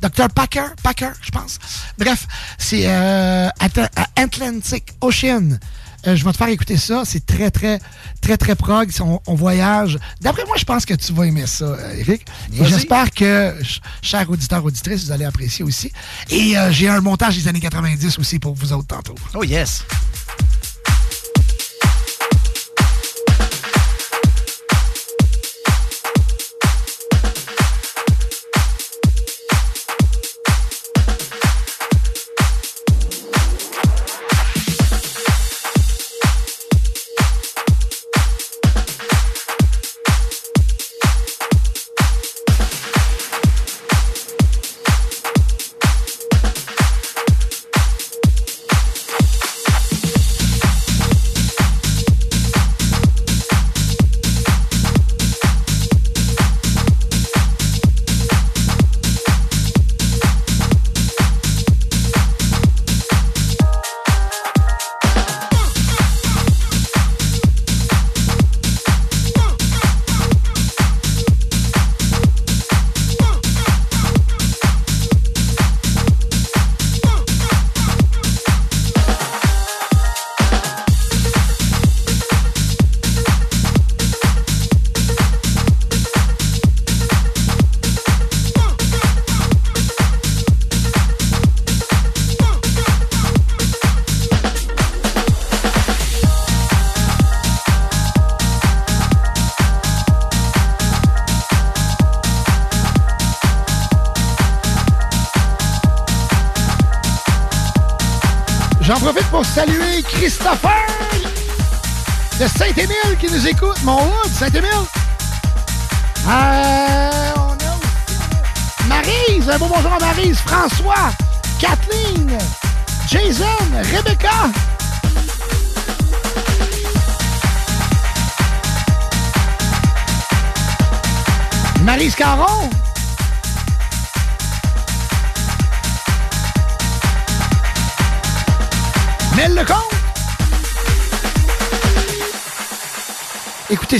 Dr. 0.00 0.28
Packer, 0.34 0.66
Packer, 0.82 1.10
je 1.20 1.30
pense. 1.30 1.58
Bref, 1.98 2.26
c'est 2.56 2.86
At- 2.86 3.90
Atlantic 4.16 4.92
Ocean. 5.00 5.58
Euh, 6.06 6.14
je 6.14 6.24
vais 6.24 6.32
te 6.32 6.36
faire 6.36 6.48
écouter 6.48 6.76
ça. 6.76 7.02
C'est 7.04 7.26
très, 7.26 7.50
très, 7.50 7.80
très, 8.20 8.36
très 8.36 8.54
prog. 8.54 8.90
On, 9.00 9.20
on 9.26 9.34
voyage. 9.34 9.98
D'après 10.20 10.44
moi, 10.46 10.56
je 10.56 10.64
pense 10.64 10.84
que 10.86 10.94
tu 10.94 11.12
vas 11.12 11.24
aimer 11.26 11.46
ça, 11.46 11.64
euh, 11.64 11.94
Eric. 11.98 12.24
Et 12.52 12.64
j'espère 12.64 13.10
que, 13.10 13.52
ch- 13.58 13.80
chers 14.02 14.30
auditeurs, 14.30 14.64
auditrices, 14.64 15.04
vous 15.06 15.12
allez 15.12 15.24
apprécier 15.24 15.64
aussi. 15.64 15.90
Et 16.30 16.56
euh, 16.56 16.70
j'ai 16.70 16.88
un 16.88 17.00
montage 17.00 17.36
des 17.36 17.48
années 17.48 17.60
90 17.60 18.18
aussi 18.18 18.38
pour 18.38 18.54
vous 18.54 18.72
autres 18.72 18.86
tantôt. 18.86 19.14
Oh 19.34 19.42
yes. 19.44 19.82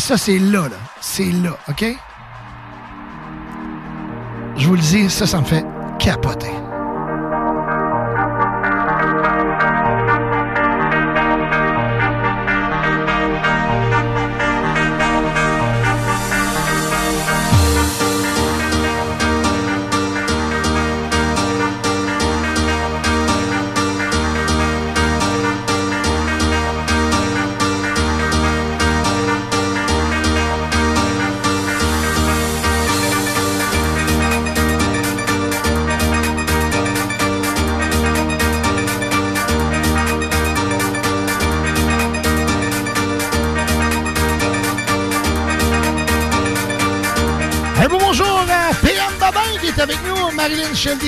Ça, 0.08 0.16
c'est 0.16 0.38
là, 0.38 0.62
là. 0.68 0.76
C'est 1.02 1.30
là, 1.30 1.50
OK? 1.68 1.84
Je 4.56 4.66
vous 4.66 4.74
le 4.74 4.80
dis, 4.80 5.10
ça, 5.10 5.26
ça 5.26 5.38
me 5.38 5.44
fait 5.44 5.66
capoter. 5.98 6.57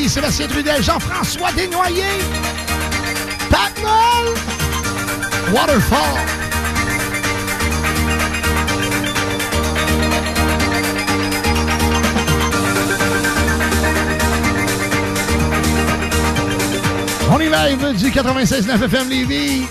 Sébastien 0.09 0.47
Trudel, 0.49 0.83
Jean-François 0.83 1.53
Desnoyers, 1.53 2.03
Pat 3.51 3.73
Noël, 3.83 4.35
Waterfall. 5.53 5.99
On 17.33 17.39
est 17.39 17.49
live 17.49 17.97
du 17.97 18.11
96.9 18.11 18.85
FM 18.85 19.09
Lévis. 19.09 19.67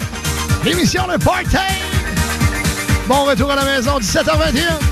L'émission 0.63 1.03
Le 1.11 1.17
Party. 1.17 1.57
Bon 3.07 3.23
retour 3.25 3.51
à 3.51 3.55
la 3.55 3.65
maison, 3.65 3.99
17h21. 3.99 4.88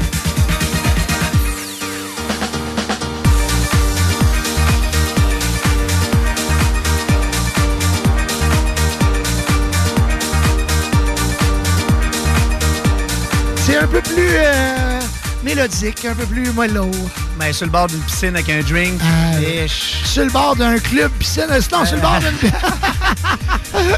C'est 13.68 13.78
un 13.78 13.88
peu 13.88 14.02
plus 14.02 14.30
euh, 14.30 15.00
mélodique, 15.44 16.06
un 16.06 16.14
peu 16.16 16.26
plus 16.26 16.50
mollo. 16.54 16.90
Mais 17.38 17.52
sur 17.52 17.66
le 17.66 17.72
bord 17.72 17.88
d'une 17.88 18.00
piscine 18.00 18.30
avec 18.30 18.50
un 18.50 18.62
drink. 18.62 18.98
Euh, 19.04 19.68
sur 19.68 20.24
le 20.24 20.32
bord 20.32 20.56
d'un 20.56 20.80
club 20.80 21.12
piscine. 21.20 21.48
euh, 21.50 21.60
Non, 21.74 21.84
sur 21.86 21.96
le 21.98 22.02
bord 22.02 22.20
d'une. 22.20 22.52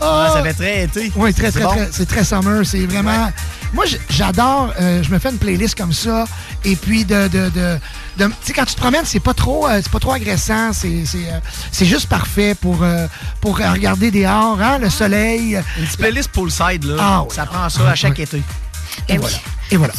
Ah, 0.00 0.30
ça 0.32 0.42
fait 0.44 0.52
très 0.52 0.84
été. 0.84 1.12
Oui, 1.16 1.34
très, 1.34 1.50
très, 1.50 1.62
bon? 1.62 1.70
très. 1.70 1.88
C'est 1.90 2.06
très 2.06 2.22
summer. 2.22 2.64
C'est 2.64 2.86
vraiment. 2.86 3.32
Moi, 3.74 3.84
j'adore. 4.08 4.72
euh, 4.80 5.02
je 5.02 5.10
me 5.10 5.18
fais 5.18 5.30
une 5.30 5.38
playlist 5.38 5.76
comme 5.76 5.92
ça. 5.92 6.24
Et 6.64 6.76
puis, 6.76 7.04
de. 7.04 7.26
de, 7.28 7.48
de, 7.48 7.78
de- 8.18 8.26
tu 8.26 8.32
sais, 8.42 8.52
quand 8.52 8.64
tu 8.64 8.74
te 8.76 8.80
promènes, 8.80 9.04
c'est 9.04 9.18
pas 9.18 9.34
trop, 9.34 9.66
euh, 9.66 9.80
c'est 9.82 9.90
pas 9.90 9.98
trop 9.98 10.12
agressant. 10.12 10.72
C'est, 10.72 11.02
euh, 11.16 11.84
juste 11.84 12.08
parfait 12.08 12.54
pour, 12.54 12.84
euh, 12.84 13.08
pour 13.40 13.60
euh, 13.60 13.72
regarder 13.72 14.12
dehors, 14.12 14.58
hein, 14.62 14.78
le 14.78 14.88
soleil. 14.88 15.60
Une 15.78 15.84
petite 15.84 15.98
playlist 15.98 16.28
poolside, 16.30 16.84
là. 16.84 16.94
Ah 17.00 17.22
oui. 17.24 17.28
ça 17.34 17.46
prend 17.46 17.68
ça 17.68 17.88
à 17.90 17.94
chaque 17.96 18.14
Oui. 18.18 18.22
été. 18.22 18.42
Et 19.08 19.16
voilà. 19.18 19.36
Et 19.70 19.76
voilà. 19.76 19.92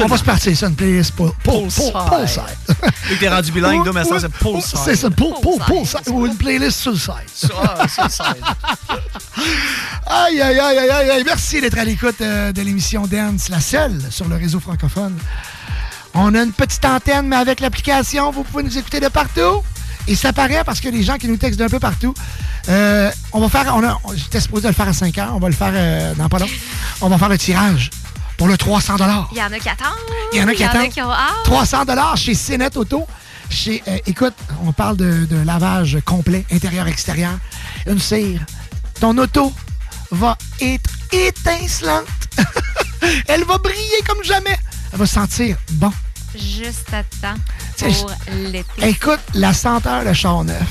On 0.00 0.06
va 0.06 0.16
se 0.16 0.22
partir 0.24 0.56
ça, 0.56 0.68
une 0.68 0.76
playlist 0.76 1.12
pour, 1.12 1.34
Poolside. 1.34 1.92
Vu 3.08 3.14
que 3.16 3.20
t'es 3.20 3.28
rendu 3.28 3.50
bilingue, 3.52 3.90
mais 3.92 4.04
ça, 4.04 4.20
c'est 4.20 4.28
poolside. 4.32 4.78
C'est 4.84 4.94
ça, 4.96 5.10
pool, 5.10 5.34
pool, 5.42 5.58
poolside. 5.66 6.00
Ou 6.08 6.26
une 6.26 6.36
playlist 6.36 6.78
suicide. 6.80 7.50
Ah, 7.60 7.88
suicide. 7.88 8.44
Aïe, 10.06 10.40
aïe, 10.40 10.58
aïe, 10.58 10.78
aïe, 10.78 10.90
aïe, 10.90 11.10
aïe. 11.10 11.22
Merci 11.26 11.60
d'être 11.60 11.78
à 11.78 11.84
l'écoute 11.84 12.20
euh, 12.20 12.52
de 12.52 12.62
l'émission 12.62 13.06
Dance, 13.06 13.48
la 13.48 13.60
seule 13.60 14.00
sur 14.10 14.28
le 14.28 14.36
réseau 14.36 14.60
francophone. 14.60 15.16
On 16.14 16.34
a 16.34 16.42
une 16.42 16.52
petite 16.52 16.84
antenne, 16.84 17.26
mais 17.28 17.36
avec 17.36 17.60
l'application, 17.60 18.30
vous 18.30 18.42
pouvez 18.44 18.62
nous 18.62 18.76
écouter 18.78 19.00
de 19.00 19.08
partout. 19.08 19.62
Et 20.08 20.16
ça 20.16 20.32
paraît 20.32 20.62
parce 20.64 20.80
que 20.80 20.88
les 20.88 21.02
gens 21.02 21.16
qui 21.16 21.28
nous 21.28 21.36
textent 21.36 21.58
d'un 21.58 21.68
peu 21.68 21.78
partout, 21.78 22.14
euh, 22.68 23.10
on 23.32 23.40
va 23.40 23.48
faire, 23.48 23.74
on 23.76 23.84
a, 23.84 23.98
on- 24.04 24.14
j'étais 24.14 24.40
supposé 24.40 24.66
le 24.66 24.74
faire 24.74 24.88
à 24.88 24.92
5 24.92 25.16
heures, 25.18 25.32
on 25.34 25.38
va 25.38 25.48
le 25.48 25.54
faire 25.54 25.72
euh, 25.74 26.14
dans 26.14 26.28
pas 26.28 26.38
long. 26.38 26.48
On 27.00 27.08
va 27.08 27.18
faire 27.18 27.28
le 27.28 27.38
tirage 27.38 27.90
pour 28.40 28.48
le 28.48 28.56
300 28.56 28.96
Il 29.32 29.36
y 29.36 29.42
en 29.42 29.52
a 29.52 29.58
qui 29.58 29.68
attendent. 29.68 29.88
il 30.32 30.38
y 30.38 30.42
en 30.42 30.48
a 30.48 30.54
qui 30.54 30.64
attendent. 30.64 30.88
qui 30.88 31.02
ont 31.02 31.12
hâte. 31.12 31.44
300 31.44 31.84
chez 32.16 32.32
Cénet 32.34 32.74
Auto. 32.74 33.06
Chez, 33.50 33.82
euh, 33.86 33.98
écoute, 34.06 34.32
on 34.64 34.72
parle 34.72 34.96
de, 34.96 35.26
de 35.26 35.36
lavage 35.44 35.98
complet, 36.06 36.46
intérieur-extérieur. 36.50 37.32
Une 37.86 37.98
cire. 37.98 38.40
Ton 38.98 39.18
auto 39.18 39.52
va 40.10 40.38
être 40.58 40.88
étincelante. 41.12 42.06
Elle 43.28 43.44
va 43.44 43.58
briller 43.58 44.00
comme 44.08 44.24
jamais. 44.24 44.58
Elle 44.90 45.00
va 45.00 45.06
sentir 45.06 45.58
bon. 45.72 45.92
Juste 46.34 46.94
à 46.94 47.02
temps 47.02 47.38
pour 47.78 48.10
l'été. 48.32 48.88
Écoute, 48.88 49.20
la 49.34 49.52
senteur 49.52 50.02
de 50.02 50.14
char 50.14 50.44
neuf. 50.44 50.62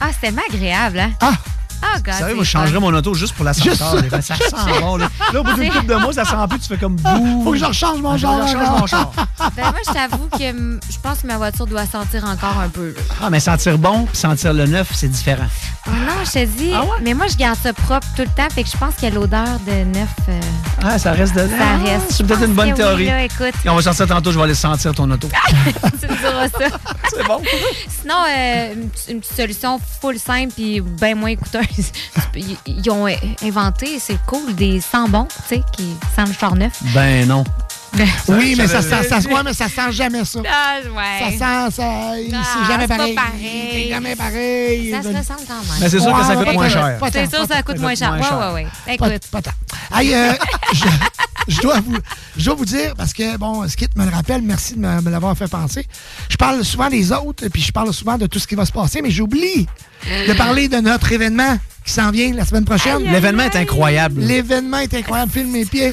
Ah, 0.00 0.08
c'était 0.08 0.32
tellement 0.32 0.42
agréable, 0.50 0.98
hein? 0.98 1.12
Ah! 1.20 1.34
Ah, 1.82 1.98
God, 2.04 2.14
Sérieux, 2.14 2.34
moi, 2.36 2.44
je 2.44 2.50
changerais 2.50 2.80
mon 2.80 2.94
auto 2.94 3.12
juste 3.14 3.34
pour 3.34 3.44
la 3.44 3.52
Juste 3.52 3.76
senteur. 3.76 4.00
ça. 4.10 4.16
les- 4.16 4.22
Ça 4.22 4.34
sent 4.36 4.80
bon. 4.80 4.96
Là, 4.96 5.08
Là, 5.32 5.40
au 5.40 5.44
bout 5.44 5.52
d'une 5.54 5.70
couple 5.72 5.86
de 5.86 5.94
mois, 5.96 6.12
ça 6.12 6.24
sent 6.24 6.36
plus, 6.48 6.58
tu 6.60 6.68
fais 6.68 6.76
comme 6.78 6.96
bouh. 6.96 7.42
Faut 7.44 7.52
que 7.52 7.58
je 7.58 7.64
rechange 7.64 8.00
mon 8.00 8.16
char. 8.16 8.46
Je 8.46 8.56
rechange 8.56 8.80
mon 8.80 8.86
char. 8.86 9.10
Ben, 9.56 9.62
moi, 9.64 9.80
je 9.86 9.92
t'avoue 9.92 10.28
que 10.30 10.38
je 10.90 10.98
pense 11.02 11.18
que 11.20 11.26
ma 11.26 11.36
voiture 11.36 11.66
doit 11.66 11.86
sentir 11.86 12.24
encore 12.24 12.58
un 12.58 12.68
peu. 12.68 12.88
là. 12.96 13.02
Ah, 13.22 13.30
mais 13.30 13.40
sentir 13.40 13.78
bon 13.78 14.04
puis 14.06 14.16
sentir 14.16 14.52
le 14.52 14.66
neuf, 14.66 14.90
c'est 14.94 15.08
différent. 15.08 15.46
Non, 15.88 16.24
je 16.24 16.30
te 16.30 16.44
dis. 16.44 16.72
Ah 16.74 16.84
Mais 17.02 17.12
moi, 17.12 17.26
je 17.28 17.36
garde 17.36 17.58
ça 17.60 17.72
propre 17.72 18.06
tout 18.14 18.22
le 18.22 18.28
temps. 18.28 18.48
Fait 18.54 18.62
que 18.62 18.70
je 18.70 18.76
pense 18.76 18.94
que 18.94 19.06
l'odeur 19.06 19.58
de 19.66 19.84
neuf. 19.98 20.08
euh, 20.28 20.40
Ah, 20.82 20.96
ça 20.98 21.12
reste 21.12 21.34
dedans. 21.34 21.56
Ça 21.58 21.76
reste. 21.90 22.04
C'est 22.10 22.24
peut-être 22.26 22.38
pense 22.40 22.48
une 22.48 22.54
bonne 22.54 22.68
oui, 22.68 22.74
théorie. 22.74 23.06
là, 23.06 23.24
écoute. 23.24 23.52
Et 23.64 23.68
on 23.68 23.74
va 23.74 23.82
sortir 23.82 24.06
tantôt, 24.06 24.30
je 24.30 24.36
vais 24.38 24.44
aller 24.44 24.54
sentir 24.54 24.94
ton 24.94 25.10
auto. 25.10 25.28
tu 26.00 26.06
me 26.06 26.16
diras 26.18 26.48
ça. 26.48 26.78
C'est 27.10 27.26
bon. 27.26 27.42
Sinon, 28.00 28.14
euh, 28.30 28.74
une, 28.74 28.90
petite- 28.90 29.08
une 29.10 29.20
petite 29.20 29.36
solution 29.36 29.80
full 30.00 30.18
simple 30.18 30.52
puis 30.54 30.80
bien 30.80 31.14
moins 31.16 31.34
coûteuse. 31.34 31.90
Ils, 32.36 32.56
ils 32.66 32.90
ont 32.90 33.06
inventé, 33.42 33.98
c'est 34.00 34.16
cool, 34.26 34.54
des 34.54 34.80
sambons, 34.80 35.26
tu 35.48 35.56
sais, 35.56 35.62
qui 35.76 35.94
sentent 36.16 36.28
le 36.28 36.34
char 36.34 36.54
neuf. 36.54 36.72
Ben 36.94 37.28
non. 37.28 37.44
Oui, 38.28 38.54
mais 38.56 38.66
ça, 38.66 38.80
Ça, 38.82 39.02
ça, 39.02 39.02
ça- 39.08 39.20
ça, 39.20 39.28
ouais, 39.28 39.42
mais 39.44 39.52
ça 39.54 39.66
sent 39.68 39.92
jamais 39.92 40.24
ça. 40.24 40.40
Ah, 40.48 40.78
ouais. 40.82 41.30
Ça 41.38 41.70
sent, 41.70 41.76
ça, 41.76 41.84
Ah, 41.84 42.14
c'est 42.16 42.72
jamais 42.72 42.86
pas 42.88 42.96
pareil. 42.96 43.16
C'est 43.72 43.88
jamais 43.90 44.16
pareil. 44.16 44.90
Ça 44.90 45.02
se 45.02 45.08
ressemble 45.08 45.40
quand 45.46 45.54
même. 45.54 45.80
Mais 45.80 45.88
c'est 45.88 46.00
sûr 46.00 46.16
que 46.18 46.24
ça 46.24 46.36
coûte 46.36 46.52
moins 46.54 46.68
cher. 46.68 46.98
C'est 47.12 47.28
sûr, 47.30 47.46
pas 47.46 47.54
ça 47.54 47.62
coûte 47.62 47.78
moins 47.78 47.94
cher. 47.94 48.12
ouais, 48.12 48.52
ouais. 48.54 48.96
Pas, 48.96 49.08
Écoute. 49.08 49.22
pas 49.30 49.42
tant. 49.42 49.50
Hey, 49.94 50.14
euh, 50.14 50.32
je, 50.72 50.84
je 51.48 51.60
dois 51.60 51.80
vous, 51.80 51.96
je 52.36 52.44
dois 52.46 52.54
vous 52.54 52.64
dire, 52.64 52.94
parce 52.96 53.12
que, 53.12 53.36
bon, 53.36 53.68
Skit 53.68 53.88
me 53.96 54.04
le 54.06 54.10
rappelle, 54.10 54.42
merci 54.42 54.74
de 54.74 54.78
me, 54.80 55.00
me 55.02 55.10
l'avoir 55.10 55.36
fait 55.36 55.48
penser. 55.50 55.86
Je 56.30 56.36
parle 56.36 56.64
souvent 56.64 56.88
des 56.88 57.12
autres, 57.12 57.46
puis 57.48 57.60
je 57.60 57.72
parle 57.72 57.92
souvent 57.92 58.16
de 58.16 58.26
tout 58.26 58.38
ce 58.38 58.46
qui 58.46 58.54
va 58.54 58.64
se 58.64 58.72
passer, 58.72 59.02
mais 59.02 59.10
j'oublie 59.10 59.66
de 60.28 60.32
parler 60.32 60.68
de 60.68 60.78
notre 60.78 61.12
événement 61.12 61.58
qui 61.84 61.92
s'en 61.92 62.10
vient 62.10 62.32
la 62.32 62.44
semaine 62.46 62.64
prochaine. 62.64 63.02
L'événement 63.04 63.42
est 63.44 63.56
incroyable. 63.56 64.20
L'événement 64.22 64.78
est 64.78 64.94
incroyable. 64.94 65.30
Filme 65.32 65.50
mes 65.50 65.64
pieds. 65.66 65.92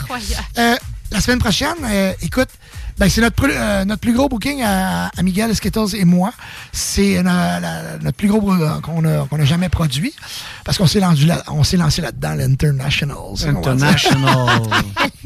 Euh, 0.58 0.76
la 1.12 1.22
semaine 1.22 1.40
prochaine, 1.40 1.76
euh, 1.84 2.14
écoute, 2.22 2.50
ben, 2.98 3.10
c'est 3.10 3.22
notre, 3.22 3.36
plus- 3.36 3.54
euh, 3.54 3.86
notre 3.86 4.02
plus 4.02 4.14
gros 4.14 4.28
booking 4.30 4.62
à, 4.62 5.08
à 5.08 5.22
Miguel 5.24 5.56
Skittles 5.56 5.96
et 5.96 6.06
moi. 6.06 6.32
C'est 6.74 7.18
euh, 7.18 7.98
notre 8.02 8.18
plus 8.18 8.28
gros 8.28 8.52
euh, 8.52 8.80
qu'on 8.82 9.04
a, 9.06 9.26
qu'on 9.28 9.40
a 9.40 9.46
jamais 9.46 9.70
produit 9.70 10.14
parce 10.66 10.78
qu'on 10.78 10.86
s'est 10.88 11.00
lancé, 11.00 11.26
là, 11.26 11.42
on 11.48 11.64
s'est 11.64 11.78
lancé 11.78 12.02
là-dedans, 12.02 12.34
l'International. 12.36 13.18
International. 13.46 14.62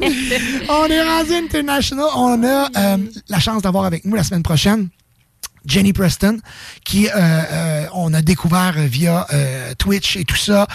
on 0.00 0.86
est 0.86 1.02
rendu 1.02 1.34
international. 1.34 2.06
On 2.16 2.42
a 2.44 2.68
euh, 2.76 2.96
la 3.28 3.40
chance 3.40 3.62
d'avoir 3.62 3.84
avec 3.84 4.04
nous 4.04 4.14
la 4.14 4.22
semaine 4.24 4.42
prochaine 4.42 4.88
Jenny 5.66 5.92
Preston, 5.92 6.40
qui 6.84 7.08
euh, 7.08 7.12
euh, 7.16 7.86
on 7.94 8.12
a 8.12 8.22
découvert 8.22 8.72
via 8.72 9.26
euh, 9.32 9.74
Twitch 9.78 10.16
et 10.16 10.24
tout 10.24 10.36
ça, 10.36 10.66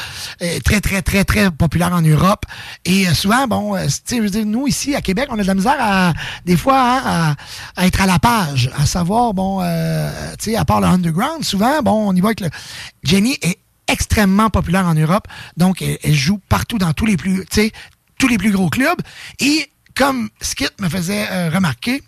euh, 0.42 0.60
très 0.64 0.82
très 0.82 1.02
très 1.02 1.24
très 1.24 1.52
populaire 1.52 1.94
en 1.94 2.02
Europe. 2.02 2.46
Et 2.86 3.08
euh, 3.08 3.14
souvent, 3.14 3.48
bon, 3.48 3.76
euh, 3.76 3.88
je 4.10 4.16
veux 4.16 4.30
dire, 4.30 4.46
nous 4.46 4.68
ici 4.68 4.96
à 4.96 5.02
Québec, 5.02 5.28
on 5.30 5.38
a 5.40 5.42
de 5.44 5.48
la 5.48 5.56
misère 5.56 5.78
à 5.80 6.14
des 6.46 6.58
fois 6.58 6.80
hein, 6.80 7.02
à, 7.06 7.36
à 7.82 7.88
être 7.88 8.02
à 8.02 8.06
la 8.06 8.20
page, 8.20 8.72
à 8.78 8.86
savoir, 8.86 9.34
bon, 9.34 9.60
euh, 9.62 10.12
tu 10.40 10.52
sais, 10.52 10.56
à 10.56 10.66
part 10.66 10.82
le 10.82 10.88
underground, 10.88 11.44
souvent, 11.44 11.82
bon, 11.82 12.10
on 12.10 12.16
y 12.16 12.22
va 12.22 12.30
avec 12.30 12.42
le. 12.42 12.50
Jenny 13.04 13.38
est 13.42 13.60
extrêmement 13.88 14.50
populaire 14.50 14.86
en 14.86 14.94
Europe, 14.94 15.28
donc 15.58 15.82
elle, 15.82 15.98
elle 16.04 16.14
joue 16.16 16.40
partout 16.50 16.78
dans 16.78 16.94
tous 16.94 17.06
les 17.06 17.18
plus, 17.18 17.46
tu 17.50 17.62
sais, 17.62 17.72
tous 18.18 18.28
les 18.28 18.38
plus 18.38 18.52
gros 18.52 18.70
clubs. 18.70 19.02
Et 19.40 19.72
comme 19.96 20.30
Skit 20.42 20.70
me 20.80 20.90
faisait 20.90 21.28
euh, 21.32 21.50
remarquer, 21.50 22.02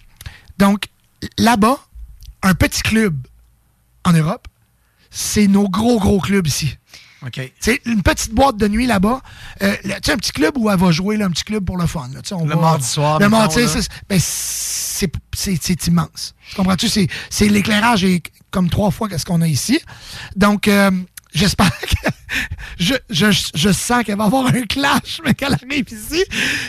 donc 0.58 0.86
là-bas, 1.38 1.78
un 2.44 2.54
petit 2.54 2.82
club 2.82 3.16
en 4.06 4.14
Europe, 4.14 4.48
c'est 5.10 5.48
nos 5.48 5.68
gros, 5.70 6.00
gros 6.00 6.20
clubs 6.20 6.48
ici. 6.48 6.78
OK. 7.26 7.40
C'est 7.60 7.82
une 7.86 8.02
petite 8.02 8.34
boîte 8.34 8.58
de 8.58 8.68
nuit 8.68 8.88
là-bas. 8.88 9.22
Euh, 9.62 9.76
sais, 10.04 10.12
un 10.14 10.18
petit 10.18 10.32
club 10.32 10.58
où 10.58 10.72
elle 10.72 10.80
va 10.80 10.92
jouer, 10.92 11.18
là, 11.18 11.26
un 11.26 11.30
petit 11.30 11.44
club 11.44 11.64
pour 11.66 11.78
le 11.78 11.86
fun. 11.86 12.10
là. 12.14 12.22
On 12.32 12.46
Le 12.46 12.56
va- 12.56 12.62
mardi 12.62 12.86
soir, 12.88 13.20
Le 13.20 13.30
mardi, 13.30 13.60
là. 13.62 13.68
c'est- 13.68 13.90
ben, 14.10 14.20
immense. 15.88 16.34
Tu 16.50 16.56
comprends-tu? 16.56 16.90
C'est- 16.90 17.08
l'éclairage 17.48 18.04
est 18.04 18.24
comme 18.50 18.70
trois 18.72 18.90
fois 18.90 19.08
ce 19.16 19.24
qu'on 19.26 19.42
a 19.42 19.48
ici. 19.48 19.80
Donc, 20.36 20.68
euh, 20.68 20.90
j'espère 21.34 21.72
que... 21.80 22.10
Je, 22.80 22.96
je, 23.12 23.26
je 23.54 23.70
sens 23.72 24.04
qu'elle 24.06 24.18
va 24.18 24.24
avoir 24.24 24.48
un 24.48 24.62
clash, 24.64 25.20
mais 25.24 25.34
qu'elle 25.36 25.54
arrive 25.54 25.86
ici. 25.92 26.24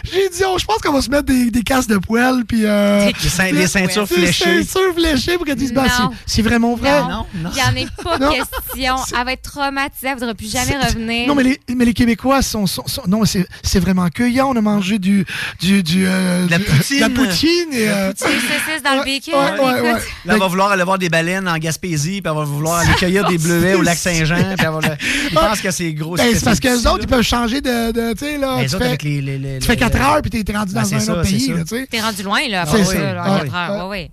J'ai 0.05 0.29
dit, 0.29 0.43
oh, 0.45 0.57
je 0.59 0.65
pense 0.67 0.79
qu'on 0.79 0.93
va 0.93 1.01
se 1.01 1.09
mettre 1.09 1.23
des, 1.23 1.51
des 1.51 1.63
casques 1.63 1.89
de 1.89 1.97
poêle, 1.99 2.45
puis... 2.47 2.67
Euh, 2.67 3.07
Des 3.07 3.29
ceint- 3.29 3.53
des 3.53 3.67
ceintures 3.69 4.07
des 4.09 4.15
fléchées. 4.17 4.65
ceintures 4.65 4.93
fléchées 4.95 5.37
pour 5.37 5.47
qu'elle 5.47 5.55
dise, 5.57 5.73
Non. 5.73 5.85
c'est- 5.87 6.17
c'est 6.27 6.43
vraiment 6.43 6.75
vrai. 6.75 7.01
Non, 7.03 7.25
il 7.33 7.41
n'y 7.41 7.47
en 7.63 7.87
a 7.87 8.03
pas 8.03 8.19
Non. 8.19 8.33
question. 8.33 8.97
Elle 9.19 9.25
va 9.25 9.33
être 9.33 9.43
traumatisée, 9.43 10.09
elle 10.09 10.15
ne 10.15 10.19
voudra 10.19 10.35
plus 10.35 10.51
jamais 10.53 10.73
C'est- 10.81 10.87
revenir. 10.89 11.29
Non, 11.29 11.35
mais 11.37 11.45
les, 11.45 11.61
mais 11.75 11.85
les 11.85 11.95
Québécois 11.95 12.43
sont. 12.43 12.67
sont- 12.67 12.87
sont- 12.87 13.03
non, 13.07 13.25
c'est 13.25 13.47
c'est 13.63 13.81
vraiment 13.81 14.09
cueillant. 14.11 14.51
On 14.51 14.57
a 14.57 14.61
mangé 14.61 14.99
du. 14.99 15.25
du, 15.61 15.83
du 15.85 16.05
euh, 16.07 16.47
La 16.51 16.59
du- 16.59 16.65
poutine. 16.65 17.01
la 17.01 17.09
poutine. 17.09 17.73
Et, 17.73 17.89
euh, 17.89 18.13
Des 18.13 18.19
saucisses 18.19 18.83
dans 18.85 18.97
le 18.97 19.03
ouais, 19.03 19.81
ouais. 19.81 19.93
Là, 20.25 20.35
elle 20.35 20.39
va 20.41 20.47
vouloir 20.49 20.73
aller 20.73 20.85
voir 20.85 20.99
des 20.99 21.09
baleines 21.09 21.49
en 21.49 21.57
Gaspésie, 21.59 22.21
puis 22.21 22.31
elle 22.31 22.37
va 22.37 22.45
vouloir 22.45 22.81
aller 22.81 22.95
cueillir 22.99 23.27
des 23.29 23.39
bleuets 23.39 23.75
au 23.77 23.83
lac 23.83 23.97
Saint-Jean, 23.97 24.52
puis 24.57 24.67
le- 24.67 24.97
Je 25.31 25.35
pense 25.35 25.61
que 25.61 25.71
c'est 25.71 25.93
gros. 25.95 26.17
Ben, 26.17 26.31
c'est 26.35 26.45
parce 26.45 26.61
que 26.61 26.69
qu'eux 26.69 26.89
autres, 26.89 27.03
ils 27.03 27.07
peuvent 27.09 27.23
changer 27.23 27.61
de. 27.61 27.93
de 27.93 28.13
tu 28.13 28.19
sais, 28.21 28.39
là. 28.39 28.57
Ben, 28.57 28.67
tu 28.69 28.75
autres, 28.75 28.79
fais, 28.85 28.89
avec 28.89 29.03
les- 29.03 29.21
les- 29.23 29.39
les- 29.39 29.59
tu 29.59 29.67
fais 29.67 29.73
les- 29.75 29.79
4 29.79 29.97
les- 29.99 30.05
heures, 30.05 30.23
puis 30.23 30.31
t'es 30.31 30.45
t'es 30.45 30.57
rendu 30.57 30.75
Ben, 30.75 30.83
dans 30.83 30.87
c'est 30.89 30.95
un 30.97 31.01
ça, 31.01 31.13
autre 31.13 31.25
c'est 31.25 31.31
pays, 31.33 31.47
ça. 31.47 31.53
là, 31.55 31.63
tu 31.65 31.69
sais. 31.77 31.87
T'es 31.91 32.01
rendu 32.01 32.23
loin, 32.23 32.41
là, 32.49 32.65
C'est 32.67 32.71
après 32.81 32.85
ça. 32.85 32.93
ça, 32.93 33.13
là, 33.15 33.25
en 33.27 33.35
Ouais, 33.35 33.41
quatre 33.43 33.55
heures. 33.55 33.89
ouais. 33.89 34.11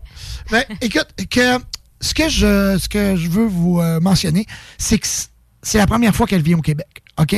Ouais, 0.51 0.58
ouais. 0.58 0.66
Ben, 0.69 0.77
écoute, 0.82 1.08
que. 1.30 1.59
ce 2.01 2.14
que 2.14 2.30
je, 2.30 2.77
ce 2.82 2.88
que 2.88 3.16
je 3.18 3.30
veux 3.30 3.45
vous 3.48 3.80
euh, 3.82 4.00
mentionner, 4.00 4.45
c'est 4.77 4.98
que 5.00 5.06
c- 5.08 5.27
c'est 5.61 5.77
la 5.77 5.85
première 5.88 6.16
fois 6.16 6.26
qu'elle 6.27 6.42
vient 6.42 6.58
au 6.58 6.61
Québec. 6.61 6.88
OK? 7.19 7.35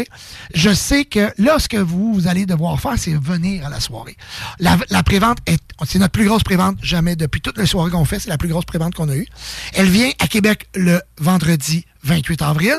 Je 0.53 0.71
sais 0.75 1.05
que 1.05 1.31
là, 1.39 1.57
ce 1.57 1.67
que 1.67 1.77
vous, 1.77 2.13
vous 2.13 2.27
allez 2.27 2.45
devoir 2.45 2.79
faire, 2.79 2.93
c'est 2.95 3.15
venir 3.19 3.65
à 3.65 3.69
la 3.71 3.79
soirée. 3.79 4.15
La, 4.59 4.77
la 4.91 5.01
prévente, 5.01 5.39
est, 5.47 5.57
c'est 5.87 5.97
notre 5.97 6.11
plus 6.11 6.25
grosse 6.27 6.43
prévente 6.43 6.77
jamais 6.83 7.15
depuis 7.15 7.41
toutes 7.41 7.57
les 7.57 7.65
soirées 7.65 7.89
qu'on 7.89 8.05
fait. 8.05 8.19
C'est 8.19 8.29
la 8.29 8.37
plus 8.37 8.49
grosse 8.49 8.65
prévente 8.65 8.93
qu'on 8.93 9.09
a 9.09 9.15
eue. 9.15 9.25
Elle 9.73 9.89
vient 9.89 10.11
à 10.19 10.27
Québec 10.27 10.67
le 10.75 11.01
vendredi 11.19 11.85
28 12.03 12.41
avril 12.41 12.75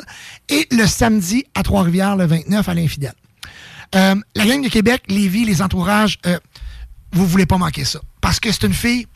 et 0.49 0.67
le 0.71 0.87
samedi 0.87 1.45
à 1.55 1.63
Trois-Rivières 1.63 2.17
le 2.17 2.27
29 2.27 2.69
à 2.69 2.75
l'Infidèle. 2.75 3.15
Euh, 3.95 4.15
la 4.35 4.47
gang 4.47 4.63
de 4.63 4.69
Québec, 4.69 5.03
Lévis, 5.09 5.45
les 5.45 5.61
entourages, 5.61 6.19
euh, 6.27 6.39
vous 7.13 7.27
voulez 7.27 7.47
pas 7.47 7.59
manquer 7.59 7.85
ça. 7.85 8.01
Parce 8.21 8.41
que 8.41 8.51
c'est 8.51 8.65
une 8.67 8.75
fille 8.75 9.07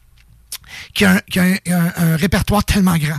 qui 0.95 1.05
a 1.05 1.23
un, 1.37 2.17
répertoire 2.17 2.65
tellement 2.65 2.97
grand. 2.97 3.19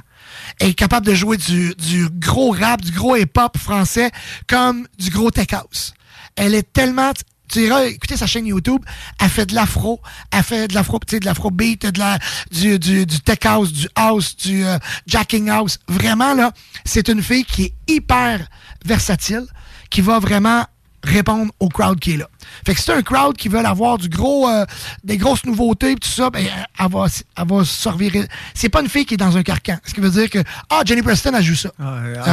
Elle 0.60 0.70
est 0.70 0.74
capable 0.74 1.06
de 1.06 1.16
jouer 1.16 1.38
du, 1.38 1.74
du 1.76 2.10
gros 2.10 2.52
rap, 2.52 2.82
du 2.82 2.92
gros 2.92 3.16
hip-hop 3.16 3.58
français 3.58 4.12
comme 4.48 4.88
du 5.00 5.10
gros 5.10 5.32
tech 5.32 5.54
house. 5.54 5.94
Elle 6.36 6.54
est 6.54 6.72
tellement... 6.74 7.12
Tu 7.50 7.66
iras 7.66 7.86
écouter 7.86 8.18
sa 8.18 8.28
chaîne 8.28 8.46
YouTube, 8.46 8.82
elle 9.22 9.30
fait 9.30 9.46
de 9.46 9.56
l'afro, 9.56 10.02
elle 10.32 10.44
fait 10.44 10.68
de 10.68 10.74
l'afro, 10.76 11.00
tu 11.06 11.16
sais, 11.16 11.20
de 11.20 11.26
l'afro 11.26 11.50
beat, 11.52 11.86
de 11.86 12.00
la, 12.00 12.20
du, 12.52 12.78
du, 12.80 13.06
du 13.06 13.20
tech 13.22 13.40
house, 13.46 13.72
du 13.72 13.88
house, 13.96 14.36
du 14.36 14.66
euh, 14.66 14.78
jacking 15.06 15.50
house. 15.50 15.80
Vraiment, 15.88 16.34
là, 16.34 16.52
c'est 16.86 17.08
une 17.10 17.24
fille 17.24 17.46
qui 17.46 17.64
est 17.66 17.74
hyper 17.88 18.48
versatile, 18.86 19.46
qui 19.90 20.02
va 20.02 20.20
vraiment 20.20 20.66
répondre 21.04 21.54
au 21.62 21.70
crowd 21.70 22.00
qui 22.00 22.14
est 22.14 22.18
là. 22.18 22.28
Fait 22.66 22.74
que 22.76 22.82
c'est 22.82 22.92
un 22.92 23.02
crowd 23.02 23.38
qui 23.38 23.48
veut 23.48 23.60
avoir 23.60 23.98
du 23.98 24.10
gros, 24.10 24.50
euh, 24.50 24.66
des 25.06 25.16
grosses 25.18 25.46
nouveautés 25.46 25.92
et 25.92 25.96
tout 25.96 26.10
ça, 26.10 26.30
ben, 26.30 26.46
elle 26.80 26.88
va, 26.92 27.06
elle 27.38 27.48
va 27.48 27.64
se 27.64 27.88
revirer. 27.88 28.28
C'est 28.54 28.68
pas 28.68 28.82
une 28.82 28.90
fille 28.90 29.06
qui 29.06 29.14
est 29.14 29.18
dans 29.18 29.38
un 29.38 29.44
carcan. 29.44 29.78
Ce 29.86 29.94
qui 29.94 30.02
veut 30.02 30.10
dire 30.10 30.30
que, 30.30 30.40
ah, 30.70 30.82
Jenny 30.86 31.02
Preston, 31.02 31.32
elle 31.34 31.44
joue 31.44 31.56
ça. 31.56 31.70
un 31.80 31.86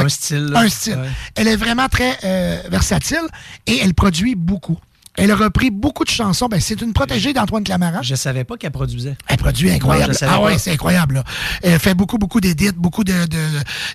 Euh, 0.05 0.09
style, 0.09 0.47
là. 0.47 0.61
Un 0.61 0.69
style. 0.69 0.95
Ouais. 0.97 1.09
Elle 1.37 1.49
est 1.49 1.57
vraiment 1.57 1.89
très 1.89 2.19
euh, 2.25 2.63
versatile 2.69 3.23
et 3.67 3.79
elle 3.81 3.95
produit 3.95 4.35
beaucoup. 4.35 4.79
Elle 5.17 5.31
a 5.31 5.37
repris 5.37 5.71
beaucoup 5.71 6.05
de 6.05 6.11
chansons. 6.11 6.49
Ben, 6.49 6.61
c'est 6.61 6.81
une 6.81 6.93
protégée 6.93 7.33
d'Antoine 7.33 7.63
Clamaran. 7.65 8.03
Je 8.03 8.15
savais 8.15 8.45
pas 8.45 8.57
qu'elle 8.57 8.73
produisait. 8.73 9.17
Elle 9.29 9.37
produit 9.37 9.71
incroyable. 9.71 10.13
Non, 10.23 10.29
ah 10.29 10.43
ouais, 10.43 10.59
c'est 10.59 10.73
incroyable. 10.73 11.15
là. 11.17 11.25
Elle 11.63 11.79
fait 11.79 11.95
beaucoup, 11.95 12.19
beaucoup 12.19 12.41
d'édits, 12.41 12.73
beaucoup 12.77 13.05
de... 13.05 13.13
de 13.13 13.39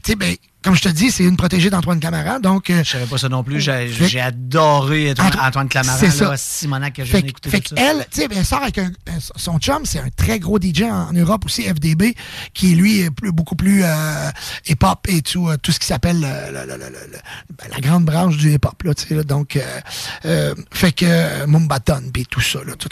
tu 0.04 0.12
sais, 0.12 0.16
ben, 0.16 0.36
comme 0.64 0.76
je 0.76 0.82
te 0.82 0.90
dis, 0.90 1.10
c'est 1.12 1.24
une 1.24 1.38
protégée 1.38 1.70
d'Antoine 1.70 2.00
Clamaran. 2.00 2.40
Donc, 2.40 2.70
euh, 2.70 2.84
Je 2.84 2.90
savais 2.90 3.06
pas 3.06 3.18
ça 3.18 3.30
non 3.30 3.44
plus. 3.44 3.60
J'ai 3.62 3.88
Fait- 3.88 4.20
adoré 4.20 5.12
Antoine, 5.12 5.28
Anto- 5.30 5.40
Antoine 5.40 5.70
Clamaran. 5.70 5.98
c'est 6.00 6.12
ça. 6.12 6.30
là, 6.32 6.38
Simonac, 6.38 6.94
que 6.96 7.06
j'ai 7.06 7.12
fait, 7.12 7.20
écouté 7.20 7.50
fait 7.50 7.60
tout 7.62 7.70
ça. 7.70 7.82
qu'elle, 7.82 8.06
tu 8.12 8.22
sais, 8.22 8.28
ben, 8.28 8.38
elle 8.40 8.46
sort 8.46 8.62
avec 8.62 8.78
un, 8.78 8.92
son 9.38 9.58
chum, 9.60 9.86
c'est 9.86 10.00
un 10.00 10.10
très 10.16 10.40
gros 10.40 10.60
DJ 10.60 10.84
en, 10.84 11.10
en 11.10 11.14
Europe 11.14 11.46
aussi, 11.46 11.64
FDB, 11.64 12.14
qui 12.54 12.76
lui 12.76 13.00
est 13.02 13.12
plus, 13.12 13.32
beaucoup 13.32 13.56
plus 13.56 13.84
euh, 13.84 14.30
hip-hop 14.68 15.08
et 15.08 15.22
tout, 15.22 15.48
euh, 15.50 15.58
tout 15.58 15.72
ce 15.72 15.80
qui 15.80 15.88
s'appelle 15.88 16.22
euh, 16.26 16.66
ben, 17.58 17.68
la 17.72 17.80
grande 17.80 18.06
branche 18.06 18.38
du 18.38 18.52
hip-hop. 18.54 18.84
Là, 18.84 18.94
tu 18.94 19.08
sais, 19.08 19.16
là, 19.16 19.24
donc, 19.24 19.56
euh, 19.56 19.62
euh, 20.26 20.56
fait 20.74 20.92
que 20.92 21.46
Mumbaton, 21.46 22.04
puis 22.14 22.26
tout 22.26 22.42
ça. 22.42 22.60
Là, 22.66 22.76
tout 22.76 22.90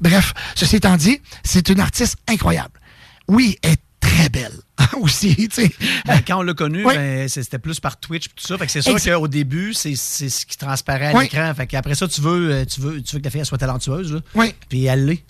Bref, 0.00 0.32
ceci 0.54 0.76
étant 0.76 0.96
dit, 0.96 1.20
c'est 1.44 1.68
une 1.68 1.80
artiste 1.80 2.16
incroyable. 2.28 2.80
Oui, 3.28 3.58
elle 3.62 3.72
est 3.72 3.80
très 4.00 4.28
belle 4.28 4.52
aussi. 5.00 5.34
tu 5.48 5.62
sais. 5.62 5.72
Ben, 6.06 6.20
quand 6.26 6.38
on 6.38 6.42
l'a 6.42 6.54
connu, 6.54 6.84
Ouais. 6.84 6.96
ben, 6.96 7.28
c'est- 7.28 7.42
c'était 7.42 7.58
plus 7.58 7.80
par 7.80 7.98
Twitch 7.98 8.26
et 8.26 8.30
tout 8.34 8.46
ça. 8.46 8.58
Fait 8.58 8.66
que 8.66 8.72
c'est 8.72 8.82
sûr 8.82 8.98
qu'au 9.18 9.28
début, 9.28 9.72
c'est 9.74 9.94
c'est 9.96 10.28
ce 10.28 10.44
qui 10.46 10.56
transparaît 10.56 11.08
à 11.08 11.16
Oui. 11.16 11.24
l'écran. 11.24 11.52
Fait 11.54 11.66
qu'après 11.66 11.94
ça, 11.94 12.06
tu 12.08 12.20
veux, 12.20 12.50
euh, 12.52 12.64
tu 12.64 12.80
veux, 12.80 13.02
tu 13.02 13.14
veux 13.14 13.18
que 13.20 13.24
ta 13.24 13.30
fille 13.30 13.40
elle 13.40 13.46
soit 13.46 13.58
talentueuse. 13.58 14.12
Là. 14.12 14.20
Oui. 14.34 14.54
Puis 14.68 14.84
elle 14.84 15.06
l'est. 15.06 15.24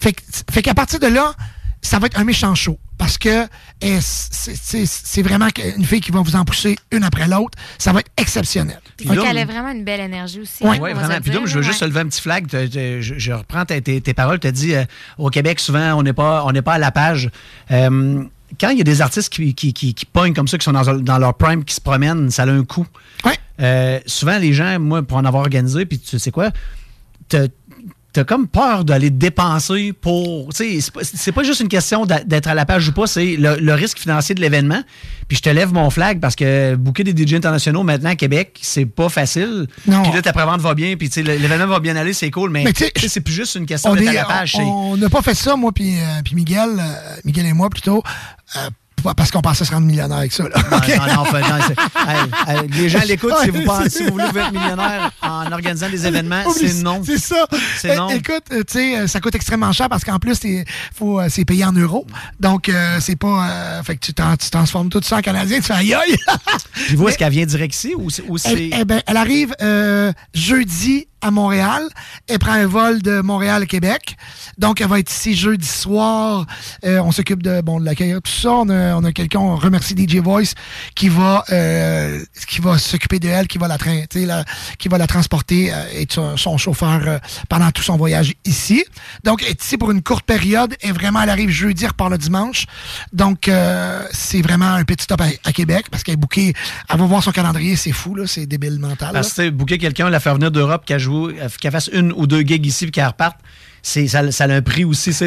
Fait, 0.00 0.62
qu'à 0.62 0.74
partir 0.74 0.98
de 1.00 1.06
là, 1.06 1.34
ça 1.82 1.98
va 1.98 2.06
être 2.06 2.18
un 2.18 2.24
méchant 2.24 2.54
show. 2.54 2.78
Parce 2.98 3.18
que 3.18 3.46
eh, 3.82 3.98
c'est- 4.00 4.56
c'est 4.56 4.86
c'est 4.86 5.20
vraiment 5.20 5.48
une 5.76 5.84
fille 5.84 6.00
qui 6.00 6.10
va 6.12 6.20
vous 6.22 6.34
en 6.34 6.46
pousser 6.46 6.76
une 6.92 7.04
après 7.04 7.28
l'autre. 7.28 7.58
Ça 7.76 7.92
va 7.92 8.00
être 8.00 8.10
exceptionnel. 8.16 8.80
Puis 8.96 9.06
Ok? 9.10 9.20
qu'elle 9.20 9.36
a 9.36 9.44
vraiment 9.44 9.68
une 9.70 9.84
belle 9.84 10.00
énergie 10.00 10.40
aussi. 10.40 10.62
Oui, 10.64 10.78
hein, 10.80 10.88
se 10.88 10.94
vraiment. 10.94 11.20
Puis 11.20 11.32
je 11.44 11.56
veux 11.56 11.62
juste 11.62 11.82
ouais. 11.82 11.88
lever 11.88 12.00
un 12.00 12.06
petit 12.08 12.22
flag. 12.22 12.46
Te- 12.48 12.66
te- 12.66 13.00
Je, 13.02 13.14
je 13.18 13.32
reprends 13.32 13.66
tes, 13.66 13.82
tes- 13.82 14.00
tes 14.00 14.14
paroles. 14.14 14.40
Tu 14.40 14.46
as 14.46 14.52
dit, 14.52 14.74
euh, 14.74 14.84
au 15.18 15.28
Québec, 15.28 15.60
souvent, 15.60 15.92
on 15.98 16.02
n'est 16.02 16.14
pas, 16.14 16.44
on 16.46 16.52
n'est 16.52 16.62
pas 16.62 16.74
à 16.74 16.78
la 16.78 16.90
page. 16.90 17.28
Euh, 17.70 18.24
quand 18.60 18.70
il 18.70 18.78
y 18.78 18.80
a 18.80 18.84
des 18.84 19.00
artistes 19.00 19.32
qui, 19.32 19.54
qui, 19.54 19.72
qui, 19.72 19.94
qui 19.94 20.06
pognent 20.06 20.34
comme 20.34 20.48
ça, 20.48 20.58
qui 20.58 20.64
sont 20.64 20.72
dans, 20.72 20.94
dans 20.98 21.18
leur 21.18 21.34
prime, 21.34 21.64
qui 21.64 21.74
se 21.74 21.80
promènent, 21.80 22.30
ça 22.30 22.44
a 22.44 22.50
un 22.50 22.64
coût. 22.64 22.86
Euh, 23.60 24.00
souvent, 24.06 24.38
les 24.38 24.52
gens, 24.52 24.78
moi, 24.78 25.02
pour 25.02 25.16
en 25.16 25.24
avoir 25.24 25.42
organisé, 25.42 25.86
puis 25.86 25.98
tu 25.98 26.18
sais 26.18 26.30
quoi, 26.30 26.50
t'as 28.16 28.24
comme 28.24 28.48
peur 28.48 28.86
d'aller 28.86 29.10
dépenser 29.10 29.92
pour. 29.92 30.48
C'est 30.54 30.80
pas- 31.32 31.42
juste 31.42 31.60
une 31.60 31.68
question 31.68 32.06
d'être 32.06 32.48
à 32.48 32.54
la 32.54 32.64
page 32.64 32.88
ou 32.88 32.92
pas, 32.92 33.06
c'est 33.06 33.36
le, 33.36 33.56
le 33.56 33.74
risque 33.74 33.98
financier 33.98 34.34
de 34.34 34.40
l'événement. 34.40 34.82
Puis 35.28 35.36
je 35.36 35.42
te 35.42 35.50
lève 35.50 35.72
mon 35.74 35.90
flag 35.90 36.18
parce 36.18 36.34
que 36.34 36.76
booker 36.76 37.04
des 37.04 37.26
DJ 37.26 37.34
internationaux 37.34 37.82
maintenant 37.82 38.10
à 38.10 38.16
Québec, 38.16 38.58
c'est 38.62 38.86
pas 38.86 39.10
facile. 39.10 39.66
Non. 39.86 40.02
Puis 40.02 40.12
là, 40.12 40.22
ta 40.22 40.32
prévente 40.32 40.62
va 40.62 40.74
bien, 40.74 40.96
puis 40.96 41.10
l'événement 41.16 41.66
va 41.66 41.80
bien 41.80 41.94
aller, 41.94 42.14
c'est 42.14 42.30
cool, 42.30 42.50
mais, 42.50 42.64
c'est 42.96 43.20
plus 43.20 43.34
juste 43.34 43.54
une 43.56 43.66
question 43.66 43.90
on 43.90 43.96
d'être 43.96 44.08
à 44.08 44.12
la 44.14 44.24
page. 44.24 44.56
on 44.58 44.92
on 44.92 44.96
n'a 44.96 45.10
pas 45.10 45.20
fait 45.20 45.34
ça, 45.34 45.56
moi 45.56 45.72
puis 45.72 45.98
euh, 45.98 46.22
puis 46.24 46.34
Miguel, 46.34 46.70
euh, 46.78 47.16
Miguel 47.24 47.46
et 47.46 47.52
moi 47.52 47.68
plutôt, 47.68 48.02
euh, 48.56 48.70
pas 49.06 49.14
parce 49.14 49.30
qu'on 49.30 49.40
pensait 49.40 49.64
se 49.64 49.70
rendre 49.72 49.86
millionnaire 49.86 50.18
avec 50.18 50.32
ça. 50.32 50.42
Là. 50.44 50.50
Non, 50.70 50.78
non, 50.78 51.06
non, 51.06 51.24
non, 51.24 51.64
c'est- 51.66 51.76
hey, 52.08 52.56
hey, 52.56 52.68
les 52.68 52.88
gens 52.88 53.00
l'écoutent, 53.06 53.34
si 53.44 53.50
vous 53.50 53.62
pensez, 53.62 53.90
si 53.90 54.02
vous 54.04 54.10
voulez 54.12 54.24
vous 54.32 54.38
être 54.38 54.52
millionnaire 54.52 55.10
en 55.22 55.50
organisant 55.52 55.88
des 55.88 56.06
événements, 56.06 56.42
c'est 56.52 56.82
non. 56.82 57.02
C'est 57.04 57.18
ça. 57.18 57.46
C'est 57.78 57.90
Eh, 57.92 57.96
non. 57.96 58.08
Écoute, 58.08 58.42
euh, 58.52 58.62
tu 58.66 58.72
sais, 58.78 58.98
euh, 58.98 59.06
ça 59.06 59.20
coûte 59.20 59.34
extrêmement 59.34 59.72
cher 59.72 59.88
parce 59.88 60.02
qu'en 60.04 60.18
plus, 60.18 60.40
faut, 60.94 61.20
euh, 61.20 61.26
c'est 61.28 61.44
payé 61.44 61.64
en 61.64 61.72
euros. 61.72 62.06
Donc, 62.40 62.68
euh, 62.68 62.98
c'est 63.00 63.16
pas. 63.16 63.48
euh, 63.48 63.82
fait 63.82 63.96
que 63.96 64.06
tu, 64.06 64.12
tu 64.12 64.50
transformes 64.50 64.88
tout 64.88 65.00
ça 65.04 65.16
en 65.18 65.20
canadien, 65.20 65.58
tu 65.58 65.62
fais 65.64 65.74
aïe 65.74 65.94
aïe. 65.94 66.16
Puis 66.86 66.96
vous, 66.96 67.08
est-ce 67.08 67.18
qu'elle 67.18 67.32
vient 67.32 67.46
direct 67.46 67.74
ici 67.74 67.94
ou 67.96 68.10
c'est. 68.10 68.22
ou 68.28 68.36
Elle, 68.44 68.56
c'est- 68.56 68.70
eh 68.72 68.84
ben, 68.84 69.00
elle 69.06 69.16
arrive 69.16 69.54
euh, 69.62 70.12
jeudi 70.34 71.06
à 71.22 71.30
Montréal. 71.30 71.82
Elle 72.28 72.38
prend 72.38 72.52
un 72.52 72.66
vol 72.66 73.02
de 73.02 73.20
Montréal 73.20 73.62
à 73.62 73.66
Québec. 73.66 74.16
Donc, 74.58 74.80
elle 74.80 74.88
va 74.88 74.98
être 74.98 75.10
ici 75.10 75.34
jeudi 75.34 75.66
soir. 75.66 76.46
On 76.84 77.10
s'occupe 77.12 77.42
de 77.42 77.60
bon 77.62 77.80
de 77.80 77.84
l'accueillir, 77.84 78.20
tout 78.22 78.30
ça. 78.30 78.50
On 78.52 78.68
a, 78.68 78.94
on 78.96 79.04
a 79.04 79.12
quelqu'un, 79.12 79.38
on 79.40 79.56
remercie 79.56 79.94
DJ 79.96 80.16
Voice, 80.16 80.54
qui 80.94 81.08
va 81.08 81.44
euh, 81.50 82.24
qui 82.48 82.60
va 82.60 82.78
s'occuper 82.78 83.18
de 83.18 83.28
elle, 83.28 83.46
qui 83.46 83.58
va 83.58 83.68
la, 83.68 83.76
qui 84.78 84.88
va 84.88 84.98
la 84.98 85.06
transporter 85.06 85.72
euh, 85.72 85.84
et 85.92 86.06
son, 86.10 86.36
son 86.36 86.58
chauffeur 86.58 87.00
euh, 87.06 87.18
pendant 87.48 87.70
tout 87.70 87.82
son 87.82 87.96
voyage 87.96 88.34
ici. 88.44 88.84
Donc, 89.24 89.42
elle 89.42 89.50
est 89.50 89.62
ici 89.62 89.76
pour 89.76 89.90
une 89.90 90.02
courte 90.02 90.24
période. 90.24 90.74
Et 90.82 90.92
vraiment, 90.92 91.22
elle 91.22 91.30
arrive 91.30 91.50
jeudi, 91.50 91.86
repart 91.86 92.10
le 92.10 92.18
dimanche. 92.18 92.66
Donc, 93.12 93.50
c'est 94.12 94.42
vraiment 94.42 94.72
un 94.72 94.84
petit 94.84 95.04
stop 95.04 95.20
à, 95.20 95.52
Québec 95.52 95.86
parce 95.90 96.02
qu'elle 96.02 96.14
est 96.14 96.18
bookée. 96.18 96.54
Elle 96.88 96.98
va 96.98 97.06
voir 97.06 97.22
son 97.22 97.32
calendrier, 97.32 97.76
c'est 97.76 97.92
fou, 97.92 98.14
là, 98.14 98.26
c'est 98.26 98.46
débile 98.46 98.78
mental. 98.78 99.12
Parce 99.12 99.32
que 99.32 99.50
booker 99.50 99.78
quelqu'un, 99.78 100.10
la 100.10 100.20
faire 100.20 100.34
venir 100.34 100.50
d'Europe, 100.50 100.84
qu'elle 100.84 101.00
joue, 101.00 101.30
qu'elle 101.60 101.72
fasse 101.72 101.90
une 101.92 102.12
ou 102.12 102.26
deux 102.26 102.40
gigs 102.40 102.64
ici 102.66 102.84
puis 102.86 102.92
qu'elle 102.92 103.06
reparte, 103.06 103.36
ça, 104.08 104.32
ça 104.32 104.44
a 104.44 104.48
un 104.52 104.62
prix 104.62 104.84
aussi. 104.84 105.12
c'est- 105.12 105.26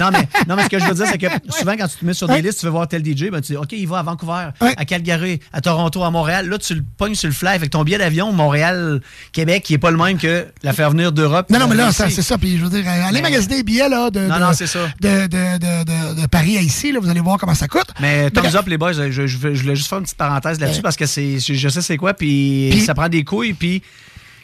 non, 0.00 0.10
mais, 0.12 0.26
non, 0.48 0.56
mais 0.56 0.64
ce 0.64 0.68
que 0.68 0.78
je 0.78 0.84
veux 0.86 0.94
dire, 0.94 1.06
c'est 1.10 1.18
que 1.18 1.26
souvent, 1.50 1.76
quand 1.76 1.88
tu 1.88 1.96
te 1.98 2.04
mets 2.04 2.14
sur 2.14 2.26
des 2.28 2.40
listes, 2.40 2.60
tu 2.60 2.66
veux 2.66 2.72
voir 2.72 2.88
tel 2.88 3.02
DJ, 3.04 3.30
ben, 3.30 3.40
tu 3.40 3.52
dis, 3.52 3.56
OK, 3.56 3.72
il 3.72 3.86
va 3.86 3.98
à 3.98 4.02
Vancouver, 4.02 4.48
à 4.60 4.84
Calgary, 4.84 5.40
à 5.52 5.60
Toronto, 5.60 6.02
à 6.02 6.10
Montréal. 6.10 6.48
Là, 6.48 6.56
tu 6.58 6.74
le 6.74 6.82
pognes 6.96 7.14
sur 7.14 7.28
le 7.28 7.34
fly 7.34 7.54
avec 7.54 7.70
ton 7.70 7.84
billet 7.84 7.98
d'avion, 7.98 8.32
Montréal-Québec, 8.32 9.62
qui 9.62 9.72
n'est 9.74 9.78
pas 9.78 9.90
le 9.90 9.96
même 9.96 10.18
que 10.18 10.46
la 10.62 10.72
faire 10.72 10.90
venir 10.90 11.12
d'Europe. 11.12 11.50
Non, 11.50 11.58
non, 11.58 11.68
mais 11.68 11.74
là, 11.76 11.88
euh, 11.88 11.92
ça, 11.92 12.06
ici. 12.06 12.16
c'est 12.16 12.22
ça. 12.22 12.38
Puis 12.38 12.56
je 12.58 12.64
veux 12.64 12.70
dire, 12.70 12.88
allez 12.88 13.12
Mais- 13.12 13.22
magasiner 13.22 13.56
des 13.56 13.62
billets 13.62 13.88
là, 13.88 14.10
de, 14.10 14.20
Non, 14.20 14.36
de, 14.36 14.40
non, 14.40 14.52
ça. 14.52 14.64
de, 15.00 15.26
de, 15.26 15.58
de, 15.58 15.84
de- 16.14 16.20
de 16.22 16.26
Paris 16.26 16.56
à 16.56 16.60
ici. 16.62 16.92
Là, 16.92 17.00
vous 17.00 17.08
allez 17.10 17.20
voir 17.20 17.38
comment 17.38 17.54
ça 17.54 17.68
coûte. 17.68 17.88
Mais 18.00 18.30
thumbs 18.30 18.54
up, 18.56 18.66
les 18.68 18.78
boys, 18.78 18.92
je, 18.92 19.10
je, 19.10 19.26
je 19.26 19.36
voulais 19.62 19.76
juste 19.76 19.88
faire 19.88 19.98
une 19.98 20.04
petite 20.04 20.16
parenthèse 20.18 20.58
là-dessus 20.60 20.82
parce 20.82 20.96
que 20.96 21.06
c'est, 21.06 21.38
je, 21.38 21.68
sais 21.68 21.82
c'est 21.82 21.96
quoi, 21.96 22.14
puis, 22.14 22.68
Puis- 22.70 22.80
ça 22.80 22.94
prend 22.94 23.08
des 23.08 23.24
couilles, 23.24 23.52
puis 23.54 23.82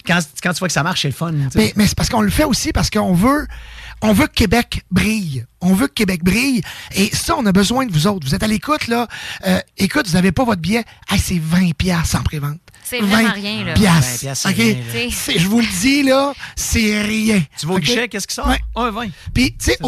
quand, 0.06 0.20
quand 0.42 0.52
tu 0.52 0.58
vois 0.58 0.68
que 0.68 0.74
ça 0.74 0.82
marche, 0.82 1.02
c'est 1.02 1.08
le 1.08 1.14
fun. 1.14 1.32
Mais, 1.54 1.72
mais 1.76 1.86
c'est 1.86 1.96
parce 1.96 2.08
qu'on 2.08 2.20
le 2.20 2.30
fait 2.30 2.44
aussi 2.44 2.72
parce 2.72 2.90
qu'on 2.90 3.14
veut, 3.14 3.46
on 4.02 4.12
veut 4.12 4.26
que 4.26 4.34
Québec 4.34 4.82
brille. 4.90 5.46
On 5.60 5.74
veut 5.74 5.86
que 5.86 5.94
Québec 5.94 6.22
brille. 6.22 6.62
Et 6.94 7.10
ça, 7.14 7.34
on 7.38 7.46
a 7.46 7.52
besoin 7.52 7.86
de 7.86 7.92
vous 7.92 8.06
autres. 8.06 8.26
Vous 8.26 8.34
êtes 8.34 8.42
à 8.42 8.46
l'écoute, 8.46 8.86
là. 8.88 9.08
Euh, 9.46 9.58
écoute, 9.78 10.06
vous 10.06 10.14
n'avez 10.14 10.32
pas 10.32 10.44
votre 10.44 10.60
billet. 10.60 10.84
Hey, 11.10 11.18
c'est 11.18 11.38
20 11.38 11.72
piastres 11.76 12.16
en 12.16 12.22
prévente. 12.22 12.58
C'est 12.84 13.00
vraiment 13.00 13.32
rien, 13.32 13.64
là. 13.64 13.74
20 13.74 13.80
piastres. 13.80 14.12
20 14.12 14.18
piastres, 14.18 14.48
rien, 14.48 14.74
là. 14.74 15.38
Je 15.38 15.48
vous 15.48 15.60
le 15.60 15.80
dis, 15.80 16.02
là, 16.02 16.34
c'est 16.54 17.02
rien. 17.02 17.42
Tu 17.58 17.66
vas 17.66 17.74
au 17.74 17.76
OK? 17.76 17.82
guichet, 17.82 18.08
qu'est-ce 18.08 18.26
qui 18.26 18.34
sort? 18.34 18.48
Ouais. 18.48 18.60
Un 18.76 18.90
20. 18.90 19.06
Puis, 19.32 19.56
tu 19.56 19.72
sais, 19.72 19.78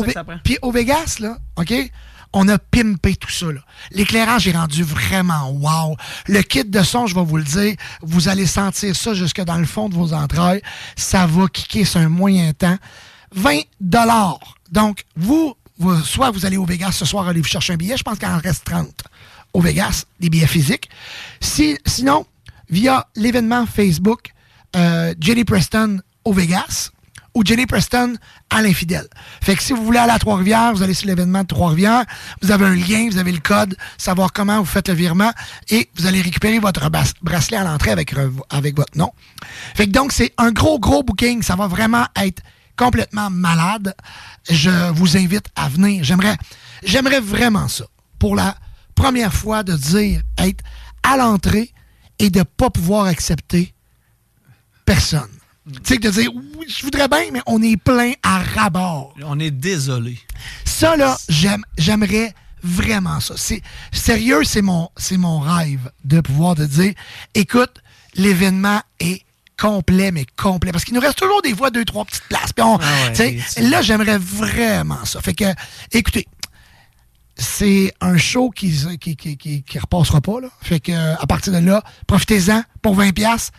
au 0.62 0.72
Vegas, 0.72 1.16
là, 1.20 1.36
OK? 1.56 1.74
On 2.38 2.48
a 2.48 2.58
pimpé 2.58 3.16
tout 3.16 3.30
ça. 3.30 3.46
L'éclairage 3.92 4.46
est 4.46 4.52
rendu 4.52 4.82
vraiment 4.82 5.48
wow. 5.52 5.96
Le 6.26 6.42
kit 6.42 6.66
de 6.66 6.82
son, 6.82 7.06
je 7.06 7.14
vais 7.14 7.24
vous 7.24 7.38
le 7.38 7.42
dire, 7.42 7.76
vous 8.02 8.28
allez 8.28 8.44
sentir 8.44 8.94
ça 8.94 9.14
jusque 9.14 9.40
dans 9.40 9.56
le 9.56 9.64
fond 9.64 9.88
de 9.88 9.94
vos 9.94 10.12
entrailles. 10.12 10.60
Ça 10.96 11.26
va 11.26 11.48
kicker 11.48 11.86
sur 11.86 12.00
un 12.00 12.10
moyen 12.10 12.52
temps. 12.52 12.76
20 13.34 13.60
dollars. 13.80 14.38
Donc, 14.70 15.06
vous, 15.16 15.56
soit 16.04 16.30
vous 16.30 16.44
allez 16.44 16.58
au 16.58 16.66
Vegas 16.66 16.92
ce 16.92 17.06
soir, 17.06 17.26
allez 17.26 17.40
vous 17.40 17.48
chercher 17.48 17.72
un 17.72 17.78
billet. 17.78 17.96
Je 17.96 18.02
pense 18.02 18.18
qu'il 18.18 18.28
en 18.28 18.36
reste 18.36 18.64
30 18.66 18.86
au 19.54 19.62
Vegas, 19.62 20.04
des 20.20 20.28
billets 20.28 20.46
physiques. 20.46 20.90
Si, 21.40 21.78
sinon, 21.86 22.26
via 22.68 23.06
l'événement 23.16 23.64
Facebook, 23.64 24.34
euh, 24.76 25.14
Jenny 25.18 25.44
Preston 25.44 26.02
au 26.26 26.34
Vegas, 26.34 26.90
ou 27.36 27.44
Jenny 27.44 27.66
Preston 27.66 28.14
à 28.48 28.62
l'infidèle. 28.62 29.06
Fait 29.42 29.54
que 29.54 29.62
si 29.62 29.74
vous 29.74 29.84
voulez 29.84 29.98
aller 29.98 30.12
à 30.12 30.18
Trois-Rivières, 30.18 30.72
vous 30.72 30.82
allez 30.82 30.94
sur 30.94 31.06
l'événement 31.06 31.42
de 31.42 31.46
Trois-Rivières, 31.46 32.04
vous 32.40 32.50
avez 32.50 32.64
un 32.64 32.74
lien, 32.74 33.08
vous 33.10 33.18
avez 33.18 33.30
le 33.30 33.40
code, 33.40 33.76
savoir 33.98 34.32
comment 34.32 34.58
vous 34.58 34.64
faites 34.64 34.88
le 34.88 34.94
virement 34.94 35.30
et 35.68 35.90
vous 35.96 36.06
allez 36.06 36.22
récupérer 36.22 36.58
votre 36.58 36.88
bracelet 37.20 37.58
à 37.58 37.64
l'entrée 37.64 37.90
avec, 37.90 38.14
avec 38.48 38.74
votre 38.74 38.96
nom. 38.96 39.12
Fait 39.74 39.86
que 39.86 39.92
donc, 39.92 40.12
c'est 40.12 40.32
un 40.38 40.50
gros, 40.50 40.78
gros 40.78 41.02
booking. 41.02 41.42
Ça 41.42 41.56
va 41.56 41.66
vraiment 41.66 42.06
être 42.16 42.42
complètement 42.74 43.28
malade. 43.28 43.94
Je 44.48 44.90
vous 44.92 45.18
invite 45.18 45.48
à 45.56 45.68
venir. 45.68 46.04
J'aimerais, 46.04 46.38
j'aimerais 46.84 47.20
vraiment 47.20 47.68
ça. 47.68 47.84
Pour 48.18 48.34
la 48.34 48.56
première 48.94 49.34
fois, 49.34 49.62
de 49.62 49.76
dire, 49.76 50.22
être 50.38 50.64
à 51.02 51.18
l'entrée 51.18 51.74
et 52.18 52.30
de 52.30 52.42
pas 52.44 52.70
pouvoir 52.70 53.04
accepter 53.04 53.74
personne. 54.86 55.35
Tu 55.72 55.94
sais, 55.94 55.98
de 55.98 56.10
dire, 56.10 56.30
oui, 56.34 56.66
je 56.68 56.82
voudrais 56.82 57.08
bien, 57.08 57.24
mais 57.32 57.40
on 57.46 57.60
est 57.62 57.76
plein 57.76 58.12
à 58.22 58.38
rabord. 58.38 59.14
On 59.24 59.38
est 59.40 59.50
désolé. 59.50 60.18
Ça, 60.64 60.96
là, 60.96 61.16
j'aime, 61.28 61.64
j'aimerais 61.76 62.32
vraiment 62.62 63.18
ça. 63.20 63.34
C'est, 63.36 63.62
sérieux, 63.92 64.44
c'est 64.44 64.62
mon, 64.62 64.90
c'est 64.96 65.16
mon 65.16 65.40
rêve 65.40 65.90
de 66.04 66.20
pouvoir 66.20 66.54
te 66.54 66.62
dire, 66.62 66.94
écoute, 67.34 67.82
l'événement 68.14 68.80
est 69.00 69.22
complet, 69.58 70.12
mais 70.12 70.24
complet. 70.36 70.70
Parce 70.70 70.84
qu'il 70.84 70.94
nous 70.94 71.00
reste 71.00 71.18
toujours 71.18 71.42
des 71.42 71.54
fois 71.54 71.70
deux, 71.70 71.84
trois 71.84 72.04
petites 72.04 72.24
places. 72.28 72.50
On- 72.60 72.78
Ah 72.80 73.08
ouais, 73.08 73.14
là, 73.62 73.82
j'aimerais 73.82 74.18
vraiment 74.18 75.04
ça. 75.04 75.20
Fait 75.20 75.34
que, 75.34 75.44
écoutez, 75.92 76.28
c'est 77.36 77.92
un 78.00 78.16
show 78.16 78.50
qui, 78.50 78.72
qui, 79.00 79.16
qui, 79.16 79.36
qui, 79.36 79.62
qui 79.62 79.78
repassera 79.78 80.20
pas. 80.20 80.40
Là. 80.40 80.48
Fait 80.62 80.80
que, 80.80 80.92
à 80.92 81.26
partir 81.26 81.52
de 81.52 81.58
là, 81.58 81.82
profitez-en 82.06 82.62
pour 82.82 82.96
20$. 82.96 83.50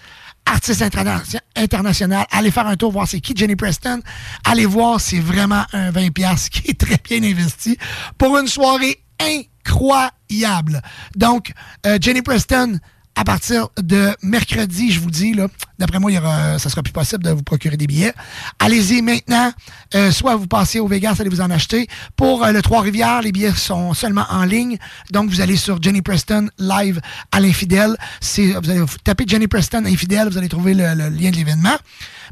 Artiste 0.50 0.82
interna- 0.82 1.22
international, 1.56 2.26
allez 2.32 2.52
faire 2.52 2.68
un 2.68 2.76
tour, 2.78 2.92
voir 2.92 3.08
c'est 3.08 3.20
qui 3.20 3.34
Jenny 3.36 3.56
Preston. 3.56 4.00
Allez 4.46 4.66
voir, 4.66 5.00
c'est 5.02 5.20
vraiment 5.20 5.66
un 5.74 5.92
20$ 5.92 6.12
piastres 6.12 6.50
qui 6.50 6.72
est 6.72 6.80
très 6.80 6.98
bien 7.04 7.22
investi 7.30 7.78
pour 8.18 8.38
une 8.38 8.48
soirée 8.48 9.04
incroyable. 9.20 10.82
Donc, 11.16 11.52
euh, 11.86 11.98
Jenny 12.02 12.22
Preston, 12.22 12.80
à 13.16 13.24
partir 13.24 13.68
de 13.78 14.16
mercredi, 14.22 14.92
je 14.92 15.00
vous 15.00 15.12
dis, 15.12 15.34
là, 15.34 15.48
d'après 15.80 16.00
moi, 16.00 16.12
il 16.12 16.16
y 16.16 16.60
ça 16.60 16.70
sera 16.70 16.84
plus 16.84 16.94
possible 16.94 17.24
de 17.24 17.32
vous 17.32 17.44
procurer 17.44 17.78
des 17.78 17.88
billets. 17.88 18.14
Allez-y 18.60 19.02
maintenant. 19.02 19.52
Euh, 19.96 20.12
soit 20.12 20.36
vous 20.36 20.48
passez 20.48 20.80
au 20.80 20.88
Vegas, 20.88 21.16
allez 21.20 21.30
vous 21.30 21.42
en 21.42 21.50
acheter. 21.50 21.88
Pour 22.16 22.44
euh, 22.44 22.52
le 22.52 22.62
Trois-Rivières, 22.62 23.22
les 23.22 23.32
billets 23.32 23.52
sont 23.52 23.94
seulement 23.94 24.26
en 24.30 24.44
ligne. 24.44 24.78
Donc, 25.12 25.30
vous 25.30 25.42
allez 25.42 25.56
sur 25.56 25.82
Jenny 25.82 26.02
Preston 26.02 26.50
live 26.58 27.00
à 27.32 27.40
l'infidèle. 27.40 27.96
Vous 28.22 28.70
allez 28.70 28.84
taper 29.04 29.26
Jenny 29.28 29.48
Preston 29.48 29.86
infidèle, 29.86 30.30
vous 30.30 30.38
allez 30.38 30.50
trouver 30.50 30.74
le, 30.74 30.94
lien 30.94 31.32
de 31.32 31.36
l'événement. 31.36 31.78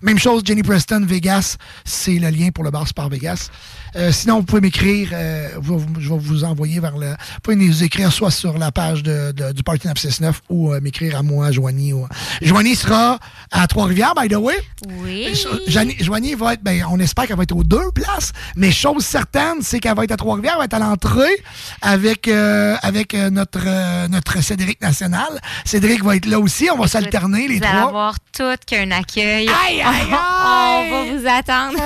Même 0.02 0.20
chose, 0.20 0.44
Jenny 0.46 0.62
Preston 0.62 1.06
Vegas, 1.06 1.56
c'est 1.86 2.20
le 2.20 2.30
lien 2.30 2.50
pour 2.54 2.64
le 2.64 2.72
bar 2.72 2.88
Sport 2.88 3.10
Vegas. 3.10 3.50
Euh, 3.96 4.12
sinon, 4.12 4.40
vous 4.40 4.44
pouvez 4.44 4.62
m'écrire, 4.62 5.10
je 5.12 6.10
vais 6.10 6.18
vous 6.18 6.44
envoyer 6.44 6.82
vers 6.82 6.98
le. 6.98 7.12
Vous 7.12 7.40
pouvez 7.42 7.56
nous 7.56 7.84
écrire 7.84 8.12
soit 8.12 8.32
sur 8.32 8.58
la 8.58 8.74
page 8.74 9.04
de, 9.04 9.32
du 9.54 9.64
Party 9.64 9.88
969 9.88 10.42
ou 10.50 10.74
m'écrire 10.82 11.18
à 11.18 11.24
moi, 11.24 11.52
Joanie. 11.52 11.94
Joanie 12.42 12.76
sera 12.76 13.20
à 13.52 13.68
Trois-Rivières, 13.68 14.14
by 14.20 14.28
the 14.28 14.36
way. 14.36 14.56
Oui. 15.02 15.34
Joanie, 15.68 15.96
Joanie 16.00 16.34
va 16.36 16.54
être, 16.54 16.64
ben, 16.64 16.84
on 16.90 17.00
espère 17.00 17.28
qu'elle 17.28 17.38
va 17.38 17.44
être 17.44 17.56
aux 17.56 17.64
deux 17.64 17.92
places, 17.94 18.32
mais 18.56 18.72
chose 18.72 19.04
certaine, 19.06 19.62
c'est 19.62 19.80
qu'elle 19.80 19.96
va 19.96 20.04
être 20.04 20.12
à 20.12 20.18
Trois-Rivières, 20.18 20.54
elle 20.54 20.60
va 20.60 20.66
être 20.66 20.74
à 20.74 20.80
l'entrée 20.80 21.44
avec, 21.82 22.28
euh, 22.28 22.76
avec 22.82 23.14
euh, 23.14 23.30
notre, 23.30 23.60
euh, 23.66 24.08
notre 24.08 24.42
Cédric 24.42 24.82
National. 24.82 25.40
Cédric 25.66 26.04
va 26.04 26.16
être 26.16 26.26
là 26.26 26.40
aussi, 26.40 26.70
on 26.74 26.78
va 26.78 26.88
s'alterner 26.88 27.48
les 27.48 27.58
Vous 27.60 27.64
allez 27.64 27.74
trois. 27.78 27.88
avoir 27.90 28.16
tout 28.36 28.44
qu'un 28.68 28.92
accueil. 28.92 29.48
Aïe, 29.48 29.82
aïe, 29.82 30.08
On 30.12 30.90
va 30.92 31.04
vous 31.18 31.28
attendre. 31.28 31.78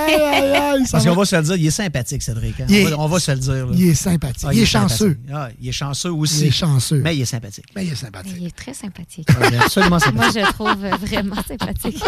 Parce 0.92 1.06
qu'on 1.06 1.14
va 1.16 1.26
se 1.26 1.36
le 1.36 1.42
dire, 1.44 1.56
il 1.56 1.68
est 1.68 1.72
sympathique, 1.72 2.22
Cédric. 2.24 2.60
hein. 2.62 2.66
Il 2.70 2.88
On, 2.88 2.90
va, 2.90 3.00
on 3.00 3.08
va 3.08 3.20
se 3.20 3.32
le 3.32 3.38
dire. 3.38 3.66
là. 3.68 3.72
Il 3.74 3.90
est 3.90 3.94
sympathique. 3.96 4.46
Ah, 4.48 4.54
il 4.54 4.60
est 4.62 4.66
chanceux. 4.66 5.18
sympathique. 5.28 5.32
Ah, 5.34 5.50
il 5.62 5.70
est 5.70 5.72
chanceux 5.72 6.12
aussi. 6.12 6.42
Il 6.42 6.48
est 6.48 6.52
chanceux. 6.52 7.02
Mais 7.04 7.16
il 7.16 7.22
est 7.22 7.26
sympathique. 7.26 7.66
Mais 7.76 7.86
il 7.86 7.92
est 7.94 7.96
sympathique. 7.96 8.36
Il 8.40 8.48
est 8.48 8.56
très 8.56 8.74
sympathique. 8.74 9.28
Ah, 9.30 9.48
il 9.50 9.54
est 9.56 9.58
absolument 9.58 10.00
sympathique. 10.00 10.36
Moi, 10.36 10.46
je 10.46 10.52
trouve 10.54 11.08
vraiment 11.08 11.39
sympathique. 11.48 12.02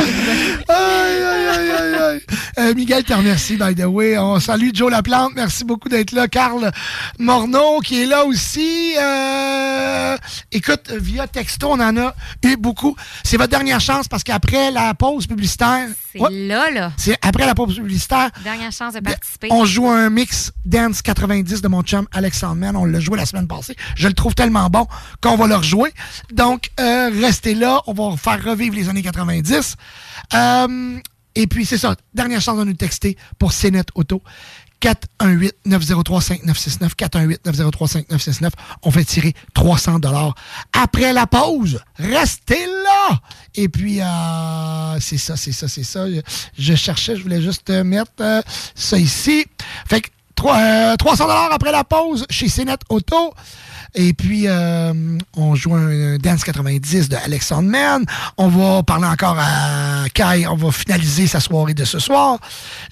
Aïe, 0.68 1.24
aïe, 1.24 1.48
aïe, 1.48 1.72
aïe, 1.72 1.96
aïe. 1.96 2.22
Euh, 2.60 2.74
Miguel 2.76 3.04
te 3.04 3.14
remercie, 3.14 3.58
by 3.58 3.76
the 3.76 3.86
way. 3.86 4.18
On 4.18 4.40
salue 4.40 4.70
Joe 4.74 4.92
Laplante. 4.92 5.34
Merci 5.36 5.64
beaucoup 5.64 5.90
d'être 5.90 6.12
là. 6.12 6.28
Carl 6.28 6.72
Morneau 7.20 7.80
qui 7.80 8.02
est 8.04 8.06
là 8.06 8.26
aussi. 8.26 8.94
Euh, 8.98 10.18
écoute, 10.52 10.92
via 10.92 11.28
texto, 11.28 11.68
on 11.72 11.80
en 11.80 11.98
a 11.98 12.14
eu 12.44 12.56
beaucoup. 12.58 12.96
C'est 13.24 13.38
votre 13.38 13.50
dernière 13.52 13.80
chance 13.80 14.08
parce 14.08 14.24
qu'après 14.24 14.72
la 14.72 14.94
pause 14.94 15.28
publicitaire. 15.28 15.88
C'est 16.12 16.20
Ouais, 16.20 16.30
là, 16.32 16.70
là. 16.72 16.92
c'est 16.98 17.18
après 17.22 17.46
la 17.46 17.56
pause 17.56 17.76
publicitaire. 17.76 18.30
Dernière 18.44 18.72
chance 18.74 18.94
de 18.94 19.00
participer. 19.00 19.48
On 19.50 19.64
joue 19.64 19.88
un 19.90 20.10
mix 20.10 20.52
Dance 20.66 21.02
90 21.02 21.62
de 21.62 21.68
mon 21.70 21.84
chum 21.84 22.06
Alexandre 22.12 22.56
Mann. 22.56 22.76
On 22.76 22.84
l'a 22.86 23.00
joué 23.00 23.18
la 23.18 23.26
semaine 23.26 23.48
passée. 23.48 23.76
Je 23.96 24.08
le 24.10 24.14
trouve 24.14 24.36
tellement 24.36 24.70
bon 24.70 24.88
qu'on 25.22 25.38
va 25.38 25.48
le 25.48 25.56
rejouer. 25.56 25.94
Donc, 26.34 26.70
euh, 26.82 27.10
restez 27.22 27.56
là. 27.56 27.82
On 27.88 27.94
va 27.94 28.18
faire 28.18 28.44
revivre 28.44 28.76
les 28.76 28.90
années 28.90 29.02
90. 29.02 29.21
Euh, 30.34 30.98
et 31.36 31.48
puis, 31.48 31.66
c'est 31.66 31.78
ça. 31.78 31.96
Dernière 32.14 32.42
chance 32.42 32.60
de 32.60 32.66
nous 32.66 32.74
texter 32.74 33.16
pour 33.40 33.54
CNET 33.54 33.86
Auto. 33.96 34.22
418-903-5969. 34.82 36.96
418-903-5969. 36.98 38.50
On 38.84 38.92
fait 38.92 39.06
tirer 39.06 39.34
300 39.54 40.00
dollars 40.00 40.36
après 40.74 41.14
la 41.14 41.28
pause. 41.28 41.80
Restez 41.98 42.66
là! 42.66 43.20
Et 43.56 43.70
puis, 43.70 44.02
euh, 44.02 45.00
c'est 45.00 45.18
ça, 45.18 45.36
c'est 45.38 45.52
ça, 45.52 45.68
c'est 45.68 45.84
ça. 45.84 46.06
Je, 46.58 46.76
cherchais, 46.76 47.16
je 47.16 47.24
voulais 47.24 47.42
juste 47.42 47.70
mettre 47.70 48.12
euh, 48.22 48.42
ça 48.76 48.98
ici. 48.98 49.46
Fait 49.88 50.02
que 50.02 50.10
trois- 50.36 50.60
euh, 50.60 50.96
300 50.96 51.26
dollars 51.28 51.52
après 51.52 51.72
la 51.72 51.84
pause 51.84 52.26
chez 52.30 52.48
CNET 52.50 52.78
Auto. 52.90 53.34
Et 53.94 54.14
puis, 54.14 54.48
euh, 54.48 54.94
on 55.36 55.56
joue 55.56 55.76
un, 55.76 56.18
Dance 56.18 56.44
90 56.44 57.10
de 57.10 57.16
Alexandre 57.18 57.70
Mann. 57.70 58.06
On 58.38 58.48
va 58.48 58.84
parler 58.84 59.08
encore 59.08 59.38
à 59.38 60.06
Kai. 60.14 60.48
On 60.48 60.56
va 60.56 60.72
finaliser 60.72 61.28
sa 61.28 61.40
soirée 61.40 61.74
de 61.74 61.84
ce 61.86 62.00
soir. 62.00 62.38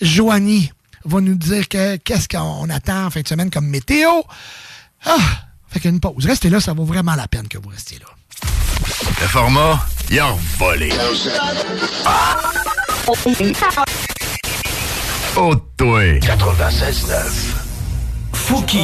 Joanie 0.01 0.71
va 1.05 1.21
nous 1.21 1.35
dire 1.35 1.67
que- 1.69 1.95
qu'est-ce 1.97 2.27
qu'on 2.27 2.69
attend 2.69 3.05
en 3.05 3.09
fin 3.09 3.21
de 3.21 3.27
semaine 3.27 3.49
comme 3.49 3.67
météo. 3.67 4.09
Ah! 5.05 5.17
Fait 5.69 5.79
qu'une 5.79 5.99
pause. 5.99 6.25
Restez 6.25 6.49
là, 6.49 6.59
ça 6.59 6.73
vaut 6.73 6.83
vraiment 6.83 7.15
la 7.15 7.27
peine 7.27 7.47
que 7.47 7.57
vous 7.57 7.69
restiez 7.69 7.99
là. 7.99 8.07
Le 9.21 9.27
format, 9.27 9.79
il 10.09 10.19
a 10.19 10.33
volé. 10.57 10.91
Oh, 15.35 15.55
toi. 15.77 16.19
96.9. 16.19 17.68
Fouki 18.49 18.79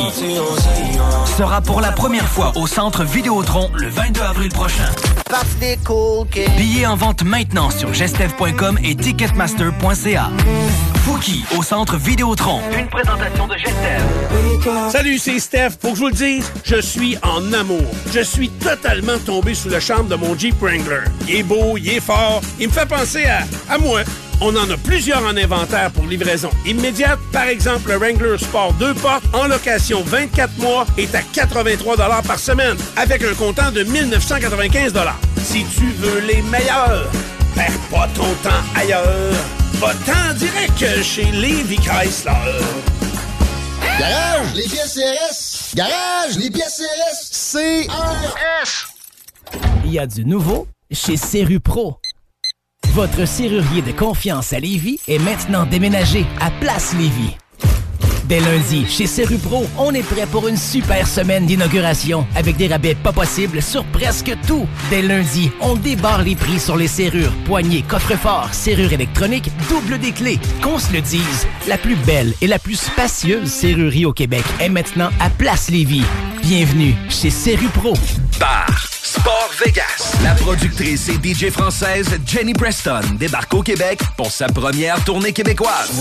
sera 1.25 1.59
pour 1.59 1.81
la 1.81 1.91
première 1.91 2.27
fois 2.27 2.51
au 2.55 2.67
Centre 2.67 3.03
Vidéotron 3.03 3.71
le 3.73 3.89
22 3.89 4.21
avril 4.21 4.49
prochain. 4.51 4.85
Billets 6.55 6.85
en 6.85 6.95
vente 6.95 7.23
maintenant 7.23 7.71
sur 7.71 7.91
gestev.com 7.91 8.77
et 8.83 8.95
ticketmaster.ca. 8.95 10.29
Fouki 11.03 11.43
au 11.57 11.63
Centre 11.63 11.97
Vidéotron. 11.97 12.61
Une 12.77 12.87
présentation 12.87 13.47
de 13.47 13.55
Gestev. 13.57 14.91
Salut, 14.91 15.17
c'est 15.17 15.39
Steph. 15.39 15.71
Pour 15.81 15.93
que 15.93 15.97
je 15.97 16.01
vous 16.01 16.09
le 16.09 16.13
dise, 16.13 16.51
je 16.63 16.79
suis 16.79 17.17
en 17.23 17.51
amour. 17.51 17.85
Je 18.13 18.19
suis 18.21 18.49
totalement 18.49 19.17
tombé 19.25 19.55
sous 19.55 19.69
le 19.69 19.79
charme 19.79 20.07
de 20.07 20.15
mon 20.15 20.37
Jeep 20.37 20.61
Wrangler. 20.61 21.05
Il 21.27 21.37
est 21.37 21.43
beau, 21.43 21.75
il 21.77 21.89
est 21.89 21.99
fort, 21.99 22.39
il 22.59 22.67
me 22.67 22.71
fait 22.73 22.87
penser 22.87 23.25
à, 23.25 23.39
à 23.73 23.79
moi. 23.79 24.01
On 24.41 24.55
en 24.55 24.69
a 24.69 24.77
plusieurs 24.77 25.23
en 25.23 25.37
inventaire 25.37 25.91
pour 25.91 26.05
livraison 26.05 26.49
immédiate. 26.65 27.19
Par 27.31 27.45
exemple, 27.45 27.89
le 27.89 27.97
Wrangler 27.97 28.37
Sport 28.37 28.73
2 28.73 28.93
portes 28.95 29.23
en 29.33 29.47
location 29.47 30.01
24 30.03 30.57
mois 30.59 30.85
est 30.97 31.13
à 31.15 31.21
83 31.21 31.95
par 32.21 32.39
semaine 32.39 32.77
avec 32.97 33.23
un 33.23 33.33
comptant 33.33 33.71
de 33.71 33.83
1995 33.83 34.93
Si 35.37 35.65
tu 35.65 35.85
veux 35.99 36.19
les 36.19 36.41
meilleurs, 36.43 37.09
perds 37.55 37.79
pas 37.89 38.07
ton 38.13 38.33
temps 38.43 38.63
ailleurs. 38.75 39.33
Va-t'en 39.75 40.33
direct 40.35 41.03
chez 41.03 41.25
Levi 41.25 41.77
Chrysler. 41.77 42.31
Garage, 43.99 44.53
les 44.55 44.63
pièces 44.63 44.95
CRS. 44.95 45.75
Garage, 45.75 46.37
les 46.37 46.49
pièces 46.49 46.81
CRS. 46.81 47.53
CRS. 47.53 48.87
Il 49.85 49.93
y 49.93 49.99
a 49.99 50.05
du 50.05 50.25
nouveau 50.25 50.67
chez 50.91 51.15
Serru 51.15 51.59
Pro. 51.59 51.99
Votre 52.95 53.27
serrurier 53.27 53.81
de 53.81 53.91
confiance 53.91 54.53
à 54.53 54.59
Lévis 54.61 55.01
est 55.09 55.19
maintenant 55.19 55.65
déménagé 55.65 56.25
à 56.39 56.49
Place 56.61 56.93
Lévis. 56.93 57.35
Dès 58.27 58.39
lundi, 58.39 58.87
chez 58.87 59.05
Serupro, 59.05 59.67
on 59.77 59.93
est 59.93 60.01
prêt 60.01 60.25
pour 60.25 60.47
une 60.47 60.57
super 60.57 61.07
semaine 61.07 61.45
d'inauguration 61.45 62.25
avec 62.35 62.57
des 62.57 62.67
rabais 62.67 62.95
pas 62.95 63.13
possibles 63.13 63.61
sur 63.61 63.85
presque 63.85 64.35
tout. 64.47 64.67
Dès 64.89 65.03
lundi, 65.03 65.51
on 65.61 65.75
débarre 65.75 66.23
les 66.23 66.35
prix 66.35 66.59
sur 66.59 66.75
les 66.75 66.87
serrures, 66.87 67.33
poignées, 67.45 67.83
coffres-forts, 67.83 68.53
serrures 68.53 68.93
électroniques, 68.93 69.51
double 69.69 69.99
des 69.99 70.11
clés. 70.11 70.39
Qu'on 70.63 70.79
se 70.79 70.91
le 70.91 71.01
dise, 71.01 71.47
la 71.67 71.77
plus 71.77 71.95
belle 71.97 72.33
et 72.41 72.47
la 72.47 72.57
plus 72.57 72.79
spacieuse 72.79 73.51
serrurerie 73.51 74.05
au 74.05 74.13
Québec 74.13 74.43
est 74.59 74.69
maintenant 74.69 75.09
à 75.19 75.29
Place 75.29 75.69
Lévis. 75.69 76.05
Bienvenue 76.41 76.95
chez 77.09 77.29
Serupro. 77.29 77.93
Bar 78.39 78.87
Sport 78.91 79.51
Vegas. 79.63 80.17
La 80.23 80.33
productrice 80.33 81.09
et 81.09 81.13
DJ 81.13 81.51
française 81.51 82.09
Jenny 82.25 82.53
Preston 82.53 83.01
débarque 83.19 83.53
au 83.53 83.61
Québec 83.61 83.99
pour 84.17 84.31
sa 84.31 84.47
première 84.47 85.03
tournée 85.03 85.31
québécoise. 85.31 85.91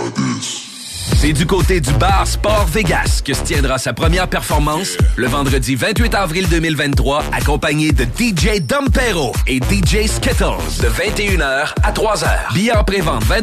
like 0.00 0.14
this. 0.14 0.69
C'est 1.16 1.32
du 1.32 1.46
côté 1.46 1.80
du 1.80 1.92
bar 1.92 2.26
Sport 2.26 2.66
Vegas 2.66 3.20
que 3.24 3.34
se 3.34 3.42
tiendra 3.42 3.78
sa 3.78 3.92
première 3.92 4.28
performance 4.28 4.96
le 5.16 5.26
vendredi 5.26 5.74
28 5.74 6.14
avril 6.14 6.48
2023, 6.48 7.24
accompagné 7.32 7.92
de 7.92 8.04
DJ 8.04 8.60
Dompero 8.60 9.32
et 9.46 9.58
DJ 9.58 10.06
Skittles 10.06 10.80
de 10.80 10.88
21h 10.88 11.74
à 11.82 11.92
3h. 11.92 12.54
Billets 12.54 12.76
en 12.76 12.84
pré-vente 12.84 13.24
20 13.24 13.42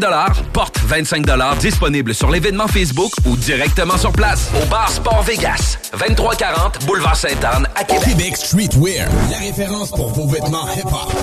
porte 0.54 0.80
25 0.86 1.26
disponible 1.60 2.14
sur 2.16 2.32
l'événement 2.32 2.68
Facebook 2.68 3.12
ou 3.26 3.38
directement 3.38 3.98
sur 3.98 4.12
place 4.12 4.50
au 4.62 4.66
bar 4.68 4.90
Sport 4.90 5.24
Vegas, 5.24 5.78
2340 6.00 6.86
Boulevard 6.86 7.16
Sainte-Anne 7.16 7.68
à 7.76 7.84
Québec. 7.84 8.08
Québec 8.08 8.38
Streetwear, 8.38 9.10
la 9.30 9.38
référence 9.38 9.92
pour 9.92 10.10
vos 10.12 10.28
vêtements 10.28 10.68
hip-hop. 10.76 11.14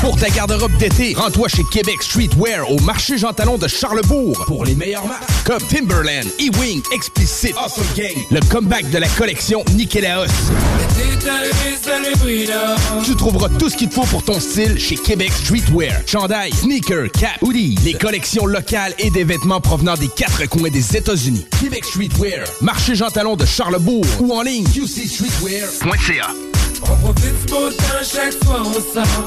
Pour 0.00 0.16
ta 0.18 0.28
garde-robe 0.30 0.76
d'été, 0.78 1.14
rends-toi 1.16 1.48
chez 1.48 1.62
Québec 1.70 2.02
Streetwear 2.02 2.70
au 2.70 2.78
marché 2.80 3.18
Jean 3.18 3.32
Talon 3.32 3.58
de 3.58 3.68
Charlebourg 3.68 4.42
pour 4.46 4.64
les 4.64 4.74
meilleures 4.74 5.06
marques 5.06 5.28
comme 5.44 5.60
E-Wing, 5.90 6.82
Explicit, 6.92 7.54
Awesome 7.56 7.84
Gang, 7.96 8.14
le 8.30 8.40
comeback 8.48 8.88
de 8.90 8.98
la 8.98 9.08
collection 9.08 9.64
Nikélaos. 9.74 10.26
Tu 13.04 13.16
trouveras 13.16 13.48
tout 13.58 13.68
ce 13.68 13.76
qu'il 13.76 13.88
te 13.88 13.94
faut 13.94 14.06
pour 14.06 14.22
ton 14.22 14.38
style 14.38 14.78
chez 14.78 14.94
Québec 14.94 15.32
Streetwear. 15.32 15.92
Chandail, 16.06 16.52
sneakers, 16.52 17.10
cap, 17.12 17.42
hoodie, 17.42 17.76
les 17.84 17.94
collections 17.94 18.46
locales 18.46 18.94
et 18.98 19.10
des 19.10 19.24
vêtements 19.24 19.60
provenant 19.60 19.94
des 19.94 20.08
quatre 20.08 20.48
coins 20.48 20.70
des 20.70 20.96
États-Unis. 20.96 21.46
Québec 21.60 21.84
Streetwear, 21.84 22.46
marché 22.60 22.94
Jean 22.94 23.10
Talon 23.10 23.34
de 23.34 23.44
Charlebourg 23.44 24.04
ou 24.20 24.32
en 24.32 24.42
ligne 24.42 24.64
qcstreetwear.ca. 24.66 26.30
On 26.82 26.96
profite 26.96 27.46
du 27.46 27.52
beau 27.52 27.70
temps 27.70 27.84
chaque 28.02 28.44
fois 28.44 28.62
on 28.64 28.72
sort. 28.74 29.26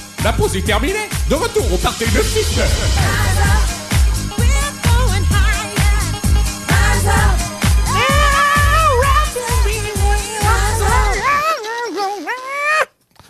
la 0.23 0.33
pause 0.33 0.55
est 0.55 0.61
terminée. 0.65 1.09
De 1.29 1.35
retour 1.35 1.71
au 1.73 1.77
party 1.77 2.05
de 2.05 2.21
6 2.21 2.59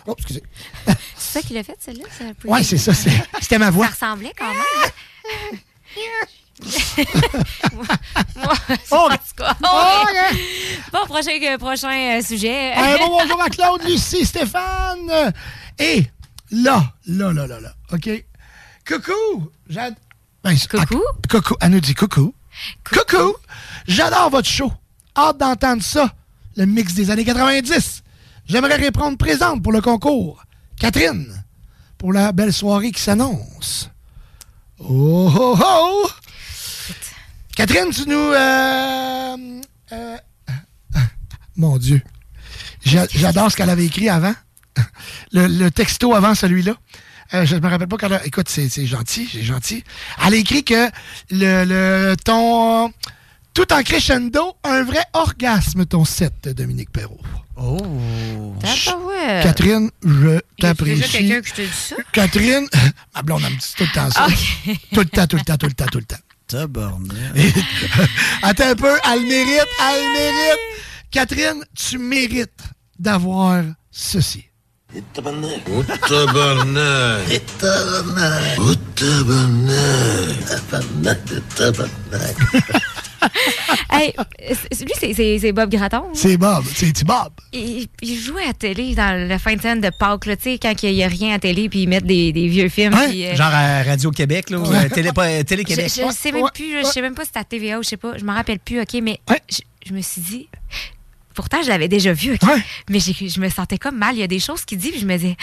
Oh, 0.06 0.14
excusez. 0.18 0.42
C'est 1.16 1.40
ça 1.40 1.42
qu'il 1.42 1.56
a 1.56 1.62
fait, 1.62 1.76
celle-là? 1.78 2.04
c'est 2.16 2.24
un 2.24 2.34
peu- 2.34 2.48
Ouais, 2.48 2.62
c'est 2.64 2.76
ça. 2.78 2.92
c'est- 2.92 3.10
C'était 3.40 3.58
ma 3.58 3.70
voix. 3.70 3.86
Ça 3.86 4.06
ressemblait 4.10 4.32
quand 4.36 4.48
même. 4.48 5.60
Moi, 7.72 7.84
Oh, 8.90 9.08
oh. 9.64 10.06
Bon, 10.92 10.98
prochain, 11.06 11.30
euh, 11.42 11.58
prochain 11.58 12.18
euh, 12.18 12.22
sujet. 12.22 12.72
Un 12.74 12.98
bon 12.98 13.08
bonjour 13.18 13.40
à 13.42 13.48
Claude, 13.48 13.82
Lucie, 13.84 14.24
Stéphane. 14.24 15.32
Et 15.78 16.04
là, 16.52 16.92
là, 17.06 17.32
là, 17.32 17.46
là, 17.46 17.60
là, 17.60 17.74
OK? 17.92 18.08
Coucou! 18.86 19.50
J'ad- 19.68 19.96
Ben, 20.44 20.56
coucou? 20.70 21.00
coucou, 21.30 21.54
elle 21.60 21.70
nous 21.70 21.80
dit 21.80 21.94
coucou. 21.94 22.34
Coucou! 22.84 23.34
J'adore 23.86 24.30
votre 24.30 24.48
show. 24.48 24.72
Hâte 25.16 25.38
d'entendre 25.38 25.82
ça, 25.82 26.12
le 26.56 26.66
mix 26.66 26.94
des 26.94 27.10
années 27.10 27.24
90. 27.24 28.02
J'aimerais 28.46 28.76
répondre 28.76 29.16
présente 29.16 29.62
pour 29.62 29.72
le 29.72 29.80
concours. 29.80 30.44
Catherine, 30.78 31.44
pour 31.98 32.12
la 32.12 32.32
belle 32.32 32.52
soirée 32.52 32.90
qui 32.92 33.00
s'annonce. 33.00 33.88
Oh, 34.78 35.32
oh, 35.34 35.58
oh! 35.64 36.10
Catherine, 37.54 37.90
tu 37.90 38.08
nous... 38.08 38.16
euh, 38.16 39.60
euh, 39.92 40.16
mon 41.56 41.76
Dieu. 41.78 42.02
J'a- 42.84 43.06
J'adore 43.08 43.50
ce 43.52 43.56
qu'elle 43.56 43.70
avait 43.70 43.84
écrit 43.84 44.08
avant. 44.08 44.34
Le, 45.32 45.46
le 45.46 45.70
texto 45.70 46.14
avant 46.14 46.34
celui-là. 46.34 46.74
Euh, 47.34 47.46
je 47.46 47.56
me 47.56 47.66
rappelle 47.68 47.88
pas 47.88 47.96
quand 47.96 48.06
elle 48.08 48.12
a- 48.14 48.26
Écoute, 48.26 48.48
c'est 48.48 48.68
gentil, 48.86 49.28
c'est 49.32 49.42
gentil. 49.42 49.84
Elle 50.26 50.34
a 50.34 50.36
écrit 50.36 50.64
que 50.64 50.88
le, 51.30 51.64
le 51.64 52.14
ton. 52.22 52.92
Tout 53.54 53.70
en 53.72 53.82
crescendo, 53.82 54.56
un 54.64 54.82
vrai 54.82 55.02
orgasme, 55.12 55.84
ton 55.84 56.06
set, 56.06 56.32
de 56.44 56.52
Dominique 56.52 56.90
Perrault. 56.90 57.20
Oh. 57.56 58.56
Tabarouette. 58.60 59.42
Catherine, 59.42 59.90
je 60.02 60.40
t'apprécie. 60.58 61.02
quelqu'un 61.10 61.42
qui 61.42 61.52
te 61.52 61.60
dit 61.60 61.68
ça? 61.70 61.96
Catherine, 62.12 62.66
ma 63.14 63.20
blonde, 63.22 63.42
elle 63.46 63.52
me 63.52 63.58
dit 63.58 63.74
tout 63.76 63.84
le 63.84 63.92
temps 63.92 64.10
ça. 64.10 64.26
Tout 64.94 65.00
le 65.00 65.04
temps, 65.04 65.26
tout 65.26 65.36
le 65.36 65.42
temps, 65.44 65.56
tout 65.58 65.66
le 65.66 65.72
temps, 65.74 65.86
tout 65.92 65.98
le 65.98 66.04
temps. 66.04 66.16
Tabarnak. 66.48 67.36
Attends 68.42 68.68
un 68.68 68.74
peu, 68.74 68.96
elle 69.12 69.20
mérite, 69.22 69.68
elle 69.80 70.12
mérite. 70.12 70.60
Catherine, 71.10 71.62
tu 71.76 71.98
mérites 71.98 72.62
d'avoir 72.98 73.62
ceci. 73.90 74.46
Hey, 83.90 84.12
c'est- 84.72 84.84
lui, 84.84 84.92
c'est- 84.98 85.14
c'est 85.14 85.38
c'est 85.38 85.52
Bob 85.52 85.70
Gratton. 85.70 86.02
C'est 86.12 86.36
Bob, 86.36 86.64
c'est 86.74 86.96
c'est 86.96 87.04
Bob. 87.06 87.30
Il, 87.52 87.86
il 88.02 88.18
jouait 88.18 88.46
à 88.48 88.52
télé 88.52 88.94
dans 88.94 89.28
la 89.28 89.38
fin 89.38 89.54
de 89.54 89.60
semaine 89.60 89.80
de 89.80 89.90
Pâques, 89.90 90.26
là, 90.26 90.36
tu 90.36 90.42
sais, 90.44 90.58
quand 90.60 90.72
il 90.82 90.94
n'y 90.94 91.04
a 91.04 91.08
rien 91.08 91.34
à 91.36 91.38
télé, 91.38 91.68
puis 91.68 91.82
ils 91.82 91.88
mettent 91.88 92.04
des, 92.06 92.32
des 92.32 92.48
vieux 92.48 92.68
films. 92.68 92.94
euh, 92.94 93.36
Genre 93.36 93.46
à 93.52 93.82
Radio-Québec, 93.84 94.50
là, 94.50 94.58
ou 94.58 94.66
Ouais. 94.66 94.86
euh, 94.86 94.88
Télé, 94.88 95.10
euh, 95.16 95.42
Télé-Québec. 95.44 95.92
Je, 95.94 96.02
je 96.06 96.12
sais 96.12 96.32
même 96.32 96.46
plus, 96.52 96.80
je 96.80 96.86
sais 96.86 97.00
même 97.02 97.14
pas 97.14 97.22
si 97.22 97.28
c'était 97.28 97.40
à 97.40 97.44
TVA 97.44 97.78
ou 97.78 97.82
je 97.82 97.88
sais 97.90 97.96
pas, 97.96 98.16
je 98.18 98.24
m'en 98.24 98.34
rappelle 98.34 98.58
plus, 98.58 98.80
OK, 98.80 98.94
mais 99.02 99.20
je, 99.48 99.60
je 99.86 99.92
me 99.92 100.00
suis 100.00 100.20
dit, 100.20 100.48
pourtant 101.34 101.58
je 101.62 101.68
l'avais 101.68 101.88
déjà 101.88 102.12
vu, 102.12 102.34
OK, 102.34 102.48
mais 102.90 103.00
j'ai- 103.00 103.28
je 103.28 103.40
me 103.40 103.48
sentais 103.48 103.78
comme 103.78 103.96
mal. 103.96 104.14
Il 104.16 104.20
y 104.20 104.22
a 104.22 104.26
des 104.28 104.38
choses 104.40 104.64
qu'il 104.64 104.78
dit, 104.78 104.90
puis 104.90 105.00
je 105.00 105.06
me 105.06 105.16
disais, 105.16 105.36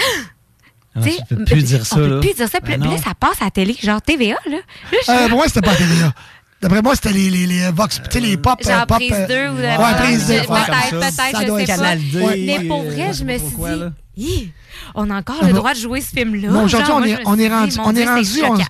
Ah, 0.96 1.02
tu 1.04 1.12
sais, 1.12 1.18
tu 1.28 1.36
peux 1.36 1.44
plus 1.46 1.64
dire 1.64 1.86
ça, 1.86 1.96
on 1.98 2.00
peut 2.00 2.20
plus 2.20 2.34
dire 2.34 2.50
ça. 2.50 2.60
Puis 2.62 2.76
Ben 2.78 2.84
là, 2.90 2.98
ça 2.98 3.14
passe 3.14 3.42
à 3.42 3.46
la 3.46 3.52
télé, 3.52 3.76
genre 3.82 4.02
TVA, 4.02 4.36
là. 4.50 4.58
Là, 4.92 4.98
Euh, 5.10 5.28
pour 5.30 5.38
moi, 5.38 5.46
c'était 5.48 5.62
pas 5.62 5.76
TVA. 5.76 6.14
D'après 6.62 6.82
moi, 6.82 6.94
c'était 6.96 7.14
les, 7.14 7.30
les, 7.30 7.46
les 7.46 7.72
Vox, 7.72 8.02
tu 8.04 8.12
sais, 8.12 8.20
les 8.20 8.36
pop. 8.38 8.62
Genre 8.62 8.80
euh, 8.82 8.86
pop, 8.86 8.98
prise 8.98 9.14
euh, 9.14 9.28
2 9.28 9.50
ou 9.54 9.62
Ouais, 9.62 9.78
prise 9.98 10.28
2. 10.28 10.34
je- 10.34 10.40
Peut-être, 10.48 10.90
peut-être, 10.90 11.60
je 11.62 11.66
sais 11.66 11.78
pas. 11.78 12.26
Ouais. 12.26 12.44
Mais 12.46 12.68
pour 12.68 12.82
euh, 12.82 12.90
vrai, 12.90 13.14
je 13.14 13.24
me 13.24 13.38
suis 13.38 13.48
dit, 13.48 13.84
Hi, 14.18 14.52
on 14.96 15.10
a 15.10 15.16
encore 15.20 15.38
Ah, 15.42 15.48
le 15.48 15.54
droit 15.54 15.74
de 15.74 15.80
jouer 15.80 16.02
ce 16.02 16.10
film-là. 16.10 16.50
Bon, 16.50 16.64
aujourd'hui, 16.66 16.88
Genre, 16.88 16.98
on 17.00 17.04
est, 17.04 17.10
je 17.16 17.20
me 17.22 17.28
on 17.28 17.34
suis 17.36 17.44
est 17.44 17.48
dit, 17.48 17.54
rendu, 17.56 17.80
on 17.80 17.96
est 17.96 18.06
rendu, 18.06 18.64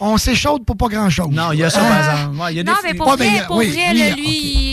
on, 0.00 0.16
s'échaude 0.16 0.64
pour 0.64 0.76
pas 0.76 0.88
grand-chose. 0.88 1.28
Non, 1.30 1.52
il 1.52 1.58
y 1.58 1.64
a 1.64 1.68
ça, 1.70 1.80
Euh, 1.80 1.88
par 1.88 1.98
exemple. 1.98 2.38
Ouais, 2.40 2.52
il 2.52 2.56
y 2.56 2.60
a 2.60 2.62
des 2.62 2.70
Non, 2.70 2.76
mais 2.84 2.94
pour 2.94 3.06
Ouais, 3.08 3.16
vrai, 3.16 3.30
mais, 3.32 3.46
pour 3.46 3.56
vrai, 3.56 3.66
lui, 3.94 4.14
il- 4.16 4.65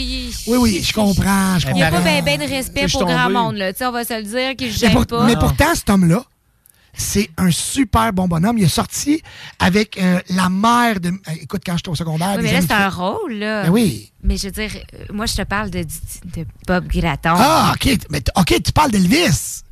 Oui, 0.46 0.58
oui, 0.58 0.82
je 0.84 0.92
comprends, 0.92 1.58
je 1.58 1.68
il 1.68 1.74
n'y 1.74 1.82
a 1.82 1.90
comprends. 1.90 2.04
pas 2.04 2.20
bien 2.22 2.38
de 2.38 2.48
respect 2.50 2.86
pour 2.88 3.04
grand 3.06 3.30
monde, 3.30 3.56
là. 3.56 3.72
Tu 3.72 3.78
sais, 3.78 3.86
on 3.86 3.92
va 3.92 4.04
se 4.04 4.14
le 4.14 4.22
dire, 4.24 4.56
qu'il 4.56 4.68
ne 4.88 4.92
pour- 4.94 5.06
pas. 5.06 5.24
mais 5.26 5.36
pourtant, 5.36 5.74
cet 5.74 5.88
homme-là, 5.90 6.22
c'est 6.96 7.28
un 7.36 7.50
super 7.50 8.12
bon 8.12 8.28
bonhomme. 8.28 8.56
Il 8.58 8.64
est 8.64 8.68
sorti 8.68 9.20
avec 9.58 9.98
euh, 9.98 10.20
la 10.28 10.48
mère 10.48 11.00
de. 11.00 11.08
euh, 11.08 11.32
Écoute, 11.42 11.62
quand 11.66 11.76
j'étais 11.76 11.88
au 11.88 11.94
secondaire. 11.96 12.34
Oui, 12.36 12.42
mais 12.44 12.52
là, 12.52 12.60
c'est 12.60 12.72
un 12.72 12.88
rôle, 12.88 13.32
là. 13.34 13.64
Ben 13.64 13.70
oui. 13.70 14.12
Mais 14.22 14.36
je 14.36 14.44
veux 14.46 14.52
dire, 14.52 14.70
euh, 14.94 15.04
moi, 15.12 15.26
je 15.26 15.34
te 15.34 15.42
parle 15.42 15.70
de, 15.70 15.84
Bob 16.68 16.86
Gratton. 16.86 17.34
Ah, 17.36 17.72
OK. 17.74 17.98
Mais, 18.10 18.22
OK, 18.36 18.62
tu 18.62 18.72
parles 18.72 18.90
d'Elvis. 18.92 19.62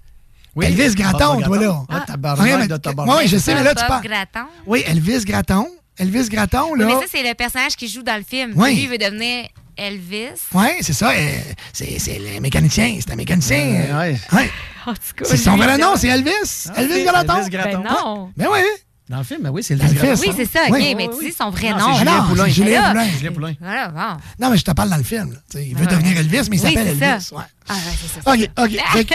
Oui, 0.56 0.66
Elvis 0.66 0.94
Gratton, 0.94 1.36
Bob 1.36 1.44
toi, 1.44 1.58
là. 1.58 1.82
Ah, 1.88 2.00
tabarnak 2.06 2.68
de 2.68 2.76
tabarnak. 2.76 3.16
ouais, 3.18 3.26
je 3.28 3.38
sais, 3.38 3.54
mais 3.54 3.62
là, 3.62 3.70
tu 3.74 3.80
Bob 3.82 3.88
parles. 3.88 4.02
Gratton. 4.04 4.46
Oui, 4.66 4.82
Elvis 4.86 5.24
Gratton. 5.24 5.66
Elvis 5.96 6.28
Gratton, 6.28 6.70
Oui, 6.72 6.78
là. 6.80 6.86
mais 6.86 6.92
ça, 6.94 7.06
c'est 7.10 7.22
le 7.22 7.34
personnage 7.34 7.76
qui 7.76 7.86
joue 7.88 8.02
dans 8.02 8.16
le 8.16 8.24
film. 8.24 8.52
Oui. 8.56 8.74
Lui, 8.74 8.82
il 8.82 8.88
veut 8.88 8.98
devenir 8.98 9.46
Elvis. 9.76 10.38
Oui, 10.54 10.66
c'est 10.80 10.92
ça. 10.92 11.10
euh, 11.10 11.38
c'est 11.72 11.98
c'est 11.98 12.18
le 12.18 12.40
mécanicien. 12.40 12.98
C'est 13.00 13.12
un 13.12 13.16
mécanicien. 13.16 13.86
euh, 13.90 14.14
ouais. 14.32 14.50
En 14.86 14.92
tout 14.94 15.00
cas, 15.16 15.24
C'est 15.24 15.36
son 15.36 15.56
vrai 15.56 15.78
nom, 15.78 15.94
c'est 15.96 16.08
Elvis. 16.08 16.30
Ah, 16.68 16.80
Elvis 16.82 16.92
c'est 16.94 17.04
Gratton. 17.04 17.36
Elvis 17.38 17.50
Gratton. 17.50 17.82
Ben 17.82 17.90
non. 18.04 18.32
Ben 18.36 18.48
oui. 18.52 18.60
Dans 19.08 19.18
le 19.18 19.24
film, 19.24 19.42
ben 19.42 19.50
oui, 19.50 19.62
c'est 19.62 19.74
Elvis 19.74 19.96
film, 19.96 20.14
Oui, 20.20 20.32
c'est 20.34 20.46
ça, 20.50 20.60
OK, 20.68 20.72
Oui. 20.72 20.94
mais 20.96 21.08
tu 21.08 21.26
dis 21.26 21.32
son 21.32 21.50
vrai 21.50 21.70
Non, 21.70 21.78
nom. 21.78 21.92
c'est 21.92 21.98
Julien 21.98 22.16
non, 22.22 22.28
Poulain. 22.28 22.48
Julien. 22.48 22.90
Poulain. 22.90 23.08
Julien 23.18 23.32
Poulain. 23.32 23.54
Voilà, 23.60 23.88
bon. 23.88 24.16
Non, 24.40 24.50
mais 24.50 24.56
je 24.56 24.64
te 24.64 24.70
parle 24.70 24.88
dans 24.90 24.96
le 24.96 25.02
film. 25.02 25.36
il 25.54 25.74
veut 25.76 25.80
Ouais. 25.84 25.86
devenir 25.86 26.16
Elvis, 26.18 26.48
mais 26.50 26.56
il 26.56 26.62
Oui, 26.64 26.72
s'appelle 26.74 26.96
c'est 26.98 27.04
Elvis. 27.04 27.24
ça. 27.24 27.36
ouais. 27.36 27.42
Ah, 27.68 27.74
ouais, 27.74 27.80
c'est 28.00 28.22
ça. 28.22 28.32
OK, 28.32 28.50
OK. 28.58 29.06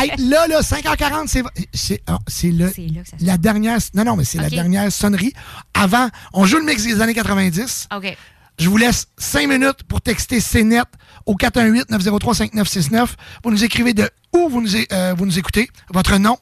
Fait 0.00 0.16
là, 0.18 0.46
là, 0.48 0.60
5h40, 0.60 1.24
c'est, 1.28 1.42
c'est, 1.72 2.02
ah, 2.06 2.18
c'est 2.26 2.50
le, 2.50 2.72
C'est 2.74 2.82
là 2.88 3.02
que 3.02 3.08
ça 3.10 3.18
se 3.18 3.24
la 3.24 3.36
dernière. 3.38 3.78
Non, 3.94 4.04
non, 4.04 4.16
mais 4.16 4.24
c'est 4.24 4.38
la 4.38 4.50
dernière 4.50 4.90
sonnerie. 4.90 5.32
Avant, 5.74 6.08
on 6.32 6.44
joue 6.46 6.58
le 6.58 6.64
mix 6.64 6.82
des 6.82 7.00
années 7.00 7.14
90. 7.14 7.88
OK. 7.94 8.16
Je 8.58 8.68
vous 8.68 8.76
laisse 8.76 9.08
5 9.18 9.48
minutes 9.48 9.82
pour 9.88 10.00
texter 10.00 10.40
CNET 10.40 10.82
au 11.26 11.34
418-903-5969. 11.34 13.08
Vous 13.42 13.50
nous 13.50 13.64
écrivez 13.64 13.94
de 13.94 14.08
où 14.32 14.48
vous 14.48 14.60
nous, 14.60 14.74
euh, 14.92 15.14
vous 15.16 15.26
nous 15.26 15.38
écoutez, 15.38 15.68
votre 15.92 16.16
nom 16.18 16.36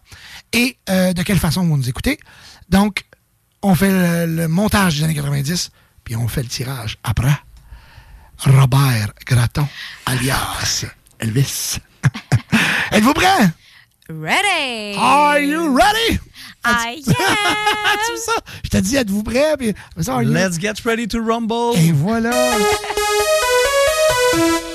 et 0.52 0.76
euh, 0.90 1.12
de 1.12 1.22
quelle 1.22 1.38
façon 1.38 1.64
vous 1.64 1.76
nous 1.76 1.88
écoutez. 1.88 2.18
Donc, 2.68 3.04
on 3.62 3.74
fait 3.74 3.90
le, 4.26 4.36
le 4.36 4.48
montage 4.48 4.98
des 4.98 5.04
années 5.04 5.14
90, 5.14 5.70
puis 6.04 6.16
on 6.16 6.28
fait 6.28 6.42
le 6.42 6.48
tirage 6.48 6.98
après. 7.02 7.36
Robert 8.38 9.12
Gratton, 9.24 9.68
alias 10.06 10.84
Elvis. 11.20 11.78
Êtes-vous 12.92 13.14
prêts? 13.14 13.50
Ready! 14.08 14.96
Are 14.98 15.38
you 15.38 15.74
ready? 15.74 16.18
I 16.64 17.02
Tu 17.04 17.12
vois 17.12 18.16
ça? 18.24 18.32
Je 18.64 18.70
t'ai 18.70 18.80
dit, 18.80 18.96
êtes-vous 18.96 19.22
prêts? 19.22 19.56
Puis, 19.58 19.74
ça, 20.00 20.22
Let's 20.22 20.58
get 20.58 20.74
ready 20.84 21.06
to 21.08 21.22
rumble. 21.22 21.76
Et 21.76 21.92
voilà. 21.92 22.32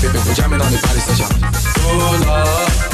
baby, 0.00 0.18
put 0.18 0.38
your 0.38 0.48
hand 0.48 0.62
on 0.62 0.72
the 0.72 0.78
body, 0.80 1.00
so 1.00 2.84
ya. 2.84 2.89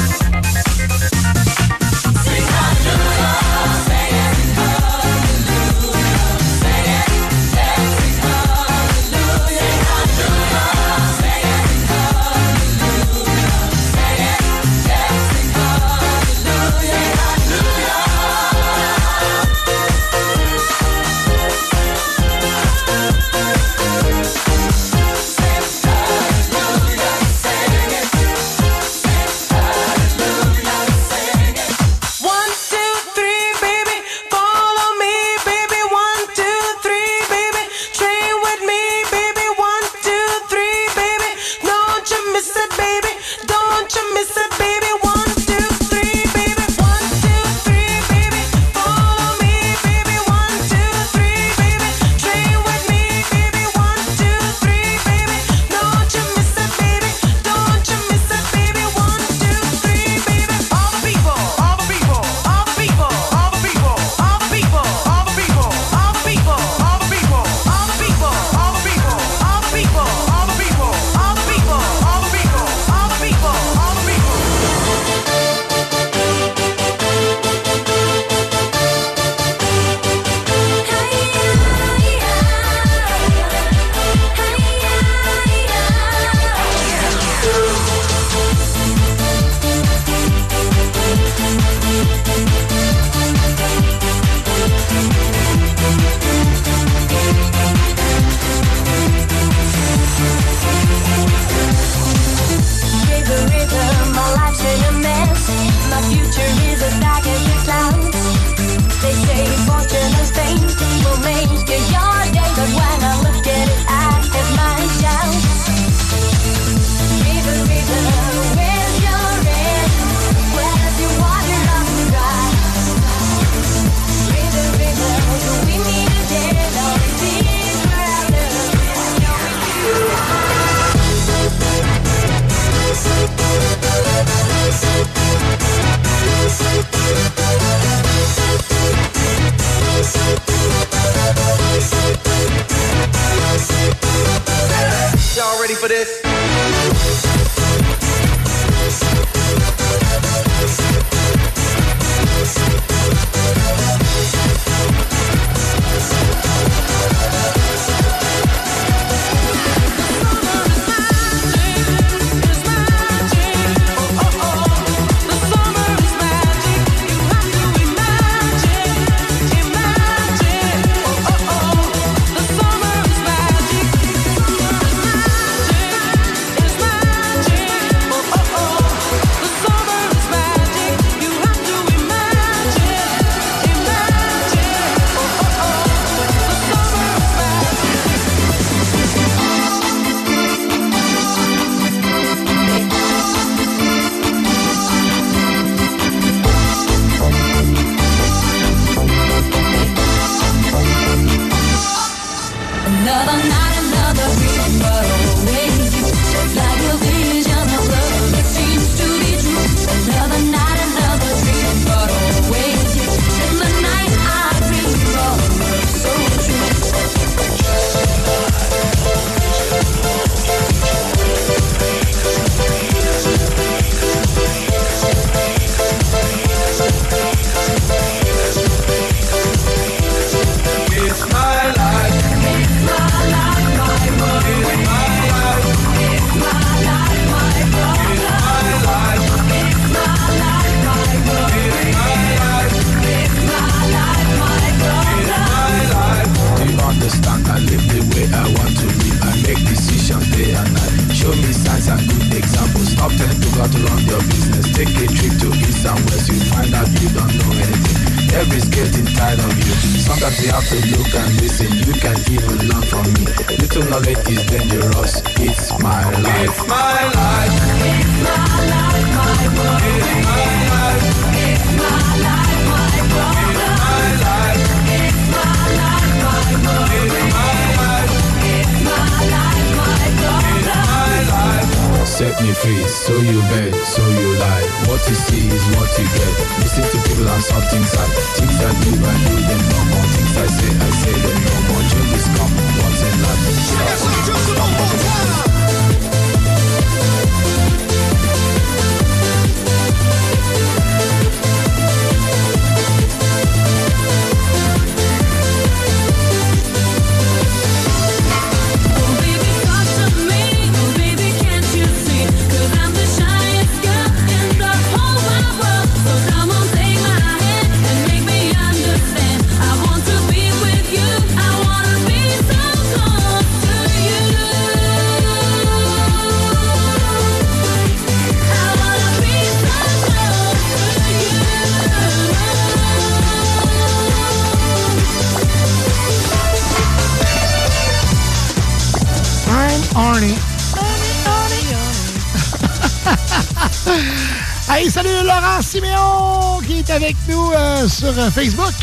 avec 346.97 347.15
nous 347.27 347.51
euh, 347.51 347.87
sur 347.87 348.17
euh, 348.17 348.31
Facebook. 348.31 348.73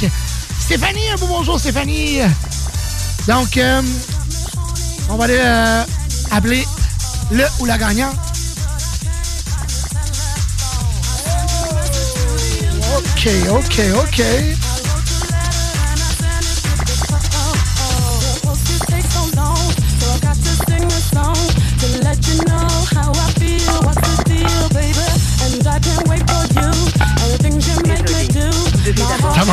Stéphanie, 0.61 1.11
un 1.13 1.17
beau 1.17 1.27
bonjour 1.27 1.59
Stéphanie. 1.59 2.21
Donc, 3.27 3.57
euh, 3.57 3.83
on 5.11 5.17
va 5.17 5.25
aller 5.25 5.41
appeler 6.31 6.65
le 7.33 7.45
ou 7.59 7.65
la 7.65 7.77
gagnante. 7.77 8.15
OK, 12.97 13.29
OK, 13.51 13.81
OK. 13.97 14.74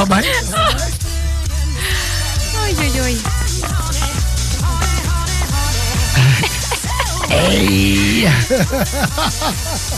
mamá. 0.06 0.22
Ay, 2.58 2.76
ay, 2.80 3.00
ay. 3.00 3.18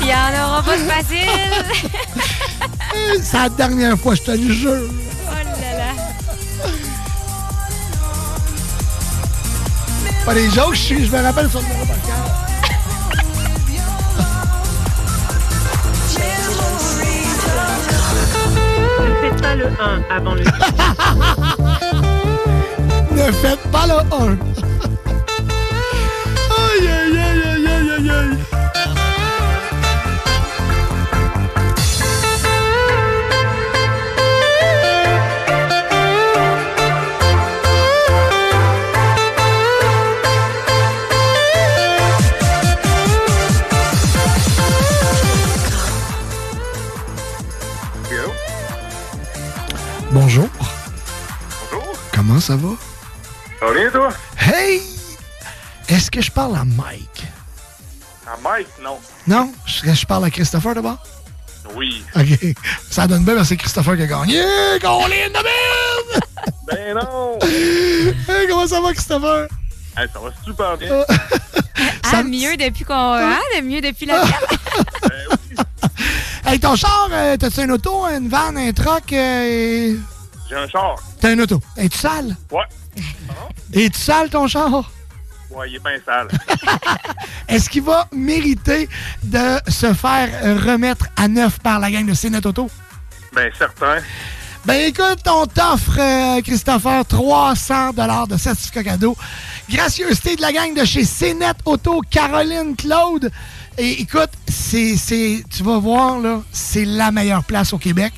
Il 0.00 0.06
y 0.06 0.12
en 0.12 0.32
aura 0.44 0.62
pas 0.62 0.76
de 0.76 0.82
facile. 0.82 1.90
C'est 3.22 3.38
la 3.38 3.48
dernière 3.48 3.98
fois, 3.98 4.14
je 4.14 4.22
te 4.22 4.30
le 4.32 4.52
jure. 4.52 4.90
Oh 5.26 5.30
là 5.30 5.42
là. 5.78 5.92
Pas 10.26 10.34
les 10.34 10.50
jokes, 10.50 10.74
je, 10.74 10.94
me 10.94 11.22
rappelle 11.22 11.48
sur 11.50 11.60
le 11.60 11.66
numéro 11.66 11.86
par 11.86 12.00
cœur. 12.02 12.42
pas 19.40 19.54
le 19.54 19.66
1 19.66 19.70
avant 20.16 20.34
le 20.34 20.44
Ne 23.12 23.32
faites 23.32 23.70
pas 23.70 23.86
le 23.86 23.94
1. 24.12 24.38
aïe, 28.02 28.10
aïe. 28.10 28.38
Bonjour. 50.10 50.46
Bonjour. 51.70 51.96
Comment 52.14 52.38
ça 52.38 52.56
va? 52.56 52.68
Ça 53.58 53.66
va 53.66 53.72
bien, 53.72 53.90
toi? 53.90 54.10
Hey! 54.38 54.82
Est-ce 55.88 56.10
que 56.10 56.20
je 56.20 56.30
parle 56.30 56.56
à 56.56 56.64
Mike? 56.64 57.11
Mike, 58.42 58.68
non. 58.82 58.98
Non? 59.26 59.52
Je, 59.66 59.92
je 59.92 60.06
parle 60.06 60.24
à 60.24 60.30
Christopher 60.30 60.74
d'abord? 60.74 60.98
Oui. 61.74 62.04
OK. 62.16 62.54
Ça 62.90 63.06
donne 63.06 63.24
bien 63.24 63.34
parce 63.34 63.48
que 63.48 63.54
c'est 63.54 63.56
Christopher 63.56 63.96
qui 63.96 64.02
a 64.02 64.06
gagné. 64.06 64.42
Colin 64.80 65.28
de 65.28 65.42
merde! 65.42 66.22
Ben 66.66 66.94
non! 66.94 67.38
Hey, 67.42 68.46
comment 68.48 68.66
ça 68.66 68.80
va, 68.80 68.92
Christopher? 68.92 69.46
Hey, 69.96 70.06
ça 70.12 70.18
va 70.20 70.30
super 70.44 70.76
bien. 70.76 71.04
Ah, 72.12 72.22
mieux 72.22 72.56
depuis 72.56 72.84
qu'on. 72.84 72.94
Ah, 72.94 73.38
de 73.56 73.60
mieux 73.62 73.80
depuis 73.80 74.06
la 74.06 74.22
Hey, 76.44 76.58
ton 76.58 76.74
char, 76.76 77.08
euh, 77.12 77.36
t'as-tu 77.36 77.62
une 77.62 77.72
auto, 77.72 78.06
une 78.08 78.28
van, 78.28 78.54
un 78.56 78.72
truck? 78.72 79.12
euh, 79.12 79.94
J'ai 80.48 80.56
un 80.56 80.68
char. 80.68 80.96
T'as 81.20 81.32
une 81.32 81.40
auto. 81.42 81.60
Es-tu 81.76 81.98
sale? 81.98 82.36
Ouais. 82.50 82.64
Es-tu 83.72 83.98
sale, 84.00 84.28
ton 84.30 84.46
char? 84.48 84.90
Ouais, 85.54 85.68
il 85.70 85.76
est 85.76 85.78
bien 85.82 85.98
sale. 86.04 86.28
Est-ce 87.48 87.68
qu'il 87.68 87.82
va 87.82 88.08
mériter 88.12 88.88
de 89.22 89.58
se 89.70 89.92
faire 89.92 90.28
remettre 90.64 91.06
à 91.16 91.28
neuf 91.28 91.58
par 91.60 91.78
la 91.80 91.90
gang 91.90 92.06
de 92.06 92.14
CNET 92.14 92.46
Auto? 92.46 92.70
ben 93.34 93.50
certain. 93.58 93.96
Ben 94.64 94.74
écoute, 94.88 95.26
on 95.26 95.44
t'offre, 95.46 95.98
euh, 95.98 96.40
Christopher, 96.42 97.04
300 97.04 97.92
de 98.28 98.36
certificat 98.36 98.84
cadeau. 98.84 99.16
Gracieuseté 99.68 100.36
de 100.36 100.42
la 100.42 100.52
gang 100.52 100.72
de 100.74 100.84
chez 100.84 101.04
CNET 101.04 101.52
Auto, 101.64 102.00
Caroline 102.10 102.76
Claude. 102.76 103.30
Et 103.78 104.02
écoute, 104.02 104.30
c'est, 104.48 104.96
c'est, 104.96 105.42
tu 105.50 105.62
vas 105.64 105.78
voir, 105.78 106.18
là, 106.20 106.42
c'est 106.52 106.84
la 106.84 107.10
meilleure 107.10 107.42
place 107.44 107.72
au 107.72 107.78
Québec. 107.78 108.12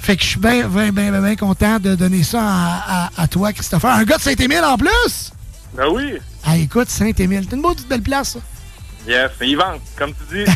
Fait 0.00 0.16
que 0.16 0.22
je 0.22 0.28
suis 0.28 0.40
bien, 0.40 0.68
bien, 0.68 0.90
bien, 0.92 1.10
bien, 1.10 1.20
bien 1.20 1.36
content 1.36 1.78
de 1.78 1.94
donner 1.94 2.22
ça 2.22 2.40
à, 2.42 3.04
à- 3.06 3.10
à 3.22 3.28
toi, 3.28 3.52
Christopher. 3.52 3.90
Un 3.90 4.04
gars 4.04 4.16
de 4.18 4.22
Saint-Émile 4.22 4.64
en 4.64 4.76
plus! 4.78 5.32
Ben 5.74 5.88
oui. 5.90 6.18
Ah, 6.44 6.56
écoute, 6.56 6.88
Saint-Émile, 6.88 7.46
c'est 7.48 7.56
une 7.56 7.62
beau 7.62 7.74
petite 7.74 7.88
belle 7.88 8.02
place, 8.02 8.34
ça. 8.34 8.40
Yes, 9.06 9.30
il 9.42 9.56
vente, 9.56 9.80
comme 9.98 10.12
tu 10.14 10.44
dis. 10.44 10.50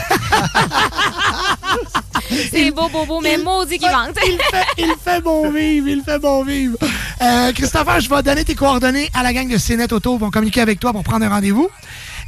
C'est 2.50 2.70
beau, 2.72 2.88
beau, 2.88 3.06
beau, 3.06 3.20
mais 3.20 3.38
maudit 3.38 3.78
qu'il 3.78 3.88
vente. 3.88 4.16
il, 4.26 4.38
fait, 4.50 4.66
il 4.76 4.94
fait 5.02 5.20
bon 5.20 5.50
vivre, 5.50 5.88
il 5.88 6.02
fait 6.02 6.18
bon 6.18 6.44
vivre. 6.44 6.76
Euh, 7.22 7.52
Christopher, 7.52 8.00
je 8.00 8.08
vais 8.08 8.22
donner 8.22 8.44
tes 8.44 8.54
coordonnées 8.54 9.10
à 9.14 9.22
la 9.22 9.32
gang 9.32 9.48
de 9.48 9.56
CNET 9.56 9.92
Auto. 9.92 10.16
Ils 10.16 10.20
vont 10.20 10.30
communiquer 10.30 10.60
avec 10.60 10.78
toi 10.78 10.92
pour 10.92 11.02
prendre 11.04 11.24
un 11.24 11.30
rendez-vous. 11.30 11.70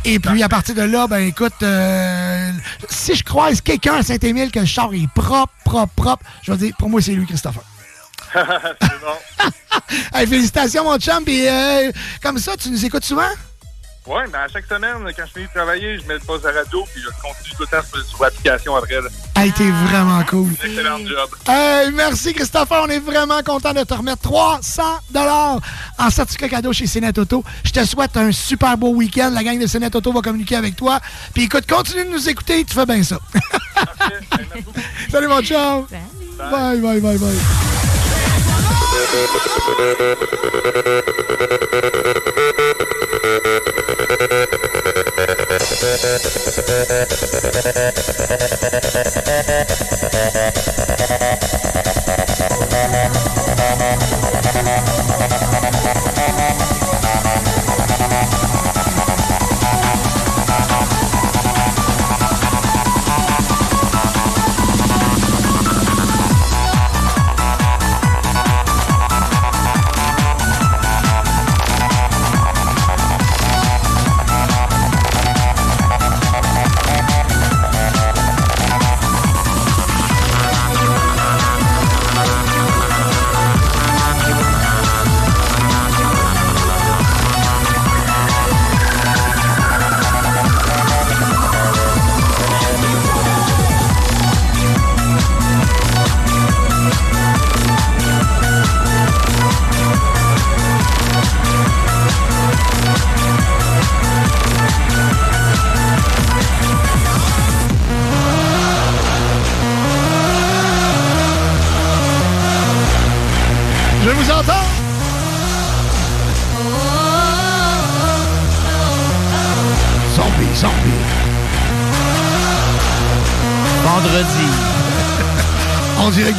Et 0.05 0.19
puis, 0.19 0.43
à 0.43 0.49
partir 0.49 0.75
de 0.75 0.83
là, 0.83 1.07
ben 1.07 1.19
écoute, 1.19 1.53
euh, 1.63 2.51
si 2.89 3.15
je 3.15 3.23
croise 3.23 3.61
quelqu'un 3.61 3.95
à 3.95 4.03
Saint-Émile 4.03 4.51
que 4.51 4.61
le 4.61 4.67
char 4.67 4.93
est 4.95 5.09
propre, 5.15 5.53
propre, 5.65 5.93
propre, 5.95 6.25
je 6.43 6.53
vais 6.53 6.59
dire, 6.59 6.75
pour 6.79 6.89
moi, 6.89 7.03
c'est 7.03 7.13
lui, 7.13 7.27
Christopher. 7.27 7.63
C'est 8.35 9.01
bon. 9.01 9.51
Hey, 10.13 10.27
félicitations, 10.27 10.85
mon 10.85 10.99
chum. 10.99 11.25
Puis, 11.25 11.47
euh, 11.49 11.91
comme 12.23 12.39
ça, 12.39 12.57
tu 12.57 12.71
nous 12.71 12.85
écoutes 12.85 13.05
souvent? 13.05 13.29
Ouais, 14.07 14.25
mais 14.33 14.39
à 14.39 14.49
chaque 14.49 14.67
semaine, 14.67 14.97
quand 15.17 15.25
je 15.27 15.33
finis 15.33 15.47
de 15.47 15.53
travailler, 15.53 15.99
je 15.99 16.07
mets 16.07 16.15
le 16.15 16.21
poste 16.21 16.45
à 16.47 16.53
radio 16.53 16.85
puis 16.93 17.03
je 17.03 17.09
continue 17.21 17.55
tout 17.57 17.63
le 17.63 17.67
temps 17.67 17.87
sur, 17.87 18.05
sur 18.05 18.23
l'application 18.23 18.75
après. 18.77 19.01
là. 19.01 19.09
Hey, 19.37 19.53
t'es 19.53 19.71
vraiment 19.71 20.23
cool. 20.25 20.49
Excellent 20.65 20.99
job. 21.07 21.29
Hey, 21.47 21.91
merci 21.93 22.33
Christopher, 22.33 22.83
on 22.85 22.89
est 22.89 22.99
vraiment 22.99 23.43
content 23.43 23.73
de 23.73 23.83
te 23.85 23.95
remettre 23.95 24.23
300 24.23 24.83
dollars 25.11 25.61
en 25.99 26.11
certificat 26.11 26.49
cadeau 26.49 26.73
chez 26.73 26.87
Cénet 26.87 27.17
Auto. 27.19 27.45
Je 27.65 27.71
te 27.73 27.85
souhaite 27.85 28.17
un 28.17 28.33
super 28.33 28.77
beau 28.79 28.91
week-end. 28.95 29.31
La 29.35 29.45
gang 29.45 29.59
de 29.59 29.67
Cénet 29.67 29.95
Auto 29.95 30.13
va 30.13 30.23
communiquer 30.23 30.57
avec 30.57 30.77
toi. 30.77 30.99
Puis 31.35 31.45
écoute, 31.45 31.67
continue 31.69 32.05
de 32.05 32.11
nous 32.11 32.29
écouter, 32.29 32.65
tu 32.65 32.75
fais 32.75 32.87
bien 32.87 33.03
ça. 33.03 33.19
Salut 35.11 35.29
mon 35.29 35.43
chum. 35.43 35.87
Bye, 36.51 36.81
bye, 36.81 37.01
bye, 37.01 37.19
bye. 37.19 38.20
Je 39.01 39.31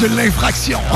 de 0.01 0.07
l'infraction. 0.15 0.79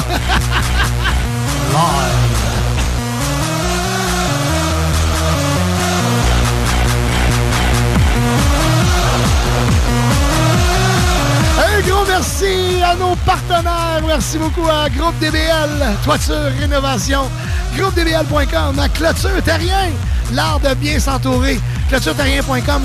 Un 11.58 11.82
gros 11.88 12.06
merci 12.08 12.82
à 12.84 12.96
nos 12.96 13.16
partenaires. 13.18 14.02
Merci 14.08 14.40
beaucoup 14.40 14.68
à 14.68 14.90
Groupe 14.90 15.18
DBL, 15.20 15.98
Toiture 16.04 16.52
Rénovation, 16.60 17.30
groupedbl.com, 17.78 18.80
à 18.80 18.90
Clôture 18.90 19.44
Terrien, 19.44 19.92
l'art 20.34 20.60
de 20.60 20.74
bien 20.74 21.00
s'entourer. 21.00 21.60
ClôtureTerrien.com, 21.90 22.82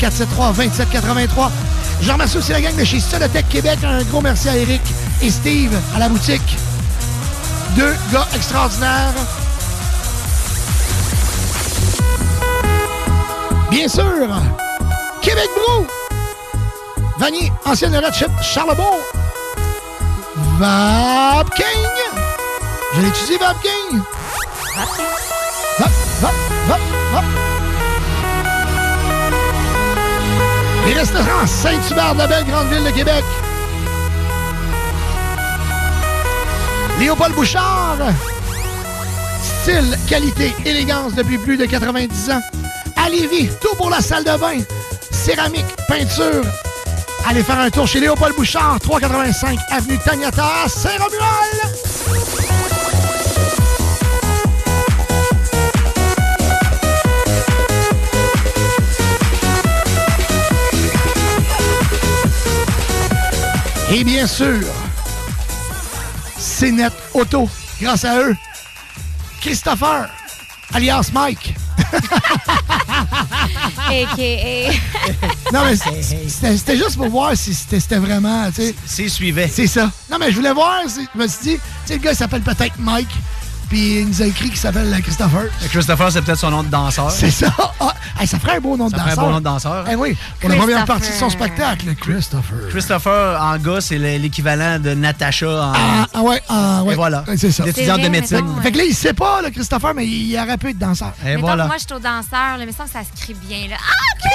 418-473-2783. 0.00 1.50
Je 2.02 2.10
remercie 2.10 2.38
aussi 2.38 2.50
la 2.50 2.60
gang 2.60 2.74
de 2.76 2.84
chez 2.84 2.98
Solotech 2.98 3.48
Québec. 3.48 3.78
Un 3.84 4.02
gros 4.04 4.20
merci 4.20 4.48
à 4.48 4.56
Eric 4.56 4.82
et 5.22 5.30
Steve 5.30 5.78
à 5.94 5.98
la 5.98 6.08
boutique. 6.08 6.56
Deux 7.76 7.94
gars 8.12 8.26
extraordinaires. 8.34 9.14
Bien 13.70 13.88
sûr, 13.88 14.28
Québec 15.22 15.48
Brou. 15.56 15.86
Vanier, 17.18 17.52
ancienne 17.64 17.96
Red 17.96 18.14
Chip, 18.14 18.30
Charlebourg. 18.42 19.00
Vap 20.58 21.54
King. 21.54 21.64
Je 22.94 23.00
l'ai 23.00 23.08
étudié, 23.08 23.38
Vap 23.38 23.56
King. 23.62 24.00
Vap, 24.76 25.90
vap, 26.20 26.34
vap, 26.68 26.80
vap. 27.12 27.24
Les 30.86 30.94
restaurants 30.94 31.46
Saint-Hubert 31.46 32.14
de 32.14 32.18
la 32.18 32.26
belle 32.26 32.44
grande 32.44 32.68
ville 32.68 32.84
de 32.84 32.90
Québec. 32.90 33.24
Léopold 36.98 37.34
Bouchard. 37.34 37.98
Style, 39.62 39.98
qualité, 40.08 40.54
élégance 40.64 41.14
depuis 41.14 41.38
plus 41.38 41.56
de 41.56 41.66
90 41.66 42.30
ans. 42.30 42.40
À 42.96 43.08
Lévis, 43.08 43.50
tout 43.60 43.74
pour 43.76 43.90
la 43.90 44.00
salle 44.00 44.24
de 44.24 44.36
bain. 44.38 44.58
Céramique, 45.10 45.66
peinture. 45.88 46.44
Allez 47.28 47.42
faire 47.42 47.58
un 47.58 47.70
tour 47.70 47.86
chez 47.86 48.00
Léopold 48.00 48.34
Bouchard, 48.36 48.78
385 48.80 49.58
Avenue 49.70 49.98
Tagnata, 49.98 50.68
Saint-Romuald. 50.68 51.76
Et 63.92 64.04
bien 64.04 64.26
sûr, 64.26 64.64
c'est 66.56 66.72
Net 66.72 66.92
Auto. 67.12 67.50
Grâce 67.82 68.04
à 68.06 68.18
eux, 68.18 68.34
Christopher, 69.42 70.08
alias 70.72 71.10
Mike. 71.12 71.54
A.K.A. 73.88 74.72
Non, 75.52 75.60
mais 75.64 75.76
c'était 75.76 76.76
juste 76.76 76.96
pour 76.96 77.08
voir 77.08 77.36
si 77.36 77.54
c'était 77.54 77.98
vraiment. 77.98 78.48
C'est 78.86 79.08
suivait. 79.08 79.50
C'est 79.52 79.66
ça. 79.66 79.90
Non, 80.10 80.16
mais 80.18 80.30
je 80.30 80.36
voulais 80.36 80.52
voir. 80.52 80.80
Je 80.88 81.18
me 81.18 81.28
suis 81.28 81.42
dit, 81.42 81.54
tu 81.54 81.60
sais, 81.84 81.94
le 81.94 82.00
gars, 82.00 82.12
il 82.12 82.16
s'appelle 82.16 82.40
peut-être 82.40 82.78
Mike. 82.78 83.14
Puis 83.68 84.00
il 84.00 84.08
nous 84.08 84.22
a 84.22 84.26
écrit 84.26 84.48
qu'il 84.48 84.58
s'appelle 84.58 84.92
euh, 84.92 85.00
Christopher. 85.00 85.42
Christopher, 85.70 86.12
c'est 86.12 86.22
peut-être 86.22 86.38
son 86.38 86.50
nom 86.50 86.62
de 86.62 86.68
danseur. 86.68 87.10
C'est 87.10 87.30
ça. 87.30 87.52
Ah, 87.80 87.92
hey, 88.20 88.26
ça 88.26 88.38
ferait 88.38 88.56
un 88.56 88.60
beau 88.60 88.76
nom 88.76 88.86
de 88.86 88.92
Ça 88.92 88.98
ferait 88.98 89.10
danseur. 89.10 89.24
un 89.24 89.26
beau 89.26 89.32
nom 89.32 89.38
de 89.40 89.44
danseur. 89.44 89.84
Eh 89.90 89.94
oui, 89.96 90.16
pour 90.40 90.48
la 90.50 90.56
première 90.56 90.84
partie 90.84 91.08
de 91.10 91.14
son 91.14 91.28
spectacle, 91.30 91.94
Christopher. 92.00 92.68
Christopher, 92.70 93.40
en 93.42 93.56
gars, 93.58 93.80
c'est 93.80 93.98
le- 93.98 94.18
l'équivalent 94.18 94.78
de 94.78 94.94
Natacha 94.94 95.48
en. 95.48 95.72
Ah, 95.74 96.06
ah 96.14 96.22
ouais, 96.22 96.42
ah 96.48 96.82
ouais. 96.84 96.92
Et 96.92 96.96
voilà. 96.96 97.24
C'est 97.36 97.50
ça. 97.50 97.64
L'étudiante 97.64 98.00
de 98.02 98.08
médecine. 98.08 98.46
Fait 98.62 98.70
que 98.72 98.78
là, 98.78 98.84
il 98.84 98.94
sait 98.94 99.12
pas, 99.14 99.42
le 99.42 99.50
Christopher, 99.50 99.92
mais 99.94 100.06
il 100.06 100.36
aurait 100.38 100.56
pu 100.58 100.70
être 100.70 100.78
danseur. 100.78 101.12
Et 101.24 101.30
Mettons 101.30 101.40
voilà. 101.42 101.64
que 101.64 101.68
moi, 101.68 101.76
je 101.78 101.84
suis 101.84 101.92
au 101.94 101.98
danseur, 101.98 102.58
là, 102.58 102.64
mais 102.64 102.72
ça, 102.72 102.84
ça 102.92 103.00
se 103.00 103.20
crie 103.20 103.34
bien. 103.34 103.68
Là. 103.70 103.76
Ah, 103.80 104.28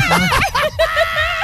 Christopher! 0.00 0.28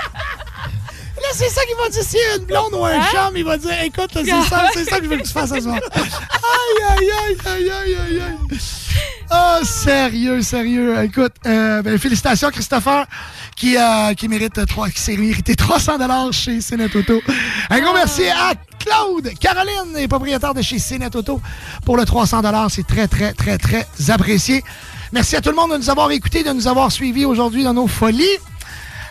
C'est 1.35 1.49
ça 1.49 1.65
qu'il 1.65 1.77
va 1.77 1.89
dire. 1.89 2.03
S'il 2.03 2.19
y 2.19 2.33
a 2.33 2.37
une 2.37 2.45
blonde 2.45 2.75
ou 2.75 2.85
un 2.85 2.93
Hein? 3.01 3.07
chum, 3.11 3.37
il 3.37 3.45
va 3.45 3.57
dire 3.57 3.83
Écoute, 3.83 4.11
c'est 4.13 4.25
ça, 4.27 4.69
c'est 4.75 4.85
ça 4.85 4.99
que 4.99 5.05
je 5.05 5.11
veux 5.11 5.17
que 5.17 5.23
tu 5.23 5.33
fasses 5.33 5.51
ce 5.51 5.61
soir. 5.61 5.77
Aïe, 5.95 6.85
aïe, 6.91 7.11
aïe, 7.11 7.37
aïe, 7.47 7.71
aïe, 7.71 7.97
aïe, 7.97 8.21
aïe. 8.21 8.59
Oh, 9.35 9.65
sérieux, 9.65 10.43
sérieux. 10.43 11.03
Écoute, 11.05 11.33
euh, 11.47 11.81
ben, 11.81 11.99
félicitations, 11.99 12.51
Christopher, 12.51 13.07
qui, 13.57 13.79
euh, 13.79 14.13
qui 14.13 14.29
mérite 14.29 14.59
euh, 14.59 14.67
trois, 14.67 14.91
qui 14.91 15.01
s'est 15.01 15.17
mérité 15.17 15.55
300 15.57 15.97
chez 16.33 16.61
Cénet 16.61 16.95
Auto. 16.95 17.23
Un 17.71 17.81
gros 17.81 17.95
merci 17.95 18.25
à 18.29 18.53
Claude, 18.79 19.33
Caroline, 19.41 19.95
les 19.95 20.07
propriétaires 20.09 20.53
de 20.53 20.61
chez 20.61 20.79
Cénet 20.79 21.17
Auto, 21.17 21.41
pour 21.87 21.97
le 21.97 22.05
300 22.05 22.43
C'est 22.69 22.87
très, 22.87 23.09
très, 23.09 23.33
très, 23.33 23.57
très 23.57 23.87
apprécié. 24.11 24.63
Merci 25.13 25.37
à 25.37 25.41
tout 25.41 25.51
le 25.51 25.57
monde 25.57 25.73
de 25.73 25.79
nous 25.79 25.89
avoir 25.89 26.11
écoutés, 26.11 26.43
de 26.43 26.53
nous 26.53 26.69
avoir 26.69 26.93
suivis 26.93 27.25
aujourd'hui 27.25 27.65
dans 27.65 27.75
nos 27.75 27.87
folies. 27.87 28.39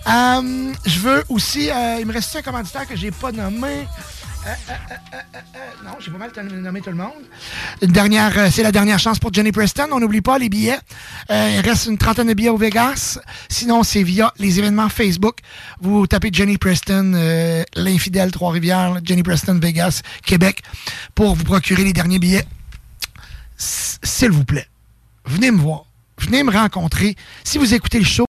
Euh, 0.07 0.73
je 0.85 0.99
veux 0.99 1.23
aussi. 1.30 1.69
euh, 1.69 1.97
il 1.99 2.05
me 2.05 2.13
reste 2.13 2.35
un 2.35 2.41
commanditaire 2.41 2.88
que 2.88 2.95
j'ai 2.95 3.11
pas 3.11 3.31
nommé? 3.31 3.88
Euh, 4.47 4.53
non, 5.85 5.91
j'ai 5.99 6.09
pas 6.09 6.17
mal 6.17 6.31
nommé 6.61 6.81
tout 6.81 6.89
le 6.89 6.95
monde. 6.95 7.11
Dernière, 7.83 8.51
c'est 8.51 8.63
la 8.63 8.71
dernière 8.71 8.97
chance 8.97 9.19
pour 9.19 9.31
Jenny 9.31 9.51
Preston. 9.51 9.88
On 9.91 9.99
n'oublie 9.99 10.21
pas 10.21 10.39
les 10.39 10.49
billets. 10.49 10.80
Il 11.30 11.61
reste 11.63 11.85
une 11.85 11.99
trentaine 11.99 12.27
de 12.27 12.33
billets 12.33 12.49
au 12.49 12.57
Vegas. 12.57 13.19
Sinon, 13.49 13.83
c'est 13.83 14.01
via 14.01 14.33
les 14.39 14.57
événements 14.57 14.89
Facebook. 14.89 15.38
Vous 15.80 16.07
tapez 16.07 16.30
Jenny 16.33 16.57
Preston, 16.57 17.11
l'infidèle 17.75 18.31
Trois-Rivières, 18.31 18.99
Jenny 19.03 19.21
Preston 19.21 19.59
Vegas, 19.61 20.01
Québec, 20.25 20.63
pour 21.13 21.35
vous 21.35 21.43
procurer 21.43 21.83
les 21.83 21.93
derniers 21.93 22.17
billets. 22.19 22.45
S'il 23.57 24.31
vous 24.31 24.45
plaît, 24.45 24.67
venez 25.25 25.51
me 25.51 25.59
voir. 25.59 25.85
Venez 26.17 26.43
me 26.43 26.51
rencontrer. 26.51 27.15
Si 27.43 27.57
vous 27.57 27.73
écoutez 27.73 27.97
le 27.97 28.05
show, 28.05 28.19